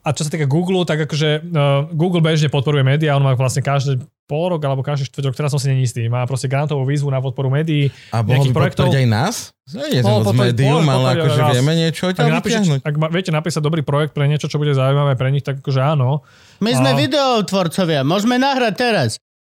a 0.00 0.08
čo 0.10 0.22
sa 0.22 0.30
týka 0.30 0.44
Google, 0.44 0.82
tak 0.82 1.04
akože 1.04 1.28
uh, 1.42 1.88
Google 1.90 2.20
bežne 2.20 2.48
podporuje 2.48 2.80
médiá, 2.80 3.14
on 3.14 3.22
má 3.22 3.32
vlastne 3.32 3.60
každý 3.60 4.00
pol 4.24 4.48
rok 4.48 4.62
alebo 4.62 4.80
každý 4.80 5.04
štvrť 5.04 5.24
rok, 5.26 5.34
teraz 5.34 5.50
som 5.50 5.58
si 5.58 5.68
neistý, 5.68 6.06
má 6.06 6.22
proste 6.22 6.46
grantovú 6.46 6.86
výzvu 6.86 7.10
na 7.10 7.18
podporu 7.18 7.50
médií. 7.50 7.90
A 8.08 8.22
mohol 8.22 8.46
by 8.46 8.54
projektov? 8.54 8.86
aj 8.86 9.04
nás? 9.04 9.50
Nie 9.66 10.00
z 10.00 10.06
podporiť- 10.06 10.54
médium, 10.54 10.84
ale 10.84 11.18
akože 11.18 11.40
nás. 11.40 11.50
vieme 11.52 11.72
niečo 11.74 12.04
Ak, 12.06 12.14
ťa 12.14 12.22
napíšete, 12.24 12.62
vyťahnuť. 12.62 12.80
ak 12.80 12.94
ma- 12.96 13.10
viete 13.10 13.30
napísať 13.30 13.58
dobrý 13.60 13.82
projekt 13.82 14.14
pre 14.14 14.24
niečo, 14.24 14.46
čo 14.46 14.56
bude 14.56 14.70
zaujímavé 14.70 15.14
pre 15.14 15.28
nich, 15.28 15.42
tak 15.42 15.58
akože 15.58 15.82
áno. 15.82 16.22
My 16.58 16.72
sme 16.72 16.90
A- 16.92 16.98
videotvorcovia, 16.98 18.00
môžeme 18.02 18.36
nahrať 18.36 18.74
teraz. 18.76 19.08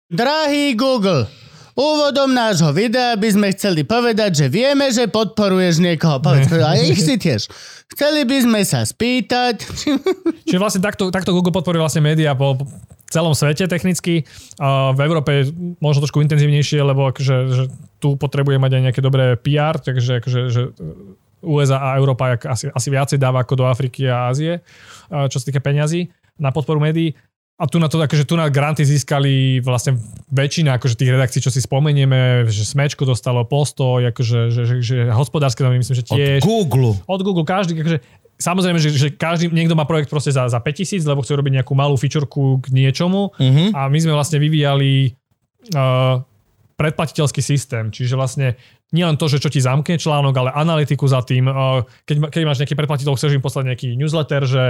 Drahý 0.05 0.75
Google, 0.75 1.25
úvodom 1.75 2.31
nášho 2.31 2.71
videa 2.71 3.13
by 3.19 3.29
sme 3.29 3.47
chceli 3.51 3.83
povedať, 3.83 4.31
že 4.43 4.45
vieme, 4.47 4.87
že 4.89 5.11
podporuješ 5.11 5.83
niekoho. 5.83 6.23
Povedz, 6.23 6.47
a 6.55 6.79
ich 6.79 6.99
si 6.99 7.19
tiež. 7.19 7.51
Chceli 7.91 8.25
by 8.25 8.37
sme 8.41 8.61
sa 8.65 8.81
spýtať, 8.81 9.61
Čiže 10.47 10.59
vlastne 10.59 10.81
takto, 10.81 11.11
takto 11.13 11.35
Google 11.35 11.53
podporuje 11.53 11.83
vlastne 11.83 12.01
médiá 12.01 12.33
po 12.33 12.57
celom 13.11 13.37
svete 13.37 13.69
technicky. 13.69 14.25
A 14.57 14.95
v 14.95 14.99
Európe 15.05 15.29
je 15.31 15.43
možno 15.77 16.07
trošku 16.07 16.23
intenzívnejšie, 16.23 16.81
lebo 16.81 17.11
akože, 17.13 17.35
že 17.53 17.63
tu 18.01 18.17
potrebuje 18.17 18.57
mať 18.57 18.71
aj 18.75 18.81
nejaké 18.89 19.01
dobré 19.03 19.37
PR, 19.37 19.77
takže 19.77 20.23
akože, 20.23 20.39
že 20.49 20.61
USA 21.45 21.93
a 21.93 21.97
Európa 22.01 22.35
asi, 22.49 22.73
asi 22.73 22.87
viacej 22.89 23.21
dáva 23.21 23.45
ako 23.45 23.53
do 23.61 23.65
Afriky 23.69 24.09
a 24.09 24.33
Ázie, 24.33 24.65
čo 25.07 25.37
sa 25.37 25.45
týka 25.45 25.61
peňazí 25.61 26.09
na 26.41 26.49
podporu 26.49 26.81
médií. 26.81 27.13
A 27.55 27.71
tu 27.71 27.79
na 27.79 27.87
to, 27.87 27.95
akože 27.97 28.27
tu 28.27 28.35
na 28.35 28.51
granty 28.51 28.83
získali 28.83 29.63
vlastne 29.63 29.95
väčšina 30.27 30.75
akože 30.75 30.99
tých 30.99 31.07
redakcií, 31.09 31.39
čo 31.39 31.47
si 31.47 31.63
spomenieme, 31.63 32.43
že 32.45 32.67
Smečko 32.67 33.07
dostalo 33.07 33.47
postoj, 33.47 34.03
akože, 34.11 34.51
že, 34.51 34.61
že, 34.67 34.75
že 34.83 34.95
hospodárske 35.07 35.63
noviny 35.63 35.79
myslím, 35.79 35.95
že 35.95 36.03
Od 36.03 36.11
tiež 36.11 36.39
Google. 36.43 36.99
od 36.99 37.19
Google 37.23 37.47
každý, 37.47 37.79
akože 37.79 38.03
samozrejme, 38.35 38.75
že, 38.75 38.91
že 38.91 39.07
každý, 39.07 39.47
niekto 39.47 39.71
má 39.71 39.87
projekt 39.87 40.11
proste 40.11 40.35
za, 40.35 40.51
za 40.51 40.59
5000, 40.59 40.99
lebo 41.01 41.23
chce 41.23 41.31
robiť 41.31 41.63
nejakú 41.63 41.71
malú 41.71 41.95
fičurku 41.95 42.59
k 42.59 42.75
niečomu 42.75 43.31
Mhm. 43.39 43.71
a 43.71 43.87
my 43.87 43.97
sme 43.97 44.11
vlastne 44.11 44.35
vyvíjali 44.35 45.15
uh, 45.71 46.19
predplatiteľský 46.75 47.39
systém, 47.39 47.87
čiže 47.87 48.19
vlastne 48.19 48.59
nielen 48.95 49.19
to, 49.19 49.27
že 49.27 49.43
čo 49.43 49.51
ti 49.51 49.59
zamkne 49.59 49.99
článok, 49.99 50.31
ale 50.31 50.49
analytiku 50.55 51.03
za 51.03 51.19
tým. 51.19 51.51
Keď, 52.07 52.31
keď 52.31 52.41
máš 52.47 52.63
nejaký 52.63 52.79
predplatiteľ, 52.79 53.19
chceš 53.19 53.35
im 53.35 53.43
poslať 53.43 53.75
nejaký 53.75 53.87
newsletter, 53.99 54.47
že 54.47 54.63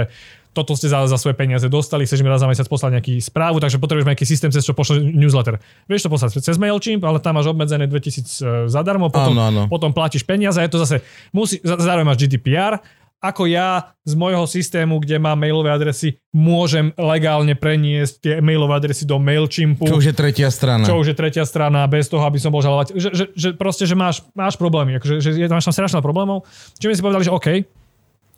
toto 0.50 0.72
ste 0.72 0.88
za, 0.88 1.04
za 1.04 1.20
svoje 1.20 1.36
peniaze 1.36 1.68
dostali, 1.68 2.08
chceš 2.08 2.24
im 2.24 2.32
raz 2.32 2.40
za 2.40 2.48
mesiac 2.48 2.64
poslať 2.64 2.98
nejaký 2.98 3.14
správu, 3.20 3.60
takže 3.60 3.76
potrebuješ 3.76 4.08
nejaký 4.08 4.24
systém, 4.24 4.48
cez 4.48 4.64
čo 4.64 4.72
pošle 4.72 5.04
newsletter. 5.04 5.60
Vieš 5.84 6.08
to 6.08 6.10
poslať 6.10 6.40
cez 6.40 6.56
MailChimp, 6.56 7.04
ale 7.04 7.20
tam 7.20 7.36
máš 7.36 7.52
obmedzené 7.52 7.84
2000 7.86 8.66
zadarmo, 8.72 9.12
potom, 9.12 9.36
Áno, 9.36 9.42
áno. 9.52 9.62
potom 9.68 9.92
platíš 9.92 10.24
peniaze 10.24 10.56
je 10.58 10.72
to 10.72 10.80
zase, 10.80 11.04
musí, 11.30 11.60
zároveň 11.60 12.08
máš 12.08 12.24
GDPR, 12.24 12.80
ako 13.20 13.48
ja 13.48 13.96
z 14.04 14.12
môjho 14.14 14.44
systému, 14.44 15.00
kde 15.00 15.16
mám 15.18 15.40
mailové 15.40 15.72
adresy, 15.72 16.20
môžem 16.30 16.92
legálne 16.94 17.56
preniesť 17.56 18.12
tie 18.20 18.34
mailové 18.44 18.76
adresy 18.76 19.08
do 19.08 19.16
MailChimpu, 19.16 19.88
Čo 19.88 19.98
už 19.98 20.12
je 20.12 20.14
tretia 20.14 20.48
strana. 20.52 20.84
čo 20.84 21.00
už 21.00 21.12
je 21.12 21.16
tretia 21.16 21.44
strana, 21.48 21.88
bez 21.88 22.06
toho, 22.06 22.22
aby 22.22 22.36
som 22.36 22.52
bol 22.52 22.60
žalovať. 22.60 22.92
Že, 22.94 23.08
že, 23.16 23.24
že 23.34 23.48
proste, 23.56 23.88
že 23.88 23.96
máš, 23.96 24.22
máš 24.36 24.54
problémy, 24.60 25.00
akože, 25.00 25.24
že 25.24 25.48
máš 25.48 25.66
tam 25.66 25.74
strašná 25.74 26.00
problémov. 26.04 26.44
Čiže 26.76 26.88
my 26.92 26.94
si 26.94 27.02
povedali, 27.02 27.24
že 27.24 27.32
OK, 27.32 27.48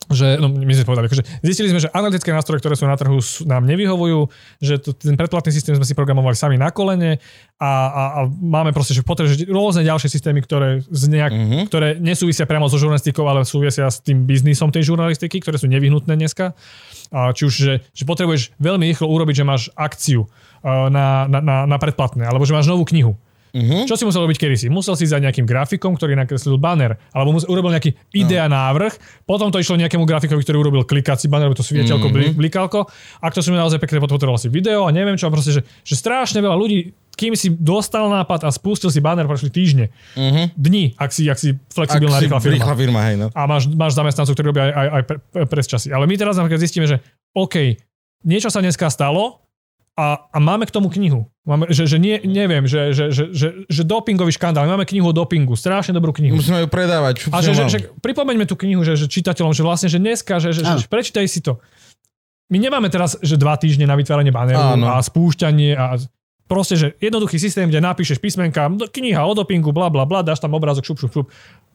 že, 0.08 0.40
no 0.40 0.48
my 0.48 0.72
sme 0.72 0.88
povedali, 0.88 1.06
akože 1.08 1.24
zistili 1.44 1.68
sme, 1.68 1.84
že 1.84 1.92
analytické 1.92 2.32
nástroje, 2.32 2.64
ktoré 2.64 2.74
sú 2.80 2.88
na 2.88 2.96
trhu, 2.96 3.20
sú, 3.20 3.44
nám 3.44 3.68
nevyhovujú, 3.68 4.32
že 4.60 4.80
to, 4.80 4.96
ten 4.96 5.20
predplatný 5.20 5.52
systém 5.52 5.76
sme 5.76 5.84
si 5.84 5.92
programovali 5.92 6.32
sami 6.32 6.56
na 6.56 6.72
kolene 6.72 7.20
a, 7.60 7.70
a, 7.70 8.02
a 8.16 8.20
máme 8.28 8.72
proste, 8.72 8.96
že 8.96 9.04
potrebuješ 9.04 9.52
rôzne 9.52 9.84
ďalšie 9.84 10.08
systémy, 10.08 10.40
ktoré, 10.40 10.80
z 10.88 11.02
nejak, 11.12 11.32
mm-hmm. 11.32 11.62
ktoré 11.68 11.88
nesúvisia 12.00 12.48
priamo 12.48 12.72
so 12.72 12.80
žurnalistikou, 12.80 13.28
ale 13.28 13.44
súvisia 13.44 13.84
s 13.92 14.00
tým 14.00 14.24
biznisom 14.24 14.72
tej 14.72 14.88
žurnalistiky, 14.88 15.44
ktoré 15.44 15.60
sú 15.60 15.68
nevyhnutné 15.68 16.16
dneska. 16.16 16.56
A 17.12 17.32
či 17.36 17.48
už, 17.48 17.54
že, 17.54 17.74
že 17.92 18.04
potrebuješ 18.08 18.56
veľmi 18.56 18.88
rýchlo 18.88 19.08
urobiť, 19.12 19.40
že 19.40 19.44
máš 19.44 19.62
akciu 19.76 20.24
uh, 20.24 20.88
na, 20.88 21.28
na, 21.28 21.40
na, 21.44 21.56
na 21.68 21.76
predplatné, 21.76 22.24
alebo 22.24 22.48
že 22.48 22.56
máš 22.56 22.68
novú 22.68 22.88
knihu. 22.88 23.16
Mhm. 23.52 23.88
Čo 23.88 23.94
si 23.96 24.04
musel 24.04 24.24
robiť 24.24 24.38
kedysi? 24.38 24.66
Musel 24.68 24.94
si 24.94 25.08
za 25.08 25.16
nejakým 25.18 25.48
grafikom, 25.48 25.96
ktorý 25.96 26.14
nakreslil 26.18 26.60
banner, 26.60 26.96
alebo 27.12 27.36
musel, 27.36 27.48
urobil 27.48 27.72
nejaký 27.72 27.96
idea 28.12 28.46
návrh, 28.46 29.24
potom 29.24 29.48
to 29.48 29.60
išlo 29.60 29.80
nejakému 29.80 30.04
grafikovi, 30.04 30.40
ktorý 30.44 30.56
urobil 30.60 30.82
klikací 30.84 31.26
banner, 31.26 31.50
to 31.56 31.64
svietelko, 31.64 32.12
mm-hmm. 32.12 32.36
blikalko. 32.36 32.88
Ak 33.24 33.32
to 33.32 33.40
si 33.40 33.48
naozaj 33.50 33.80
pekne 33.80 34.02
potom 34.04 34.20
potreboval 34.20 34.40
si 34.40 34.52
video 34.52 34.84
a 34.84 34.90
neviem 34.92 35.16
čo, 35.16 35.28
a 35.28 35.32
proste, 35.32 35.54
že, 35.54 35.62
že 35.84 35.94
strašne 35.96 36.44
veľa 36.44 36.56
ľudí, 36.56 36.92
kým 37.18 37.34
si 37.34 37.50
dostal 37.50 38.06
nápad 38.06 38.46
a 38.46 38.50
spustil 38.54 38.94
si 38.94 39.02
banner, 39.02 39.26
prešli 39.26 39.50
týždne, 39.50 39.90
Mhm. 40.14 40.54
dni, 40.54 40.94
ak 40.94 41.10
si, 41.10 41.26
ak 41.26 41.38
si 41.38 41.58
Ak 41.58 41.74
flexibilná 41.74 42.22
si 42.22 42.30
rýchla 42.30 42.38
firma 42.38 42.54
rýchla 42.62 42.74
firma, 42.78 43.00
hej, 43.10 43.16
no. 43.18 43.26
a 43.34 43.42
máš, 43.50 43.66
máš 43.66 43.98
zamestnancov, 43.98 44.38
ktorí 44.38 44.46
robia 44.54 44.70
aj, 44.70 44.72
aj, 44.72 44.88
aj 44.88 45.02
pre, 45.02 45.16
pre, 45.18 45.44
pres 45.50 45.66
časy. 45.66 45.90
Ale 45.90 46.06
my 46.06 46.14
teraz 46.14 46.38
napríklad 46.38 46.62
zistíme, 46.62 46.86
že 46.86 47.02
OK, 47.34 47.74
niečo 48.22 48.54
sa 48.54 48.62
dneska 48.62 48.86
stalo 48.86 49.47
a, 49.98 50.30
a 50.30 50.38
máme 50.38 50.62
k 50.62 50.70
tomu 50.70 50.86
knihu. 50.94 51.26
Máme, 51.42 51.74
že, 51.74 51.90
že 51.90 51.98
nie, 51.98 52.22
neviem, 52.22 52.70
že, 52.70 52.94
že, 52.94 53.10
že, 53.10 53.24
že, 53.34 53.48
že 53.66 53.82
dopingový 53.82 54.30
škandál. 54.30 54.70
Máme 54.70 54.86
knihu 54.86 55.10
o 55.10 55.14
dopingu, 55.16 55.58
strašne 55.58 55.90
dobrú 55.90 56.14
knihu. 56.14 56.38
Musíme 56.38 56.62
ju 56.62 56.70
predávať. 56.70 57.26
A 57.34 57.42
že, 57.42 57.58
že, 57.58 57.64
že 57.66 57.78
pripomeňme 57.98 58.46
tú 58.46 58.54
knihu, 58.54 58.86
že, 58.86 58.94
že 58.94 59.10
čitateľom, 59.10 59.50
že 59.50 59.66
vlastne, 59.66 59.90
že 59.90 59.98
dneska, 59.98 60.38
že, 60.38 60.54
že, 60.54 60.62
že, 60.62 60.86
prečítaj 60.86 61.26
si 61.26 61.42
to. 61.42 61.58
My 62.46 62.62
nemáme 62.62 62.86
teraz, 62.94 63.18
že 63.18 63.34
dva 63.34 63.58
týždne 63.58 63.90
na 63.90 63.98
vytváranie 63.98 64.30
baneru 64.30 64.78
Áno. 64.78 64.86
a 64.86 65.02
spúšťanie 65.02 65.74
a 65.74 65.98
proste, 66.48 66.78
že 66.78 66.86
jednoduchý 67.02 67.36
systém, 67.36 67.68
kde 67.68 67.82
napíšeš 67.82 68.22
písmenka, 68.22 68.70
kniha 68.88 69.20
o 69.20 69.32
dopingu, 69.36 69.74
bla 69.74 69.92
bla 69.92 70.08
bla, 70.08 70.24
dáš 70.24 70.40
tam 70.40 70.56
obrázok, 70.56 70.86
šup, 70.86 70.98
šup, 71.04 71.12
šup, 71.12 71.26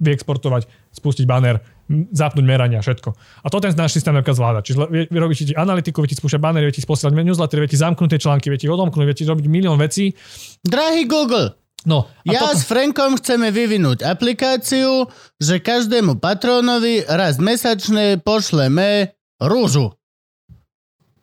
vyexportovať, 0.01 0.65
spustiť 0.95 1.29
banner, 1.29 1.61
zapnúť 1.91 2.45
merania, 2.47 2.79
všetko. 2.79 3.09
A 3.43 3.47
to 3.51 3.59
ten 3.59 3.75
náš 3.75 3.99
systém 3.99 4.15
napríklad 4.15 4.37
zvláda. 4.39 4.59
Čiže 4.63 4.87
vie, 4.87 5.03
vie 5.11 5.19
robiť 5.19 5.35
ti 5.51 5.55
analytiku, 5.55 5.99
vie 5.99 6.11
ti 6.11 6.17
spúšťať 6.17 6.39
bannery, 6.39 6.71
vie 6.71 6.75
ti 6.79 6.85
posielať 6.87 7.11
newsletter, 7.11 7.59
vie 7.59 7.69
ti 7.71 7.79
zamknuté 7.79 8.15
články, 8.17 8.47
vie 8.47 8.59
ti 8.59 8.71
odomknúť, 8.71 9.05
vie 9.05 9.17
ti 9.17 9.27
robiť 9.27 9.45
milión 9.51 9.75
vecí. 9.75 10.15
drahý 10.63 11.03
Google, 11.05 11.59
No, 11.83 12.07
ja 12.23 12.39
toto, 12.39 12.55
s 12.55 12.63
Frankom 12.63 13.19
chceme 13.19 13.51
vyvinúť 13.51 14.07
aplikáciu, 14.07 15.11
že 15.35 15.59
každému 15.59 16.15
patrónovi 16.15 17.03
raz 17.03 17.43
mesačne 17.43 18.23
pošleme 18.23 19.11
rúžu. 19.43 19.91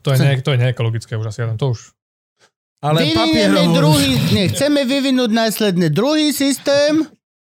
to, 0.05 0.13
je 0.13 0.21
ne, 0.21 0.37
to 0.45 0.53
je 0.53 0.61
neekologické 0.61 1.17
už 1.17 1.33
asi, 1.33 1.49
to 1.57 1.73
už. 1.73 1.97
Ale 2.85 3.05
Vyvinieme 3.05 3.17
papierovú... 3.17 3.73
druhý, 3.77 4.11
nie, 4.33 4.49
chceme 4.53 4.89
vyvinúť 4.89 5.31
následne 5.33 5.89
druhý 5.93 6.33
systém, 6.33 7.09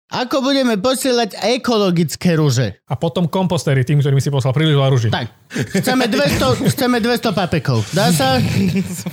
ako 0.07 0.39
budeme 0.39 0.78
posielať 0.78 1.35
ekologické 1.59 2.39
rúže. 2.39 2.78
A 2.87 2.95
potom 2.95 3.27
kompostery 3.27 3.83
tým, 3.83 3.99
ktorým 3.99 4.23
si 4.23 4.31
poslal 4.31 4.55
príliš 4.55 4.78
veľa 4.78 4.91
ruží. 4.95 5.09
Tak, 5.11 5.27
chceme 5.83 6.07
200, 6.07 6.70
chceme 6.70 7.03
200 7.03 7.35
papekov. 7.35 7.83
Dá 7.91 8.15
sa? 8.15 8.39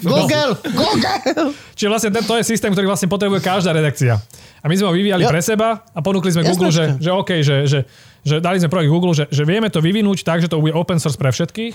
Google, 0.05 0.53
Google. 0.69 1.49
Čiže 1.73 1.89
vlastne 1.89 2.09
to 2.13 2.37
je 2.37 2.45
systém, 2.45 2.69
ktorý 2.69 2.85
vlastne 2.85 3.09
potrebuje 3.09 3.41
každá 3.41 3.73
redakcia. 3.73 4.21
A 4.61 4.69
my 4.69 4.77
sme 4.77 4.85
ho 4.85 4.93
vyvíjali 4.93 5.25
Jo. 5.25 5.33
pre 5.33 5.41
seba 5.41 5.81
a 5.81 5.99
ponúkli 5.99 6.29
sme 6.29 6.45
Google, 6.45 6.69
že, 6.69 6.95
že 7.01 7.09
OK, 7.09 7.41
že, 7.41 7.65
že, 7.65 7.79
že 8.21 8.37
dali 8.37 8.61
sme 8.61 8.69
projekt 8.69 8.93
Google, 8.93 9.17
že, 9.17 9.25
že 9.33 9.43
vieme 9.43 9.73
to 9.73 9.81
vyvinúť 9.81 10.21
tak, 10.21 10.39
že 10.39 10.47
to 10.47 10.61
bude 10.61 10.77
open 10.77 11.01
source 11.01 11.17
pre 11.17 11.33
všetkých. 11.33 11.73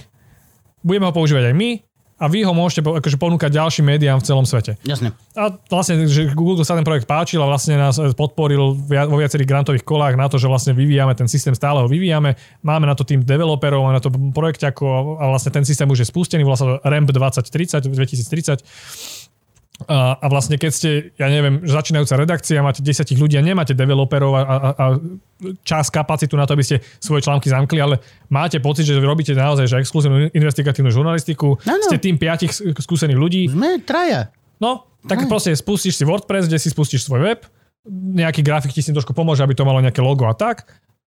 Budeme 0.81 1.11
ho 1.11 1.12
používať 1.12 1.51
aj 1.51 1.55
my 1.59 1.70
a 2.19 2.27
vy 2.27 2.43
ho 2.43 2.51
môžete 2.51 2.82
akože 2.82 3.15
ponúkať 3.15 3.55
ďalším 3.55 3.95
médiám 3.95 4.19
v 4.19 4.27
celom 4.27 4.43
svete. 4.43 4.74
Jasne. 4.82 5.15
A 5.39 5.55
vlastne, 5.70 6.03
že 6.11 6.27
Google 6.35 6.66
sa 6.66 6.74
ten 6.74 6.82
projekt 6.82 7.07
páčil 7.07 7.39
a 7.39 7.47
vlastne 7.47 7.78
nás 7.78 7.95
podporil 8.19 8.74
via- 8.74 9.07
vo 9.07 9.23
viacerých 9.23 9.47
grantových 9.47 9.86
kolách 9.86 10.19
na 10.19 10.27
to, 10.27 10.35
že 10.35 10.51
vlastne 10.51 10.74
vyvíjame 10.74 11.15
ten 11.15 11.31
systém, 11.31 11.55
stále 11.55 11.78
ho 11.78 11.86
vyvíjame. 11.86 12.35
Máme 12.66 12.90
na 12.90 12.99
to 12.99 13.07
tým 13.07 13.23
developerov, 13.23 13.86
máme 13.86 13.97
na 13.97 14.05
to 14.05 14.11
projekťako 14.11 15.16
a 15.23 15.24
vlastne 15.31 15.55
ten 15.55 15.62
systém 15.62 15.86
už 15.86 16.03
je 16.03 16.11
spustený, 16.11 16.43
volá 16.43 16.59
sa 16.59 16.66
to 16.66 16.74
RAMP 16.82 17.15
2030, 17.15 17.86
2030. 17.86 18.66
A, 19.86 20.18
a 20.18 20.26
vlastne 20.26 20.59
keď 20.59 20.70
ste, 20.74 20.90
ja 21.14 21.30
neviem, 21.30 21.62
začínajúca 21.62 22.18
redakcia, 22.18 22.66
máte 22.66 22.82
10 22.82 23.14
ľudí 23.14 23.38
a 23.38 23.46
nemáte 23.46 23.78
developerov 23.78 24.34
a, 24.34 24.42
a, 24.42 24.56
a 24.74 24.84
čas, 25.62 25.86
kapacitu 25.86 26.34
na 26.34 26.50
to, 26.50 26.59
aby 26.59 26.66
ste 26.66 26.82
svoje 26.98 27.22
články 27.22 27.46
zamkli, 27.46 27.78
ale 27.78 28.02
máte 28.26 28.59
pocit, 28.59 28.90
že 28.90 28.98
robíte 28.98 29.38
naozaj 29.38 29.70
že 29.70 29.78
exkluzívnu 29.78 30.34
investigatívnu 30.34 30.90
žurnalistiku, 30.90 31.62
Áno. 31.62 31.86
ste 31.86 32.02
tým 32.02 32.18
piatich 32.18 32.50
skúsených 32.59 33.18
ľudí, 33.22 33.42
Sme 33.46 33.78
traja. 33.86 34.34
no, 34.59 34.82
tak 35.06 35.22
proste 35.30 35.55
spustíš 35.55 35.94
si 35.94 36.02
WordPress, 36.02 36.50
kde 36.50 36.59
si 36.59 36.74
spustíš 36.74 37.06
svoj 37.06 37.22
web, 37.22 37.40
nejaký 37.88 38.42
grafik 38.42 38.74
ti 38.74 38.82
s 38.82 38.90
tým 38.90 38.98
trošku 38.98 39.14
pomôže, 39.14 39.46
aby 39.46 39.55
to 39.55 39.62
malo 39.62 39.78
nejaké 39.78 40.02
logo 40.02 40.26
a 40.26 40.34
tak. 40.34 40.66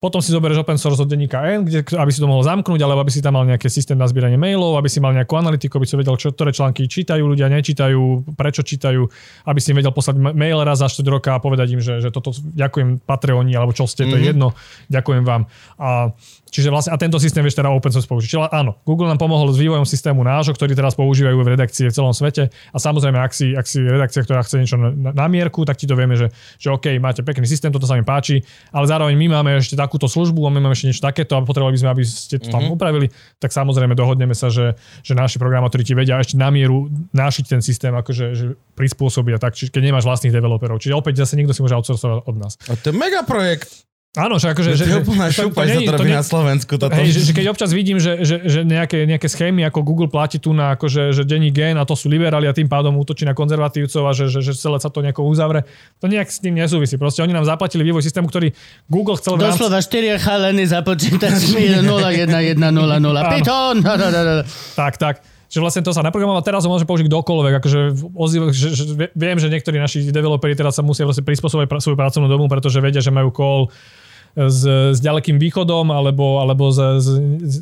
Potom 0.00 0.24
si 0.24 0.32
zoberieš 0.32 0.64
open 0.64 0.80
source 0.80 0.96
od 0.96 1.12
denníka 1.12 1.44
N, 1.44 1.68
kde, 1.68 1.84
aby 1.92 2.08
si 2.08 2.24
to 2.24 2.24
mohol 2.24 2.40
zamknúť, 2.40 2.80
alebo 2.80 3.04
aby 3.04 3.12
si 3.12 3.20
tam 3.20 3.36
mal 3.36 3.44
nejaký 3.44 3.68
systém 3.68 4.00
na 4.00 4.08
zbieranie 4.08 4.40
mailov, 4.40 4.80
aby 4.80 4.88
si 4.88 4.96
mal 4.96 5.12
nejakú 5.12 5.36
analytiku, 5.36 5.76
aby 5.76 5.84
si 5.84 5.92
vedel, 6.00 6.16
čo, 6.16 6.32
ktoré 6.32 6.56
články 6.56 6.88
čítajú 6.88 7.20
ľudia, 7.20 7.52
nečítajú, 7.52 8.32
prečo 8.32 8.64
čítajú, 8.64 9.04
aby 9.44 9.60
si 9.60 9.76
im 9.76 9.84
vedel 9.84 9.92
poslať 9.92 10.16
ma- 10.16 10.32
mail 10.32 10.56
raz 10.64 10.80
za 10.80 10.88
4 10.88 11.04
roka 11.04 11.36
a 11.36 11.42
povedať 11.44 11.76
im, 11.76 11.84
že, 11.84 12.00
že 12.00 12.08
toto 12.08 12.32
ďakujem 12.32 13.04
Patreoni, 13.04 13.52
alebo 13.52 13.76
čo 13.76 13.84
ste, 13.84 14.08
to 14.08 14.16
je 14.16 14.32
jedno, 14.32 14.56
ďakujem 14.88 15.20
vám. 15.20 15.44
A, 15.76 16.16
čiže 16.50 16.68
vlastne, 16.68 16.92
a 16.92 16.98
tento 16.98 17.16
systém 17.16 17.40
vieš 17.40 17.56
teda 17.56 17.70
open 17.70 17.94
source 17.94 18.10
použiť. 18.10 18.26
Čiže 18.26 18.40
áno, 18.50 18.76
Google 18.82 19.08
nám 19.08 19.22
pomohol 19.22 19.48
s 19.54 19.58
vývojom 19.58 19.86
systému 19.86 20.26
nášho, 20.26 20.52
ktorý 20.52 20.74
teraz 20.74 20.98
používajú 20.98 21.38
v 21.38 21.54
redakcii 21.54 21.88
v 21.88 21.94
celom 21.94 22.10
svete. 22.10 22.50
A 22.74 22.76
samozrejme, 22.76 23.16
ak 23.16 23.32
si, 23.32 23.54
ak 23.54 23.64
si 23.64 23.80
redakcia, 23.80 24.26
ktorá 24.26 24.42
chce 24.42 24.56
niečo 24.60 24.76
na, 24.76 25.14
na 25.14 25.26
mierku, 25.30 25.62
tak 25.62 25.78
ti 25.78 25.86
to 25.86 25.94
vieme, 25.94 26.18
že, 26.18 26.28
že 26.58 26.74
OK, 26.74 26.98
máte 26.98 27.22
pekný 27.22 27.46
systém, 27.46 27.70
toto 27.70 27.86
sa 27.86 27.94
mi 27.94 28.02
páči, 28.02 28.42
ale 28.74 28.84
zároveň 28.90 29.14
my 29.14 29.26
máme 29.40 29.50
ešte 29.62 29.78
takúto 29.78 30.10
službu 30.10 30.44
a 30.44 30.50
my 30.50 30.58
máme 30.60 30.74
ešte 30.74 30.90
niečo 30.90 31.02
takéto 31.06 31.38
a 31.38 31.46
potrebovali 31.46 31.78
by 31.78 31.80
sme, 31.80 31.90
aby 31.94 32.02
ste 32.04 32.36
to 32.42 32.50
tam 32.50 32.66
upravili, 32.68 33.08
tak 33.38 33.54
samozrejme 33.54 33.94
dohodneme 33.94 34.34
sa, 34.34 34.50
že, 34.50 34.74
že 35.06 35.14
naši 35.14 35.38
programátori 35.38 35.86
ti 35.86 35.94
vedia 35.94 36.18
ešte 36.18 36.34
na 36.34 36.50
mieru 36.50 36.90
nášiť 37.14 37.44
ten 37.46 37.60
systém, 37.62 37.94
akože 37.94 38.24
že 38.34 38.46
prispôsobia 38.74 39.38
tak, 39.38 39.54
čiže 39.54 39.70
keď 39.70 39.92
nemáš 39.92 40.08
vlastných 40.08 40.34
developerov. 40.34 40.80
Čiže 40.80 40.96
opäť 40.96 41.22
zase 41.22 41.36
niekto 41.36 41.52
si 41.52 41.60
môže 41.60 41.76
outsourcovať 41.76 42.24
od 42.24 42.36
nás. 42.40 42.56
A 42.66 42.74
to 42.74 42.90
je 42.90 42.94
mega 42.96 43.20
projekt. 43.22 43.89
Áno, 44.10 44.42
že 44.42 44.50
akože... 44.50 44.74
To 44.74 44.78
že, 44.78 44.84
je 44.90 44.96
úplná 45.06 45.30
to- 45.30 45.38
to 45.38 45.42
šupa, 45.46 45.62
že 45.64 45.74
to 45.76 45.82
to 45.86 45.94
robí 45.94 46.10
nie- 46.10 46.18
na 46.18 46.26
Slovensku. 46.26 46.74
Toto. 46.74 46.90
Hej, 46.90 47.14
že, 47.14 47.20
že 47.20 47.32
keď 47.32 47.46
občas 47.54 47.70
vidím, 47.70 48.02
že, 48.02 48.26
že, 48.26 48.42
že 48.42 48.66
nejaké, 48.66 49.06
nejaké 49.06 49.30
schémy, 49.30 49.62
ako 49.62 49.86
Google 49.86 50.10
platí 50.10 50.36
tu 50.36 50.50
na 50.50 50.74
akože, 50.74 51.14
že 51.14 51.22
denní 51.22 51.54
gen 51.54 51.78
a 51.78 51.86
to 51.86 51.94
sú 51.94 52.10
liberáli 52.10 52.44
a 52.44 52.52
tým 52.52 52.66
pádom 52.66 52.98
útočí 52.98 53.22
na 53.22 53.38
konzervatívcov 53.38 54.02
a 54.02 54.10
že, 54.10 54.26
že, 54.26 54.42
že 54.42 54.58
celé 54.58 54.82
sa 54.82 54.90
to 54.90 54.98
nejako 54.98 55.22
uzavre, 55.22 55.62
to 56.02 56.10
nejak 56.10 56.26
s 56.26 56.42
tým 56.42 56.58
nesúvisí. 56.58 56.98
Proste 56.98 57.22
oni 57.22 57.30
nám 57.30 57.46
zaplatili 57.46 57.86
vývoj 57.86 58.02
systému, 58.02 58.26
ktorý 58.26 58.50
Google 58.86 59.14
chcel 59.14 59.38
v 59.38 59.46
rámci... 59.46 59.62
Doslova 59.62 59.78
štyria 59.78 60.18
chaleny 60.18 60.66
za 60.66 60.82
počítačmi 60.82 61.78
011000. 61.78 62.58
Python! 63.30 63.74
Da, 63.80 63.94
da, 63.94 64.08
da, 64.10 64.22
da. 64.22 64.44
Tak, 64.74 64.98
tak. 64.98 65.14
Že 65.46 65.58
vlastne 65.60 65.82
to 65.82 65.90
sa 65.90 66.02
naprogramovalo, 66.02 66.42
teraz 66.42 66.62
ho 66.62 66.70
môže 66.70 66.86
použiť 66.86 67.10
kdokoľvek. 67.10 67.52
Akože 67.58 67.78
ozýva, 68.14 68.50
že, 68.50 68.70
že, 68.70 68.84
vie- 68.90 69.10
viem, 69.10 69.34
že 69.34 69.50
niektorí 69.50 69.78
naši 69.78 70.06
developeri 70.06 70.54
teraz 70.54 70.78
sa 70.78 70.82
musia 70.82 71.02
vlastne 71.02 71.26
prispôsobiť 71.26 71.66
svoju 71.74 71.98
pracovnú 71.98 72.26
dobu, 72.26 72.46
pretože 72.46 72.78
vedia, 72.78 73.02
že 73.02 73.10
majú 73.10 73.34
call 73.34 73.66
s, 74.36 74.62
s 74.66 74.98
ďalekým 75.02 75.38
východom, 75.38 75.90
alebo, 75.90 76.38
alebo 76.42 76.70
z, 76.70 77.02
z, 77.02 77.08
z, 77.42 77.56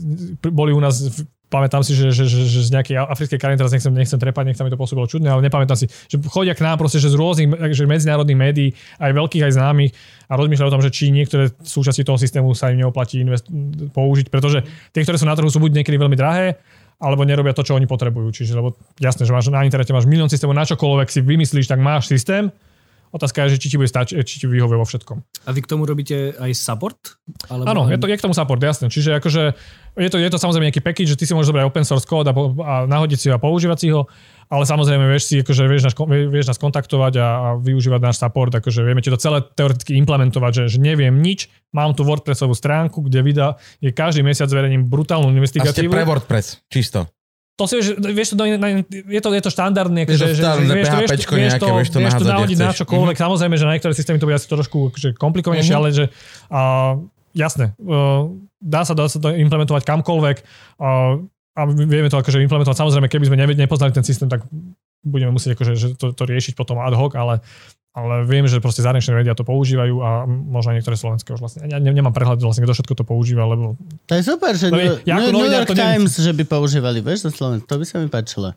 boli 0.48 0.72
u 0.72 0.80
nás 0.80 1.00
v- 1.00 1.26
pamätám 1.48 1.80
si, 1.80 1.96
že, 1.96 2.12
že, 2.12 2.28
že, 2.28 2.44
že 2.44 2.60
z 2.60 2.70
nejakej 2.76 3.08
africkej 3.08 3.40
krajiny, 3.40 3.56
teraz 3.56 3.72
nechcem, 3.72 3.88
nechcem 3.88 4.20
trepať, 4.20 4.44
nech 4.52 4.58
sa 4.60 4.68
mi 4.68 4.70
to 4.72 4.76
pôsobilo 4.76 5.08
čudné, 5.08 5.32
ale 5.32 5.40
nepamätám 5.40 5.80
si, 5.80 5.88
že 5.88 6.20
chodia 6.28 6.52
k 6.52 6.60
nám 6.60 6.76
proste, 6.76 7.00
že 7.00 7.08
z 7.08 7.16
rôznych 7.16 7.72
že 7.72 7.88
medzinárodných 7.88 8.36
médií, 8.36 8.68
aj 9.00 9.16
veľkých, 9.16 9.48
aj 9.48 9.52
známych 9.56 9.90
a 10.28 10.36
rozmýšľajú 10.36 10.68
o 10.68 10.74
tom, 10.76 10.84
že 10.84 10.92
či 10.92 11.08
niektoré 11.08 11.48
súčasti 11.64 12.04
toho 12.04 12.20
systému 12.20 12.52
sa 12.52 12.68
im 12.68 12.84
neoplatí 12.84 13.24
invest- 13.24 13.48
použiť, 13.96 14.28
pretože 14.28 14.60
tie, 14.92 15.02
ktoré 15.08 15.16
sú 15.16 15.24
na 15.24 15.32
trhu, 15.32 15.48
sú 15.48 15.56
buď 15.56 15.80
niekedy 15.80 15.96
veľmi 15.96 16.20
drahé, 16.20 16.60
alebo 17.00 17.24
nerobia 17.24 17.56
to, 17.56 17.64
čo 17.64 17.78
oni 17.78 17.88
potrebujú. 17.88 18.28
Čiže, 18.34 18.58
lebo 18.58 18.76
jasné, 18.98 19.24
že 19.24 19.32
máš 19.32 19.48
na 19.48 19.64
internete 19.64 19.94
máš 19.94 20.04
milión 20.04 20.28
systémov, 20.28 20.52
na 20.52 20.68
čokoľvek 20.68 21.08
si 21.08 21.24
vymyslíš, 21.24 21.70
tak 21.70 21.80
máš 21.80 22.10
systém. 22.10 22.52
Otázka 23.08 23.48
je, 23.48 23.56
že 23.56 23.60
či 23.64 23.68
ti 23.72 23.76
bude 23.80 23.88
stať, 23.88 24.20
či 24.22 24.34
ti 24.40 24.46
vyhovuje 24.46 24.78
vo 24.78 24.86
všetkom. 24.86 25.18
A 25.44 25.50
vy 25.50 25.60
k 25.64 25.70
tomu 25.70 25.88
robíte 25.88 26.36
aj 26.36 26.52
support? 26.52 27.16
Alebo 27.48 27.66
Áno, 27.68 27.82
aj... 27.88 27.96
je 27.96 27.98
to, 27.98 28.06
je 28.08 28.16
k 28.20 28.24
tomu 28.24 28.34
support, 28.36 28.60
jasné. 28.60 28.92
Čiže 28.92 29.16
akože 29.16 29.42
je 29.98 30.10
to, 30.12 30.16
je 30.20 30.30
to 30.30 30.38
samozrejme 30.38 30.70
nejaký 30.70 30.84
package, 30.84 31.10
že 31.12 31.18
ty 31.18 31.24
si 31.26 31.32
môžeš 31.34 31.50
zobrať 31.50 31.64
open 31.66 31.84
source 31.88 32.06
kód 32.06 32.28
a, 32.28 32.32
a 32.36 32.74
nahodiť 32.86 33.18
si 33.18 33.26
ho 33.28 33.34
a 33.34 33.42
používať 33.42 33.78
si 33.80 33.88
ho, 33.90 34.06
ale 34.48 34.64
samozrejme 34.64 35.04
vieš 35.10 35.24
si, 35.28 35.34
akože 35.42 35.62
vieš 35.66 35.82
nás, 35.90 35.94
vieš 36.30 36.46
nás 36.54 36.58
kontaktovať 36.60 37.12
a, 37.18 37.26
a 37.26 37.48
využívať 37.58 38.00
náš 38.00 38.16
support, 38.22 38.54
akože 38.54 38.86
vieme 38.86 39.02
ti 39.02 39.10
to 39.10 39.18
celé 39.18 39.42
teoreticky 39.42 39.98
implementovať, 39.98 40.52
že, 40.64 40.64
že 40.76 40.78
neviem 40.78 41.12
nič, 41.18 41.50
mám 41.74 41.92
tu 41.98 42.06
WordPressovú 42.06 42.54
stránku, 42.54 43.02
kde 43.04 43.20
vydá, 43.26 43.48
je 43.82 43.90
každý 43.90 44.22
mesiac 44.22 44.46
zverejním 44.46 44.86
brutálnu 44.86 45.28
A 45.28 45.32
ste 45.32 45.38
investigatívu. 45.42 45.90
pre 45.92 46.06
WordPress, 46.06 46.62
čisto. 46.70 47.10
To 47.58 47.66
si 47.66 47.74
vieš, 47.82 47.98
vieš 47.98 48.28
to, 48.32 48.36
do, 48.38 48.46
je 48.46 49.20
to, 49.20 49.28
je 49.34 49.42
to 49.42 49.50
štandardné, 49.50 50.06
Je 50.06 50.14
to 50.14 50.14
že, 50.14 50.18
že, 50.18 50.26
že 50.30 50.42
štandardné 50.46 50.72
vieš, 50.78 50.86
to, 50.86 50.96
vieš, 50.96 51.10
vieš, 51.10 51.24
to, 51.58 51.66
vieš 51.74 51.88
to 51.90 51.98
vieš 51.98 52.14
to 52.14 52.24
nahodiť 52.30 52.58
na 52.62 52.70
čokoľvek. 52.70 53.16
Samozrejme, 53.18 53.54
že 53.58 53.64
na 53.66 53.72
niektoré 53.74 53.94
systémy 53.98 54.22
to 54.22 54.30
bude 54.30 54.38
asi 54.38 54.46
trošku 54.46 54.94
akože, 54.94 55.18
komplikovanejšie, 55.18 55.74
Mhm. 55.74 55.80
ale 55.82 55.88
že 55.90 56.04
a, 56.54 56.94
jasné, 57.34 57.74
uh, 57.82 58.30
dá 58.62 58.86
sa, 58.86 58.94
dá 58.94 59.10
sa 59.10 59.18
to 59.18 59.34
implementovať 59.34 59.82
kamkoľvek 59.82 60.36
a, 60.78 61.18
a 61.58 61.60
vieme 61.66 62.06
to 62.06 62.22
akože 62.22 62.38
implementovať. 62.46 62.78
Samozrejme, 62.78 63.10
keby 63.10 63.26
sme 63.26 63.36
ne, 63.42 63.46
nepoznali 63.58 63.90
ten 63.90 64.06
systém, 64.06 64.30
tak 64.30 64.46
budeme 65.02 65.34
musieť 65.34 65.58
akože, 65.58 65.72
že 65.74 65.86
to, 65.98 66.14
to 66.14 66.22
riešiť 66.26 66.54
potom 66.54 66.78
ad 66.78 66.94
hoc, 66.94 67.18
ale, 67.18 67.42
ale 67.98 68.22
viem, 68.22 68.46
že 68.46 68.58
proste 68.58 68.80
zahraničné 68.80 69.12
médiá 69.12 69.34
to 69.34 69.42
používajú 69.42 69.94
a 69.98 70.10
možno 70.24 70.72
niektoré 70.72 70.94
slovenské 70.94 71.30
už 71.30 71.40
vlastne. 71.40 71.66
Ja 71.66 71.76
ne, 71.76 71.90
nemám 71.90 72.10
prehľad 72.10 72.38
vlastne, 72.38 72.62
kto 72.62 72.72
všetko 72.72 72.94
to 72.94 73.04
používa, 73.04 73.42
lebo 73.44 73.74
To 74.06 74.12
je 74.14 74.22
super, 74.22 74.54
že 74.54 74.70
New, 74.70 75.02
ja 75.02 75.18
ako 75.18 75.28
New 75.28 75.36
novinár 75.36 75.62
York 75.62 75.68
to 75.68 75.76
neviem. 75.76 76.06
Times, 76.06 76.14
že 76.14 76.32
by 76.32 76.44
používali, 76.44 76.98
vieš, 76.98 77.26
za 77.26 77.30
Slovensku. 77.30 77.66
To 77.66 77.76
by 77.76 77.84
sa 77.84 77.96
mi 77.98 78.06
páčilo. 78.06 78.54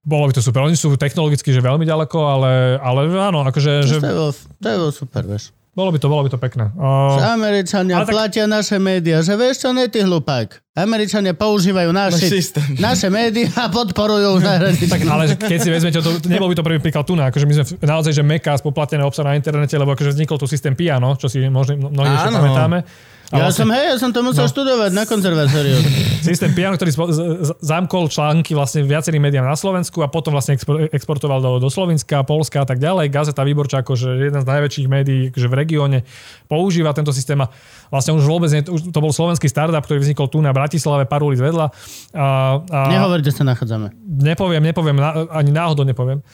bolo 0.00 0.28
by 0.28 0.32
to 0.32 0.40
super. 0.40 0.62
Oni 0.62 0.74
sú 0.74 0.92
technologicky 0.94 1.48
že 1.48 1.60
veľmi 1.60 1.82
ďaleko, 1.82 2.18
ale, 2.20 2.52
ale 2.76 3.00
áno, 3.10 3.42
akože, 3.42 3.72
že 3.82 3.96
To, 3.98 4.06
je 4.06 4.14
bolo, 4.14 4.32
to 4.32 4.66
je 4.68 4.76
bolo 4.80 4.92
super, 4.92 5.22
vieš. 5.24 5.44
bolo 5.72 5.90
by 5.90 5.98
to, 5.98 6.06
bolo 6.08 6.22
by 6.24 6.30
to 6.30 6.38
pekné. 6.38 6.64
Uh, 6.72 7.20
Američania 7.32 8.04
tak- 8.04 8.12
platia 8.12 8.44
naše 8.44 8.76
médiá, 8.76 9.20
že 9.20 9.34
vieš 9.34 9.64
čo, 9.64 9.72
ne 9.72 9.84
ty 9.88 10.00
hlupák. 10.00 10.63
Američania 10.74 11.30
používajú 11.32 11.88
naši, 11.88 12.26
systém. 12.28 12.66
naše 12.76 13.06
médiá 13.06 13.46
a 13.56 13.70
podporujú 13.70 14.38
zahraničné. 14.42 14.90
tak, 14.90 15.02
ale 15.04 15.22
že 15.24 15.34
keď 15.36 15.58
si 15.60 15.70
vezmete, 15.70 15.98
to, 15.98 16.18
to 16.18 16.26
nebol 16.26 16.46
by 16.46 16.54
to 16.54 16.62
prvý 16.62 16.78
príklad 16.78 17.02
tu 17.02 17.14
akože 17.14 17.44
my 17.44 17.52
sme 17.54 17.64
naozaj, 17.80 18.10
že 18.12 18.22
Meka 18.22 18.58
spoplatené 18.58 19.00
obsah 19.00 19.22
na 19.24 19.34
internete, 19.34 19.70
lebo 19.72 19.94
akože 19.94 20.10
vznikol 20.10 20.34
tu 20.34 20.44
systém 20.44 20.72
Piano, 20.72 21.14
čo 21.14 21.26
si 21.26 21.38
možno 21.44 21.78
mnohí 21.88 22.10
ešte 22.12 22.28
pamätáme. 22.28 22.78
A 23.24 23.40
Ja 23.40 23.48
vlastne 23.48 23.64
som, 23.64 23.70
hej, 23.72 23.86
ja 23.88 23.96
som 23.96 24.10
to 24.10 24.20
musel 24.20 24.44
No. 24.44 24.52
študovať 24.52 24.90
na 24.92 25.02
konzervatóriu. 25.02 25.80
systém 26.22 26.52
Piano, 26.52 26.76
ktorý 26.76 26.90
spo- 26.90 27.08
z- 27.08 27.24
z- 27.42 27.56
zamkol 27.58 28.06
články 28.06 28.52
vlastne 28.52 28.84
viacerým 28.84 29.18
médiám 29.18 29.42
na 29.42 29.56
Slovensku 29.56 30.04
a 30.04 30.12
potom 30.12 30.30
vlastne 30.30 30.52
expor- 30.52 30.86
exportoval 30.86 31.40
do, 31.40 31.56
do 31.56 31.66
Slovenska, 31.66 32.20
Polska 32.20 32.62
a 32.62 32.68
tak 32.68 32.76
ďalej. 32.76 33.08
Gazeta 33.08 33.40
Výborča, 33.40 33.80
akože 33.80 34.20
jeden 34.20 34.38
z 34.38 34.46
najväčších 34.46 34.86
médií 34.86 35.20
akože 35.30 35.46
v 35.46 35.54
regióne, 35.56 35.98
používa 36.44 36.92
tento 36.92 37.10
systém 37.10 37.40
a 37.40 37.48
vlastne 37.88 38.12
už 38.12 38.22
vôbec 38.22 38.50
nie, 38.50 38.60
už 38.62 38.92
to 38.92 38.98
bol 38.98 39.10
slovenský 39.10 39.46
startup, 39.46 39.82
ktorý 39.82 40.04
vznikol 40.04 40.28
tu 40.28 40.38
na 40.38 40.52
Bratislave, 40.64 41.04
pár 41.04 41.28
ulic 41.28 41.44
vedľa. 41.44 41.68
A, 42.16 42.24
a, 42.64 42.78
Nehovor, 42.88 43.20
kde 43.20 43.32
sa 43.36 43.44
nachádzame. 43.44 43.92
Nepoviem, 44.00 44.64
nepoviem, 44.64 44.96
ani 45.28 45.52
náhodou 45.52 45.84
nepoviem, 45.84 46.24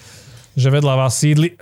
že 0.55 0.71
vedľa 0.71 0.95
vás 0.95 1.19
sídli. 1.19 1.59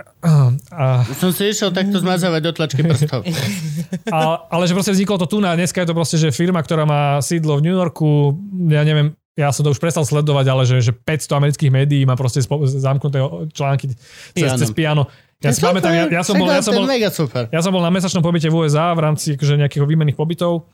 A, 0.68 1.08
Som 1.16 1.32
si 1.32 1.48
išiel 1.48 1.72
takto 1.72 1.96
zmazávať 1.96 2.52
otlačky 2.52 2.84
prstov. 2.84 3.24
a, 4.14 4.44
ale 4.52 4.68
že 4.68 4.76
proste 4.76 4.92
vzniklo 4.92 5.16
to 5.16 5.24
tu 5.24 5.40
na 5.40 5.56
dneska 5.56 5.80
je 5.80 5.88
to 5.88 5.96
proste, 5.96 6.20
že 6.20 6.28
firma, 6.28 6.60
ktorá 6.60 6.84
má 6.84 7.24
sídlo 7.24 7.56
v 7.56 7.64
New 7.64 7.72
Yorku, 7.72 8.36
ja 8.68 8.84
neviem, 8.84 9.16
ja 9.38 9.54
som 9.54 9.62
to 9.62 9.70
už 9.70 9.78
prestal 9.78 10.02
sledovať, 10.02 10.46
ale 10.50 10.62
že, 10.66 10.82
že 10.82 10.92
500 10.92 11.38
amerických 11.38 11.70
médií 11.70 12.02
má 12.02 12.18
proste 12.18 12.42
spo, 12.42 12.66
zamknuté 12.66 13.22
články 13.54 13.94
cez, 14.34 14.50
cez 14.58 14.70
piano. 14.74 15.06
Ja 15.38 15.54
si 15.54 15.62
pamätám, 15.62 15.94
ja, 15.94 16.04
ja, 16.10 16.22
som 16.26 16.34
bol, 16.34 16.50
ja, 16.50 16.58
som 16.58 16.74
bol, 16.74 16.82
ja 16.90 17.60
som 17.62 17.70
bol 17.70 17.78
na 17.78 17.94
mesačnom 17.94 18.26
pobyte 18.26 18.50
v 18.50 18.58
USA 18.58 18.90
v 18.90 19.06
rámci 19.06 19.38
akože, 19.38 19.54
nejakých 19.54 19.86
výmenných 19.86 20.18
pobytov. 20.18 20.66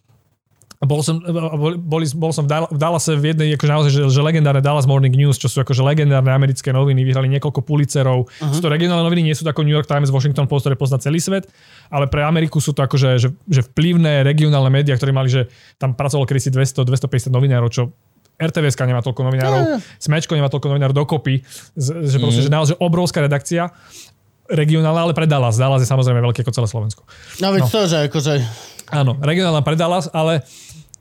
A 0.85 0.87
bol 0.87 1.01
som, 1.01 1.17
bol, 1.81 2.05
bol 2.05 2.33
som 2.37 2.45
v, 2.45 2.51
Dal- 2.53 2.69
v 2.69 2.77
Dallase 2.77 3.17
v 3.17 3.33
jednej, 3.33 3.57
akože 3.57 3.73
naozaj, 3.73 3.91
že, 3.97 4.03
že 4.13 4.21
legendárne 4.21 4.61
Dallas 4.61 4.85
Morning 4.85 5.17
News, 5.17 5.41
čo 5.41 5.49
sú 5.49 5.65
akože 5.65 5.81
legendárne 5.81 6.29
americké 6.29 6.77
noviny, 6.77 7.09
vyhrali 7.09 7.25
niekoľko 7.33 7.65
Pulitzerov. 7.65 8.29
Uh-huh. 8.29 8.53
Sú 8.53 8.61
to 8.61 8.69
regionálne 8.69 9.01
noviny, 9.01 9.33
nie 9.33 9.33
sú 9.33 9.49
to 9.49 9.51
ako 9.57 9.65
New 9.65 9.73
York 9.73 9.89
Times, 9.89 10.13
Washington 10.13 10.45
Post, 10.45 10.69
ktoré 10.69 10.77
pozná 10.77 11.01
celý 11.01 11.25
svet, 11.25 11.49
ale 11.89 12.05
pre 12.13 12.21
Ameriku 12.21 12.61
sú 12.61 12.77
to 12.77 12.85
akože, 12.85 13.17
že, 13.17 13.33
že 13.49 13.65
vplyvné 13.65 14.29
regionálne 14.29 14.69
médiá, 14.69 14.93
ktoré 15.01 15.17
mali, 15.17 15.33
že 15.33 15.49
tam 15.81 15.97
pracovalo 15.97 16.29
kedysi 16.29 16.53
200, 16.53 16.85
250 16.85 17.33
novinárov, 17.33 17.73
čo 17.73 17.89
RTVSK 18.37 18.85
nemá 18.85 19.01
toľko 19.01 19.25
novinárov, 19.25 19.81
Smečko 19.97 20.37
nemá 20.37 20.53
toľko 20.53 20.69
novinárov 20.69 20.93
dokopy, 20.93 21.41
že 21.81 22.21
proste, 22.21 22.45
že 22.45 22.53
naozaj 22.53 22.77
obrovská 22.77 23.25
redakcia 23.25 23.73
regionálna, 24.51 25.09
ale 25.09 25.15
pre 25.17 25.25
Dallas. 25.25 25.57
Dallas 25.57 25.81
je 25.81 25.89
samozrejme 25.89 26.21
veľký 26.21 26.45
ako 26.45 26.53
celé 26.53 26.69
Slovensko. 26.69 27.03
No 27.41 27.49
veď 27.57 27.63
to, 27.73 27.81
že 27.89 27.99
akože... 28.13 28.33
Áno, 28.93 29.17
regionálna 29.17 29.65
pre 29.65 29.79
Dallas, 29.81 30.13
ale 30.13 30.45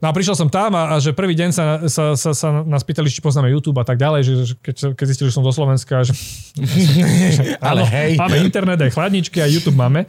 No 0.04 0.12
a 0.12 0.12
prišiel 0.12 0.36
som 0.36 0.52
tam 0.52 0.76
a, 0.76 0.92
a 0.92 0.96
že 1.00 1.16
prvý 1.16 1.32
deň 1.32 1.50
sa, 1.56 1.80
sa, 1.88 2.12
sa, 2.20 2.36
sa 2.36 2.48
nás 2.68 2.84
pýtali, 2.84 3.08
či 3.08 3.24
poznáme 3.24 3.48
YouTube 3.48 3.80
a 3.80 3.88
tak 3.88 3.96
ďalej, 3.96 4.22
že, 4.28 4.34
že 4.52 4.54
keď, 4.60 4.76
keď 5.00 5.06
zistili, 5.08 5.28
že 5.32 5.36
som 5.40 5.48
zo 5.48 5.56
Slovenska, 5.56 6.04
že, 6.04 6.12
že 6.60 7.56
Ale 7.64 7.88
áno, 7.88 7.96
hej. 7.96 8.20
máme 8.20 8.44
internet, 8.44 8.84
aj 8.84 8.92
chladničky, 8.92 9.40
aj 9.40 9.48
YouTube 9.56 9.80
máme. 9.80 10.04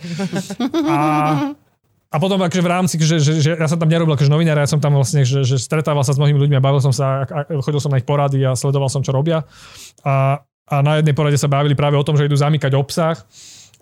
A, 0.91 0.99
a 2.11 2.17
potom 2.19 2.43
akože 2.43 2.59
v 2.59 2.71
rámci, 2.75 2.95
že, 2.99 3.23
že, 3.23 3.33
že 3.39 3.49
ja 3.55 3.71
som 3.71 3.79
tam 3.79 3.87
nerobil 3.87 4.19
akože 4.19 4.35
novinár, 4.35 4.59
ja 4.59 4.67
som 4.67 4.83
tam 4.83 4.99
vlastne, 4.99 5.23
že, 5.23 5.47
že 5.47 5.63
stretával 5.63 6.03
sa 6.03 6.11
s 6.11 6.19
mnohými 6.19 6.43
ľuďmi 6.43 6.59
a 6.59 6.65
bavil 6.67 6.83
som 6.83 6.91
sa, 6.91 7.23
a- 7.23 7.47
a 7.47 7.63
chodil 7.63 7.79
som 7.79 7.95
na 7.95 8.03
ich 8.03 8.07
porady 8.07 8.43
a 8.43 8.59
sledoval 8.59 8.91
som, 8.91 8.99
čo 8.99 9.15
robia. 9.15 9.47
A, 10.03 10.43
a 10.67 10.77
na 10.83 10.99
jednej 10.99 11.15
porade 11.15 11.39
sa 11.39 11.47
bavili 11.47 11.79
práve 11.79 11.95
o 11.95 12.03
tom, 12.03 12.19
že 12.19 12.27
idú 12.27 12.35
zamykať 12.35 12.75
obsah 12.75 13.15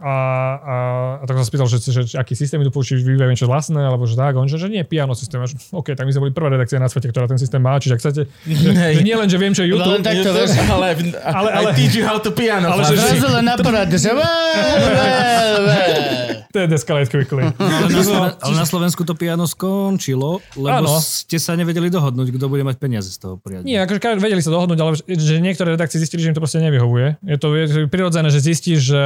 a, 0.03 0.15
a, 0.59 0.75
a 1.19 1.25
tak 1.25 1.39
som 1.39 1.45
sa 1.45 1.49
spýtal, 1.49 1.67
že, 1.67 1.79
že, 1.79 2.03
že 2.05 2.17
aký 2.17 2.35
systém 2.35 2.59
idú 2.59 2.69
použiť, 2.69 2.99
vyvíjajú 2.99 3.31
niečo 3.31 3.47
vlastné, 3.47 3.79
alebo 3.79 4.03
že 4.03 4.13
tak, 4.13 4.35
on 4.35 4.45
že, 4.45 4.59
že 4.59 4.67
nie, 4.67 4.83
piano 4.83 5.15
systém. 5.15 5.39
A 5.39 5.47
že, 5.47 5.55
OK, 5.71 5.95
tak 5.95 6.03
my 6.03 6.11
sme 6.11 6.27
boli 6.27 6.33
prvá 6.33 6.51
redakcia 6.51 6.77
na 6.77 6.91
svete, 6.91 7.07
ktorá 7.07 7.25
ten 7.25 7.39
systém 7.39 7.63
má, 7.63 7.79
čiže 7.79 7.95
ak 7.95 8.01
chcete, 8.01 8.23
že, 8.45 8.71
že 8.75 9.01
nie 9.01 9.15
len, 9.15 9.31
že 9.31 9.39
viem, 9.39 9.55
čo 9.55 9.63
je 9.63 9.71
No 9.71 9.79
YouTube, 9.79 9.95
len 9.95 10.03
takto, 10.03 10.29
vieš. 10.35 10.51
ale, 10.67 10.87
ale, 11.23 11.49
ale- 11.55 11.71
I 11.71 11.79
teach 11.79 11.95
you 11.95 12.03
how 12.03 12.19
to 12.19 12.35
piano. 12.35 12.67
Ale 12.69 12.83
že- 12.85 12.99
na 13.41 13.55
že 13.89 14.11
well. 14.11 15.65
to 16.53 16.59
je 16.59 16.67
escalate 16.69 17.09
quickly. 17.09 17.43
Ale 17.57 17.89
na, 17.89 18.03
Sloven- 18.09 18.35
ale 18.37 18.55
na 18.55 18.67
Slovensku 18.67 19.03
to 19.05 19.15
piano 19.15 19.47
skončilo, 19.47 20.43
lebo 20.55 20.85
Áno. 20.85 21.01
ste 21.01 21.39
sa 21.39 21.55
nevedeli 21.55 21.89
dohodnúť, 21.89 22.35
kto 22.35 22.47
bude 22.47 22.63
mať 22.63 22.77
peniaze 22.77 23.09
z 23.09 23.19
toho 23.19 23.35
poriadne. 23.39 23.65
Nie, 23.65 23.85
akože 23.85 23.99
vedeli 24.19 24.43
sa 24.43 24.51
dohodnúť, 24.51 24.79
ale 24.79 24.91
že- 24.99 25.07
že 25.17 25.35
niektoré 25.39 25.75
redakcie 25.75 25.97
zistili, 25.97 26.21
že 26.21 26.29
im 26.29 26.37
to 26.37 26.43
proste 26.43 26.61
nevyhovuje. 26.61 27.23
Je 27.25 27.37
to, 27.39 27.47
je 27.55 27.65
to 27.67 27.77
prirodzené, 27.89 28.29
že 28.29 28.41
zistíš, 28.43 28.81
že 28.93 29.03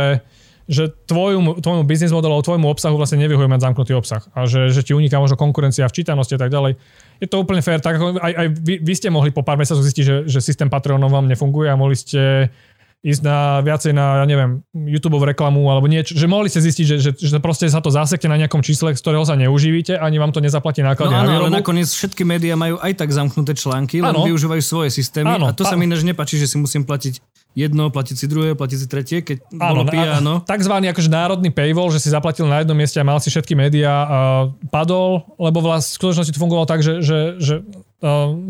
že 0.66 0.90
tvojmu, 1.06 1.62
tvojmu 1.62 1.82
biznis 1.86 2.10
modelu, 2.10 2.42
tvojmu 2.42 2.66
obsahu 2.66 2.98
vlastne 2.98 3.22
nevyhovuje 3.22 3.46
mať 3.46 3.70
zamknutý 3.70 3.94
obsah 3.94 4.22
a 4.34 4.50
že, 4.50 4.74
že 4.74 4.82
ti 4.82 4.98
uniká 4.98 5.22
možno 5.22 5.38
konkurencia 5.38 5.86
v 5.86 5.94
čítanosti 5.94 6.34
a 6.34 6.40
tak 6.42 6.50
ďalej. 6.50 6.74
Je 7.22 7.28
to 7.30 7.38
úplne 7.38 7.62
fér, 7.62 7.78
tak 7.78 8.02
ako 8.02 8.18
aj, 8.18 8.32
aj 8.34 8.46
vy, 8.60 8.74
vy, 8.82 8.94
ste 8.98 9.08
mohli 9.08 9.30
po 9.30 9.46
pár 9.46 9.56
mesiacoch 9.56 9.86
zistiť, 9.86 10.04
že, 10.04 10.16
že 10.26 10.38
systém 10.42 10.66
Patreonov 10.66 11.14
vám 11.14 11.30
nefunguje 11.30 11.70
a 11.70 11.78
mohli 11.78 11.94
ste 11.94 12.50
ísť 13.00 13.22
na 13.22 13.38
viacej 13.60 13.92
na, 13.92 14.22
ja 14.22 14.26
neviem, 14.26 14.64
YouTube 14.74 15.20
reklamu 15.20 15.62
alebo 15.68 15.86
niečo, 15.86 16.12
že 16.12 16.26
mohli 16.26 16.48
ste 16.48 16.58
zistiť, 16.58 16.84
že, 16.84 16.96
že, 16.98 17.10
že 17.14 17.38
proste 17.38 17.68
sa 17.68 17.78
to 17.78 17.86
zasekte 17.88 18.26
na 18.26 18.34
nejakom 18.34 18.60
čísle, 18.60 18.90
z 18.90 18.98
ktorého 18.98 19.22
sa 19.22 19.38
neuživíte, 19.38 19.94
ani 19.94 20.16
vám 20.18 20.32
to 20.32 20.40
nezaplatí 20.40 20.80
No 20.80 20.90
náklady 20.90 21.12
na 21.14 21.20
áno, 21.20 21.30
ale 21.30 21.38
výrobu. 21.46 21.58
nakoniec 21.60 21.86
všetky 21.86 22.22
médiá 22.22 22.56
majú 22.56 22.80
aj 22.80 22.92
tak 22.96 23.10
zamknuté 23.10 23.54
články, 23.54 24.02
len 24.02 24.10
Áno. 24.10 24.26
využívajú 24.26 24.58
svoje 24.58 24.90
systémy 24.90 25.38
Áno, 25.38 25.48
a 25.48 25.54
to 25.54 25.62
sa 25.62 25.78
mi 25.78 25.86
ináč 25.86 26.02
nepáči, 26.02 26.34
že 26.34 26.50
si 26.50 26.56
musím 26.58 26.82
platiť 26.82 27.22
jedno, 27.54 27.88
platiť 27.88 28.16
si 28.18 28.26
druhé, 28.26 28.52
platiť 28.52 28.78
si 28.78 28.86
tretie, 28.86 29.18
keď 29.22 29.36
bolo 29.48 29.86
Áno, 29.86 29.88
piano. 29.88 30.32
a- 30.40 30.44
takzvaný 30.44 30.92
akože 30.92 31.08
národný 31.08 31.48
paywall, 31.48 31.88
že 31.88 32.02
si 32.02 32.10
zaplatil 32.10 32.44
na 32.44 32.60
jednom 32.60 32.76
mieste 32.76 32.98
a 32.98 33.06
mal 33.06 33.16
si 33.16 33.30
všetky 33.30 33.56
médiá, 33.56 33.94
uh, 34.04 34.08
padol, 34.68 35.24
lebo 35.38 35.62
vlastne 35.62 35.94
v 35.94 35.98
skutočnosti 36.02 36.32
to 36.34 36.42
fungovalo 36.42 36.68
tak, 36.68 36.84
že, 36.84 37.00
že, 37.00 37.18
že 37.40 37.54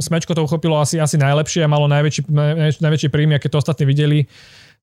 Smečko 0.00 0.34
to 0.34 0.42
uchopilo 0.42 0.74
asi, 0.82 0.98
asi 0.98 1.14
najlepšie 1.18 1.62
a 1.62 1.70
malo 1.70 1.86
najväčší, 1.86 2.26
naj, 2.26 2.82
najväčší 2.82 3.08
príjmy, 3.14 3.38
a 3.38 3.42
keď 3.42 3.50
to 3.54 3.58
ostatní 3.62 3.86
videli, 3.86 4.18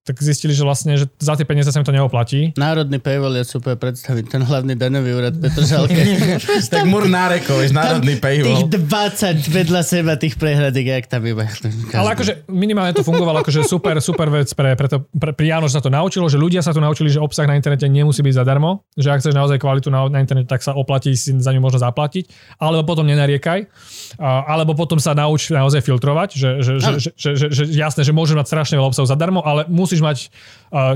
tak 0.03 0.19
zistili, 0.19 0.51
že 0.51 0.67
vlastne, 0.67 0.99
že 0.99 1.07
za 1.15 1.39
tie 1.39 1.47
peniaze 1.47 1.71
sa 1.71 1.79
im 1.79 1.87
to 1.87 1.95
neoplatí. 1.95 2.51
Národný 2.59 2.99
paywall 2.99 3.39
je 3.39 3.47
super 3.47 3.79
predstaviť, 3.79 4.35
ten 4.35 4.43
hlavný 4.43 4.75
daňový 4.75 5.11
úrad 5.15 5.33
Petržalke. 5.39 5.95
tak 6.75 6.83
mur 6.91 7.07
nárekov, 7.07 7.63
vieš, 7.63 7.71
národný 7.71 8.19
paywall. 8.19 8.67
Tých 8.67 8.83
20 8.83 9.47
vedľa 9.47 9.81
seba 9.87 10.19
tých 10.19 10.35
prehradík, 10.35 10.91
jak 10.91 11.07
tam 11.07 11.23
iba. 11.23 11.47
Ale 11.95 12.19
akože 12.19 12.51
minimálne 12.51 12.91
to 12.91 12.99
fungovalo 12.99 13.39
akože 13.47 13.63
super, 13.63 13.95
super 14.03 14.27
vec 14.27 14.51
pre, 14.51 14.75
pre, 14.75 14.91
to, 14.91 15.07
pre, 15.15 15.31
pri 15.31 15.55
Jáno, 15.55 15.71
že 15.71 15.79
sa 15.79 15.83
to 15.83 15.87
naučilo, 15.87 16.27
že 16.27 16.35
ľudia 16.35 16.59
sa 16.59 16.75
tu 16.75 16.83
naučili, 16.83 17.07
že 17.07 17.23
obsah 17.23 17.47
na 17.47 17.55
internete 17.55 17.87
nemusí 17.87 18.19
byť 18.19 18.43
zadarmo, 18.43 18.83
že 18.99 19.07
ak 19.07 19.23
chceš 19.23 19.39
naozaj 19.39 19.55
kvalitu 19.55 19.87
na, 19.87 20.03
na 20.11 20.19
internete, 20.19 20.51
tak 20.51 20.59
sa 20.59 20.75
oplatí 20.75 21.15
si 21.15 21.31
za 21.31 21.55
ňu 21.55 21.63
možno 21.63 21.79
zaplatiť, 21.79 22.27
alebo 22.59 22.83
potom 22.83 23.07
nenariekaj, 23.07 23.71
alebo 24.19 24.75
potom 24.75 24.99
sa 24.99 25.15
nauč 25.15 25.47
naozaj 25.47 25.79
filtrovať, 25.79 26.29
že, 26.35 26.49
že, 26.59 26.71
že, 26.75 26.91
že, 26.99 27.09
že, 27.15 27.29
že, 27.39 27.47
že 27.55 27.63
jasné, 27.71 28.03
že 28.03 28.11
môžeš 28.11 28.35
mať 28.35 28.47
strašne 28.51 28.75
veľa 28.75 28.91
obsahu 28.91 29.07
zadarmo, 29.07 29.39
ale 29.39 29.63
musíš 29.93 30.01
mať 30.01 30.17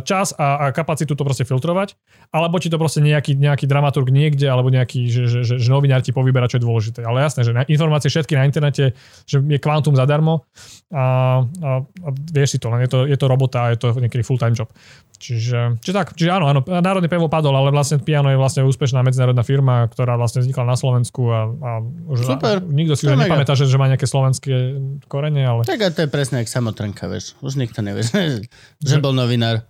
čas 0.01 0.33
a, 0.33 0.57
a 0.57 0.73
kapacitu 0.73 1.13
to 1.13 1.21
proste 1.21 1.45
filtrovať, 1.45 1.93
alebo 2.33 2.57
ti 2.57 2.65
to 2.65 2.81
proste 2.81 2.97
nejaký, 2.97 3.37
nejaký 3.37 3.69
dramaturg 3.69 4.09
niekde, 4.09 4.49
alebo 4.49 4.73
nejaký, 4.73 5.05
že, 5.05 5.29
že, 5.29 5.39
že, 5.45 5.55
že 5.61 5.69
novinár 5.69 6.01
ti 6.01 6.09
povyberá, 6.09 6.49
čo 6.49 6.57
je 6.57 6.65
dôležité. 6.65 7.05
Ale 7.05 7.21
jasné, 7.21 7.45
že 7.45 7.53
informácie 7.69 8.09
všetky 8.09 8.33
na 8.33 8.49
internete, 8.49 8.97
že 9.29 9.37
je 9.37 9.59
kvantum 9.61 9.93
zadarmo 9.93 10.49
a, 10.89 11.45
a, 11.45 11.69
a 11.85 12.07
vieš 12.33 12.57
si 12.57 12.59
to, 12.59 12.73
len 12.73 12.83
je 12.83 12.89
to, 12.89 13.05
je 13.05 13.17
to 13.21 13.25
robota 13.29 13.69
a 13.69 13.77
je 13.77 13.77
to 13.77 13.93
niekedy 14.01 14.25
full-time 14.25 14.57
job. 14.57 14.73
Čiže, 15.17 15.81
čiže 15.81 15.95
tak, 15.97 16.13
čiže 16.13 16.29
áno, 16.29 16.45
áno, 16.45 16.61
národný 16.61 17.09
pevo 17.09 17.25
padol, 17.25 17.57
ale 17.57 17.73
vlastne 17.73 17.97
Piano 17.97 18.29
je 18.29 18.37
vlastne 18.37 18.61
úspešná 18.61 19.01
medzinárodná 19.01 19.41
firma, 19.41 19.89
ktorá 19.89 20.13
vlastne 20.13 20.45
vznikla 20.45 20.63
na 20.69 20.77
Slovensku 20.77 21.21
a, 21.33 21.49
a 21.49 21.69
už 22.13 22.37
Super. 22.37 22.61
nikto 22.61 22.93
si 22.93 23.09
To 23.09 23.17
nepamätá, 23.17 23.57
že, 23.57 23.65
že 23.65 23.81
má 23.81 23.89
nejaké 23.89 24.05
slovenské 24.05 24.77
korene, 25.09 25.41
ale 25.41 25.65
Tak 25.65 25.81
a 25.81 25.87
to 25.89 26.05
je 26.05 26.09
presne 26.09 26.45
jak 26.45 26.49
samotrnka, 26.53 27.09
vieš. 27.09 27.33
Už 27.41 27.57
nikto 27.57 27.81
nevie, 27.81 28.05
že, 28.07 28.45
že 28.77 28.95
bol 29.01 29.17
novinár. 29.17 29.65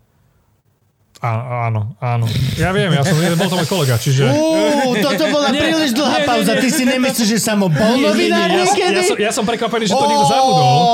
Áno, 1.21 1.97
áno. 1.97 2.25
Ja 2.61 2.69
viem, 2.69 2.93
ja 2.93 3.01
som, 3.01 3.17
bol 3.17 3.49
to 3.49 3.57
môj 3.57 3.69
kolega, 3.69 3.97
čiže... 3.97 4.29
Uú, 4.29 4.93
toto 5.01 5.25
bola 5.33 5.49
príliš 5.55 5.97
dlhá 5.97 6.21
nie, 6.21 6.23
nie, 6.23 6.29
pauza. 6.29 6.53
nie. 6.53 6.61
Ty 6.61 6.69
si 6.69 6.83
nemyslíš, 6.85 7.27
že 7.33 7.39
sa 7.41 7.53
mu 7.57 7.73
bol 7.73 7.97
novinár 7.97 8.53
ja, 8.53 8.65
ja, 8.69 9.01
som, 9.01 9.17
ja 9.17 9.31
som 9.33 9.41
prekvapený, 9.41 9.89
že 9.89 9.97
to 9.97 10.05
niekto 10.05 10.27
zabudol. 10.29 10.77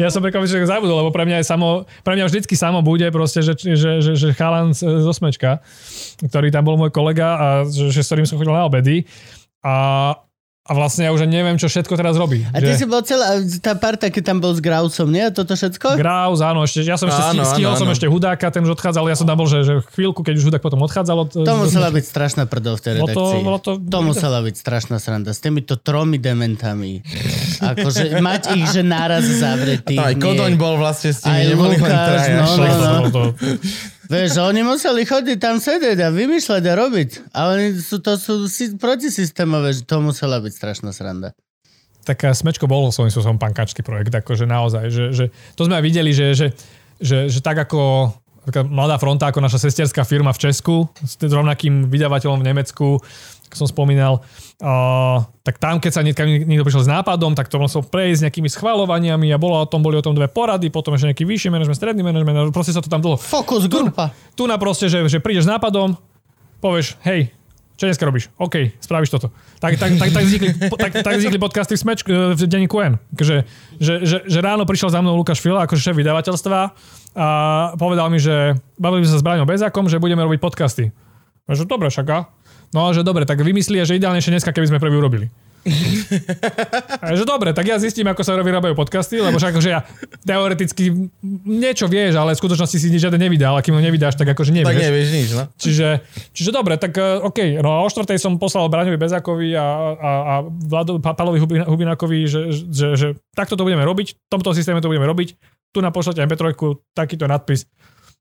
Ja 0.00 0.08
som 0.08 0.24
prekvapený, 0.24 0.48
že 0.48 0.64
to 0.64 0.70
zabudol, 0.70 0.96
lebo 1.04 1.10
pre 1.12 1.28
mňa, 1.28 1.42
je 1.42 1.46
samo, 1.50 1.84
pre 2.06 2.16
mňa 2.16 2.24
vždycky 2.30 2.54
samo 2.56 2.80
bude 2.80 3.04
proste, 3.12 3.44
že, 3.44 3.52
že, 3.58 4.00
že, 4.00 4.12
že 4.16 4.28
chalan 4.32 4.72
z, 4.72 4.86
z 4.86 5.06
Osmečka, 5.06 5.60
ktorý 6.24 6.48
tam 6.48 6.64
bol 6.64 6.80
môj 6.80 6.94
kolega 6.94 7.36
a 7.36 7.46
že, 7.68 7.92
že 7.92 8.00
s 8.00 8.08
ktorým 8.08 8.24
som 8.24 8.38
chodil 8.40 8.54
na 8.54 8.64
obedy. 8.64 9.04
A, 9.60 10.14
a 10.60 10.76
vlastne 10.76 11.08
ja 11.08 11.10
už 11.10 11.24
neviem, 11.24 11.56
čo 11.56 11.66
všetko 11.66 11.96
teraz 11.96 12.14
robí. 12.14 12.44
A 12.52 12.60
ty 12.60 12.76
že... 12.76 12.84
si 12.84 12.86
bol 12.86 13.00
celá, 13.00 13.40
tá 13.58 13.74
parta, 13.74 14.12
keď 14.12 14.22
tam 14.22 14.38
bol 14.38 14.52
s 14.52 14.60
Grausom, 14.60 15.08
nie? 15.08 15.24
Toto 15.32 15.56
všetko? 15.56 15.96
Graus, 15.96 16.44
áno, 16.44 16.62
ešte, 16.62 16.84
ja 16.84 16.94
som 16.94 17.08
ešte 17.08 17.22
Áno, 17.32 17.42
stihol 17.42 17.74
áno, 17.74 17.80
som 17.80 17.88
áno. 17.88 17.96
ešte 17.96 18.06
Hudáka, 18.06 18.52
ten 18.52 18.62
už 18.62 18.76
odchádzal, 18.76 19.02
ja 19.08 19.16
som 19.16 19.24
tam 19.24 19.40
bol, 19.40 19.48
že, 19.48 19.64
že 19.64 19.80
chvíľku, 19.96 20.20
keď 20.20 20.34
už 20.36 20.44
Hudák 20.52 20.62
potom 20.62 20.78
odchádzal. 20.84 21.16
Od, 21.16 21.30
To 21.42 21.54
musela 21.58 21.88
byť 21.88 22.04
strašná 22.04 22.44
prdol 22.44 22.76
v 22.76 22.82
tej 22.86 22.92
Bolo 22.92 23.08
to- 23.08 23.08
redakcii. 23.10 23.40
bolo 23.42 23.58
to- 23.58 23.80
to 23.80 23.98
musela 24.04 24.38
byť 24.44 24.54
strašná 24.54 24.96
sranda. 25.00 25.32
S 25.32 25.40
týmito 25.40 25.74
tromi 25.74 26.20
dementami. 26.20 27.02
Akože 27.58 28.20
mať 28.20 28.42
ich, 28.54 28.68
že 28.70 28.84
naraz 28.84 29.24
zavretých. 29.26 29.96
Aj. 29.98 30.14
Kodoň 30.14 30.54
bol 30.54 30.76
vlastne 30.76 31.10
s 31.10 31.24
tými, 31.24 31.50
neboli 31.50 31.76
len 31.76 31.88
traja. 31.88 32.36
no, 32.36 32.52
no, 32.54 32.64
no. 33.08 33.22
Vieš, 34.10 34.42
oni 34.42 34.66
museli 34.66 35.06
chodiť 35.06 35.38
tam 35.38 35.62
sedieť 35.62 36.02
a 36.02 36.10
vymýšľať 36.10 36.62
a 36.66 36.74
robiť. 36.74 37.10
A 37.30 37.54
oni 37.54 37.78
sú, 37.78 38.02
to 38.02 38.18
sú 38.18 38.50
si, 38.50 38.74
protisystémové, 38.74 39.70
že 39.70 39.86
to 39.86 40.02
musela 40.02 40.42
byť 40.42 40.50
strašná 40.50 40.90
sranda. 40.90 41.30
tak 42.02 42.26
Smečko 42.26 42.66
bol 42.66 42.90
svojím 42.90 43.14
spôsobom 43.14 43.38
pankačský 43.38 43.86
projekt, 43.86 44.10
akože 44.10 44.50
naozaj, 44.50 44.90
že, 44.90 45.04
že 45.14 45.24
to 45.54 45.70
sme 45.70 45.78
aj 45.78 45.84
videli, 45.86 46.10
že, 46.10 46.34
že, 46.34 46.50
že, 46.98 47.30
že 47.30 47.38
tak 47.38 47.62
ako 47.62 48.10
mladá 48.48 48.96
fronta, 48.96 49.28
ako 49.28 49.44
naša 49.44 49.60
sesterská 49.60 50.04
firma 50.08 50.32
v 50.32 50.48
Česku, 50.48 50.88
s 51.04 51.20
rovnakým 51.20 51.92
vydavateľom 51.92 52.40
v 52.40 52.46
Nemecku, 52.48 52.98
ako 53.50 53.66
som 53.66 53.68
spomínal, 53.68 54.22
uh, 54.62 55.26
tak 55.42 55.58
tam, 55.58 55.82
keď 55.82 55.90
sa 55.90 56.06
niekto, 56.06 56.22
niekto 56.22 56.62
prišiel 56.62 56.86
s 56.86 56.90
nápadom, 56.90 57.34
tak 57.34 57.50
to 57.50 57.58
musel 57.58 57.82
prejsť 57.82 58.18
s 58.22 58.24
nejakými 58.30 58.46
schvalovaniami 58.46 59.26
a 59.34 59.42
bolo 59.42 59.58
o 59.58 59.66
tom, 59.66 59.82
boli 59.82 59.98
o 59.98 60.04
tom 60.04 60.14
dve 60.14 60.30
porady, 60.30 60.70
potom 60.70 60.94
ešte 60.94 61.10
nejaký 61.10 61.24
vyšší 61.26 61.48
manažment, 61.50 61.74
stredný 61.74 62.06
manažment, 62.06 62.54
proste 62.54 62.70
sa 62.70 62.78
to 62.78 62.86
tam 62.86 63.02
dlho 63.02 63.18
Fokus 63.18 63.66
grupa. 63.66 64.14
tu 64.38 64.46
na 64.46 64.54
proste, 64.54 64.86
že, 64.86 65.02
že 65.10 65.18
prídeš 65.18 65.50
s 65.50 65.50
nápadom, 65.50 65.98
povieš, 66.62 66.94
hej, 67.02 67.34
čo 67.74 67.88
dneska 67.88 68.04
robíš? 68.04 68.28
OK, 68.36 68.76
spravíš 68.76 69.08
toto. 69.08 69.32
Tak, 69.56 69.80
tak, 69.80 69.96
tak, 69.96 70.12
tak, 70.12 70.24
vznikli, 70.28 70.52
tak, 70.68 70.92
tak 71.00 71.14
vznikli 71.16 71.40
podcasty 71.40 71.74
v, 71.74 71.80
Smeč, 71.80 72.04
v 72.04 72.36
denníku 72.44 72.76
N. 72.76 73.00
Že, 73.16 73.48
že, 73.80 73.94
že, 74.04 74.16
že, 74.28 74.38
ráno 74.44 74.68
prišiel 74.68 74.92
za 74.92 75.00
mnou 75.00 75.16
Lukáš 75.16 75.40
Fila, 75.40 75.64
akože 75.64 75.80
šéf 75.80 75.96
vydavateľstva 75.96 76.76
a 77.14 77.26
povedal 77.74 78.06
mi, 78.08 78.22
že 78.22 78.54
bavili 78.78 79.02
sme 79.06 79.12
sa 79.14 79.20
s 79.20 79.26
Braňom 79.26 79.48
Bezákom, 79.48 79.90
že 79.90 79.98
budeme 79.98 80.22
robiť 80.22 80.38
podcasty. 80.38 80.94
A 81.50 81.58
že 81.58 81.66
dobre, 81.66 81.90
však 81.90 82.06
a? 82.10 82.30
No 82.70 82.86
a 82.86 82.94
že 82.94 83.02
dobre, 83.02 83.26
tak 83.26 83.42
vymyslí, 83.42 83.82
že 83.82 83.98
ideálnejšie 83.98 84.30
dneska, 84.30 84.54
keby 84.54 84.70
sme 84.70 84.78
prvý 84.78 84.94
urobili. 84.94 85.26
A 87.04 87.12
že 87.12 87.28
dobre, 87.28 87.52
tak 87.52 87.68
ja 87.68 87.76
zistím, 87.76 88.08
ako 88.08 88.24
sa 88.24 88.32
vyrábajú 88.40 88.72
podcasty, 88.72 89.20
lebo 89.20 89.36
však 89.36 89.52
akože 89.52 89.70
ja 89.70 89.84
teoreticky 90.24 91.12
niečo 91.44 91.84
vieš, 91.84 92.16
ale 92.16 92.32
v 92.32 92.40
skutočnosti 92.40 92.80
si 92.80 92.88
nič 92.88 93.04
žiaden 93.04 93.20
nevydal, 93.20 93.52
a 93.56 93.60
kým 93.60 93.76
ho 93.76 93.82
nevydáš, 93.82 94.16
tak 94.16 94.32
akože 94.32 94.56
nevieš. 94.56 94.72
Tak 94.72 94.80
nevieš 94.80 95.08
nič, 95.12 95.28
no. 95.36 95.44
Čiže, 95.60 95.88
čiže 96.32 96.50
dobre, 96.50 96.80
tak 96.80 96.96
uh, 96.96 97.20
OK. 97.28 97.60
No 97.60 97.76
a 97.76 97.78
o 97.84 97.88
štvrtej 97.92 98.16
som 98.16 98.40
poslal 98.40 98.72
Braňovi 98.72 98.96
Bezákovi 98.96 99.52
a, 99.52 99.66
a, 100.00 100.10
a 100.24 100.34
Vlado, 100.48 100.96
Pa- 100.96 101.12
Palovi 101.12 101.44
Hubin- 101.44 101.68
Hubinákovi, 101.68 102.24
že, 102.24 102.40
že, 102.72 102.86
že 102.96 103.06
takto 103.36 103.52
to 103.60 103.68
budeme 103.68 103.84
robiť, 103.84 104.16
v 104.16 104.30
tomto 104.32 104.56
systéme 104.56 104.80
to 104.80 104.88
budeme 104.88 105.04
robiť, 105.04 105.36
tu 105.70 105.78
na 105.80 105.90
pošlete 105.94 106.22
MP3, 106.26 106.54
takýto 106.94 107.30
nadpis 107.30 107.66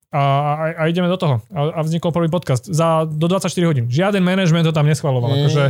a, 0.09 0.21
a, 0.57 0.65
a 0.73 0.83
ideme 0.89 1.05
do 1.05 1.21
toho. 1.21 1.37
A, 1.53 1.69
a 1.69 1.79
vznikol 1.85 2.09
prvý 2.09 2.33
podcast 2.33 2.65
za, 2.65 3.05
do 3.05 3.29
24 3.29 3.53
hodín. 3.69 3.85
Žiaden 3.93 4.25
manažment 4.25 4.65
to 4.65 4.73
tam 4.73 4.89
neschvaloval. 4.89 5.29
Mm. 5.29 5.37
Akože, 5.45 5.63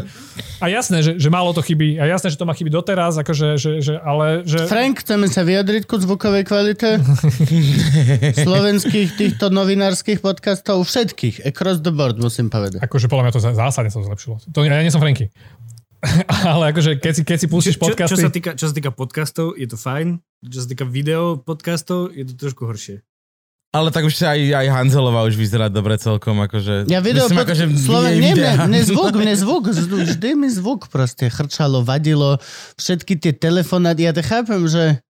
a 0.64 0.66
jasné, 0.72 1.04
že, 1.04 1.20
že 1.20 1.28
málo 1.28 1.52
to 1.52 1.60
chybí. 1.60 2.00
A 2.00 2.08
jasné, 2.08 2.32
že 2.32 2.40
to 2.40 2.48
má 2.48 2.56
chyby 2.56 2.72
doteraz, 2.72 3.20
akože, 3.20 3.60
že, 3.60 3.72
že, 3.84 3.94
ale 4.00 4.48
že... 4.48 4.64
Frank, 4.72 5.04
chceme 5.04 5.28
sa 5.28 5.44
vyjadriť 5.44 5.84
ku 5.84 6.00
zvukovej 6.00 6.48
kvalite 6.48 7.04
slovenských 8.48 9.20
týchto 9.20 9.52
novinárskych 9.52 10.24
podcastov, 10.24 10.88
všetkých, 10.88 11.44
across 11.44 11.84
the 11.84 11.92
board, 11.92 12.16
musím 12.16 12.48
povedať. 12.48 12.80
Akože 12.80 13.12
podľa 13.12 13.24
mňa 13.28 13.34
to 13.36 13.42
zá- 13.44 13.56
zásadne 13.60 13.92
sa 13.92 14.00
zlepšilo. 14.00 14.40
To, 14.56 14.64
ja 14.64 14.80
nie 14.80 14.88
som 14.88 15.04
Franky. 15.04 15.28
ale 16.52 16.72
akože 16.72 17.00
keď 17.00 17.14
si, 17.14 17.22
keď 17.28 17.38
si 17.44 17.48
pustíš 17.52 17.76
Čo, 17.76 17.82
čo, 17.82 17.86
podcasty... 17.92 18.24
sa 18.24 18.32
týka, 18.32 18.52
čo 18.56 18.66
sa 18.72 18.74
týka 18.76 18.92
podcastov, 18.96 19.60
je 19.60 19.68
to 19.68 19.76
fajn. 19.76 20.24
Čo 20.48 20.60
sa 20.64 20.68
týka 20.72 20.86
video 20.88 21.36
podcastov, 21.36 22.16
je 22.16 22.24
to 22.24 22.34
trošku 22.40 22.64
horšie. 22.64 23.04
Ale 23.70 23.94
tak 23.94 24.02
už 24.02 24.18
sa 24.18 24.34
aj, 24.34 24.66
aj 24.66 24.68
Hanzelová 24.74 25.30
už 25.30 25.38
vyzerá 25.38 25.70
dobre 25.70 25.94
celkom, 26.02 26.42
akože... 26.42 26.90
Ja 26.90 27.06
video 27.06 27.30
Myslím, 27.30 27.38
pod... 27.38 27.46
akože 27.46 27.66
Sloven... 27.78 28.12
Nie, 28.18 28.34
mne, 28.34 28.52
mne 28.66 28.82
zvuk, 28.82 29.14
mne 29.22 29.36
zvuk, 29.38 29.64
vždy 29.70 30.30
mi 30.34 30.50
zvuk 30.50 30.90
proste 30.90 31.30
chrčalo, 31.30 31.86
vadilo, 31.86 32.42
všetky 32.82 33.22
tie 33.22 33.30
telefonáty, 33.30 34.10
ja 34.10 34.14
to 34.18 34.26
chápem, 34.26 34.66
že 34.66 35.06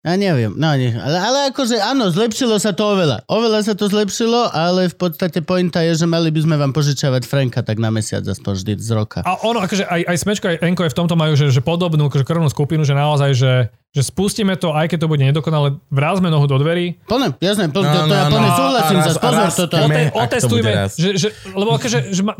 Ja 0.00 0.16
neviem, 0.16 0.56
no 0.56 0.72
nie, 0.80 0.96
ale, 0.96 1.20
ale 1.20 1.38
akože 1.52 1.76
áno, 1.76 2.08
zlepšilo 2.08 2.56
sa 2.56 2.72
to 2.72 2.96
oveľa. 2.96 3.20
Oveľa 3.28 3.68
sa 3.68 3.74
to 3.76 3.84
zlepšilo, 3.84 4.48
ale 4.48 4.88
v 4.88 4.96
podstate 4.96 5.44
pointa 5.44 5.84
je, 5.84 5.92
že 5.92 6.06
mali 6.08 6.32
by 6.32 6.40
sme 6.40 6.56
vám 6.56 6.72
požičavať 6.72 7.28
Franka 7.28 7.60
tak 7.60 7.76
na 7.76 7.92
mesiac 7.92 8.24
aspoň 8.24 8.52
vždy 8.64 8.72
z 8.80 8.90
roka. 8.96 9.20
A 9.28 9.36
ono, 9.44 9.60
akože 9.60 9.84
aj, 9.84 10.00
aj 10.08 10.16
Smečko, 10.24 10.46
aj 10.48 10.64
Enko 10.64 10.88
je 10.88 10.92
v 10.96 10.98
tomto 11.04 11.20
majú, 11.20 11.36
že, 11.36 11.52
že 11.52 11.60
podobnú 11.60 12.08
akože 12.08 12.24
krvnú 12.24 12.48
skupinu, 12.48 12.80
že 12.80 12.96
naozaj, 12.96 13.36
že, 13.36 13.52
že 13.92 14.00
spustíme 14.00 14.56
to, 14.56 14.72
aj 14.72 14.88
keď 14.88 15.04
to 15.04 15.10
bude 15.12 15.20
nedokonale, 15.20 15.76
vrázme 15.92 16.32
nohu 16.32 16.48
do 16.48 16.56
dverí, 16.56 16.96
Plne, 17.04 17.36
jasné, 17.36 17.68
plne, 17.68 17.92
No, 17.92 17.92
to, 17.92 18.08
to 18.08 18.16
ja 18.16 18.24
no, 18.24 18.32
plne 18.32 18.48
no, 18.48 18.56
súhlasím 18.56 18.96
a 18.96 19.02
za 19.04 19.10
raz- 19.12 19.20
a 19.20 19.24
pozor 19.28 19.44
raz 19.44 19.52
toto. 19.52 19.74
to 19.76 20.00
otestujme, 20.16 20.70
raz. 20.72 20.92
že, 20.96 21.10
že, 21.20 21.28
lebo 21.52 21.76
akože, 21.76 21.98
že 22.08 22.22
ma, 22.24 22.32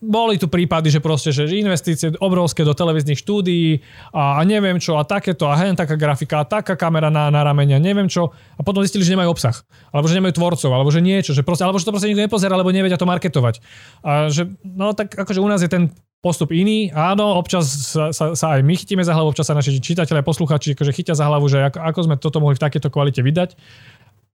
boli 0.00 0.36
tu 0.36 0.46
prípady, 0.46 0.92
že 0.92 1.00
proste, 1.00 1.32
že 1.32 1.48
investície 1.48 2.12
obrovské 2.20 2.62
do 2.62 2.76
televíznych 2.76 3.20
štúdií 3.20 3.80
a, 4.12 4.40
neviem 4.44 4.76
čo 4.76 5.00
a 5.00 5.08
takéto 5.08 5.48
a 5.48 5.56
hen 5.56 5.72
taká 5.72 5.96
grafika 5.96 6.42
a 6.42 6.48
taká 6.48 6.76
kamera 6.76 7.08
na, 7.08 7.32
na 7.32 7.40
ramene 7.40 7.76
a 7.76 7.80
neviem 7.80 8.06
čo 8.06 8.30
a 8.56 8.60
potom 8.60 8.84
zistili, 8.84 9.04
že 9.04 9.16
nemajú 9.16 9.32
obsah 9.32 9.56
alebo 9.90 10.06
že 10.06 10.16
nemajú 10.20 10.36
tvorcov 10.36 10.70
alebo 10.70 10.90
že 10.92 11.00
niečo, 11.00 11.32
že 11.32 11.40
proste, 11.40 11.64
alebo 11.64 11.80
že 11.80 11.88
to 11.88 11.92
proste 11.96 12.12
nikto 12.12 12.24
nepozerá, 12.28 12.52
alebo 12.54 12.72
nevedia 12.72 13.00
to 13.00 13.08
marketovať. 13.08 13.64
A 14.04 14.28
že, 14.28 14.48
no 14.62 14.92
tak 14.92 15.16
akože 15.16 15.40
u 15.40 15.48
nás 15.48 15.64
je 15.64 15.70
ten 15.72 15.92
postup 16.24 16.50
iný. 16.50 16.90
Áno, 16.90 17.38
občas 17.38 17.94
sa, 17.94 18.10
sa, 18.10 18.34
sa 18.34 18.46
aj 18.58 18.66
my 18.66 18.74
chytíme 18.74 19.04
za 19.04 19.14
hlavu, 19.14 19.30
občas 19.30 19.46
sa 19.46 19.54
naši 19.54 19.78
čitatelia, 19.78 20.26
posluchači 20.26 20.74
akože 20.74 20.90
chytia 20.90 21.14
za 21.14 21.28
hlavu, 21.28 21.46
že 21.46 21.70
ako, 21.70 21.78
ako 21.78 22.00
sme 22.02 22.14
toto 22.18 22.42
mohli 22.42 22.58
v 22.58 22.64
takejto 22.66 22.88
kvalite 22.90 23.20
vydať. 23.22 23.54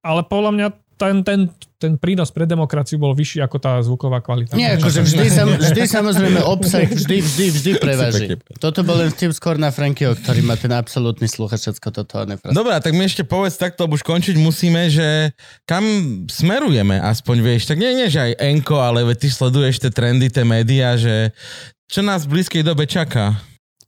Ale 0.03 0.27
podľa 0.27 0.51
mňa 0.53 0.69
ten, 1.03 1.17
ten, 1.27 1.41
ten 1.83 1.93
prínos 1.99 2.31
pre 2.31 2.47
demokraciu 2.47 2.95
bol 2.95 3.11
vyšší 3.11 3.43
ako 3.43 3.57
tá 3.59 3.83
zvuková 3.83 4.23
kvalita. 4.23 4.55
Nie, 4.55 4.79
akože 4.79 5.03
vždy, 5.03 5.27
sam, 5.35 5.49
vždy 5.59 5.83
samozrejme 5.91 6.41
obsah, 6.47 6.87
vždy, 6.87 7.17
vždy, 7.19 7.47
vždy 7.59 7.71
preváži. 7.83 8.27
Toto 8.63 8.87
bol 8.87 9.03
len 9.03 9.11
vtip 9.11 9.35
skôr 9.35 9.59
na 9.59 9.75
Frankieho, 9.75 10.15
ktorý 10.15 10.47
má 10.47 10.55
ten 10.55 10.71
absolútny 10.71 11.27
sluch 11.27 11.51
a 11.51 11.59
všetko 11.59 11.89
toto. 11.91 12.23
neproste. 12.23 12.55
Dobre, 12.55 12.79
tak 12.79 12.95
mi 12.95 13.03
ešte 13.03 13.27
povedz 13.27 13.59
takto, 13.59 13.91
lebo 13.91 13.99
už 13.99 14.07
končiť 14.07 14.39
musíme, 14.39 14.87
že 14.95 15.35
kam 15.67 15.83
smerujeme, 16.31 17.03
aspoň 17.03 17.37
vieš. 17.43 17.67
Tak 17.67 17.83
nie, 17.83 17.99
nie, 17.99 18.07
že 18.07 18.31
aj 18.31 18.33
Enko, 18.39 18.79
ale 18.79 19.03
ty 19.19 19.27
sleduješ 19.27 19.83
tie 19.83 19.91
trendy, 19.91 20.31
tie 20.31 20.47
médiá, 20.47 20.95
že 20.95 21.35
čo 21.91 22.07
nás 22.07 22.25
v 22.25 22.39
blízkej 22.39 22.63
dobe 22.63 22.87
čaká? 22.87 23.43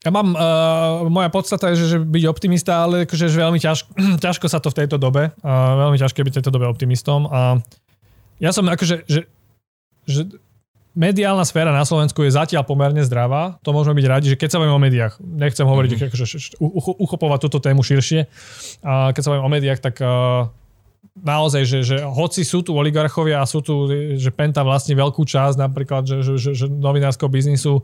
Ja 0.04 0.12
mám, 0.12 0.36
uh, 0.36 1.08
moja 1.08 1.32
podstata 1.32 1.72
je, 1.72 1.80
že, 1.80 1.96
že 1.96 1.98
byť 2.04 2.24
optimista, 2.28 2.84
ale 2.84 3.08
akože 3.08 3.24
že 3.32 3.40
veľmi 3.40 3.56
ťažko, 3.56 3.88
ťažko 4.24 4.46
sa 4.52 4.60
to 4.60 4.68
v 4.68 4.84
tejto 4.84 5.00
dobe, 5.00 5.32
uh, 5.32 5.72
veľmi 5.88 5.96
ťažké 5.96 6.20
byť 6.20 6.32
v 6.32 6.38
tejto 6.40 6.52
dobe 6.52 6.68
optimistom 6.68 7.24
a 7.32 7.64
ja 8.36 8.52
som 8.52 8.68
akože, 8.68 9.08
že, 9.08 9.24
že 10.04 10.28
mediálna 10.92 11.42
sféra 11.48 11.72
na 11.72 11.88
Slovensku 11.88 12.20
je 12.20 12.36
zatiaľ 12.36 12.68
pomerne 12.68 13.00
zdravá, 13.00 13.56
to 13.64 13.72
môžeme 13.72 13.96
byť 13.96 14.06
radi, 14.06 14.26
že 14.28 14.36
keď 14.36 14.48
sa 14.52 14.58
bavíme 14.60 14.76
o 14.76 14.82
médiách, 14.82 15.14
nechcem 15.24 15.64
hovoriť, 15.64 15.90
mm-hmm. 15.90 16.08
akože, 16.12 16.24
uchopovať 17.00 17.38
túto 17.48 17.58
tému 17.64 17.80
širšie, 17.80 18.28
a 18.84 19.10
keď 19.16 19.22
sa 19.24 19.30
bavíme 19.32 19.46
o 19.48 19.54
médiách, 19.56 19.80
tak 19.80 20.04
uh, 20.04 20.52
naozaj, 21.18 21.62
že, 21.66 21.78
že 21.80 21.96
hoci 22.04 22.46
sú 22.46 22.60
tu 22.60 22.74
oligarchovia 22.74 23.42
a 23.42 23.48
sú 23.48 23.64
tu, 23.64 23.90
že 24.14 24.30
Penta 24.34 24.60
vlastní 24.60 24.98
veľkú 24.98 25.22
časť 25.26 25.56
napríklad, 25.58 26.06
že, 26.06 26.16
že, 26.22 26.34
že, 26.36 26.50
že 26.52 26.66
novinárskeho 26.70 27.30
biznisu, 27.30 27.82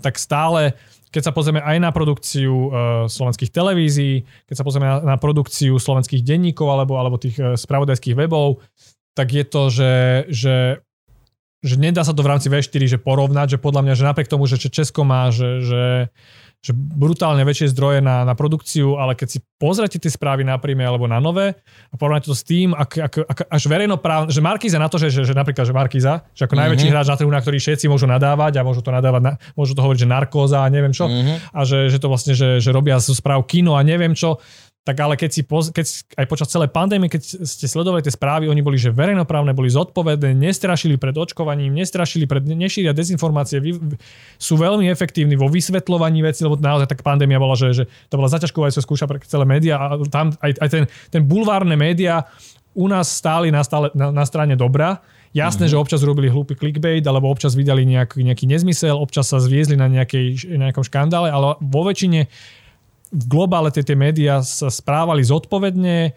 tak 0.00 0.20
stále 0.20 0.76
keď 1.16 1.24
sa 1.24 1.32
pozrieme 1.32 1.64
aj 1.64 1.80
na 1.80 1.88
produkciu 1.88 2.52
uh, 2.52 2.68
slovenských 3.08 3.48
televízií, 3.48 4.28
keď 4.44 4.60
sa 4.60 4.64
pozrieme 4.68 4.84
na, 4.84 4.96
na 5.00 5.16
produkciu 5.16 5.80
slovenských 5.80 6.20
denníkov 6.20 6.68
alebo, 6.68 7.00
alebo 7.00 7.16
tých 7.16 7.40
uh, 7.40 7.56
spravodajských 7.56 8.12
webov, 8.12 8.60
tak 9.16 9.32
je 9.32 9.44
to, 9.48 9.72
že, 9.72 9.94
že, 10.28 10.56
že 11.64 11.74
nedá 11.80 12.04
sa 12.04 12.12
to 12.12 12.20
v 12.20 12.36
rámci 12.36 12.52
V4 12.52 12.84
že 12.84 12.98
porovnať, 13.00 13.56
že 13.56 13.58
podľa 13.64 13.88
mňa, 13.88 13.94
že 13.96 14.04
napriek 14.04 14.28
tomu, 14.28 14.44
že 14.44 14.60
Česko 14.60 15.08
má, 15.08 15.32
že, 15.32 15.64
že, 15.64 16.12
že 16.66 16.74
brutálne 16.74 17.46
väčšie 17.46 17.70
zdroje 17.70 18.02
na, 18.02 18.26
na 18.26 18.34
produkciu, 18.34 18.98
ale 18.98 19.14
keď 19.14 19.28
si 19.30 19.38
pozrete 19.62 20.02
tie 20.02 20.10
správy 20.10 20.42
na 20.42 20.58
príjme 20.58 20.82
alebo 20.82 21.06
na 21.06 21.22
nové 21.22 21.54
a 21.88 21.94
porovnáte 21.94 22.26
to 22.26 22.34
s 22.34 22.42
tým, 22.42 22.74
ak, 22.74 22.90
ak, 22.98 23.14
ak, 23.22 23.38
až 23.46 23.62
verejnoprávne, 23.70 24.34
že 24.34 24.42
Markíza 24.42 24.82
na 24.82 24.90
to, 24.90 24.98
že, 24.98 25.14
že, 25.14 25.30
že 25.30 25.34
napríklad, 25.38 25.62
že 25.62 25.70
Markíza, 25.70 26.26
že 26.34 26.42
ako 26.42 26.58
mm-hmm. 26.58 26.62
najväčší 26.66 26.88
hráč 26.90 27.06
na 27.06 27.16
trhu, 27.22 27.30
na 27.30 27.38
ktorý 27.38 27.62
všetci 27.62 27.86
môžu 27.86 28.10
nadávať 28.10 28.58
a 28.58 28.66
môžu 28.66 28.82
to 28.82 28.90
nadávať, 28.90 29.22
na, 29.22 29.32
môžu 29.54 29.78
to 29.78 29.80
hovoriť, 29.86 30.00
že 30.02 30.08
narkóza 30.10 30.66
a 30.66 30.66
neviem 30.66 30.90
čo, 30.90 31.06
mm-hmm. 31.06 31.54
a 31.54 31.60
že, 31.62 31.86
že 31.86 32.02
to 32.02 32.10
vlastne, 32.10 32.34
že, 32.34 32.58
že 32.58 32.74
robia 32.74 32.98
zo 32.98 33.14
správ 33.14 33.46
kino 33.46 33.78
a 33.78 33.86
neviem 33.86 34.18
čo, 34.18 34.42
tak 34.86 35.02
ale 35.02 35.18
keď 35.18 35.30
si 35.34 35.42
poz, 35.42 35.74
keď 35.74 35.82
aj 36.14 36.26
počas 36.30 36.46
celej 36.46 36.70
pandémie, 36.70 37.10
keď 37.10 37.42
ste 37.42 37.66
sledovali 37.66 38.06
tie 38.06 38.14
správy, 38.14 38.46
oni 38.46 38.62
boli 38.62 38.78
že 38.78 38.94
verejnoprávne, 38.94 39.50
boli 39.50 39.66
zodpovedné, 39.66 40.38
nestrašili 40.38 40.94
pred 40.94 41.10
očkovaním, 41.10 41.74
nestrašili 41.74 42.30
pred, 42.30 42.46
nešíria 42.46 42.94
dezinformácie, 42.94 43.58
vy, 43.58 43.74
sú 44.38 44.54
veľmi 44.54 44.86
efektívni 44.86 45.34
vo 45.34 45.50
vysvetľovaní 45.50 46.22
veci, 46.22 46.46
lebo 46.46 46.54
naozaj 46.54 46.86
tak 46.86 47.02
pandémia 47.02 47.42
bola, 47.42 47.58
že, 47.58 47.74
že 47.74 47.84
to 48.06 48.14
bola 48.14 48.30
zaťažkovacia 48.30 48.78
skúša 48.78 49.10
pre 49.10 49.18
celé 49.26 49.42
médiá 49.42 49.74
a 49.74 49.98
tam 50.06 50.30
aj, 50.38 50.54
aj 50.62 50.68
ten, 50.70 50.84
ten 51.10 51.22
bulvárne 51.26 51.74
médiá 51.74 52.30
u 52.70 52.86
nás 52.86 53.10
stáli 53.10 53.50
na, 53.50 53.66
stále, 53.66 53.90
na, 53.90 54.14
na 54.14 54.22
strane 54.22 54.54
dobra. 54.54 55.02
Jasné, 55.34 55.66
mm-hmm. 55.66 55.74
že 55.74 55.82
občas 55.82 56.00
robili 56.06 56.30
hlúpy 56.30 56.54
clickbait, 56.54 57.02
alebo 57.02 57.26
občas 57.26 57.58
vydali 57.58 57.82
nejaký, 57.82 58.22
nejaký 58.22 58.46
nezmysel, 58.46 58.94
občas 58.94 59.34
sa 59.34 59.42
zviezli 59.42 59.74
na 59.74 59.90
nejakej, 59.90 60.46
nejakom 60.54 60.86
škandále, 60.86 61.28
ale 61.28 61.58
vo 61.58 61.82
väčšine 61.82 62.30
v 63.16 63.24
globále 63.24 63.72
tie, 63.72 63.80
tie 63.80 63.96
médiá 63.96 64.44
sa 64.44 64.68
správali 64.68 65.24
zodpovedne 65.24 66.12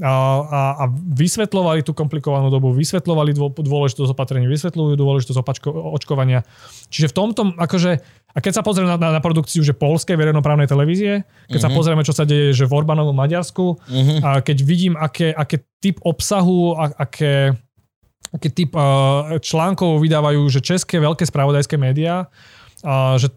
a, 0.00 0.12
a, 0.40 0.60
a 0.80 0.84
vysvetľovali 0.92 1.84
tú 1.84 1.92
komplikovanú 1.92 2.48
dobu, 2.48 2.72
vysvetľovali 2.72 3.36
dô, 3.36 3.52
dôležitosť 3.52 4.16
opatrení, 4.16 4.48
vysvetľujú 4.48 4.96
dôležitosť 4.96 5.38
opačko, 5.40 5.68
očkovania. 5.68 6.48
Čiže 6.88 7.12
v 7.12 7.16
tomto, 7.16 7.42
akože, 7.60 7.90
a 8.32 8.38
keď 8.40 8.52
sa 8.56 8.62
pozrieme 8.64 8.88
na, 8.88 8.96
na, 8.96 9.08
na 9.16 9.20
produkciu 9.20 9.60
že 9.60 9.76
polskej 9.76 10.16
verejnoprávnej 10.16 10.64
televízie, 10.64 11.28
keď 11.52 11.60
uh-huh. 11.60 11.68
sa 11.68 11.76
pozrieme, 11.76 12.02
čo 12.08 12.16
sa 12.16 12.24
deje 12.24 12.56
že 12.56 12.64
v 12.64 12.72
Orbánovom 12.72 13.12
Maďarsku, 13.12 13.76
uh-huh. 13.76 14.18
a 14.24 14.30
keď 14.40 14.64
vidím, 14.64 14.96
aké, 14.96 15.28
aké 15.28 15.60
typ 15.84 16.00
obsahu, 16.08 16.72
a, 16.72 16.88
aké, 16.96 17.52
aký 18.32 18.48
typ 18.48 18.72
uh, 18.72 19.36
článkov 19.44 20.00
vydávajú, 20.00 20.40
že 20.48 20.64
české 20.64 21.04
veľké 21.04 21.28
spravodajské 21.28 21.76
médiá, 21.76 22.32
uh, 22.80 23.20
že, 23.20 23.28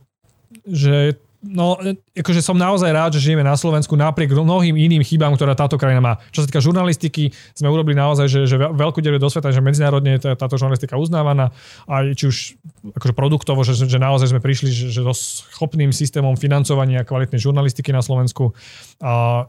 že 0.72 1.20
No, 1.46 1.78
akože 2.18 2.42
som 2.42 2.58
naozaj 2.58 2.90
rád, 2.90 3.12
že 3.14 3.22
žijeme 3.22 3.46
na 3.46 3.54
Slovensku 3.54 3.94
napriek 3.94 4.34
mnohým 4.34 4.74
iným 4.74 5.06
chybám, 5.06 5.38
ktoré 5.38 5.54
táto 5.54 5.78
krajina 5.78 6.02
má. 6.02 6.14
Čo 6.34 6.42
sa 6.42 6.50
týka 6.50 6.58
žurnalistiky, 6.58 7.30
sme 7.54 7.70
urobili 7.70 7.94
naozaj, 7.94 8.26
že, 8.26 8.40
že 8.50 8.58
veľkú 8.58 8.98
deru 9.06 9.22
do 9.22 9.30
sveta, 9.30 9.54
že 9.54 9.62
medzinárodne 9.62 10.18
je 10.18 10.34
táto 10.34 10.58
žurnalistika 10.58 10.98
uznávaná, 10.98 11.54
aj 11.86 12.18
či 12.18 12.26
už 12.26 12.38
akože 12.98 13.14
produktovo, 13.14 13.62
že, 13.62 13.78
že 13.78 14.02
naozaj 14.02 14.34
sme 14.34 14.42
prišli 14.42 14.74
že, 14.74 14.90
že 14.90 15.06
so 15.06 15.14
schopným 15.14 15.94
systémom 15.94 16.34
financovania 16.34 17.06
kvalitnej 17.06 17.38
žurnalistiky 17.38 17.94
na 17.94 18.02
Slovensku. 18.02 18.58
A 19.06 19.46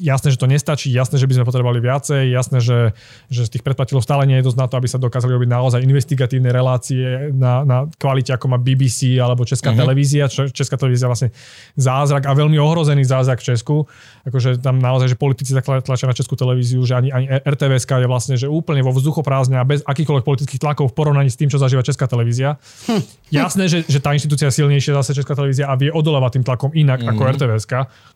jasné, 0.00 0.32
že 0.32 0.40
to 0.40 0.48
nestačí, 0.48 0.88
jasné, 0.88 1.20
že 1.20 1.28
by 1.28 1.36
sme 1.36 1.44
potrebovali 1.44 1.78
viacej, 1.78 2.32
jasné, 2.32 2.58
že, 2.58 2.96
že 3.28 3.46
z 3.46 3.50
tých 3.54 3.64
predplatilov 3.64 4.00
stále 4.00 4.24
nie 4.24 4.40
je 4.40 4.48
dosť 4.48 4.58
na 4.58 4.66
to, 4.66 4.74
aby 4.80 4.88
sa 4.88 4.96
dokázali 4.96 5.36
robiť 5.36 5.48
naozaj 5.52 5.84
investigatívne 5.84 6.48
relácie 6.48 7.30
na, 7.36 7.62
na 7.62 7.78
kvalite, 8.00 8.32
ako 8.32 8.56
má 8.56 8.58
BBC 8.58 9.20
alebo 9.20 9.44
Česká 9.44 9.70
uh-huh. 9.70 9.84
televízia. 9.84 10.26
Česká 10.28 10.80
televízia 10.80 11.06
je 11.06 11.12
vlastne 11.12 11.30
zázrak 11.76 12.24
a 12.24 12.32
veľmi 12.32 12.56
ohrozený 12.56 13.04
zázrak 13.04 13.44
v 13.44 13.54
Česku. 13.54 13.76
Akože 14.24 14.58
tam 14.58 14.80
naozaj, 14.80 15.12
že 15.12 15.16
politici 15.20 15.52
tlačia 15.60 16.08
na 16.08 16.16
Českú 16.16 16.34
televíziu, 16.34 16.80
že 16.82 16.96
ani, 16.96 17.12
ani 17.12 17.26
RTVS 17.44 17.84
je 17.84 18.08
vlastne 18.08 18.34
že 18.40 18.48
úplne 18.48 18.80
vo 18.80 18.96
vzduchoprázdne 18.96 19.60
a 19.60 19.64
bez 19.68 19.84
akýchkoľvek 19.84 20.24
politických 20.24 20.60
tlakov 20.62 20.90
v 20.90 20.94
porovnaní 20.96 21.28
s 21.28 21.36
tým, 21.36 21.52
čo 21.52 21.60
zažíva 21.60 21.84
Česká 21.84 22.08
televízia. 22.08 22.56
Hm. 22.88 23.02
Jasné, 23.30 23.64
že, 23.68 23.84
že 23.84 24.00
tá 24.00 24.16
inštitúcia 24.16 24.48
je 24.48 24.64
silnejšia 24.64 24.96
zase 24.96 25.12
Česká 25.12 25.36
televízia 25.36 25.68
a 25.68 25.76
vie 25.76 25.92
odolávať 25.92 26.40
tým 26.40 26.44
tlakom 26.48 26.70
inak 26.72 27.04
uh-huh. 27.04 27.12
ako 27.12 27.22
RTVS. 27.36 27.64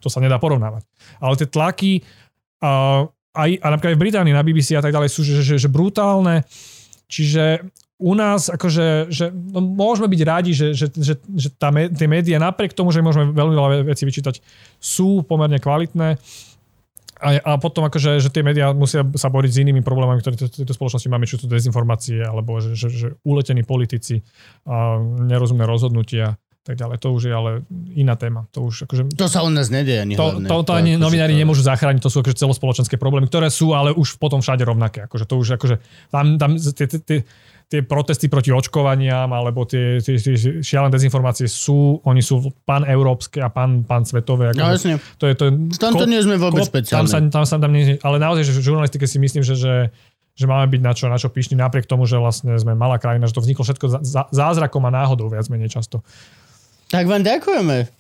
To 0.01 0.09
sa 0.09 0.19
nedá 0.23 0.41
porovnávať. 0.41 0.87
Ale 1.21 1.35
tie 1.37 1.49
tlaky 1.51 1.74
tlaky, 1.75 2.07
uh, 2.63 3.11
aj, 3.35 3.51
a 3.59 3.67
napríklad 3.67 3.93
aj 3.93 3.99
v 3.99 4.05
Británii 4.07 4.35
na 4.35 4.47
BBC 4.47 4.79
a 4.79 4.83
tak 4.85 4.95
ďalej 4.95 5.11
sú 5.11 5.27
že, 5.27 5.43
že, 5.43 5.59
že 5.59 5.67
brutálne. 5.67 6.47
Čiže 7.11 7.67
u 7.99 8.15
nás 8.15 8.47
akože, 8.47 9.11
že 9.11 9.35
no, 9.35 9.59
môžeme 9.63 10.07
byť 10.07 10.21
radi, 10.23 10.53
že, 10.55 10.71
že, 10.75 10.87
že, 10.95 11.15
že 11.19 11.49
tá, 11.55 11.71
tie 11.71 12.07
médiá 12.07 12.39
napriek 12.39 12.75
tomu, 12.75 12.95
že 12.95 13.03
môžeme 13.03 13.35
veľmi 13.35 13.55
veľa 13.55 13.69
vecí 13.87 14.07
vyčítať, 14.07 14.39
sú 14.79 15.27
pomerne 15.27 15.59
kvalitné. 15.59 16.19
A, 17.25 17.29
a 17.41 17.53
potom 17.57 17.87
akože, 17.87 18.19
že 18.19 18.29
tie 18.29 18.43
médiá 18.43 18.75
musia 18.75 19.07
sa 19.15 19.31
boriť 19.31 19.51
s 19.55 19.63
inými 19.63 19.81
problémami, 19.87 20.19
ktoré 20.21 20.35
v 20.35 20.67
tejto 20.67 20.75
spoločnosti 20.75 21.07
máme, 21.07 21.31
čo 21.31 21.39
sú 21.39 21.47
dezinformácie, 21.47 22.21
alebo 22.21 22.59
že, 22.59 22.75
že, 22.75 22.89
že 22.91 23.09
uletení 23.23 23.63
politici, 23.63 24.27
a 24.67 24.99
nerozumné 25.01 25.63
rozhodnutia 25.65 26.37
tak 26.65 26.81
ďalej. 26.81 26.97
To 27.05 27.09
už 27.13 27.23
je 27.29 27.33
ale 27.37 27.51
iná 27.93 28.17
téma. 28.17 28.49
To, 28.57 28.73
už 28.73 28.89
akože, 28.89 29.13
to 29.13 29.29
sa 29.29 29.45
u 29.45 29.53
nás 29.53 29.69
nedieje 29.69 30.01
ani 30.01 30.17
to, 30.17 30.25
hlavne. 30.25 30.49
to, 30.49 30.57
to, 30.65 30.65
to 30.65 30.73
ani 30.73 30.97
novinári 30.97 31.37
to... 31.37 31.41
nemôžu 31.45 31.61
zachrániť, 31.61 32.01
to 32.01 32.09
sú 32.09 32.25
akože 32.25 32.41
celospoločenské 32.41 32.97
problémy, 32.97 33.29
ktoré 33.29 33.53
sú 33.53 33.77
ale 33.77 33.93
už 33.93 34.17
potom 34.17 34.41
všade 34.41 34.65
rovnaké. 34.65 35.05
Akože 35.05 35.29
to 35.29 35.37
už 35.37 35.61
akože, 35.61 35.77
tam, 36.09 36.41
tam 36.41 36.57
tie, 36.57 36.89
tie, 36.89 37.19
tie 37.69 37.81
protesty 37.85 38.33
proti 38.33 38.49
očkovaniam 38.49 39.29
alebo 39.29 39.69
tie, 39.69 40.01
tie, 40.01 40.17
tie 40.17 40.65
šialené 40.65 40.89
dezinformácie 40.89 41.45
sú, 41.53 42.01
oni 42.01 42.25
sú 42.25 42.49
pan-európske 42.65 43.45
a 43.45 43.53
pan, 43.53 43.85
pan-svetové. 43.85 44.57
Akože, 44.57 44.65
no 44.65 44.73
jasne. 44.73 44.95
To 45.21 45.25
je, 45.29 45.35
to 45.37 45.45
je, 45.49 45.53
tam 45.77 45.93
to 45.93 46.09
nie 46.09 46.25
sme 46.25 46.41
vôbec 46.41 46.65
Tam 46.65 46.73
špeciálne. 46.73 47.13
sa, 47.13 47.21
tam 47.29 47.45
sa 47.45 47.61
tam 47.61 47.77
nie, 47.77 48.01
ale 48.01 48.17
naozaj, 48.17 48.49
že 48.49 48.57
v 48.57 48.73
žurnalistike 48.73 49.05
si 49.05 49.21
myslím, 49.21 49.45
že, 49.45 49.53
že 49.53 49.75
že 50.35 50.51
máme 50.51 50.67
byť 50.67 50.81
na 50.83 50.93
čo, 50.93 51.07
na 51.07 51.15
čo 51.15 51.31
pyšní, 51.31 51.55
napriek 51.55 51.87
tomu, 51.87 52.11
že 52.11 52.19
vlastne 52.19 52.59
sme 52.59 52.75
malá 52.75 52.99
krajina, 52.99 53.31
že 53.31 53.39
to 53.39 53.43
vzniklo 53.47 53.63
všetko 53.63 54.03
zázrakom 54.35 54.83
a 54.83 54.91
náhodou 54.91 55.31
viac 55.31 55.47
menej 55.47 55.71
často. 55.71 56.03
Tak 56.95 57.05
vám 57.11 57.23
ďakujeme. 57.27 57.91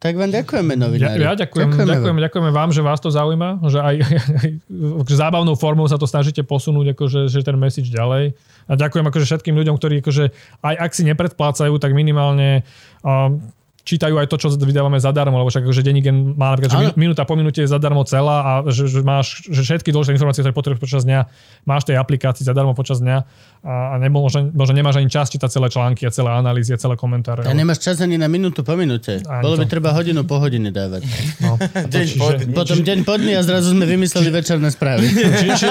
Tak 0.00 0.16
vám 0.16 0.32
ďakujeme, 0.32 0.72
Ja, 0.74 0.80
novinári. 0.80 1.20
ja 1.20 1.32
ďakujem, 1.36 1.76
Ďakujeme 1.76 1.92
ďakujem, 1.92 2.16
ďakujeme 2.24 2.50
vám, 2.56 2.72
že 2.72 2.80
vás 2.80 3.04
to 3.04 3.12
zaujíma, 3.12 3.60
že 3.68 3.84
aj, 3.84 3.96
aj, 4.16 4.18
aj 4.40 5.12
zábavnou 5.12 5.52
formou 5.60 5.84
sa 5.84 6.00
to 6.00 6.08
snažíte 6.08 6.40
posunúť, 6.40 6.96
akože, 6.96 7.28
že 7.28 7.44
ten 7.44 7.60
message 7.60 7.92
ďalej. 7.92 8.32
A 8.64 8.72
ďakujem 8.80 9.04
akože 9.04 9.28
všetkým 9.28 9.54
ľuďom, 9.60 9.76
ktorí 9.76 10.00
akože, 10.00 10.24
aj 10.64 10.74
ak 10.88 10.90
si 10.96 11.04
nepredplácajú, 11.04 11.76
tak 11.76 11.92
minimálne 11.92 12.64
um, 13.04 13.44
čítajú 13.82 14.16
aj 14.16 14.26
to, 14.26 14.36
čo 14.36 14.48
vydávame 14.54 15.00
zadarmo, 15.00 15.40
lebo 15.40 15.48
však 15.48 15.64
akože 15.64 15.80
denník 15.80 16.06
má 16.36 16.52
napríklad, 16.52 16.70
že 16.70 16.78
min- 16.78 16.96
minúta 17.08 17.24
po 17.24 17.34
minúte 17.34 17.60
je 17.60 17.68
zadarmo 17.68 18.04
celá 18.04 18.36
a 18.40 18.52
že, 18.68 18.86
že 18.86 19.00
máš 19.00 19.44
že 19.48 19.60
všetky 19.60 19.88
dôležité 19.88 20.14
informácie, 20.14 20.40
ktoré 20.40 20.52
potrebuješ 20.52 20.82
počas 20.82 21.02
dňa, 21.04 21.20
máš 21.64 21.88
tej 21.88 21.96
aplikácii 21.96 22.44
zadarmo 22.44 22.76
počas 22.76 23.00
dňa 23.00 23.16
a, 23.60 23.72
a 23.92 24.00
nebo, 24.00 24.20
možno, 24.20 24.48
možno 24.52 24.72
nemáš 24.72 25.00
ani 25.00 25.08
čas 25.08 25.28
čítať 25.28 25.48
celé 25.48 25.68
články 25.68 26.04
a 26.04 26.10
celé 26.10 26.30
analýzy 26.30 26.72
a 26.72 26.78
celé 26.78 26.96
komentáre. 26.96 27.44
A 27.44 27.52
nemáš 27.52 27.80
čas 27.80 28.00
ani 28.00 28.16
na 28.16 28.28
minútu 28.28 28.60
po 28.60 28.72
minúte. 28.72 29.20
Ani 29.20 29.42
Bolo 29.44 29.60
by 29.60 29.66
to. 29.68 29.72
treba 29.72 29.92
hodinu 29.92 30.24
po 30.24 30.40
hodine 30.40 30.72
dávať. 30.72 31.04
No. 31.40 31.56
Deň 31.94 32.06
po 32.16 32.26
dni. 32.32 32.52
Potom 32.52 32.78
deň 32.80 32.98
po 33.04 33.14
dni 33.16 33.36
a 33.36 33.42
zrazu 33.44 33.72
sme 33.72 33.84
vymysleli 33.84 34.28
večerné 34.30 34.68
správy. 34.68 35.04
či, 35.40 35.46
či, 35.56 35.66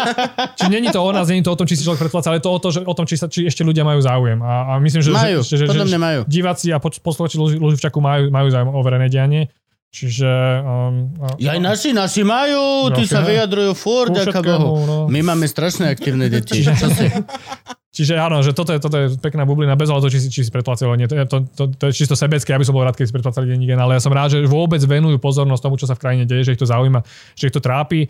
či 0.56 0.66
není 0.70 0.90
to 0.90 1.02
o 1.02 1.10
nás, 1.10 1.30
není 1.30 1.42
to 1.42 1.50
o 1.50 1.58
tom, 1.58 1.66
či 1.66 1.78
si 1.78 1.86
človek 1.86 2.10
predpláca, 2.10 2.30
ale 2.30 2.42
to 2.42 2.50
o, 2.50 2.58
to, 2.58 2.70
že, 2.70 2.82
o 2.82 2.94
tom, 2.94 3.06
či, 3.06 3.16
sa, 3.18 3.26
či 3.26 3.46
ešte 3.46 3.66
ľudia 3.66 3.82
majú 3.82 4.02
záujem. 4.02 4.38
A, 4.42 4.54
a 4.70 4.82
myslím, 4.82 5.02
že, 5.02 5.10
Majú, 5.10 5.40
že, 5.42 5.56
že, 5.58 5.66
že, 5.66 5.82
mňa 5.86 6.00
majú. 6.00 6.20
diváci 6.30 6.70
a 6.70 6.78
posluchači 6.78 7.36
Luži- 7.42 7.60
Luživčaku 8.00 8.02
majú, 8.02 8.24
majú 8.32 8.48
záujem 8.48 8.70
o 8.72 8.80
verejné 8.80 9.08
dianie. 9.12 9.44
Čiže... 9.90 10.30
Um, 10.62 11.18
Ja 11.42 11.58
aj 11.58 11.62
naši, 11.66 11.90
naši 11.92 12.22
majú, 12.22 12.94
tí 12.94 13.10
Naši, 13.10 13.14
sa 13.14 13.26
vyjadrujú 13.26 13.74
furt, 13.74 14.14
všetkému, 14.14 14.62
Bohu. 14.62 14.86
no. 14.86 14.98
My 15.10 15.26
máme 15.26 15.50
strašne 15.50 15.90
aktívne 15.90 16.30
deti. 16.30 16.62
Si? 16.62 17.08
Čiže 17.98 18.22
áno, 18.22 18.46
že 18.46 18.54
toto 18.54 18.70
je, 18.70 18.78
toto 18.78 18.96
je 19.02 19.18
pekná 19.18 19.50
bublina, 19.50 19.74
bez 19.74 19.90
ohľadu, 19.90 20.14
či 20.14 20.30
či 20.30 20.46
si 20.46 20.54
predplácajú, 20.54 20.86
alebo 20.86 21.00
nie. 21.02 21.10
To, 21.10 21.18
je- 21.18 21.26
to, 21.26 21.38
to, 21.58 21.64
to, 21.74 21.84
je 21.90 22.06
čisto 22.06 22.14
sebecké, 22.14 22.54
aby 22.54 22.62
som 22.62 22.78
bol 22.78 22.86
rád, 22.86 22.94
keď 22.94 23.10
si 23.10 23.16
predplácali 23.18 23.50
denník, 23.50 23.74
ale 23.74 23.98
ja 23.98 24.02
som 24.06 24.14
rád, 24.14 24.38
že 24.38 24.46
vôbec 24.46 24.78
venujú 24.86 25.18
pozornosť 25.18 25.62
tomu, 25.66 25.76
čo 25.82 25.90
sa 25.90 25.98
v 25.98 26.06
krajine 26.06 26.24
deje, 26.30 26.46
že 26.46 26.54
ich 26.54 26.62
to 26.62 26.70
zaujíma, 26.70 27.02
že 27.34 27.50
ich 27.50 27.56
to 27.58 27.58
trápi 27.58 28.06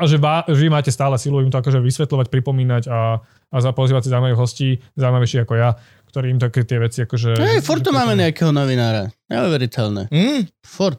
a 0.00 0.08
že 0.08 0.16
vy 0.50 0.66
máte 0.72 0.88
stále 0.90 1.14
silu 1.20 1.44
im 1.44 1.52
to 1.52 1.60
akože 1.60 1.78
vysvetľovať, 1.78 2.26
pripomínať 2.32 2.82
a, 2.88 3.20
a 3.52 3.56
zapozývať 3.60 4.08
si 4.08 4.10
zaujímavých 4.10 4.40
hostí, 4.40 4.68
zaujímavejších 4.96 5.44
ako 5.44 5.54
ja, 5.60 5.76
ktorí 6.10 6.34
im 6.34 6.40
také 6.42 6.66
tie 6.66 6.82
veci 6.82 7.06
akože... 7.06 7.38
Hej, 7.38 7.62
furt 7.62 7.86
tu 7.86 7.94
máme 7.94 8.18
nejakého 8.18 8.50
novinára. 8.50 9.14
Neuveriteľné. 9.30 10.10
Hm? 10.10 10.50
Furt. 10.66 10.98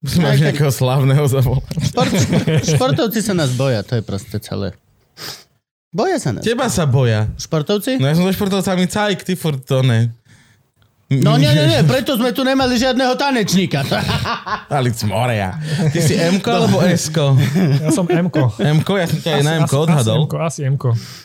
Máš 0.00 0.40
nejakého 0.40 0.72
slavného 0.72 1.28
zavolať. 1.28 1.76
Šport, 1.92 2.12
športovci 2.64 3.20
sa 3.20 3.36
nás 3.36 3.52
boja, 3.52 3.84
to 3.84 4.00
je 4.00 4.02
proste 4.02 4.40
celé. 4.40 4.72
Boja 5.92 6.16
sa 6.16 6.32
nás. 6.32 6.40
Teba 6.40 6.72
sa 6.72 6.88
boja. 6.88 7.28
Športovci? 7.36 8.00
No 8.00 8.08
ja 8.08 8.16
som 8.16 8.24
so 8.24 8.32
športovcami 8.32 8.88
cajk, 8.88 9.26
ty 9.26 9.36
furt 9.36 9.60
to 9.66 9.84
ne. 9.84 10.08
No 11.10 11.34
nie, 11.34 11.50
nie, 11.50 11.66
nie, 11.66 11.82
preto 11.90 12.14
sme 12.14 12.30
tu 12.30 12.46
nemali 12.46 12.78
žiadneho 12.78 13.18
tanečníka. 13.18 13.82
Ale 14.70 14.94
moria. 15.10 15.58
Ty 15.90 15.98
si 16.06 16.14
m 16.14 16.38
alebo 16.38 16.78
s 16.86 17.10
Ja 17.82 17.90
som 17.90 18.06
m 18.06 18.30
m 18.30 18.78
ja 18.78 19.06
som 19.10 19.18
ťa 19.18 19.30
aj 19.34 19.42
na 19.42 19.52
m 19.58 19.66
odhadol. 19.66 20.30
Asi, 20.38 20.62
m 20.62 20.78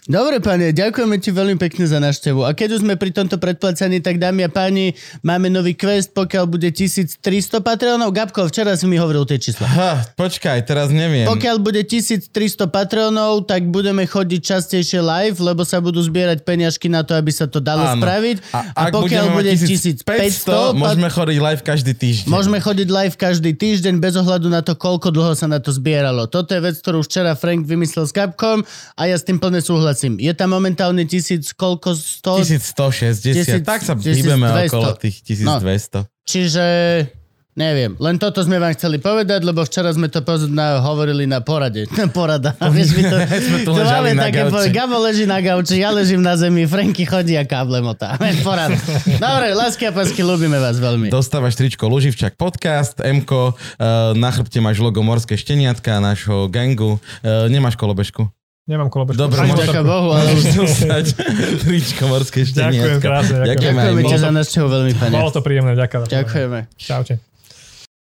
Dobre, 0.10 0.42
pane, 0.42 0.74
ďakujeme 0.74 1.22
ti 1.22 1.30
veľmi 1.30 1.62
pekne 1.62 1.86
za 1.86 2.02
návštevu. 2.02 2.50
A 2.50 2.58
keď 2.58 2.82
už 2.82 2.82
sme 2.82 2.98
pri 2.98 3.14
tomto 3.14 3.38
predplacaní, 3.38 4.02
tak 4.02 4.18
dámy 4.18 4.46
a 4.46 4.50
páni, 4.50 4.98
máme 5.22 5.54
nový 5.54 5.78
quest, 5.78 6.18
pokiaľ 6.18 6.50
bude 6.50 6.66
1300 6.74 7.22
patreonov. 7.62 8.10
Gabko, 8.10 8.50
včera 8.50 8.74
si 8.74 8.90
mi 8.90 8.98
hovoril 8.98 9.30
tie 9.30 9.38
čísla. 9.38 9.70
Ha, 9.70 10.18
počkaj, 10.18 10.66
teraz 10.66 10.90
neviem. 10.90 11.30
Pokiaľ 11.30 11.62
bude 11.62 11.86
1300 11.86 12.34
patreonov, 12.74 13.46
tak 13.46 13.70
budeme 13.70 14.10
chodiť 14.10 14.42
častejšie 14.42 14.98
live, 14.98 15.38
lebo 15.46 15.62
sa 15.62 15.78
budú 15.78 16.02
zbierať 16.02 16.42
peniažky 16.42 16.90
na 16.90 17.06
to, 17.06 17.14
aby 17.14 17.30
sa 17.30 17.46
to 17.46 17.62
dalo 17.62 17.86
Áno. 17.86 18.02
spraviť. 18.02 18.38
A, 18.50 18.60
a 18.74 18.82
pokiaľ 18.90 19.26
bude 19.38 19.54
1000 19.54 19.75
1500 19.76 20.76
môžeme 20.76 21.10
chodiť 21.12 21.38
live 21.40 21.62
každý 21.62 21.94
týždeň. 21.94 22.30
Môžeme 22.32 22.58
chodiť 22.64 22.88
live 22.88 23.16
každý 23.20 23.52
týždeň 23.52 24.00
bez 24.00 24.14
ohľadu 24.16 24.48
na 24.48 24.64
to, 24.64 24.78
koľko 24.78 25.12
dlho 25.12 25.34
sa 25.36 25.46
na 25.46 25.60
to 25.60 25.74
zbieralo. 25.76 26.28
Toto 26.28 26.56
je 26.56 26.62
vec, 26.64 26.76
ktorú 26.80 27.04
včera 27.04 27.36
Frank 27.36 27.68
vymyslel 27.68 28.08
s 28.08 28.14
Capcom 28.16 28.64
a 28.96 29.02
ja 29.06 29.16
s 29.20 29.24
tým 29.28 29.42
plne 29.42 29.60
súhlasím. 29.60 30.16
Je 30.22 30.32
tam 30.32 30.56
momentálne 30.56 31.04
tisíc, 31.04 31.52
koľko? 31.52 31.98
100? 31.98 32.62
1160. 32.62 33.62
1000, 33.62 33.68
tak 33.68 33.82
sa 33.84 33.98
1200. 33.98 34.72
okolo 34.72 34.90
tých 34.96 35.18
1200. 35.26 35.44
No. 35.44 36.02
Čiže 36.26 36.66
neviem, 37.56 37.96
len 37.96 38.16
toto 38.20 38.44
sme 38.44 38.60
vám 38.60 38.76
chceli 38.76 39.00
povedať, 39.00 39.48
lebo 39.48 39.64
včera 39.64 39.88
sme 39.96 40.12
to 40.12 40.20
na, 40.52 40.84
hovorili 40.84 41.24
na 41.24 41.40
porade. 41.40 41.88
Na 42.00 42.12
porada. 42.12 42.52
Vieš, 42.60 42.90
my 43.00 43.04
to, 43.08 43.18
Sme 43.48 43.58
tu 43.64 43.72
to 43.72 43.82
máme 43.82 44.12
na 44.12 44.28
také, 44.28 44.52
po- 44.52 44.60
gauči. 44.60 44.76
Gabo 44.76 44.98
leží 45.00 45.24
na 45.24 45.40
gauči, 45.40 45.80
ja 45.80 45.90
ležím 45.96 46.20
na 46.20 46.36
zemi, 46.36 46.68
Franky 46.68 47.08
chodí 47.08 47.40
a 47.40 47.48
káble 47.48 47.80
motá. 47.80 48.20
Porada. 48.46 48.76
Dobre, 49.08 49.56
lásky 49.56 49.88
a 49.88 49.92
pásky, 49.96 50.22
ľúbime 50.22 50.60
vás 50.60 50.78
veľmi. 50.78 51.08
Dostávaš 51.08 51.56
tričko 51.56 51.88
Luživčak 51.88 52.36
podcast, 52.36 53.00
Mko, 53.00 53.56
uh, 53.56 54.12
na 54.14 54.30
chrbte 54.36 54.60
máš 54.60 54.84
logo 54.84 55.00
Morské 55.00 55.40
šteniatka 55.40 56.04
nášho 56.04 56.52
gangu. 56.52 57.00
Uh, 57.24 57.48
nemáš 57.48 57.80
kolobežku. 57.80 58.28
Nemám 58.66 58.90
kolobežku. 58.90 59.22
Dobre, 59.22 59.46
Ďaká 59.46 59.54
motorku. 59.54 59.86
Bohu, 59.86 60.10
ale 60.18 60.30
už 60.34 60.44
Dostať 60.58 61.06
tričko 61.62 62.04
Morské 62.10 62.42
Ďakujem 62.42 62.50
šteniatka. 62.50 62.98
krásne, 62.98 63.36
ďakujem. 63.46 63.74
Ďakujeme 63.78 64.02
ti 64.10 64.16
za 64.18 64.30
návštevu 64.34 64.68
veľmi, 64.68 64.94
pane. 64.98 65.14
Bolo 65.14 65.30
to 65.30 65.42
príjemné, 65.46 65.78
ďakujem. 65.78 66.10
Ďakujeme. 66.10 66.60
Čaute. 66.76 67.35